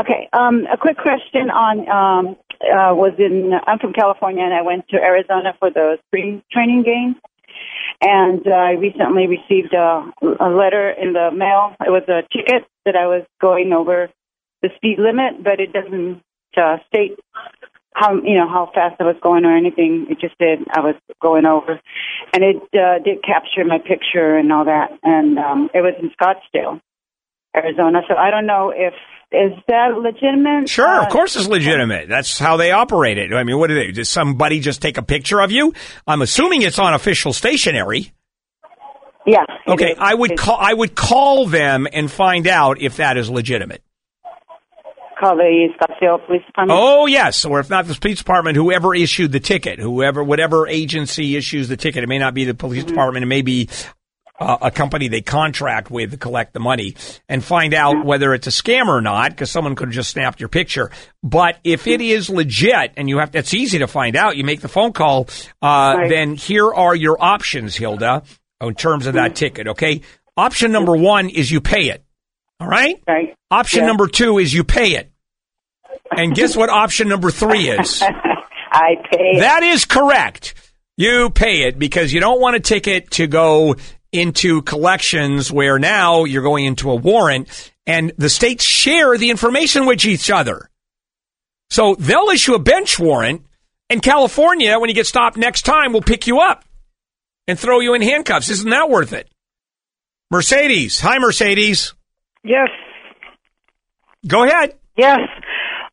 Okay. 0.00 0.28
Um, 0.32 0.66
a 0.72 0.76
quick 0.76 0.96
question 0.98 1.50
on 1.50 1.88
um, 1.88 2.36
uh, 2.62 2.94
was 2.94 3.14
in. 3.18 3.52
I'm 3.66 3.78
from 3.78 3.92
California, 3.92 4.44
and 4.44 4.54
I 4.54 4.62
went 4.62 4.88
to 4.90 4.96
Arizona 4.96 5.54
for 5.58 5.70
the 5.70 5.98
spring 6.06 6.42
training 6.52 6.82
games. 6.84 7.16
And 8.00 8.46
uh, 8.46 8.50
I 8.54 8.72
recently 8.72 9.26
received 9.26 9.74
a, 9.74 10.04
a 10.40 10.48
letter 10.50 10.90
in 10.90 11.12
the 11.12 11.30
mail. 11.32 11.74
It 11.80 11.90
was 11.90 12.02
a 12.08 12.22
ticket 12.36 12.66
that 12.84 12.96
I 12.96 13.06
was 13.06 13.24
going 13.40 13.72
over 13.72 14.08
the 14.62 14.70
speed 14.76 14.98
limit, 14.98 15.42
but 15.42 15.60
it 15.60 15.72
doesn't 15.72 16.20
uh, 16.56 16.78
state 16.88 17.18
how 17.94 18.14
you 18.14 18.34
know 18.34 18.48
how 18.48 18.70
fast 18.74 18.96
I 19.00 19.04
was 19.04 19.16
going 19.22 19.44
or 19.44 19.56
anything. 19.56 20.06
It 20.10 20.20
just 20.20 20.34
said 20.38 20.64
I 20.74 20.80
was 20.80 20.94
going 21.20 21.46
over, 21.46 21.80
and 22.32 22.42
it 22.42 22.56
uh, 22.74 23.02
did 23.04 23.22
capture 23.22 23.64
my 23.64 23.78
picture 23.78 24.36
and 24.36 24.52
all 24.52 24.64
that. 24.64 24.90
And 25.02 25.38
um, 25.38 25.70
it 25.74 25.80
was 25.80 25.94
in 26.00 26.10
Scottsdale, 26.10 26.80
Arizona. 27.56 28.02
So 28.08 28.16
I 28.16 28.30
don't 28.30 28.46
know 28.46 28.72
if 28.74 28.94
is 29.32 29.52
that 29.68 29.96
legitimate. 29.96 30.68
Sure, 30.68 30.86
Uh, 30.86 31.04
of 31.04 31.10
course 31.10 31.36
it's 31.36 31.48
legitimate. 31.48 32.08
That's 32.08 32.38
how 32.38 32.56
they 32.56 32.70
operate 32.70 33.18
it. 33.18 33.32
I 33.32 33.44
mean, 33.44 33.58
what 33.58 33.68
do 33.68 33.74
they? 33.74 33.92
Does 33.92 34.08
somebody 34.08 34.60
just 34.60 34.82
take 34.82 34.98
a 34.98 35.02
picture 35.02 35.40
of 35.40 35.50
you? 35.50 35.72
I'm 36.06 36.22
assuming 36.22 36.62
it's 36.62 36.78
on 36.78 36.94
official 36.94 37.32
stationery. 37.32 38.12
Yeah. 39.26 39.44
Okay, 39.68 39.94
I 39.96 40.14
would 40.14 40.36
call. 40.36 40.58
I 40.60 40.72
would 40.72 40.94
call 40.94 41.46
them 41.46 41.86
and 41.92 42.10
find 42.10 42.46
out 42.46 42.80
if 42.80 42.96
that 42.96 43.16
is 43.16 43.30
legitimate. 43.30 43.82
Call 45.22 45.36
the 45.36 45.68
Scottsdale 45.78 46.26
Police 46.26 46.44
Department. 46.46 46.80
Oh 46.82 47.06
yes, 47.06 47.44
or 47.44 47.60
if 47.60 47.70
not 47.70 47.86
the 47.86 47.94
police 47.94 48.18
department, 48.18 48.56
whoever 48.56 48.92
issued 48.92 49.30
the 49.30 49.38
ticket, 49.38 49.78
whoever, 49.78 50.24
whatever 50.24 50.66
agency 50.66 51.36
issues 51.36 51.68
the 51.68 51.76
ticket. 51.76 52.02
It 52.02 52.08
may 52.08 52.18
not 52.18 52.34
be 52.34 52.44
the 52.44 52.54
police 52.54 52.82
department. 52.82 53.22
It 53.22 53.26
may 53.26 53.42
be 53.42 53.68
uh, 54.40 54.58
a 54.62 54.70
company 54.72 55.06
they 55.06 55.20
contract 55.20 55.92
with 55.92 56.10
to 56.10 56.16
collect 56.16 56.54
the 56.54 56.58
money 56.58 56.96
and 57.28 57.44
find 57.44 57.72
out 57.72 58.04
whether 58.04 58.34
it's 58.34 58.48
a 58.48 58.50
scam 58.50 58.88
or 58.88 59.00
not, 59.00 59.30
because 59.30 59.48
someone 59.48 59.76
could 59.76 59.88
have 59.90 59.94
just 59.94 60.10
snapped 60.10 60.40
your 60.40 60.48
picture. 60.48 60.90
But 61.22 61.58
if 61.62 61.86
it 61.86 62.00
is 62.00 62.28
legit, 62.28 62.94
and 62.96 63.08
you 63.08 63.18
have, 63.18 63.30
that's 63.30 63.54
easy 63.54 63.78
to 63.78 63.86
find 63.86 64.16
out. 64.16 64.36
You 64.36 64.42
make 64.42 64.60
the 64.60 64.68
phone 64.68 64.92
call. 64.92 65.28
Uh, 65.60 66.08
Then 66.08 66.34
here 66.34 66.74
are 66.74 66.96
your 66.96 67.16
options, 67.22 67.76
Hilda, 67.76 68.24
in 68.60 68.74
terms 68.74 69.06
of 69.06 69.14
that 69.14 69.36
ticket. 69.36 69.68
Okay, 69.68 70.00
option 70.36 70.72
number 70.72 70.96
one 70.96 71.28
is 71.28 71.48
you 71.48 71.60
pay 71.60 71.90
it. 71.90 72.02
All 72.58 72.66
right. 72.66 73.00
Right. 73.06 73.36
Option 73.52 73.80
Yeah. 73.80 73.86
number 73.86 74.08
two 74.08 74.38
is 74.38 74.52
you 74.52 74.64
pay 74.64 74.94
it. 74.94 75.11
And 76.16 76.34
guess 76.34 76.56
what 76.56 76.70
option 76.70 77.08
number 77.08 77.30
three 77.30 77.68
is? 77.68 78.02
I 78.72 78.94
pay. 79.10 79.40
That 79.40 79.62
is 79.62 79.84
correct. 79.84 80.54
You 80.96 81.30
pay 81.30 81.62
it 81.62 81.78
because 81.78 82.12
you 82.12 82.20
don't 82.20 82.40
want 82.40 82.56
a 82.56 82.60
ticket 82.60 83.10
to 83.12 83.26
go 83.26 83.76
into 84.12 84.62
collections 84.62 85.50
where 85.50 85.78
now 85.78 86.24
you're 86.24 86.42
going 86.42 86.64
into 86.64 86.90
a 86.90 86.94
warrant 86.94 87.72
and 87.86 88.12
the 88.18 88.28
states 88.28 88.64
share 88.64 89.16
the 89.16 89.30
information 89.30 89.86
with 89.86 90.04
each 90.04 90.30
other. 90.30 90.68
So 91.70 91.94
they'll 91.94 92.28
issue 92.28 92.54
a 92.54 92.58
bench 92.58 92.98
warrant 92.98 93.42
and 93.92 94.02
California, 94.02 94.78
when 94.78 94.88
you 94.88 94.94
get 94.94 95.06
stopped 95.06 95.36
next 95.36 95.66
time, 95.66 95.92
will 95.92 96.00
pick 96.00 96.26
you 96.26 96.40
up 96.40 96.64
and 97.46 97.58
throw 97.58 97.80
you 97.80 97.92
in 97.92 98.00
handcuffs. 98.00 98.48
Isn't 98.48 98.70
that 98.70 98.88
worth 98.88 99.12
it? 99.12 99.28
Mercedes. 100.30 100.98
Hi, 101.00 101.18
Mercedes. 101.18 101.92
Yes. 102.42 102.70
Go 104.26 104.44
ahead. 104.44 104.76
Yes. 104.96 105.20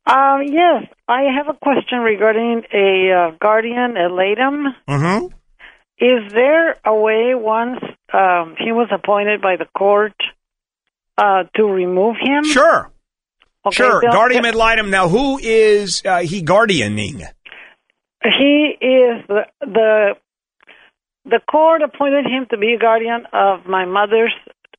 Um, 0.09 0.41
yes, 0.43 0.85
I 1.07 1.23
have 1.37 1.49
a 1.49 1.57
question 1.57 1.99
regarding 1.99 2.63
a 2.73 3.11
uh, 3.11 3.37
guardian 3.39 3.95
ad 3.95 4.11
litem. 4.11 4.73
Mm-hmm. 4.87 5.25
Is 5.99 6.31
there 6.33 6.75
a 6.83 6.95
way 6.95 7.35
once 7.35 7.79
um, 8.11 8.55
he 8.57 8.71
was 8.71 8.89
appointed 8.91 9.39
by 9.41 9.57
the 9.57 9.67
court 9.77 10.15
uh, 11.17 11.43
to 11.55 11.63
remove 11.63 12.15
him? 12.19 12.43
Sure. 12.43 12.91
Okay, 13.67 13.75
sure. 13.75 14.01
Bill- 14.01 14.11
Guardian 14.11 14.45
ad 14.45 14.55
litem. 14.55 14.89
Now, 14.89 15.09
who 15.09 15.37
is 15.37 16.01
uh, 16.05 16.21
he 16.21 16.41
guardianing? 16.41 17.21
He 18.23 18.75
is 18.81 19.27
the 19.27 19.41
the 19.61 20.15
the 21.25 21.39
court 21.51 21.83
appointed 21.83 22.25
him 22.25 22.47
to 22.49 22.57
be 22.57 22.77
guardian 22.79 23.25
of 23.31 23.65
my 23.67 23.85
mother's 23.85 24.33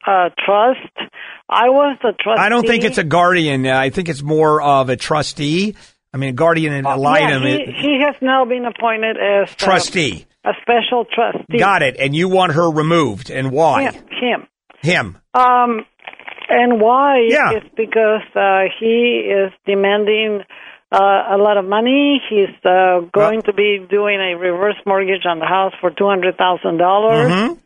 uh, 0.07 0.31
trust. 0.45 1.11
I 1.49 1.69
was 1.69 1.99
the 2.03 2.13
trustee. 2.19 2.41
I 2.43 2.49
don't 2.49 2.67
think 2.67 2.85
it's 2.85 2.99
a 2.99 3.05
guardian. 3.05 3.67
Uh, 3.67 3.77
I 3.77 3.91
think 3.91 4.09
it's 4.09 4.23
more 4.23 4.61
of 4.63 4.89
a 4.89 4.97
trustee. 4.97 5.75
I 6.13 6.17
mean, 6.17 6.31
a 6.31 6.33
guardian 6.33 6.73
ad 6.73 6.85
Yeah, 6.85 6.95
litem. 6.97 7.43
he, 7.43 7.73
he 7.81 8.01
has 8.05 8.17
now 8.21 8.45
been 8.45 8.65
appointed 8.65 9.17
as 9.17 9.51
uh, 9.51 9.55
Trustee. 9.57 10.27
a 10.45 10.53
special 10.63 11.05
trustee. 11.05 11.59
Got 11.59 11.83
it. 11.83 11.97
And 11.99 12.15
you 12.17 12.29
want 12.29 12.53
her 12.55 12.69
removed. 12.71 13.31
And 13.31 13.53
why? 13.53 13.83
Him. 13.83 13.95
him. 14.11 14.47
Him. 14.83 15.19
Um, 15.35 15.85
and 16.49 16.81
why? 16.81 17.27
Yeah. 17.29 17.53
It's 17.53 17.69
because 17.77 18.23
uh, 18.35 18.63
he 18.81 19.31
is 19.31 19.53
demanding 19.67 20.41
uh, 20.91 20.99
a 21.31 21.37
lot 21.39 21.57
of 21.59 21.65
money. 21.65 22.21
He's 22.29 22.49
uh, 22.65 23.01
going 23.13 23.43
to 23.43 23.53
be 23.53 23.79
doing 23.89 24.19
a 24.19 24.37
reverse 24.37 24.75
mortgage 24.87 25.25
on 25.29 25.39
the 25.39 25.47
house 25.47 25.75
for 25.81 25.91
two 25.91 26.09
hundred 26.09 26.37
thousand 26.39 26.79
dollars. 26.79 27.31
Mhm. 27.31 27.59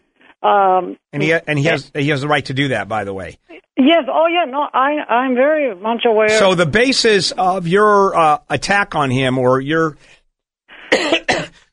Um, 0.45 0.99
And 1.13 1.23
he 1.23 1.33
and 1.33 1.59
he 1.59 1.65
has 1.65 1.91
he 1.95 2.11
has 2.11 2.21
the 2.21 2.29
right 2.29 2.45
to 2.45 2.55
do 2.55 2.69
that. 2.69 2.87
By 2.87 3.05
the 3.05 3.15
way. 3.15 3.39
yes. 3.49 4.05
Oh, 4.09 4.27
yeah. 4.27 4.45
No, 4.51 4.69
I 4.73 4.99
I'm 5.09 5.35
very 5.35 5.75
much 5.75 6.05
aware. 6.07 6.29
So 6.39 6.55
the 6.55 6.67
basis 6.67 7.33
of 7.33 7.67
your 7.67 8.15
uh, 8.15 8.39
attack 8.51 8.95
on 8.95 9.11
him 9.11 9.39
or 9.39 9.61
your 9.61 9.97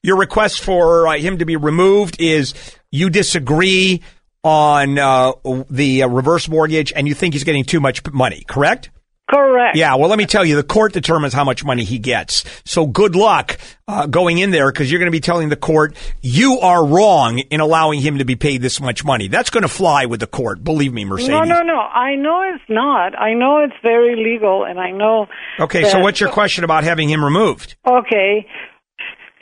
your 0.04 0.18
request 0.18 0.62
for 0.62 1.08
uh, 1.08 1.18
him 1.18 1.40
to 1.40 1.46
be 1.46 1.58
removed 1.58 2.22
is 2.22 2.54
you 2.92 3.10
disagree 3.10 4.02
on 4.44 4.98
uh, 4.98 5.34
the 5.70 6.04
uh, 6.04 6.08
reverse 6.08 6.48
mortgage 6.48 6.92
and 6.96 7.08
you 7.08 7.14
think 7.14 7.34
he's 7.34 7.44
getting 7.44 7.64
too 7.64 7.80
much 7.80 8.02
money, 8.12 8.44
correct? 8.48 8.90
Correct. 9.30 9.78
Yeah, 9.78 9.96
well, 9.96 10.10
let 10.10 10.18
me 10.18 10.26
tell 10.26 10.44
you, 10.44 10.58
the 10.58 10.64
court 10.64 10.92
determines 10.92 11.34
how 11.34 11.46
much 11.46 11.64
money 11.64 11.86
he 11.86 12.00
gets. 12.00 12.44
So 12.66 12.86
good 12.86 13.16
luck 13.16 13.58
uh, 13.88 14.06
going 14.08 14.40
in 14.40 14.52
there 14.52 14.70
because 14.72 14.92
you're 14.92 15.00
going 15.00 15.12
to 15.12 15.16
be 15.16 15.22
telling 15.22 15.48
the 15.48 15.56
court 15.56 15.96
you 16.22 16.60
are 16.60 16.86
wrong 16.86 17.40
in 17.40 17.62
allowing 17.62 18.02
him 18.02 18.18
to 18.18 18.26
be 18.26 18.36
paid 18.36 18.62
this 18.62 18.82
much 18.82 19.06
money. 19.06 19.30
That's 19.30 19.50
going 19.50 19.62
to 19.62 19.70
fly 19.70 20.06
with 20.06 20.20
the 20.20 20.28
court. 20.28 20.64
Believe 20.64 20.92
me, 20.92 21.06
Mercedes. 21.06 21.30
No, 21.30 21.44
no, 21.44 21.62
no. 21.62 21.80
I 21.80 22.16
know 22.16 22.42
it's 22.54 22.64
not. 22.68 23.18
I 23.18 23.34
know 23.34 23.60
it's 23.60 23.76
very 23.82 24.16
legal, 24.18 24.66
and 24.66 24.80
I 24.80 24.92
know. 24.92 25.28
Okay, 25.60 25.90
so 25.90 26.00
what's 26.00 26.20
your 26.20 26.32
question 26.32 26.66
about 26.66 26.84
having 26.84 27.08
him 27.08 27.24
removed? 27.24 27.76
Okay. 27.88 28.48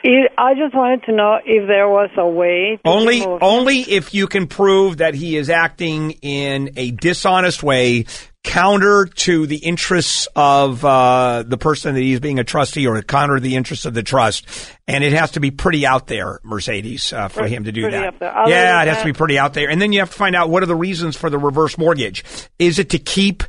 I 0.02 0.54
just 0.54 0.74
wanted 0.74 1.02
to 1.04 1.12
know 1.12 1.38
if 1.44 1.68
there 1.68 1.88
was 1.88 2.08
a 2.16 2.26
way. 2.26 2.80
Only, 2.84 3.22
only 3.22 3.80
if 3.80 4.14
you 4.14 4.28
can 4.28 4.46
prove 4.46 4.98
that 4.98 5.14
he 5.14 5.36
is 5.36 5.50
acting 5.50 6.12
in 6.22 6.70
a 6.76 6.90
dishonest 6.92 7.62
way, 7.62 8.06
counter 8.42 9.04
to 9.06 9.46
the 9.46 9.56
interests 9.58 10.26
of 10.34 10.84
uh, 10.84 11.44
the 11.46 11.58
person 11.58 11.94
that 11.94 12.00
he's 12.00 12.20
being 12.20 12.38
a 12.38 12.44
trustee, 12.44 12.86
or 12.86 13.00
counter 13.02 13.36
to 13.36 13.40
the 13.40 13.54
interests 13.56 13.84
of 13.84 13.94
the 13.94 14.02
trust. 14.02 14.46
And 14.88 15.04
it 15.04 15.12
has 15.12 15.32
to 15.32 15.40
be 15.40 15.50
pretty 15.50 15.86
out 15.86 16.06
there, 16.06 16.40
Mercedes, 16.42 17.12
uh, 17.12 17.28
for 17.28 17.40
Pretty- 17.40 17.54
him 17.54 17.64
to 17.64 17.72
do 17.72 17.90
that. 17.90 18.04
up 18.06 18.18
there. 18.18 18.36
Other 18.36 18.50
Yeah, 18.50 18.82
it 18.82 18.88
has 18.88 18.98
to 18.98 19.04
be 19.04 19.12
pretty 19.12 19.38
out 19.38 19.54
there. 19.54 19.68
And 19.70 19.80
then 19.80 19.92
you 19.92 20.00
have 20.00 20.10
to 20.10 20.16
find 20.16 20.34
out 20.34 20.48
what 20.50 20.62
are 20.62 20.66
the 20.66 20.74
reasons 20.74 21.16
for 21.16 21.30
the 21.30 21.38
reverse 21.38 21.76
mortgage. 21.78 22.24
Is 22.58 22.78
it 22.78 22.90
to 22.90 22.98
keep? 22.98 23.44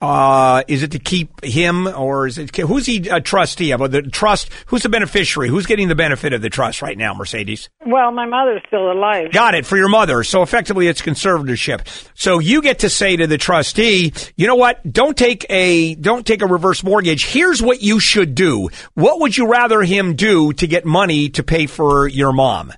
Uh, 0.00 0.62
is 0.68 0.82
it 0.82 0.90
to 0.90 0.98
keep 0.98 1.42
him, 1.42 1.86
or 1.86 2.26
is 2.26 2.36
it 2.36 2.54
who's 2.54 2.84
he 2.84 3.08
a 3.08 3.20
trustee 3.20 3.70
of? 3.70 3.80
Or 3.80 3.88
the 3.88 4.02
trust? 4.02 4.50
Who's 4.66 4.82
the 4.82 4.90
beneficiary? 4.90 5.48
Who's 5.48 5.64
getting 5.64 5.88
the 5.88 5.94
benefit 5.94 6.34
of 6.34 6.42
the 6.42 6.50
trust 6.50 6.82
right 6.82 6.98
now, 6.98 7.14
Mercedes? 7.14 7.70
Well, 7.86 8.12
my 8.12 8.26
mother's 8.26 8.60
still 8.66 8.92
alive. 8.92 9.32
Got 9.32 9.54
it 9.54 9.64
for 9.64 9.78
your 9.78 9.88
mother. 9.88 10.22
So 10.22 10.42
effectively, 10.42 10.86
it's 10.86 11.00
conservatorship. 11.00 11.86
So 12.14 12.40
you 12.40 12.60
get 12.60 12.80
to 12.80 12.90
say 12.90 13.16
to 13.16 13.26
the 13.26 13.38
trustee, 13.38 14.12
you 14.36 14.46
know 14.46 14.56
what? 14.56 14.92
Don't 14.92 15.16
take 15.16 15.46
a 15.48 15.94
don't 15.94 16.26
take 16.26 16.42
a 16.42 16.46
reverse 16.46 16.84
mortgage. 16.84 17.24
Here's 17.24 17.62
what 17.62 17.82
you 17.82 17.98
should 17.98 18.34
do. 18.34 18.68
What 18.94 19.20
would 19.20 19.36
you 19.36 19.48
rather 19.48 19.82
him 19.82 20.14
do 20.14 20.52
to 20.54 20.66
get 20.66 20.84
money 20.84 21.30
to 21.30 21.42
pay 21.42 21.66
for 21.66 22.06
your 22.06 22.34
mom? 22.34 22.72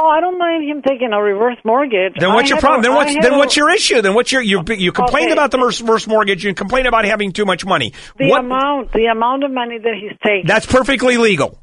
Oh, 0.00 0.08
I 0.08 0.20
don't 0.20 0.38
mind 0.38 0.64
him 0.68 0.82
taking 0.82 1.12
a 1.12 1.22
reverse 1.22 1.56
mortgage. 1.64 2.14
Then 2.18 2.32
what's 2.32 2.50
I 2.50 2.54
your 2.54 2.60
problem? 2.60 2.80
a- 2.80 2.82
Then 2.82 2.94
what's 2.94 3.14
then 3.14 3.34
a- 3.34 3.38
what's 3.38 3.56
your 3.56 3.70
issue? 3.70 4.02
Then 4.02 4.14
what's 4.14 4.32
your 4.32 4.42
you 4.42 4.62
you 4.68 4.90
complain 4.92 5.24
Okay. 5.26 5.32
about 5.32 5.50
the 5.52 5.58
reverse 5.58 6.06
mortgage 6.08 6.42
You 6.44 6.52
complain 6.54 6.86
about 6.86 7.04
having 7.04 7.32
too 7.32 7.44
much 7.44 7.64
money. 7.64 7.92
the 8.18 8.28
What 8.28 8.40
amount? 8.40 8.92
The 8.92 9.06
amount 9.06 9.44
of 9.44 9.52
money 9.52 9.78
that 9.78 9.94
he's 10.00 10.18
taking. 10.24 10.46
that's 10.46 10.66
perfectly 10.66 11.16
legal. 11.16 11.58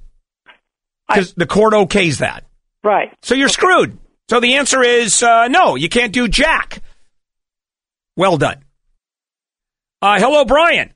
Because 1.07 1.33
the 1.33 1.45
court 1.45 1.73
okays 1.73 2.19
that. 2.19 2.45
Right. 2.83 3.11
So 3.21 3.35
you're 3.35 3.49
screwed. 3.49 3.97
So 4.29 4.39
the 4.39 4.55
answer 4.55 4.81
is 4.81 5.21
uh, 5.23 5.49
no, 5.49 5.75
you 5.75 5.89
can't 5.89 6.13
do 6.13 6.27
jack. 6.29 6.81
Well 8.15 8.37
done. 8.37 8.63
Uh, 10.01 10.19
hello, 10.19 10.45
Brian. 10.45 10.93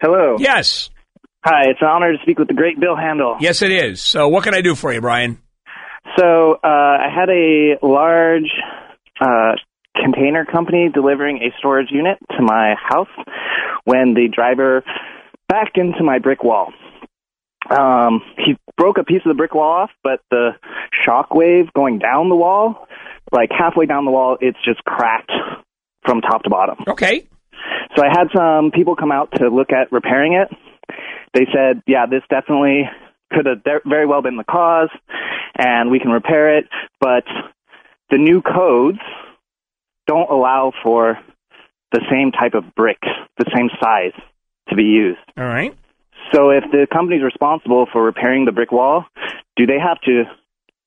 Hello. 0.00 0.36
Yes. 0.38 0.90
Hi, 1.44 1.64
it's 1.68 1.80
an 1.80 1.88
honor 1.88 2.12
to 2.12 2.18
speak 2.22 2.38
with 2.38 2.48
the 2.48 2.54
great 2.54 2.80
Bill 2.80 2.96
Handel. 2.96 3.36
Yes, 3.40 3.62
it 3.62 3.70
is. 3.70 4.02
So 4.02 4.28
what 4.28 4.42
can 4.42 4.54
I 4.54 4.62
do 4.62 4.74
for 4.74 4.92
you, 4.92 5.00
Brian? 5.00 5.38
So, 6.18 6.54
uh, 6.62 6.66
I 6.66 7.08
had 7.14 7.28
a 7.28 7.78
large 7.82 8.50
uh, 9.20 9.52
container 9.94 10.44
company 10.44 10.88
delivering 10.92 11.38
a 11.38 11.56
storage 11.58 11.90
unit 11.90 12.18
to 12.36 12.42
my 12.42 12.74
house 12.78 13.08
when 13.84 14.14
the 14.14 14.28
driver 14.34 14.82
backed 15.48 15.78
into 15.78 16.02
my 16.02 16.18
brick 16.18 16.42
wall. 16.42 16.72
Um, 17.70 18.22
he 18.36 18.56
broke 18.76 18.98
a 18.98 19.04
piece 19.04 19.22
of 19.24 19.30
the 19.30 19.34
brick 19.34 19.54
wall 19.54 19.82
off, 19.82 19.90
but 20.02 20.20
the 20.30 20.50
shock 21.04 21.34
wave 21.34 21.72
going 21.74 21.98
down 21.98 22.28
the 22.28 22.36
wall, 22.36 22.86
like 23.32 23.50
halfway 23.50 23.86
down 23.86 24.04
the 24.04 24.10
wall, 24.10 24.38
it's 24.40 24.58
just 24.64 24.84
cracked 24.84 25.32
from 26.04 26.20
top 26.20 26.42
to 26.44 26.50
bottom. 26.50 26.76
Okay. 26.86 27.26
So 27.96 28.02
I 28.04 28.08
had 28.08 28.28
some 28.34 28.70
people 28.70 28.94
come 28.96 29.10
out 29.10 29.30
to 29.36 29.48
look 29.48 29.72
at 29.72 29.90
repairing 29.90 30.34
it. 30.34 30.48
They 31.34 31.46
said, 31.52 31.82
yeah, 31.86 32.06
this 32.06 32.22
definitely 32.30 32.82
could 33.32 33.46
have 33.46 33.58
very 33.84 34.06
well 34.06 34.22
been 34.22 34.36
the 34.36 34.44
cause, 34.44 34.90
and 35.58 35.90
we 35.90 35.98
can 35.98 36.10
repair 36.10 36.58
it, 36.58 36.66
but 37.00 37.24
the 38.10 38.18
new 38.18 38.42
codes 38.42 38.98
don't 40.06 40.30
allow 40.30 40.72
for 40.82 41.18
the 41.92 42.00
same 42.10 42.30
type 42.32 42.54
of 42.54 42.74
brick, 42.74 42.98
the 43.38 43.50
same 43.54 43.68
size 43.82 44.12
to 44.68 44.76
be 44.76 44.82
used. 44.84 45.18
All 45.36 45.44
right. 45.44 45.74
So 46.32 46.50
if 46.50 46.64
the 46.70 46.86
company's 46.92 47.22
responsible 47.22 47.86
for 47.92 48.02
repairing 48.02 48.44
the 48.44 48.52
brick 48.52 48.72
wall, 48.72 49.04
do 49.56 49.66
they 49.66 49.78
have 49.78 50.00
to 50.02 50.24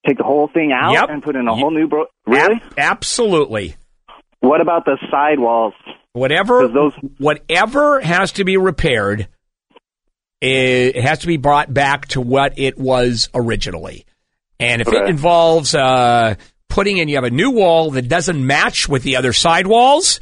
take 0.08 0.18
the 0.18 0.24
whole 0.24 0.48
thing 0.54 0.72
out 0.74 0.94
Yep. 0.94 1.10
and 1.10 1.24
put 1.24 1.36
in 1.36 1.48
a 1.48 1.56
whole 1.56 1.72
new 1.72 1.88
bro- 1.88 2.06
really? 2.28 2.62
absolutely. 2.78 3.76
What 4.42 4.62
about 4.62 4.86
the 4.86 4.98
sidewalls? 5.12 5.74
Whatever 6.14 6.68
those- 6.68 6.94
whatever 7.18 8.00
has 8.02 8.34
to 8.34 8.44
be 8.44 8.58
repaired, 8.58 9.28
it 10.42 10.96
has 11.02 11.20
to 11.20 11.28
be 11.28 11.38
brought 11.38 11.74
back 11.74 12.08
to 12.10 12.22
what 12.22 12.58
it 12.58 12.78
was 12.78 13.30
originally. 13.34 14.06
And 14.60 14.82
if 14.82 14.88
it 14.90 15.08
involves 15.10 15.74
uh, 15.74 16.36
putting 16.68 16.98
in, 16.98 17.08
you 17.08 17.16
have 17.16 17.24
a 17.24 17.30
new 17.30 17.52
wall 17.52 17.92
that 17.92 18.10
doesn't 18.10 18.46
match 18.46 18.90
with 18.90 19.04
the 19.04 19.16
other 19.16 19.32
side 19.34 19.68
walls, 19.68 20.20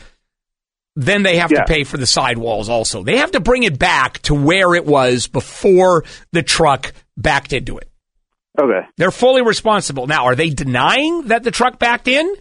then 0.96 1.24
they 1.24 1.38
have 1.38 1.52
Yeah. 1.52 1.60
to 1.62 1.66
pay 1.66 1.84
for 1.84 1.98
the 1.98 2.06
side 2.08 2.38
walls 2.38 2.70
also. 2.70 3.04
They 3.04 3.18
have 3.18 3.32
to 3.32 3.40
bring 3.40 3.64
it 3.64 3.78
back 3.80 4.20
to 4.24 4.36
where 4.36 4.76
it 4.76 4.86
was 4.86 5.28
before 5.28 6.04
the 6.34 6.44
truck 6.44 6.94
backed 7.16 7.54
into 7.54 7.78
it. 7.78 7.90
Okay. 8.60 8.88
They're 8.98 9.12
fully 9.12 9.42
responsible. 9.44 10.08
Now, 10.08 10.26
are 10.26 10.36
they 10.36 10.50
denying 10.50 11.24
that 11.28 11.44
the 11.44 11.52
truck 11.52 11.78
backed 11.80 12.08
in? 12.08 12.32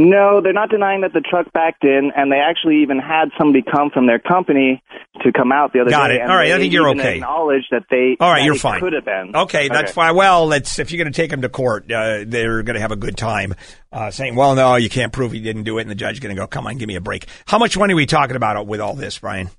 No, 0.00 0.40
they're 0.40 0.52
not 0.52 0.70
denying 0.70 1.00
that 1.00 1.12
the 1.12 1.20
truck 1.20 1.52
backed 1.52 1.82
in, 1.82 2.12
and 2.14 2.30
they 2.30 2.36
actually 2.36 2.82
even 2.82 3.00
had 3.00 3.30
somebody 3.36 3.64
come 3.68 3.90
from 3.90 4.06
their 4.06 4.20
company 4.20 4.80
to 5.24 5.32
come 5.32 5.50
out 5.50 5.72
the 5.72 5.80
other 5.80 5.90
Got 5.90 6.08
day. 6.08 6.14
it. 6.14 6.20
and 6.20 6.30
All 6.30 6.36
right, 6.36 6.52
I 6.52 6.58
think 6.58 6.72
you're 6.72 6.88
okay. 6.90 7.16
Acknowledged 7.16 7.66
that 7.72 7.82
they. 7.90 8.16
All 8.20 8.30
right, 8.30 8.44
you're 8.44 8.54
fine. 8.54 8.78
Could 8.78 8.92
have 8.92 9.04
been. 9.04 9.34
Okay, 9.34 9.68
that's 9.68 9.90
fine. 9.90 10.14
Well, 10.14 10.46
let's 10.46 10.78
if 10.78 10.92
you're 10.92 11.02
going 11.02 11.12
to 11.12 11.16
take 11.16 11.32
them 11.32 11.42
to 11.42 11.48
court, 11.48 11.90
uh, 11.90 12.22
they're 12.24 12.62
going 12.62 12.74
to 12.74 12.80
have 12.80 12.92
a 12.92 12.96
good 12.96 13.16
time 13.16 13.56
uh, 13.92 14.12
saying, 14.12 14.36
"Well, 14.36 14.54
no, 14.54 14.76
you 14.76 14.88
can't 14.88 15.12
prove 15.12 15.32
he 15.32 15.40
didn't 15.40 15.64
do 15.64 15.78
it," 15.78 15.82
and 15.82 15.90
the 15.90 15.96
judge 15.96 16.14
is 16.14 16.20
going 16.20 16.34
to 16.34 16.40
go, 16.40 16.46
"Come 16.46 16.68
on, 16.68 16.78
give 16.78 16.86
me 16.86 16.94
a 16.94 17.00
break." 17.00 17.26
How 17.46 17.58
much 17.58 17.76
money 17.76 17.94
are 17.94 17.96
we 17.96 18.06
talking 18.06 18.36
about 18.36 18.68
with 18.68 18.80
all 18.80 18.94
this, 18.94 19.18
Brian? 19.18 19.50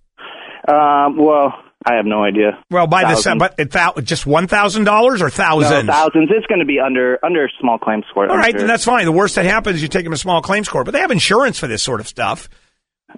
Um, 0.69 1.17
well, 1.17 1.53
I 1.85 1.95
have 1.95 2.05
no 2.05 2.23
idea. 2.23 2.63
Well, 2.69 2.87
by 2.87 3.03
the 3.03 3.15
Thousands. 3.15 3.39
but 3.39 3.55
it, 3.57 4.03
just 4.03 4.25
one 4.25 4.47
thousand 4.47 4.83
dollars 4.83 5.21
or 5.21 5.29
thousands? 5.29 5.85
No, 5.85 5.93
thousands. 5.93 6.29
It's 6.31 6.45
going 6.47 6.59
to 6.59 6.65
be 6.65 6.79
under 6.79 7.17
under 7.23 7.49
small 7.59 7.77
claims 7.77 8.05
court. 8.13 8.29
All 8.29 8.37
right, 8.37 8.51
sure. 8.51 8.59
then 8.59 8.67
that's 8.67 8.83
fine. 8.83 9.05
The 9.05 9.11
worst 9.11 9.35
that 9.35 9.45
happens 9.45 9.77
is 9.77 9.81
you 9.81 9.87
take 9.87 10.03
them 10.03 10.11
to 10.11 10.17
small 10.17 10.41
claims 10.41 10.67
court, 10.67 10.85
but 10.85 10.91
they 10.91 10.99
have 10.99 11.11
insurance 11.11 11.57
for 11.57 11.67
this 11.67 11.81
sort 11.81 12.01
of 12.01 12.07
stuff. 12.07 12.49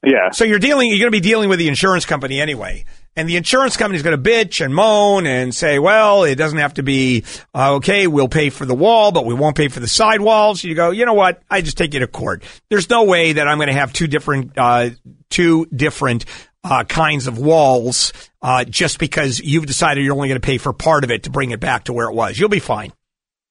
Yeah. 0.03 0.29
So 0.31 0.45
you're 0.45 0.59
dealing, 0.59 0.89
you're 0.89 0.99
going 0.99 1.11
to 1.11 1.11
be 1.11 1.19
dealing 1.19 1.49
with 1.49 1.59
the 1.59 1.67
insurance 1.67 2.05
company 2.05 2.39
anyway. 2.39 2.85
And 3.15 3.27
the 3.27 3.35
insurance 3.35 3.75
company 3.75 3.97
is 3.97 4.03
going 4.03 4.21
to 4.21 4.29
bitch 4.29 4.63
and 4.63 4.73
moan 4.73 5.27
and 5.27 5.53
say, 5.53 5.79
well, 5.79 6.23
it 6.23 6.35
doesn't 6.35 6.59
have 6.59 6.75
to 6.75 6.83
be, 6.83 7.25
uh, 7.53 7.73
okay, 7.75 8.07
we'll 8.07 8.29
pay 8.29 8.49
for 8.49 8.65
the 8.65 8.73
wall, 8.73 9.11
but 9.11 9.25
we 9.25 9.33
won't 9.33 9.57
pay 9.57 9.67
for 9.67 9.81
the 9.81 9.87
side 9.87 10.21
walls. 10.21 10.63
You 10.63 10.75
go, 10.75 10.91
you 10.91 11.05
know 11.05 11.13
what? 11.13 11.41
I 11.49 11.59
just 11.59 11.77
take 11.77 11.93
you 11.93 11.99
to 11.99 12.07
court. 12.07 12.43
There's 12.69 12.89
no 12.89 13.03
way 13.03 13.33
that 13.33 13.49
I'm 13.49 13.57
going 13.57 13.67
to 13.67 13.73
have 13.73 13.91
two 13.91 14.07
different, 14.07 14.57
uh, 14.57 14.91
two 15.29 15.65
different, 15.65 16.23
uh, 16.63 16.83
kinds 16.83 17.27
of 17.27 17.37
walls, 17.37 18.13
uh, 18.41 18.63
just 18.65 18.99
because 18.99 19.39
you've 19.39 19.65
decided 19.65 20.03
you're 20.03 20.15
only 20.15 20.29
going 20.29 20.39
to 20.39 20.45
pay 20.45 20.57
for 20.57 20.73
part 20.73 21.03
of 21.03 21.11
it 21.11 21.23
to 21.23 21.29
bring 21.29 21.51
it 21.51 21.59
back 21.59 21.85
to 21.85 21.93
where 21.93 22.09
it 22.09 22.13
was. 22.13 22.39
You'll 22.39 22.49
be 22.49 22.59
fine. 22.59 22.93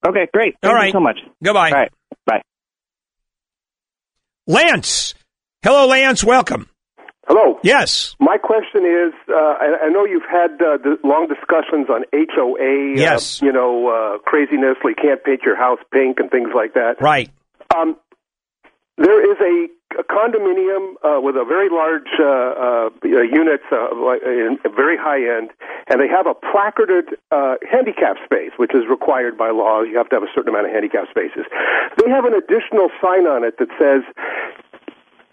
Okay, 0.07 0.28
great. 0.32 0.55
All 0.62 0.70
Thank 0.70 0.74
right. 0.74 0.87
you 0.87 0.93
so 0.93 1.01
much. 1.01 1.19
Goodbye. 1.43 1.70
All 1.70 1.78
right. 1.78 1.93
Bye. 2.27 2.43
Lance. 4.47 5.15
Hello, 5.62 5.87
Lance. 5.87 6.24
Welcome. 6.24 6.69
Hello. 7.27 7.61
Yes. 7.62 8.16
My 8.19 8.39
question 8.39 8.85
is, 8.85 9.12
uh, 9.28 9.35
I, 9.37 9.85
I 9.85 9.89
know 9.91 10.05
you've 10.05 10.28
had 10.28 10.53
uh, 10.55 10.78
the 10.82 10.99
long 11.05 11.28
discussions 11.28 11.87
on 11.89 12.03
HOA. 12.12 12.97
Yes. 12.97 13.41
Uh, 13.41 13.47
you 13.47 13.53
know, 13.53 13.89
uh, 13.89 14.19
craziness. 14.19 14.77
Like 14.82 14.97
you 14.97 15.11
can't 15.11 15.23
paint 15.23 15.43
your 15.45 15.57
house 15.57 15.78
pink 15.93 16.19
and 16.19 16.31
things 16.31 16.49
like 16.55 16.74
that. 16.74 16.97
Right. 17.01 17.31
Um, 17.77 17.97
there 18.97 19.31
is 19.31 19.39
a, 19.41 19.69
a 19.99 20.05
condominium 20.05 20.95
uh, 21.03 21.21
with 21.21 21.37
a 21.37 21.45
very 21.45 21.69
large 21.69 22.09
uh, 22.19 22.25
uh, 22.25 22.91
units, 23.03 23.65
uh, 23.73 23.91
in, 24.23 24.59
very 24.77 24.97
high 24.97 25.19
end, 25.19 25.51
and 25.89 26.01
they 26.01 26.09
have 26.09 26.27
a 26.27 26.35
placarded 26.35 27.17
uh, 27.31 27.57
handicap 27.71 28.17
space, 28.25 28.53
which 28.57 28.75
is 28.75 28.83
required 28.89 29.37
by 29.37 29.51
law. 29.51 29.83
You 29.83 29.97
have 29.99 30.09
to 30.11 30.17
have 30.17 30.23
a 30.23 30.33
certain 30.35 30.51
amount 30.51 30.67
of 30.67 30.73
handicap 30.73 31.11
spaces. 31.11 31.45
They 31.99 32.11
have 32.11 32.25
an 32.25 32.35
additional 32.35 32.91
sign 33.03 33.27
on 33.27 33.45
it 33.45 33.59
that 33.59 33.69
says 33.79 34.03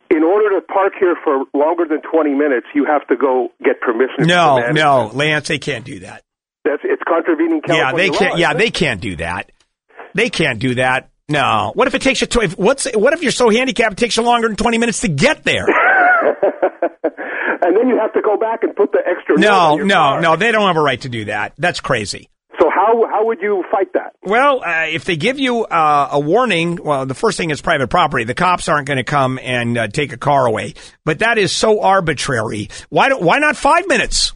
in 0.10 0.24
order 0.24 0.50
to 0.60 0.62
park 0.62 0.94
here 1.00 1.16
for 1.24 1.46
longer 1.54 1.86
than 1.86 2.02
20 2.02 2.34
minutes, 2.34 2.68
you 2.74 2.86
have 2.86 3.06
to 3.08 3.16
go 3.16 3.50
get 3.64 3.82
permission. 3.82 4.26
No, 4.26 4.72
no, 4.72 5.12
Lance, 5.14 5.48
they 5.48 5.60
can't 5.60 5.86
do 5.86 6.00
that. 6.00 6.24
That's 6.64 6.82
it's 6.84 7.04
contravening 7.08 7.62
Yeah, 7.68 7.94
they 7.94 8.10
can't. 8.10 8.32
law, 8.34 8.38
Yeah, 8.38 8.54
they 8.54 8.72
can't 8.72 9.02
do 9.02 9.16
that. 9.18 9.52
They 10.14 10.30
can't 10.30 10.60
do 10.60 10.76
that. 10.76 11.10
No. 11.30 11.72
What 11.76 11.88
if 11.88 11.94
it 11.96 12.02
takes 12.02 12.22
you? 12.22 12.28
Tw- 12.28 12.58
what's 12.58 12.88
what 12.96 13.14
if 13.14 13.22
you're 13.22 13.32
so 13.32 13.50
handicapped 13.50 13.94
it 13.94 13.98
takes 13.98 14.16
you 14.16 14.24
longer 14.24 14.48
than 14.48 14.56
twenty 14.56 14.78
minutes 14.78 15.02
to 15.02 15.10
get 15.10 15.44
there? 15.44 15.66
and 17.62 17.76
then 17.76 17.90
you 17.90 17.98
have 18.00 18.14
to 18.14 18.22
go 18.22 18.38
back 18.38 18.64
and 18.64 18.74
put 18.76 18.94
the 18.94 19.00
extra. 19.06 19.38
No, 19.38 19.76
no, 19.76 19.94
car. 19.94 20.22
no. 20.22 20.36
They 20.38 20.52
don't 20.52 20.68
have 20.68 20.78
a 20.78 20.82
right 20.82 21.02
to 21.02 21.10
do 21.10 21.26
that. 21.26 21.54
That's 21.58 21.82
crazy. 21.82 22.30
So 22.60 22.70
how 22.70 23.06
how 23.12 23.26
would 23.26 23.42
you 23.42 23.64
fight 23.70 23.92
that? 23.94 24.16
Well, 24.24 24.64
uh, 24.64 24.86
if 24.88 25.04
they 25.04 25.18
give 25.18 25.38
you 25.38 25.66
uh, 25.66 26.10
a 26.14 26.20
warning, 26.20 26.80
well, 26.82 27.06
the 27.06 27.14
first 27.14 27.38
thing 27.38 27.50
is 27.50 27.62
private 27.62 27.90
property. 27.90 28.24
The 28.24 28.34
cops 28.34 28.70
aren't 28.70 28.88
going 28.88 28.98
to 28.98 29.04
come 29.04 29.38
and 29.42 29.78
uh, 29.78 29.88
take 29.90 30.14
a 30.14 30.18
car 30.18 30.46
away. 30.46 30.76
But 31.04 31.20
that 31.20 31.38
is 31.38 31.52
so 31.52 31.82
arbitrary. 31.82 32.70
Why 32.90 33.10
don't, 33.10 33.22
why 33.22 33.40
not 33.40 33.58
five 33.58 33.88
minutes? 33.88 34.32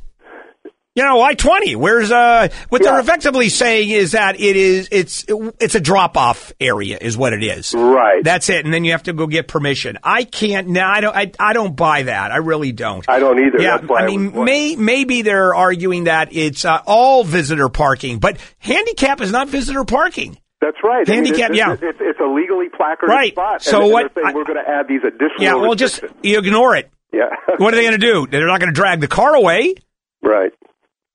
You 0.93 1.03
know, 1.03 1.15
why 1.15 1.35
twenty? 1.35 1.77
Where's 1.77 2.11
uh? 2.11 2.49
What 2.67 2.83
they're 2.83 2.99
effectively 2.99 3.47
saying 3.47 3.91
is 3.91 4.11
that 4.11 4.37
it 4.37 4.57
is 4.57 4.89
it's 4.91 5.23
it's 5.29 5.73
a 5.75 5.79
drop 5.79 6.17
off 6.17 6.51
area, 6.59 6.97
is 6.99 7.15
what 7.17 7.31
it 7.31 7.43
is. 7.43 7.73
Right. 7.73 8.21
That's 8.21 8.49
it, 8.49 8.65
and 8.65 8.73
then 8.73 8.83
you 8.83 8.91
have 8.91 9.03
to 9.03 9.13
go 9.13 9.25
get 9.25 9.47
permission. 9.47 9.97
I 10.03 10.25
can't. 10.25 10.67
No, 10.67 10.83
I 10.85 10.99
don't. 10.99 11.15
I, 11.15 11.31
I 11.39 11.53
don't 11.53 11.77
buy 11.77 12.03
that. 12.03 12.31
I 12.33 12.37
really 12.37 12.73
don't. 12.73 13.05
I 13.07 13.19
don't 13.19 13.39
either. 13.39 13.61
Yeah, 13.61 13.77
I 13.89 13.93
I 14.03 14.05
mean, 14.05 14.33
was- 14.33 14.45
may, 14.45 14.75
maybe 14.75 15.21
they're 15.21 15.55
arguing 15.55 16.03
that 16.05 16.33
it's 16.35 16.65
uh, 16.65 16.81
all 16.85 17.23
visitor 17.23 17.69
parking, 17.69 18.19
but 18.19 18.37
handicap 18.59 19.21
is 19.21 19.31
not 19.31 19.47
visitor 19.47 19.85
parking. 19.85 20.37
That's 20.59 20.77
right. 20.83 21.07
I 21.07 21.11
mean, 21.15 21.23
Handicap, 21.25 21.49
it's, 21.51 21.57
yeah. 21.57 21.71
It's, 21.73 21.99
it's 22.01 22.19
a 22.19 22.25
legally 22.27 22.67
placarded 22.67 23.09
Right. 23.09 23.31
spot. 23.31 23.63
So 23.63 23.83
and, 23.83 23.91
what- 23.93 24.13
saying 24.13 24.35
we're 24.35 24.43
going 24.43 24.59
to 24.63 24.69
add 24.69 24.89
these 24.89 25.01
additional. 25.07 25.41
Yeah, 25.41 25.55
well, 25.55 25.73
just 25.73 26.03
you 26.21 26.37
ignore 26.37 26.75
it. 26.75 26.91
Yeah. 27.13 27.29
What 27.57 27.73
are 27.73 27.77
they 27.77 27.83
going 27.83 27.93
to 27.93 27.97
do? 27.97 28.27
They're 28.27 28.45
not 28.45 28.59
going 28.59 28.73
to 28.73 28.75
drag 28.79 28.99
the 28.99 29.07
car 29.07 29.33
away. 29.35 29.75
Right. 30.21 30.51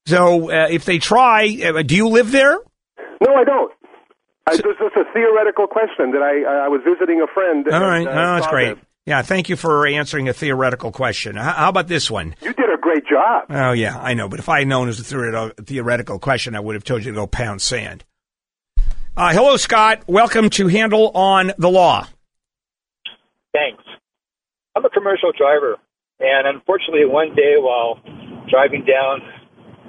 So 0.06 0.50
uh, 0.50 0.68
if 0.70 0.84
they 0.84 0.98
try, 0.98 1.58
uh, 1.64 1.82
do 1.82 1.96
you 1.96 2.08
live 2.08 2.30
there? 2.32 2.58
No, 3.20 3.34
I 3.34 3.44
don't. 3.44 3.72
I, 4.48 4.52
this 4.56 4.62
is 4.64 4.92
a 4.96 5.12
theoretical 5.12 5.66
question 5.66 6.12
that 6.12 6.22
I 6.22 6.64
I 6.66 6.68
was 6.68 6.80
visiting 6.84 7.20
a 7.20 7.26
friend. 7.32 7.66
All 7.68 7.80
right, 7.80 8.06
and, 8.06 8.08
uh, 8.08 8.12
oh, 8.12 8.34
that's 8.36 8.46
great. 8.46 8.76
this. 8.76 8.84
Yeah, 9.04 9.22
thank 9.22 9.48
you 9.48 9.56
for 9.56 9.86
answering 9.86 10.28
a 10.28 10.32
theoretical 10.32 10.92
question. 10.92 11.36
H- 11.36 11.42
How 11.42 11.68
about 11.68 11.88
this 11.88 12.10
one? 12.10 12.34
You 12.40 12.52
did 12.52 12.70
a 12.72 12.76
great 12.80 13.04
job. 13.06 13.44
Oh 13.50 13.72
yeah, 13.72 13.98
I 13.98 14.14
know. 14.14 14.28
But 14.28 14.38
if 14.38 14.48
I 14.48 14.60
had 14.60 14.68
known 14.68 14.84
it 14.86 14.90
was 14.90 15.00
a 15.00 15.04
theoretical, 15.04 15.64
theoretical 15.64 16.18
question, 16.20 16.54
I 16.54 16.60
would 16.60 16.74
have 16.74 16.84
told 16.84 17.04
you 17.04 17.10
to 17.10 17.14
go 17.16 17.26
pound 17.26 17.60
sand. 17.60 18.04
Uh, 19.16 19.32
hello, 19.32 19.56
Scott. 19.56 20.02
Welcome 20.06 20.50
to 20.50 20.68
Handel 20.68 21.10
on 21.14 21.52
the 21.58 21.70
Law. 21.70 22.06
Thanks. 23.52 23.82
I'm 24.76 24.84
a 24.84 24.90
commercial 24.90 25.32
driver, 25.36 25.76
and 26.20 26.46
unfortunately, 26.46 27.06
one 27.06 27.34
day 27.34 27.54
while 27.58 27.98
driving 28.48 28.84
down 28.84 29.20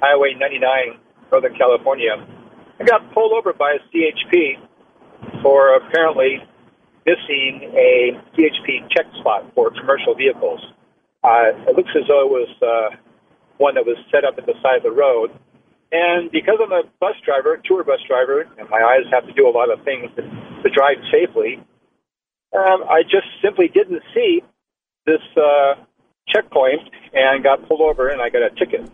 Highway 0.00 0.34
99, 0.38 0.98
Northern 1.30 1.56
California, 1.56 2.14
I 2.80 2.84
got 2.84 3.12
pulled 3.12 3.32
over 3.32 3.52
by 3.52 3.76
a 3.76 3.80
CHP, 3.90 4.68
for 5.42 5.74
apparently 5.76 6.38
missing 7.06 7.72
a 7.74 8.20
DHP 8.36 8.88
check 8.90 9.06
spot 9.20 9.50
for 9.54 9.70
commercial 9.70 10.14
vehicles. 10.14 10.60
Uh, 11.24 11.50
it 11.66 11.76
looks 11.76 11.90
as 11.96 12.06
though 12.06 12.26
it 12.26 12.30
was 12.30 12.48
uh, 12.62 12.96
one 13.56 13.74
that 13.74 13.84
was 13.84 13.96
set 14.10 14.24
up 14.24 14.38
at 14.38 14.46
the 14.46 14.54
side 14.62 14.76
of 14.78 14.82
the 14.82 14.90
road. 14.90 15.30
And 15.90 16.30
because 16.30 16.58
I'm 16.62 16.72
a 16.72 16.82
bus 17.00 17.16
driver, 17.24 17.60
tour 17.64 17.82
bus 17.82 18.00
driver, 18.06 18.42
and 18.58 18.68
my 18.68 18.78
eyes 18.78 19.10
have 19.10 19.26
to 19.26 19.32
do 19.32 19.48
a 19.48 19.50
lot 19.50 19.72
of 19.72 19.82
things 19.84 20.10
to, 20.16 20.22
to 20.22 20.70
drive 20.70 20.98
safely, 21.10 21.60
um, 22.56 22.84
I 22.88 23.02
just 23.02 23.26
simply 23.42 23.68
didn't 23.68 24.02
see 24.14 24.42
this 25.06 25.22
uh, 25.36 25.74
checkpoint 26.28 26.82
and 27.14 27.42
got 27.42 27.66
pulled 27.66 27.80
over, 27.80 28.08
and 28.08 28.20
I 28.20 28.28
got 28.28 28.42
a 28.42 28.50
ticket. 28.50 28.90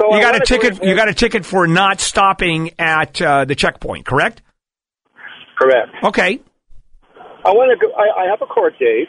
So 0.00 0.08
you 0.10 0.18
I 0.18 0.20
got 0.20 0.36
a 0.36 0.40
ticket. 0.40 0.82
You 0.84 0.94
got 0.94 1.08
a 1.08 1.14
ticket 1.14 1.44
for 1.46 1.66
not 1.66 2.00
stopping 2.00 2.72
at 2.78 3.20
uh, 3.22 3.44
the 3.46 3.54
checkpoint, 3.54 4.04
correct? 4.06 4.42
Correct. 5.58 5.88
Okay. 6.04 6.40
I 7.44 7.50
want 7.50 7.78
to 7.78 7.86
go. 7.86 7.92
I, 7.94 8.24
I 8.26 8.30
have 8.30 8.42
a 8.42 8.46
court 8.46 8.74
date, 8.78 9.08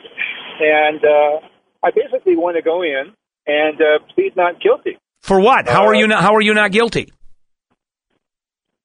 and 0.62 1.04
uh, 1.04 1.48
I 1.84 1.92
basically 1.92 2.36
want 2.38 2.56
to 2.56 2.62
go 2.62 2.84
in 2.84 3.12
and 3.48 3.82
uh, 3.82 4.00
plead 4.16 4.36
not 4.36 4.62
guilty. 4.62 4.98
For 5.22 5.40
what? 5.42 5.68
How 5.68 5.88
are 5.88 5.96
Uh, 5.96 6.00
you 6.00 6.08
not? 6.08 6.22
How 6.24 6.36
are 6.36 6.42
you 6.42 6.54
not 6.54 6.72
guilty? 6.72 7.12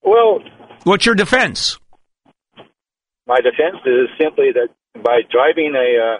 Well, 0.03 0.41
What's 0.85 1.07
your 1.07 1.15
defense? 1.15 1.79
my 3.27 3.37
defense 3.37 3.77
is 3.87 4.09
simply 4.21 4.51
that 4.53 4.69
by 5.01 5.21
driving 5.31 5.75
a 5.77 6.17
uh, 6.17 6.19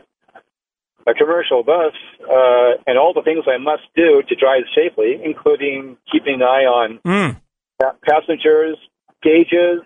a 1.07 1.15
commercial 1.15 1.63
bus 1.63 1.93
uh, 2.23 2.79
and 2.87 2.99
all 2.99 3.13
the 3.15 3.23
things 3.23 3.45
I 3.47 3.59
must 3.59 3.83
do 3.97 4.23
to 4.29 4.35
drive 4.35 4.63
safely, 4.75 5.21
including 5.25 5.97
keeping 6.11 6.35
an 6.37 6.43
eye 6.43 6.65
on 6.65 6.99
Mm. 7.05 7.37
passengers, 8.09 8.77
gauges, 9.23 9.81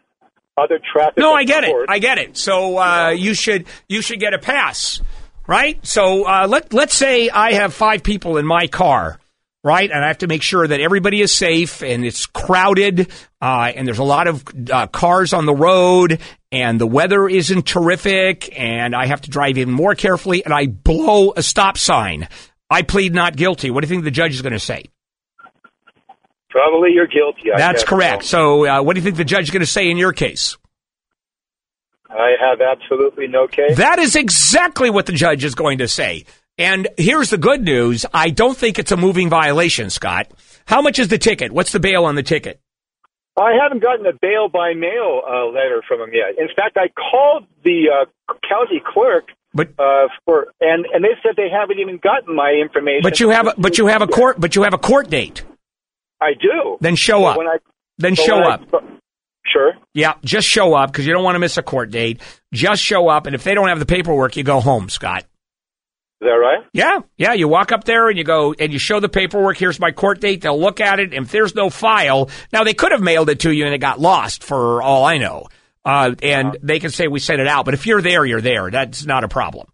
other 0.58 0.78
traffic. 0.92 1.18
No, 1.18 1.32
I 1.32 1.44
get 1.44 1.64
it. 1.64 1.74
I 1.88 1.98
get 1.98 2.18
it. 2.18 2.36
So 2.36 2.78
uh, 2.78 3.10
you 3.10 3.34
should 3.34 3.66
you 3.88 4.02
should 4.02 4.20
get 4.20 4.34
a 4.34 4.38
pass, 4.38 5.00
right? 5.46 5.84
So 5.86 6.24
uh, 6.26 6.46
let 6.48 6.72
let's 6.72 6.94
say 6.94 7.28
I 7.28 7.52
have 7.52 7.74
five 7.74 8.02
people 8.02 8.36
in 8.38 8.46
my 8.46 8.66
car, 8.66 9.18
right, 9.66 9.90
and 9.90 10.04
I 10.04 10.06
have 10.06 10.18
to 10.18 10.28
make 10.28 10.42
sure 10.42 10.66
that 10.66 10.80
everybody 10.80 11.20
is 11.20 11.34
safe 11.34 11.82
and 11.82 12.04
it's 12.04 12.24
crowded, 12.26 13.10
uh, 13.42 13.72
and 13.74 13.86
there's 13.86 13.98
a 13.98 14.04
lot 14.04 14.28
of 14.28 14.44
uh, 14.70 14.86
cars 14.86 15.32
on 15.32 15.44
the 15.44 15.54
road, 15.54 16.20
and 16.52 16.80
the 16.80 16.86
weather 16.86 17.28
isn't 17.28 17.66
terrific, 17.66 18.56
and 18.58 18.94
I 18.94 19.06
have 19.06 19.22
to 19.22 19.30
drive 19.30 19.58
even 19.58 19.74
more 19.74 19.96
carefully, 19.96 20.44
and 20.44 20.54
I 20.54 20.66
blow 20.66 21.32
a 21.36 21.42
stop 21.42 21.76
sign. 21.76 22.28
I 22.70 22.82
plead 22.82 23.12
not 23.12 23.36
guilty. 23.36 23.70
What 23.70 23.82
do 23.82 23.86
you 23.86 23.94
think 23.94 24.04
the 24.04 24.10
judge 24.10 24.34
is 24.34 24.42
going 24.42 24.52
to 24.52 24.60
say? 24.60 24.84
Probably 26.48 26.92
you're 26.92 27.08
guilty. 27.08 27.52
I 27.52 27.58
That's 27.58 27.82
guess. 27.82 27.88
correct. 27.88 28.24
So, 28.24 28.66
uh, 28.66 28.82
what 28.82 28.94
do 28.94 29.00
you 29.00 29.04
think 29.04 29.16
the 29.16 29.24
judge 29.24 29.44
is 29.44 29.50
going 29.50 29.60
to 29.60 29.66
say 29.66 29.90
in 29.90 29.96
your 29.96 30.12
case? 30.12 30.56
I 32.08 32.34
have 32.40 32.60
absolutely 32.60 33.26
no 33.26 33.46
case. 33.48 33.76
That 33.76 33.98
is 33.98 34.16
exactly 34.16 34.90
what 34.90 35.06
the 35.06 35.12
judge 35.12 35.44
is 35.44 35.54
going 35.54 35.78
to 35.78 35.88
say. 35.88 36.24
And 36.58 36.88
here's 36.96 37.30
the 37.30 37.36
good 37.38 37.62
news. 37.62 38.06
I 38.14 38.30
don't 38.30 38.56
think 38.56 38.78
it's 38.78 38.92
a 38.92 38.96
moving 38.96 39.28
violation, 39.28 39.90
Scott. 39.90 40.28
How 40.64 40.80
much 40.80 40.98
is 40.98 41.08
the 41.08 41.18
ticket? 41.18 41.52
What's 41.52 41.72
the 41.72 41.80
bail 41.80 42.04
on 42.06 42.14
the 42.14 42.22
ticket? 42.22 42.60
I 43.38 43.52
haven't 43.62 43.82
gotten 43.82 44.06
a 44.06 44.14
bail 44.20 44.48
by 44.48 44.72
mail 44.72 45.20
uh, 45.28 45.46
letter 45.46 45.82
from 45.86 46.00
him 46.00 46.10
yet. 46.14 46.38
In 46.38 46.48
fact, 46.56 46.78
I 46.78 46.88
called 46.88 47.44
the 47.64 47.88
uh, 47.92 48.34
county 48.48 48.80
clerk, 48.86 49.28
but 49.52 49.68
uh, 49.78 50.08
for 50.24 50.46
and 50.62 50.86
and 50.86 51.04
they 51.04 51.10
said 51.22 51.32
they 51.36 51.50
haven't 51.50 51.78
even 51.78 51.98
gotten 51.98 52.34
my 52.34 52.52
information. 52.52 53.02
But 53.02 53.20
you 53.20 53.28
have 53.28 53.48
a, 53.48 53.54
but 53.58 53.76
you 53.76 53.88
have 53.88 54.00
a 54.00 54.06
court 54.06 54.40
but 54.40 54.56
you 54.56 54.62
have 54.62 54.72
a 54.72 54.78
court 54.78 55.10
date. 55.10 55.44
I 56.18 56.32
do. 56.40 56.78
Then 56.80 56.96
show 56.96 57.26
up. 57.26 57.36
When 57.36 57.46
I, 57.46 57.58
Then 57.98 58.14
show 58.14 58.36
when 58.36 58.44
I- 58.44 58.54
up. 58.54 58.84
sure. 59.44 59.74
Yeah, 59.92 60.14
just 60.24 60.48
show 60.48 60.72
up 60.72 60.90
because 60.90 61.06
you 61.06 61.12
don't 61.12 61.22
want 61.24 61.34
to 61.34 61.40
miss 61.40 61.58
a 61.58 61.62
court 61.62 61.90
date. 61.90 62.22
Just 62.54 62.82
show 62.82 63.08
up, 63.08 63.26
and 63.26 63.34
if 63.34 63.44
they 63.44 63.52
don't 63.52 63.68
have 63.68 63.80
the 63.80 63.86
paperwork, 63.86 64.38
you 64.38 64.44
go 64.44 64.60
home, 64.60 64.88
Scott. 64.88 65.26
Is 66.20 66.26
that 66.26 66.32
right? 66.32 66.64
Yeah, 66.72 67.00
yeah. 67.18 67.34
You 67.34 67.46
walk 67.46 67.72
up 67.72 67.84
there 67.84 68.08
and 68.08 68.16
you 68.16 68.24
go 68.24 68.54
and 68.58 68.72
you 68.72 68.78
show 68.78 69.00
the 69.00 69.08
paperwork. 69.08 69.58
Here's 69.58 69.78
my 69.78 69.90
court 69.90 70.18
date. 70.18 70.40
They'll 70.40 70.58
look 70.58 70.80
at 70.80 70.98
it. 70.98 71.12
And 71.12 71.26
if 71.26 71.30
there's 71.30 71.54
no 71.54 71.68
file, 71.68 72.30
now 72.54 72.64
they 72.64 72.72
could 72.72 72.92
have 72.92 73.02
mailed 73.02 73.28
it 73.28 73.40
to 73.40 73.50
you 73.50 73.66
and 73.66 73.74
it 73.74 73.78
got 73.78 74.00
lost 74.00 74.42
for 74.42 74.80
all 74.80 75.04
I 75.04 75.18
know. 75.18 75.48
Uh, 75.84 76.14
and 76.22 76.56
they 76.62 76.80
can 76.80 76.90
say 76.90 77.06
we 77.06 77.20
sent 77.20 77.40
it 77.40 77.46
out. 77.46 77.66
But 77.66 77.74
if 77.74 77.86
you're 77.86 78.00
there, 78.00 78.24
you're 78.24 78.40
there. 78.40 78.70
That's 78.70 79.04
not 79.04 79.24
a 79.24 79.28
problem. 79.28 79.68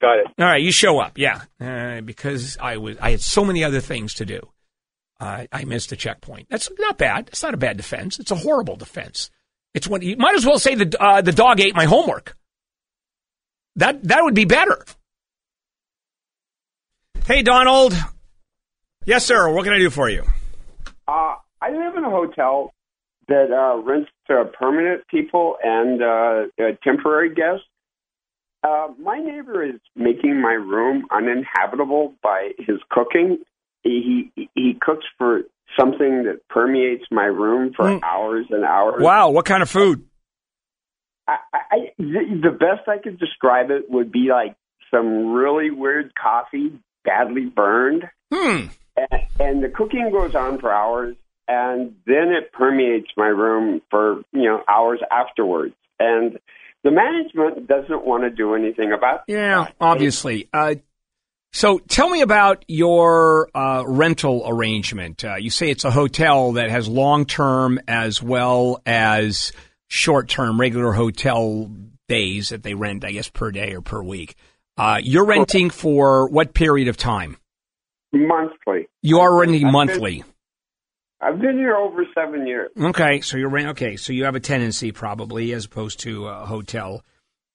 Got 0.00 0.18
it. 0.20 0.26
All 0.38 0.46
right, 0.46 0.62
you 0.62 0.72
show 0.72 0.98
up. 1.00 1.18
Yeah, 1.18 1.42
uh, 1.60 2.00
because 2.00 2.58
I 2.60 2.76
was 2.76 2.98
I 3.00 3.12
had 3.12 3.20
so 3.20 3.44
many 3.44 3.64
other 3.64 3.80
things 3.80 4.14
to 4.14 4.26
do. 4.26 4.48
Uh, 5.18 5.46
I 5.50 5.64
missed 5.64 5.90
the 5.90 5.96
checkpoint. 5.96 6.48
That's 6.50 6.70
not 6.78 6.98
bad. 6.98 7.28
It's 7.28 7.42
not 7.42 7.54
a 7.54 7.58
bad 7.58 7.78
defense. 7.78 8.18
It's 8.18 8.30
a 8.30 8.36
horrible 8.36 8.76
defense. 8.76 9.30
It's 9.74 9.88
when 9.88 10.02
you 10.02 10.16
might 10.16 10.34
as 10.34 10.44
well 10.44 10.58
say 10.58 10.74
the 10.74 10.94
uh, 11.02 11.22
the 11.22 11.32
dog 11.32 11.60
ate 11.60 11.74
my 11.74 11.86
homework. 11.86 12.36
That 13.76 14.02
that 14.04 14.22
would 14.22 14.34
be 14.34 14.44
better. 14.44 14.84
Hey, 17.26 17.42
Donald. 17.42 17.92
Yes, 19.04 19.26
sir. 19.26 19.52
What 19.52 19.64
can 19.64 19.72
I 19.72 19.78
do 19.78 19.90
for 19.90 20.08
you? 20.08 20.22
Uh, 21.08 21.34
I 21.60 21.70
live 21.70 21.96
in 21.96 22.04
a 22.04 22.10
hotel 22.10 22.72
that 23.26 23.50
uh, 23.50 23.82
rents 23.82 24.08
to 24.28 24.44
permanent 24.56 25.02
people 25.08 25.56
and 25.60 26.00
uh, 26.00 26.42
uh, 26.56 26.72
temporary 26.84 27.34
guests. 27.34 27.66
Uh, 28.62 28.88
my 29.00 29.18
neighbor 29.18 29.64
is 29.64 29.80
making 29.96 30.40
my 30.40 30.52
room 30.52 31.06
uninhabitable 31.10 32.14
by 32.22 32.52
his 32.58 32.76
cooking. 32.90 33.38
He 33.82 34.30
he, 34.36 34.48
he 34.54 34.78
cooks 34.80 35.04
for 35.18 35.40
something 35.76 36.26
that 36.26 36.46
permeates 36.48 37.06
my 37.10 37.24
room 37.24 37.72
for 37.76 38.04
hours 38.04 38.46
and 38.50 38.64
hours. 38.64 39.02
Wow, 39.02 39.30
what 39.30 39.46
kind 39.46 39.64
of 39.64 39.68
food? 39.68 40.04
I, 41.26 41.38
I, 41.52 41.76
the, 41.98 42.40
the 42.40 42.50
best 42.52 42.86
I 42.86 42.98
could 42.98 43.18
describe 43.18 43.72
it 43.72 43.90
would 43.90 44.12
be 44.12 44.28
like 44.30 44.54
some 44.92 45.32
really 45.32 45.70
weird 45.70 46.12
coffee, 46.14 46.78
badly 47.06 47.46
burned. 47.46 48.04
Hmm. 48.32 48.66
And, 48.96 49.22
and 49.40 49.64
the 49.64 49.68
cooking 49.68 50.10
goes 50.12 50.34
on 50.34 50.58
for 50.58 50.72
hours, 50.72 51.16
and 51.48 51.94
then 52.06 52.32
it 52.32 52.52
permeates 52.52 53.08
my 53.16 53.28
room 53.28 53.80
for 53.90 54.22
you 54.32 54.44
know 54.44 54.62
hours 54.68 55.00
afterwards. 55.10 55.74
And 55.98 56.38
the 56.84 56.90
management 56.90 57.66
doesn't 57.66 58.04
want 58.04 58.24
to 58.24 58.30
do 58.30 58.54
anything 58.54 58.92
about 58.92 59.22
it. 59.26 59.32
Yeah, 59.32 59.68
obviously. 59.80 60.48
Uh, 60.52 60.76
so 61.52 61.78
tell 61.78 62.10
me 62.10 62.20
about 62.20 62.64
your 62.68 63.48
uh, 63.54 63.82
rental 63.86 64.44
arrangement. 64.46 65.24
Uh, 65.24 65.36
you 65.36 65.50
say 65.50 65.70
it's 65.70 65.84
a 65.84 65.90
hotel 65.90 66.52
that 66.52 66.70
has 66.70 66.86
long 66.86 67.24
term 67.24 67.80
as 67.88 68.22
well 68.22 68.82
as 68.84 69.52
short 69.88 70.28
term, 70.28 70.60
regular 70.60 70.92
hotel 70.92 71.70
days 72.08 72.50
that 72.50 72.62
they 72.62 72.74
rent, 72.74 73.04
I 73.04 73.12
guess, 73.12 73.28
per 73.28 73.50
day 73.50 73.72
or 73.74 73.80
per 73.80 74.02
week. 74.02 74.36
Uh, 74.76 75.00
you're 75.02 75.24
renting 75.24 75.70
for 75.70 76.28
what 76.28 76.52
period 76.54 76.88
of 76.88 76.96
time? 76.96 77.36
monthly. 78.12 78.88
You 79.02 79.20
are 79.20 79.38
renting 79.38 79.56
I've 79.56 79.62
been- 79.62 79.72
monthly. 79.72 80.24
I've 81.20 81.40
been 81.40 81.56
here 81.56 81.74
over 81.74 82.04
seven 82.14 82.46
years. 82.46 82.70
Okay, 82.78 83.20
so 83.22 83.38
you're 83.38 83.48
rent. 83.48 83.68
Okay, 83.68 83.96
so 83.96 84.12
you 84.12 84.24
have 84.24 84.34
a 84.34 84.40
tenancy 84.40 84.92
probably 84.92 85.52
as 85.54 85.64
opposed 85.64 86.00
to 86.00 86.28
a 86.28 86.44
hotel, 86.44 87.02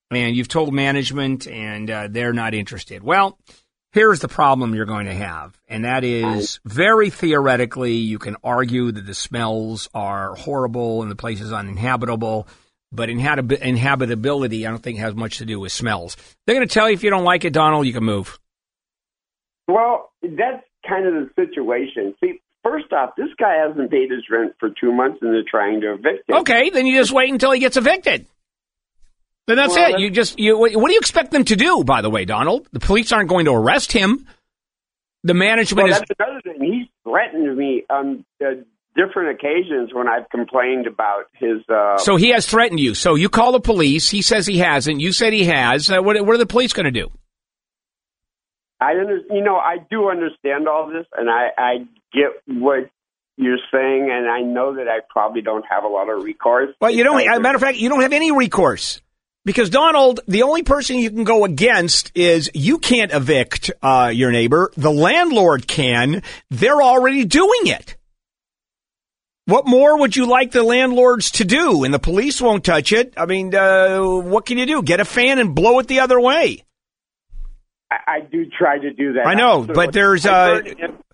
and 0.09 0.35
you've 0.35 0.47
told 0.47 0.73
management, 0.73 1.47
and 1.47 1.89
uh, 1.89 2.07
they're 2.09 2.33
not 2.33 2.55
interested. 2.55 3.03
Well, 3.03 3.37
here's 3.91 4.19
the 4.19 4.27
problem 4.27 4.73
you're 4.73 4.85
going 4.85 5.05
to 5.05 5.13
have, 5.13 5.59
and 5.67 5.85
that 5.85 6.03
is 6.03 6.59
very 6.65 7.11
theoretically, 7.11 7.93
you 7.93 8.17
can 8.17 8.35
argue 8.43 8.91
that 8.91 9.05
the 9.05 9.13
smells 9.13 9.89
are 9.93 10.33
horrible 10.35 11.03
and 11.03 11.11
the 11.11 11.15
place 11.15 11.39
is 11.39 11.53
uninhabitable. 11.53 12.47
But 12.91 13.09
inhabit- 13.09 13.61
inhabitability, 13.61 14.65
I 14.67 14.69
don't 14.71 14.83
think 14.83 14.99
has 14.99 15.15
much 15.15 15.37
to 15.37 15.45
do 15.45 15.59
with 15.59 15.71
smells. 15.71 16.17
They're 16.45 16.55
going 16.55 16.67
to 16.67 16.73
tell 16.73 16.89
you 16.89 16.93
if 16.93 17.03
you 17.03 17.09
don't 17.09 17.23
like 17.23 17.45
it, 17.45 17.53
Donald, 17.53 17.85
you 17.87 17.93
can 17.93 18.03
move. 18.03 18.37
Well, 19.67 20.11
that's 20.21 20.63
kind 20.87 21.05
of 21.07 21.13
the 21.13 21.29
situation. 21.35 22.13
See, 22.21 22.41
first 22.63 22.91
off, 22.91 23.11
this 23.15 23.29
guy 23.39 23.55
hasn't 23.65 23.89
paid 23.91 24.11
his 24.11 24.23
rent 24.29 24.53
for 24.59 24.69
two 24.69 24.91
months, 24.91 25.19
and 25.21 25.33
they're 25.33 25.43
trying 25.49 25.79
to 25.81 25.93
evict 25.93 26.29
him. 26.29 26.35
Okay, 26.37 26.69
then 26.69 26.85
you 26.85 26.97
just 26.97 27.11
wait 27.13 27.31
until 27.31 27.51
he 27.51 27.59
gets 27.59 27.77
evicted. 27.77 28.25
Then 29.47 29.57
that's 29.57 29.73
Well, 29.73 29.95
it. 29.95 29.99
You 29.99 30.09
just 30.11 30.37
you. 30.37 30.57
What 30.57 30.71
do 30.71 30.91
you 30.93 30.99
expect 30.99 31.31
them 31.31 31.43
to 31.45 31.55
do? 31.55 31.83
By 31.83 32.01
the 32.01 32.09
way, 32.09 32.25
Donald, 32.25 32.67
the 32.73 32.79
police 32.79 33.11
aren't 33.11 33.29
going 33.29 33.45
to 33.45 33.51
arrest 33.51 33.91
him. 33.91 34.27
The 35.23 35.33
management 35.33 35.87
Well, 35.89 35.93
is. 35.93 35.99
that's 35.99 36.11
another 36.19 36.41
thing. 36.41 36.61
He's 36.73 36.87
threatened 37.03 37.57
me 37.57 37.83
on 37.89 38.25
uh, 38.43 38.51
different 38.95 39.39
occasions 39.39 39.93
when 39.93 40.07
I've 40.07 40.29
complained 40.29 40.87
about 40.87 41.25
his. 41.33 41.61
Uh, 41.69 41.97
So 41.97 42.15
he 42.15 42.29
has 42.29 42.45
threatened 42.45 42.79
you. 42.79 42.93
So 42.95 43.15
you 43.15 43.29
call 43.29 43.51
the 43.51 43.59
police. 43.59 44.09
He 44.09 44.21
says 44.21 44.45
he 44.45 44.57
hasn't. 44.59 44.99
You 44.99 45.11
said 45.11 45.33
he 45.33 45.45
has. 45.45 45.89
Uh, 45.89 46.01
what, 46.01 46.19
what 46.25 46.35
are 46.35 46.37
the 46.37 46.45
police 46.45 46.73
going 46.73 46.85
to 46.85 46.91
do? 46.91 47.09
I 48.79 48.91
under, 48.99 49.19
you 49.29 49.43
know, 49.43 49.57
I 49.57 49.77
do 49.91 50.09
understand 50.09 50.67
all 50.67 50.89
this, 50.91 51.05
and 51.15 51.29
I, 51.29 51.49
I 51.55 51.77
get 52.11 52.31
what 52.47 52.89
you're 53.37 53.59
saying, 53.71 54.09
and 54.11 54.27
I 54.27 54.41
know 54.41 54.75
that 54.75 54.87
I 54.87 54.99
probably 55.07 55.41
don't 55.41 55.65
have 55.69 55.83
a 55.83 55.87
lot 55.87 56.09
of 56.09 56.23
recourse. 56.23 56.73
Well, 56.81 56.89
you 56.89 57.03
don't. 57.03 57.21
As 57.21 57.37
a 57.37 57.41
matter 57.41 57.55
of 57.55 57.61
fact, 57.61 57.77
you 57.77 57.89
don't 57.89 58.01
have 58.01 58.13
any 58.13 58.31
recourse 58.31 59.01
because 59.45 59.69
Donald, 59.69 60.19
the 60.27 60.43
only 60.43 60.63
person 60.63 60.97
you 60.97 61.11
can 61.11 61.23
go 61.23 61.45
against 61.45 62.11
is 62.15 62.49
you 62.53 62.79
can't 62.79 63.11
evict 63.11 63.71
uh, 63.81 64.11
your 64.13 64.31
neighbor. 64.31 64.71
The 64.75 64.91
landlord 64.91 65.67
can. 65.67 66.23
They're 66.49 66.81
already 66.81 67.25
doing 67.25 67.67
it. 67.67 67.97
What 69.51 69.67
more 69.67 69.99
would 69.99 70.15
you 70.15 70.27
like 70.27 70.51
the 70.51 70.63
landlords 70.63 71.31
to 71.31 71.43
do? 71.43 71.83
And 71.83 71.93
the 71.93 71.99
police 71.99 72.41
won't 72.41 72.63
touch 72.63 72.93
it. 72.93 73.13
I 73.17 73.25
mean, 73.25 73.53
uh, 73.53 73.99
what 74.01 74.45
can 74.45 74.57
you 74.57 74.65
do? 74.65 74.81
Get 74.81 75.01
a 75.01 75.05
fan 75.05 75.39
and 75.39 75.53
blow 75.53 75.79
it 75.79 75.87
the 75.87 75.99
other 75.99 76.21
way. 76.21 76.63
I, 77.91 77.95
I 78.07 78.19
do 78.21 78.45
try 78.45 78.79
to 78.79 78.93
do 78.93 79.13
that. 79.13 79.27
I 79.27 79.33
know, 79.33 79.65
So 79.67 79.73
but 79.73 79.91
there's, 79.91 80.25
uh, 80.25 80.61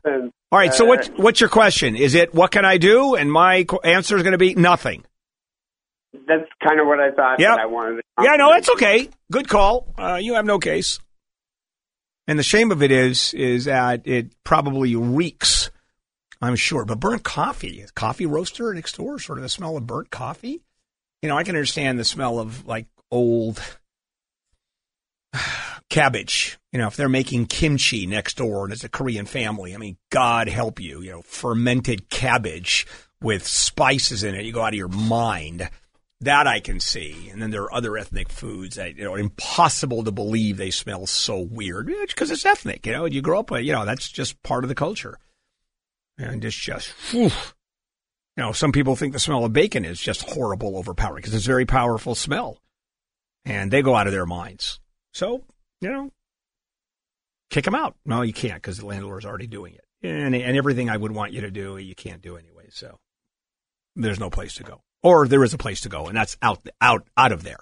All 0.06 0.30
right. 0.52 0.72
So 0.72 0.86
uh, 0.86 0.88
what's 0.90 1.08
what's 1.08 1.40
your 1.40 1.50
question? 1.50 1.96
Is 1.96 2.14
it 2.14 2.36
what 2.36 2.52
can 2.52 2.64
I 2.64 2.78
do? 2.78 3.16
And 3.16 3.32
my 3.32 3.66
answer 3.84 4.16
is 4.16 4.22
going 4.22 4.34
to 4.34 4.38
be 4.38 4.54
nothing. 4.54 5.04
That's 6.14 6.48
kind 6.64 6.80
of 6.80 6.86
what 6.86 7.00
I 7.00 7.10
thought. 7.10 7.40
Yeah, 7.40 7.56
I 7.56 7.66
wanted. 7.66 8.04
To 8.18 8.24
Yeah, 8.24 8.36
no, 8.36 8.52
that's 8.52 8.70
okay. 8.70 9.10
Good 9.32 9.50
call. 9.50 9.88
Uh, 9.98 10.20
you 10.22 10.36
have 10.36 10.46
no 10.46 10.60
case. 10.60 11.00
And 12.28 12.38
the 12.38 12.44
shame 12.44 12.72
of 12.72 12.84
it 12.84 12.92
is, 12.92 13.34
is 13.34 13.66
that 13.66 14.02
it 14.06 14.32
probably 14.44 14.96
reeks. 14.96 15.72
I'm 16.42 16.56
sure, 16.56 16.86
but 16.86 17.00
burnt 17.00 17.24
coffee, 17.24 17.86
coffee 17.96 18.26
roaster 18.26 18.74
next 18.74 18.98
door, 18.98 19.20
sort 19.20 19.40
of 19.40 19.44
the 19.44 19.50
smell 19.50 19.78
of 19.78 19.88
burnt 19.88 20.12
coffee. 20.12 20.62
You 21.22 21.30
know, 21.30 21.38
I 21.38 21.44
can 21.44 21.56
understand 21.56 21.98
the 21.98 22.06
smell 22.06 22.40
of 22.40 22.68
like 22.68 22.88
old 23.10 23.62
cabbage. 25.90 26.60
You 26.72 26.80
know, 26.80 26.88
if 26.88 26.96
they're 26.96 27.10
making 27.10 27.48
kimchi 27.48 28.06
next 28.06 28.38
door 28.38 28.66
and 28.66 28.74
it's 28.74 28.84
a 28.84 28.90
Korean 28.90 29.26
family, 29.26 29.74
I 29.74 29.78
mean, 29.78 29.98
God 30.12 30.48
help 30.48 30.80
you. 30.80 31.02
You 31.02 31.12
know, 31.12 31.22
fermented 31.24 32.10
cabbage 32.10 32.86
with 33.22 33.48
spices 33.48 34.24
in 34.24 34.36
it, 34.36 34.46
you 34.46 34.52
go 34.52 34.62
out 34.62 34.74
of 34.74 34.78
your 34.78 34.88
mind. 34.88 35.70
That 36.22 36.48
I 36.48 36.60
can 36.62 36.80
see. 36.80 37.30
And 37.30 37.40
then 37.40 37.52
there 37.52 37.62
are 37.64 37.74
other 37.74 37.96
ethnic 37.96 38.30
foods 38.30 38.78
that, 38.78 38.96
you 38.96 39.04
know, 39.04 39.14
impossible 39.14 40.04
to 40.04 40.12
believe 40.12 40.58
they 40.58 40.72
smell 40.72 41.06
so 41.06 41.40
weird 41.40 41.88
because 42.08 42.32
it's 42.32 42.46
ethnic, 42.46 42.88
you 42.88 42.94
know, 42.94 43.06
you 43.06 43.22
grow 43.22 43.40
up 43.40 43.52
with, 43.52 43.64
you 43.64 43.72
know, 43.72 43.86
that's 43.86 44.10
just 44.10 44.42
part 44.42 44.64
of 44.64 44.68
the 44.68 44.76
culture. 44.76 45.20
And 46.18 46.44
it's 46.44 46.56
just, 46.56 46.89
whew. 47.11 47.26
you 47.26 47.31
know, 48.38 48.52
some 48.52 48.72
people 48.72 48.95
think 48.95 49.14
the 49.14 49.19
smell 49.19 49.45
of 49.45 49.53
bacon 49.53 49.85
is 49.85 49.99
just 49.99 50.27
horrible, 50.30 50.77
overpowering 50.77 51.22
because 51.22 51.34
it's 51.34 51.45
a 51.45 51.48
very 51.48 51.65
powerful 51.65 52.15
smell. 52.15 52.60
And 53.45 53.72
they 53.72 53.81
go 53.81 53.95
out 53.95 54.07
of 54.07 54.14
their 54.14 54.26
minds. 54.26 54.80
So, 55.14 55.44
you 55.80 55.91
know, 55.91 56.11
kick 57.49 57.65
them 57.65 57.76
out. 57.76 57.95
No, 58.06 58.22
you 58.22 58.34
can't 58.34 58.61
because 58.61 58.77
the 58.77 58.85
landlord's 58.85 59.26
already 59.26 59.48
doing 59.48 59.73
it. 59.73 59.85
And, 60.03 60.35
and 60.35 60.57
everything 60.57 60.89
I 60.89 60.98
would 60.98 61.11
want 61.11 61.34
you 61.34 61.41
to 61.41 61.52
do, 61.52 61.77
you 61.77 61.95
can't 61.95 62.22
do 62.22 62.38
anyway. 62.38 62.68
So 62.69 62.99
there's 63.95 64.19
no 64.19 64.30
place 64.30 64.56
to 64.56 64.64
go. 64.64 64.81
Or 65.03 65.27
there 65.27 65.44
is 65.44 65.53
a 65.53 65.57
place 65.57 65.81
to 65.81 65.89
go, 65.89 66.07
and 66.07 66.18
that's 66.18 66.38
out, 66.41 66.68
out, 66.81 67.07
out 67.15 67.31
of 67.31 67.44
there. 67.44 67.60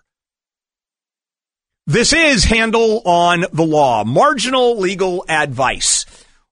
This 1.88 2.14
is 2.14 2.46
Handel 2.46 3.02
on 3.06 3.46
the 3.54 3.66
Law, 3.66 4.04
marginal 4.04 4.78
legal 4.80 5.24
advice, 5.30 6.06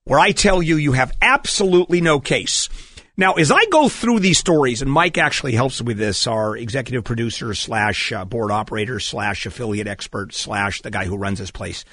where 0.04 0.20
I 0.20 0.32
tell 0.32 0.62
you 0.62 0.76
you 0.76 0.92
have 0.92 1.16
absolutely 1.22 2.00
no 2.00 2.20
case. 2.20 2.68
Now, 3.16 3.34
as 3.34 3.50
I 3.50 3.64
go 3.66 3.88
through 3.88 4.20
these 4.20 4.38
stories, 4.38 4.82
and 4.82 4.90
Mike 4.90 5.18
actually 5.18 5.52
helps 5.52 5.80
with 5.80 5.98
this, 5.98 6.26
our 6.26 6.56
executive 6.56 7.04
producer 7.04 7.54
slash 7.54 8.12
uh, 8.12 8.24
board 8.24 8.50
operator 8.50 8.98
slash 8.98 9.46
affiliate 9.46 9.86
expert 9.86 10.34
slash 10.34 10.82
the 10.82 10.90
guy 10.90 11.04
who 11.04 11.16
runs 11.16 11.38
this 11.38 11.52
place, 11.52 11.84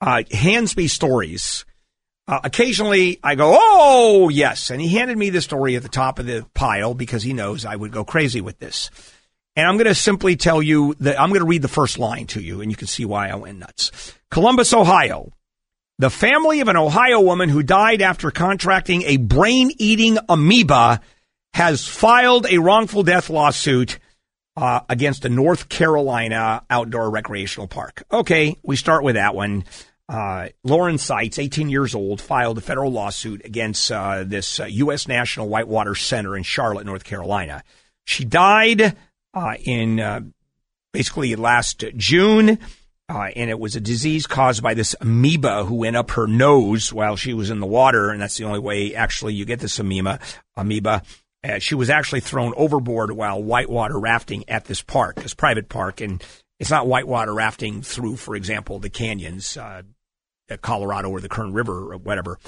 uh, 0.00 0.22
hands 0.30 0.76
me 0.76 0.86
stories. 0.86 1.64
Uh, 2.28 2.40
occasionally 2.44 3.18
I 3.24 3.34
go, 3.34 3.56
oh, 3.58 4.28
yes. 4.28 4.70
And 4.70 4.80
he 4.80 4.88
handed 4.96 5.18
me 5.18 5.30
the 5.30 5.40
story 5.40 5.74
at 5.74 5.82
the 5.82 5.88
top 5.88 6.20
of 6.20 6.26
the 6.26 6.46
pile 6.54 6.94
because 6.94 7.24
he 7.24 7.32
knows 7.32 7.64
I 7.64 7.74
would 7.74 7.90
go 7.90 8.04
crazy 8.04 8.40
with 8.40 8.60
this. 8.60 8.90
And 9.56 9.66
I'm 9.66 9.76
going 9.76 9.88
to 9.88 9.94
simply 9.96 10.36
tell 10.36 10.62
you 10.62 10.94
that 11.00 11.20
I'm 11.20 11.30
going 11.30 11.40
to 11.40 11.46
read 11.46 11.62
the 11.62 11.68
first 11.68 11.98
line 11.98 12.28
to 12.28 12.40
you 12.40 12.60
and 12.60 12.70
you 12.70 12.76
can 12.76 12.86
see 12.86 13.04
why 13.04 13.28
I 13.28 13.34
went 13.34 13.58
nuts. 13.58 14.14
Columbus, 14.30 14.72
Ohio. 14.72 15.32
The 16.00 16.08
family 16.08 16.62
of 16.62 16.68
an 16.68 16.78
Ohio 16.78 17.20
woman 17.20 17.50
who 17.50 17.62
died 17.62 18.00
after 18.00 18.30
contracting 18.30 19.02
a 19.02 19.18
brain 19.18 19.70
eating 19.76 20.16
amoeba 20.30 21.02
has 21.52 21.86
filed 21.86 22.46
a 22.46 22.56
wrongful 22.56 23.02
death 23.02 23.28
lawsuit 23.28 23.98
uh, 24.56 24.80
against 24.88 25.26
a 25.26 25.28
North 25.28 25.68
Carolina 25.68 26.64
outdoor 26.70 27.10
recreational 27.10 27.68
park. 27.68 28.02
Okay, 28.10 28.56
we 28.62 28.76
start 28.76 29.04
with 29.04 29.16
that 29.16 29.34
one. 29.34 29.64
Uh, 30.08 30.48
Lauren 30.64 30.96
Seitz, 30.96 31.38
18 31.38 31.68
years 31.68 31.94
old, 31.94 32.22
filed 32.22 32.56
a 32.56 32.62
federal 32.62 32.90
lawsuit 32.90 33.44
against 33.44 33.92
uh, 33.92 34.24
this 34.24 34.58
uh, 34.58 34.64
U.S. 34.64 35.06
National 35.06 35.50
Whitewater 35.50 35.94
Center 35.94 36.34
in 36.34 36.44
Charlotte, 36.44 36.86
North 36.86 37.04
Carolina. 37.04 37.62
She 38.06 38.24
died 38.24 38.96
uh, 39.34 39.54
in 39.62 40.00
uh, 40.00 40.22
basically 40.94 41.36
last 41.36 41.84
June, 41.94 42.58
uh, 43.10 43.28
and 43.34 43.50
it 43.50 43.58
was 43.58 43.74
a 43.74 43.80
disease 43.80 44.28
caused 44.28 44.62
by 44.62 44.72
this 44.72 44.94
amoeba 45.00 45.64
who 45.64 45.74
went 45.74 45.96
up 45.96 46.12
her 46.12 46.28
nose 46.28 46.92
while 46.92 47.16
she 47.16 47.34
was 47.34 47.50
in 47.50 47.58
the 47.58 47.66
water, 47.66 48.10
and 48.10 48.22
that's 48.22 48.36
the 48.36 48.44
only 48.44 48.60
way 48.60 48.94
actually 48.94 49.34
you 49.34 49.44
get 49.44 49.58
this 49.58 49.80
amoeba. 49.80 50.20
Amoeba. 50.56 51.02
Uh, 51.42 51.58
she 51.58 51.74
was 51.74 51.90
actually 51.90 52.20
thrown 52.20 52.54
overboard 52.56 53.10
while 53.10 53.42
whitewater 53.42 53.98
rafting 53.98 54.44
at 54.48 54.66
this 54.66 54.80
park, 54.80 55.16
this 55.16 55.34
private 55.34 55.68
park, 55.68 56.00
and 56.00 56.22
it's 56.60 56.70
not 56.70 56.86
whitewater 56.86 57.34
rafting 57.34 57.82
through, 57.82 58.14
for 58.14 58.36
example, 58.36 58.78
the 58.78 58.90
canyons, 58.90 59.56
uh, 59.56 59.82
at 60.48 60.62
Colorado 60.62 61.10
or 61.10 61.20
the 61.20 61.28
Kern 61.28 61.52
River 61.52 61.92
or 61.92 61.96
whatever. 61.96 62.38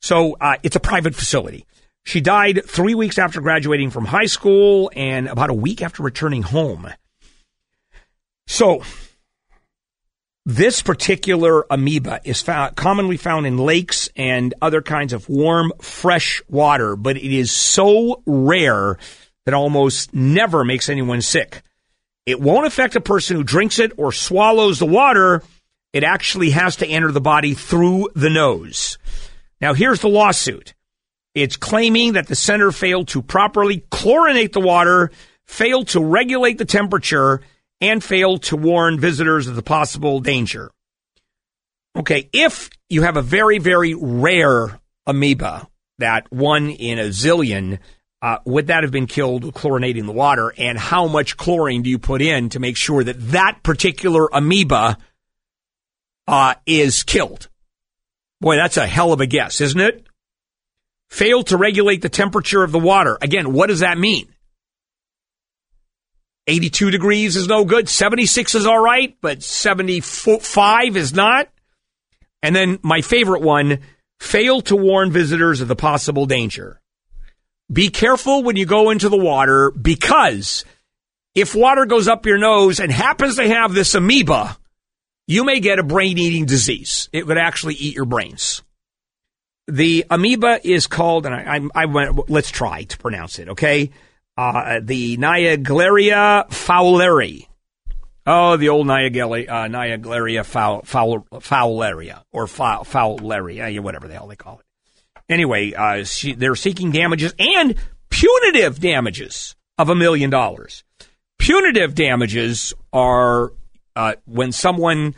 So 0.00 0.36
uh, 0.40 0.56
it's 0.64 0.76
a 0.76 0.80
private 0.80 1.14
facility. 1.14 1.64
She 2.04 2.20
died 2.20 2.62
three 2.66 2.94
weeks 2.94 3.18
after 3.18 3.40
graduating 3.40 3.90
from 3.90 4.06
high 4.06 4.26
school 4.26 4.90
and 4.96 5.28
about 5.28 5.50
a 5.50 5.54
week 5.54 5.82
after 5.82 6.02
returning 6.02 6.42
home. 6.42 6.88
So 8.46 8.82
this 10.48 10.80
particular 10.80 11.66
amoeba 11.68 12.22
is 12.24 12.40
found, 12.40 12.74
commonly 12.74 13.18
found 13.18 13.46
in 13.46 13.58
lakes 13.58 14.08
and 14.16 14.54
other 14.62 14.80
kinds 14.80 15.12
of 15.12 15.28
warm, 15.28 15.74
fresh 15.82 16.40
water, 16.48 16.96
but 16.96 17.18
it 17.18 17.36
is 17.36 17.52
so 17.52 18.22
rare 18.24 18.96
that 19.44 19.52
almost 19.52 20.14
never 20.14 20.64
makes 20.64 20.88
anyone 20.88 21.20
sick. 21.20 21.60
It 22.24 22.40
won't 22.40 22.66
affect 22.66 22.96
a 22.96 23.00
person 23.02 23.36
who 23.36 23.44
drinks 23.44 23.78
it 23.78 23.92
or 23.98 24.10
swallows 24.10 24.78
the 24.78 24.86
water. 24.86 25.42
It 25.92 26.02
actually 26.02 26.48
has 26.52 26.76
to 26.76 26.86
enter 26.86 27.12
the 27.12 27.20
body 27.20 27.52
through 27.52 28.08
the 28.14 28.30
nose. 28.30 28.96
Now, 29.60 29.74
here's 29.74 30.00
the 30.00 30.08
lawsuit. 30.08 30.72
It's 31.34 31.58
claiming 31.58 32.14
that 32.14 32.26
the 32.26 32.34
center 32.34 32.72
failed 32.72 33.08
to 33.08 33.20
properly 33.20 33.84
chlorinate 33.90 34.54
the 34.54 34.60
water, 34.60 35.10
failed 35.44 35.88
to 35.88 36.02
regulate 36.02 36.56
the 36.56 36.64
temperature, 36.64 37.42
and 37.80 38.02
failed 38.02 38.42
to 38.44 38.56
warn 38.56 38.98
visitors 38.98 39.46
of 39.46 39.56
the 39.56 39.62
possible 39.62 40.20
danger. 40.20 40.70
Okay, 41.96 42.28
if 42.32 42.70
you 42.88 43.02
have 43.02 43.16
a 43.16 43.22
very, 43.22 43.58
very 43.58 43.94
rare 43.94 44.80
amoeba, 45.06 45.68
that 45.98 46.30
one 46.30 46.70
in 46.70 46.98
a 46.98 47.08
zillion, 47.08 47.78
uh, 48.22 48.38
would 48.44 48.68
that 48.68 48.82
have 48.82 48.92
been 48.92 49.06
killed 49.06 49.42
chlorinating 49.54 50.06
the 50.06 50.12
water? 50.12 50.52
And 50.56 50.78
how 50.78 51.06
much 51.06 51.36
chlorine 51.36 51.82
do 51.82 51.90
you 51.90 51.98
put 51.98 52.22
in 52.22 52.50
to 52.50 52.60
make 52.60 52.76
sure 52.76 53.02
that 53.02 53.30
that 53.32 53.62
particular 53.62 54.28
amoeba 54.32 54.96
uh, 56.26 56.54
is 56.66 57.02
killed? 57.02 57.48
Boy, 58.40 58.56
that's 58.56 58.76
a 58.76 58.86
hell 58.86 59.12
of 59.12 59.20
a 59.20 59.26
guess, 59.26 59.60
isn't 59.60 59.80
it? 59.80 60.06
Failed 61.08 61.48
to 61.48 61.56
regulate 61.56 62.02
the 62.02 62.08
temperature 62.08 62.62
of 62.62 62.70
the 62.70 62.78
water. 62.78 63.18
Again, 63.20 63.52
what 63.52 63.68
does 63.68 63.80
that 63.80 63.98
mean? 63.98 64.28
82 66.48 66.90
degrees 66.90 67.36
is 67.36 67.46
no 67.46 67.64
good. 67.64 67.88
76 67.88 68.54
is 68.54 68.66
all 68.66 68.80
right, 68.80 69.16
but 69.20 69.42
75 69.42 70.96
is 70.96 71.12
not. 71.12 71.48
And 72.42 72.56
then 72.56 72.78
my 72.82 73.02
favorite 73.02 73.42
one, 73.42 73.80
fail 74.18 74.62
to 74.62 74.74
warn 74.74 75.12
visitors 75.12 75.60
of 75.60 75.68
the 75.68 75.76
possible 75.76 76.26
danger. 76.26 76.80
Be 77.70 77.90
careful 77.90 78.42
when 78.42 78.56
you 78.56 78.64
go 78.64 78.90
into 78.90 79.10
the 79.10 79.18
water 79.18 79.70
because 79.70 80.64
if 81.34 81.54
water 81.54 81.84
goes 81.84 82.08
up 82.08 82.24
your 82.24 82.38
nose 82.38 82.80
and 82.80 82.90
happens 82.90 83.36
to 83.36 83.46
have 83.46 83.74
this 83.74 83.94
amoeba, 83.94 84.56
you 85.26 85.44
may 85.44 85.60
get 85.60 85.78
a 85.78 85.82
brain 85.82 86.16
eating 86.16 86.46
disease. 86.46 87.10
It 87.12 87.26
would 87.26 87.36
actually 87.36 87.74
eat 87.74 87.94
your 87.94 88.06
brains. 88.06 88.62
The 89.66 90.06
amoeba 90.08 90.66
is 90.66 90.86
called, 90.86 91.26
and 91.26 91.34
I, 91.34 91.58
I, 91.58 91.82
I 91.82 91.84
went, 91.84 92.30
let's 92.30 92.50
try 92.50 92.84
to 92.84 92.96
pronounce 92.96 93.38
it, 93.38 93.50
okay? 93.50 93.90
Uh, 94.38 94.78
the 94.80 95.16
Naegleria 95.16 96.48
fowleri. 96.48 97.48
Oh, 98.24 98.56
the 98.56 98.68
old 98.68 98.86
Naegleria, 98.86 100.40
uh, 100.40 100.42
foul, 100.44 100.82
foul, 100.82 101.26
fowleria 101.40 102.22
or 102.30 102.46
foul, 102.46 102.84
fowleria, 102.84 103.80
whatever 103.80 104.06
the 104.06 104.14
hell 104.14 104.28
they 104.28 104.36
call 104.36 104.60
it. 104.60 104.66
Anyway, 105.28 105.72
uh, 105.74 106.04
she, 106.04 106.34
they're 106.34 106.54
seeking 106.54 106.92
damages 106.92 107.34
and 107.36 107.74
punitive 108.10 108.78
damages 108.78 109.56
of 109.76 109.88
a 109.88 109.96
million 109.96 110.30
dollars. 110.30 110.84
Punitive 111.40 111.96
damages 111.96 112.72
are 112.92 113.52
uh, 113.96 114.14
when 114.24 114.52
someone 114.52 115.16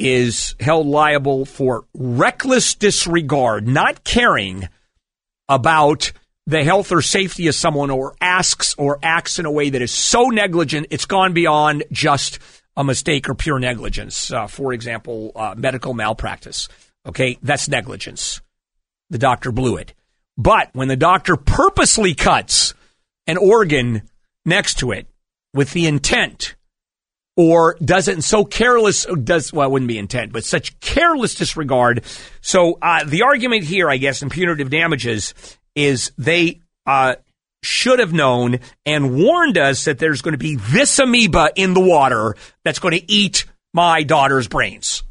is 0.00 0.56
held 0.58 0.88
liable 0.88 1.44
for 1.44 1.84
reckless 1.94 2.74
disregard, 2.74 3.68
not 3.68 4.02
caring 4.02 4.68
about 5.48 6.10
the 6.46 6.62
health 6.62 6.92
or 6.92 7.02
safety 7.02 7.48
of 7.48 7.54
someone 7.54 7.90
or 7.90 8.14
asks 8.20 8.74
or 8.78 8.98
acts 9.02 9.38
in 9.38 9.46
a 9.46 9.50
way 9.50 9.70
that 9.70 9.82
is 9.82 9.90
so 9.90 10.28
negligent 10.28 10.86
it's 10.90 11.06
gone 11.06 11.32
beyond 11.32 11.84
just 11.90 12.38
a 12.76 12.84
mistake 12.84 13.28
or 13.28 13.34
pure 13.34 13.58
negligence. 13.58 14.30
Uh, 14.30 14.46
for 14.46 14.72
example, 14.72 15.32
uh, 15.34 15.54
medical 15.56 15.94
malpractice. 15.94 16.68
Okay, 17.06 17.38
that's 17.42 17.68
negligence. 17.68 18.40
The 19.10 19.18
doctor 19.18 19.50
blew 19.50 19.76
it. 19.76 19.94
But 20.36 20.70
when 20.72 20.88
the 20.88 20.96
doctor 20.96 21.36
purposely 21.36 22.14
cuts 22.14 22.74
an 23.26 23.38
organ 23.38 24.02
next 24.44 24.78
to 24.80 24.92
it 24.92 25.06
with 25.54 25.72
the 25.72 25.86
intent 25.86 26.54
or 27.36 27.76
does 27.84 28.08
it 28.08 28.22
so 28.22 28.44
careless 28.44 29.06
does 29.24 29.52
well 29.52 29.68
it 29.68 29.72
wouldn't 29.72 29.88
be 29.88 29.98
intent 29.98 30.32
but 30.32 30.44
such 30.44 30.78
careless 30.80 31.34
disregard 31.34 32.02
so 32.40 32.78
uh, 32.80 33.04
the 33.04 33.22
argument 33.22 33.64
here 33.64 33.90
i 33.90 33.96
guess 33.96 34.22
in 34.22 34.30
punitive 34.30 34.70
damages 34.70 35.34
is 35.76 36.10
they 36.18 36.62
uh, 36.86 37.14
should 37.62 37.98
have 38.00 38.12
known 38.12 38.58
and 38.84 39.16
warned 39.16 39.58
us 39.58 39.84
that 39.84 39.98
there's 39.98 40.22
going 40.22 40.32
to 40.32 40.38
be 40.38 40.56
this 40.56 40.98
amoeba 40.98 41.50
in 41.54 41.74
the 41.74 41.80
water 41.80 42.34
that's 42.64 42.78
going 42.78 42.98
to 42.98 43.12
eat 43.12 43.44
my 43.72 44.02
daughter's 44.02 44.48
brains. 44.48 45.02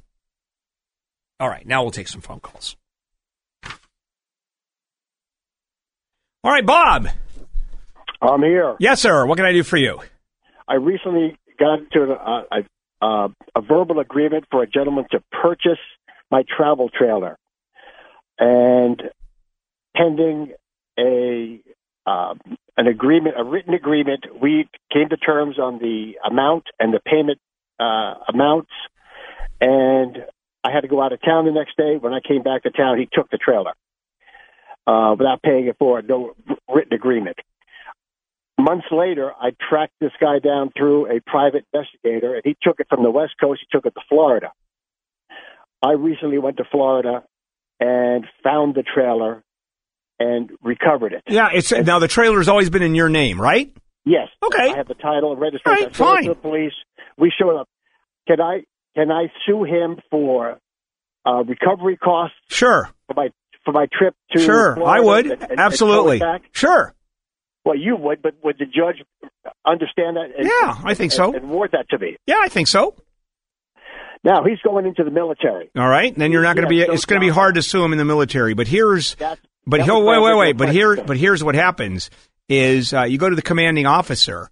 All 1.39 1.47
right 1.47 1.65
now 1.65 1.83
we'll 1.83 1.91
take 1.91 2.07
some 2.07 2.21
phone 2.21 2.39
calls. 2.39 2.75
All 6.43 6.51
right 6.51 6.65
bob. 6.65 7.07
I'm 8.21 8.41
here. 8.41 8.75
yes 8.79 9.01
sir. 9.01 9.25
What 9.25 9.35
can 9.37 9.45
i 9.45 9.51
do 9.51 9.63
for 9.63 9.77
you? 9.77 9.99
I 10.67 10.75
recently 10.75 11.37
got 11.59 11.79
into 11.79 12.13
a, 12.13 12.43
a, 12.51 13.05
a, 13.05 13.29
a 13.55 13.61
verbal 13.61 13.99
agreement 13.99 14.45
for 14.49 14.63
a 14.63 14.67
gentleman 14.67 15.05
to 15.11 15.21
purchase 15.31 15.79
my 16.31 16.43
travel 16.57 16.89
trailer, 16.89 17.37
and 18.39 19.01
pending 19.95 20.53
a 20.99 21.61
uh, 22.05 22.35
an 22.77 22.87
agreement, 22.87 23.35
a 23.37 23.43
written 23.43 23.73
agreement, 23.73 24.25
we 24.39 24.69
came 24.93 25.09
to 25.09 25.17
terms 25.17 25.57
on 25.57 25.79
the 25.79 26.17
amount 26.29 26.65
and 26.79 26.93
the 26.93 26.99
payment 26.99 27.39
uh, 27.79 28.13
amounts, 28.31 28.69
and 29.59 30.17
I 30.63 30.71
had 30.71 30.81
to 30.81 30.87
go 30.87 31.01
out 31.01 31.13
of 31.13 31.21
town 31.21 31.45
the 31.45 31.51
next 31.51 31.77
day. 31.77 31.97
When 31.97 32.13
I 32.13 32.19
came 32.19 32.43
back 32.43 32.63
to 32.63 32.69
town, 32.69 32.99
he 32.99 33.09
took 33.11 33.31
the 33.31 33.37
trailer 33.37 33.73
uh, 34.85 35.15
without 35.17 35.41
paying 35.41 35.65
it 35.65 35.77
for, 35.79 36.01
no 36.03 36.35
written 36.69 36.93
agreement 36.93 37.37
months 38.65 38.87
later, 38.91 39.31
I 39.39 39.51
tracked 39.69 39.93
this 40.01 40.11
guy 40.19 40.39
down 40.39 40.71
through 40.75 41.05
a 41.05 41.21
private 41.21 41.65
investigator, 41.71 42.33
and 42.35 42.41
he 42.43 42.57
took 42.61 42.79
it 42.79 42.87
from 42.89 43.03
the 43.03 43.11
West 43.11 43.35
Coast. 43.39 43.61
He 43.61 43.67
took 43.75 43.85
it 43.85 43.93
to 43.93 44.01
Florida. 44.09 44.51
I 45.83 45.91
recently 45.91 46.39
went 46.39 46.57
to 46.57 46.63
Florida 46.71 47.23
and 47.79 48.25
found 48.43 48.73
the 48.73 48.83
trailer 48.83 49.43
and 50.19 50.51
recovered 50.63 51.13
it. 51.13 51.23
yeah 51.27 51.49
it's 51.53 51.71
now 51.71 51.99
the 51.99 52.07
trailer's 52.07 52.47
always 52.47 52.69
been 52.69 52.81
in 52.83 52.95
your 52.95 53.09
name 53.09 53.39
right 53.41 53.71
Yes. 54.07 54.27
Okay. 54.43 54.71
I 54.71 54.77
have 54.77 54.87
the 54.87 54.93
title 54.93 55.31
and 55.31 55.41
registration. 55.41 55.85
Right, 55.85 55.95
fine. 55.95 56.23
to 56.25 56.29
the 56.29 56.35
police. 56.35 56.73
We 57.17 57.31
showed 57.35 57.59
up. 57.59 57.67
Can 58.27 58.39
I 58.39 58.61
can 58.95 59.09
I 59.11 59.31
sue 59.47 59.63
him 59.63 59.97
for 60.11 60.59
uh, 61.25 61.43
recovery 61.43 61.97
costs? 61.97 62.35
Sure. 62.49 62.87
For 63.07 63.15
my 63.15 63.29
for 63.63 63.71
my 63.71 63.87
trip 63.91 64.13
to 64.33 64.39
Sure, 64.43 64.75
Florida 64.75 64.95
I 64.95 64.99
would. 65.03 65.25
and- 65.25 65.41
and- 65.41 65.51
and 65.53 65.59
Absolutely. 65.59 66.21
Sure. 66.51 66.93
Well, 67.65 67.75
you 67.75 67.95
would, 67.95 68.21
but 68.21 68.35
would 68.43 68.59
the 68.59 68.65
judge 68.67 69.01
understand 69.65 70.17
that? 70.17 70.27
and- 70.37 70.45
Yeah, 70.47 70.77
I 70.83 70.93
think 70.93 71.11
so. 71.11 71.29
And, 71.33 71.37
and 71.37 71.45
award 71.45 71.71
that 71.71 71.89
to 71.89 71.97
me. 71.97 72.15
Yeah, 72.27 72.41
I 72.43 72.47
think 72.47 72.67
so. 72.67 72.93
Now 74.23 74.43
he's 74.43 74.59
going 74.63 74.85
into 74.85 75.03
the 75.03 75.09
military. 75.09 75.69
All 75.75 75.87
right, 75.89 76.13
then 76.15 76.31
you're 76.31 76.43
not 76.43 76.55
going 76.55 76.67
to 76.67 76.73
Yeah, 76.75 76.83
be. 76.83 76.87
so 76.89 76.93
It's 76.93 77.05
going 77.05 77.21
to 77.21 77.25
be 77.25 77.31
hard 77.33 77.55
to 77.55 77.63
sue 77.63 77.83
him 77.83 77.91
in 77.91 77.97
the 77.97 78.05
military. 78.05 78.53
But 78.53 78.67
here's, 78.67 79.15
That's- 79.15 79.39
but 79.67 79.83
he'll 79.83 80.03
wait, 80.03 80.21
wait, 80.21 80.37
wait. 80.37 80.57
But 80.57 80.69
here, 80.69 80.95
but 80.95 81.17
here's 81.17 81.43
what 81.43 81.55
happens: 81.55 82.09
is 82.49 82.93
uh, 82.93 83.03
you 83.03 83.17
go 83.17 83.29
to 83.29 83.35
the 83.35 83.41
commanding 83.41 83.85
officer, 83.85 84.49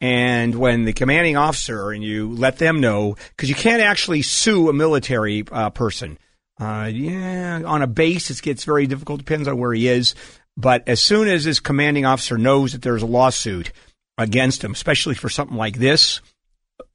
and 0.00 0.54
when 0.54 0.84
the 0.84 0.92
commanding 0.92 1.36
officer 1.36 1.90
and 1.90 2.02
you 2.02 2.30
let 2.30 2.58
them 2.58 2.80
know 2.80 3.16
because 3.30 3.48
you 3.48 3.54
can't 3.54 3.82
actually 3.82 4.22
sue 4.22 4.68
a 4.68 4.72
military 4.72 5.44
uh, 5.50 5.70
person. 5.70 6.18
Uh, 6.60 6.90
yeah, 6.92 7.62
on 7.64 7.82
a 7.82 7.86
base 7.86 8.30
it 8.30 8.42
gets 8.42 8.64
very 8.64 8.86
difficult. 8.86 9.18
Depends 9.18 9.46
on 9.46 9.58
where 9.58 9.72
he 9.72 9.88
is. 9.88 10.14
But 10.56 10.88
as 10.88 11.00
soon 11.00 11.28
as 11.28 11.44
his 11.44 11.60
commanding 11.60 12.04
officer 12.04 12.36
knows 12.36 12.72
that 12.72 12.82
there's 12.82 13.02
a 13.02 13.06
lawsuit 13.06 13.70
against 14.16 14.64
him, 14.64 14.72
especially 14.72 15.14
for 15.14 15.28
something 15.28 15.56
like 15.56 15.76
this, 15.76 16.20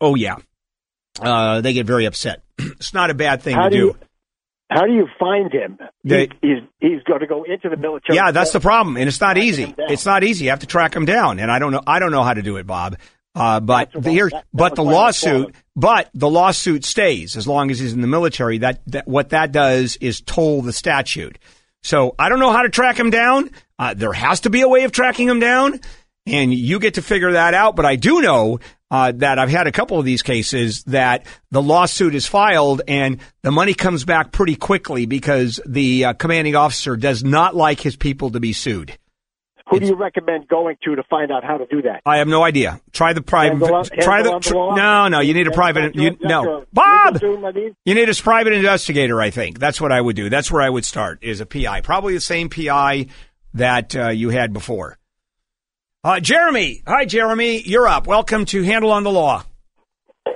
oh 0.02 0.16
yeah, 0.16 0.36
uh, 1.22 1.62
they 1.62 1.72
get 1.72 1.86
very 1.86 2.06
upset. 2.06 2.44
it's 2.58 2.94
not 2.94 3.10
a 3.10 3.14
bad 3.14 3.42
thing 3.42 3.56
How 3.56 3.70
to 3.70 3.76
do 3.76 3.94
do. 3.94 4.00
How 4.74 4.86
do 4.86 4.94
you 4.94 5.08
find 5.20 5.52
him? 5.52 5.78
They- 6.04 6.28
he's, 6.28 6.30
he's 6.42 6.60
he's 6.80 7.04
going 7.04 7.20
to 7.22 7.28
go 7.28 7.44
into 7.44 7.70
the 7.70 7.78
military. 7.78 8.16
Yeah, 8.18 8.32
that's 8.32 8.52
the 8.52 8.60
problem, 8.60 8.98
and 8.98 9.08
it's 9.08 9.22
not 9.22 9.38
easy. 9.38 9.74
It's 9.78 10.06
not 10.06 10.24
easy. 10.24 10.46
You 10.46 10.50
have 10.52 10.60
to 10.60 10.68
track 10.68 10.96
him 10.96 11.06
down, 11.06 11.40
and 11.40 11.52
I 11.52 11.60
don't 11.60 11.72
know. 11.72 11.82
I 11.86 12.00
don't 12.00 12.12
know 12.12 12.24
how 12.24 12.34
to 12.34 12.42
do 12.42 12.58
it, 12.58 12.66
Bob. 12.68 12.98
Uh, 13.36 13.60
but 13.60 13.92
the, 13.94 14.12
here, 14.12 14.30
that- 14.30 14.42
that 14.42 14.46
but 14.54 14.76
the 14.76 14.84
why 14.84 14.92
I 14.92 14.94
was 15.08 15.24
lawsuit, 15.24 15.56
but 15.76 16.10
the 16.14 16.30
lawsuit 16.30 16.86
stays 16.86 17.36
as 17.36 17.48
long 17.48 17.72
as 17.72 17.80
he's 17.80 17.94
in 17.94 18.02
the 18.02 18.08
military. 18.08 18.60
That, 18.60 18.82
that 18.88 19.08
what 19.08 19.30
that 19.30 19.52
does 19.52 19.98
is 20.02 20.22
toll 20.22 20.62
the 20.62 20.74
statute. 20.74 21.40
So 21.82 22.14
I 22.20 22.30
don't 22.30 22.40
know 22.40 22.52
how 22.52 22.62
to 22.62 22.70
track 22.70 22.98
him 23.00 23.10
down. 23.10 23.50
Uh, 23.80 23.94
there 23.96 24.14
has 24.14 24.42
to 24.42 24.50
be 24.50 24.62
a 24.62 24.68
way 24.70 24.84
of 24.84 24.92
tracking 24.92 25.28
him 25.28 25.40
down, 25.40 25.80
and 26.26 26.54
you 26.54 26.80
get 26.80 26.96
to 26.96 27.02
figure 27.02 27.34
that 27.34 27.54
out. 27.54 27.76
But 27.76 27.86
I 27.86 27.96
do 27.96 28.22
know 28.22 28.60
uh, 28.90 29.12
that 29.16 29.40
I've 29.40 29.50
had 29.50 29.68
a 29.68 29.72
couple 29.72 30.00
of 30.00 30.06
these 30.06 30.22
cases 30.22 30.84
that 30.84 31.26
the 31.52 31.62
lawsuit 31.62 32.16
is 32.16 32.26
filed 32.26 32.82
and 32.88 33.20
the 33.42 33.52
money 33.52 33.74
comes 33.74 34.06
back 34.06 34.32
pretty 34.32 34.56
quickly 34.56 35.06
because 35.06 35.60
the 35.66 36.06
uh, 36.06 36.14
commanding 36.14 36.56
officer 36.56 36.96
does 36.96 37.24
not 37.24 37.56
like 37.56 37.80
his 37.80 37.96
people 37.96 38.30
to 38.32 38.40
be 38.40 38.54
sued. 38.54 38.98
Who 39.70 39.80
do 39.80 39.88
you 39.88 39.96
recommend 39.96 40.48
going 40.48 40.78
to 40.84 40.96
to 40.96 41.04
find 41.04 41.32
out 41.32 41.44
how 41.44 41.58
to 41.58 41.66
do 41.66 41.82
that? 41.84 42.02
I 42.06 42.18
have 42.18 42.28
no 42.28 42.44
idea. 42.44 42.82
Try 42.92 43.14
the 43.14 43.22
private. 43.22 43.60
Handle 43.60 43.84
Try 43.86 44.18
handle 44.18 44.40
the. 44.40 44.50
the 44.50 44.76
no, 44.76 45.08
no. 45.08 45.20
You 45.22 45.34
need 45.34 45.48
a 45.48 45.52
private. 45.52 45.96
You, 45.96 46.18
no, 46.22 46.66
Bob. 46.74 47.16
LegalZoom, 47.16 47.48
I 47.48 47.52
mean? 47.52 47.76
You 47.86 47.96
need 47.96 48.10
a 48.10 48.14
private 48.14 48.54
investigator. 48.54 49.22
I 49.22 49.30
think 49.32 49.60
that's 49.60 49.80
what 49.80 49.92
I 49.92 50.00
would 50.00 50.16
do. 50.16 50.30
That's 50.30 50.52
where 50.52 50.62
I 50.62 50.70
would 50.70 50.86
start. 50.86 51.24
Is 51.24 51.40
a 51.40 51.46
PI, 51.46 51.82
probably 51.82 52.14
the 52.14 52.22
same 52.22 52.50
PI 52.50 53.08
that 53.54 53.96
uh, 53.96 54.10
you 54.10 54.30
had 54.30 54.54
before. 54.54 55.00
Uh, 56.06 56.20
Jeremy, 56.20 56.84
hi, 56.86 57.06
Jeremy. 57.06 57.62
You're 57.62 57.88
up. 57.88 58.08
Welcome 58.08 58.44
to 58.48 58.62
Handel 58.62 58.92
on 58.92 59.06
the 59.06 59.10
Law. 59.10 59.46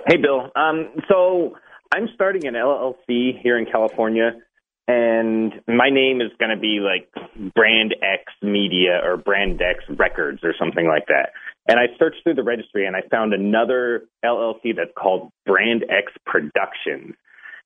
Hey, 0.07 0.15
Bill. 0.15 0.49
Um, 0.55 0.93
so 1.09 1.57
I'm 1.93 2.07
starting 2.15 2.47
an 2.47 2.53
LLC 2.53 3.37
here 3.43 3.59
in 3.59 3.65
California, 3.65 4.31
and 4.87 5.51
my 5.67 5.89
name 5.89 6.21
is 6.21 6.31
going 6.39 6.55
to 6.55 6.57
be 6.57 6.79
like 6.79 7.11
Brand 7.53 7.95
X 8.01 8.31
Media 8.41 9.01
or 9.03 9.17
Brand 9.17 9.61
X 9.61 9.83
Records 9.89 10.39
or 10.41 10.53
something 10.57 10.87
like 10.87 11.07
that. 11.07 11.31
And 11.67 11.77
I 11.77 11.87
searched 11.99 12.23
through 12.23 12.35
the 12.35 12.43
registry 12.43 12.87
and 12.87 12.95
I 12.95 13.01
found 13.11 13.33
another 13.33 14.05
LLC 14.23 14.73
that's 14.73 14.91
called 14.97 15.31
Brand 15.45 15.83
X 15.89 16.13
Productions. 16.25 17.13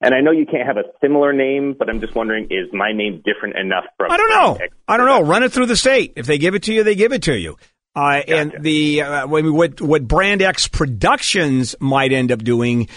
And 0.01 0.15
I 0.15 0.21
know 0.21 0.31
you 0.31 0.47
can't 0.47 0.65
have 0.65 0.77
a 0.77 0.89
similar 0.99 1.31
name, 1.31 1.75
but 1.77 1.87
I'm 1.87 2.01
just 2.01 2.15
wondering, 2.15 2.45
is 2.45 2.67
my 2.73 2.91
name 2.91 3.21
different 3.23 3.57
enough 3.57 3.83
from 3.97 4.11
I 4.11 4.17
don't 4.17 4.29
know. 4.31 4.57
I 4.87 4.97
don't 4.97 5.05
know. 5.05 5.21
Run 5.21 5.43
it 5.43 5.51
through 5.51 5.67
the 5.67 5.77
state. 5.77 6.13
If 6.15 6.25
they 6.25 6.39
give 6.39 6.55
it 6.55 6.63
to 6.63 6.73
you, 6.73 6.83
they 6.83 6.95
give 6.95 7.13
it 7.13 7.21
to 7.23 7.37
you. 7.37 7.57
Uh, 7.95 8.21
And 8.27 8.55
the 8.59 9.01
uh, 9.01 9.27
what 9.27 9.81
what 9.81 10.07
Brand 10.07 10.41
X 10.41 10.67
Productions 10.67 11.75
might 11.79 12.13
end 12.13 12.31
up 12.31 12.43
doing 12.43 12.87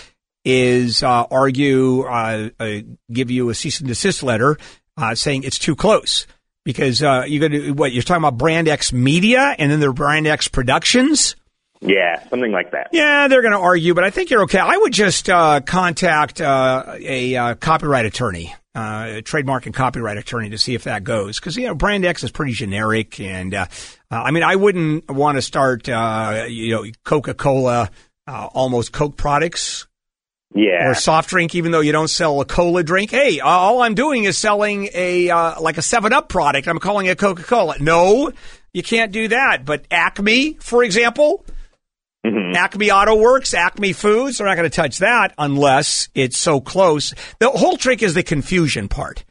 is 0.44 1.02
uh, 1.02 1.24
argue, 1.30 2.02
uh, 2.02 2.50
uh, 2.60 2.78
give 3.10 3.30
you 3.30 3.48
a 3.48 3.54
cease 3.54 3.80
and 3.80 3.88
desist 3.88 4.22
letter 4.22 4.58
uh, 4.96 5.14
saying 5.14 5.42
it's 5.44 5.58
too 5.58 5.74
close 5.74 6.26
because 6.64 7.02
uh, 7.02 7.24
you're 7.26 7.48
going 7.48 7.60
to 7.60 7.72
what 7.72 7.92
you're 7.92 8.02
talking 8.02 8.22
about 8.22 8.38
Brand 8.38 8.68
X 8.68 8.92
Media 8.92 9.54
and 9.58 9.70
then 9.70 9.80
there 9.80 9.90
are 9.90 9.94
Brand 9.94 10.26
X 10.26 10.48
Productions. 10.48 11.36
Yeah, 11.80 12.26
something 12.28 12.52
like 12.52 12.70
that. 12.70 12.88
Yeah, 12.92 13.28
they're 13.28 13.42
going 13.42 13.52
to 13.52 13.58
argue, 13.58 13.92
but 13.92 14.04
I 14.04 14.10
think 14.10 14.30
you're 14.30 14.44
okay. 14.44 14.58
I 14.58 14.76
would 14.76 14.92
just 14.92 15.28
uh, 15.28 15.60
contact 15.60 16.40
uh, 16.40 16.96
a 16.98 17.56
copyright 17.56 18.06
attorney, 18.06 18.54
uh, 18.74 19.06
a 19.16 19.22
trademark 19.22 19.66
and 19.66 19.74
copyright 19.74 20.16
attorney, 20.16 20.48
to 20.50 20.56
see 20.56 20.74
if 20.74 20.84
that 20.84 21.04
goes. 21.04 21.38
Because 21.38 21.56
you 21.56 21.66
know, 21.66 21.74
Brand 21.74 22.06
X 22.06 22.24
is 22.24 22.30
pretty 22.30 22.52
generic, 22.52 23.20
and 23.20 23.52
uh, 23.52 23.66
uh, 24.14 24.22
I 24.22 24.30
mean, 24.30 24.44
I 24.44 24.54
wouldn't 24.54 25.10
want 25.10 25.36
to 25.36 25.42
start, 25.42 25.88
uh, 25.88 26.46
you 26.48 26.74
know, 26.74 26.84
Coca 27.04 27.34
Cola, 27.34 27.90
uh, 28.26 28.48
almost 28.52 28.92
Coke 28.92 29.16
products. 29.16 29.86
Yeah. 30.54 30.90
Or 30.90 30.94
soft 30.94 31.30
drink, 31.30 31.56
even 31.56 31.72
though 31.72 31.80
you 31.80 31.90
don't 31.90 32.06
sell 32.06 32.40
a 32.40 32.44
cola 32.44 32.84
drink. 32.84 33.10
Hey, 33.10 33.40
all 33.40 33.82
I'm 33.82 33.96
doing 33.96 34.22
is 34.22 34.38
selling 34.38 34.88
a 34.94 35.28
uh, 35.28 35.60
like 35.60 35.78
a 35.78 35.82
Seven 35.82 36.12
Up 36.12 36.28
product. 36.28 36.68
I'm 36.68 36.78
calling 36.78 37.06
it 37.06 37.18
Coca 37.18 37.42
Cola. 37.42 37.74
No, 37.80 38.30
you 38.72 38.84
can't 38.84 39.10
do 39.10 39.26
that. 39.28 39.64
But 39.64 39.84
Acme, 39.90 40.52
for 40.60 40.84
example, 40.84 41.44
Acme 42.24 42.92
Auto 42.92 43.16
Works, 43.16 43.52
Acme 43.52 43.92
Foods, 43.92 44.38
they're 44.38 44.46
not 44.46 44.56
going 44.56 44.70
to 44.70 44.74
touch 44.74 44.98
that 44.98 45.34
unless 45.36 46.08
it's 46.14 46.38
so 46.38 46.60
close. 46.60 47.14
The 47.40 47.50
whole 47.50 47.76
trick 47.76 48.02
is 48.02 48.14
the 48.14 48.22
confusion 48.22 48.88
part. 48.88 49.24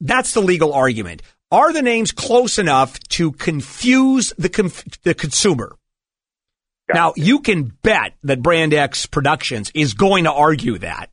That's 0.00 0.34
the 0.34 0.40
legal 0.40 0.72
argument. 0.72 1.22
Are 1.50 1.72
the 1.72 1.82
names 1.82 2.12
close 2.12 2.58
enough 2.58 2.98
to 3.10 3.32
confuse 3.32 4.32
the 4.38 4.48
conf- 4.48 5.02
the 5.02 5.14
consumer? 5.14 5.76
Now, 6.92 7.12
you 7.16 7.40
can 7.40 7.72
bet 7.82 8.14
that 8.24 8.42
Brand 8.42 8.74
X 8.74 9.06
Productions 9.06 9.70
is 9.74 9.94
going 9.94 10.24
to 10.24 10.32
argue 10.32 10.78
that. 10.78 11.10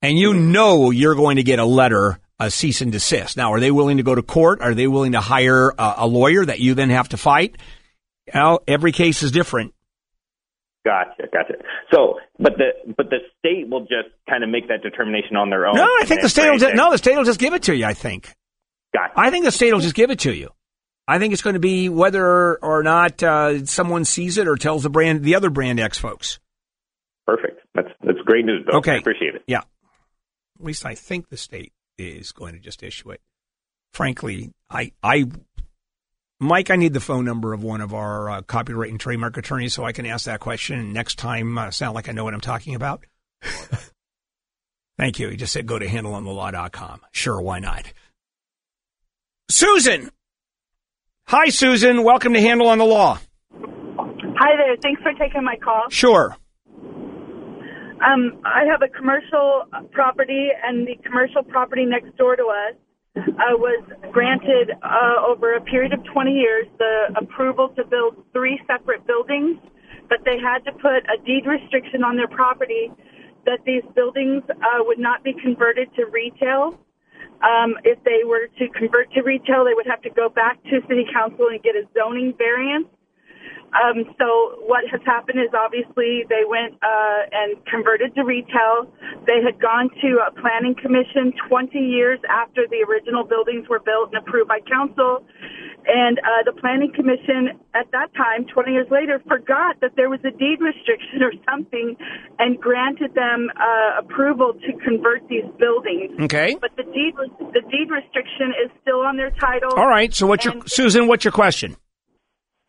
And 0.00 0.18
you 0.18 0.32
mm-hmm. 0.32 0.52
know 0.52 0.90
you're 0.90 1.14
going 1.14 1.36
to 1.36 1.42
get 1.42 1.58
a 1.58 1.64
letter, 1.64 2.18
a 2.40 2.50
cease 2.50 2.80
and 2.80 2.90
desist. 2.90 3.36
Now, 3.36 3.52
are 3.52 3.60
they 3.60 3.70
willing 3.70 3.98
to 3.98 4.02
go 4.02 4.14
to 4.14 4.22
court? 4.22 4.60
Are 4.62 4.74
they 4.74 4.86
willing 4.86 5.12
to 5.12 5.20
hire 5.20 5.70
a, 5.70 5.94
a 5.98 6.06
lawyer 6.06 6.44
that 6.44 6.60
you 6.60 6.74
then 6.74 6.90
have 6.90 7.10
to 7.10 7.16
fight? 7.16 7.56
Well, 8.32 8.62
every 8.66 8.92
case 8.92 9.22
is 9.22 9.32
different. 9.32 9.74
Gotcha, 10.84 11.24
gotcha. 11.32 11.54
So, 11.92 12.18
but 12.38 12.54
the 12.56 12.92
but 12.96 13.10
the 13.10 13.18
state 13.38 13.68
will 13.68 13.82
just 13.82 14.10
kind 14.28 14.42
of 14.42 14.50
make 14.50 14.66
that 14.68 14.82
determination 14.82 15.36
on 15.36 15.48
their 15.48 15.66
own. 15.66 15.76
No, 15.76 15.84
I 15.84 16.04
think 16.06 16.22
the 16.22 16.28
state 16.28 16.50
will 16.50 16.58
just, 16.58 16.74
no, 16.74 16.90
the 16.90 16.98
state 16.98 17.16
will 17.16 17.24
just 17.24 17.38
give 17.38 17.54
it 17.54 17.64
to 17.64 17.76
you. 17.76 17.84
I 17.84 17.94
think. 17.94 18.34
Gotcha. 18.92 19.14
I 19.16 19.30
think 19.30 19.44
the 19.44 19.52
state 19.52 19.72
will 19.72 19.80
just 19.80 19.94
give 19.94 20.10
it 20.10 20.20
to 20.20 20.34
you. 20.34 20.50
I 21.08 21.18
think 21.18 21.32
it's 21.32 21.42
going 21.42 21.54
to 21.54 21.60
be 21.60 21.88
whether 21.88 22.56
or 22.56 22.82
not 22.82 23.22
uh, 23.22 23.66
someone 23.66 24.04
sees 24.04 24.38
it 24.38 24.46
or 24.46 24.56
tells 24.56 24.82
the 24.82 24.90
brand, 24.90 25.24
the 25.24 25.34
other 25.34 25.50
brand 25.50 25.80
X 25.80 25.98
folks. 25.98 26.38
Perfect. 27.26 27.60
That's 27.74 27.88
that's 28.02 28.18
great 28.24 28.44
news, 28.44 28.64
Bill. 28.66 28.76
Okay. 28.76 28.92
I 28.92 28.96
appreciate 28.98 29.34
it. 29.34 29.42
Yeah. 29.46 29.62
At 30.58 30.64
least 30.64 30.86
I 30.86 30.94
think 30.94 31.28
the 31.28 31.36
state 31.36 31.72
is 31.98 32.32
going 32.32 32.54
to 32.54 32.60
just 32.60 32.82
issue 32.82 33.10
it. 33.10 33.20
Frankly, 33.92 34.52
I, 34.70 34.92
I, 35.02 35.26
Mike, 36.38 36.70
I 36.70 36.76
need 36.76 36.92
the 36.92 37.00
phone 37.00 37.24
number 37.24 37.52
of 37.52 37.62
one 37.62 37.80
of 37.80 37.94
our 37.94 38.30
uh, 38.30 38.42
copyright 38.42 38.90
and 38.90 39.00
trademark 39.00 39.36
attorneys 39.36 39.74
so 39.74 39.84
I 39.84 39.92
can 39.92 40.06
ask 40.06 40.26
that 40.26 40.40
question 40.40 40.78
and 40.78 40.94
next 40.94 41.16
time 41.18 41.58
uh, 41.58 41.70
sound 41.70 41.94
like 41.94 42.08
I 42.08 42.12
know 42.12 42.24
what 42.24 42.34
I'm 42.34 42.40
talking 42.40 42.74
about. 42.74 43.04
Thank 44.98 45.18
you. 45.18 45.28
He 45.28 45.36
just 45.36 45.52
said 45.52 45.66
go 45.66 45.78
to 45.78 45.86
handelonthelaw.com. 45.86 47.00
Sure, 47.12 47.40
why 47.40 47.58
not? 47.58 47.92
Susan. 49.52 50.10
Hi, 51.26 51.50
Susan. 51.50 52.02
Welcome 52.02 52.32
to 52.32 52.40
Handel 52.40 52.68
on 52.68 52.78
the 52.78 52.84
Law. 52.84 53.18
Hi 53.54 54.56
there. 54.56 54.76
Thanks 54.80 55.02
for 55.02 55.12
taking 55.12 55.44
my 55.44 55.56
call. 55.56 55.84
Sure. 55.90 56.34
Um, 58.02 58.40
I 58.44 58.64
have 58.64 58.82
a 58.82 58.88
commercial 58.88 59.64
property, 59.92 60.48
and 60.64 60.88
the 60.88 60.96
commercial 61.04 61.42
property 61.42 61.84
next 61.84 62.16
door 62.16 62.34
to 62.34 62.44
us 62.44 62.74
uh, 63.16 63.54
was 63.58 63.84
granted 64.10 64.72
uh, 64.82 65.28
over 65.28 65.54
a 65.54 65.60
period 65.60 65.92
of 65.92 66.00
20 66.12 66.32
years 66.32 66.66
the 66.78 67.14
approval 67.20 67.68
to 67.76 67.84
build 67.84 68.16
three 68.32 68.58
separate 68.66 69.06
buildings, 69.06 69.58
but 70.08 70.18
they 70.24 70.38
had 70.40 70.64
to 70.64 70.72
put 70.72 71.04
a 71.12 71.22
deed 71.24 71.46
restriction 71.46 72.02
on 72.02 72.16
their 72.16 72.28
property 72.28 72.90
that 73.44 73.60
these 73.66 73.82
buildings 73.94 74.42
uh, 74.48 74.80
would 74.80 74.98
not 74.98 75.22
be 75.22 75.34
converted 75.34 75.88
to 75.94 76.06
retail. 76.06 76.78
Um, 77.42 77.74
if 77.84 78.02
they 78.04 78.22
were 78.24 78.48
to 78.58 78.68
convert 78.78 79.12
to 79.12 79.22
retail, 79.22 79.64
they 79.64 79.74
would 79.74 79.86
have 79.86 80.02
to 80.02 80.10
go 80.10 80.28
back 80.28 80.62
to 80.64 80.80
city 80.88 81.06
council 81.12 81.48
and 81.50 81.62
get 81.62 81.74
a 81.74 81.82
zoning 81.94 82.34
variance. 82.38 82.86
Um, 83.72 84.04
so 84.20 84.60
what 84.68 84.84
has 84.92 85.00
happened 85.04 85.40
is 85.40 85.48
obviously 85.56 86.28
they 86.28 86.44
went 86.44 86.76
uh, 86.84 87.20
and 87.32 87.56
converted 87.64 88.14
to 88.14 88.22
retail. 88.22 88.92
They 89.24 89.40
had 89.40 89.60
gone 89.60 89.88
to 90.04 90.20
a 90.20 90.30
planning 90.36 90.76
commission 90.76 91.32
20 91.48 91.78
years 91.78 92.20
after 92.28 92.68
the 92.68 92.84
original 92.84 93.24
buildings 93.24 93.68
were 93.68 93.80
built 93.80 94.12
and 94.12 94.20
approved 94.20 94.48
by 94.48 94.60
council. 94.60 95.24
And 95.84 96.18
uh, 96.20 96.44
the 96.44 96.52
planning 96.60 96.92
commission 96.94 97.58
at 97.74 97.90
that 97.90 98.14
time, 98.14 98.46
20 98.46 98.70
years 98.70 98.86
later, 98.90 99.20
forgot 99.26 99.80
that 99.80 99.96
there 99.96 100.08
was 100.08 100.20
a 100.20 100.30
deed 100.30 100.60
restriction 100.60 101.22
or 101.24 101.32
something 101.48 101.96
and 102.38 102.60
granted 102.60 103.14
them 103.14 103.48
uh, 103.56 104.04
approval 104.04 104.52
to 104.52 104.70
convert 104.84 105.26
these 105.28 105.48
buildings. 105.58 106.12
Okay. 106.20 106.56
But 106.60 106.76
the 106.76 106.84
deed 106.84 107.14
the 107.16 107.62
deed 107.66 107.90
restriction 107.90 108.54
is 108.64 108.70
still 108.82 109.00
on 109.00 109.16
their 109.16 109.30
title. 109.30 109.72
All 109.74 109.88
right. 109.88 110.14
So 110.14 110.26
what's 110.26 110.44
your, 110.44 110.54
Susan, 110.66 111.08
what's 111.08 111.24
your 111.24 111.32
question? 111.32 111.76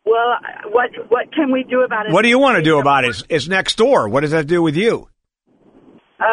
Well, 0.04 0.36
what 0.70 0.90
what 1.08 1.32
can 1.32 1.50
we 1.50 1.64
do 1.64 1.80
about 1.82 2.06
it? 2.06 2.12
What 2.12 2.22
do 2.22 2.28
you 2.28 2.38
want 2.38 2.56
to 2.56 2.62
do 2.62 2.78
about 2.78 3.04
it? 3.04 3.22
It's, 3.28 3.48
next 3.48 3.76
door. 3.76 4.08
What 4.08 4.20
does 4.20 4.32
that 4.32 4.46
do 4.46 4.62
with 4.62 4.76
you? 4.76 5.08
Uh, 6.20 6.24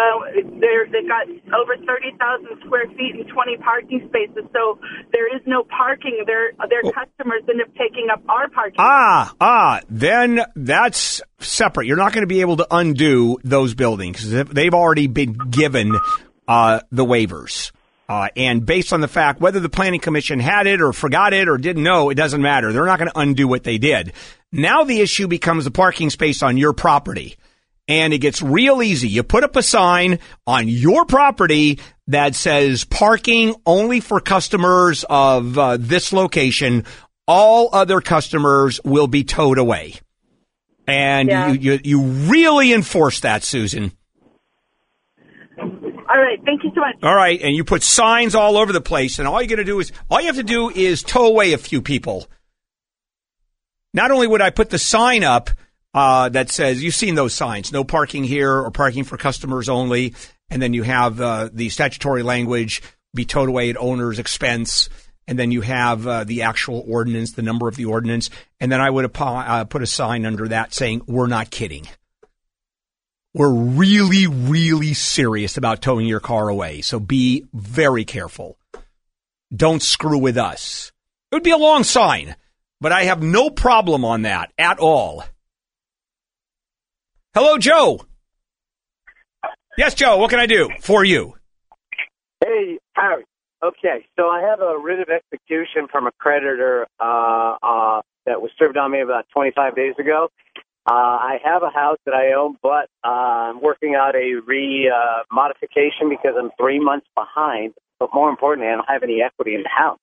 they're, 0.59 0.85
they've 0.85 1.07
got 1.07 1.27
over 1.59 1.75
30,000 1.75 2.47
square 2.65 2.85
feet 2.89 3.15
and 3.15 3.27
20 3.27 3.57
parking 3.57 4.07
spaces, 4.07 4.47
so 4.53 4.77
there 5.11 5.35
is 5.35 5.41
no 5.47 5.63
parking. 5.63 6.23
Their 6.27 6.51
their 6.69 6.83
customers 6.83 7.41
end 7.49 7.61
up 7.61 7.73
taking 7.75 8.07
up 8.11 8.21
our 8.29 8.49
parking. 8.49 8.75
Ah, 8.77 9.33
ah, 9.41 9.79
then 9.89 10.41
that's 10.55 11.21
separate. 11.39 11.87
You're 11.87 11.97
not 11.97 12.13
going 12.13 12.23
to 12.23 12.27
be 12.27 12.41
able 12.41 12.57
to 12.57 12.67
undo 12.69 13.37
those 13.43 13.73
buildings 13.73 14.29
they've 14.29 14.73
already 14.73 15.07
been 15.07 15.33
given 15.49 15.97
uh, 16.47 16.81
the 16.91 17.05
waivers. 17.05 17.71
Uh, 18.11 18.27
and 18.35 18.65
based 18.65 18.91
on 18.91 18.99
the 18.99 19.07
fact 19.07 19.39
whether 19.39 19.61
the 19.61 19.69
planning 19.69 20.01
commission 20.01 20.37
had 20.41 20.67
it 20.67 20.81
or 20.81 20.91
forgot 20.91 21.31
it 21.31 21.47
or 21.47 21.57
didn't 21.57 21.81
know, 21.83 22.09
it 22.09 22.15
doesn't 22.15 22.41
matter. 22.41 22.73
They're 22.73 22.85
not 22.85 22.99
going 22.99 23.09
to 23.09 23.17
undo 23.17 23.47
what 23.47 23.63
they 23.63 23.77
did. 23.77 24.11
Now 24.51 24.83
the 24.83 24.99
issue 24.99 25.29
becomes 25.29 25.63
the 25.63 25.71
parking 25.71 26.09
space 26.09 26.43
on 26.43 26.57
your 26.57 26.73
property. 26.73 27.37
And 27.87 28.11
it 28.13 28.17
gets 28.19 28.41
real 28.41 28.83
easy. 28.83 29.07
You 29.07 29.23
put 29.23 29.45
up 29.45 29.55
a 29.55 29.63
sign 29.63 30.19
on 30.45 30.67
your 30.67 31.05
property 31.05 31.79
that 32.07 32.35
says 32.35 32.83
parking 32.83 33.55
only 33.65 34.01
for 34.01 34.19
customers 34.19 35.05
of 35.09 35.57
uh, 35.57 35.77
this 35.79 36.11
location. 36.11 36.83
All 37.27 37.69
other 37.71 38.01
customers 38.01 38.81
will 38.83 39.07
be 39.07 39.23
towed 39.23 39.57
away. 39.57 39.95
And 40.85 41.29
Yeah. 41.29 41.51
you, 41.51 41.59
you, 41.59 41.79
you 41.83 42.01
really 42.01 42.73
enforce 42.73 43.21
that, 43.21 43.43
Susan. 43.43 43.93
All 46.13 46.21
right, 46.21 46.43
thank 46.43 46.63
you 46.63 46.71
so 46.75 46.81
much. 46.81 46.95
All 47.03 47.15
right, 47.15 47.39
and 47.41 47.55
you 47.55 47.63
put 47.63 47.83
signs 47.83 48.35
all 48.35 48.57
over 48.57 48.73
the 48.73 48.81
place, 48.81 49.17
and 49.17 49.27
all 49.27 49.41
you're 49.41 49.47
going 49.47 49.59
to 49.59 49.63
do 49.63 49.79
is 49.79 49.93
all 50.09 50.19
you 50.19 50.27
have 50.27 50.35
to 50.35 50.43
do 50.43 50.69
is 50.69 51.03
tow 51.03 51.25
away 51.25 51.53
a 51.53 51.57
few 51.57 51.81
people. 51.81 52.27
Not 53.93 54.11
only 54.11 54.27
would 54.27 54.41
I 54.41 54.49
put 54.49 54.71
the 54.71 54.79
sign 54.79 55.23
up 55.23 55.51
uh, 55.93 56.27
that 56.29 56.49
says 56.49 56.83
you've 56.83 56.95
seen 56.95 57.15
those 57.15 57.33
signs, 57.33 57.71
no 57.71 57.85
parking 57.85 58.25
here 58.25 58.53
or 58.53 58.71
parking 58.71 59.05
for 59.05 59.15
customers 59.15 59.69
only, 59.69 60.13
and 60.49 60.61
then 60.61 60.73
you 60.73 60.83
have 60.83 61.21
uh, 61.21 61.49
the 61.53 61.69
statutory 61.69 62.23
language 62.23 62.81
be 63.13 63.23
towed 63.23 63.47
away 63.47 63.69
at 63.69 63.77
owner's 63.77 64.19
expense, 64.19 64.89
and 65.27 65.39
then 65.39 65.51
you 65.51 65.61
have 65.61 66.05
uh, 66.05 66.23
the 66.25 66.41
actual 66.41 66.83
ordinance, 66.87 67.33
the 67.33 67.41
number 67.41 67.69
of 67.69 67.77
the 67.77 67.85
ordinance, 67.85 68.29
and 68.59 68.69
then 68.69 68.81
I 68.81 68.89
would 68.89 69.09
uh, 69.17 69.63
put 69.65 69.81
a 69.81 69.87
sign 69.87 70.25
under 70.25 70.49
that 70.49 70.73
saying 70.73 71.03
we're 71.07 71.27
not 71.27 71.51
kidding 71.51 71.87
we're 73.33 73.53
really, 73.53 74.27
really 74.27 74.93
serious 74.93 75.57
about 75.57 75.81
towing 75.81 76.05
your 76.05 76.19
car 76.19 76.49
away. 76.49 76.81
So 76.81 76.99
be 76.99 77.45
very 77.53 78.05
careful. 78.05 78.57
Don't 79.53 79.81
screw 79.81 80.17
with 80.17 80.37
us. 80.37 80.91
It 81.31 81.35
would 81.35 81.43
be 81.43 81.51
a 81.51 81.57
long 81.57 81.83
sign, 81.83 82.35
but 82.79 82.91
I 82.91 83.03
have 83.03 83.21
no 83.21 83.49
problem 83.49 84.03
on 84.03 84.23
that 84.23 84.51
at 84.57 84.79
all. 84.79 85.23
Hello, 87.33 87.57
Joe. 87.57 88.01
Yes, 89.77 89.93
Joe. 89.93 90.17
What 90.17 90.29
can 90.29 90.39
I 90.39 90.47
do 90.47 90.69
for 90.81 91.03
you? 91.03 91.35
Hey, 92.43 92.79
Harry. 92.93 93.23
Okay, 93.63 94.05
so 94.17 94.27
I 94.27 94.41
have 94.41 94.59
a 94.59 94.77
writ 94.77 94.99
of 94.99 95.07
execution 95.09 95.87
from 95.89 96.07
a 96.07 96.11
creditor 96.17 96.87
uh, 96.99 97.55
uh, 97.61 98.01
that 98.25 98.41
was 98.41 98.51
served 98.57 98.75
on 98.75 98.91
me 98.91 99.01
about 99.01 99.25
25 99.33 99.75
days 99.75 99.93
ago. 99.99 100.29
Uh, 100.89 100.93
I 100.93 101.37
have 101.43 101.61
a 101.61 101.69
house 101.69 101.99
that 102.05 102.15
I 102.15 102.33
own, 102.33 102.57
but 102.63 102.89
uh, 103.03 103.07
I'm 103.53 103.61
working 103.61 103.93
out 103.95 104.15
a 104.15 104.41
re 104.45 104.91
uh, 104.91 105.23
modification 105.31 106.09
because 106.09 106.33
I'm 106.39 106.49
three 106.59 106.79
months 106.79 107.05
behind. 107.15 107.73
But 107.99 108.09
more 108.13 108.29
importantly, 108.31 108.67
I 108.71 108.75
don't 108.77 108.89
have 108.89 109.03
any 109.03 109.21
equity 109.21 109.53
in 109.53 109.61
the 109.61 109.69
house. 109.69 109.99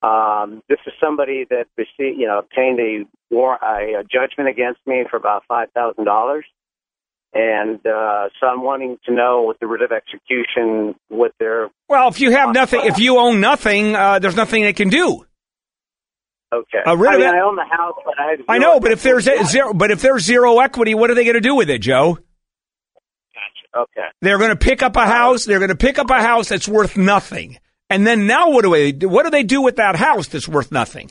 Um, 0.00 0.62
this 0.70 0.78
is 0.86 0.94
somebody 1.02 1.44
that 1.50 1.66
received, 1.76 2.18
you 2.18 2.26
know, 2.26 2.38
obtained 2.38 2.80
a, 2.80 3.04
war- 3.34 3.58
a, 3.62 4.00
a 4.00 4.04
judgment 4.04 4.48
against 4.48 4.80
me 4.86 5.04
for 5.10 5.16
about 5.18 5.42
five 5.46 5.70
thousand 5.72 6.04
dollars, 6.04 6.46
and 7.34 7.78
uh, 7.86 8.28
so 8.40 8.46
I'm 8.46 8.62
wanting 8.62 8.96
to 9.04 9.12
know 9.12 9.44
with 9.46 9.58
the 9.58 9.66
writ 9.66 9.82
of 9.82 9.92
execution 9.92 10.94
what 11.08 11.32
their 11.38 11.68
Well, 11.88 12.08
if 12.08 12.20
you 12.20 12.30
have 12.30 12.54
nothing, 12.54 12.80
if 12.84 12.98
you 12.98 13.18
own 13.18 13.40
nothing, 13.40 13.94
uh, 13.94 14.18
there's 14.18 14.36
nothing 14.36 14.62
they 14.62 14.72
can 14.72 14.88
do. 14.88 15.26
Okay. 16.52 16.78
A 16.86 16.96
writ 16.96 17.10
I 17.10 17.14
of 17.14 17.20
mean, 17.20 17.28
I 17.28 17.40
own 17.40 17.56
the 17.56 17.64
house, 17.64 17.96
but 18.04 18.14
I 18.18 18.30
have 18.30 18.40
I 18.48 18.58
know, 18.58 18.80
but 18.80 18.92
if 18.92 19.02
there's 19.02 19.26
a 19.26 19.44
zero, 19.44 19.72
but 19.74 19.90
if 19.90 20.00
there's 20.00 20.24
zero 20.24 20.58
equity, 20.60 20.94
what 20.94 21.10
are 21.10 21.14
they 21.14 21.24
going 21.24 21.34
to 21.34 21.40
do 21.40 21.54
with 21.54 21.70
it, 21.70 21.80
Joe? 21.80 22.14
Gotcha. 22.14 23.82
okay. 23.82 24.08
They're 24.20 24.38
going 24.38 24.50
to 24.50 24.56
pick 24.56 24.82
up 24.82 24.96
a 24.96 25.06
house. 25.06 25.44
They're 25.44 25.58
going 25.58 25.68
to 25.70 25.76
pick 25.76 25.98
up 25.98 26.10
a 26.10 26.22
house 26.22 26.48
that's 26.48 26.68
worth 26.68 26.96
nothing. 26.96 27.58
And 27.90 28.06
then 28.06 28.26
now 28.26 28.50
what 28.50 28.64
do 28.64 28.70
they 28.70 28.92
do? 28.92 29.08
What 29.08 29.24
do 29.24 29.30
they 29.30 29.42
do 29.44 29.62
with 29.62 29.76
that 29.76 29.96
house 29.96 30.28
that's 30.28 30.48
worth 30.48 30.70
nothing? 30.70 31.10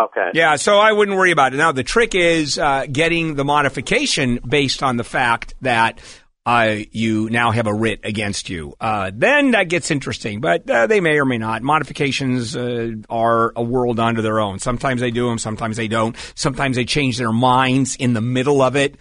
Okay. 0.00 0.30
Yeah, 0.34 0.56
so 0.56 0.78
I 0.78 0.92
wouldn't 0.92 1.16
worry 1.16 1.32
about 1.32 1.52
it. 1.52 1.58
Now 1.58 1.72
the 1.72 1.82
trick 1.84 2.14
is 2.14 2.58
uh, 2.58 2.86
getting 2.90 3.34
the 3.34 3.44
modification 3.44 4.40
based 4.46 4.82
on 4.82 4.96
the 4.96 5.04
fact 5.04 5.54
that 5.60 6.00
uh, 6.44 6.76
you 6.90 7.30
now 7.30 7.52
have 7.52 7.66
a 7.66 7.74
writ 7.74 8.00
against 8.02 8.50
you. 8.50 8.74
Uh, 8.80 9.12
then 9.14 9.52
that 9.52 9.68
gets 9.68 9.90
interesting, 9.90 10.40
but 10.40 10.68
uh, 10.68 10.86
they 10.86 11.00
may 11.00 11.18
or 11.18 11.24
may 11.24 11.38
not. 11.38 11.62
Modifications 11.62 12.56
uh, 12.56 12.92
are 13.08 13.52
a 13.54 13.62
world 13.62 14.00
unto 14.00 14.22
their 14.22 14.40
own. 14.40 14.58
Sometimes 14.58 15.00
they 15.00 15.12
do 15.12 15.28
them, 15.28 15.38
sometimes 15.38 15.76
they 15.76 15.88
don't. 15.88 16.16
Sometimes 16.34 16.76
they 16.76 16.84
change 16.84 17.16
their 17.18 17.32
minds 17.32 17.94
in 17.94 18.12
the 18.12 18.20
middle 18.20 18.60
of 18.60 18.74
it. 18.74 18.96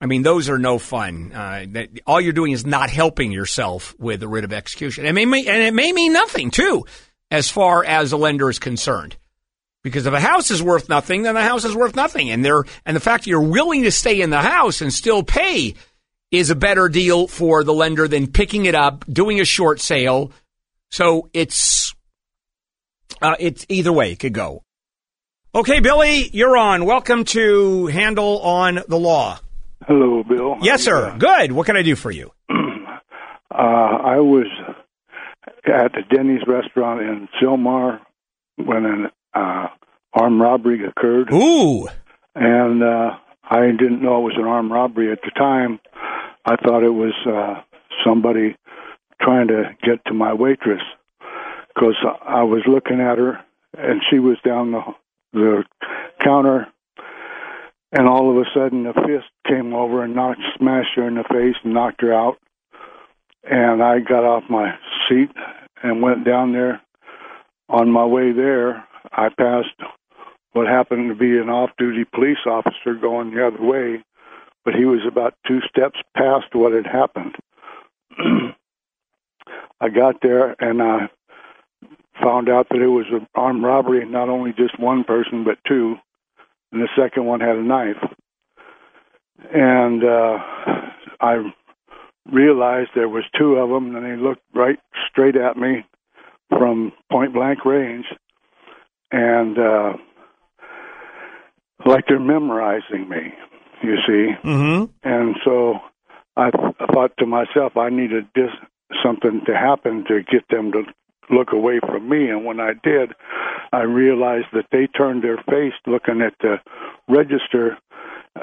I 0.00 0.06
mean, 0.06 0.22
those 0.22 0.50
are 0.50 0.58
no 0.58 0.78
fun. 0.78 1.32
Uh, 1.32 1.64
that, 1.68 1.88
all 2.06 2.20
you're 2.20 2.32
doing 2.32 2.52
is 2.52 2.66
not 2.66 2.90
helping 2.90 3.30
yourself 3.32 3.94
with 3.98 4.20
the 4.20 4.28
writ 4.28 4.44
of 4.44 4.52
execution. 4.52 5.06
It 5.06 5.12
may, 5.12 5.46
and 5.46 5.62
it 5.62 5.72
may 5.72 5.92
mean 5.92 6.12
nothing 6.12 6.50
too, 6.50 6.84
as 7.30 7.50
far 7.50 7.84
as 7.84 8.10
the 8.10 8.18
lender 8.18 8.50
is 8.50 8.58
concerned. 8.58 9.16
Because 9.82 10.04
if 10.06 10.12
a 10.12 10.20
house 10.20 10.50
is 10.50 10.62
worth 10.62 10.88
nothing, 10.88 11.22
then 11.22 11.34
the 11.34 11.42
house 11.42 11.64
is 11.64 11.74
worth 11.74 11.96
nothing, 11.96 12.30
and 12.30 12.46
and 12.46 12.96
the 12.96 13.00
fact 13.00 13.24
that 13.24 13.30
you're 13.30 13.40
willing 13.40 13.82
to 13.82 13.90
stay 13.90 14.20
in 14.20 14.30
the 14.30 14.40
house 14.40 14.80
and 14.80 14.92
still 14.92 15.22
pay 15.24 15.74
is 16.32 16.48
a 16.50 16.56
better 16.56 16.88
deal 16.88 17.28
for 17.28 17.62
the 17.62 17.74
lender 17.74 18.08
than 18.08 18.26
picking 18.26 18.64
it 18.64 18.74
up, 18.74 19.04
doing 19.06 19.38
a 19.38 19.44
short 19.44 19.80
sale. 19.80 20.32
So 20.90 21.28
it's, 21.32 21.94
uh, 23.20 23.36
it's 23.38 23.66
either 23.68 23.92
way 23.92 24.12
it 24.12 24.18
could 24.18 24.32
go. 24.32 24.62
Okay, 25.54 25.80
Billy, 25.80 26.30
you're 26.32 26.56
on. 26.56 26.86
Welcome 26.86 27.24
to 27.26 27.86
Handel 27.88 28.40
on 28.40 28.80
the 28.88 28.98
Law. 28.98 29.38
Hello, 29.86 30.22
Bill. 30.26 30.56
Yes, 30.62 30.82
sir. 30.82 31.14
Good. 31.18 31.52
What 31.52 31.66
can 31.66 31.76
I 31.76 31.82
do 31.82 31.94
for 31.94 32.10
you? 32.10 32.32
Uh, 33.54 33.98
I 34.02 34.16
was 34.16 34.46
at 35.66 35.92
the 35.92 36.00
Denny's 36.10 36.40
restaurant 36.46 37.02
in 37.02 37.28
Sylmar 37.38 38.00
when 38.56 38.86
an 38.86 39.06
uh, 39.34 39.66
armed 40.14 40.40
robbery 40.40 40.80
occurred. 40.86 41.30
Ooh. 41.30 41.86
And 42.34 42.82
uh, 42.82 43.10
I 43.44 43.66
didn't 43.66 44.02
know 44.02 44.18
it 44.18 44.24
was 44.24 44.36
an 44.36 44.44
armed 44.44 44.70
robbery 44.70 45.12
at 45.12 45.20
the 45.22 45.30
time. 45.30 45.80
I 46.44 46.56
thought 46.56 46.82
it 46.82 46.90
was 46.90 47.14
uh, 47.26 47.62
somebody 48.04 48.56
trying 49.20 49.48
to 49.48 49.76
get 49.82 50.04
to 50.06 50.14
my 50.14 50.32
waitress 50.32 50.82
because 51.74 51.94
I 52.26 52.42
was 52.42 52.62
looking 52.66 53.00
at 53.00 53.18
her 53.18 53.40
and 53.76 54.02
she 54.10 54.18
was 54.18 54.36
down 54.44 54.72
the 54.72 54.82
the 55.32 55.64
counter. 56.22 56.66
And 57.92 58.08
all 58.08 58.30
of 58.30 58.36
a 58.36 58.48
sudden 58.54 58.86
a 58.86 58.94
fist 58.94 59.28
came 59.46 59.74
over 59.74 60.02
and 60.02 60.14
knocked 60.14 60.40
smashed 60.58 60.94
her 60.96 61.06
in 61.06 61.14
the 61.14 61.24
face 61.24 61.56
and 61.62 61.74
knocked 61.74 62.00
her 62.00 62.12
out. 62.12 62.38
And 63.44 63.82
I 63.82 63.98
got 64.00 64.24
off 64.24 64.44
my 64.48 64.74
seat 65.08 65.30
and 65.82 66.02
went 66.02 66.24
down 66.24 66.52
there. 66.52 66.80
On 67.68 67.90
my 67.90 68.04
way 68.04 68.32
there 68.32 68.84
I 69.12 69.28
passed 69.28 69.74
what 70.52 70.66
happened 70.66 71.08
to 71.08 71.14
be 71.14 71.38
an 71.38 71.48
off 71.48 71.70
duty 71.78 72.04
police 72.04 72.44
officer 72.46 72.94
going 73.00 73.34
the 73.34 73.46
other 73.46 73.62
way 73.62 74.02
but 74.64 74.74
he 74.74 74.84
was 74.84 75.00
about 75.06 75.34
two 75.46 75.60
steps 75.68 75.98
past 76.16 76.46
what 76.52 76.72
had 76.72 76.86
happened 76.86 77.36
I 79.80 79.88
got 79.88 80.20
there 80.22 80.54
and 80.60 80.82
I 80.82 81.08
found 82.22 82.48
out 82.48 82.68
that 82.70 82.80
it 82.80 82.88
was 82.88 83.06
an 83.10 83.26
armed 83.34 83.64
robbery, 83.64 84.04
not 84.06 84.28
only 84.28 84.52
just 84.52 84.78
one 84.78 85.04
person, 85.04 85.44
but 85.44 85.58
two. 85.66 85.96
And 86.70 86.80
the 86.80 86.88
second 86.96 87.26
one 87.26 87.40
had 87.40 87.56
a 87.56 87.62
knife. 87.62 87.96
And 89.52 90.04
uh, 90.04 90.38
I 91.20 91.52
realized 92.30 92.90
there 92.94 93.08
was 93.08 93.24
two 93.36 93.56
of 93.56 93.70
them, 93.70 93.94
and 93.96 94.06
they 94.06 94.22
looked 94.22 94.42
right 94.54 94.78
straight 95.10 95.36
at 95.36 95.56
me 95.56 95.84
from 96.48 96.92
point 97.10 97.34
blank 97.34 97.64
range, 97.64 98.06
and 99.10 99.58
uh, 99.58 99.92
like 101.86 102.04
they're 102.08 102.20
memorizing 102.20 103.08
me. 103.08 103.34
You 103.82 103.96
see, 104.06 104.28
mm-hmm. 104.44 104.84
and 105.02 105.36
so 105.44 105.74
I, 106.36 106.50
th- 106.50 106.74
I 106.78 106.86
thought 106.92 107.16
to 107.18 107.26
myself, 107.26 107.76
I 107.76 107.90
needed 107.90 108.26
dis- 108.34 108.50
something 109.02 109.42
to 109.46 109.56
happen 109.56 110.04
to 110.06 110.22
get 110.22 110.48
them 110.50 110.70
to 110.72 110.82
look 111.30 111.52
away 111.52 111.80
from 111.80 112.08
me. 112.08 112.28
And 112.28 112.44
when 112.44 112.60
I 112.60 112.72
did, 112.82 113.12
I 113.72 113.82
realized 113.82 114.48
that 114.52 114.66
they 114.70 114.86
turned 114.86 115.24
their 115.24 115.38
face 115.48 115.74
looking 115.86 116.20
at 116.20 116.34
the 116.40 116.56
register. 117.08 117.76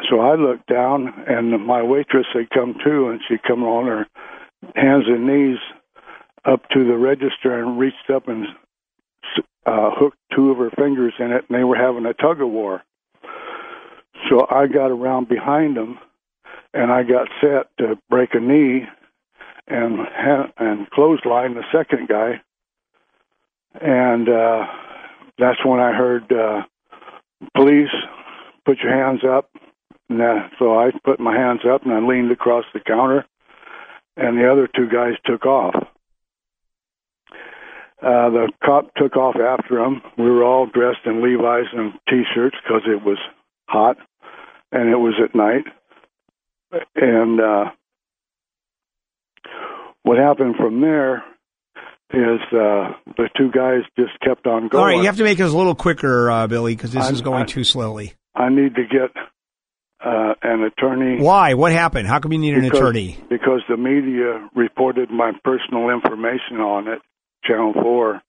So 0.10 0.20
I 0.20 0.36
looked 0.36 0.68
down, 0.68 1.14
and 1.28 1.66
my 1.66 1.82
waitress 1.82 2.28
had 2.34 2.49
come 2.49 2.76
too, 2.84 3.10
and 3.10 3.22
she 3.28 3.38
come 3.48 3.64
on 3.64 3.88
her 3.88 4.07
hands 4.76 5.06
and 5.07 5.26
knees 5.26 5.60
up 6.45 6.68
to 6.70 6.86
the 6.86 6.98
register 6.98 7.60
and 7.60 7.80
reached 7.80 8.10
up 8.14 8.28
and 8.28 8.45
uh, 9.66 9.91
hooked 9.94 10.18
two 10.36 10.52
of 10.52 10.57
her 10.57 10.72
fingers 10.72 11.14
in 11.20 11.32
it, 11.32 11.45
and 11.48 11.57
they 11.57 11.64
were 11.64 11.76
having 11.76 12.06
a 12.06 12.14
tug 12.14 12.41
of 12.41 12.49
war. 12.49 12.84
So 14.28 14.46
I 14.50 14.68
got 14.68 14.91
around 14.91 15.30
behind 15.30 15.78
him, 15.78 15.98
and 16.74 16.91
I 16.91 17.04
got 17.04 17.28
set 17.41 17.68
to 17.78 17.98
break 18.10 18.34
a 18.34 18.40
knee 18.40 18.86
and 19.68 20.00
and 20.58 20.90
clothesline 20.91 21.54
the 21.54 21.64
second 21.72 22.08
guy, 22.08 22.41
and 23.80 24.28
uh, 24.28 24.66
that's 25.38 25.64
when 25.64 25.80
I 25.80 25.94
heard 25.94 26.32
uh, 26.32 26.64
police 27.56 27.90
put 28.66 28.80
your 28.80 28.94
hands 28.94 29.22
up. 29.24 29.50
And 30.10 30.22
uh, 30.22 30.50
so 30.58 30.78
I 30.78 30.91
put 31.04 31.20
my 31.20 31.36
hands 31.36 31.62
up 31.70 31.84
and 31.86 31.94
I 31.94 32.00
leaned 32.00 32.32
across 32.32 32.66
the 32.74 32.80
counter, 32.80 33.26
and 34.18 34.38
the 34.38 34.52
other 34.52 34.68
two 34.68 34.90
guys 34.90 35.14
took 35.26 35.46
off. 35.46 35.76
Uh, 38.02 38.30
the 38.30 38.50
cop 38.64 38.94
took 38.96 39.18
off 39.18 39.36
after 39.36 39.78
him. 39.78 40.02
We 40.18 40.32
were 40.32 40.44
all 40.44 40.66
dressed 40.66 41.06
in 41.06 41.22
Levi's 41.22 41.68
and 41.74 41.94
t-shirts 42.10 42.56
because 42.64 42.84
it 42.88 43.04
was 43.04 43.18
hot, 43.70 43.98
and 44.72 44.90
it 44.90 44.98
was 44.98 45.14
at 45.24 45.36
night. 45.36 45.66
And 46.96 47.40
uh, 47.40 47.66
what 50.04 50.18
happened 50.18 50.56
from 50.56 50.82
there 50.82 51.24
is 52.12 52.40
uh, 52.52 52.94
the 53.18 53.30
two 53.38 53.52
guys 53.52 53.82
just 53.98 54.20
kept 54.22 54.48
on 54.48 54.68
going. 54.68 54.82
All 54.82 54.86
right, 54.86 54.98
you 54.98 55.06
have 55.06 55.18
to 55.18 55.24
make 55.24 55.40
it 55.40 55.44
a 55.44 55.48
little 55.48 55.76
quicker, 55.76 56.30
uh, 56.32 56.48
Billy, 56.48 56.76
because 56.76 56.91
this 56.94 57.06
I'm- 57.06 57.14
is 57.14 57.22
going 57.22 57.44
I- 57.44 57.46
too 57.46 57.64
slowly. 57.64 58.14
I 58.36 58.50
need 58.50 58.76
to 58.76 58.84
get 58.84 59.12
uh, 60.06 60.34
an 60.41 60.64
attorney. 60.64 61.22
Why? 61.22 61.56
What 61.56 61.72
happened? 61.74 62.08
How 62.08 62.20
come 62.20 62.32
you 62.32 62.40
need 62.40 62.56
an 62.56 62.66
attorney? 62.66 63.18
Because 63.30 63.62
the 63.68 63.76
media 63.76 64.48
reported 64.56 65.10
my 65.10 65.32
personal 65.44 65.90
information 65.90 66.58
on 66.62 66.88
it, 66.88 67.00
Channel 67.44 67.74
4. 67.74 68.22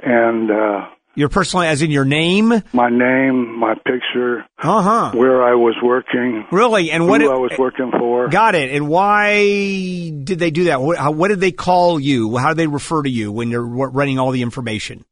And 0.00 0.50
uh, 0.50 0.86
Your 1.18 1.28
personal, 1.28 1.64
as 1.64 1.82
in 1.82 1.90
your 1.90 2.04
name? 2.04 2.62
my 2.72 2.88
name, 2.88 3.58
my 3.58 3.74
picture, 3.74 4.44
uh-huh. 4.56 5.10
where 5.16 5.42
I 5.42 5.54
was 5.54 5.74
working, 5.82 6.44
Really? 6.52 6.92
And 6.92 7.08
what? 7.08 7.20
who 7.20 7.28
it- 7.28 7.34
I 7.34 7.38
was 7.38 7.50
working 7.58 7.90
for. 7.90 8.28
Got 8.28 8.54
it. 8.54 8.70
And 8.70 8.86
why 8.86 10.10
did 10.10 10.38
they 10.38 10.52
do 10.52 10.64
that? 10.64 10.80
What, 10.80 10.96
how, 10.96 11.10
what 11.10 11.26
did 11.26 11.40
they 11.40 11.50
call 11.50 11.98
you? 11.98 12.36
How 12.36 12.50
did 12.50 12.58
they 12.58 12.66
refer 12.68 13.02
to 13.02 13.10
you 13.10 13.32
when 13.32 13.50
you're 13.50 13.66
running 13.66 14.20
all 14.20 14.30
the 14.30 14.42
information? 14.42 15.04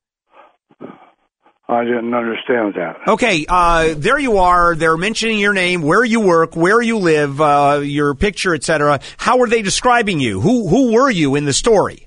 I 1.69 1.83
didn't 1.83 2.15
understand 2.15 2.75
that. 2.77 2.99
Okay, 3.09 3.45
uh, 3.49 3.95
there 3.97 4.21
you 4.21 4.39
are. 4.39 4.77
They're 4.77 4.97
mentioning 4.97 5.41
your 5.41 5.55
name, 5.55 5.83
where 5.83 6.05
you 6.05 6.21
work, 6.21 6.55
where 6.55 6.81
you 6.81 6.99
live, 6.99 7.41
uh, 7.41 7.81
your 7.83 8.15
picture, 8.15 8.55
etc. 8.55 9.01
How 9.17 9.39
were 9.39 9.49
they 9.49 9.63
describing 9.63 10.21
you? 10.21 10.41
Who 10.41 10.69
who 10.69 10.93
were 10.93 11.11
you 11.11 11.35
in 11.35 11.47
the 11.47 11.53
story? 11.53 12.07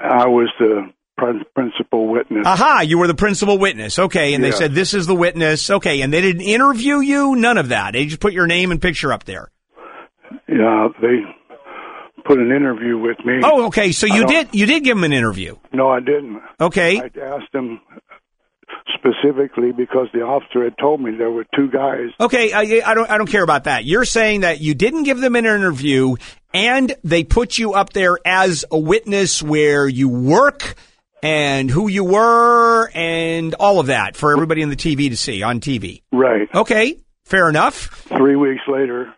I 0.00 0.26
was 0.26 0.50
the 0.58 0.90
principal 1.54 2.08
witness. 2.08 2.46
Aha, 2.46 2.80
you 2.80 2.98
were 2.98 3.06
the 3.06 3.14
principal 3.14 3.58
witness. 3.58 3.98
Okay, 3.98 4.34
and 4.34 4.42
they 4.42 4.52
said 4.52 4.74
this 4.74 4.94
is 4.94 5.06
the 5.06 5.14
witness. 5.14 5.70
Okay, 5.70 6.00
and 6.02 6.12
they 6.12 6.20
didn't 6.20 6.42
interview 6.42 7.00
you. 7.00 7.36
None 7.36 7.58
of 7.58 7.68
that. 7.68 7.92
They 7.92 8.06
just 8.06 8.20
put 8.20 8.32
your 8.32 8.46
name 8.46 8.70
and 8.70 8.80
picture 8.80 9.12
up 9.12 9.24
there. 9.24 9.50
Yeah, 10.48 10.88
they 11.00 11.20
put 12.24 12.38
an 12.38 12.52
interview 12.52 12.98
with 12.98 13.18
me. 13.24 13.40
Oh, 13.42 13.66
okay. 13.66 13.92
So 13.92 14.06
you 14.06 14.26
did 14.26 14.48
you 14.52 14.66
did 14.66 14.84
give 14.84 14.96
them 14.96 15.04
an 15.04 15.12
interview. 15.12 15.56
No, 15.72 15.88
I 15.88 16.00
didn't. 16.00 16.40
Okay. 16.60 16.98
I 16.98 17.10
asked 17.20 17.54
him 17.54 17.80
specifically 18.94 19.72
because 19.72 20.08
the 20.12 20.20
officer 20.20 20.64
had 20.64 20.76
told 20.78 21.00
me 21.00 21.12
there 21.16 21.30
were 21.30 21.46
two 21.56 21.70
guys. 21.70 22.08
Okay, 22.18 22.52
I, 22.52 22.82
I 22.84 22.94
don't 22.94 23.10
I 23.10 23.18
don't 23.18 23.28
care 23.28 23.42
about 23.42 23.64
that. 23.64 23.84
You're 23.84 24.04
saying 24.04 24.42
that 24.42 24.60
you 24.60 24.74
didn't 24.74 25.04
give 25.04 25.20
them 25.20 25.36
an 25.36 25.46
interview 25.46 26.16
and 26.52 26.94
they 27.04 27.24
put 27.24 27.58
you 27.58 27.74
up 27.74 27.92
there 27.92 28.18
as 28.24 28.64
a 28.70 28.78
witness 28.78 29.42
where 29.42 29.88
you 29.88 30.08
work 30.08 30.74
and 31.22 31.70
who 31.70 31.88
you 31.88 32.04
were 32.04 32.88
and 32.94 33.54
all 33.54 33.80
of 33.80 33.86
that 33.86 34.16
for 34.16 34.32
everybody 34.32 34.62
in 34.62 34.70
the 34.70 34.76
TV 34.76 35.10
to 35.10 35.16
see 35.16 35.42
on 35.42 35.60
TV. 35.60 36.02
Right. 36.12 36.48
Okay, 36.54 36.98
fair 37.24 37.48
enough. 37.48 38.04
Three 38.08 38.36
weeks 38.36 38.62
later, 38.68 39.12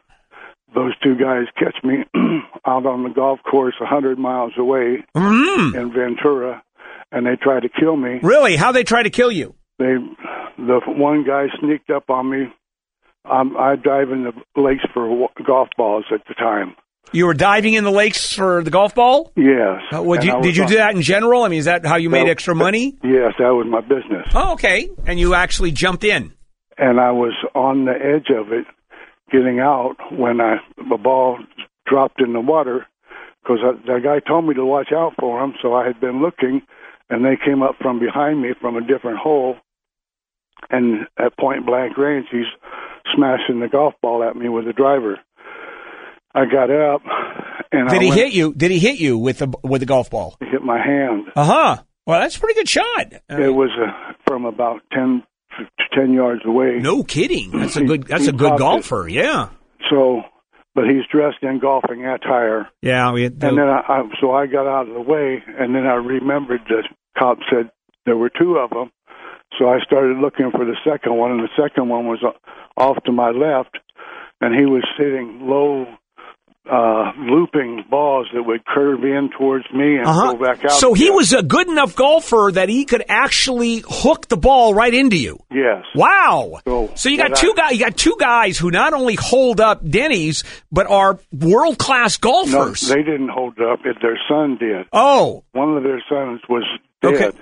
those 0.74 0.92
two 1.02 1.14
guys 1.16 1.44
catch 1.58 1.76
me 1.84 2.04
out 2.66 2.86
on 2.86 3.02
the 3.02 3.10
golf 3.14 3.40
course 3.48 3.74
a 3.80 3.86
hundred 3.86 4.18
miles 4.18 4.52
away 4.58 5.04
Mm. 5.14 5.74
in 5.74 5.92
Ventura, 5.92 6.62
and 7.10 7.26
they 7.26 7.36
try 7.36 7.60
to 7.60 7.68
kill 7.68 7.96
me. 7.96 8.18
Really? 8.22 8.56
How 8.56 8.72
they 8.72 8.84
try 8.84 9.02
to 9.02 9.10
kill 9.10 9.30
you? 9.30 9.54
They, 9.78 9.94
the 10.56 10.80
one 10.86 11.24
guy 11.24 11.46
sneaked 11.60 11.90
up 11.90 12.08
on 12.10 12.30
me. 12.30 12.46
Um, 13.30 13.56
I 13.56 13.76
dive 13.76 14.10
in 14.10 14.24
the 14.24 14.60
lakes 14.60 14.84
for 14.92 15.28
golf 15.46 15.68
balls 15.76 16.04
at 16.12 16.22
the 16.26 16.34
time. 16.34 16.74
You 17.10 17.26
were 17.26 17.34
diving 17.34 17.74
in 17.74 17.84
the 17.84 17.90
lakes 17.90 18.32
for 18.32 18.62
the 18.62 18.70
golf 18.70 18.94
ball? 18.94 19.32
Yes. 19.36 19.82
Uh, 19.94 20.02
would 20.02 20.24
you, 20.24 20.40
did 20.40 20.56
you 20.56 20.66
do 20.66 20.76
that 20.76 20.94
in 20.94 21.02
general? 21.02 21.42
I 21.42 21.48
mean, 21.48 21.58
is 21.58 21.64
that 21.66 21.84
how 21.84 21.96
you 21.96 22.08
made 22.08 22.24
No, 22.24 22.30
extra 22.30 22.54
money? 22.54 22.96
Yes, 23.02 23.34
that 23.38 23.50
was 23.50 23.66
my 23.68 23.80
business. 23.82 24.26
Oh, 24.34 24.52
okay. 24.54 24.88
And 25.06 25.18
you 25.20 25.34
actually 25.34 25.72
jumped 25.72 26.04
in. 26.04 26.32
and 26.78 26.98
I 27.00 27.10
was 27.10 27.34
on 27.54 27.84
the 27.84 27.92
edge 27.92 28.30
of 28.34 28.52
it, 28.52 28.64
getting 29.30 29.60
out 29.60 29.96
when 30.12 30.40
I 30.40 30.56
the 30.88 30.96
ball 30.96 31.38
dropped 31.86 32.20
in 32.22 32.32
the 32.32 32.40
water 32.40 32.86
because 33.42 33.58
the 33.86 33.98
guy 34.02 34.20
told 34.26 34.46
me 34.46 34.54
to 34.54 34.64
watch 34.64 34.92
out 34.92 35.12
for 35.18 35.42
him. 35.42 35.52
So 35.60 35.74
I 35.74 35.86
had 35.86 36.00
been 36.00 36.22
looking, 36.22 36.62
and 37.10 37.24
they 37.24 37.36
came 37.44 37.62
up 37.62 37.74
from 37.80 37.98
behind 37.98 38.40
me 38.40 38.50
from 38.58 38.76
a 38.76 38.80
different 38.86 39.18
hole, 39.18 39.56
and 40.70 41.06
at 41.18 41.36
point 41.36 41.66
blank 41.66 41.98
range, 41.98 42.26
he's 42.30 42.46
smashing 43.14 43.60
the 43.60 43.68
golf 43.68 43.94
ball 44.00 44.22
at 44.22 44.36
me 44.36 44.48
with 44.48 44.66
a 44.66 44.72
driver. 44.72 45.18
I 46.34 46.44
got 46.46 46.70
up, 46.70 47.02
and 47.72 47.88
Did 47.88 47.98
I 47.98 48.02
he 48.02 48.08
went, 48.08 48.20
hit 48.20 48.32
you? 48.32 48.54
Did 48.54 48.70
he 48.70 48.78
hit 48.78 48.98
you 48.98 49.18
with 49.18 49.38
the 49.38 49.52
with 49.62 49.80
the 49.80 49.86
golf 49.86 50.10
ball? 50.10 50.36
He 50.40 50.46
hit 50.46 50.62
my 50.62 50.78
hand. 50.82 51.26
Uh 51.36 51.44
huh. 51.44 51.82
Well, 52.06 52.20
that's 52.20 52.36
a 52.36 52.40
pretty 52.40 52.54
good 52.54 52.68
shot. 52.68 53.12
it 53.28 53.54
was 53.54 53.70
uh, 53.78 54.12
from 54.26 54.44
about 54.44 54.80
ten 54.92 55.22
ten 55.94 56.12
yards 56.12 56.42
away. 56.44 56.78
No 56.80 57.02
kidding. 57.02 57.50
That's 57.50 57.76
a 57.76 57.84
good. 57.84 58.04
That's 58.06 58.26
a 58.28 58.32
good 58.32 58.50
popped 58.50 58.60
it. 58.60 58.64
golfer. 58.64 59.08
Yeah. 59.08 59.50
So, 59.90 60.22
but 60.74 60.84
he's 60.88 61.04
dressed 61.12 61.42
in 61.42 61.58
golfing 61.58 62.06
attire. 62.06 62.68
Yeah. 62.80 63.12
We, 63.12 63.26
And 63.26 63.40
then 63.40 63.60
I, 63.60 63.82
I, 63.86 64.02
so 64.20 64.32
I 64.32 64.46
got 64.46 64.66
out 64.66 64.88
of 64.88 64.94
the 64.94 65.00
way, 65.02 65.42
and 65.46 65.74
then 65.74 65.86
I 65.86 65.94
remembered 65.94 66.62
the 66.68 66.82
cop 67.18 67.38
said 67.50 67.70
there 68.06 68.16
were 68.16 68.30
two 68.30 68.56
of 68.56 68.70
them. 68.70 68.90
So 69.58 69.68
I 69.68 69.80
started 69.80 70.16
looking 70.16 70.50
for 70.50 70.64
the 70.64 70.76
second 70.82 71.14
one, 71.16 71.30
and 71.32 71.40
the 71.40 71.50
second 71.62 71.88
one 71.90 72.06
was 72.06 72.24
off 72.78 72.96
to 73.04 73.12
my 73.12 73.30
left, 73.30 73.76
and 74.40 74.54
he 74.58 74.64
was 74.64 74.82
sitting 74.98 75.40
low 75.42 75.86
uh, 76.70 77.10
looping 77.18 77.84
balls 77.90 78.28
that 78.32 78.42
would 78.44 78.64
curve 78.64 79.02
in 79.04 79.30
towards 79.36 79.64
me 79.74 79.96
and 79.96 80.06
Uh-huh. 80.06 80.32
go 80.34 80.44
back 80.44 80.64
out. 80.64 80.70
So 80.72 80.94
he 80.94 81.10
was 81.10 81.32
a 81.32 81.42
good 81.42 81.68
enough 81.68 81.96
golfer 81.96 82.50
that 82.54 82.68
he 82.68 82.84
could 82.84 83.04
actually 83.08 83.82
hook 83.86 84.28
the 84.28 84.36
ball 84.36 84.72
right 84.72 84.94
into 84.94 85.16
you. 85.16 85.38
Yes. 85.50 85.84
Wow. 85.94 86.60
So, 86.64 86.90
So 86.94 87.08
you 87.08 87.16
got 87.18 87.34
two 87.36 87.52
guys. 87.56 87.72
You 87.72 87.80
got 87.80 87.96
two 87.96 88.16
guys 88.18 88.58
who 88.58 88.70
not 88.70 88.92
only 88.94 89.16
hold 89.16 89.60
up 89.60 89.80
Denny's 89.88 90.44
but 90.70 90.86
are 90.86 91.18
world 91.32 91.78
class 91.78 92.16
No, 92.22 92.30
golfers. 92.30 92.80
they 92.82 93.02
didn't 93.02 93.30
hold 93.30 93.58
up. 93.58 93.80
It, 93.84 93.96
their 94.00 94.18
son 94.28 94.56
did. 94.58 94.86
oh, 94.92 95.42
One 95.52 95.76
of 95.76 95.82
their 95.82 96.02
sons 96.08 96.40
was 96.48 96.62
dead. 97.02 97.14
Okay. 97.14 97.38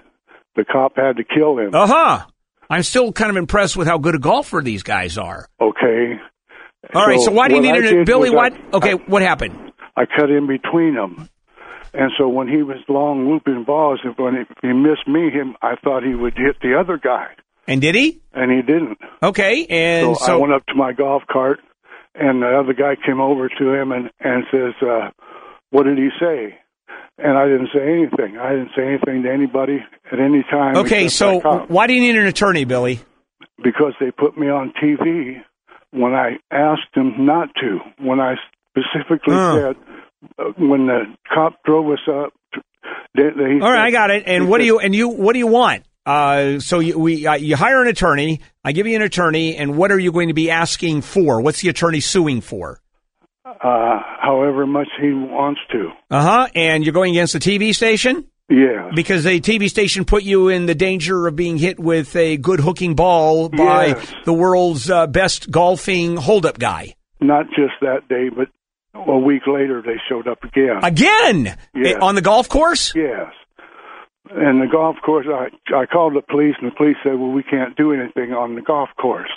The 0.56 0.64
cop 0.64 0.96
had 0.96 1.16
to 1.18 1.24
kill 1.24 1.58
him. 1.58 1.74
uh 1.74 1.86
huh. 1.86 2.26
I'm 2.70 2.84
still 2.84 3.12
kind 3.12 3.30
of 3.30 3.36
impressed 3.36 3.76
with 3.76 3.86
how 3.88 3.98
good 3.98 4.14
a 4.14 4.18
golfer 4.18 4.60
these 4.62 4.82
guys 4.84 5.18
are. 5.18 5.48
Okay. 5.60 6.20
All 6.94 7.06
right. 7.06 7.20
So 7.20 7.30
why 7.32 7.48
do 7.48 7.54
you 7.56 7.60
need 7.60 7.72
I 7.74 8.00
it, 8.00 8.06
Billy? 8.06 8.30
What? 8.30 8.52
I- 8.54 8.76
Okay. 8.76 8.92
What 8.94 9.22
happened? 9.22 9.72
I 9.96 10.04
cut 10.06 10.30
in 10.30 10.46
between 10.46 10.94
them. 10.94 11.28
And 11.92 12.12
so 12.16 12.28
when 12.28 12.46
he 12.48 12.62
was 12.62 12.76
long 12.88 13.28
looping 13.28 13.64
balls, 13.64 14.00
and 14.04 14.14
when 14.16 14.34
he, 14.62 14.68
he 14.68 14.72
missed 14.72 15.08
me, 15.08 15.28
him, 15.30 15.56
I 15.60 15.74
thought 15.82 16.04
he 16.04 16.14
would 16.14 16.34
hit 16.36 16.56
the 16.62 16.78
other 16.78 16.98
guy, 17.02 17.26
And 17.66 17.80
did 17.80 17.96
he? 17.96 18.20
and 18.32 18.50
he 18.52 18.62
didn't. 18.62 18.98
Okay. 19.22 19.66
And 19.68 20.16
so, 20.16 20.24
so, 20.26 20.32
I 20.34 20.36
went 20.36 20.52
up 20.52 20.64
to 20.66 20.74
my 20.76 20.92
golf 20.92 21.24
cart, 21.30 21.58
and 22.14 22.42
the 22.42 22.46
other 22.58 22.72
guy 22.74 22.94
came 23.04 23.20
over 23.20 23.48
to 23.48 23.72
him 23.74 23.90
and 23.90 24.08
and 24.20 24.44
says, 24.52 24.74
uh, 24.88 25.10
"What 25.70 25.82
did 25.84 25.98
he 25.98 26.10
say?" 26.20 26.56
And 27.18 27.36
I 27.36 27.46
didn't 27.46 27.70
say 27.74 27.82
anything. 27.82 28.38
I 28.38 28.50
didn't 28.50 28.70
say 28.76 28.86
anything 28.86 29.24
to 29.24 29.30
anybody 29.32 29.84
at 30.12 30.20
any 30.20 30.42
time. 30.44 30.76
okay. 30.76 31.08
So 31.08 31.40
why 31.66 31.88
do 31.88 31.92
you 31.92 32.00
need 32.00 32.16
an 32.16 32.26
attorney, 32.26 32.64
Billy? 32.64 33.00
because 33.62 33.92
they 34.00 34.10
put 34.10 34.38
me 34.38 34.48
on 34.48 34.72
TV 34.82 35.42
when 35.92 36.14
I 36.14 36.38
asked 36.50 36.94
him 36.94 37.26
not 37.26 37.48
to. 37.60 37.78
When 37.98 38.20
I 38.20 38.34
specifically 38.70 39.34
said, 39.34 39.76
uh, 40.38 40.52
when 40.58 40.86
the 40.86 41.04
cop 41.32 41.62
drove 41.64 41.90
us 41.92 42.06
up, 42.08 42.32
they, 43.14 43.30
they 43.36 43.60
All 43.60 43.70
right, 43.70 43.86
I 43.86 43.90
got 43.90 44.10
it. 44.10 44.24
And 44.26 44.48
what 44.48 44.58
do 44.58 44.64
you 44.64 44.78
and 44.78 44.94
you 44.94 45.08
what 45.08 45.32
do 45.32 45.38
you 45.38 45.46
want? 45.46 45.84
Uh, 46.06 46.58
so 46.60 46.78
you, 46.78 46.98
we 46.98 47.26
uh, 47.26 47.34
you 47.34 47.56
hire 47.56 47.82
an 47.82 47.88
attorney. 47.88 48.40
I 48.64 48.72
give 48.72 48.86
you 48.86 48.96
an 48.96 49.02
attorney, 49.02 49.56
and 49.56 49.76
what 49.76 49.92
are 49.92 49.98
you 49.98 50.12
going 50.12 50.28
to 50.28 50.34
be 50.34 50.50
asking 50.50 51.02
for? 51.02 51.40
What's 51.40 51.60
the 51.60 51.68
attorney 51.68 52.00
suing 52.00 52.40
for? 52.40 52.80
uh, 53.62 53.98
however 54.20 54.66
much 54.66 54.88
he 55.00 55.12
wants 55.12 55.60
to. 55.72 55.90
Uh 56.10 56.22
huh. 56.22 56.48
And 56.54 56.84
you're 56.84 56.92
going 56.92 57.12
against 57.12 57.32
the 57.32 57.38
TV 57.38 57.74
station 57.74 58.26
Yeah. 58.50 58.90
because 58.94 59.26
a 59.26 59.40
TV 59.40 59.68
station 59.70 60.04
put 60.04 60.22
you 60.24 60.48
in 60.48 60.66
the 60.66 60.74
danger 60.74 61.26
of 61.28 61.36
being 61.36 61.56
hit 61.56 61.78
with 61.78 62.16
a 62.16 62.36
good 62.36 62.58
hooking 62.60 62.94
ball 62.96 63.48
by 63.48 63.86
Yes. 63.86 64.12
the 64.24 64.32
world's 64.32 64.90
uh, 64.90 65.06
best 65.06 65.50
golfing 65.50 66.16
holdup 66.16 66.58
guy. 66.58 66.94
Not 67.20 67.46
just 67.50 67.74
that 67.80 68.08
day, 68.08 68.28
but 68.28 68.48
a 68.94 69.18
week 69.18 69.46
later 69.46 69.80
they 69.82 69.96
showed 70.08 70.26
up 70.26 70.42
again. 70.42 70.80
Again 70.82 71.56
Yes. 71.74 71.98
On 72.02 72.14
the 72.16 72.22
golf 72.22 72.48
course. 72.48 72.92
Yes. 72.94 73.32
And 74.32 74.60
the 74.62 74.66
golf 74.70 74.96
course, 75.04 75.26
I 75.28 75.48
I 75.74 75.86
called 75.86 76.14
the 76.14 76.22
police, 76.22 76.54
and 76.60 76.70
the 76.70 76.74
police 76.76 76.96
said, 77.02 77.18
"Well, 77.18 77.30
we 77.32 77.42
can't 77.42 77.76
do 77.76 77.92
anything 77.92 78.32
on 78.32 78.54
the 78.54 78.62
golf 78.62 78.88
course. 79.00 79.30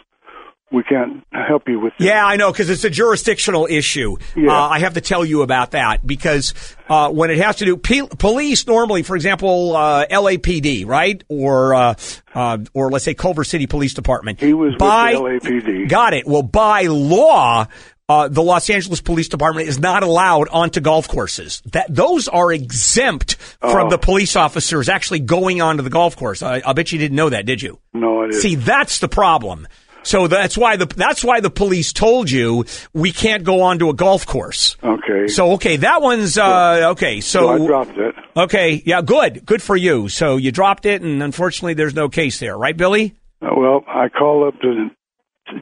We 0.73 0.83
can't 0.83 1.23
help 1.31 1.69
you 1.69 1.79
with." 1.79 1.93
That. 1.99 2.03
Yeah, 2.03 2.25
I 2.25 2.35
know 2.35 2.51
because 2.51 2.69
it's 2.69 2.83
a 2.83 2.89
jurisdictional 2.89 3.67
issue. 3.69 4.17
Yeah. 4.35 4.51
Uh, 4.51 4.67
I 4.69 4.79
have 4.79 4.95
to 4.95 5.01
tell 5.01 5.23
you 5.23 5.41
about 5.43 5.71
that 5.71 6.05
because 6.05 6.53
uh, 6.89 7.09
when 7.11 7.29
it 7.31 7.37
has 7.37 7.57
to 7.57 7.65
do 7.65 7.77
p- 7.77 8.07
police, 8.17 8.65
normally, 8.67 9.03
for 9.03 9.15
example, 9.15 9.75
uh, 9.75 10.05
LAPD, 10.07 10.85
right, 10.87 11.23
or 11.29 11.75
uh, 11.75 11.93
uh, 12.33 12.57
or 12.73 12.89
let's 12.91 13.05
say 13.05 13.13
Culver 13.13 13.43
City 13.43 13.67
Police 13.67 13.93
Department. 13.93 14.39
He 14.41 14.53
was 14.53 14.71
with 14.73 14.79
the 14.79 14.85
LAPD. 14.85 15.87
Got 15.89 16.13
it. 16.13 16.27
Well, 16.27 16.43
by 16.43 16.83
law. 16.87 17.67
Uh, 18.09 18.27
the 18.27 18.43
Los 18.43 18.69
Angeles 18.69 18.99
Police 18.99 19.29
Department 19.29 19.69
is 19.69 19.79
not 19.79 20.03
allowed 20.03 20.49
onto 20.49 20.81
golf 20.81 21.07
courses. 21.07 21.61
That 21.71 21.85
those 21.89 22.27
are 22.27 22.51
exempt 22.51 23.35
from 23.61 23.87
Oh. 23.87 23.89
the 23.89 23.97
police 23.97 24.35
officers 24.35 24.89
actually 24.89 25.19
going 25.19 25.61
onto 25.61 25.83
the 25.83 25.89
golf 25.89 26.17
course. 26.17 26.43
I, 26.43 26.61
I 26.65 26.73
bet 26.73 26.91
you 26.91 26.99
didn't 26.99 27.15
know 27.15 27.29
that, 27.29 27.45
did 27.45 27.61
you? 27.61 27.79
No, 27.93 28.23
I 28.23 28.25
didn't. 28.25 28.41
See, 28.41 28.55
that's 28.55 28.99
the 28.99 29.07
problem. 29.07 29.67
So 30.03 30.27
that's 30.27 30.57
why 30.57 30.75
the 30.75 30.85
that's 30.85 31.23
why 31.23 31.39
the 31.39 31.49
police 31.49 31.93
told 31.93 32.29
you 32.29 32.65
we 32.93 33.11
can't 33.11 33.43
go 33.43 33.61
onto 33.61 33.89
a 33.89 33.93
golf 33.93 34.25
course. 34.25 34.77
Okay. 34.83 35.27
So 35.27 35.53
okay, 35.53 35.77
that 35.77 36.01
one's 36.01 36.37
uh, 36.37 36.91
okay. 36.91 37.21
So, 37.21 37.39
So 37.39 37.49
I 37.49 37.67
dropped 37.67 37.97
it. 37.97 38.15
Okay, 38.35 38.81
yeah, 38.85 39.01
good, 39.01 39.45
good 39.45 39.61
for 39.61 39.75
you. 39.75 40.09
So 40.09 40.37
you 40.37 40.51
dropped 40.51 40.85
it, 40.85 41.01
and 41.01 41.21
unfortunately, 41.21 41.75
there's 41.75 41.93
no 41.95 42.09
case 42.09 42.39
there, 42.39 42.57
right, 42.57 42.75
Billy? 42.75 43.15
Uh, 43.41 43.49
Well, 43.55 43.83
I 43.87 44.09
called 44.09 44.53
up 44.53 44.59
to 44.61 44.89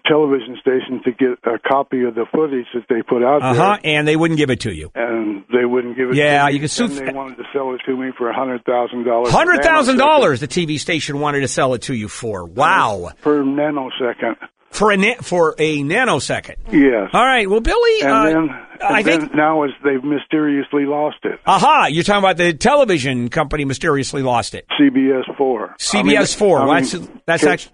television 0.06 0.58
station 0.62 1.02
to 1.04 1.12
get 1.12 1.38
a 1.44 1.58
copy 1.60 2.04
of 2.04 2.16
the 2.16 2.26
footage 2.32 2.66
that 2.74 2.86
they 2.90 3.02
put 3.02 3.24
out 3.24 3.42
Uh 3.42 3.54
huh. 3.54 3.78
And 3.84 4.08
they 4.08 4.16
wouldn't 4.16 4.38
give 4.38 4.50
it 4.50 4.62
to 4.62 4.72
you. 4.74 4.92
and 4.96 5.44
they 5.52 5.66
wouldn't 5.66 5.98
give 5.98 6.10
it. 6.12 6.16
Yeah, 6.16 6.42
to 6.44 6.48
me. 6.48 6.54
you 6.54 6.60
can 6.60 6.68
sue 6.70 6.86
And 6.86 6.94
they 6.98 7.12
wanted 7.14 7.38
to 7.38 7.44
sell 7.54 7.74
it 7.74 7.82
to 7.86 7.96
me 7.98 8.12
for 8.18 8.30
a 8.30 8.34
hundred 8.36 8.64
thousand 8.66 9.04
dollars. 9.06 9.32
Hundred 9.32 9.64
thousand 9.64 9.98
dollars. 9.98 10.40
The 10.40 10.48
TV 10.48 10.80
station 10.80 11.20
wanted 11.20 11.42
to 11.42 11.48
sell 11.48 11.74
it 11.74 11.84
to 11.84 11.94
you 11.94 12.08
for. 12.08 12.46
Wow. 12.46 13.12
per 13.22 13.44
nanosecond. 13.44 14.36
For 14.72 14.92
a 14.92 14.96
na- 14.98 15.16
for 15.22 15.54
a 15.60 15.80
nanosecond. 15.80 16.56
Yes. 16.72 17.10
All 17.14 17.26
right. 17.26 17.50
Well, 17.50 17.60
Billy, 17.60 18.02
And 18.04 18.12
uh, 18.12 18.24
then, 18.24 18.50
I 18.82 18.98
and 19.00 19.06
think 19.06 19.36
now 19.36 19.64
is 19.66 19.72
they've 19.84 20.02
mysteriously 20.04 20.86
lost 20.86 21.18
it. 21.24 21.40
Aha! 21.46 21.88
You're 21.88 22.04
talking 22.06 22.20
about 22.24 22.38
the 22.38 22.54
television 22.54 23.28
company 23.30 23.66
mysteriously 23.66 24.22
lost 24.22 24.56
it. 24.56 24.66
CBS 24.80 25.36
four. 25.38 25.76
CBS 25.78 26.34
four. 26.36 26.60
I 26.60 26.66
mean, 26.82 26.84
that's 26.86 26.92
that's 27.26 27.44
Kate- 27.44 27.50
actually 27.52 27.74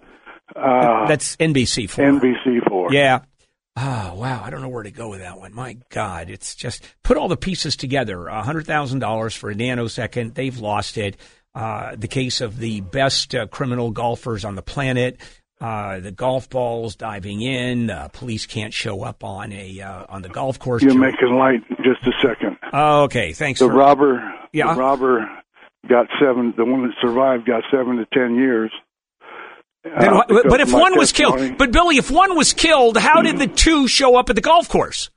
uh, 0.55 1.07
that's 1.07 1.35
NBC 1.37 1.89
four. 1.89 2.05
NBC 2.05 2.67
four. 2.67 2.93
Yeah. 2.93 3.21
Oh 3.79 4.15
wow! 4.15 4.41
I 4.43 4.49
don't 4.49 4.61
know 4.61 4.69
where 4.69 4.83
to 4.83 4.91
go 4.91 5.09
with 5.09 5.19
that 5.19 5.37
one. 5.37 5.53
My 5.53 5.77
God, 5.89 6.31
it's 6.31 6.55
just 6.55 6.83
put 7.03 7.15
all 7.15 7.27
the 7.27 7.37
pieces 7.37 7.75
together. 7.75 8.27
A 8.27 8.41
hundred 8.41 8.65
thousand 8.65 8.99
dollars 8.99 9.35
for 9.35 9.51
a 9.51 9.55
nanosecond. 9.55 10.33
They've 10.33 10.57
lost 10.57 10.97
it. 10.97 11.17
Uh, 11.53 11.95
the 11.95 12.07
case 12.07 12.41
of 12.41 12.57
the 12.57 12.81
best 12.81 13.35
uh, 13.35 13.47
criminal 13.47 13.91
golfers 13.91 14.45
on 14.45 14.55
the 14.55 14.61
planet. 14.61 15.19
Uh, 15.59 15.99
the 15.99 16.11
golf 16.11 16.49
balls 16.49 16.95
diving 16.95 17.41
in. 17.41 17.89
Uh, 17.89 18.07
police 18.09 18.45
can't 18.45 18.73
show 18.73 19.03
up 19.03 19.23
on 19.23 19.51
a 19.51 19.81
uh, 19.81 20.05
on 20.09 20.21
the 20.21 20.29
golf 20.29 20.59
course. 20.59 20.83
You're 20.83 20.97
making 20.97 21.35
light. 21.35 21.61
Just 21.77 22.05
a 22.05 22.11
second. 22.21 22.57
Oh, 22.73 23.03
okay, 23.03 23.33
thanks. 23.33 23.59
The 23.59 23.67
for, 23.67 23.73
robber. 23.73 24.21
Yeah. 24.53 24.73
The 24.73 24.79
robber 24.79 25.27
got 25.87 26.07
seven. 26.19 26.53
The 26.55 26.65
one 26.65 26.83
that 26.83 26.93
survived 27.01 27.45
got 27.45 27.63
seven 27.71 27.97
to 27.97 28.05
ten 28.13 28.35
years. 28.35 28.71
Uh, 29.95 30.23
but 30.49 30.59
if 30.61 30.71
one 30.73 30.97
was 30.97 31.11
killed, 31.11 31.57
but 31.57 31.71
Billy, 31.71 31.97
if 31.97 32.09
one 32.11 32.35
was 32.35 32.53
killed, 32.53 32.97
how 32.97 33.21
did 33.21 33.39
the 33.39 33.47
two 33.47 33.87
show 33.87 34.15
up 34.17 34.29
at 34.29 34.35
the 34.35 34.41
golf 34.41 34.69
course? 34.69 35.09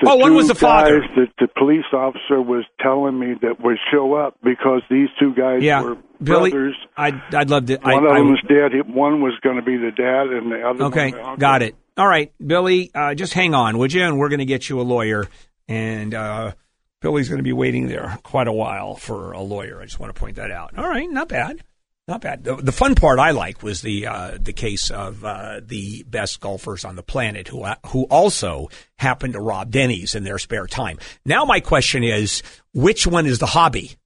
The 0.00 0.10
oh, 0.10 0.16
one 0.16 0.34
was 0.36 0.46
the 0.46 0.54
father. 0.54 1.00
guys 1.00 1.08
that 1.16 1.28
the 1.40 1.48
police 1.58 1.84
officer 1.92 2.40
was 2.40 2.64
telling 2.80 3.18
me 3.18 3.34
that 3.42 3.60
would 3.60 3.78
show 3.90 4.14
up 4.14 4.36
because 4.44 4.82
these 4.88 5.08
two 5.18 5.34
guys 5.34 5.60
Yeah, 5.60 5.82
were 5.82 5.96
Billy, 6.22 6.50
brothers. 6.50 6.76
I'd 6.96 7.20
I'd 7.34 7.50
love 7.50 7.66
to. 7.66 7.78
I, 7.84 7.94
One 7.94 8.06
of 8.06 8.12
I- 8.12 8.18
them 8.18 8.30
was 8.30 8.40
dead. 8.48 8.70
One 8.94 9.20
was 9.22 9.34
going 9.42 9.56
to 9.56 9.62
be 9.62 9.76
the 9.76 9.90
dad, 9.90 10.28
and 10.28 10.52
the 10.52 10.62
other. 10.62 10.84
Okay, 10.84 11.12
got 11.38 11.62
it. 11.62 11.74
All 11.96 12.06
right, 12.06 12.32
Billy, 12.44 12.92
uh, 12.94 13.14
just 13.14 13.32
hang 13.34 13.54
on, 13.54 13.76
would 13.78 13.92
you? 13.92 14.04
And 14.04 14.18
we're 14.20 14.28
going 14.28 14.38
to 14.38 14.44
get 14.44 14.68
you 14.68 14.80
a 14.80 14.82
lawyer. 14.82 15.26
And 15.66 16.14
uh, 16.14 16.52
Billy's 17.00 17.28
going 17.28 17.40
to 17.40 17.42
be 17.44 17.52
waiting 17.52 17.88
there 17.88 18.18
quite 18.22 18.46
a 18.46 18.52
while 18.52 18.94
for 18.94 19.32
a 19.32 19.40
lawyer. 19.40 19.80
I 19.80 19.84
just 19.84 19.98
want 19.98 20.14
to 20.14 20.18
point 20.18 20.36
that 20.36 20.52
out. 20.52 20.78
All 20.78 20.88
right, 20.88 21.10
not 21.10 21.28
bad, 21.28 21.60
not 22.08 22.22
bad. 22.22 22.42
The, 22.42 22.56
the 22.56 22.72
fun 22.72 22.94
part 22.94 23.18
I 23.18 23.32
like 23.32 23.62
was 23.62 23.82
the 23.82 24.06
uh, 24.06 24.38
the 24.40 24.54
case 24.54 24.90
of 24.90 25.24
uh, 25.24 25.60
the 25.62 26.04
best 26.04 26.40
golfers 26.40 26.86
on 26.86 26.96
the 26.96 27.02
planet 27.02 27.48
who 27.48 27.66
who 27.86 28.04
also 28.04 28.70
happened 28.96 29.34
to 29.34 29.40
rob 29.40 29.70
Denny's 29.70 30.14
in 30.14 30.24
their 30.24 30.38
spare 30.38 30.66
time. 30.66 30.98
Now 31.26 31.44
my 31.44 31.60
question 31.60 32.02
is, 32.02 32.42
which 32.72 33.06
one 33.06 33.26
is 33.26 33.38
the 33.38 33.46
hobby? 33.46 33.96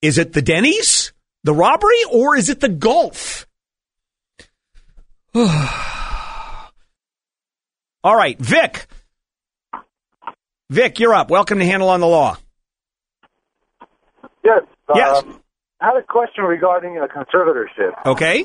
Is 0.00 0.16
it 0.16 0.32
the 0.32 0.42
Denny's, 0.42 1.12
the 1.44 1.54
robbery, 1.54 2.02
or 2.10 2.36
is 2.36 2.48
it 2.48 2.60
the 2.60 2.70
golf? 2.70 3.46
All 5.34 5.44
right, 8.16 8.38
Vic. 8.38 8.86
Vic, 10.70 10.98
you're 10.98 11.14
up. 11.14 11.30
Welcome 11.30 11.58
to 11.58 11.66
Handel 11.66 11.90
on 11.90 12.00
the 12.00 12.06
Law. 12.06 12.38
Yes. 14.42 14.62
Yes. 14.94 15.22
Um, 15.22 15.42
I 15.80 15.86
had 15.86 15.96
a 15.96 16.02
question 16.02 16.44
regarding 16.44 16.98
a 16.98 17.06
conservatorship. 17.06 17.92
Okay. 18.06 18.44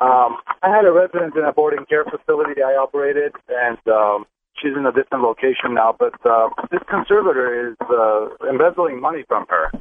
Um, 0.00 0.36
I 0.62 0.70
had 0.70 0.84
a 0.84 0.92
resident 0.92 1.34
in 1.36 1.44
a 1.44 1.52
boarding 1.52 1.84
care 1.86 2.04
facility 2.04 2.62
I 2.62 2.76
operated, 2.76 3.32
and 3.48 3.78
um, 3.88 4.26
she's 4.60 4.72
in 4.76 4.86
a 4.86 4.92
different 4.92 5.24
location 5.24 5.74
now. 5.74 5.96
But 5.98 6.14
uh, 6.24 6.50
this 6.70 6.80
conservator 6.88 7.70
is 7.70 7.76
uh, 7.80 8.28
embezzling 8.48 9.00
money 9.00 9.24
from 9.26 9.46
her, 9.48 9.72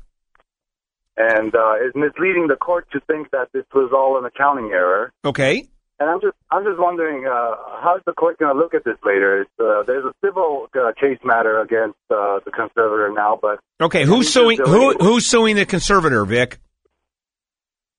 and 1.17 1.53
uh, 1.53 1.75
is 1.85 1.93
misleading 1.93 2.47
the 2.47 2.55
court 2.55 2.87
to 2.93 2.99
think 3.01 3.29
that 3.29 3.49
this 3.53 3.65
was 3.75 3.91
all 3.93 4.17
an 4.17 4.25
accounting 4.25 4.71
error. 4.71 5.13
Okay. 5.23 5.67
And 5.99 6.09
I'm 6.09 6.21
just, 6.21 6.35
I'm 6.51 6.63
just 6.63 6.79
wondering, 6.79 7.25
uh, 7.25 7.55
how's 7.81 8.01
the 8.05 8.13
court 8.13 8.37
going 8.37 8.53
to 8.53 8.59
look 8.59 8.75
at 8.75 8.83
this 8.83 8.97
later? 9.03 9.41
It's, 9.41 9.51
uh, 9.59 9.81
there's 9.87 10.05
a 10.05 10.13
civil 10.23 10.67
uh, 10.75 10.91
case 10.99 11.17
matter 11.23 11.59
against 11.59 11.97
uh, 12.11 12.39
the 12.45 12.51
conservator 12.51 13.11
now, 13.11 13.39
but 13.41 13.59
Okay, 13.81 14.05
who's 14.05 14.31
suing 14.31 14.59
who 14.63 14.93
who's 14.99 15.25
suing 15.25 15.55
the 15.55 15.65
conservator, 15.65 16.23
Vic? 16.25 16.59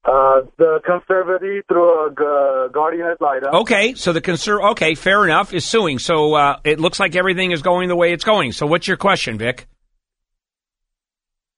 Uh, 0.05 0.43
the 0.57 0.81
conservative 0.87 1.65
through 1.69 2.07
a 2.07 2.11
gu- 2.11 2.71
guardian 2.73 3.07
ad 3.09 3.17
litem. 3.21 3.55
Okay, 3.55 3.95
so 3.95 4.13
the 4.13 4.23
conser- 4.23 4.71
okay, 4.71 4.95
fair 4.95 5.25
enough, 5.25 5.53
is 5.53 5.65
suing. 5.65 5.99
So 5.99 6.35
uh, 6.35 6.61
it 6.65 6.81
looks 6.81 6.99
like 6.99 7.15
everything 7.17 7.51
is 7.51 7.63
going 7.63 7.89
the 7.89 7.97
way 7.97 8.13
it's 8.13 8.25
going. 8.25 8.53
So 8.53 8.67
what's 8.67 8.89
your 8.89 8.97
question, 8.97 9.39
Vic? 9.39 9.67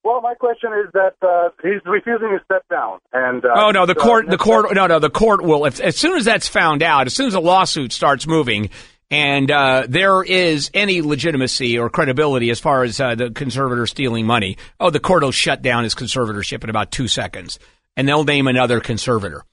Well, 0.02 0.22
my 0.22 0.35
question 0.35 0.72
is 0.72 0.90
that 0.94 1.14
uh, 1.20 1.51
he's 1.62 1.81
refusing 1.85 2.31
to 2.31 2.40
step 2.44 2.64
down, 2.70 3.01
and 3.12 3.44
uh, 3.44 3.48
oh 3.55 3.70
no, 3.70 3.85
the 3.85 3.97
uh, 3.97 4.02
court, 4.02 4.28
the 4.28 4.39
court, 4.39 4.74
no, 4.74 4.86
no, 4.86 4.98
the 4.98 5.10
court 5.10 5.43
will. 5.43 5.66
If, 5.66 5.78
as 5.78 5.97
soon 5.97 6.16
as 6.16 6.24
that's 6.24 6.48
found 6.48 6.82
out, 6.82 7.06
as 7.06 7.14
soon 7.14 7.27
as 7.27 7.35
a 7.35 7.40
lawsuit 7.40 7.93
starts 7.93 8.27
moving, 8.27 8.70
and 9.10 9.51
uh, 9.51 9.85
there 9.89 10.22
is 10.22 10.70
any 10.72 11.02
legitimacy 11.02 11.78
or 11.78 11.90
credibility 11.90 12.48
as 12.48 12.59
far 12.59 12.82
as 12.82 12.98
uh, 12.98 13.14
the 13.14 13.31
conservator 13.31 13.86
stealing 13.86 14.24
money, 14.24 14.56
oh, 14.78 14.89
the 14.89 15.01
court 15.01 15.22
will 15.22 15.32
shut 15.32 15.60
down 15.60 15.85
his 15.85 15.94
conservatorship 15.94 16.64
in 16.64 16.70
about 16.70 16.90
two 16.90 17.06
seconds, 17.06 17.59
and 17.94 18.09
they'll 18.09 18.24
name 18.24 18.47
another 18.47 18.81
conservator. 18.81 19.44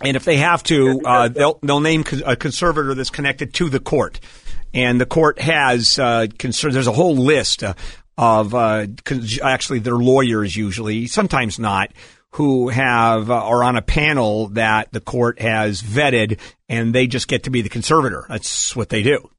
And 0.00 0.16
if 0.16 0.24
they 0.24 0.36
have 0.36 0.62
to, 0.64 1.00
uh, 1.04 1.28
they'll 1.28 1.58
they'll 1.62 1.80
name 1.80 2.04
a 2.24 2.36
conservator 2.36 2.94
that's 2.94 3.10
connected 3.10 3.52
to 3.54 3.68
the 3.68 3.80
court, 3.80 4.20
and 4.74 5.00
the 5.00 5.06
court 5.06 5.40
has 5.40 5.98
uh, 5.98 6.26
conser- 6.28 6.72
There's 6.72 6.86
a 6.86 6.92
whole 6.92 7.16
list 7.16 7.64
uh, 7.64 7.74
of 8.18 8.54
uh, 8.54 8.86
actually 9.42 9.80
they're 9.80 9.94
lawyers 9.94 10.56
usually, 10.56 11.06
sometimes 11.06 11.58
not, 11.58 11.92
who 12.30 12.68
have 12.68 13.30
uh, 13.30 13.34
are 13.34 13.62
on 13.62 13.76
a 13.76 13.82
panel 13.82 14.48
that 14.48 14.92
the 14.92 15.00
court 15.00 15.40
has 15.40 15.82
vetted, 15.82 16.38
and 16.68 16.94
they 16.94 17.06
just 17.06 17.28
get 17.28 17.44
to 17.44 17.50
be 17.50 17.62
the 17.62 17.68
conservator. 17.68 18.26
That's 18.28 18.74
what 18.76 18.88
they 18.88 19.02
do. 19.02 19.30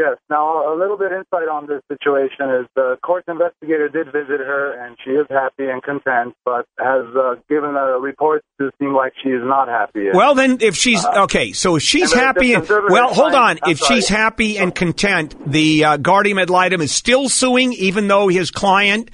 Yes. 0.00 0.16
Now, 0.30 0.72
a 0.72 0.76
little 0.78 0.96
bit 0.96 1.12
insight 1.12 1.48
on 1.52 1.66
this 1.66 1.82
situation 1.86 2.48
is 2.60 2.66
the 2.74 2.96
court 3.02 3.24
investigator 3.28 3.90
did 3.90 4.06
visit 4.06 4.40
her, 4.40 4.72
and 4.72 4.96
she 5.04 5.10
is 5.10 5.26
happy 5.28 5.68
and 5.68 5.82
content, 5.82 6.34
but 6.42 6.64
has 6.78 7.04
uh, 7.14 7.34
given 7.50 7.76
a 7.76 8.00
report 8.00 8.42
to 8.58 8.70
seem 8.78 8.94
like 8.94 9.12
she 9.22 9.28
is 9.28 9.42
not 9.44 9.68
happy. 9.68 10.06
Well, 10.14 10.34
then, 10.34 10.58
if 10.62 10.74
she's 10.74 11.04
okay, 11.04 11.52
so 11.52 11.76
if 11.76 11.82
she's 11.82 12.12
and 12.12 12.20
happy, 12.20 12.54
and, 12.54 12.66
well, 12.66 13.12
hold 13.12 13.34
on. 13.34 13.58
I'm 13.62 13.72
if 13.72 13.78
sorry. 13.78 13.96
she's 13.96 14.08
happy 14.08 14.56
and 14.56 14.74
content, 14.74 15.34
the 15.46 15.84
uh, 15.84 15.96
guardian 15.98 16.38
ad 16.38 16.48
litem 16.48 16.80
is 16.80 16.92
still 16.92 17.28
suing, 17.28 17.74
even 17.74 18.08
though 18.08 18.28
his 18.28 18.50
client 18.50 19.10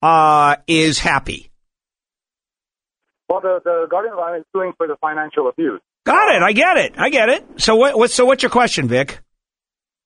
uh, 0.00 0.56
is 0.66 0.98
happy. 0.98 1.50
Well, 3.28 3.42
the, 3.42 3.60
the 3.62 3.86
guardian 3.90 4.14
ad 4.14 4.20
litem 4.20 4.40
is 4.40 4.46
suing 4.56 4.72
for 4.78 4.86
the 4.86 4.96
financial 5.02 5.50
abuse. 5.50 5.82
Got 6.06 6.34
it. 6.34 6.42
I 6.42 6.52
get 6.52 6.78
it. 6.78 6.94
I 6.96 7.10
get 7.10 7.28
it. 7.28 7.60
So 7.60 7.76
what? 7.76 7.98
What? 7.98 8.10
So 8.10 8.24
what's 8.24 8.42
your 8.42 8.48
question, 8.48 8.88
Vic? 8.88 9.20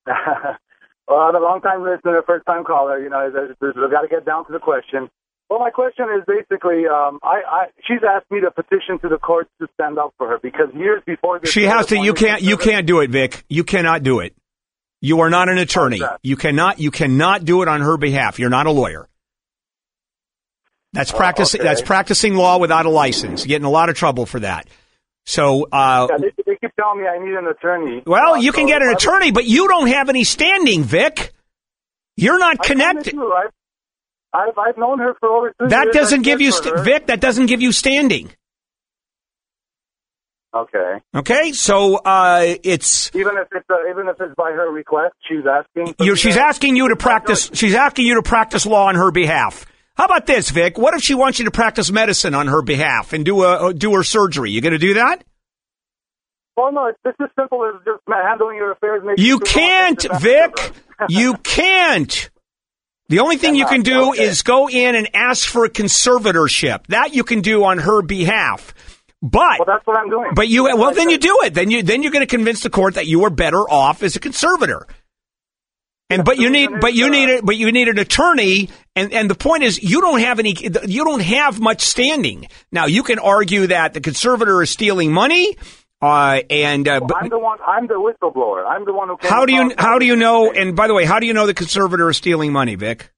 Well, 0.06 1.18
I'm 1.20 1.36
a 1.36 1.40
long 1.40 1.60
time 1.60 1.82
listener, 1.82 2.22
first 2.26 2.46
time 2.46 2.64
caller. 2.64 3.02
You 3.02 3.10
know, 3.10 3.30
there's, 3.30 3.56
there's, 3.60 3.74
I've 3.76 3.90
got 3.90 4.02
to 4.02 4.08
get 4.08 4.24
down 4.24 4.46
to 4.46 4.52
the 4.52 4.58
question. 4.58 5.10
Well, 5.50 5.58
my 5.58 5.70
question 5.70 6.06
is 6.16 6.24
basically, 6.26 6.86
um, 6.86 7.18
I, 7.22 7.42
I, 7.46 7.66
she's 7.86 8.00
asked 8.02 8.30
me 8.30 8.40
to 8.40 8.50
petition 8.50 8.98
to 9.00 9.08
the 9.08 9.18
courts 9.18 9.50
to 9.60 9.68
stand 9.74 9.98
up 9.98 10.14
for 10.16 10.28
her 10.28 10.38
because 10.42 10.68
years 10.74 11.02
before 11.06 11.38
this, 11.38 11.50
She 11.50 11.64
has 11.64 11.86
to. 11.86 11.98
You 11.98 12.14
can't. 12.14 12.42
You 12.42 12.56
can't 12.56 12.86
do 12.86 13.00
it, 13.00 13.10
Vic. 13.10 13.44
You 13.48 13.62
cannot 13.64 14.02
do 14.02 14.20
it. 14.20 14.34
You 15.00 15.20
are 15.20 15.28
not 15.28 15.50
an 15.50 15.58
attorney. 15.58 16.00
You 16.22 16.36
cannot. 16.36 16.80
You 16.80 16.90
cannot 16.90 17.44
do 17.44 17.60
it 17.62 17.68
on 17.68 17.82
her 17.82 17.98
behalf. 17.98 18.38
You're 18.38 18.50
not 18.50 18.66
a 18.66 18.70
lawyer. 18.70 19.06
That's 20.94 21.12
practicing. 21.12 21.60
okay. 21.60 21.68
That's 21.68 21.82
practicing 21.82 22.34
law 22.34 22.58
without 22.58 22.86
a 22.86 22.90
license. 22.90 23.42
You 23.42 23.48
get 23.48 23.60
in 23.60 23.64
a 23.64 23.70
lot 23.70 23.90
of 23.90 23.96
trouble 23.96 24.26
for 24.26 24.40
that. 24.40 24.68
So, 25.26 25.66
uh, 25.72 26.06
Yeah, 26.10 26.16
they, 26.18 26.30
they 26.44 26.56
keep 26.60 26.70
telling 26.78 27.00
me 27.00 27.06
I 27.08 27.18
need 27.18 27.34
an 27.34 27.46
attorney. 27.46 28.02
well, 28.06 28.34
Uh, 28.34 28.38
you 28.38 28.52
can 28.52 28.64
so 28.64 28.68
get 28.68 28.82
an 28.82 28.88
attorney, 28.90 29.30
but 29.32 29.44
you 29.46 29.68
don't 29.68 29.86
have 29.88 30.08
any 30.08 30.24
standing, 30.24 30.82
Vic. 30.84 31.32
You're 32.16 32.38
not 32.38 32.62
connected. 32.62 33.14
I've, 33.18 33.50
I've, 34.32 34.58
I've 34.58 34.78
known 34.78 34.98
her 34.98 35.14
for 35.20 35.28
over 35.30 35.54
two 35.58 35.68
That 35.68 35.84
years. 35.84 35.94
doesn't 35.94 36.18
I've 36.20 36.24
give 36.24 36.40
you, 36.40 36.52
st- 36.52 36.80
Vic. 36.80 37.06
That 37.06 37.20
doesn't 37.20 37.46
give 37.46 37.62
you 37.62 37.72
standing. 37.72 38.30
Okay. 40.54 41.00
Okay, 41.12 41.50
so 41.52 41.96
uh, 41.96 42.54
it's 42.62 43.10
Even 43.14 43.36
if 43.38 43.48
it's 43.50 43.66
uh, 43.68 43.90
even 43.90 44.06
if 44.06 44.20
it's 44.20 44.34
by 44.36 44.52
her 44.52 44.70
request, 44.70 45.14
she's 45.28 45.42
asking. 45.44 45.96
you, 45.98 46.14
she's 46.14 46.36
asking 46.36 46.76
you 46.76 46.90
to 46.90 46.96
practice. 46.96 47.50
She's 47.54 47.74
asking 47.74 48.06
you 48.06 48.14
to 48.16 48.22
practice 48.22 48.64
law 48.64 48.86
on 48.86 48.94
her 48.94 49.10
behalf. 49.10 49.66
How 49.96 50.06
about 50.06 50.26
this, 50.26 50.50
Vic? 50.50 50.76
What 50.76 50.94
if 50.94 51.02
she 51.02 51.14
wants 51.14 51.38
you 51.38 51.44
to 51.44 51.50
practice 51.50 51.90
medicine 51.90 52.34
on 52.34 52.48
her 52.48 52.62
behalf 52.62 53.12
and 53.12 53.24
do 53.24 53.42
a 53.42 53.68
uh, 53.68 53.72
do 53.72 53.94
her 53.94 54.02
surgery? 54.02 54.50
You 54.50 54.60
going 54.60 54.72
to 54.72 54.78
do 54.78 54.94
that? 54.94 55.24
Well, 56.56 56.72
no, 56.72 56.86
it's 56.86 56.98
just 57.04 57.20
as 57.20 57.30
simple 57.38 57.64
as 57.64 57.80
just 57.84 58.00
handling 58.06 58.56
your 58.56 58.72
affairs. 58.72 59.02
making 59.04 59.24
You 59.24 59.38
can't, 59.40 60.04
it's 60.04 60.04
the 60.04 60.08
best 60.08 60.22
Vic. 60.22 60.72
You 61.08 61.34
can't. 61.34 62.30
The 63.08 63.18
only 63.18 63.36
thing 63.36 63.56
you 63.56 63.66
can 63.66 63.82
do 63.82 64.12
is 64.12 64.42
go 64.42 64.68
in 64.68 64.94
and 64.94 65.10
ask 65.12 65.48
for 65.48 65.64
a 65.64 65.68
conservatorship. 65.68 66.86
That 66.86 67.14
you 67.14 67.24
can 67.24 67.40
do 67.40 67.64
on 67.64 67.78
her 67.78 68.00
behalf. 68.00 68.72
But 69.20 69.58
well, 69.58 69.66
that's 69.66 69.86
what 69.86 69.98
I'm 69.98 70.08
doing. 70.08 70.30
But 70.34 70.48
you 70.48 70.64
well, 70.64 70.94
then 70.94 71.10
you 71.10 71.18
do 71.18 71.40
it. 71.44 71.54
Then 71.54 71.70
you 71.70 71.82
then 71.82 72.02
you're 72.02 72.12
going 72.12 72.26
to 72.26 72.30
convince 72.30 72.62
the 72.62 72.70
court 72.70 72.94
that 72.94 73.06
you 73.06 73.24
are 73.24 73.30
better 73.30 73.58
off 73.58 74.02
as 74.02 74.16
a 74.16 74.20
conservator. 74.20 74.86
And 76.14 76.24
but 76.24 76.38
you 76.38 76.50
need 76.50 76.70
but 76.80 76.94
you 76.94 77.10
need 77.10 77.28
a, 77.30 77.42
but 77.42 77.56
you 77.56 77.72
need 77.72 77.88
an 77.88 77.98
attorney. 77.98 78.70
And 78.94 79.12
and 79.12 79.28
the 79.28 79.34
point 79.34 79.64
is 79.64 79.82
you 79.82 80.00
don't 80.00 80.20
have 80.20 80.38
any 80.38 80.54
you 80.86 81.04
don't 81.04 81.22
have 81.22 81.60
much 81.60 81.80
standing. 81.80 82.48
Now 82.70 82.86
you 82.86 83.02
can 83.02 83.18
argue 83.18 83.66
that 83.68 83.94
the 83.94 84.00
conservator 84.00 84.62
is 84.62 84.70
stealing 84.70 85.12
money. 85.12 85.56
Uh, 86.00 86.42
and 86.50 86.86
uh, 86.86 87.00
but 87.00 87.16
I'm 87.16 87.30
the 87.30 87.38
one. 87.38 87.58
I'm 87.66 87.86
the 87.86 87.94
whistleblower. 87.94 88.64
I'm 88.68 88.84
the 88.84 88.92
one 88.92 89.08
who. 89.08 89.16
How 89.20 89.46
do 89.46 89.54
you 89.54 89.72
how 89.78 89.98
do 89.98 90.04
you 90.04 90.16
know? 90.16 90.52
And 90.52 90.76
by 90.76 90.86
the 90.86 90.94
way, 90.94 91.04
how 91.04 91.18
do 91.18 91.26
you 91.26 91.32
know 91.32 91.46
the 91.46 91.54
conservator 91.54 92.10
is 92.10 92.16
stealing 92.16 92.52
money, 92.52 92.74
Vic? 92.74 93.10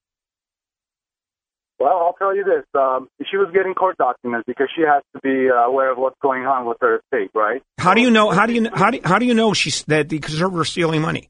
Well, 1.78 1.98
I'll 1.98 2.14
tell 2.14 2.34
you 2.34 2.44
this. 2.44 2.64
Um, 2.74 3.08
she 3.28 3.36
was 3.36 3.48
getting 3.52 3.74
court 3.74 3.98
documents 3.98 4.44
because 4.46 4.68
she 4.74 4.82
has 4.82 5.02
to 5.14 5.20
be 5.20 5.50
uh, 5.50 5.66
aware 5.66 5.90
of 5.90 5.98
what's 5.98 6.16
going 6.22 6.46
on 6.46 6.64
with 6.64 6.78
her 6.80 7.00
estate, 7.00 7.30
right? 7.34 7.62
How 7.76 7.92
do 7.92 8.00
you 8.00 8.10
know? 8.10 8.30
How 8.30 8.46
do 8.46 8.54
you 8.54 8.70
how 8.72 8.90
do, 8.90 9.00
how 9.04 9.18
do 9.18 9.26
you 9.26 9.34
know 9.34 9.52
she's 9.52 9.82
that 9.84 10.08
the 10.08 10.20
conservator 10.20 10.62
is 10.62 10.68
stealing 10.68 11.02
money? 11.02 11.28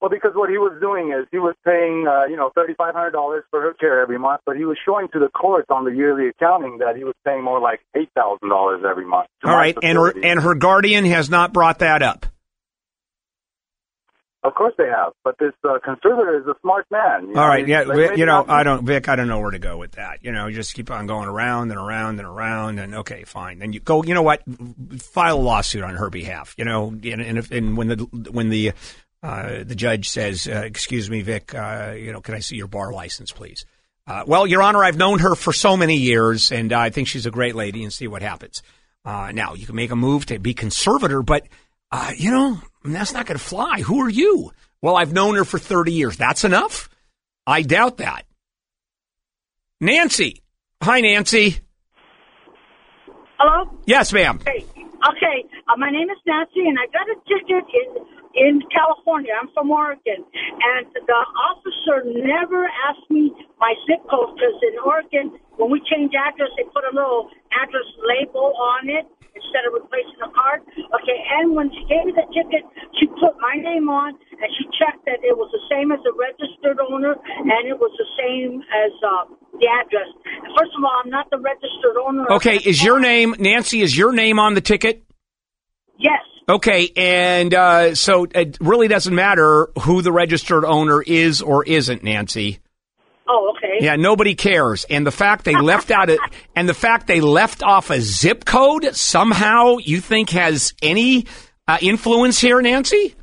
Well, 0.00 0.08
because 0.08 0.32
what 0.34 0.48
he 0.48 0.56
was 0.56 0.78
doing 0.80 1.12
is 1.12 1.26
he 1.30 1.38
was 1.38 1.54
paying, 1.62 2.06
uh, 2.08 2.24
you 2.24 2.36
know, 2.36 2.50
thirty 2.54 2.72
five 2.74 2.94
hundred 2.94 3.10
dollars 3.10 3.44
for 3.50 3.60
her 3.60 3.74
care 3.74 4.00
every 4.00 4.18
month, 4.18 4.40
but 4.46 4.56
he 4.56 4.64
was 4.64 4.78
showing 4.84 5.08
to 5.12 5.18
the 5.18 5.28
court 5.28 5.66
on 5.68 5.84
the 5.84 5.90
yearly 5.90 6.28
accounting 6.28 6.78
that 6.78 6.96
he 6.96 7.04
was 7.04 7.14
paying 7.24 7.44
more 7.44 7.60
like 7.60 7.80
eight 7.94 8.08
thousand 8.14 8.48
dollars 8.48 8.82
every 8.88 9.04
month. 9.04 9.28
All 9.44 9.54
right, 9.54 9.76
and 9.82 9.98
her 9.98 10.10
and 10.24 10.40
her 10.40 10.54
guardian 10.54 11.04
has 11.04 11.28
not 11.28 11.52
brought 11.52 11.80
that 11.80 12.02
up. 12.02 12.24
Of 14.42 14.54
course 14.54 14.72
they 14.78 14.86
have, 14.86 15.12
but 15.22 15.36
this 15.38 15.52
uh, 15.68 15.78
conservator 15.84 16.40
is 16.40 16.46
a 16.46 16.54
smart 16.62 16.86
man. 16.90 17.28
you 17.28 17.34
know, 17.34 17.42
All 17.42 17.46
right, 17.46 17.68
yeah, 17.68 17.82
like, 17.82 18.16
you 18.16 18.24
know, 18.24 18.42
I 18.48 18.62
don't, 18.62 18.86
Vic, 18.86 19.06
I 19.06 19.14
don't 19.14 19.28
know 19.28 19.38
where 19.38 19.50
to 19.50 19.58
go 19.58 19.76
with 19.76 19.92
that. 19.92 20.20
You 20.22 20.32
know, 20.32 20.46
you 20.46 20.54
just 20.54 20.72
keep 20.72 20.90
on 20.90 21.06
going 21.06 21.28
around 21.28 21.70
and 21.70 21.78
around 21.78 22.20
and 22.20 22.26
around, 22.26 22.78
and 22.78 22.94
okay, 22.94 23.24
fine. 23.24 23.58
Then 23.58 23.74
you 23.74 23.80
go. 23.80 24.02
You 24.02 24.14
know 24.14 24.22
what? 24.22 24.42
File 24.98 25.36
a 25.36 25.38
lawsuit 25.38 25.82
on 25.82 25.96
her 25.96 26.08
behalf. 26.08 26.54
You 26.56 26.64
know, 26.64 26.88
and, 26.88 27.04
and, 27.04 27.36
if, 27.36 27.50
and 27.50 27.76
when 27.76 27.88
the 27.88 27.96
when 28.32 28.48
the 28.48 28.72
uh, 29.22 29.64
the 29.64 29.74
judge 29.74 30.08
says, 30.08 30.46
uh, 30.48 30.62
"Excuse 30.64 31.10
me, 31.10 31.22
Vic, 31.22 31.54
uh, 31.54 31.94
you 31.96 32.12
know, 32.12 32.20
can 32.20 32.34
I 32.34 32.40
see 32.40 32.56
your 32.56 32.68
bar 32.68 32.92
license, 32.92 33.32
please?" 33.32 33.64
Uh, 34.06 34.24
well, 34.26 34.46
Your 34.46 34.62
Honor, 34.62 34.82
I've 34.82 34.96
known 34.96 35.20
her 35.20 35.34
for 35.34 35.52
so 35.52 35.76
many 35.76 35.96
years, 35.96 36.50
and 36.50 36.72
I 36.72 36.90
think 36.90 37.06
she's 37.06 37.26
a 37.26 37.30
great 37.30 37.54
lady, 37.54 37.84
and 37.84 37.92
see 37.92 38.08
what 38.08 38.22
happens. 38.22 38.62
Uh, 39.04 39.30
now, 39.32 39.54
you 39.54 39.66
can 39.66 39.76
make 39.76 39.90
a 39.90 39.96
move 39.96 40.26
to 40.26 40.38
be 40.38 40.54
conservator, 40.54 41.22
but 41.22 41.46
uh, 41.92 42.12
you 42.16 42.30
know 42.30 42.60
that's 42.84 43.12
not 43.12 43.26
going 43.26 43.38
to 43.38 43.44
fly. 43.44 43.80
Who 43.82 44.00
are 44.00 44.10
you? 44.10 44.52
Well, 44.82 44.96
I've 44.96 45.12
known 45.12 45.36
her 45.36 45.44
for 45.44 45.58
thirty 45.58 45.92
years. 45.92 46.16
That's 46.16 46.44
enough. 46.44 46.88
I 47.46 47.62
doubt 47.62 47.98
that. 47.98 48.24
Nancy, 49.80 50.42
hi, 50.82 51.00
Nancy. 51.00 51.60
Hello? 53.38 53.70
Yes, 53.86 54.12
ma'am. 54.12 54.38
Okay. 54.40 54.66
Okay. 54.76 55.48
Uh, 55.66 55.76
my 55.78 55.90
name 55.90 56.10
is 56.10 56.18
Nancy, 56.26 56.68
and 56.68 56.76
I 56.78 56.84
got 56.92 57.08
a 57.08 57.16
ticket 57.24 57.64
in 57.72 58.19
in 58.34 58.62
California. 58.70 59.32
I'm 59.34 59.50
from 59.54 59.70
Oregon, 59.70 60.22
and 60.22 60.86
the 60.94 61.20
officer 61.50 62.06
never 62.06 62.66
asked 62.88 63.10
me 63.10 63.32
my 63.58 63.74
zip 63.86 64.02
code 64.08 64.34
because 64.36 64.58
in 64.62 64.78
Oregon, 64.84 65.38
when 65.56 65.70
we 65.70 65.82
change 65.84 66.12
address, 66.14 66.50
they 66.56 66.64
put 66.70 66.84
a 66.86 66.94
little 66.94 67.28
address 67.52 67.88
label 68.06 68.54
on 68.56 68.88
it 68.88 69.06
instead 69.34 69.62
of 69.66 69.74
replacing 69.74 70.18
the 70.18 70.30
card. 70.34 70.62
Okay. 71.00 71.18
And 71.38 71.54
when 71.54 71.70
she 71.70 71.82
gave 71.86 72.04
me 72.06 72.12
the 72.12 72.26
ticket, 72.34 72.66
she 72.98 73.06
put 73.18 73.38
my 73.38 73.56
name 73.56 73.88
on, 73.88 74.14
and 74.14 74.48
she 74.58 74.64
checked 74.78 75.04
that 75.06 75.22
it 75.22 75.36
was 75.36 75.50
the 75.54 75.62
same 75.70 75.92
as 75.92 76.00
the 76.02 76.14
registered 76.14 76.78
owner, 76.80 77.14
and 77.14 77.62
it 77.66 77.78
was 77.78 77.92
the 77.98 78.08
same 78.18 78.62
as 78.70 78.92
uh, 79.02 79.24
the 79.58 79.68
address. 79.68 80.08
First 80.58 80.72
of 80.76 80.84
all, 80.84 80.96
I'm 81.02 81.10
not 81.10 81.30
the 81.30 81.38
registered 81.38 81.96
owner. 81.98 82.26
Okay, 82.40 82.56
is 82.56 82.82
your 82.82 83.00
name 83.00 83.34
Nancy? 83.38 83.82
Is 83.82 83.96
your 83.96 84.12
name 84.12 84.38
on 84.38 84.54
the 84.54 84.60
ticket? 84.60 85.04
Yes. 85.98 86.20
Okay, 86.50 86.90
and 86.96 87.54
uh, 87.54 87.94
so 87.94 88.26
it 88.34 88.58
really 88.60 88.88
doesn't 88.88 89.14
matter 89.14 89.68
who 89.82 90.02
the 90.02 90.10
registered 90.10 90.64
owner 90.64 91.00
is 91.00 91.42
or 91.42 91.64
isn't, 91.64 92.02
Nancy. 92.02 92.58
Oh, 93.28 93.54
okay. 93.56 93.84
Yeah, 93.84 93.94
nobody 93.94 94.34
cares. 94.34 94.84
And 94.90 95.06
the 95.06 95.12
fact 95.12 95.44
they 95.44 95.54
left 95.54 95.92
out 95.92 96.10
a, 96.10 96.18
and 96.56 96.68
the 96.68 96.74
fact 96.74 97.06
they 97.06 97.20
left 97.20 97.62
off 97.62 97.90
a 97.90 98.00
zip 98.00 98.44
code 98.44 98.96
somehow 98.96 99.76
you 99.78 100.00
think 100.00 100.30
has 100.30 100.74
any 100.82 101.26
uh, 101.68 101.78
influence 101.80 102.40
here, 102.40 102.60
Nancy? 102.60 103.14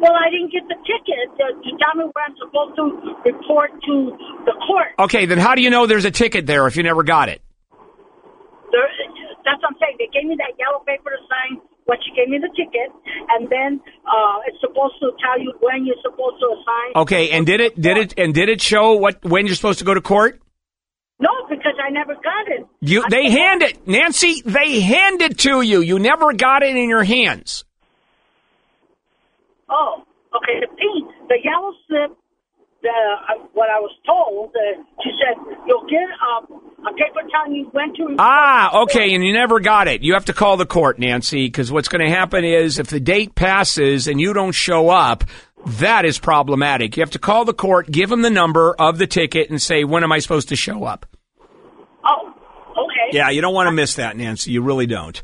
Well, 0.00 0.12
I 0.12 0.28
didn't 0.30 0.50
get 0.50 0.66
the 0.66 0.74
ticket 0.82 1.16
tell 1.38 1.94
me 1.94 2.10
where 2.12 2.24
I'm 2.26 2.34
supposed 2.36 2.74
to 2.76 3.14
report 3.24 3.70
to 3.70 4.16
the 4.44 4.52
court. 4.66 4.88
Okay, 4.98 5.26
then 5.26 5.38
how 5.38 5.54
do 5.54 5.62
you 5.62 5.70
know 5.70 5.86
there's 5.86 6.04
a 6.04 6.10
ticket 6.10 6.46
there 6.46 6.66
if 6.66 6.76
you 6.76 6.82
never 6.82 7.04
got 7.04 7.28
it? 7.28 7.40
there, 8.72 8.90
that's 9.44 9.62
what 9.62 9.70
I'm 9.70 9.76
saying. 9.80 9.96
They 9.98 10.10
gave 10.12 10.28
me 10.28 10.36
that 10.36 10.58
yellow 10.58 10.82
paper 10.84 11.10
to 11.10 11.20
sign 11.30 11.62
when 11.86 11.98
she 12.04 12.14
gave 12.14 12.28
me 12.28 12.38
the 12.38 12.50
ticket, 12.54 12.90
and 13.30 13.48
then 13.48 13.80
uh, 14.04 14.46
it's 14.46 14.60
supposed 14.60 14.94
to 15.00 15.10
tell 15.22 15.40
you 15.40 15.52
when 15.60 15.86
you're 15.86 16.02
supposed 16.02 16.36
to 16.40 16.46
assign. 16.46 17.02
Okay, 17.02 17.30
and 17.30 17.46
did 17.46 17.60
it 17.60 17.80
did 17.80 17.96
it 17.96 18.14
and 18.18 18.34
did 18.34 18.48
it 18.48 18.60
show 18.60 18.94
what 18.94 19.24
when 19.24 19.46
you're 19.46 19.54
supposed 19.54 19.78
to 19.78 19.84
go 19.84 19.94
to 19.94 20.00
court? 20.00 20.40
No, 21.18 21.30
because 21.48 21.74
I 21.82 21.90
never 21.90 22.14
got 22.14 22.48
it. 22.48 22.66
You 22.80 23.04
I 23.04 23.08
they 23.08 23.30
hand 23.30 23.62
it, 23.62 23.86
Nancy. 23.88 24.42
They 24.44 24.80
hand 24.80 25.22
it 25.22 25.38
to 25.38 25.62
you. 25.62 25.80
You 25.80 25.98
never 25.98 26.32
got 26.34 26.62
it 26.62 26.76
in 26.76 26.88
your 26.88 27.04
hands. 27.04 27.64
Oh, 29.70 30.04
okay. 30.36 30.60
The 30.60 30.68
pink, 30.68 31.28
the 31.28 31.38
yellow 31.42 31.72
slip. 31.86 32.18
The 32.82 32.88
uh, 32.88 33.46
what 33.54 33.70
I 33.70 33.78
was 33.80 33.94
told. 34.04 34.54
Uh, 34.54 34.82
she 35.02 35.10
said 35.22 35.40
you'll 35.66 35.86
get 35.86 36.06
um, 36.20 36.65
a 36.86 36.92
paper 36.92 37.20
telling 37.30 37.54
you 37.54 37.64
when 37.72 37.94
to. 37.94 38.16
Ah, 38.18 38.82
okay, 38.82 39.14
and 39.14 39.24
you 39.24 39.32
never 39.32 39.60
got 39.60 39.88
it. 39.88 40.02
You 40.02 40.14
have 40.14 40.26
to 40.26 40.32
call 40.32 40.56
the 40.56 40.66
court, 40.66 40.98
Nancy, 40.98 41.46
because 41.46 41.72
what's 41.72 41.88
going 41.88 42.04
to 42.04 42.10
happen 42.10 42.44
is 42.44 42.78
if 42.78 42.88
the 42.88 43.00
date 43.00 43.34
passes 43.34 44.06
and 44.06 44.20
you 44.20 44.32
don't 44.32 44.52
show 44.52 44.88
up, 44.88 45.24
that 45.66 46.04
is 46.04 46.18
problematic. 46.18 46.96
You 46.96 47.02
have 47.02 47.10
to 47.12 47.18
call 47.18 47.44
the 47.44 47.54
court, 47.54 47.90
give 47.90 48.08
them 48.10 48.22
the 48.22 48.30
number 48.30 48.74
of 48.78 48.98
the 48.98 49.06
ticket, 49.06 49.50
and 49.50 49.60
say, 49.60 49.84
when 49.84 50.04
am 50.04 50.12
I 50.12 50.20
supposed 50.20 50.48
to 50.50 50.56
show 50.56 50.84
up? 50.84 51.06
Oh, 52.04 52.34
okay. 52.70 53.16
Yeah, 53.16 53.30
you 53.30 53.40
don't 53.40 53.54
want 53.54 53.66
to 53.68 53.72
miss 53.72 53.94
that, 53.94 54.16
Nancy. 54.16 54.52
You 54.52 54.62
really 54.62 54.86
don't. 54.86 55.20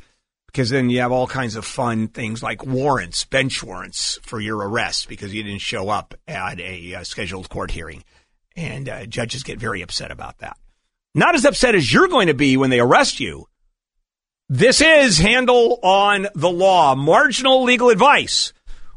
Because 0.47 0.69
then 0.69 0.91
you 0.91 1.01
have 1.01 1.13
all 1.13 1.27
kinds 1.27 1.57
of 1.57 1.65
fun 1.65 2.09
things 2.09 2.43
like 2.43 2.67
warrants, 2.67 3.25
bench 3.25 3.63
warrants 3.63 4.19
for 4.23 4.39
your 4.39 4.59
arrest 4.59 5.09
because 5.09 5.33
you 5.33 5.43
didn't 5.43 5.63
show 5.63 5.89
up 5.89 6.15
at 6.29 6.61
a 6.61 6.97
uh, 6.97 7.05
scheduled 7.05 7.49
court 7.49 7.71
hearing. 7.71 8.05
And 8.55 8.87
uh, 8.87 9.07
judges 9.07 9.45
get 9.45 9.59
very 9.59 9.81
upset 9.81 10.11
about 10.11 10.39
that. 10.39 10.59
Not 11.15 11.35
as 11.35 11.45
upset 11.45 11.75
as 11.75 11.93
you're 11.93 12.09
going 12.09 12.29
to 12.29 12.35
be 12.35 12.57
when 12.57 12.71
they 12.71 12.81
arrest 12.81 13.21
you. 13.21 13.47
This 14.49 14.81
is 14.81 15.19
Handel 15.19 15.79
on 15.83 16.29
the 16.35 16.51
Law, 16.51 16.95
marginal 16.95 17.65
legal 17.65 17.91
advice, 17.91 18.53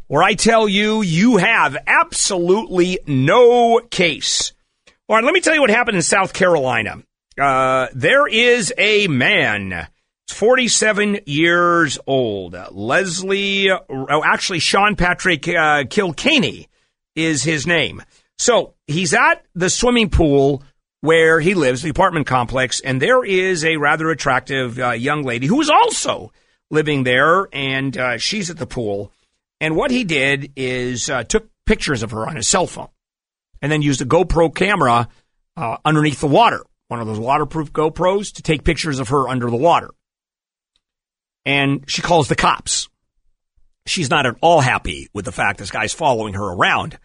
where 0.08 0.24
I 0.24 0.34
tell 0.34 0.68
you 0.68 1.02
you 1.02 1.38
have 1.38 1.78
absolutely 1.88 3.00
no 3.06 3.80
case. 3.80 4.54
All 5.08 5.16
right, 5.16 5.26
let 5.26 5.34
me 5.34 5.42
tell 5.42 5.54
you 5.54 5.62
what 5.62 5.70
happened 5.70 5.98
in 5.98 6.02
South 6.04 6.34
Carolina. 6.34 7.04
Uh, 7.40 7.88
there 7.94 8.28
is 8.28 8.74
a 8.78 9.08
man, 9.08 9.88
47 10.30 11.20
years 11.26 12.00
old, 12.08 12.56
Leslie, 12.72 13.72
oh, 13.72 14.24
actually, 14.24 14.60
Sean 14.60 14.96
Patrick 14.96 15.48
uh, 15.48 15.84
Kilcaney 15.84 16.68
is 17.16 17.44
his 17.44 17.68
name. 17.68 18.02
So 18.38 18.74
he's 18.88 19.14
at 19.14 19.46
the 19.54 19.70
swimming 19.70 20.10
pool 20.10 20.64
where 21.06 21.40
he 21.40 21.54
lives, 21.54 21.82
the 21.82 21.90
apartment 21.90 22.28
complex, 22.28 22.80
and 22.80 23.02
there 23.02 23.24
is 23.24 23.64
a 23.64 23.78
rather 23.78 24.10
attractive 24.10 24.80
uh, 24.80 24.92
young 24.92 25.24
lady 25.24 25.48
who 25.48 25.62
is 25.62 25.70
also 25.70 26.32
living 26.70 27.04
there, 27.04 27.48
and 27.54 27.98
uh, 27.98 28.18
she's 28.18 28.50
at 28.50 28.58
the 28.58 28.66
pool. 28.66 29.12
And 29.62 29.76
what 29.76 29.92
he 29.92 30.04
did 30.04 30.52
is 30.56 31.10
uh, 31.10 31.24
took 31.24 31.50
pictures 31.66 32.04
of 32.04 32.12
her 32.12 32.28
on 32.28 32.36
his 32.36 32.48
cell 32.48 32.68
phone, 32.68 32.90
and 33.62 33.72
then 33.72 33.82
used 33.82 34.02
a 34.02 34.06
GoPro 34.06 34.54
camera 34.54 35.08
uh, 35.56 35.78
underneath 35.86 36.20
the 36.20 36.28
water, 36.28 36.64
one 36.88 37.00
of 37.00 37.08
those 37.08 37.20
waterproof 37.20 37.72
GoPros, 37.72 38.34
to 38.34 38.42
take 38.42 38.64
pictures 38.64 39.00
of 39.00 39.10
her 39.10 39.30
under 39.30 39.50
the 39.50 39.56
water. 39.56 39.92
And 41.46 41.86
she 41.88 42.02
calls 42.02 42.28
the 42.28 42.36
cops. 42.36 42.90
She's 43.86 44.10
not 44.10 44.26
at 44.26 44.36
all 44.42 44.62
happy 44.62 45.10
with 45.14 45.26
the 45.26 45.32
fact 45.32 45.60
this 45.60 45.70
guy's 45.70 45.94
following 45.94 46.34
her 46.34 46.44
around 46.44 46.98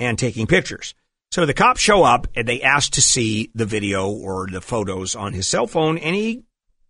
and 0.00 0.18
taking 0.18 0.46
pictures. 0.46 0.94
So 1.32 1.46
the 1.46 1.54
cops 1.54 1.80
show 1.80 2.02
up 2.02 2.26
and 2.34 2.46
they 2.46 2.60
ask 2.60 2.92
to 2.92 3.00
see 3.00 3.50
the 3.54 3.64
video 3.64 4.10
or 4.10 4.46
the 4.52 4.60
photos 4.60 5.16
on 5.16 5.32
his 5.32 5.48
cell 5.48 5.66
phone, 5.66 5.96
and 5.96 6.14
he 6.14 6.44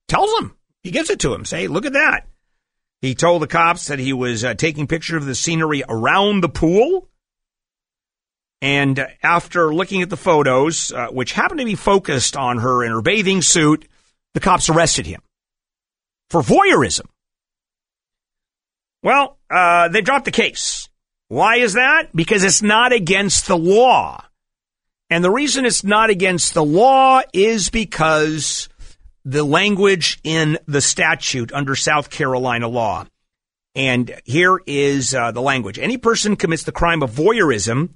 tells 0.09 0.35
them, 0.35 0.57
he 0.83 0.91
gives 0.91 1.11
it 1.11 1.21
to 1.21 1.33
him, 1.33 1.45
say, 1.45 1.69
look 1.69 1.87
at 1.87 1.93
that. 1.93 2.27
He 3.01 3.15
told 3.15 3.43
the 3.43 3.47
cops 3.47 3.87
that 3.87 4.01
he 4.01 4.13
was 4.13 4.43
uh, 4.43 4.55
taking 4.55 4.89
pictures 4.89 5.23
of 5.23 5.27
the 5.27 5.37
scenery 5.37 5.85
around 5.89 6.41
the 6.41 6.49
pool. 6.49 7.09
And 8.61 9.07
after 9.23 9.73
looking 9.73 10.03
at 10.03 10.11
the 10.11 10.17
photos, 10.17 10.93
uh, 10.93 11.07
which 11.09 11.33
happened 11.33 11.61
to 11.61 11.67
be 11.67 11.77
focused 11.77 12.37
on 12.37 12.59
her 12.59 12.83
in 12.83 12.91
her 12.91 13.03
bathing 13.03 13.43
suit, 13.43 13.87
the 14.35 14.41
cops 14.41 14.69
arrested 14.69 15.07
him 15.07 15.21
for 16.31 16.43
voyeurism. 16.43 17.07
Well, 19.05 19.39
uh, 19.49 19.87
they 19.89 20.01
dropped 20.01 20.25
the 20.25 20.33
case. 20.33 20.89
Why 21.29 21.59
is 21.59 21.75
that? 21.75 22.09
Because 22.13 22.43
it's 22.43 22.63
not 22.63 22.93
against 22.93 23.47
the 23.47 23.57
law. 23.57 24.25
And 25.13 25.23
the 25.23 25.31
reason 25.31 25.67
it's 25.67 25.85
not 25.85 26.09
against 26.09 26.55
the 26.55 26.65
law 26.65 27.21
is 27.35 27.69
because 27.69 28.71
the 29.27 29.45
language 29.45 30.19
in 30.25 30.57
the 30.65 30.81
statute 30.81 31.53
under 31.53 31.77
South 31.77 32.09
Carolina 32.09 32.67
law. 32.67 33.05
And 33.75 34.19
here 34.25 34.59
is 34.67 35.15
uh, 35.15 35.31
the 35.33 35.43
language. 35.43 35.79
Any 35.79 35.99
person 35.99 36.35
commits 36.35 36.63
the 36.63 36.73
crime 36.73 37.03
of 37.03 37.11
voyeurism 37.11 37.91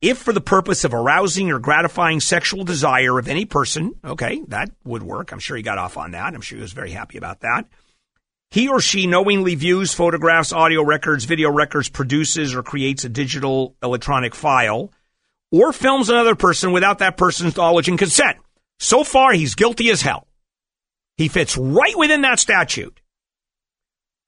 if 0.00 0.18
for 0.18 0.32
the 0.32 0.40
purpose 0.40 0.84
of 0.84 0.94
arousing 0.94 1.50
or 1.50 1.58
gratifying 1.58 2.20
sexual 2.20 2.62
desire 2.62 3.18
of 3.18 3.26
any 3.26 3.44
person. 3.44 3.94
Okay, 4.04 4.40
that 4.46 4.70
would 4.84 5.02
work. 5.02 5.32
I'm 5.32 5.40
sure 5.40 5.56
he 5.56 5.64
got 5.64 5.78
off 5.78 5.96
on 5.96 6.12
that. 6.12 6.34
I'm 6.34 6.40
sure 6.40 6.58
he 6.58 6.62
was 6.62 6.72
very 6.72 6.92
happy 6.92 7.18
about 7.18 7.40
that. 7.40 7.64
He 8.52 8.68
or 8.68 8.80
she 8.80 9.08
knowingly 9.08 9.56
views 9.56 9.92
photographs, 9.92 10.52
audio 10.52 10.84
records, 10.84 11.24
video 11.24 11.50
records, 11.50 11.88
produces 11.88 12.54
or 12.54 12.62
creates 12.62 13.04
a 13.04 13.08
digital 13.08 13.74
electronic 13.82 14.36
file, 14.36 14.92
or 15.50 15.72
films 15.72 16.10
another 16.10 16.34
person 16.34 16.72
without 16.72 16.98
that 16.98 17.16
person's 17.16 17.56
knowledge 17.56 17.88
and 17.88 17.98
consent. 17.98 18.38
So 18.78 19.04
far, 19.04 19.32
he's 19.32 19.54
guilty 19.54 19.90
as 19.90 20.02
hell. 20.02 20.26
He 21.16 21.28
fits 21.28 21.56
right 21.56 21.96
within 21.96 22.22
that 22.22 22.38
statute. 22.38 23.00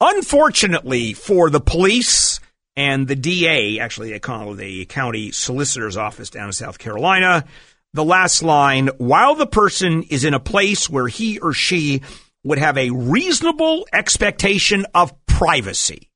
Unfortunately 0.01 1.13
for 1.13 1.51
the 1.51 1.61
police 1.61 2.41
and 2.75 3.07
the 3.07 3.17
DA, 3.17 3.79
actually, 3.81 4.11
they 4.11 4.19
call 4.19 4.55
the 4.55 4.87
county 4.87 5.31
solicitor's 5.31 5.97
office 5.97 6.31
down 6.31 6.47
in 6.47 6.53
South 6.53 6.79
Carolina, 6.79 7.45
the 7.93 8.05
last 8.05 8.43
line, 8.43 8.89
while 8.99 9.35
the 9.35 9.47
person 9.47 10.05
is 10.05 10.25
in 10.25 10.35
a 10.35 10.41
place 10.41 10.89
where 10.89 11.09
he 11.09 11.39
or 11.39 11.53
she 11.53 12.03
would 12.43 12.59
have 12.59 12.79
a 12.79 12.91
reasonable 12.91 13.87
expectation 13.93 14.87
of 14.95 15.13
privacy. 15.27 16.09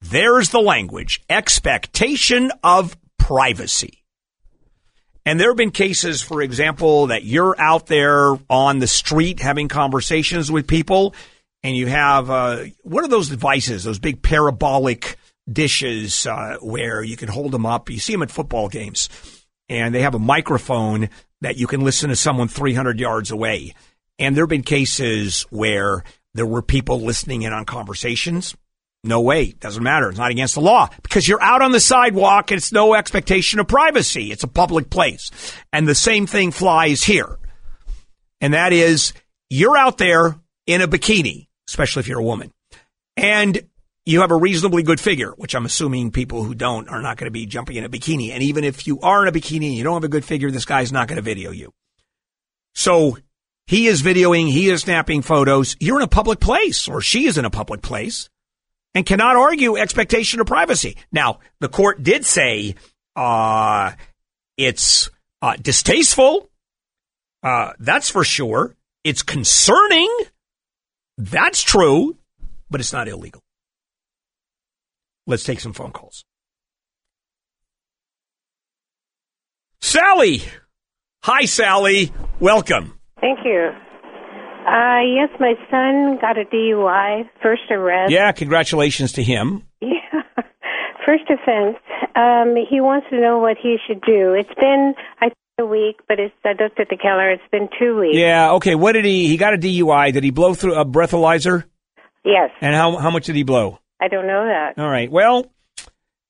There's 0.00 0.50
the 0.50 0.60
language 0.60 1.22
expectation 1.28 2.52
of 2.62 2.96
privacy. 3.18 4.03
And 5.26 5.40
there 5.40 5.48
have 5.48 5.56
been 5.56 5.70
cases, 5.70 6.20
for 6.20 6.42
example, 6.42 7.06
that 7.06 7.24
you're 7.24 7.58
out 7.58 7.86
there 7.86 8.36
on 8.50 8.78
the 8.78 8.86
street 8.86 9.40
having 9.40 9.68
conversations 9.68 10.52
with 10.52 10.66
people, 10.66 11.14
and 11.62 11.74
you 11.74 11.86
have 11.86 12.30
uh, 12.30 12.64
what 12.82 13.04
are 13.04 13.08
those 13.08 13.30
devices? 13.30 13.84
Those 13.84 13.98
big 13.98 14.22
parabolic 14.22 15.16
dishes 15.50 16.26
uh, 16.26 16.58
where 16.60 17.02
you 17.02 17.16
can 17.16 17.28
hold 17.28 17.52
them 17.52 17.64
up. 17.64 17.88
You 17.88 17.98
see 17.98 18.12
them 18.12 18.22
at 18.22 18.30
football 18.30 18.68
games, 18.68 19.08
and 19.68 19.94
they 19.94 20.02
have 20.02 20.14
a 20.14 20.18
microphone 20.18 21.08
that 21.40 21.56
you 21.56 21.66
can 21.66 21.80
listen 21.80 22.10
to 22.10 22.16
someone 22.16 22.48
300 22.48 23.00
yards 23.00 23.30
away. 23.30 23.74
And 24.18 24.36
there 24.36 24.44
have 24.44 24.50
been 24.50 24.62
cases 24.62 25.42
where 25.50 26.04
there 26.34 26.46
were 26.46 26.62
people 26.62 27.00
listening 27.00 27.42
in 27.42 27.52
on 27.52 27.64
conversations. 27.64 28.54
No 29.04 29.20
way. 29.20 29.52
Doesn't 29.52 29.82
matter. 29.82 30.08
It's 30.08 30.18
not 30.18 30.30
against 30.30 30.54
the 30.54 30.62
law 30.62 30.88
because 31.02 31.28
you're 31.28 31.42
out 31.42 31.60
on 31.60 31.72
the 31.72 31.80
sidewalk 31.80 32.50
and 32.50 32.58
it's 32.58 32.72
no 32.72 32.94
expectation 32.94 33.60
of 33.60 33.68
privacy. 33.68 34.32
It's 34.32 34.44
a 34.44 34.48
public 34.48 34.88
place. 34.88 35.30
And 35.72 35.86
the 35.86 35.94
same 35.94 36.26
thing 36.26 36.50
flies 36.50 37.04
here. 37.04 37.38
And 38.40 38.54
that 38.54 38.72
is 38.72 39.12
you're 39.50 39.76
out 39.76 39.98
there 39.98 40.36
in 40.66 40.80
a 40.80 40.88
bikini, 40.88 41.48
especially 41.68 42.00
if 42.00 42.08
you're 42.08 42.20
a 42.20 42.24
woman, 42.24 42.50
and 43.16 43.60
you 44.06 44.20
have 44.20 44.30
a 44.30 44.36
reasonably 44.36 44.82
good 44.82 45.00
figure, 45.00 45.32
which 45.32 45.54
I'm 45.54 45.66
assuming 45.66 46.10
people 46.10 46.42
who 46.42 46.54
don't 46.54 46.88
are 46.88 47.02
not 47.02 47.18
going 47.18 47.26
to 47.26 47.30
be 47.30 47.46
jumping 47.46 47.76
in 47.76 47.84
a 47.84 47.88
bikini. 47.90 48.30
And 48.30 48.42
even 48.42 48.64
if 48.64 48.86
you 48.86 49.00
are 49.00 49.22
in 49.22 49.28
a 49.28 49.32
bikini 49.32 49.66
and 49.66 49.74
you 49.74 49.84
don't 49.84 49.94
have 49.94 50.04
a 50.04 50.08
good 50.08 50.24
figure, 50.24 50.50
this 50.50 50.64
guy's 50.64 50.92
not 50.92 51.08
going 51.08 51.16
to 51.16 51.22
video 51.22 51.50
you. 51.50 51.72
So 52.74 53.18
he 53.66 53.86
is 53.86 54.02
videoing, 54.02 54.50
he 54.50 54.68
is 54.68 54.82
snapping 54.82 55.22
photos. 55.22 55.76
You're 55.78 55.98
in 55.98 56.04
a 56.04 56.08
public 56.08 56.40
place, 56.40 56.88
or 56.88 57.00
she 57.00 57.26
is 57.26 57.38
in 57.38 57.44
a 57.44 57.50
public 57.50 57.82
place, 57.82 58.28
and 58.94 59.04
cannot 59.04 59.36
argue 59.36 59.76
expectation 59.76 60.40
of 60.40 60.46
privacy. 60.46 60.96
Now, 61.12 61.40
the 61.60 61.68
court 61.68 62.02
did 62.02 62.24
say 62.24 62.76
uh, 63.16 63.92
it's 64.56 65.10
uh, 65.42 65.56
distasteful. 65.60 66.48
Uh, 67.42 67.72
that's 67.78 68.10
for 68.10 68.24
sure. 68.24 68.74
It's 69.02 69.22
concerning. 69.22 70.08
That's 71.18 71.62
true, 71.62 72.16
but 72.70 72.80
it's 72.80 72.92
not 72.92 73.08
illegal. 73.08 73.42
Let's 75.26 75.44
take 75.44 75.60
some 75.60 75.72
phone 75.72 75.92
calls. 75.92 76.24
Sally. 79.80 80.42
Hi, 81.22 81.44
Sally. 81.44 82.12
Welcome. 82.40 82.98
Thank 83.20 83.40
you. 83.44 83.70
Uh, 84.66 85.00
yes, 85.04 85.28
my 85.38 85.54
son 85.70 86.18
got 86.20 86.38
a 86.38 86.44
DUI, 86.44 87.28
first 87.42 87.62
arrest. 87.70 88.12
Yeah, 88.12 88.32
congratulations 88.32 89.12
to 89.12 89.22
him. 89.22 89.64
Yeah, 89.80 90.22
first 91.04 91.24
offense. 91.28 91.76
Um, 92.16 92.54
he 92.70 92.80
wants 92.80 93.06
to 93.10 93.20
know 93.20 93.38
what 93.38 93.58
he 93.62 93.76
should 93.86 94.00
do. 94.00 94.32
It's 94.32 94.54
been 94.58 94.94
I 95.20 95.26
think, 95.26 95.34
a 95.60 95.66
week, 95.66 96.00
but 96.08 96.18
it's, 96.18 96.34
I 96.42 96.50
looked 96.50 96.80
at 96.80 96.88
the 96.88 96.96
calendar. 96.96 97.32
It's 97.32 97.42
been 97.52 97.68
two 97.78 98.00
weeks. 98.00 98.16
Yeah. 98.16 98.52
Okay. 98.52 98.74
What 98.74 98.92
did 98.92 99.04
he? 99.04 99.28
He 99.28 99.36
got 99.36 99.52
a 99.52 99.58
DUI. 99.58 100.14
Did 100.14 100.24
he 100.24 100.30
blow 100.30 100.54
through 100.54 100.76
a 100.76 100.86
breathalyzer? 100.86 101.64
Yes. 102.24 102.50
And 102.62 102.74
how 102.74 102.96
how 102.96 103.10
much 103.10 103.26
did 103.26 103.36
he 103.36 103.42
blow? 103.42 103.78
I 104.00 104.08
don't 104.08 104.26
know 104.26 104.46
that. 104.46 104.80
All 104.82 104.88
right. 104.88 105.10
Well, 105.12 105.52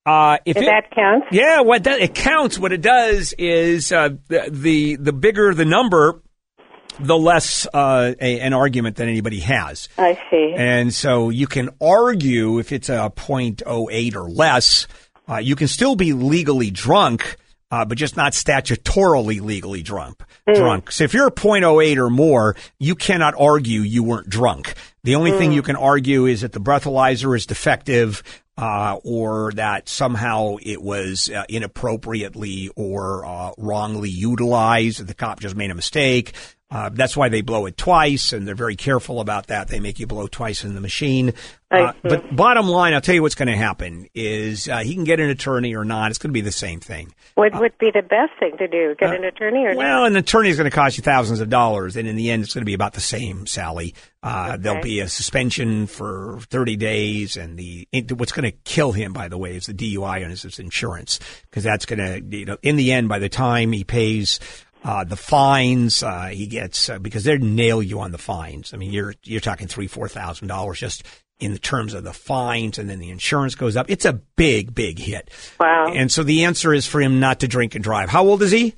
uh, 0.05 0.39
if 0.45 0.57
it, 0.57 0.65
that 0.67 0.91
counts, 0.95 1.29
Yeah, 1.31 1.61
what 1.61 1.85
that 1.85 2.01
it 2.01 2.15
counts. 2.15 2.59
What 2.59 2.73
it 2.73 2.83
does 2.83 3.33
is 3.39 3.93
uh, 3.93 4.09
the, 4.29 4.49
the 4.51 4.97
the 4.97 5.13
bigger 5.13 5.55
the 5.55 5.65
number, 5.65 6.23
the 7.01 7.17
less 7.17 7.67
uh, 7.73 8.15
a, 8.21 8.41
an 8.41 8.53
argument 8.53 8.97
that 8.97 9.09
anybody 9.09 9.41
has. 9.41 9.89
I 9.99 10.19
see. 10.31 10.55
And 10.57 10.93
so 10.93 11.31
you 11.31 11.47
can 11.47 11.71
argue 11.81 12.59
if 12.59 12.73
it's 12.73 12.89
a 12.89 13.13
.08 13.15 14.15
or 14.17 14.31
less, 14.31 14.87
uh, 15.29 15.37
you 15.37 15.57
can 15.57 15.69
still 15.69 15.97
be 15.97 16.13
legally 16.13 16.71
drunk, 16.71 17.37
uh, 17.71 17.85
but 17.85 17.99
just 17.99 18.17
not 18.17 18.33
statutorily 18.33 19.41
legally 19.41 19.83
drunk. 19.83 20.23
Drunk. 20.47 20.93
So 20.93 21.05
if 21.05 21.15
you're 21.15 21.29
a 21.29 21.33
.08 21.33 21.97
or 21.97 22.11
more, 22.11 22.55
you 22.79 22.95
cannot 22.95 23.35
argue 23.39 23.81
you 23.81 24.03
weren't 24.03 24.29
drunk. 24.29 24.75
The 25.03 25.15
only 25.15 25.33
thing 25.33 25.53
you 25.53 25.63
can 25.63 25.77
argue 25.77 26.27
is 26.27 26.43
that 26.43 26.53
the 26.53 26.61
breathalyzer 26.61 27.35
is 27.35 27.47
defective, 27.47 28.23
uh, 28.57 28.99
or 29.05 29.53
that 29.53 29.89
somehow 29.89 30.57
it 30.63 30.81
was 30.81 31.29
uh, 31.29 31.45
inappropriately 31.49 32.71
or 32.77 33.25
uh, 33.25 33.53
wrongly 33.59 34.11
utilized. 34.11 35.05
The 35.07 35.15
cop 35.15 35.41
just 35.41 35.57
made 35.57 35.71
a 35.71 35.75
mistake. 35.75 36.35
Uh, 36.71 36.89
that's 36.93 37.17
why 37.17 37.29
they 37.29 37.41
blow 37.41 37.67
it 37.67 37.77
twice, 37.77 38.33
and 38.33 38.49
they're 38.49 38.55
very 38.55 38.75
careful 38.75 39.21
about 39.21 39.47
that. 39.49 39.69
They 39.69 39.81
make 39.81 40.01
you 40.01 40.07
blow 40.07 40.27
twice 40.27 40.65
in 40.65 40.75
the 40.75 40.81
machine. 40.81 41.35
Uh, 41.71 41.93
but 42.03 42.35
bottom 42.35 42.67
line, 42.69 42.95
I'll 42.95 43.01
tell 43.01 43.15
you 43.15 43.23
what's 43.23 43.35
going 43.35 43.49
to 43.49 43.57
happen 43.57 44.09
is 44.15 44.69
uh, 44.69 44.79
he 44.79 44.95
can 44.95 45.05
get 45.05 45.21
an 45.21 45.29
attorney 45.29 45.75
or 45.75 45.85
not. 45.85 46.11
It's 46.11 46.19
going 46.19 46.31
to 46.31 46.35
be 46.35 46.41
the 46.41 46.53
same 46.53 46.81
thing. 46.81 47.13
What 47.35 47.53
would 47.61 47.77
be 47.79 47.91
the 47.91 48.03
best 48.03 48.33
thing 48.39 48.57
to 48.59 48.67
do? 48.69 48.95
Get 48.99 49.15
an 49.15 49.25
attorney 49.25 49.65
or 49.65 49.71
Uh, 49.73 49.77
Well, 49.77 50.05
an 50.05 50.17
attorney 50.17 50.51
is 50.51 50.57
going 50.57 50.71
to 50.71 50.75
cost 50.75 50.97
you 50.97 51.03
thousands 51.03 51.41
of 51.41 51.49
dollars, 51.49 51.97
and 51.97 52.09
in 52.09 52.17
the 52.17 52.31
end, 52.31 52.45
it's 52.45 52.55
going 52.55 52.63
to 52.63 52.67
be 52.67 52.75
about 52.75 52.95
the 52.95 53.01
same, 53.01 53.47
Sally. 53.47 53.95
Uh, 54.23 54.57
There'll 54.57 54.83
be 54.83 55.01
a 55.01 55.09
suspension 55.09 55.87
for 55.87 56.39
30 56.49 56.77
days, 56.77 57.37
and 57.37 57.59
the 57.59 57.87
what's 58.15 58.33
going 58.33 58.51
to 58.51 58.57
kill 58.65 58.93
him, 58.93 59.13
by 59.13 59.29
the 59.29 59.37
way, 59.39 59.57
is 59.57 59.67
the 59.67 59.75
DUI 59.75 60.23
and 60.23 60.31
his 60.31 60.59
insurance, 60.59 61.19
because 61.51 61.63
that's 61.65 61.87
going 61.87 61.99
to, 61.99 62.37
you 62.37 62.47
know, 62.47 62.57
in 62.63 62.77
the 62.77 62.93
end, 62.93 63.09
by 63.09 63.19
the 63.19 63.29
time 63.29 63.73
he 63.73 63.85
pays 63.85 64.41
uh, 64.85 65.05
the 65.05 65.17
fines, 65.17 66.03
uh, 66.03 66.27
he 66.27 66.47
gets 66.47 66.91
uh, 66.91 66.99
because 66.99 67.25
they 67.25 67.39
nail 67.39 67.83
you 67.83 68.01
on 68.01 68.13
the 68.13 68.19
fines. 68.19 68.75
I 68.75 68.77
mean, 68.77 68.93
you're 68.93 69.15
you're 69.25 69.41
talking 69.41 69.67
three, 69.67 69.87
four 69.87 70.09
thousand 70.09 70.49
dollars 70.49 70.79
just 70.79 71.05
in 71.41 71.53
the 71.53 71.59
terms 71.59 71.95
of 71.95 72.05
the 72.05 72.13
fines, 72.13 72.79
and 72.79 72.89
then 72.89 72.99
the 72.99 73.11
insurance 73.11 73.55
goes 73.55 73.77
up. 73.77 73.87
It's 73.89 74.05
a 74.05 74.13
big, 74.13 74.75
big 74.75 74.99
hit. 74.99 75.31
Wow. 75.59 75.87
And 75.93 76.13
so 76.13 76.23
the 76.23 76.45
answer 76.45 76.73
is 76.73 76.87
for 76.87 77.01
him 77.01 77.19
not 77.19 77.41
to 77.41 77.49
drink 77.49 77.75
and 77.75 77.83
drive. 77.83 78.09
How 78.09 78.27
old 78.27 78.43
is 78.43 78.51
he? 78.51 78.75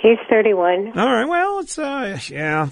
He's 0.00 0.18
31. 0.30 0.98
All 0.98 1.12
right. 1.12 1.26
Well, 1.28 1.60
it's 1.60 1.78
uh, 1.78 2.18
yeah. 2.28 2.68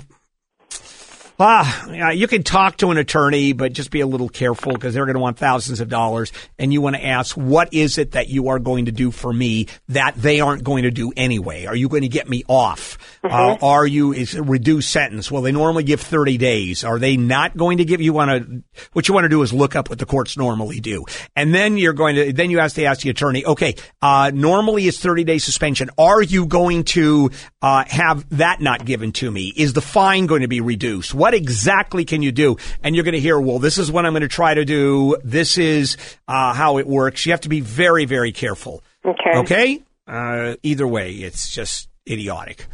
Ah, 1.42 2.10
you 2.10 2.26
can 2.26 2.42
talk 2.42 2.76
to 2.76 2.90
an 2.90 2.98
attorney, 2.98 3.54
but 3.54 3.72
just 3.72 3.90
be 3.90 4.00
a 4.00 4.06
little 4.06 4.28
careful 4.28 4.72
because 4.72 4.92
they're 4.92 5.06
going 5.06 5.14
to 5.14 5.20
want 5.20 5.38
thousands 5.38 5.80
of 5.80 5.88
dollars, 5.88 6.32
and 6.58 6.70
you 6.70 6.82
want 6.82 6.96
to 6.96 7.04
ask, 7.04 7.34
what 7.34 7.72
is 7.72 7.96
it 7.96 8.12
that 8.12 8.28
you 8.28 8.48
are 8.48 8.58
going 8.58 8.84
to 8.84 8.92
do 8.92 9.10
for 9.10 9.32
me 9.32 9.66
that 9.88 10.14
they 10.16 10.40
aren't 10.40 10.64
going 10.64 10.82
to 10.82 10.90
do 10.90 11.14
anyway? 11.16 11.64
Are 11.64 11.74
you 11.74 11.88
going 11.88 12.02
to 12.02 12.08
get 12.08 12.28
me 12.28 12.44
off? 12.46 12.98
Uh, 13.24 13.56
are 13.62 13.86
you 13.86 14.12
is 14.12 14.34
a 14.34 14.42
reduced 14.42 14.90
sentence? 14.90 15.30
Well, 15.30 15.40
they 15.40 15.52
normally 15.52 15.82
give 15.82 16.00
thirty 16.00 16.36
days. 16.36 16.84
Are 16.84 16.98
they 16.98 17.16
not 17.16 17.56
going 17.56 17.78
to 17.78 17.86
give 17.86 18.02
you? 18.02 18.12
Want 18.12 18.30
to 18.30 18.62
what 18.92 19.08
you 19.08 19.14
want 19.14 19.24
to 19.24 19.30
do 19.30 19.42
is 19.42 19.52
look 19.52 19.74
up 19.74 19.88
what 19.88 19.98
the 19.98 20.06
courts 20.06 20.36
normally 20.36 20.80
do, 20.80 21.06
and 21.36 21.54
then 21.54 21.78
you're 21.78 21.94
going 21.94 22.16
to 22.16 22.32
then 22.34 22.50
you 22.50 22.58
have 22.58 22.74
to 22.74 22.84
ask 22.84 23.00
the 23.00 23.08
attorney. 23.08 23.46
Okay, 23.46 23.76
uh, 24.02 24.30
normally 24.34 24.86
it's 24.86 24.98
thirty 24.98 25.24
day 25.24 25.38
suspension. 25.38 25.88
Are 25.96 26.20
you 26.20 26.44
going 26.44 26.84
to 26.84 27.30
uh, 27.62 27.84
have 27.86 28.28
that 28.36 28.60
not 28.60 28.84
given 28.84 29.12
to 29.12 29.30
me? 29.30 29.54
Is 29.56 29.72
the 29.72 29.80
fine 29.80 30.26
going 30.26 30.42
to 30.42 30.48
be 30.48 30.60
reduced? 30.60 31.14
What 31.14 31.30
exactly 31.35 32.05
can 32.05 32.23
you 32.23 32.32
do? 32.32 32.57
And 32.82 32.94
you're 32.94 33.05
going 33.05 33.15
to 33.15 33.20
hear, 33.20 33.40
well, 33.40 33.59
this 33.59 33.78
is 33.78 33.90
what 33.90 34.07
I'm 34.07 34.12
going 34.12 34.23
to 34.23 34.28
try 34.28 34.55
to 34.55 34.65
do. 34.65 35.16
This 35.24 35.59
is 35.59 35.97
uh, 36.28 36.55
how 36.55 36.78
it 36.78 36.86
works. 36.86 37.27
You 37.27 37.32
have 37.32 37.43
to 37.43 37.48
be 37.48 37.61
very, 37.61 38.05
very 38.05 38.32
careful. 38.32 38.82
Okay. 39.05 39.36
Okay. 39.36 39.82
Uh, 40.07 40.57
either 40.62 40.86
way, 40.86 41.12
it's 41.12 41.51
just 41.51 41.89
idiotic. 42.09 42.66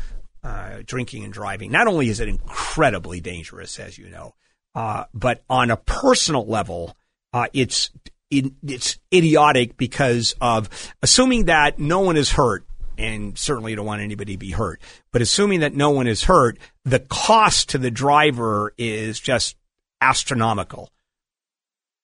Uh, 0.42 0.82
drinking 0.86 1.24
and 1.24 1.32
driving. 1.32 1.72
Not 1.72 1.88
only 1.88 2.08
is 2.08 2.20
it 2.20 2.28
incredibly 2.28 3.20
dangerous, 3.20 3.80
as 3.80 3.98
you 3.98 4.08
know, 4.08 4.34
uh, 4.76 5.04
but 5.12 5.42
on 5.50 5.72
a 5.72 5.76
personal 5.76 6.46
level, 6.46 6.96
uh, 7.32 7.48
it's 7.52 7.90
it, 8.30 8.52
it's 8.62 8.98
idiotic 9.12 9.76
because 9.76 10.36
of 10.40 10.68
assuming 11.02 11.46
that 11.46 11.78
no 11.80 12.00
one 12.00 12.16
is 12.16 12.30
hurt, 12.30 12.64
and 12.98 13.38
certainly 13.38 13.72
you 13.72 13.76
don't 13.76 13.86
want 13.86 14.02
anybody 14.02 14.32
to 14.32 14.38
be 14.38 14.50
hurt. 14.50 14.80
But 15.12 15.22
assuming 15.22 15.60
that 15.60 15.74
no 15.74 15.90
one 15.90 16.06
is 16.06 16.24
hurt, 16.24 16.58
the 16.84 17.00
cost 17.00 17.70
to 17.70 17.78
the 17.78 17.90
driver 17.90 18.72
is 18.78 19.20
just 19.20 19.56
astronomical. 20.00 20.90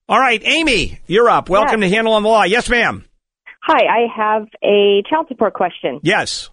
All 0.08 0.18
right, 0.18 0.42
Amy, 0.44 1.00
you're 1.06 1.30
up. 1.30 1.48
Welcome 1.48 1.80
to 1.80 1.88
Handel 1.88 2.14
on 2.14 2.22
the 2.22 2.28
Law. 2.28 2.42
Yes, 2.44 2.68
ma'am. 2.68 3.04
Hi, 3.62 3.84
I 3.86 4.06
have 4.14 4.48
a 4.62 5.02
child 5.08 5.28
support 5.28 5.54
question. 5.54 6.00
Yes. 6.02 6.50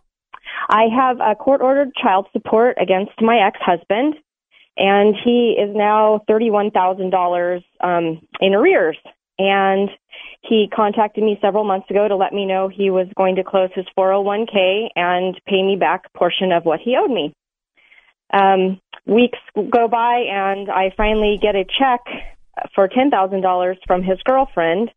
I 0.69 0.83
have 0.95 1.17
a 1.19 1.35
court 1.35 1.61
ordered 1.61 1.89
child 1.95 2.27
support 2.31 2.77
against 2.79 3.13
my 3.19 3.39
ex 3.47 3.57
husband, 3.59 4.15
and 4.77 5.15
he 5.25 5.55
is 5.59 5.75
now 5.75 6.21
$31,000 6.29 7.63
um, 7.81 8.21
in 8.39 8.53
arrears. 8.53 8.97
And 9.39 9.89
he 10.41 10.69
contacted 10.73 11.23
me 11.23 11.37
several 11.41 11.63
months 11.63 11.89
ago 11.89 12.07
to 12.07 12.15
let 12.15 12.33
me 12.33 12.45
know 12.45 12.69
he 12.69 12.89
was 12.89 13.07
going 13.15 13.35
to 13.35 13.43
close 13.43 13.69
his 13.75 13.85
401k 13.97 14.87
and 14.95 15.39
pay 15.45 15.61
me 15.61 15.75
back 15.75 16.03
a 16.05 16.17
portion 16.17 16.51
of 16.51 16.65
what 16.65 16.79
he 16.79 16.95
owed 16.97 17.11
me. 17.11 17.33
Um, 18.31 18.79
weeks 19.05 19.39
go 19.55 19.87
by, 19.87 20.25
and 20.29 20.69
I 20.69 20.93
finally 20.95 21.37
get 21.41 21.55
a 21.55 21.65
check 21.65 22.01
for 22.75 22.87
$10,000 22.87 23.75
from 23.85 24.03
his 24.03 24.19
girlfriend. 24.23 24.91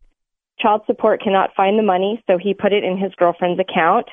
Child 0.59 0.83
support 0.85 1.21
cannot 1.21 1.55
find 1.55 1.77
the 1.77 1.83
money, 1.83 2.23
so 2.27 2.37
he 2.37 2.53
put 2.53 2.73
it 2.73 2.83
in 2.83 2.97
his 2.97 3.13
girlfriend's 3.15 3.59
account 3.59 4.07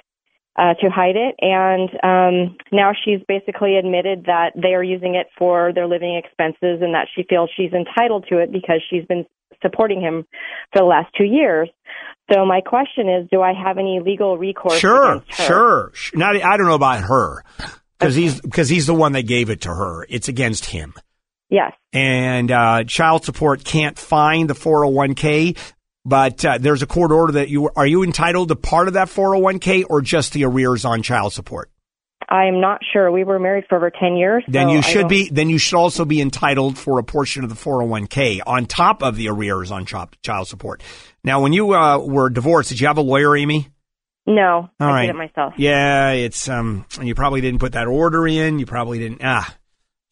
uh, 0.57 0.75
to 0.75 0.89
hide 0.89 1.17
it. 1.17 1.37
And 1.41 1.91
um, 2.03 2.57
now 2.73 2.93
she's 2.93 3.21
basically 3.29 3.77
admitted 3.77 4.25
that 4.25 4.53
they 4.57 4.75
are 4.75 4.83
using 4.83 5.15
it 5.15 5.29
for 5.39 5.73
their 5.73 5.87
living 5.87 6.17
expenses 6.17 6.81
and 6.83 6.95
that 6.95 7.09
she 7.15 7.25
feels 7.29 7.51
she's 7.57 7.73
entitled 7.73 8.27
to 8.31 8.39
it 8.39 8.51
because 8.51 8.83
she's 8.89 9.05
been 9.05 9.27
supporting 9.63 10.01
him 10.01 10.27
for 10.73 10.81
the 10.81 10.85
last 10.85 11.09
two 11.17 11.25
years. 11.25 11.69
So 12.33 12.45
my 12.47 12.61
question 12.61 13.09
is, 13.09 13.29
do 13.31 13.41
I 13.43 13.53
have 13.53 13.79
any 13.79 14.01
legal 14.05 14.39
recourse? 14.39 14.79
Sure, 14.79 15.17
against 15.17 15.33
her? 15.41 15.91
sure. 15.95 16.19
Not, 16.19 16.37
I 16.37 16.57
don't 16.57 16.67
know 16.67 16.75
about 16.75 17.03
her 17.03 17.45
because 17.99 18.15
he's 18.15 18.41
because 18.41 18.69
he's 18.69 18.87
the 18.87 18.95
one 18.95 19.13
that 19.13 19.23
gave 19.23 19.51
it 19.51 19.63
to 19.63 19.69
her. 19.69 20.07
It's 20.09 20.29
against 20.29 20.67
him. 20.67 20.95
Yes. 21.49 21.73
And 21.93 22.51
uh, 22.51 22.85
child 22.85 23.25
support 23.25 23.65
can't 23.65 23.99
find 23.99 24.49
the 24.49 24.55
401k, 24.55 25.59
but 26.05 26.45
uh, 26.45 26.59
there's 26.59 26.83
a 26.83 26.87
court 26.87 27.11
order 27.11 27.33
that 27.35 27.49
you 27.49 27.71
are 27.75 27.87
you 27.87 28.05
entitled 28.05 28.49
to 28.49 28.57
part 28.57 28.87
of 28.87 28.95
that 28.95 29.09
401k 29.09 29.85
or 29.91 30.01
just 30.01 30.33
the 30.33 30.45
arrears 30.45 30.85
on 30.85 31.03
child 31.03 31.33
support. 31.33 31.71
I 32.31 32.45
am 32.47 32.61
not 32.61 32.81
sure. 32.93 33.11
We 33.11 33.25
were 33.25 33.41
married 33.41 33.65
for 33.69 33.77
over 33.77 33.91
10 33.91 34.17
years. 34.17 34.45
Then 34.47 34.69
so 34.69 34.73
you 34.75 34.83
should 34.83 35.09
be. 35.09 35.29
Then 35.31 35.51
you 35.51 35.59
should 35.59 35.77
also 35.77 36.05
be 36.05 36.21
entitled 36.21 36.79
for 36.79 37.01
a 37.01 37.03
portion 37.03 37.43
of 37.43 37.51
the 37.51 37.57
401k 37.57 38.41
on 38.47 38.67
top 38.67 39.03
of 39.03 39.17
the 39.17 39.29
arrears 39.29 39.73
on 39.73 39.85
child 39.85 40.17
child 40.23 40.47
support. 40.47 40.83
Now, 41.25 41.43
when 41.43 41.53
you 41.53 41.75
uh, 41.75 41.99
were 41.99 42.31
divorced, 42.31 42.69
did 42.69 42.81
you 42.81 42.87
have 42.87 42.99
a 42.99 43.03
lawyer, 43.03 43.37
Amy? 43.37 43.69
No, 44.27 44.71
All 44.79 44.89
I 44.89 44.93
right. 44.93 45.07
did 45.07 45.17
it 45.17 45.19
myself. 45.19 45.55
Yeah, 45.57 46.11
it's 46.11 46.49
um, 46.49 46.85
and 46.99 47.09
you 47.09 47.17
probably 47.17 47.41
didn't 47.41 47.59
put 47.59 47.73
that 47.73 47.89
order 47.89 48.29
in. 48.29 48.61
You 48.61 48.67
probably 48.67 49.01
didn't. 49.01 49.23
Ah, 49.25 49.57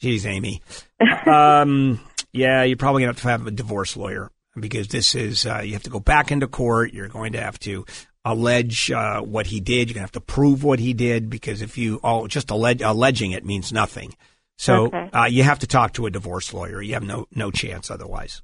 geez, 0.00 0.26
Amy. 0.26 0.60
um, 1.26 2.00
yeah, 2.32 2.64
you're 2.64 2.76
probably 2.76 3.02
gonna 3.02 3.12
have 3.12 3.22
to 3.22 3.28
have 3.28 3.46
a 3.46 3.52
divorce 3.52 3.96
lawyer 3.96 4.32
because 4.58 4.88
this 4.88 5.14
is 5.14 5.46
uh, 5.46 5.60
you 5.60 5.74
have 5.74 5.84
to 5.84 5.90
go 5.90 6.00
back 6.00 6.32
into 6.32 6.48
court. 6.48 6.92
You're 6.92 7.08
going 7.08 7.32
to 7.34 7.40
have 7.40 7.58
to 7.60 7.84
allege 8.30 8.90
uh, 8.90 9.20
what 9.20 9.46
he 9.46 9.60
did. 9.60 9.88
You're 9.88 9.94
gonna 9.94 10.02
have 10.02 10.12
to 10.12 10.20
prove 10.20 10.62
what 10.64 10.78
he 10.78 10.92
did 10.92 11.28
because 11.30 11.62
if 11.62 11.76
you 11.78 12.00
oh 12.04 12.26
just 12.26 12.48
alleg- 12.48 12.84
alleging 12.84 13.32
it 13.32 13.44
means 13.44 13.72
nothing. 13.72 14.14
So 14.56 14.86
Okay. 14.86 15.10
uh, 15.12 15.24
you 15.26 15.42
have 15.44 15.60
to 15.60 15.66
talk 15.66 15.92
to 15.94 16.06
a 16.06 16.10
divorce 16.10 16.52
lawyer. 16.52 16.82
You 16.82 16.94
have 16.94 17.02
no 17.04 17.26
no 17.34 17.50
chance 17.50 17.90
otherwise. 17.90 18.42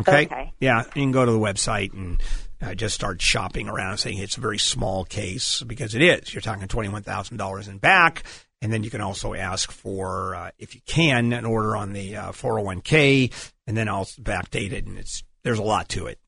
Okay. 0.00 0.24
Okay. 0.26 0.52
Yeah, 0.60 0.84
you 0.86 1.02
can 1.02 1.12
go 1.12 1.24
to 1.24 1.30
the 1.32 1.38
website 1.38 1.92
and 1.92 2.20
uh, 2.62 2.74
just 2.74 2.94
start 2.94 3.20
shopping 3.20 3.68
around, 3.68 3.98
saying 3.98 4.18
it's 4.18 4.36
a 4.36 4.40
very 4.40 4.58
small 4.58 5.04
case 5.04 5.62
because 5.62 5.94
it 5.94 6.02
is. 6.02 6.32
You're 6.32 6.40
talking 6.40 6.66
twenty 6.68 6.88
one 6.88 7.02
thousand 7.02 7.36
dollars 7.36 7.68
in 7.68 7.78
back, 7.78 8.24
and 8.60 8.72
then 8.72 8.82
you 8.84 8.90
can 8.90 9.00
also 9.00 9.34
ask 9.34 9.70
for, 9.70 10.34
uh, 10.34 10.50
if 10.58 10.74
you 10.74 10.80
can, 10.86 11.32
an 11.32 11.44
order 11.44 11.76
on 11.76 11.92
the 11.92 12.16
four 12.32 12.52
hundred 12.54 12.64
one 12.66 12.80
k, 12.80 13.30
and 13.66 13.76
then 13.76 13.88
I'll 13.88 14.04
backdate 14.04 14.72
it, 14.72 14.86
and 14.86 14.98
it's 14.98 15.22
there's 15.42 15.58
a 15.58 15.62
lot 15.64 15.88
to 15.90 16.06
it. 16.06 16.18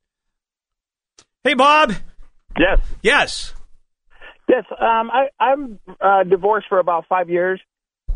Hey, 1.43 1.55
Bob. 1.55 1.95
Yes. 2.59 2.79
Yes. 3.03 3.55
Yes. 4.49 4.65
Um, 4.71 5.11
I, 5.11 5.29
I'm 5.41 5.79
uh, 6.01 6.25
divorced 6.25 6.67
for 6.69 6.79
about 6.79 7.07
five 7.09 7.29
years, 7.31 7.61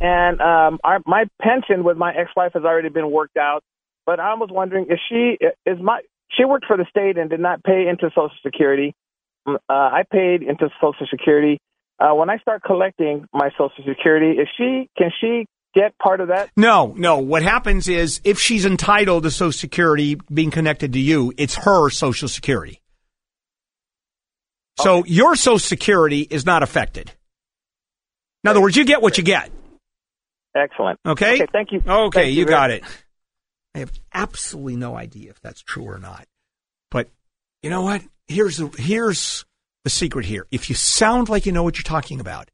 and 0.01 0.41
um, 0.41 0.79
our, 0.85 1.01
my 1.07 1.25
pension 1.41 1.85
with 1.85 1.97
my 1.97 2.13
ex-wife 2.15 2.53
has 2.55 2.65
already 2.65 2.91
been 2.91 3.11
worked 3.11 3.37
out. 3.37 3.63
But 4.07 4.21
I 4.21 4.35
was 4.35 4.49
wondering, 4.51 4.87
is 4.91 4.99
she 5.09 5.37
is 5.67 5.79
my 5.83 6.01
she 6.31 6.45
worked 6.45 6.67
for 6.67 6.77
the 6.77 6.87
state 6.91 7.17
and 7.19 7.29
did 7.31 7.41
not 7.41 7.63
pay 7.65 7.87
into 7.89 8.11
Social 8.11 8.31
Security. 8.43 8.95
Uh, 9.47 9.57
I 9.69 10.03
paid 10.11 10.43
into 10.43 10.69
Social 10.81 11.07
Security. 11.11 11.59
uh, 11.99 12.15
when 12.15 12.31
I 12.31 12.39
start 12.39 12.63
collecting 12.63 13.27
my 13.33 13.51
Social 13.53 13.85
Security, 13.87 14.41
is 14.41 14.49
she 14.57 14.89
can 14.97 15.11
she 15.21 15.47
get 15.75 15.97
part 15.99 16.21
of 16.21 16.29
that? 16.29 16.51
No, 16.57 16.95
no. 16.97 17.19
What 17.19 17.43
happens 17.43 17.89
is 17.89 18.21
if 18.25 18.39
she's 18.39 18.65
entitled 18.65 19.25
to 19.25 19.31
Social 19.31 19.53
Security 19.53 20.17
being 20.33 20.51
connected 20.51 20.93
to 20.93 20.99
you, 20.99 21.33
it's 21.37 21.55
her 21.57 21.91
Social 21.91 22.29
Security. 22.29 22.81
So 24.81 25.05
your 25.05 25.37
Social 25.37 25.59
Security 25.59 26.21
is 26.21 26.47
not 26.47 26.63
affected. 26.63 27.11
In 28.45 28.51
other 28.51 28.61
words, 28.61 28.77
you 28.77 28.85
get 28.85 29.03
what 29.03 29.19
you 29.19 29.25
get. 29.25 29.51
Excellent. 30.55 30.99
Okay? 31.07 31.35
Okay, 31.35 31.47
thank 31.53 31.73
you. 31.73 31.83
Okay, 31.87 32.21
Thank 32.21 32.33
you, 32.33 32.41
you 32.41 32.47
got 32.47 32.71
it. 32.71 32.85
I 33.75 33.81
have 33.81 33.93
absolutely 34.13 34.77
no 34.77 34.97
idea 34.97 35.31
if 35.31 35.41
that's 35.41 35.63
true 35.63 35.85
or 35.85 35.99
not. 35.99 36.27
But 36.91 37.11
you 37.63 37.71
know 37.71 37.83
what? 37.83 38.03
Here's 38.27 38.57
the 38.57 38.69
here's 38.79 39.45
the 39.85 39.91
secret 39.91 40.25
here. 40.25 40.47
If 40.51 40.69
you 40.69 40.75
sound 40.75 41.29
like 41.29 41.47
you 41.47 41.53
know 41.53 41.63
what 41.63 41.77
you're 41.77 41.85
talking 41.85 42.21
about, 42.21 42.51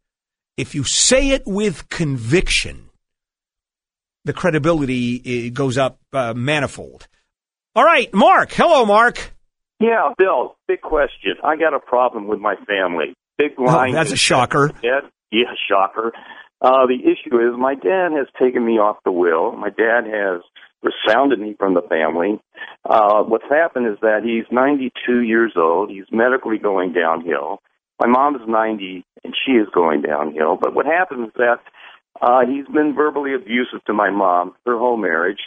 if 0.57 0.75
you 0.75 0.85
say 0.85 1.31
it 1.31 1.43
with 1.47 1.89
conviction, 1.89 2.91
the 4.25 4.33
credibility 4.33 5.47
eh, 5.47 5.49
goes 5.51 5.79
up 5.79 5.99
uh, 6.13 6.35
manifold. 6.35 7.07
All 7.75 7.85
right, 7.85 8.13
Mark. 8.15 8.53
Hello, 8.53 8.85
Mark. 8.85 9.34
Yeah, 9.85 10.15
Bill, 10.17 10.57
big 10.67 10.81
question. 10.81 11.35
I 11.43 11.57
got 11.57 11.75
a 11.75 11.79
problem 11.81 12.27
with 12.27 12.41
my 12.41 12.55
family. 12.67 13.15
Big 13.37 13.53
Oh, 13.59 13.65
line. 13.65 13.93
that's 13.93 14.13
a 14.13 14.17
shocker. 14.17 14.69
Dad, 14.69 15.11
yeah, 15.31 15.53
shocker. 15.69 16.13
Uh, 16.63 16.87
the 16.87 16.95
issue 17.03 17.37
is 17.39 17.55
my 17.59 17.75
dad 17.75 18.13
has 18.13 18.27
taken 18.41 18.65
me 18.65 18.79
off 18.79 18.97
the 19.05 19.13
will. 19.13 19.53
My 19.53 19.69
dad 19.69 20.05
has 20.07 20.41
resounded 20.83 21.39
me 21.41 21.55
from 21.59 21.75
the 21.75 21.83
family. 21.83 22.41
Uh, 22.89 23.23
what's 23.25 23.45
happened 23.51 23.87
is 23.89 23.99
that 24.01 24.21
he's 24.25 24.45
92 24.51 25.21
years 25.23 25.53
old. 25.57 25.91
He's 25.91 26.05
medically 26.11 26.57
going 26.59 26.93
downhill. 26.95 27.61
My 28.01 28.07
mom 28.09 28.37
is 28.37 28.43
90 28.49 29.05
and 29.25 29.35
she 29.45 29.53
is 29.53 29.69
going 29.75 30.03
downhill. 30.03 30.57
But 30.61 30.75
what 30.75 30.87
happens 30.87 31.29
is 31.29 31.35
that 31.37 31.61
uh, 32.23 32.47
he's 32.47 32.67
been 32.67 32.95
verbally 32.95 33.35
abusive 33.35 33.85
to 33.87 33.93
my 33.93 34.11
mom 34.11 34.55
her 34.65 34.79
whole 34.79 34.97
marriage, 34.97 35.41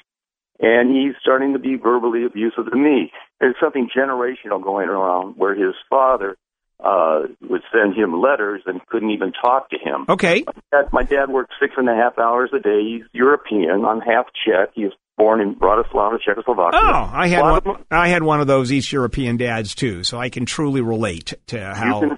and 0.59 0.95
he's 0.95 1.15
starting 1.21 1.53
to 1.53 1.59
be 1.59 1.75
verbally 1.75 2.25
abusive 2.25 2.65
to 2.71 2.75
me. 2.77 3.11
There's 3.39 3.55
something 3.61 3.89
generational 3.95 4.61
going 4.63 4.89
around 4.89 5.35
where 5.37 5.53
his 5.55 5.75
father 5.89 6.37
uh, 6.83 7.21
would 7.49 7.61
send 7.71 7.95
him 7.95 8.19
letters 8.21 8.61
and 8.65 8.85
couldn't 8.87 9.09
even 9.11 9.31
talk 9.31 9.69
to 9.71 9.77
him. 9.77 10.05
Okay. 10.09 10.43
My 10.45 10.53
dad, 10.81 10.93
my 10.93 11.03
dad 11.03 11.29
worked 11.29 11.53
six 11.59 11.73
and 11.77 11.89
a 11.89 11.95
half 11.95 12.17
hours 12.19 12.51
a 12.53 12.59
day. 12.59 12.81
He's 12.83 13.03
European 13.13 13.83
on 13.85 14.01
half 14.01 14.25
Czech. 14.45 14.69
He 14.75 14.83
was 14.85 14.93
born 15.17 15.41
in 15.41 15.55
Bratislava, 15.55 16.19
Czechoslovakia. 16.23 16.79
Oh, 16.81 17.09
I 17.11 17.27
had 17.27 17.41
one, 17.41 17.61
of- 17.65 17.85
I 17.89 18.07
had 18.09 18.21
one 18.21 18.41
of 18.41 18.47
those 18.47 18.71
East 18.71 18.91
European 18.91 19.37
dads 19.37 19.73
too, 19.73 20.03
so 20.03 20.19
I 20.19 20.29
can 20.29 20.45
truly 20.45 20.81
relate 20.81 21.33
to 21.47 21.73
how 21.73 21.99
can- 22.01 22.17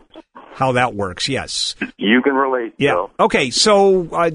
how 0.52 0.74
that 0.74 0.94
works. 0.94 1.30
Yes. 1.30 1.76
You 1.98 2.22
can 2.22 2.34
relate, 2.34 2.74
Yeah. 2.78 2.91
Bill. 2.95 3.11
Okay. 3.22 3.49
So 3.52 4.10
uh, 4.11 4.30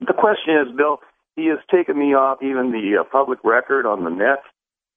The 0.00 0.12
question 0.12 0.56
is, 0.66 0.76
Bill, 0.76 0.98
he 1.38 1.46
has 1.46 1.58
taken 1.74 1.98
me 1.98 2.14
off 2.14 2.42
even 2.42 2.72
the 2.72 2.98
uh, 3.00 3.04
public 3.04 3.38
record 3.44 3.86
on 3.86 4.04
the 4.04 4.10
net. 4.10 4.38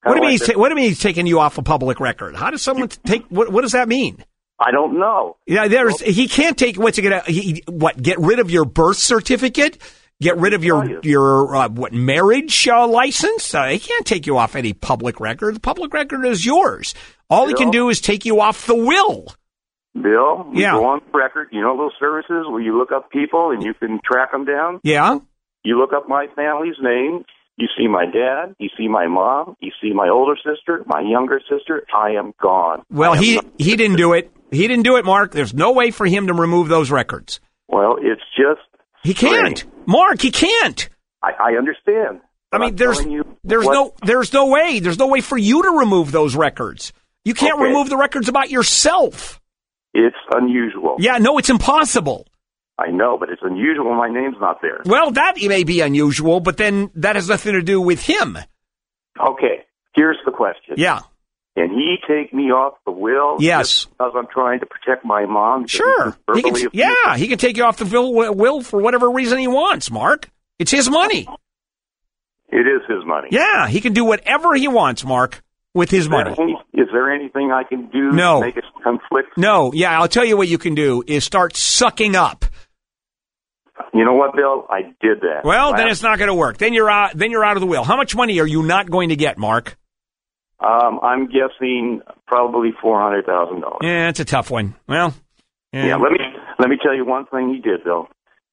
what 0.03 0.15
do 0.15 0.19
you 0.19 0.21
mean? 0.21 0.23
like 0.23 0.31
He's 0.31 0.47
ta- 0.47 0.59
what 0.59 0.67
do 0.69 0.71
you 0.73 0.75
mean 0.75 0.89
he's 0.89 0.99
taking 0.99 1.27
you 1.27 1.39
off 1.39 1.57
a 1.57 1.61
public 1.63 1.99
record? 1.99 2.35
How 2.35 2.49
does 2.49 2.61
someone 2.61 2.89
take? 2.89 3.25
What, 3.27 3.51
what 3.51 3.61
does 3.61 3.71
that 3.73 3.87
mean? 3.87 4.23
I 4.59 4.71
don't 4.71 4.99
know. 4.99 5.37
Yeah, 5.47 5.67
there's 5.67 5.99
he 6.01 6.27
can't 6.27 6.57
take 6.57 6.77
what's 6.77 6.97
he 6.97 7.03
gonna 7.03 7.21
he, 7.25 7.63
what 7.67 8.01
get 8.01 8.19
rid 8.19 8.39
of 8.39 8.51
your 8.51 8.65
birth 8.65 8.97
certificate, 8.97 9.77
get 10.19 10.37
rid 10.37 10.53
of 10.53 10.63
your 10.63 10.99
your 11.03 11.55
uh, 11.55 11.69
what 11.69 11.93
marriage 11.93 12.67
uh, 12.67 12.87
license. 12.87 13.55
Uh, 13.55 13.67
he 13.67 13.79
can't 13.79 14.05
take 14.05 14.27
you 14.27 14.37
off 14.37 14.55
any 14.55 14.73
public 14.73 15.19
record. 15.19 15.55
The 15.55 15.59
public 15.59 15.93
record 15.93 16.25
is 16.25 16.45
yours. 16.45 16.93
All 17.29 17.47
he 17.47 17.53
can 17.53 17.71
do 17.71 17.89
is 17.89 18.01
take 18.01 18.25
you 18.25 18.41
off 18.41 18.65
the 18.67 18.75
will. 18.75 19.27
Bill, 19.93 20.49
Yeah. 20.53 20.71
go 20.73 20.85
on 20.85 21.01
record. 21.13 21.49
You 21.51 21.61
know 21.61 21.75
those 21.77 21.91
services 21.99 22.45
where 22.49 22.61
you 22.61 22.77
look 22.77 22.91
up 22.91 23.09
people 23.11 23.51
and 23.51 23.61
you 23.63 23.73
can 23.73 23.99
track 24.05 24.31
them 24.31 24.45
down? 24.45 24.79
Yeah. 24.83 25.19
You 25.63 25.77
look 25.79 25.91
up 25.93 26.07
my 26.07 26.27
family's 26.35 26.75
name. 26.81 27.23
You 27.57 27.67
see 27.77 27.87
my 27.87 28.05
dad. 28.05 28.55
You 28.59 28.69
see 28.77 28.87
my 28.87 29.07
mom. 29.07 29.55
You 29.59 29.71
see 29.81 29.93
my 29.93 30.09
older 30.09 30.35
sister, 30.37 30.83
my 30.87 31.01
younger 31.01 31.39
sister. 31.49 31.83
I 31.95 32.11
am 32.11 32.33
gone. 32.41 32.83
Well, 32.89 33.13
am 33.13 33.21
he 33.21 33.39
he 33.59 33.75
didn't 33.75 33.97
do 33.97 34.13
it. 34.13 34.31
He 34.51 34.67
didn't 34.67 34.83
do 34.83 34.97
it, 34.97 35.05
Mark. 35.05 35.31
There's 35.31 35.53
no 35.53 35.71
way 35.73 35.91
for 35.91 36.05
him 36.05 36.27
to 36.27 36.33
remove 36.33 36.67
those 36.69 36.89
records. 36.91 37.39
well, 37.67 37.97
it's 38.01 38.21
just. 38.35 38.61
He 39.03 39.13
can't, 39.13 39.63
Mark. 39.87 40.21
He 40.21 40.31
can't. 40.31 40.87
I, 41.23 41.31
I 41.39 41.51
understand. 41.57 42.21
I 42.51 42.57
mean, 42.57 42.69
I'm 42.69 42.75
there's 42.75 42.99
there's 43.43 43.65
what- 43.65 43.73
no 43.73 43.93
there's 44.03 44.33
no 44.33 44.47
way 44.47 44.79
there's 44.79 44.97
no 44.99 45.07
way 45.07 45.21
for 45.21 45.37
you 45.37 45.61
to 45.63 45.69
remove 45.69 46.11
those 46.11 46.35
records. 46.35 46.93
You 47.25 47.33
can't 47.33 47.55
Okay. 47.59 47.63
remove 47.65 47.89
the 47.89 47.97
records 47.97 48.27
about 48.29 48.49
yourself. 48.49 49.39
It's 49.93 50.15
unusual. 50.33 50.95
Yeah, 50.99 51.17
no, 51.19 51.37
it's 51.37 51.49
impossible. 51.49 52.25
I 52.87 52.91
know, 52.91 53.17
but 53.19 53.29
it's 53.29 53.41
unusual. 53.43 53.93
My 53.93 54.09
name's 54.09 54.37
not 54.39 54.61
there. 54.61 54.81
Well, 54.85 55.11
that 55.11 55.35
may 55.41 55.63
be 55.63 55.81
unusual, 55.81 56.39
but 56.39 56.57
then 56.57 56.89
that 56.95 57.15
has 57.15 57.29
nothing 57.29 57.53
to 57.53 57.61
do 57.61 57.79
with 57.81 58.01
him. 58.01 58.37
Okay, 59.19 59.65
here's 59.95 60.17
the 60.25 60.31
question. 60.31 60.75
Yeah. 60.77 61.01
Can 61.57 61.69
he 61.69 61.97
take 62.07 62.33
me 62.33 62.45
off 62.51 62.75
the 62.85 62.91
will? 62.93 63.35
Yes. 63.39 63.85
Because 63.85 64.13
I'm 64.15 64.27
trying 64.27 64.61
to 64.61 64.65
protect 64.65 65.03
my 65.03 65.25
mom. 65.25 65.67
Sure. 65.67 66.15
He 66.33 66.41
can, 66.41 66.55
yeah, 66.71 67.17
he 67.17 67.27
can 67.27 67.37
take 67.37 67.57
you 67.57 67.65
off 67.65 67.75
the 67.77 67.85
will, 67.85 68.33
will 68.33 68.61
for 68.61 68.81
whatever 68.81 69.09
reason 69.11 69.37
he 69.37 69.47
wants, 69.49 69.91
Mark. 69.91 70.29
It's 70.59 70.71
his 70.71 70.89
money. 70.89 71.27
It 72.49 72.67
is 72.67 72.81
his 72.87 73.05
money. 73.05 73.27
Yeah, 73.31 73.67
he 73.67 73.81
can 73.81 73.93
do 73.93 74.05
whatever 74.05 74.53
he 74.55 74.67
wants, 74.69 75.03
Mark, 75.05 75.41
with 75.73 75.89
his 75.91 76.05
Is 76.05 76.09
money. 76.09 76.35
any- 76.39 76.57
is 76.73 76.87
there 76.93 77.11
anything 77.13 77.51
I 77.51 77.63
can 77.63 77.87
do 77.87 78.11
No. 78.11 78.39
to 78.39 78.45
make 78.45 78.57
it 78.57 78.63
conflict? 78.83 79.37
No, 79.37 79.71
yeah, 79.73 79.99
I'll 79.99 80.07
tell 80.07 80.25
you 80.25 80.37
what 80.37 80.47
you 80.47 80.57
can 80.57 80.73
do 80.75 81.03
is 81.05 81.23
start 81.25 81.55
sucking 81.55 82.15
up. 82.15 82.45
You 83.93 84.05
know 84.05 84.13
what, 84.13 84.35
Bill? 84.35 84.65
I 84.69 84.81
did 85.01 85.21
that. 85.21 85.41
Well, 85.43 85.73
then 85.75 85.87
it's 85.87 86.01
not 86.03 86.17
going 86.17 86.27
to 86.29 86.33
work. 86.35 86.57
Then 86.57 86.73
you're 86.73 86.89
out. 86.89 87.11
Then 87.15 87.31
you're 87.31 87.45
out 87.45 87.57
of 87.57 87.61
the 87.61 87.67
will. 87.67 87.83
How 87.83 87.97
much 87.97 88.15
money 88.15 88.39
are 88.39 88.47
you 88.47 88.63
not 88.63 88.89
going 88.89 89.09
to 89.09 89.15
get, 89.15 89.37
Mark? 89.37 89.77
Um, 90.59 90.99
I'm 91.01 91.25
guessing 91.27 92.01
probably 92.27 92.69
four 92.81 93.01
hundred 93.01 93.25
thousand 93.25 93.61
dollars. 93.61 93.79
Yeah, 93.81 94.09
it's 94.09 94.19
a 94.19 94.25
tough 94.25 94.51
one. 94.51 94.75
Well, 94.87 95.13
yeah, 95.73 95.85
Yeah. 95.87 95.95
Let 95.97 96.11
me 96.11 96.19
let 96.59 96.69
me 96.69 96.77
tell 96.81 96.95
you 96.95 97.03
one 97.05 97.25
thing 97.25 97.53
he 97.53 97.59
did, 97.61 97.83
Bill. 97.83 98.07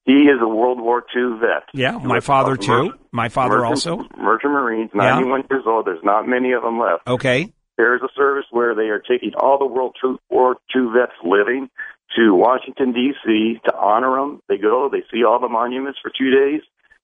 He 0.04 0.14
is 0.22 0.40
a 0.40 0.48
World 0.48 0.80
War 0.80 1.04
II 1.14 1.38
vet. 1.38 1.64
Yeah, 1.74 1.98
my 1.98 2.20
father 2.20 2.56
too. 2.56 2.94
My 3.12 3.28
father 3.28 3.58
Merchant- 3.58 3.86
also. 3.98 4.08
Merchant 4.16 4.52
Marines, 4.54 4.90
Yeah. 4.94 5.10
91 5.10 5.44
years 5.50 5.64
old. 5.66 5.84
There's 5.86 6.02
not 6.02 6.26
many 6.26 6.52
of 6.52 6.62
them 6.62 6.78
left. 6.80 7.06
Okay. 7.06 7.52
There 7.76 7.94
is 7.94 8.00
a 8.02 8.08
service 8.16 8.46
where 8.50 8.74
they 8.74 8.88
are 8.88 9.00
taking 9.00 9.32
all 9.38 9.58
the 9.58 9.66
World 9.66 9.96
War 10.30 10.56
II 10.74 10.86
vets 10.94 11.12
living 11.22 11.68
to 12.16 12.34
Washington, 12.34 12.92
D.C. 12.92 13.60
to 13.64 13.76
honor 13.76 14.16
them. 14.16 14.42
They 14.48 14.58
go, 14.58 14.88
they 14.90 15.02
see 15.12 15.24
all 15.24 15.40
the 15.40 15.48
monuments 15.48 15.98
for 16.02 16.10
two 16.16 16.30
days. 16.30 16.62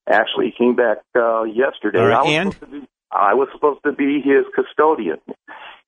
Actually, 0.08 0.46
he 0.46 0.64
came 0.64 0.76
back 0.76 0.98
uh, 1.16 1.44
yesterday. 1.44 2.00
Right, 2.00 2.14
I, 2.14 2.22
was 2.22 2.32
and? 2.32 2.52
supposed 2.52 2.72
to 2.72 2.80
be, 2.80 2.88
I 3.10 3.34
was 3.34 3.48
supposed 3.52 3.80
to 3.84 3.92
be 3.92 4.20
his 4.22 4.44
custodian, 4.54 5.18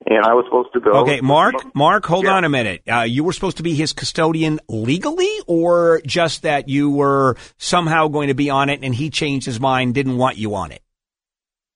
and 0.07 0.25
I 0.25 0.35
was 0.35 0.47
supposed 0.47 0.73
to 0.75 0.81
go. 0.81 1.03
Okay, 1.03 1.21
Mark. 1.21 1.55
Mark, 1.75 2.07
hold 2.07 2.27
on 2.27 2.45
a 2.45 2.49
minute. 2.49 2.83
Uh, 2.91 3.03
you 3.03 3.25
were 3.25 3.33
supposed 3.33 3.59
to 3.59 3.63
be 3.63 3.75
his 3.75 3.93
custodian 3.93 4.61
legally, 4.69 5.31
or 5.47 6.01
just 6.07 6.43
that 6.43 6.69
you 6.69 6.91
were 6.91 7.37
somehow 7.59 8.09
going 8.09 8.29
to 8.29 8.35
be 8.35 8.49
on 8.49 8.71
it, 8.71 8.81
and 8.83 8.95
he 8.95 9.11
changed 9.11 9.45
his 9.45 9.61
mind, 9.61 9.95
didn't 9.95 10.17
want 10.17 10.39
you 10.39 10.55
on 10.55 10.73
it. 10.73 10.83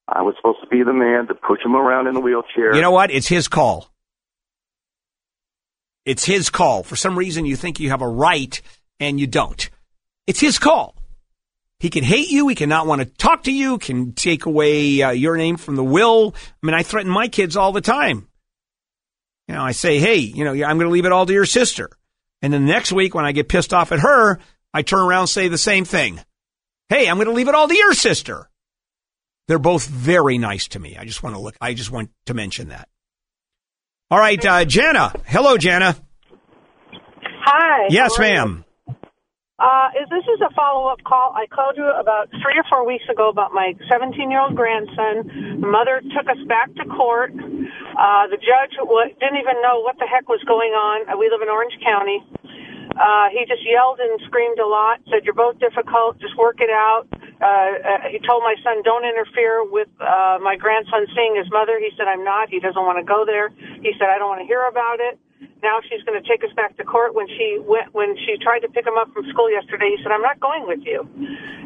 I 0.08 0.22
was 0.22 0.34
supposed 0.36 0.58
to 0.62 0.66
be 0.66 0.82
the 0.82 0.92
man 0.92 1.26
to 1.28 1.34
push 1.34 1.60
him 1.64 1.76
around 1.76 2.06
in 2.06 2.14
the 2.14 2.20
wheelchair. 2.20 2.74
You 2.74 2.80
know 2.80 2.90
what? 2.90 3.10
It's 3.10 3.28
his 3.28 3.48
call. 3.48 3.89
It's 6.10 6.24
his 6.24 6.50
call. 6.50 6.82
For 6.82 6.96
some 6.96 7.16
reason, 7.16 7.46
you 7.46 7.54
think 7.54 7.78
you 7.78 7.90
have 7.90 8.02
a 8.02 8.08
right, 8.08 8.60
and 8.98 9.20
you 9.20 9.28
don't. 9.28 9.70
It's 10.26 10.40
his 10.40 10.58
call. 10.58 10.96
He 11.78 11.88
can 11.88 12.02
hate 12.02 12.30
you. 12.30 12.48
He 12.48 12.56
cannot 12.56 12.88
want 12.88 13.00
to 13.00 13.04
talk 13.04 13.44
to 13.44 13.52
you. 13.52 13.78
Can 13.78 14.12
take 14.14 14.44
away 14.44 15.00
uh, 15.02 15.12
your 15.12 15.36
name 15.36 15.56
from 15.56 15.76
the 15.76 15.84
will. 15.84 16.34
I 16.36 16.66
mean, 16.66 16.74
I 16.74 16.82
threaten 16.82 17.12
my 17.12 17.28
kids 17.28 17.56
all 17.56 17.70
the 17.70 17.80
time. 17.80 18.26
You 19.46 19.54
know, 19.54 19.62
I 19.62 19.70
say, 19.70 20.00
hey, 20.00 20.16
you 20.16 20.42
know, 20.42 20.50
I'm 20.50 20.78
going 20.78 20.88
to 20.88 20.92
leave 20.92 21.06
it 21.06 21.12
all 21.12 21.26
to 21.26 21.32
your 21.32 21.46
sister. 21.46 21.90
And 22.42 22.52
then 22.52 22.66
the 22.66 22.72
next 22.72 22.90
week, 22.90 23.14
when 23.14 23.24
I 23.24 23.30
get 23.30 23.48
pissed 23.48 23.72
off 23.72 23.92
at 23.92 24.00
her, 24.00 24.40
I 24.74 24.82
turn 24.82 24.98
around 24.98 25.20
and 25.20 25.28
say 25.28 25.46
the 25.46 25.58
same 25.58 25.84
thing. 25.84 26.18
Hey, 26.88 27.08
I'm 27.08 27.18
going 27.18 27.28
to 27.28 27.34
leave 27.34 27.46
it 27.46 27.54
all 27.54 27.68
to 27.68 27.76
your 27.76 27.94
sister. 27.94 28.50
They're 29.46 29.60
both 29.60 29.86
very 29.86 30.38
nice 30.38 30.66
to 30.68 30.80
me. 30.80 30.96
I 30.96 31.04
just 31.04 31.22
want 31.22 31.36
to 31.36 31.40
look. 31.40 31.54
I 31.60 31.72
just 31.74 31.92
want 31.92 32.10
to 32.26 32.34
mention 32.34 32.70
that. 32.70 32.88
All 34.10 34.18
right, 34.18 34.44
uh, 34.44 34.64
Jana. 34.64 35.12
Hello, 35.26 35.56
Jana. 35.56 35.96
Hi. 37.46 37.86
Yes, 37.90 38.16
how 38.16 38.24
are 38.24 38.26
you? 38.26 38.34
ma'am. 38.34 38.64
Uh, 39.60 39.88
is 40.00 40.08
this 40.08 40.24
is 40.24 40.40
a 40.40 40.48
follow 40.56 40.88
up 40.88 40.98
call? 41.04 41.36
I 41.36 41.44
called 41.46 41.76
you 41.76 41.84
about 41.84 42.30
three 42.42 42.56
or 42.56 42.64
four 42.72 42.86
weeks 42.86 43.04
ago 43.12 43.28
about 43.28 43.52
my 43.52 43.74
17 43.92 44.30
year 44.30 44.40
old 44.40 44.56
grandson. 44.56 45.60
The 45.60 45.66
mother 45.68 46.00
took 46.16 46.26
us 46.32 46.40
back 46.48 46.72
to 46.80 46.84
court. 46.88 47.30
Uh, 47.36 48.24
the 48.32 48.40
judge 48.40 48.72
w- 48.80 49.12
didn't 49.20 49.36
even 49.36 49.60
know 49.60 49.84
what 49.84 49.98
the 50.00 50.08
heck 50.08 50.28
was 50.32 50.40
going 50.48 50.72
on. 50.72 51.04
Uh, 51.12 51.16
We 51.20 51.28
live 51.28 51.42
in 51.44 51.48
Orange 51.52 51.76
County. 51.84 52.24
Uh, 52.96 53.28
he 53.30 53.46
just 53.46 53.62
yelled 53.64 54.00
and 54.00 54.20
screamed 54.26 54.58
a 54.58 54.66
lot. 54.66 55.00
Said, 55.10 55.24
"You're 55.24 55.38
both 55.38 55.58
difficult. 55.58 56.18
Just 56.18 56.36
work 56.36 56.60
it 56.60 56.70
out." 56.70 57.06
Uh, 57.12 57.46
uh, 57.46 58.08
he 58.10 58.18
told 58.20 58.42
my 58.42 58.54
son, 58.62 58.82
"Don't 58.82 59.04
interfere 59.04 59.64
with 59.64 59.88
uh, 60.00 60.38
my 60.42 60.56
grandson 60.56 61.06
seeing 61.14 61.36
his 61.36 61.50
mother." 61.50 61.78
He 61.78 61.90
said, 61.96 62.06
"I'm 62.08 62.24
not. 62.24 62.48
He 62.50 62.60
doesn't 62.60 62.82
want 62.82 62.98
to 62.98 63.04
go 63.04 63.24
there." 63.24 63.50
He 63.82 63.92
said, 63.98 64.08
"I 64.08 64.18
don't 64.18 64.28
want 64.28 64.40
to 64.40 64.46
hear 64.46 64.62
about 64.66 65.00
it." 65.00 65.18
now 65.62 65.80
she's 65.88 66.02
going 66.04 66.20
to 66.20 66.26
take 66.26 66.42
us 66.44 66.50
back 66.56 66.76
to 66.76 66.84
court. 66.84 67.14
When 67.14 67.26
she 67.28 67.58
went, 67.60 67.92
when 67.94 68.16
she 68.16 68.36
tried 68.42 68.60
to 68.60 68.68
pick 68.68 68.86
him 68.86 68.96
up 68.98 69.12
from 69.12 69.24
school 69.30 69.50
yesterday, 69.50 69.92
he 69.96 70.02
said, 70.02 70.12
"I'm 70.12 70.22
not 70.22 70.40
going 70.40 70.66
with 70.66 70.80
you," 70.84 71.00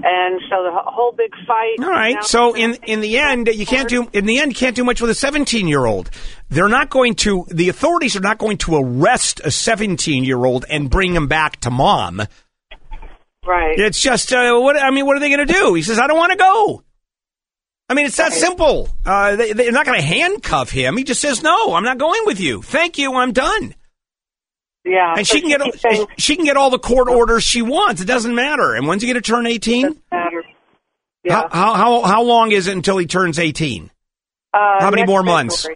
and 0.02 0.40
so 0.50 0.62
the 0.64 0.72
whole 0.74 1.12
big 1.12 1.32
fight. 1.46 1.76
All 1.80 1.90
right. 1.90 2.22
So 2.24 2.54
in 2.54 2.74
in 2.86 3.00
the 3.00 3.18
end, 3.18 3.48
you 3.48 3.66
can't 3.66 3.88
do 3.88 4.08
in 4.12 4.26
the 4.26 4.38
end 4.38 4.52
you 4.52 4.56
can't 4.56 4.76
do 4.76 4.84
much 4.84 5.00
with 5.00 5.10
a 5.10 5.14
17 5.14 5.68
year 5.68 5.86
old. 5.86 6.10
They're 6.50 6.68
not 6.68 6.90
going 6.90 7.14
to. 7.16 7.46
The 7.50 7.68
authorities 7.68 8.16
are 8.16 8.20
not 8.20 8.38
going 8.38 8.58
to 8.58 8.76
arrest 8.76 9.40
a 9.44 9.50
17 9.50 10.24
year 10.24 10.44
old 10.44 10.64
and 10.68 10.88
bring 10.90 11.14
him 11.14 11.26
back 11.26 11.60
to 11.60 11.70
mom. 11.70 12.22
Right. 13.46 13.78
It's 13.78 14.00
just 14.00 14.32
uh, 14.32 14.58
what 14.58 14.80
I 14.80 14.90
mean. 14.90 15.06
What 15.06 15.16
are 15.16 15.20
they 15.20 15.34
going 15.34 15.46
to 15.46 15.52
do? 15.52 15.74
He 15.74 15.82
says, 15.82 15.98
"I 15.98 16.06
don't 16.06 16.16
want 16.16 16.32
to 16.32 16.38
go." 16.38 16.82
I 17.88 17.94
mean, 17.94 18.06
it's 18.06 18.16
that 18.16 18.32
simple. 18.32 18.88
Uh, 19.04 19.36
they, 19.36 19.52
they're 19.52 19.72
not 19.72 19.84
going 19.84 20.00
to 20.00 20.06
handcuff 20.06 20.70
him. 20.70 20.96
He 20.96 21.04
just 21.04 21.20
says, 21.20 21.42
"No, 21.42 21.74
I'm 21.74 21.84
not 21.84 21.98
going 21.98 22.22
with 22.24 22.40
you. 22.40 22.62
Thank 22.62 22.96
you. 22.98 23.14
I'm 23.14 23.32
done." 23.32 23.74
Yeah, 24.86 25.14
and 25.16 25.26
she 25.26 25.40
can 25.40 25.48
get 25.48 25.80
saying- 25.80 26.06
she 26.18 26.36
can 26.36 26.44
get 26.44 26.56
all 26.56 26.70
the 26.70 26.78
court 26.78 27.08
orders 27.08 27.42
she 27.42 27.62
wants. 27.62 28.00
It 28.02 28.06
doesn't 28.06 28.34
matter. 28.34 28.74
And 28.74 28.86
when's 28.86 29.02
he 29.02 29.08
going 29.08 29.20
to 29.20 29.26
turn 29.26 29.46
18? 29.46 30.00
matter. 30.12 30.42
How, 31.28 31.48
how 31.50 31.74
how 31.74 32.02
how 32.02 32.22
long 32.22 32.52
is 32.52 32.66
it 32.66 32.76
until 32.76 32.98
he 32.98 33.06
turns 33.06 33.38
18? 33.38 33.90
Uh, 34.52 34.58
How 34.80 34.90
many 34.90 35.04
more 35.04 35.22
months? 35.22 35.66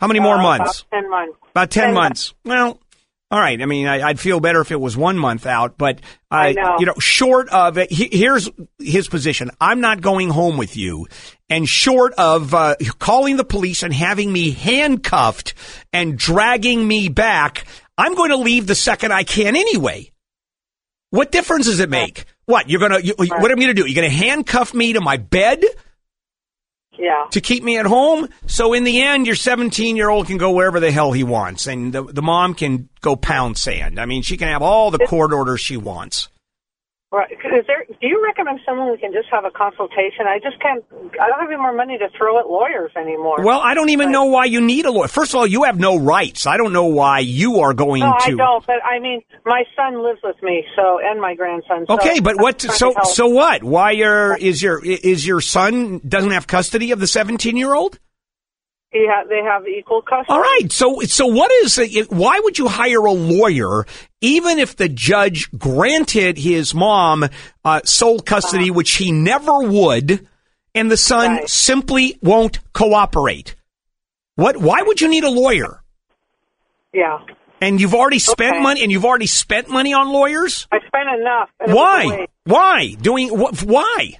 How 0.00 0.06
many 0.06 0.20
more 0.20 0.36
Uh, 0.36 0.42
months? 0.42 0.80
About 0.82 1.00
ten 1.02 1.10
months. 1.10 1.38
About 1.50 1.70
10, 1.70 1.84
10 1.84 1.94
months. 1.94 2.34
Well, 2.44 2.80
all 3.30 3.40
right. 3.40 3.60
I 3.60 3.64
mean, 3.66 3.86
I, 3.86 4.06
I'd 4.08 4.20
feel 4.20 4.40
better 4.40 4.60
if 4.60 4.70
it 4.70 4.80
was 4.80 4.96
one 4.96 5.16
month 5.18 5.46
out, 5.46 5.78
but, 5.78 5.98
uh, 6.30 6.34
I 6.34 6.52
know. 6.52 6.76
you 6.78 6.86
know, 6.86 6.94
short 7.00 7.48
of 7.48 7.78
it, 7.78 7.90
he, 7.90 8.08
here's 8.12 8.48
his 8.78 9.08
position. 9.08 9.50
I'm 9.60 9.80
not 9.80 10.00
going 10.02 10.28
home 10.28 10.58
with 10.58 10.76
you. 10.76 11.06
And 11.48 11.66
short 11.68 12.12
of 12.18 12.52
uh, 12.54 12.76
calling 12.98 13.36
the 13.38 13.44
police 13.44 13.82
and 13.82 13.92
having 13.92 14.30
me 14.32 14.50
handcuffed 14.50 15.54
and 15.92 16.18
dragging 16.18 16.86
me 16.86 17.08
back, 17.08 17.64
I'm 17.96 18.14
going 18.14 18.30
to 18.30 18.36
leave 18.36 18.66
the 18.66 18.74
second 18.74 19.12
I 19.12 19.24
can 19.24 19.56
anyway. 19.56 20.10
What 21.10 21.32
difference 21.32 21.66
does 21.66 21.80
it 21.80 21.88
make? 21.88 22.24
What 22.46 22.68
you're 22.68 22.80
gonna? 22.80 22.98
You, 23.00 23.14
What 23.16 23.50
am 23.50 23.58
I 23.58 23.62
gonna 23.62 23.74
do? 23.74 23.86
You're 23.86 23.94
gonna 23.94 24.08
handcuff 24.12 24.74
me 24.74 24.92
to 24.92 25.00
my 25.00 25.16
bed 25.16 25.64
Yeah. 26.98 27.26
to 27.30 27.40
keep 27.40 27.62
me 27.62 27.78
at 27.78 27.86
home? 27.86 28.28
So 28.46 28.72
in 28.72 28.84
the 28.84 29.02
end, 29.02 29.26
your 29.26 29.36
17 29.36 29.96
year 29.96 30.08
old 30.08 30.26
can 30.26 30.38
go 30.38 30.50
wherever 30.52 30.80
the 30.80 30.90
hell 30.90 31.12
he 31.12 31.24
wants, 31.24 31.66
and 31.66 31.92
the 31.92 32.02
the 32.02 32.22
mom 32.22 32.54
can 32.54 32.88
go 33.00 33.16
pound 33.16 33.58
sand. 33.58 34.00
I 34.00 34.06
mean, 34.06 34.22
she 34.22 34.36
can 34.36 34.48
have 34.48 34.62
all 34.62 34.90
the 34.90 34.98
court 35.06 35.32
orders 35.32 35.60
she 35.60 35.76
wants. 35.76 36.28
Right. 37.12 37.30
Is 37.30 37.64
there? 37.68 37.84
Do 37.88 38.06
you 38.06 38.20
recommend 38.24 38.58
someone 38.66 38.90
we 38.90 38.98
can 38.98 39.12
just 39.12 39.28
have 39.30 39.44
a 39.44 39.50
consultation? 39.50 40.26
I 40.26 40.40
just 40.42 40.60
can't. 40.60 40.84
I 41.20 41.28
don't 41.28 41.38
have 41.38 41.48
any 41.48 41.56
more 41.56 41.72
money 41.72 41.96
to 41.98 42.08
throw 42.18 42.40
at 42.40 42.48
lawyers 42.48 42.90
anymore. 42.96 43.36
Well, 43.38 43.60
I 43.60 43.74
don't 43.74 43.90
even 43.90 44.10
know 44.10 44.24
why 44.24 44.46
you 44.46 44.60
need 44.60 44.86
a 44.86 44.90
lawyer. 44.90 45.06
First 45.06 45.32
of 45.32 45.36
all, 45.36 45.46
you 45.46 45.62
have 45.64 45.78
no 45.78 45.96
rights. 45.96 46.46
I 46.46 46.56
don't 46.56 46.72
know 46.72 46.86
why 46.86 47.20
you 47.20 47.60
are 47.60 47.74
going 47.74 48.02
to. 48.02 48.08
no, 48.08 48.14
I 48.18 48.30
don't. 48.30 48.66
But 48.66 48.84
I 48.84 48.98
mean, 48.98 49.22
my 49.44 49.62
son 49.76 50.02
lives 50.02 50.18
with 50.24 50.42
me, 50.42 50.64
so 50.74 50.98
and 51.00 51.20
my 51.20 51.36
grandson. 51.36 51.86
So 51.86 51.94
Okay, 51.94 52.18
but 52.18 52.32
I'm 52.38 52.42
what? 52.42 52.60
So 52.60 52.92
so 53.04 53.28
what? 53.28 53.62
Why 53.62 53.94
are 54.02 54.36
is 54.36 54.60
your 54.60 54.84
is 54.84 55.24
your 55.24 55.40
son 55.40 56.00
doesn't 56.06 56.32
have 56.32 56.48
custody 56.48 56.90
of 56.90 56.98
the 56.98 57.06
17 57.06 57.56
year 57.56 57.72
old? 57.72 58.00
He 58.92 59.06
ha- 59.10 59.24
they 59.28 59.42
have 59.42 59.66
equal 59.68 60.00
custody. 60.02 60.26
All 60.30 60.40
right. 60.40 60.70
So 60.70 61.00
so 61.00 61.26
what 61.26 61.50
is 61.64 61.76
it? 61.78 62.10
Why 62.10 62.40
would 62.42 62.58
you 62.58 62.68
hire 62.68 63.00
a 63.04 63.12
lawyer 63.12 63.84
even 64.20 64.58
if 64.58 64.76
the 64.76 64.88
judge 64.88 65.50
granted 65.56 66.38
his 66.38 66.74
mom 66.74 67.24
uh, 67.64 67.80
sole 67.84 68.20
custody, 68.20 68.70
which 68.70 68.94
he 68.94 69.12
never 69.12 69.60
would, 69.60 70.26
and 70.74 70.90
the 70.90 70.96
son 70.96 71.46
simply 71.46 72.18
won't 72.22 72.60
cooperate? 72.72 73.54
What? 74.36 74.56
Why 74.56 74.82
would 74.82 75.00
you 75.00 75.08
need 75.08 75.24
a 75.24 75.30
lawyer? 75.30 75.82
Yeah. 76.94 77.18
And 77.60 77.80
you've 77.80 77.94
already 77.94 78.18
spent 78.18 78.56
Okay. 78.56 78.62
money, 78.62 78.82
and 78.82 78.92
you've 78.92 79.04
already 79.06 79.26
spent 79.26 79.68
money 79.70 79.92
on 79.94 80.12
lawyers. 80.12 80.68
I 80.70 80.78
spent 80.86 81.08
enough. 81.20 81.48
and 81.60 81.70
it 81.70 81.74
was 81.74 82.04
a 82.04 82.08
Why? 82.08 82.26
Why 82.44 82.94
doing 83.00 83.28
what? 83.36 83.62
Why? 83.62 84.18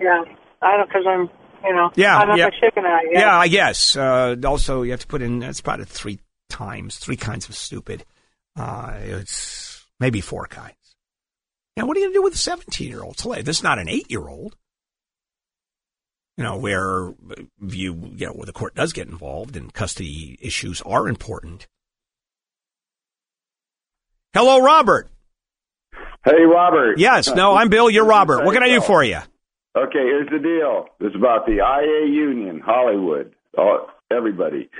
Yeah. 0.00 0.22
I 0.62 0.76
don't 0.78 0.88
because 0.88 1.04
I'm. 1.06 1.28
You 1.66 1.74
know. 1.74 1.90
Yeah, 1.96 2.16
I'm 2.16 2.28
not 2.28 2.38
yeah. 2.38 2.50
chicken. 2.50 2.84
I 2.84 3.02
guess. 3.04 3.20
Yeah, 3.20 3.38
I 3.38 3.48
guess. 3.48 3.96
Uh, 3.96 4.36
also, 4.44 4.82
you 4.82 4.92
have 4.92 5.00
to 5.00 5.06
put 5.06 5.22
in 5.22 5.40
that's 5.40 5.60
about 5.60 5.86
three 5.86 6.20
times, 6.48 6.98
three 6.98 7.16
kinds 7.16 7.48
of 7.48 7.56
stupid. 7.56 8.04
Uh, 8.56 8.94
it's 8.98 9.84
maybe 10.00 10.20
four 10.20 10.46
kinds. 10.46 10.74
Now, 11.76 11.86
what 11.86 11.96
are 11.96 12.00
you 12.00 12.06
going 12.06 12.14
to 12.14 12.18
do 12.18 12.22
with 12.22 12.34
a 12.34 12.38
17 12.38 12.88
year 12.88 13.02
old? 13.02 13.16
This 13.16 13.58
is 13.58 13.62
not 13.62 13.78
an 13.78 13.88
eight 13.88 14.10
year 14.10 14.26
old. 14.26 14.56
You 16.36 16.44
know, 16.44 16.56
where 16.56 17.14
you, 17.60 18.12
you 18.14 18.26
know, 18.26 18.32
where 18.32 18.46
the 18.46 18.52
court 18.52 18.74
does 18.74 18.92
get 18.92 19.08
involved 19.08 19.56
and 19.56 19.72
custody 19.72 20.38
issues 20.40 20.82
are 20.82 21.08
important. 21.08 21.66
Hello, 24.34 24.60
Robert. 24.60 25.08
Hey, 26.24 26.42
Robert. 26.42 26.98
Yes, 26.98 27.32
no, 27.34 27.54
I'm 27.54 27.70
Bill. 27.70 27.88
You're 27.88 28.04
Robert. 28.04 28.44
What 28.44 28.52
can 28.52 28.62
I 28.62 28.68
do 28.68 28.80
for 28.80 29.02
you? 29.02 29.20
Okay, 29.76 29.98
here's 29.98 30.30
the 30.30 30.38
deal. 30.38 30.86
It's 31.00 31.14
about 31.14 31.44
the 31.44 31.60
IA 31.60 32.08
Union, 32.08 32.60
Hollywood, 32.64 33.34
all, 33.58 33.88
everybody. 34.10 34.70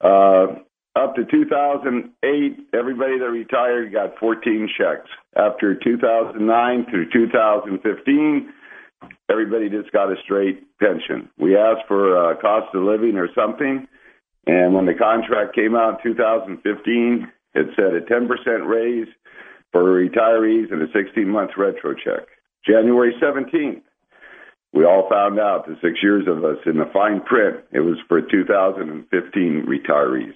Uh, 0.00 0.46
up 0.94 1.14
to 1.16 1.26
2008, 1.30 2.68
everybody 2.72 3.18
that 3.18 3.30
retired 3.30 3.92
got 3.92 4.18
14 4.18 4.70
checks. 4.78 5.10
After 5.36 5.74
2009 5.74 6.86
through 6.88 7.10
2015, 7.12 8.48
everybody 9.28 9.68
just 9.68 9.92
got 9.92 10.10
a 10.10 10.16
straight 10.24 10.64
pension. 10.78 11.28
We 11.38 11.54
asked 11.54 11.86
for 11.86 12.16
uh, 12.16 12.40
cost 12.40 12.74
of 12.74 12.82
living 12.82 13.18
or 13.18 13.28
something, 13.34 13.86
and 14.46 14.74
when 14.74 14.86
the 14.86 14.94
contract 14.94 15.54
came 15.54 15.76
out 15.76 16.00
in 16.02 16.14
2015, 16.16 17.30
it 17.52 17.66
said 17.76 17.92
a 17.92 18.00
10% 18.00 18.66
raise 18.66 19.08
for 19.70 19.82
retirees 19.82 20.72
and 20.72 20.80
a 20.80 20.86
16 20.94 21.28
month 21.28 21.50
retro 21.58 21.92
check. 21.92 22.26
January 22.64 23.12
17th, 23.22 23.82
we 24.76 24.84
all 24.84 25.08
found 25.10 25.40
out 25.40 25.66
the 25.66 25.74
six 25.82 25.98
years 26.02 26.24
of 26.28 26.44
us 26.44 26.58
in 26.66 26.76
the 26.78 26.88
fine 26.92 27.20
print, 27.22 27.56
it 27.72 27.80
was 27.80 27.96
for 28.08 28.20
2015 28.20 29.66
retirees. 29.66 30.34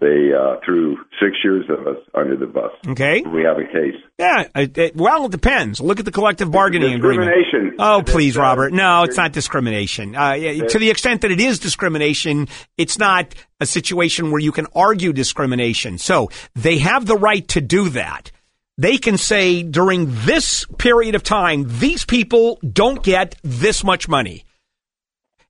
They 0.00 0.32
uh, 0.36 0.56
threw 0.64 0.96
six 1.20 1.36
years 1.44 1.64
of 1.70 1.86
us 1.86 1.96
under 2.14 2.36
the 2.36 2.46
bus. 2.46 2.72
Okay. 2.88 3.22
We 3.22 3.42
have 3.44 3.58
a 3.58 3.64
case. 3.64 3.94
Yeah, 4.18 4.48
it, 4.54 4.76
it- 4.76 4.96
well, 4.96 5.26
it 5.26 5.30
depends. 5.30 5.80
Look 5.80 5.98
at 6.00 6.04
the 6.04 6.10
collective 6.10 6.50
bargaining 6.50 6.94
agreement. 6.94 7.30
Discrimination. 7.32 7.76
Oh, 7.78 8.02
please, 8.04 8.36
uh, 8.36 8.40
Robert. 8.42 8.72
No, 8.72 9.04
it's 9.04 9.16
not 9.16 9.32
discrimination. 9.32 10.16
Uh, 10.16 10.34
to 10.34 10.78
the 10.78 10.90
extent 10.90 11.20
that 11.22 11.30
it 11.30 11.40
is 11.40 11.60
discrimination, 11.60 12.48
it's 12.76 12.98
not 12.98 13.34
a 13.60 13.66
situation 13.66 14.30
where 14.32 14.40
you 14.40 14.50
can 14.52 14.66
argue 14.74 15.12
discrimination. 15.12 15.96
So 15.98 16.28
they 16.56 16.78
have 16.78 17.06
the 17.06 17.16
right 17.16 17.46
to 17.48 17.60
do 17.60 17.88
that. 17.90 18.32
They 18.76 18.98
can 18.98 19.18
say 19.18 19.62
during 19.62 20.06
this 20.24 20.64
period 20.78 21.14
of 21.14 21.22
time, 21.22 21.66
these 21.78 22.04
people 22.04 22.58
don't 22.68 23.02
get 23.02 23.36
this 23.42 23.84
much 23.84 24.08
money. 24.08 24.44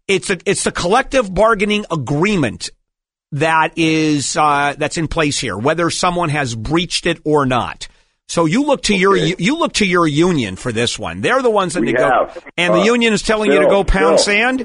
It's 0.06 0.28
a, 0.28 0.38
it's 0.44 0.64
the 0.64 0.72
collective 0.72 1.32
bargaining 1.32 1.86
agreement 1.90 2.70
that 3.32 3.72
is 3.76 4.36
uh, 4.36 4.74
that's 4.76 4.98
in 4.98 5.08
place 5.08 5.38
here, 5.38 5.56
whether 5.56 5.88
someone 5.88 6.28
has 6.28 6.54
breached 6.54 7.06
it 7.06 7.18
or 7.24 7.46
not. 7.46 7.88
So 8.28 8.44
you 8.44 8.64
look 8.64 8.82
to 8.84 8.96
your 8.96 9.16
you 9.16 9.56
look 9.58 9.74
to 9.74 9.86
your 9.86 10.06
union 10.06 10.56
for 10.56 10.72
this 10.72 10.98
one. 10.98 11.20
They're 11.22 11.42
the 11.42 11.50
ones 11.50 11.74
that 11.74 11.80
We 11.80 11.94
have. 11.98 12.42
and 12.56 12.74
the 12.74 12.80
Uh, 12.80 12.84
union 12.84 13.12
is 13.14 13.22
telling 13.22 13.50
you 13.52 13.60
to 13.60 13.66
go 13.66 13.84
pound 13.84 14.16
Bill. 14.16 14.18
sand. 14.18 14.60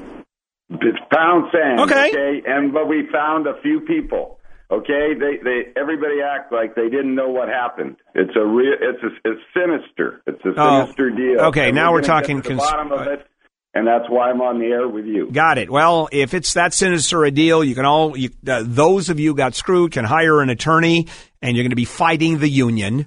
It's 0.70 0.98
pound 1.10 1.46
sand. 1.52 1.80
Okay. 1.80 2.42
And 2.46 2.72
but 2.72 2.86
we 2.88 3.08
found 3.10 3.46
a 3.46 3.60
few 3.62 3.80
people. 3.80 4.38
Okay. 4.70 5.14
They 5.18 5.38
they 5.42 5.72
everybody 5.80 6.20
act 6.22 6.52
like 6.52 6.74
they 6.74 6.88
didn't 6.88 7.14
know 7.14 7.28
what 7.30 7.48
happened. 7.48 7.96
It's 8.14 8.34
a 8.36 8.44
real. 8.44 8.74
It's 8.80 9.02
a, 9.02 9.28
it's 9.30 9.40
sinister. 9.54 10.22
It's 10.26 10.44
a 10.44 10.52
Oh, 10.56 10.82
sinister 10.84 11.10
deal. 11.10 11.40
okay, 11.46 11.66
And 11.68 11.74
now 11.76 11.92
we're 11.92 12.02
gonna 12.02 12.20
talking 12.20 12.42
cons- 12.42 12.58
bottom 12.60 12.92
of 12.92 13.06
it, 13.08 13.26
and 13.74 13.86
that's 13.86 14.08
why 14.08 14.30
I'm 14.30 14.40
on 14.40 14.58
the 14.60 14.66
air 14.66 14.86
with 14.88 15.06
you. 15.06 15.30
Got 15.30 15.58
it. 15.58 15.70
Well, 15.70 16.08
if 16.12 16.34
it's 16.34 16.54
that 16.54 16.72
sinister 16.72 17.24
a 17.24 17.30
deal, 17.30 17.64
you 17.64 17.74
can 17.74 17.84
all 17.84 18.16
you, 18.16 18.30
uh, 18.46 18.62
those 18.64 19.08
of 19.10 19.18
you 19.18 19.34
got 19.34 19.54
screwed 19.54 19.92
can 19.92 20.04
hire 20.04 20.40
an 20.40 20.50
attorney, 20.50 21.08
and 21.42 21.56
you're 21.56 21.64
going 21.64 21.70
to 21.70 21.76
be 21.76 21.84
fighting 21.84 22.38
the 22.38 22.48
union. 22.48 23.06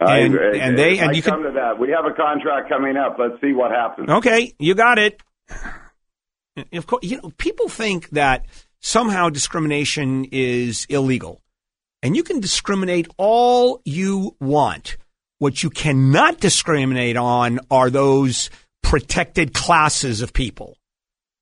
I- 0.00 0.18
And, 0.20 0.38
I- 0.38 0.56
and 0.58 0.78
they 0.78 0.98
and 0.98 1.10
I 1.10 1.12
you 1.12 1.22
come 1.22 1.42
can 1.42 1.52
to 1.52 1.58
that. 1.60 1.78
We 1.78 1.90
have 1.90 2.04
a 2.04 2.12
contract 2.14 2.68
coming 2.68 2.96
up. 2.96 3.16
Let's 3.18 3.40
see 3.40 3.52
what 3.52 3.70
happens. 3.70 4.08
Okay, 4.10 4.54
you 4.58 4.74
got 4.74 4.98
it. 4.98 5.20
Of 6.72 6.86
course, 6.86 7.04
you 7.04 7.20
know 7.22 7.32
people 7.36 7.68
think 7.68 8.10
that 8.10 8.44
somehow 8.84 9.30
discrimination 9.30 10.26
is 10.30 10.86
illegal, 10.90 11.40
and 12.02 12.14
you 12.14 12.22
can 12.22 12.38
discriminate 12.38 13.08
all 13.16 13.80
you 13.84 14.36
want. 14.40 14.98
What 15.38 15.62
you 15.62 15.70
cannot 15.70 16.38
discriminate 16.38 17.16
on 17.16 17.60
are 17.70 17.88
those 17.88 18.50
protected 18.82 19.54
classes 19.54 20.20
of 20.20 20.32
people. 20.32 20.76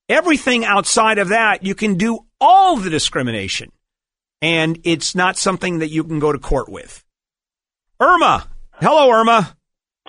Everything 0.09 0.64
outside 0.64 1.19
of 1.19 1.28
that, 1.28 1.64
you 1.64 1.74
can 1.74 1.97
do 1.97 2.20
all 2.40 2.77
the 2.77 2.90
discrimination, 2.90 3.73
and 4.40 4.78
it's 4.85 5.14
not 5.14 5.36
something 5.36 5.81
that 5.81 5.90
you 5.90 6.05
can 6.05 6.20
go 6.20 6.32
to 6.32 6.39
court 6.39 6.69
with. 6.69 7.05
Irma, 7.98 8.47
hello, 8.74 9.10
Irma. 9.10 9.56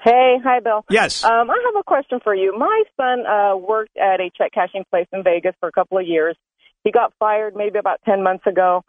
Hey, 0.04 0.38
hi, 0.44 0.60
Bill. 0.60 0.86
Yes. 0.90 1.24
Um, 1.24 1.50
I 1.50 1.64
have 1.66 1.80
a 1.80 1.84
question 1.84 2.20
for 2.24 2.36
you. 2.36 2.54
My 2.58 2.84
son 2.98 3.26
uh, 3.26 3.56
worked 3.56 3.98
at 3.98 4.20
a 4.20 4.30
check 4.38 4.52
cashing 4.52 4.84
place 4.90 5.08
in 5.14 5.24
Vegas 5.24 5.56
for 5.60 5.70
a 5.70 5.72
couple 5.72 5.98
of 5.98 6.06
years. 6.06 6.36
He 6.84 6.92
got 6.92 7.14
fired 7.20 7.56
maybe 7.56 7.80
about 7.80 8.00
10 8.06 8.24
months 8.24 8.46
ago. 8.46 8.84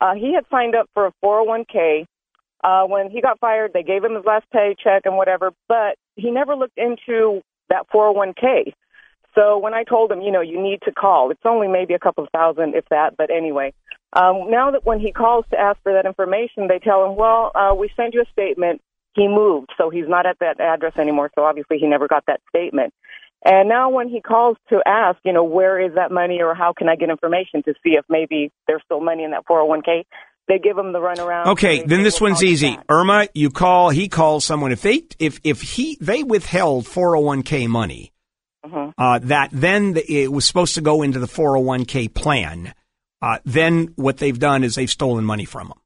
Uh, 0.00 0.14
he 0.14 0.34
had 0.34 0.44
signed 0.50 0.74
up 0.74 0.88
for 0.94 1.06
a 1.06 1.12
401k. 1.24 2.06
Uh, 2.62 2.84
when 2.84 3.10
he 3.10 3.20
got 3.20 3.40
fired, 3.40 3.72
they 3.72 3.82
gave 3.82 4.04
him 4.04 4.14
his 4.14 4.24
last 4.24 4.44
paycheck 4.52 5.02
and 5.06 5.16
whatever, 5.16 5.50
but 5.68 5.96
he 6.16 6.30
never 6.30 6.54
looked 6.54 6.76
into 6.76 7.42
that 7.68 7.86
401k. 7.92 8.72
So 9.34 9.58
when 9.58 9.74
I 9.74 9.84
told 9.84 10.10
him, 10.10 10.20
you 10.20 10.32
know, 10.32 10.40
you 10.40 10.60
need 10.60 10.80
to 10.82 10.92
call, 10.92 11.30
it's 11.30 11.40
only 11.44 11.68
maybe 11.68 11.94
a 11.94 11.98
couple 11.98 12.24
of 12.24 12.30
thousand, 12.30 12.74
if 12.74 12.84
that, 12.90 13.16
but 13.16 13.30
anyway. 13.30 13.72
Um, 14.12 14.50
now 14.50 14.72
that 14.72 14.84
when 14.84 14.98
he 14.98 15.12
calls 15.12 15.44
to 15.50 15.58
ask 15.58 15.80
for 15.82 15.92
that 15.92 16.04
information, 16.04 16.66
they 16.66 16.80
tell 16.80 17.04
him, 17.06 17.16
well, 17.16 17.52
uh, 17.54 17.74
we 17.74 17.90
sent 17.96 18.12
you 18.12 18.22
a 18.22 18.32
statement. 18.32 18.82
He 19.14 19.28
moved, 19.28 19.70
so 19.78 19.90
he's 19.90 20.08
not 20.08 20.26
at 20.26 20.38
that 20.40 20.60
address 20.60 20.94
anymore. 20.96 21.30
So 21.34 21.44
obviously 21.44 21.78
he 21.78 21.86
never 21.86 22.08
got 22.08 22.24
that 22.26 22.40
statement. 22.48 22.92
And 23.44 23.68
now 23.68 23.88
when 23.90 24.08
he 24.08 24.20
calls 24.20 24.56
to 24.68 24.80
ask, 24.86 25.18
you 25.24 25.32
know, 25.32 25.44
where 25.44 25.80
is 25.80 25.94
that 25.94 26.10
money 26.12 26.40
or 26.42 26.54
how 26.54 26.72
can 26.76 26.88
I 26.88 26.96
get 26.96 27.08
information 27.10 27.62
to 27.64 27.72
see 27.82 27.90
if 27.92 28.04
maybe 28.08 28.52
there's 28.66 28.82
still 28.84 29.00
money 29.00 29.24
in 29.24 29.30
that 29.30 29.44
401k, 29.46 30.04
they 30.46 30.58
give 30.58 30.76
him 30.76 30.92
the 30.92 30.98
runaround. 30.98 31.46
Okay, 31.46 31.82
then 31.82 32.02
this 32.02 32.20
one's 32.20 32.42
easy. 32.42 32.76
Irma, 32.88 33.28
you 33.34 33.50
call, 33.50 33.90
he 33.90 34.08
calls 34.08 34.44
someone. 34.44 34.72
If 34.72 34.82
they, 34.82 35.04
if, 35.18 35.40
if 35.44 35.62
he, 35.62 35.96
they 36.00 36.22
withheld 36.22 36.84
401k 36.86 37.66
money, 37.68 38.12
Mhm. 38.66 38.92
uh, 38.98 39.20
that 39.20 39.48
then 39.52 39.94
the, 39.94 40.12
it 40.12 40.30
was 40.30 40.44
supposed 40.44 40.74
to 40.74 40.82
go 40.82 41.00
into 41.00 41.18
the 41.18 41.26
401k 41.26 42.12
plan. 42.12 42.74
Uh, 43.22 43.38
then 43.46 43.92
what 43.96 44.18
they've 44.18 44.38
done 44.38 44.64
is 44.64 44.74
they've 44.74 44.90
stolen 44.90 45.24
money 45.24 45.46
from 45.46 45.68
them. 45.68 45.78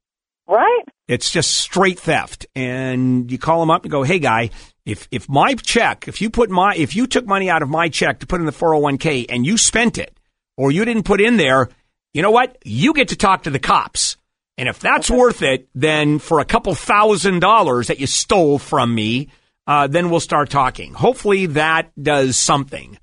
Right? 0.47 0.83
It's 1.07 1.29
just 1.31 1.53
straight 1.53 1.99
theft. 1.99 2.47
And 2.53 3.31
you 3.31 3.37
call 3.37 3.61
them 3.61 3.71
up 3.71 3.83
and 3.83 3.91
go, 3.91 4.03
"Hey, 4.03 4.19
guy, 4.19 4.49
if 4.85 5.07
if 5.11 5.27
my 5.27 5.55
check, 5.55 6.07
if 6.07 6.21
you 6.21 6.29
put 6.29 6.49
my, 6.49 6.75
if 6.75 6.95
you 6.95 7.07
took 7.07 7.25
money 7.25 7.49
out 7.49 7.61
of 7.63 7.69
my 7.69 7.89
check 7.89 8.19
to 8.19 8.27
put 8.27 8.39
in 8.39 8.45
the 8.45 8.51
401k 8.51 9.25
and 9.29 9.45
you 9.45 9.57
spent 9.57 9.97
it, 9.97 10.17
or 10.57 10.71
you 10.71 10.85
didn't 10.85 11.03
put 11.03 11.19
in 11.19 11.37
there, 11.37 11.69
you 12.13 12.21
know 12.21 12.31
what? 12.31 12.57
You 12.63 12.93
get 12.93 13.09
to 13.09 13.15
talk 13.15 13.43
to 13.43 13.49
the 13.49 13.59
cops. 13.59 14.17
And 14.57 14.69
if 14.69 14.79
that's 14.79 15.09
worth 15.09 15.41
it, 15.41 15.67
then 15.75 16.19
for 16.19 16.39
a 16.39 16.45
couple 16.45 16.73
thousand 16.75 17.39
dollars 17.39 17.87
that 17.87 17.99
you 17.99 18.07
stole 18.07 18.57
from 18.57 18.93
me, 18.95 19.27
uh, 19.67 19.87
then 19.87 20.09
we'll 20.09 20.21
start 20.21 20.49
talking. 20.49 20.93
Hopefully 20.93 21.47
that 21.47 21.91
does 22.01 22.37
something. 22.37 22.97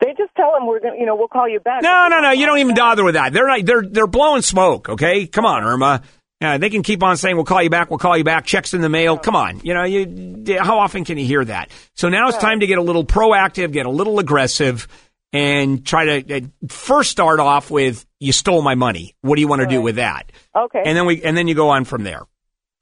They 0.00 0.14
just 0.16 0.34
tell 0.36 0.52
them 0.52 0.66
we're 0.66 0.80
going 0.80 0.94
to, 0.94 1.00
you 1.00 1.06
know, 1.06 1.16
we'll 1.16 1.28
call 1.28 1.48
you 1.48 1.60
back. 1.60 1.82
No, 1.82 2.08
no, 2.08 2.20
no. 2.20 2.30
You 2.30 2.46
don't 2.46 2.58
even 2.58 2.74
bother 2.74 3.04
with 3.04 3.14
that. 3.14 3.32
They're 3.32 3.46
not, 3.46 3.66
they're 3.66 3.82
they're 3.82 4.06
blowing 4.06 4.42
smoke. 4.42 4.88
Okay, 4.88 5.26
come 5.26 5.44
on, 5.44 5.64
Irma. 5.64 6.02
Yeah, 6.40 6.58
they 6.58 6.70
can 6.70 6.84
keep 6.84 7.02
on 7.02 7.16
saying 7.16 7.34
we'll 7.34 7.44
call 7.44 7.62
you 7.62 7.70
back. 7.70 7.90
We'll 7.90 7.98
call 7.98 8.16
you 8.16 8.22
back. 8.22 8.44
Checks 8.44 8.72
in 8.72 8.80
the 8.80 8.88
mail. 8.88 9.18
Come 9.18 9.34
on. 9.34 9.60
You 9.64 9.74
know, 9.74 9.82
you 9.82 10.58
how 10.60 10.78
often 10.78 11.04
can 11.04 11.18
you 11.18 11.26
hear 11.26 11.44
that? 11.44 11.70
So 11.94 12.08
now 12.08 12.28
it's 12.28 12.38
time 12.38 12.60
to 12.60 12.66
get 12.66 12.78
a 12.78 12.82
little 12.82 13.04
proactive, 13.04 13.72
get 13.72 13.86
a 13.86 13.90
little 13.90 14.20
aggressive, 14.20 14.86
and 15.32 15.84
try 15.84 16.20
to 16.20 16.36
uh, 16.36 16.40
first 16.68 17.10
start 17.10 17.40
off 17.40 17.72
with 17.72 18.06
you 18.20 18.32
stole 18.32 18.62
my 18.62 18.76
money. 18.76 19.16
What 19.20 19.34
do 19.34 19.40
you 19.40 19.48
want 19.48 19.62
to 19.62 19.66
do 19.66 19.82
with 19.82 19.96
that? 19.96 20.30
Okay. 20.56 20.82
And 20.84 20.96
then 20.96 21.06
we 21.06 21.22
and 21.24 21.36
then 21.36 21.48
you 21.48 21.56
go 21.56 21.70
on 21.70 21.84
from 21.84 22.04
there. 22.04 22.22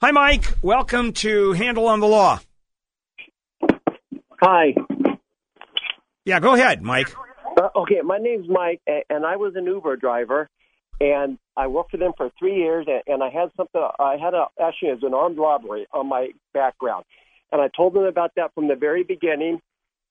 Hi, 0.03 0.11
Mike. 0.11 0.45
Welcome 0.61 1.15
to 1.15 1.53
Handel 1.53 1.89
on 1.89 2.01
the 2.01 2.07
Law. 2.07 2.41
Hi. 4.43 4.74
Yeah, 6.27 6.41
go 6.41 6.55
ahead, 6.55 6.83
Mike. 6.83 7.09
Uh, 7.57 7.69
okay, 7.74 8.03
my 8.05 8.19
name's 8.19 8.49
Mike, 8.51 8.83
and 9.09 9.24
I 9.24 9.37
was 9.37 9.55
an 9.57 9.65
Uber 9.65 9.97
driver, 9.97 10.51
and 11.01 11.39
I 11.56 11.66
worked 11.66 11.90
for 11.90 11.97
them 11.97 12.12
for 12.16 12.31
three 12.39 12.56
years, 12.56 12.86
and, 12.89 13.02
and 13.06 13.23
I 13.23 13.28
had 13.28 13.51
something. 13.56 13.82
I 13.98 14.16
had 14.16 14.35
a 14.35 14.47
actually 14.60 14.93
was 14.93 15.02
an 15.02 15.14
armed 15.14 15.39
robbery 15.39 15.86
on 15.93 16.09
my 16.09 16.31
background, 16.55 17.05
and 17.52 17.60
I 17.60 17.68
told 17.77 17.94
them 17.94 18.05
about 18.05 18.32
that 18.36 18.55
from 18.55 18.68
the 18.68 18.77
very 18.77 19.02
beginning. 19.02 19.60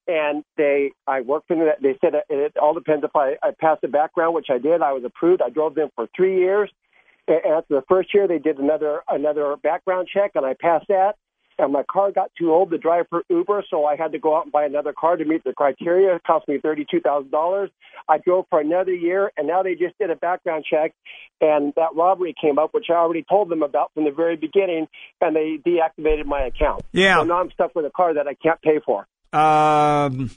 And 0.07 0.43
they, 0.55 0.91
I 1.07 1.21
worked 1.21 1.47
for 1.47 1.55
them. 1.55 1.67
They 1.81 1.97
said 1.99 2.13
it, 2.13 2.25
it 2.29 2.57
all 2.61 2.75
depends 2.75 3.03
if 3.03 3.15
I, 3.15 3.37
I 3.41 3.51
passed 3.59 3.81
the 3.81 3.87
background, 3.87 4.35
which 4.35 4.51
I 4.51 4.59
did. 4.59 4.83
I 4.83 4.93
was 4.93 5.03
approved. 5.03 5.41
I 5.41 5.49
drove 5.49 5.73
them 5.73 5.89
for 5.95 6.07
three 6.15 6.37
years. 6.37 6.69
And 7.27 7.37
after 7.43 7.73
the 7.73 7.83
first 7.89 8.13
year, 8.13 8.27
they 8.27 8.37
did 8.37 8.59
another 8.59 9.01
another 9.09 9.55
background 9.63 10.07
check, 10.13 10.31
and 10.35 10.45
I 10.45 10.53
passed 10.53 10.85
that. 10.89 11.15
And 11.57 11.71
my 11.71 11.83
car 11.83 12.11
got 12.11 12.31
too 12.37 12.51
old 12.51 12.71
to 12.71 12.77
drive 12.77 13.05
for 13.09 13.23
Uber, 13.29 13.63
so 13.69 13.85
I 13.85 13.95
had 13.95 14.11
to 14.11 14.19
go 14.19 14.35
out 14.35 14.43
and 14.43 14.51
buy 14.51 14.65
another 14.65 14.91
car 14.91 15.15
to 15.15 15.23
meet 15.23 15.43
the 15.45 15.53
criteria. 15.53 16.15
It 16.15 16.23
cost 16.23 16.47
me 16.49 16.59
thirty-two 16.61 16.99
thousand 16.99 17.31
dollars. 17.31 17.69
I 18.09 18.17
drove 18.17 18.45
for 18.49 18.59
another 18.59 18.93
year, 18.93 19.31
and 19.37 19.47
now 19.47 19.63
they 19.63 19.75
just 19.75 19.97
did 19.97 20.09
a 20.09 20.17
background 20.17 20.65
check, 20.69 20.93
and 21.39 21.71
that 21.77 21.95
robbery 21.95 22.35
came 22.39 22.59
up, 22.59 22.73
which 22.73 22.87
I 22.89 22.95
already 22.95 23.23
told 23.27 23.49
them 23.49 23.63
about 23.63 23.91
from 23.93 24.03
the 24.03 24.11
very 24.11 24.35
beginning, 24.35 24.87
and 25.21 25.35
they 25.35 25.57
deactivated 25.65 26.25
my 26.25 26.41
account. 26.41 26.83
Yeah. 26.91 27.19
So 27.19 27.23
now 27.23 27.39
I'm 27.39 27.51
stuck 27.51 27.73
with 27.73 27.85
a 27.85 27.89
car 27.89 28.13
that 28.15 28.27
I 28.27 28.33
can't 28.33 28.61
pay 28.61 28.79
for. 28.85 29.07
Um, 29.31 30.31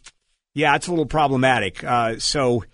yeah, 0.55 0.77
it's 0.77 0.87
a 0.87 0.91
little 0.91 1.07
problematic. 1.07 1.83
Uh, 1.83 2.19
so, 2.19 2.65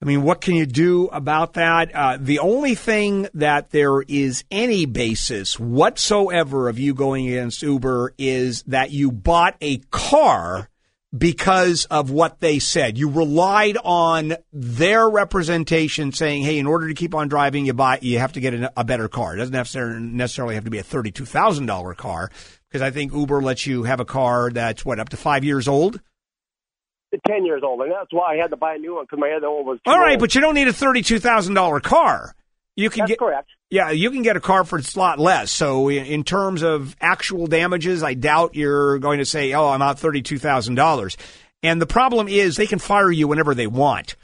I 0.00 0.04
mean, 0.04 0.22
what 0.22 0.40
can 0.40 0.54
you 0.54 0.64
do 0.64 1.08
about 1.08 1.54
that? 1.54 1.92
Uh, 1.92 2.18
the 2.20 2.38
only 2.38 2.76
thing 2.76 3.28
that 3.34 3.70
there 3.70 4.00
is 4.02 4.44
any 4.50 4.86
basis 4.86 5.58
whatsoever 5.58 6.68
of 6.68 6.78
you 6.78 6.94
going 6.94 7.26
against 7.26 7.62
Uber 7.62 8.14
is 8.16 8.62
that 8.64 8.92
you 8.92 9.10
bought 9.10 9.56
a 9.60 9.78
car 9.90 10.68
because 11.16 11.84
of 11.86 12.10
what 12.10 12.38
they 12.38 12.60
said. 12.60 12.96
You 12.96 13.08
relied 13.10 13.76
on 13.82 14.34
their 14.52 15.08
representation 15.08 16.12
saying, 16.12 16.42
"Hey, 16.42 16.58
in 16.58 16.66
order 16.66 16.86
to 16.86 16.94
keep 16.94 17.14
on 17.14 17.28
driving, 17.28 17.66
you 17.66 17.72
buy 17.72 17.98
you 18.00 18.20
have 18.20 18.34
to 18.34 18.40
get 18.40 18.54
a, 18.54 18.72
a 18.76 18.84
better 18.84 19.08
car. 19.08 19.34
It 19.34 19.38
doesn't 19.38 19.52
necessarily 19.52 20.00
necessarily 20.00 20.54
have 20.54 20.64
to 20.64 20.70
be 20.70 20.78
a 20.78 20.82
thirty-two 20.82 21.24
thousand 21.24 21.66
dollar 21.66 21.94
car 21.94 22.30
because 22.68 22.82
I 22.82 22.90
think 22.90 23.12
Uber 23.12 23.42
lets 23.42 23.66
you 23.66 23.84
have 23.84 24.00
a 24.00 24.04
car 24.04 24.50
that's 24.50 24.84
what 24.84 25.00
up 25.00 25.08
to 25.08 25.16
five 25.16 25.44
years 25.44 25.66
old. 25.66 26.00
Ten 27.26 27.46
years 27.46 27.62
old, 27.64 27.80
and 27.80 27.90
that's 27.90 28.12
why 28.12 28.34
I 28.34 28.36
had 28.36 28.50
to 28.50 28.56
buy 28.56 28.74
a 28.74 28.78
new 28.78 28.96
one 28.96 29.04
because 29.04 29.18
my 29.18 29.30
other 29.32 29.50
one 29.50 29.64
was. 29.64 29.78
All 29.86 29.98
right, 29.98 30.12
old. 30.12 30.20
but 30.20 30.34
you 30.34 30.40
don't 30.40 30.54
need 30.54 30.68
a 30.68 30.72
thirty-two 30.72 31.18
thousand 31.18 31.54
dollar 31.54 31.80
car. 31.80 32.34
You 32.76 32.90
can 32.90 33.00
That's 33.00 33.10
get 33.10 33.18
correct. 33.18 33.48
Yeah, 33.70 33.90
you 33.90 34.10
can 34.10 34.22
get 34.22 34.36
a 34.36 34.40
car 34.40 34.64
for 34.64 34.78
a 34.78 34.82
lot 34.94 35.18
less. 35.18 35.50
So 35.50 35.90
in, 35.90 36.22
terms 36.22 36.62
of 36.62 36.94
actual 37.00 37.46
damages, 37.46 38.02
I 38.04 38.14
doubt 38.14 38.54
you're 38.54 38.98
going 38.98 39.18
to 39.18 39.24
say, 39.24 39.52
"Oh, 39.52 39.68
I'm 39.68 39.82
out 39.82 39.98
thirty-two 39.98 40.38
thousand 40.38 40.76
dollars." 40.76 41.16
And 41.62 41.82
the 41.82 41.86
problem 41.86 42.28
is, 42.28 42.56
they 42.56 42.66
can 42.66 42.78
fire 42.78 43.10
you 43.10 43.26
whenever 43.26 43.54
they 43.54 43.66
want, 43.66 44.14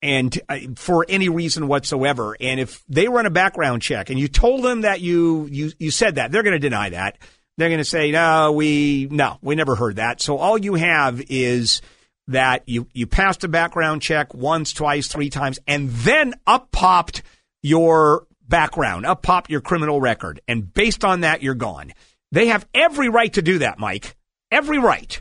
and 0.00 0.38
uh, 0.48 0.58
for 0.76 1.06
any 1.08 1.28
reason 1.28 1.66
whatsoever. 1.66 2.36
And 2.38 2.60
if 2.60 2.84
they 2.88 3.08
run 3.08 3.26
a 3.26 3.30
background 3.30 3.82
check, 3.82 4.10
and 4.10 4.18
you 4.18 4.28
told 4.28 4.62
them 4.62 4.82
that 4.82 5.00
you 5.00 5.48
you 5.50 5.72
you 5.78 5.90
said 5.90 6.14
that, 6.14 6.30
they're 6.30 6.44
going 6.44 6.52
to 6.52 6.60
deny 6.60 6.90
that. 6.90 7.18
They're 7.56 7.68
going 7.68 7.78
to 7.78 7.84
say, 7.84 8.12
"No, 8.12 8.52
we 8.52 9.08
no, 9.10 9.38
we 9.42 9.56
never 9.56 9.74
heard 9.74 9.96
that." 9.96 10.20
So 10.20 10.36
all 10.36 10.56
you 10.56 10.74
have 10.74 11.20
is 11.28 11.82
that 12.28 12.62
you 12.66 12.86
you 12.92 13.06
passed 13.06 13.44
a 13.44 13.48
background 13.48 14.02
check 14.02 14.32
once, 14.34 14.72
twice, 14.72 15.08
three 15.08 15.30
times, 15.30 15.58
and 15.66 15.90
then 15.90 16.34
up 16.46 16.70
popped 16.70 17.22
your 17.62 18.26
background, 18.46 19.04
up 19.04 19.22
popped 19.22 19.50
your 19.50 19.60
criminal 19.60 20.00
record, 20.00 20.40
and 20.46 20.72
based 20.72 21.04
on 21.04 21.20
that, 21.20 21.42
you're 21.42 21.54
gone. 21.54 21.92
They 22.30 22.48
have 22.48 22.66
every 22.74 23.08
right 23.08 23.32
to 23.32 23.42
do 23.42 23.58
that, 23.58 23.78
Mike. 23.78 24.16
Every 24.50 24.78
right. 24.78 25.16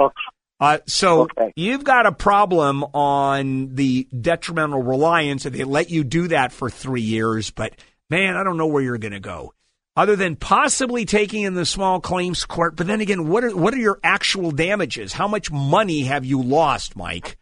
Uh, 0.60 0.80
so 0.88 1.28
you've 1.56 1.84
got 1.84 2.06
a 2.06 2.12
problem 2.12 2.84
on 2.84 3.76
the 3.76 4.08
detrimental 4.20 4.82
reliance 4.82 5.46
if 5.46 5.54
they 5.54 5.64
let 5.64 5.90
you 5.90 6.04
do 6.04 6.28
that 6.30 6.52
for 6.52 6.70
three 6.70 7.02
years. 7.02 7.52
But 7.52 7.74
man, 8.10 8.36
I 8.36 8.44
don't 8.44 8.58
know 8.58 8.68
where 8.68 8.82
you're 8.82 8.98
going 8.98 9.14
to 9.14 9.20
go, 9.20 9.54
other 9.98 10.16
than 10.16 10.36
possibly 10.38 11.04
taking 11.04 11.42
in 11.42 11.56
the 11.56 11.66
small 11.66 12.00
claims 12.00 12.46
court. 12.46 12.76
But 12.78 12.88
then 12.88 13.02
again, 13.02 13.28
what 13.28 13.44
are 13.44 13.56
what 13.56 13.74
are 13.74 13.78
your 13.78 14.00
actual 14.04 14.52
damages? 14.52 15.12
How 15.12 15.28
much 15.28 15.52
money 15.52 16.04
have 16.04 16.24
you 16.24 16.42
lost, 16.42 16.96
Mike? 16.96 17.38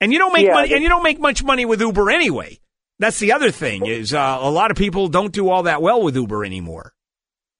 And 0.00 0.12
you 0.12 0.18
don't 0.18 0.32
make 0.32 0.46
Yeah, 0.46 0.54
money, 0.54 0.74
and 0.74 0.82
you 0.82 0.88
don't 0.88 1.02
make 1.02 1.18
much 1.18 1.42
money 1.42 1.64
with 1.64 1.80
Uber 1.80 2.10
anyway. 2.10 2.58
That's 2.98 3.18
the 3.20 3.32
other 3.32 3.50
thing 3.52 3.86
is 3.86 4.12
uh, 4.12 4.38
a 4.40 4.50
lot 4.50 4.70
of 4.70 4.76
people 4.76 5.08
don't 5.08 5.32
do 5.32 5.48
all 5.48 5.62
that 5.64 5.80
well 5.80 6.02
with 6.02 6.16
Uber 6.16 6.44
anymore. 6.44 6.92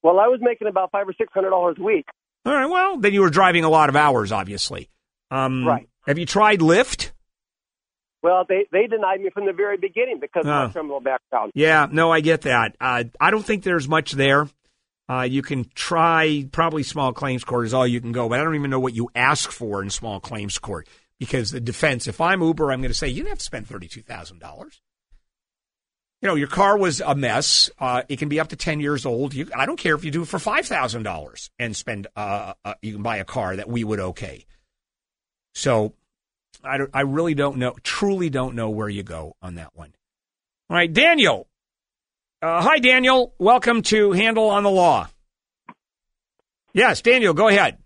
Well, 0.03 0.19
I 0.19 0.27
was 0.27 0.41
making 0.43 0.69
about 0.69 0.91
five 0.91 1.09
or 1.09 1.13
six 1.13 1.33
hundred 1.33 1.51
dollars 1.51 1.77
a 1.79 1.83
week. 1.83 2.07
All 2.45 2.53
right, 2.53 2.67
well, 2.67 2.97
then 2.99 3.13
you 3.13 3.21
were 3.21 3.31
driving 3.31 3.65
a 3.65 3.69
lot 3.69 3.89
of 3.89 3.97
hours, 3.97 4.33
obviously. 4.33 4.89
Um, 5.31 5.67
Right. 5.67 5.89
Have 6.07 6.19
you 6.19 6.27
tried 6.27 6.61
Lyft? 6.61 7.11
Well, 8.23 8.45
they 8.49 8.67
they 8.73 8.87
denied 8.87 9.21
me 9.21 9.31
from 9.31 9.47
the 9.47 9.53
very 9.53 9.77
beginning 9.77 10.19
because 10.21 10.45
of 10.45 10.51
Oh. 10.51 10.67
my 10.67 10.73
criminal 10.73 11.01
background. 11.01 11.53
Yeah, 11.55 11.87
no, 11.91 12.11
I 12.11 12.21
get 12.21 12.43
that. 12.43 12.77
Uh, 12.81 13.05
I 13.21 13.31
don't 13.31 13.45
think 13.45 13.63
there's 13.63 13.89
much 13.89 14.13
there. 14.13 14.49
Uh, 15.11 15.23
you 15.23 15.41
can 15.41 15.65
try 15.75 16.47
probably 16.53 16.83
small 16.83 17.13
claims 17.13 17.43
court 17.45 17.65
is 17.67 17.73
all 17.73 17.87
you 17.87 18.01
can 18.01 18.13
go, 18.13 18.29
but 18.29 18.41
I 18.41 18.45
don't 18.45 18.57
even 18.57 18.71
know 18.71 18.81
what 18.81 18.95
you 18.95 19.09
ask 19.15 19.51
for 19.51 19.83
in 19.83 19.89
small 19.89 20.21
claims 20.21 20.59
court 20.59 20.87
because 21.19 21.51
the 21.51 21.61
defense. 21.61 22.07
If 22.07 22.21
I'm 22.21 22.43
Uber, 22.43 22.71
I'm 22.73 22.81
going 22.83 22.91
to 22.91 22.95
say 22.99 23.09
you 23.09 23.17
didn't 23.23 23.31
have 23.31 23.39
to 23.39 23.45
spend 23.45 23.67
thirty 23.69 23.89
two 23.89 24.03
thousand 24.03 24.41
dollars. 24.41 24.83
You 26.21 26.27
know, 26.27 26.35
your 26.35 26.49
car 26.49 26.77
was 26.77 27.01
a 27.01 27.15
mess. 27.15 27.71
Uh, 27.79 28.03
it 28.09 28.19
can 28.19 28.29
be 28.29 28.41
up 28.41 28.49
to 28.49 28.57
ten 28.57 28.81
years 28.81 29.07
old. 29.07 29.33
You, 29.33 29.49
I 29.57 29.65
don't 29.67 29.79
care 29.79 29.95
if 29.95 30.05
you 30.05 30.11
do 30.11 30.23
it 30.23 30.29
for 30.29 30.41
five 30.41 30.67
thousand 30.67 31.05
dollars 31.05 31.51
and 31.59 31.75
spend. 31.77 32.09
Uh, 32.17 32.55
uh, 32.65 32.75
you 32.83 32.93
can 32.95 33.03
buy 33.03 33.19
a 33.19 33.25
car 33.25 33.55
that 33.57 33.69
we 33.69 33.85
would 33.85 34.01
okay. 34.01 34.45
So, 35.55 35.95
I 36.65 36.79
I 36.93 37.01
really 37.03 37.35
don't 37.35 37.57
know. 37.59 37.77
Truly 37.83 38.31
don't 38.31 38.55
know 38.55 38.71
where 38.71 38.89
you 38.89 39.03
go 39.03 39.37
on 39.43 39.57
that 39.57 39.71
one. 39.75 39.93
All 40.71 40.77
right, 40.77 40.93
Daniel. 40.93 41.47
Uh, 42.41 42.63
hi, 42.63 42.79
Daniel. 42.79 43.35
Welcome 43.39 43.83
to 43.83 44.13
Handel 44.13 44.49
on 44.49 44.63
the 44.63 44.71
Law. 44.71 45.09
Yes, 46.73 47.01
Daniel, 47.03 47.35
go 47.35 47.49
ahead. 47.49 47.79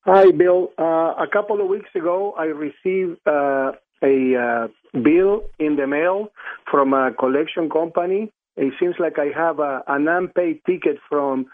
Hi, 0.00 0.30
Bill. 0.32 0.70
Uh, 0.78 1.14
a 1.22 1.26
couple 1.32 1.60
of 1.60 1.68
weeks 1.68 1.88
ago, 1.94 2.34
I 2.36 2.44
received 2.44 3.20
uh, 3.26 3.72
a 4.02 4.36
uh, 4.36 5.00
bill 5.00 5.44
in 5.58 5.76
the 5.76 5.86
mail 5.86 6.28
from 6.70 6.92
a 6.92 7.12
collection 7.12 7.70
company. 7.70 8.32
It 8.56 8.72
seems 8.80 8.96
like 8.98 9.18
I 9.18 9.26
have 9.36 9.60
a, 9.60 9.82
an 9.86 10.08
unpaid 10.08 10.60
ticket 10.66 10.98
from 11.08 11.46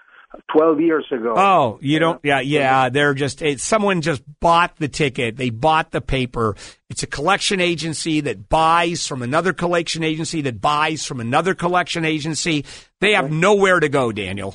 12 0.52 0.80
years 0.80 1.06
ago. 1.10 1.34
Oh, 1.36 1.78
you 1.82 1.98
don't? 1.98 2.20
Yeah, 2.22 2.40
yeah. 2.40 2.88
They're 2.88 3.14
just 3.14 3.42
it, 3.42 3.60
someone 3.60 4.00
just 4.00 4.22
bought 4.40 4.76
the 4.76 4.88
ticket. 4.88 5.36
They 5.36 5.50
bought 5.50 5.90
the 5.90 6.00
paper. 6.00 6.54
It's 6.88 7.02
a 7.02 7.06
collection 7.06 7.60
agency 7.60 8.20
that 8.22 8.48
buys 8.48 9.06
from 9.06 9.22
another 9.22 9.52
collection 9.52 10.04
agency 10.04 10.42
that 10.42 10.60
buys 10.60 11.04
from 11.04 11.20
another 11.20 11.54
collection 11.54 12.04
agency. 12.04 12.64
They 13.00 13.14
have 13.14 13.30
nowhere 13.32 13.80
to 13.80 13.88
go, 13.88 14.12
Daniel. 14.12 14.54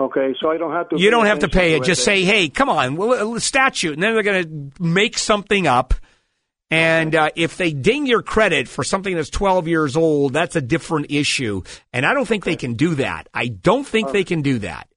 Okay, 0.00 0.34
so 0.40 0.50
I 0.50 0.56
don't 0.56 0.72
have 0.72 0.88
to. 0.88 0.98
You 0.98 1.10
don't 1.10 1.26
have 1.26 1.40
to 1.40 1.48
pay 1.48 1.74
it. 1.74 1.84
Just 1.84 2.00
it. 2.00 2.04
say, 2.04 2.24
"Hey, 2.24 2.48
come 2.48 2.68
on, 2.68 2.96
well, 2.96 3.38
statute," 3.40 3.94
and 3.94 4.02
then 4.02 4.14
they're 4.14 4.22
going 4.22 4.72
to 4.72 4.82
make 4.82 5.18
something 5.18 5.66
up. 5.66 5.94
And 6.70 7.14
uh, 7.14 7.30
if 7.36 7.56
they 7.56 7.72
ding 7.72 8.06
your 8.06 8.22
credit 8.22 8.66
for 8.66 8.82
something 8.82 9.14
that's 9.14 9.30
12 9.30 9.68
years 9.68 9.96
old, 9.96 10.32
that's 10.32 10.56
a 10.56 10.60
different 10.60 11.06
issue. 11.10 11.62
And 11.92 12.04
I 12.04 12.14
don't 12.14 12.26
think 12.26 12.44
they 12.44 12.56
can 12.56 12.74
do 12.74 12.96
that. 12.96 13.28
I 13.32 13.46
don't 13.46 13.86
think 13.86 14.10
they 14.10 14.24
can 14.24 14.42
do 14.42 14.58
that. 14.60 14.88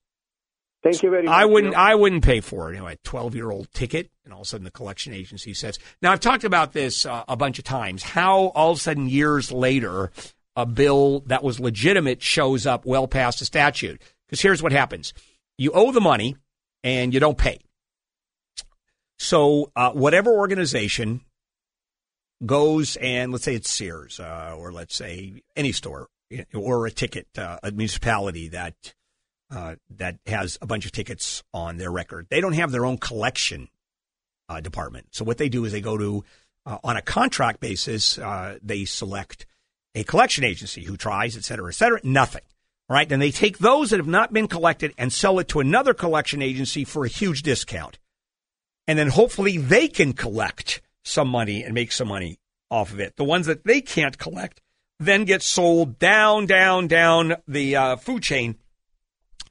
Thank 0.91 1.03
you 1.03 1.09
very 1.09 1.23
much. 1.23 1.33
I 1.33 1.45
wouldn't. 1.45 1.75
I 1.75 1.95
wouldn't 1.95 2.23
pay 2.23 2.39
for 2.39 2.71
it. 2.71 2.75
You 2.75 2.81
know, 2.81 2.87
a 2.87 2.95
twelve-year-old 2.97 3.71
ticket, 3.73 4.09
and 4.23 4.33
all 4.33 4.41
of 4.41 4.45
a 4.45 4.49
sudden 4.49 4.63
the 4.63 4.71
collection 4.71 5.13
agency 5.13 5.53
says. 5.53 5.79
Now 6.01 6.11
I've 6.11 6.19
talked 6.19 6.43
about 6.43 6.73
this 6.73 7.05
uh, 7.05 7.23
a 7.27 7.35
bunch 7.35 7.59
of 7.59 7.65
times. 7.65 8.03
How 8.03 8.47
all 8.55 8.71
of 8.71 8.77
a 8.77 8.81
sudden 8.81 9.09
years 9.09 9.51
later, 9.51 10.11
a 10.55 10.65
bill 10.65 11.21
that 11.27 11.43
was 11.43 11.59
legitimate 11.59 12.21
shows 12.21 12.65
up 12.65 12.85
well 12.85 13.07
past 13.07 13.39
the 13.39 13.45
statute. 13.45 14.01
Because 14.27 14.41
here's 14.41 14.63
what 14.63 14.71
happens: 14.71 15.13
you 15.57 15.71
owe 15.73 15.91
the 15.91 16.01
money, 16.01 16.37
and 16.83 17.13
you 17.13 17.19
don't 17.19 17.37
pay. 17.37 17.59
So 19.19 19.71
uh, 19.75 19.91
whatever 19.91 20.31
organization 20.31 21.21
goes 22.45 22.97
and 22.97 23.31
let's 23.31 23.43
say 23.43 23.55
it's 23.55 23.69
Sears, 23.69 24.19
uh, 24.19 24.55
or 24.57 24.71
let's 24.71 24.95
say 24.95 25.41
any 25.55 25.71
store, 25.71 26.07
or 26.53 26.85
a 26.85 26.91
ticket, 26.91 27.27
uh, 27.37 27.57
a 27.63 27.71
municipality 27.71 28.49
that 28.49 28.75
uh, 29.49 29.75
that 29.97 30.17
has 30.25 30.57
a 30.61 30.65
bunch 30.65 30.85
of 30.85 30.91
tickets 30.91 31.43
on 31.53 31.77
their 31.77 31.91
record. 31.91 32.27
They 32.29 32.41
don't 32.41 32.53
have 32.53 32.71
their 32.71 32.85
own 32.85 32.97
collection 32.97 33.69
uh, 34.49 34.61
department. 34.61 35.07
So 35.11 35.25
what 35.25 35.37
they 35.37 35.49
do 35.49 35.65
is 35.65 35.71
they 35.71 35.81
go 35.81 35.97
to, 35.97 36.23
uh, 36.65 36.77
on 36.83 36.97
a 36.97 37.01
contract 37.01 37.59
basis, 37.59 38.17
uh, 38.17 38.57
they 38.61 38.85
select 38.85 39.45
a 39.95 40.03
collection 40.03 40.43
agency 40.43 40.83
who 40.83 40.97
tries, 40.97 41.35
et 41.37 41.43
cetera, 41.43 41.69
et 41.69 41.75
cetera. 41.75 41.99
Nothing. 42.03 42.43
Right? 42.89 43.09
Then 43.09 43.19
they 43.19 43.31
take 43.31 43.57
those 43.57 43.89
that 43.89 43.97
have 43.97 44.07
not 44.07 44.31
been 44.31 44.47
collected 44.47 44.93
and 44.97 45.11
sell 45.11 45.39
it 45.39 45.49
to 45.49 45.59
another 45.59 45.93
collection 45.93 46.41
agency 46.41 46.85
for 46.85 47.03
a 47.03 47.09
huge 47.09 47.43
discount. 47.43 47.99
And 48.87 48.97
then 48.97 49.09
hopefully 49.09 49.57
they 49.57 49.89
can 49.89 50.13
collect 50.13 50.81
some 51.03 51.27
money 51.27 51.63
and 51.63 51.73
make 51.73 51.91
some 51.91 52.07
money 52.07 52.39
off 52.71 52.93
of 52.93 53.01
it. 53.01 53.17
The 53.17 53.25
ones 53.25 53.45
that 53.47 53.65
they 53.65 53.81
can't 53.81 54.17
collect 54.17 54.61
then 55.01 55.25
get 55.25 55.41
sold 55.41 55.99
down, 55.99 56.45
down, 56.45 56.87
down 56.87 57.35
the 57.45 57.75
uh, 57.75 57.95
food 57.97 58.23
chain 58.23 58.55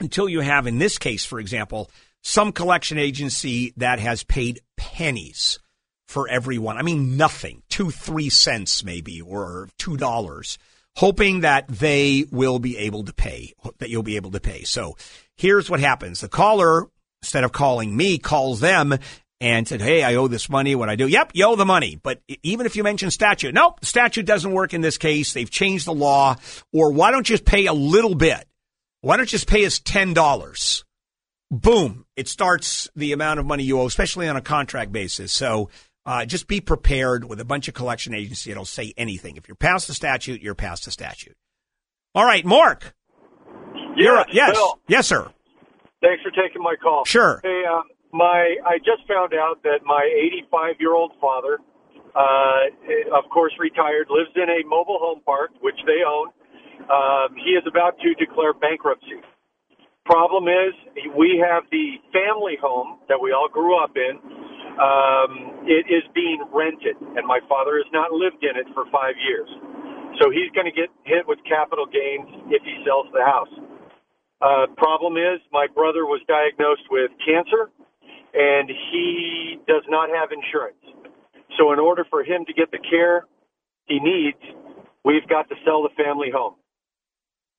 until 0.01 0.29
you 0.29 0.41
have, 0.41 0.67
in 0.67 0.79
this 0.79 0.99
case, 0.99 1.25
for 1.25 1.39
example, 1.39 1.91
some 2.23 2.53
collection 2.53 2.99
agency 2.99 3.73
that 3.77 3.99
has 4.01 4.25
paid 4.25 4.61
pennies 4.77 5.59
for 6.07 6.29
everyone. 6.29 6.79
I 6.79 6.83
mean, 6.83 7.17
nothing, 7.17 7.63
two, 7.69 7.91
three 7.91 8.31
cents 8.31 8.85
maybe, 8.85 9.21
or 9.21 9.69
two 9.79 9.97
dollars, 9.97 10.59
hoping 10.97 11.41
that 11.41 11.69
they 11.69 12.25
will 12.31 12.59
be 12.59 12.79
able 12.79 13.05
to 13.05 13.13
pay, 13.13 13.53
that 13.79 13.91
you'll 13.91 14.03
be 14.03 14.17
able 14.17 14.33
to 14.33 14.41
pay. 14.41 14.63
So 14.63 14.97
here's 15.37 15.69
what 15.69 15.81
happens. 15.81 16.21
The 16.21 16.29
caller, 16.29 16.87
instead 17.23 17.45
of 17.45 17.53
calling 17.53 17.97
me, 17.97 18.19
calls 18.19 18.61
them 18.61 18.97
and 19.41 19.69
said, 19.69 19.83
Hey, 19.83 20.03
I 20.03 20.15
owe 20.15 20.29
this 20.29 20.49
money. 20.49 20.75
What 20.75 20.89
I 20.89 20.97
do? 20.97 21.07
Yep, 21.07 21.33
you 21.35 21.47
owe 21.47 21.57
the 21.57 21.67
money. 21.67 21.99
But 22.03 22.23
even 22.43 22.67
if 22.67 22.77
you 22.77 22.83
mention 22.83 23.11
statute, 23.11 23.55
nope, 23.55 23.85
statute 23.85 24.27
doesn't 24.27 24.53
work 24.53 24.75
in 24.75 24.81
this 24.81 24.99
case. 24.99 25.33
They've 25.33 25.51
changed 25.51 25.87
the 25.87 25.95
law. 25.95 26.37
Or 26.73 26.93
why 26.93 27.11
don't 27.11 27.29
you 27.29 27.35
just 27.35 27.45
pay 27.45 27.67
a 27.67 27.73
little 27.73 28.15
bit? 28.15 28.47
Why 29.07 29.17
don't 29.17 29.31
you 29.31 29.39
just 29.39 29.47
pay 29.47 29.65
us 29.65 29.79
$10? 29.79 30.83
Boom. 31.49 32.07
It 32.17 32.27
starts 32.27 32.91
the 32.97 33.13
amount 33.13 33.39
of 33.39 33.47
money 33.47 33.63
you 33.63 33.81
owe, 33.81 33.87
especially 33.87 34.27
on 34.27 34.35
a 34.35 34.41
contract 34.41 34.91
basis. 34.91 35.33
So 35.33 35.71
uh, 36.05 36.25
just 36.25 36.49
be 36.49 36.61
prepared 36.61 37.25
with 37.25 37.39
a 37.39 37.45
bunch 37.45 37.69
of 37.69 37.75
collection 37.75 38.15
agency. 38.15 38.51
It'll 38.51 38.65
say 38.65 38.93
anything. 38.97 39.37
If 39.37 39.47
you're 39.47 39.55
past 39.55 39.87
the 39.87 39.95
statute, 39.95 40.43
you're 40.43 40.57
past 40.57 40.87
the 40.87 40.91
statute. 40.91 41.37
All 42.17 42.25
right, 42.25 42.45
Mark. 42.45 42.97
You're, 43.95 44.25
yes. 44.33 44.57
Bill. 44.57 44.81
Yes, 44.89 45.07
sir. 45.07 45.31
Thanks 46.03 46.25
for 46.25 46.33
taking 46.33 46.61
my 46.61 46.75
call. 46.75 47.05
Sure. 47.05 47.41
Hey, 47.45 47.63
uh, 47.73 47.83
my 48.13 48.57
I 48.67 48.79
just 48.79 49.07
found 49.07 49.35
out 49.35 49.63
that 49.63 49.85
my 49.85 50.03
85 50.43 50.81
year 50.81 50.95
old 50.95 51.13
father, 51.21 51.61
uh, 52.17 53.17
of 53.17 53.31
course, 53.31 53.53
retired, 53.61 54.09
lives 54.11 54.31
in 54.35 54.51
a 54.51 54.67
mobile 54.67 54.99
home 55.01 55.21
park 55.25 55.53
which 55.61 55.79
they 55.87 56.03
own. 56.05 56.31
Um, 56.91 57.37
he 57.37 57.53
is 57.53 57.65
about 57.69 57.99
to 58.01 58.15
declare 58.15 58.55
bankruptcy. 58.55 59.21
Problem 60.07 60.49
is, 60.49 60.75
we 61.17 61.43
have 61.45 61.65
the 61.71 61.97
family 62.13 62.57
home 62.61 62.99
that 63.09 63.21
we 63.21 63.33
all 63.33 63.49
grew 63.53 63.77
up 63.79 63.93
in. 63.97 64.19
Um, 64.81 65.67
it 65.69 65.87
is 65.93 66.05
being 66.15 66.41
rented, 66.53 66.97
and 67.17 67.27
my 67.27 67.41
father 67.49 67.77
has 67.79 67.87
not 67.93 68.13
lived 68.13 68.43
in 68.45 68.57
it 68.57 68.67
for 68.75 68.87
five 68.93 69.15
years. 69.21 69.49
So 70.21 70.31
he's 70.31 70.51
going 70.55 70.67
to 70.67 70.73
get 70.75 70.89
hit 71.05 71.29
with 71.29 71.39
capital 71.49 71.87
gains 71.87 72.29
if 72.51 72.63
he 72.65 72.83
sells 72.87 73.07
the 73.13 73.25
house. 73.25 73.53
Uh, 74.41 74.67
problem 74.77 75.17
is, 75.17 75.41
my 75.53 75.67
brother 75.75 76.07
was 76.07 76.21
diagnosed 76.29 76.85
with 76.91 77.11
cancer, 77.25 77.71
and 78.35 78.71
he 78.93 79.59
does 79.69 79.85
not 79.89 80.11
have 80.11 80.31
insurance. 80.33 80.81
So 81.59 81.73
in 81.73 81.81
order 81.81 82.05
for 82.11 82.25
him 82.25 82.45
to 82.47 82.53
get 82.55 82.71
the 82.73 82.79
care 82.79 83.27
he 83.87 84.01
needs, 84.01 84.39
we've 85.05 85.27
got 85.29 85.49
to 85.51 85.57
sell 85.65 85.83
the 85.83 85.91
family 86.03 86.31
home. 86.35 86.57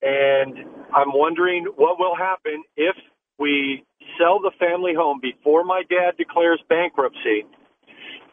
And 0.02 0.58
I'm 0.94 1.12
wondering 1.14 1.66
what 1.76 2.00
will 2.00 2.16
happen 2.16 2.64
if 2.76 2.96
we 3.40 3.84
sell 4.18 4.40
the 4.40 4.52
family 4.60 4.94
home 4.96 5.20
before 5.22 5.64
my 5.64 5.84
dad 5.90 6.18
declares 6.18 6.62
bankruptcy 6.70 7.46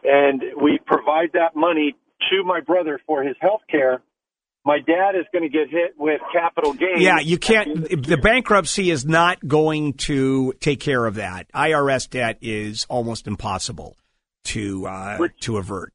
and 0.05 0.43
we 0.61 0.79
provide 0.87 1.31
that 1.33 1.57
money 1.57 1.97
to 2.31 2.45
my 2.45 2.61
brother 2.61 3.01
for 3.07 3.23
his 3.23 3.37
health 3.41 3.63
care. 3.71 4.03
My 4.67 4.79
dad 4.79 5.15
is 5.19 5.27
going 5.33 5.43
to 5.43 5.49
get 5.49 5.69
hit 5.69 5.95
with 5.99 6.21
capital 6.33 6.73
gains. 6.73 7.01
Yeah, 7.01 7.19
you 7.19 7.39
can't. 7.39 7.85
The 8.03 8.17
bankruptcy 8.17 8.91
is 8.91 9.05
not 9.05 9.47
going 9.47 9.95
to 9.95 10.55
take 10.61 10.81
care 10.81 11.05
of 11.05 11.17
that. 11.17 11.51
IRS 11.53 12.09
debt 12.09 12.39
is 12.41 12.87
almost 12.89 13.27
impossible 13.27 13.97
to 14.45 14.87
uh, 14.87 15.29
to 15.41 15.59
avert. 15.59 15.93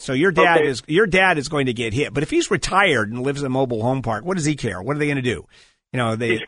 So 0.00 0.14
your 0.14 0.32
dad 0.32 0.58
Okay. 0.58 0.68
is 0.68 0.82
your 0.86 1.06
dad 1.06 1.36
is 1.38 1.48
going 1.48 1.66
to 1.66 1.74
get 1.74 1.92
hit. 1.92 2.14
But 2.14 2.22
if 2.22 2.30
he's 2.30 2.50
retired 2.50 3.12
and 3.12 3.22
lives 3.22 3.40
in 3.40 3.46
a 3.46 3.50
mobile 3.50 3.82
home 3.82 4.00
park, 4.02 4.24
what 4.24 4.36
does 4.36 4.46
he 4.46 4.56
care? 4.56 4.80
What 4.82 4.96
are 4.96 4.98
they 4.98 5.06
going 5.06 5.16
to 5.16 5.22
do? 5.22 5.46
You 5.92 5.98
know, 5.98 6.16
they 6.16 6.40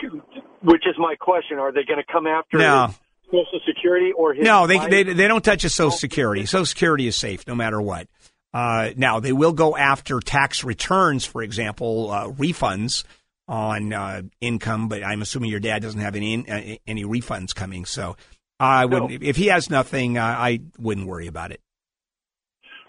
Which 0.63 0.87
is 0.87 0.95
my 0.99 1.15
question. 1.21 1.59
Are 1.59 1.71
they 1.73 1.85
going 1.85 1.99
to 2.05 2.13
come 2.13 2.27
after 2.27 2.57
No. 2.59 2.87
his 2.87 2.97
Social 3.31 3.61
Security 3.67 4.13
or 4.17 4.33
his 4.35 4.45
no, 4.45 4.67
they, 4.67 4.77
wife? 4.77 4.91
they 4.91 5.03
they 5.03 5.29
don't 5.29 5.45
touch 5.45 5.65
a 5.65 5.69
Social 5.69 5.91
Security. 5.91 6.47
Social 6.47 6.65
Security 6.67 7.07
is 7.07 7.17
safe 7.17 7.47
no 7.47 7.55
matter 7.55 7.81
what. 7.81 8.09
Uh, 8.55 8.91
now 8.97 9.21
they 9.21 9.33
will 9.33 9.53
go 9.53 9.77
after 9.77 10.21
tax 10.21 10.65
returns, 10.65 11.25
for 11.25 11.43
example, 11.43 12.11
uh, 12.11 12.29
refunds 12.29 13.05
on 13.49 13.93
uh, 13.93 14.23
income. 14.41 14.89
But 14.89 15.03
I'm 15.05 15.23
assuming 15.23 15.51
your 15.51 15.61
dad 15.61 15.83
doesn't 15.83 16.01
have 16.01 16.17
any 16.17 16.49
uh, 16.49 16.77
any 16.87 17.05
refunds 17.05 17.55
coming, 17.55 17.85
so 17.85 18.17
I 18.61 18.85
wouldn't. 18.87 19.23
If 19.23 19.37
he 19.37 19.47
has 19.47 19.69
nothing, 19.71 20.17
uh, 20.19 20.25
I 20.25 20.61
wouldn't 20.79 21.07
worry 21.07 21.27
about 21.27 21.51
it. 21.53 21.61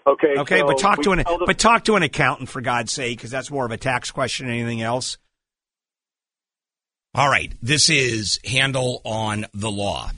Okay. 0.06 0.34
Okay, 0.36 0.58
so 0.58 0.66
but 0.66 0.78
talk 0.78 1.02
to 1.02 1.12
an 1.12 1.18
the- 1.18 1.44
but 1.46 1.58
talk 1.58 1.84
to 1.84 1.96
an 1.96 2.02
accountant 2.02 2.48
for 2.48 2.60
God's 2.60 2.92
sake, 2.92 3.18
because 3.18 3.30
that's 3.30 3.50
more 3.50 3.64
of 3.64 3.70
a 3.72 3.76
tax 3.76 4.10
question 4.10 4.46
than 4.46 4.56
anything 4.56 4.82
else. 4.82 5.16
All 7.14 7.28
right, 7.28 7.54
this 7.62 7.88
is 7.88 8.40
Handel 8.44 9.00
on 9.04 9.46
the 9.54 9.70
Law. 9.70 10.10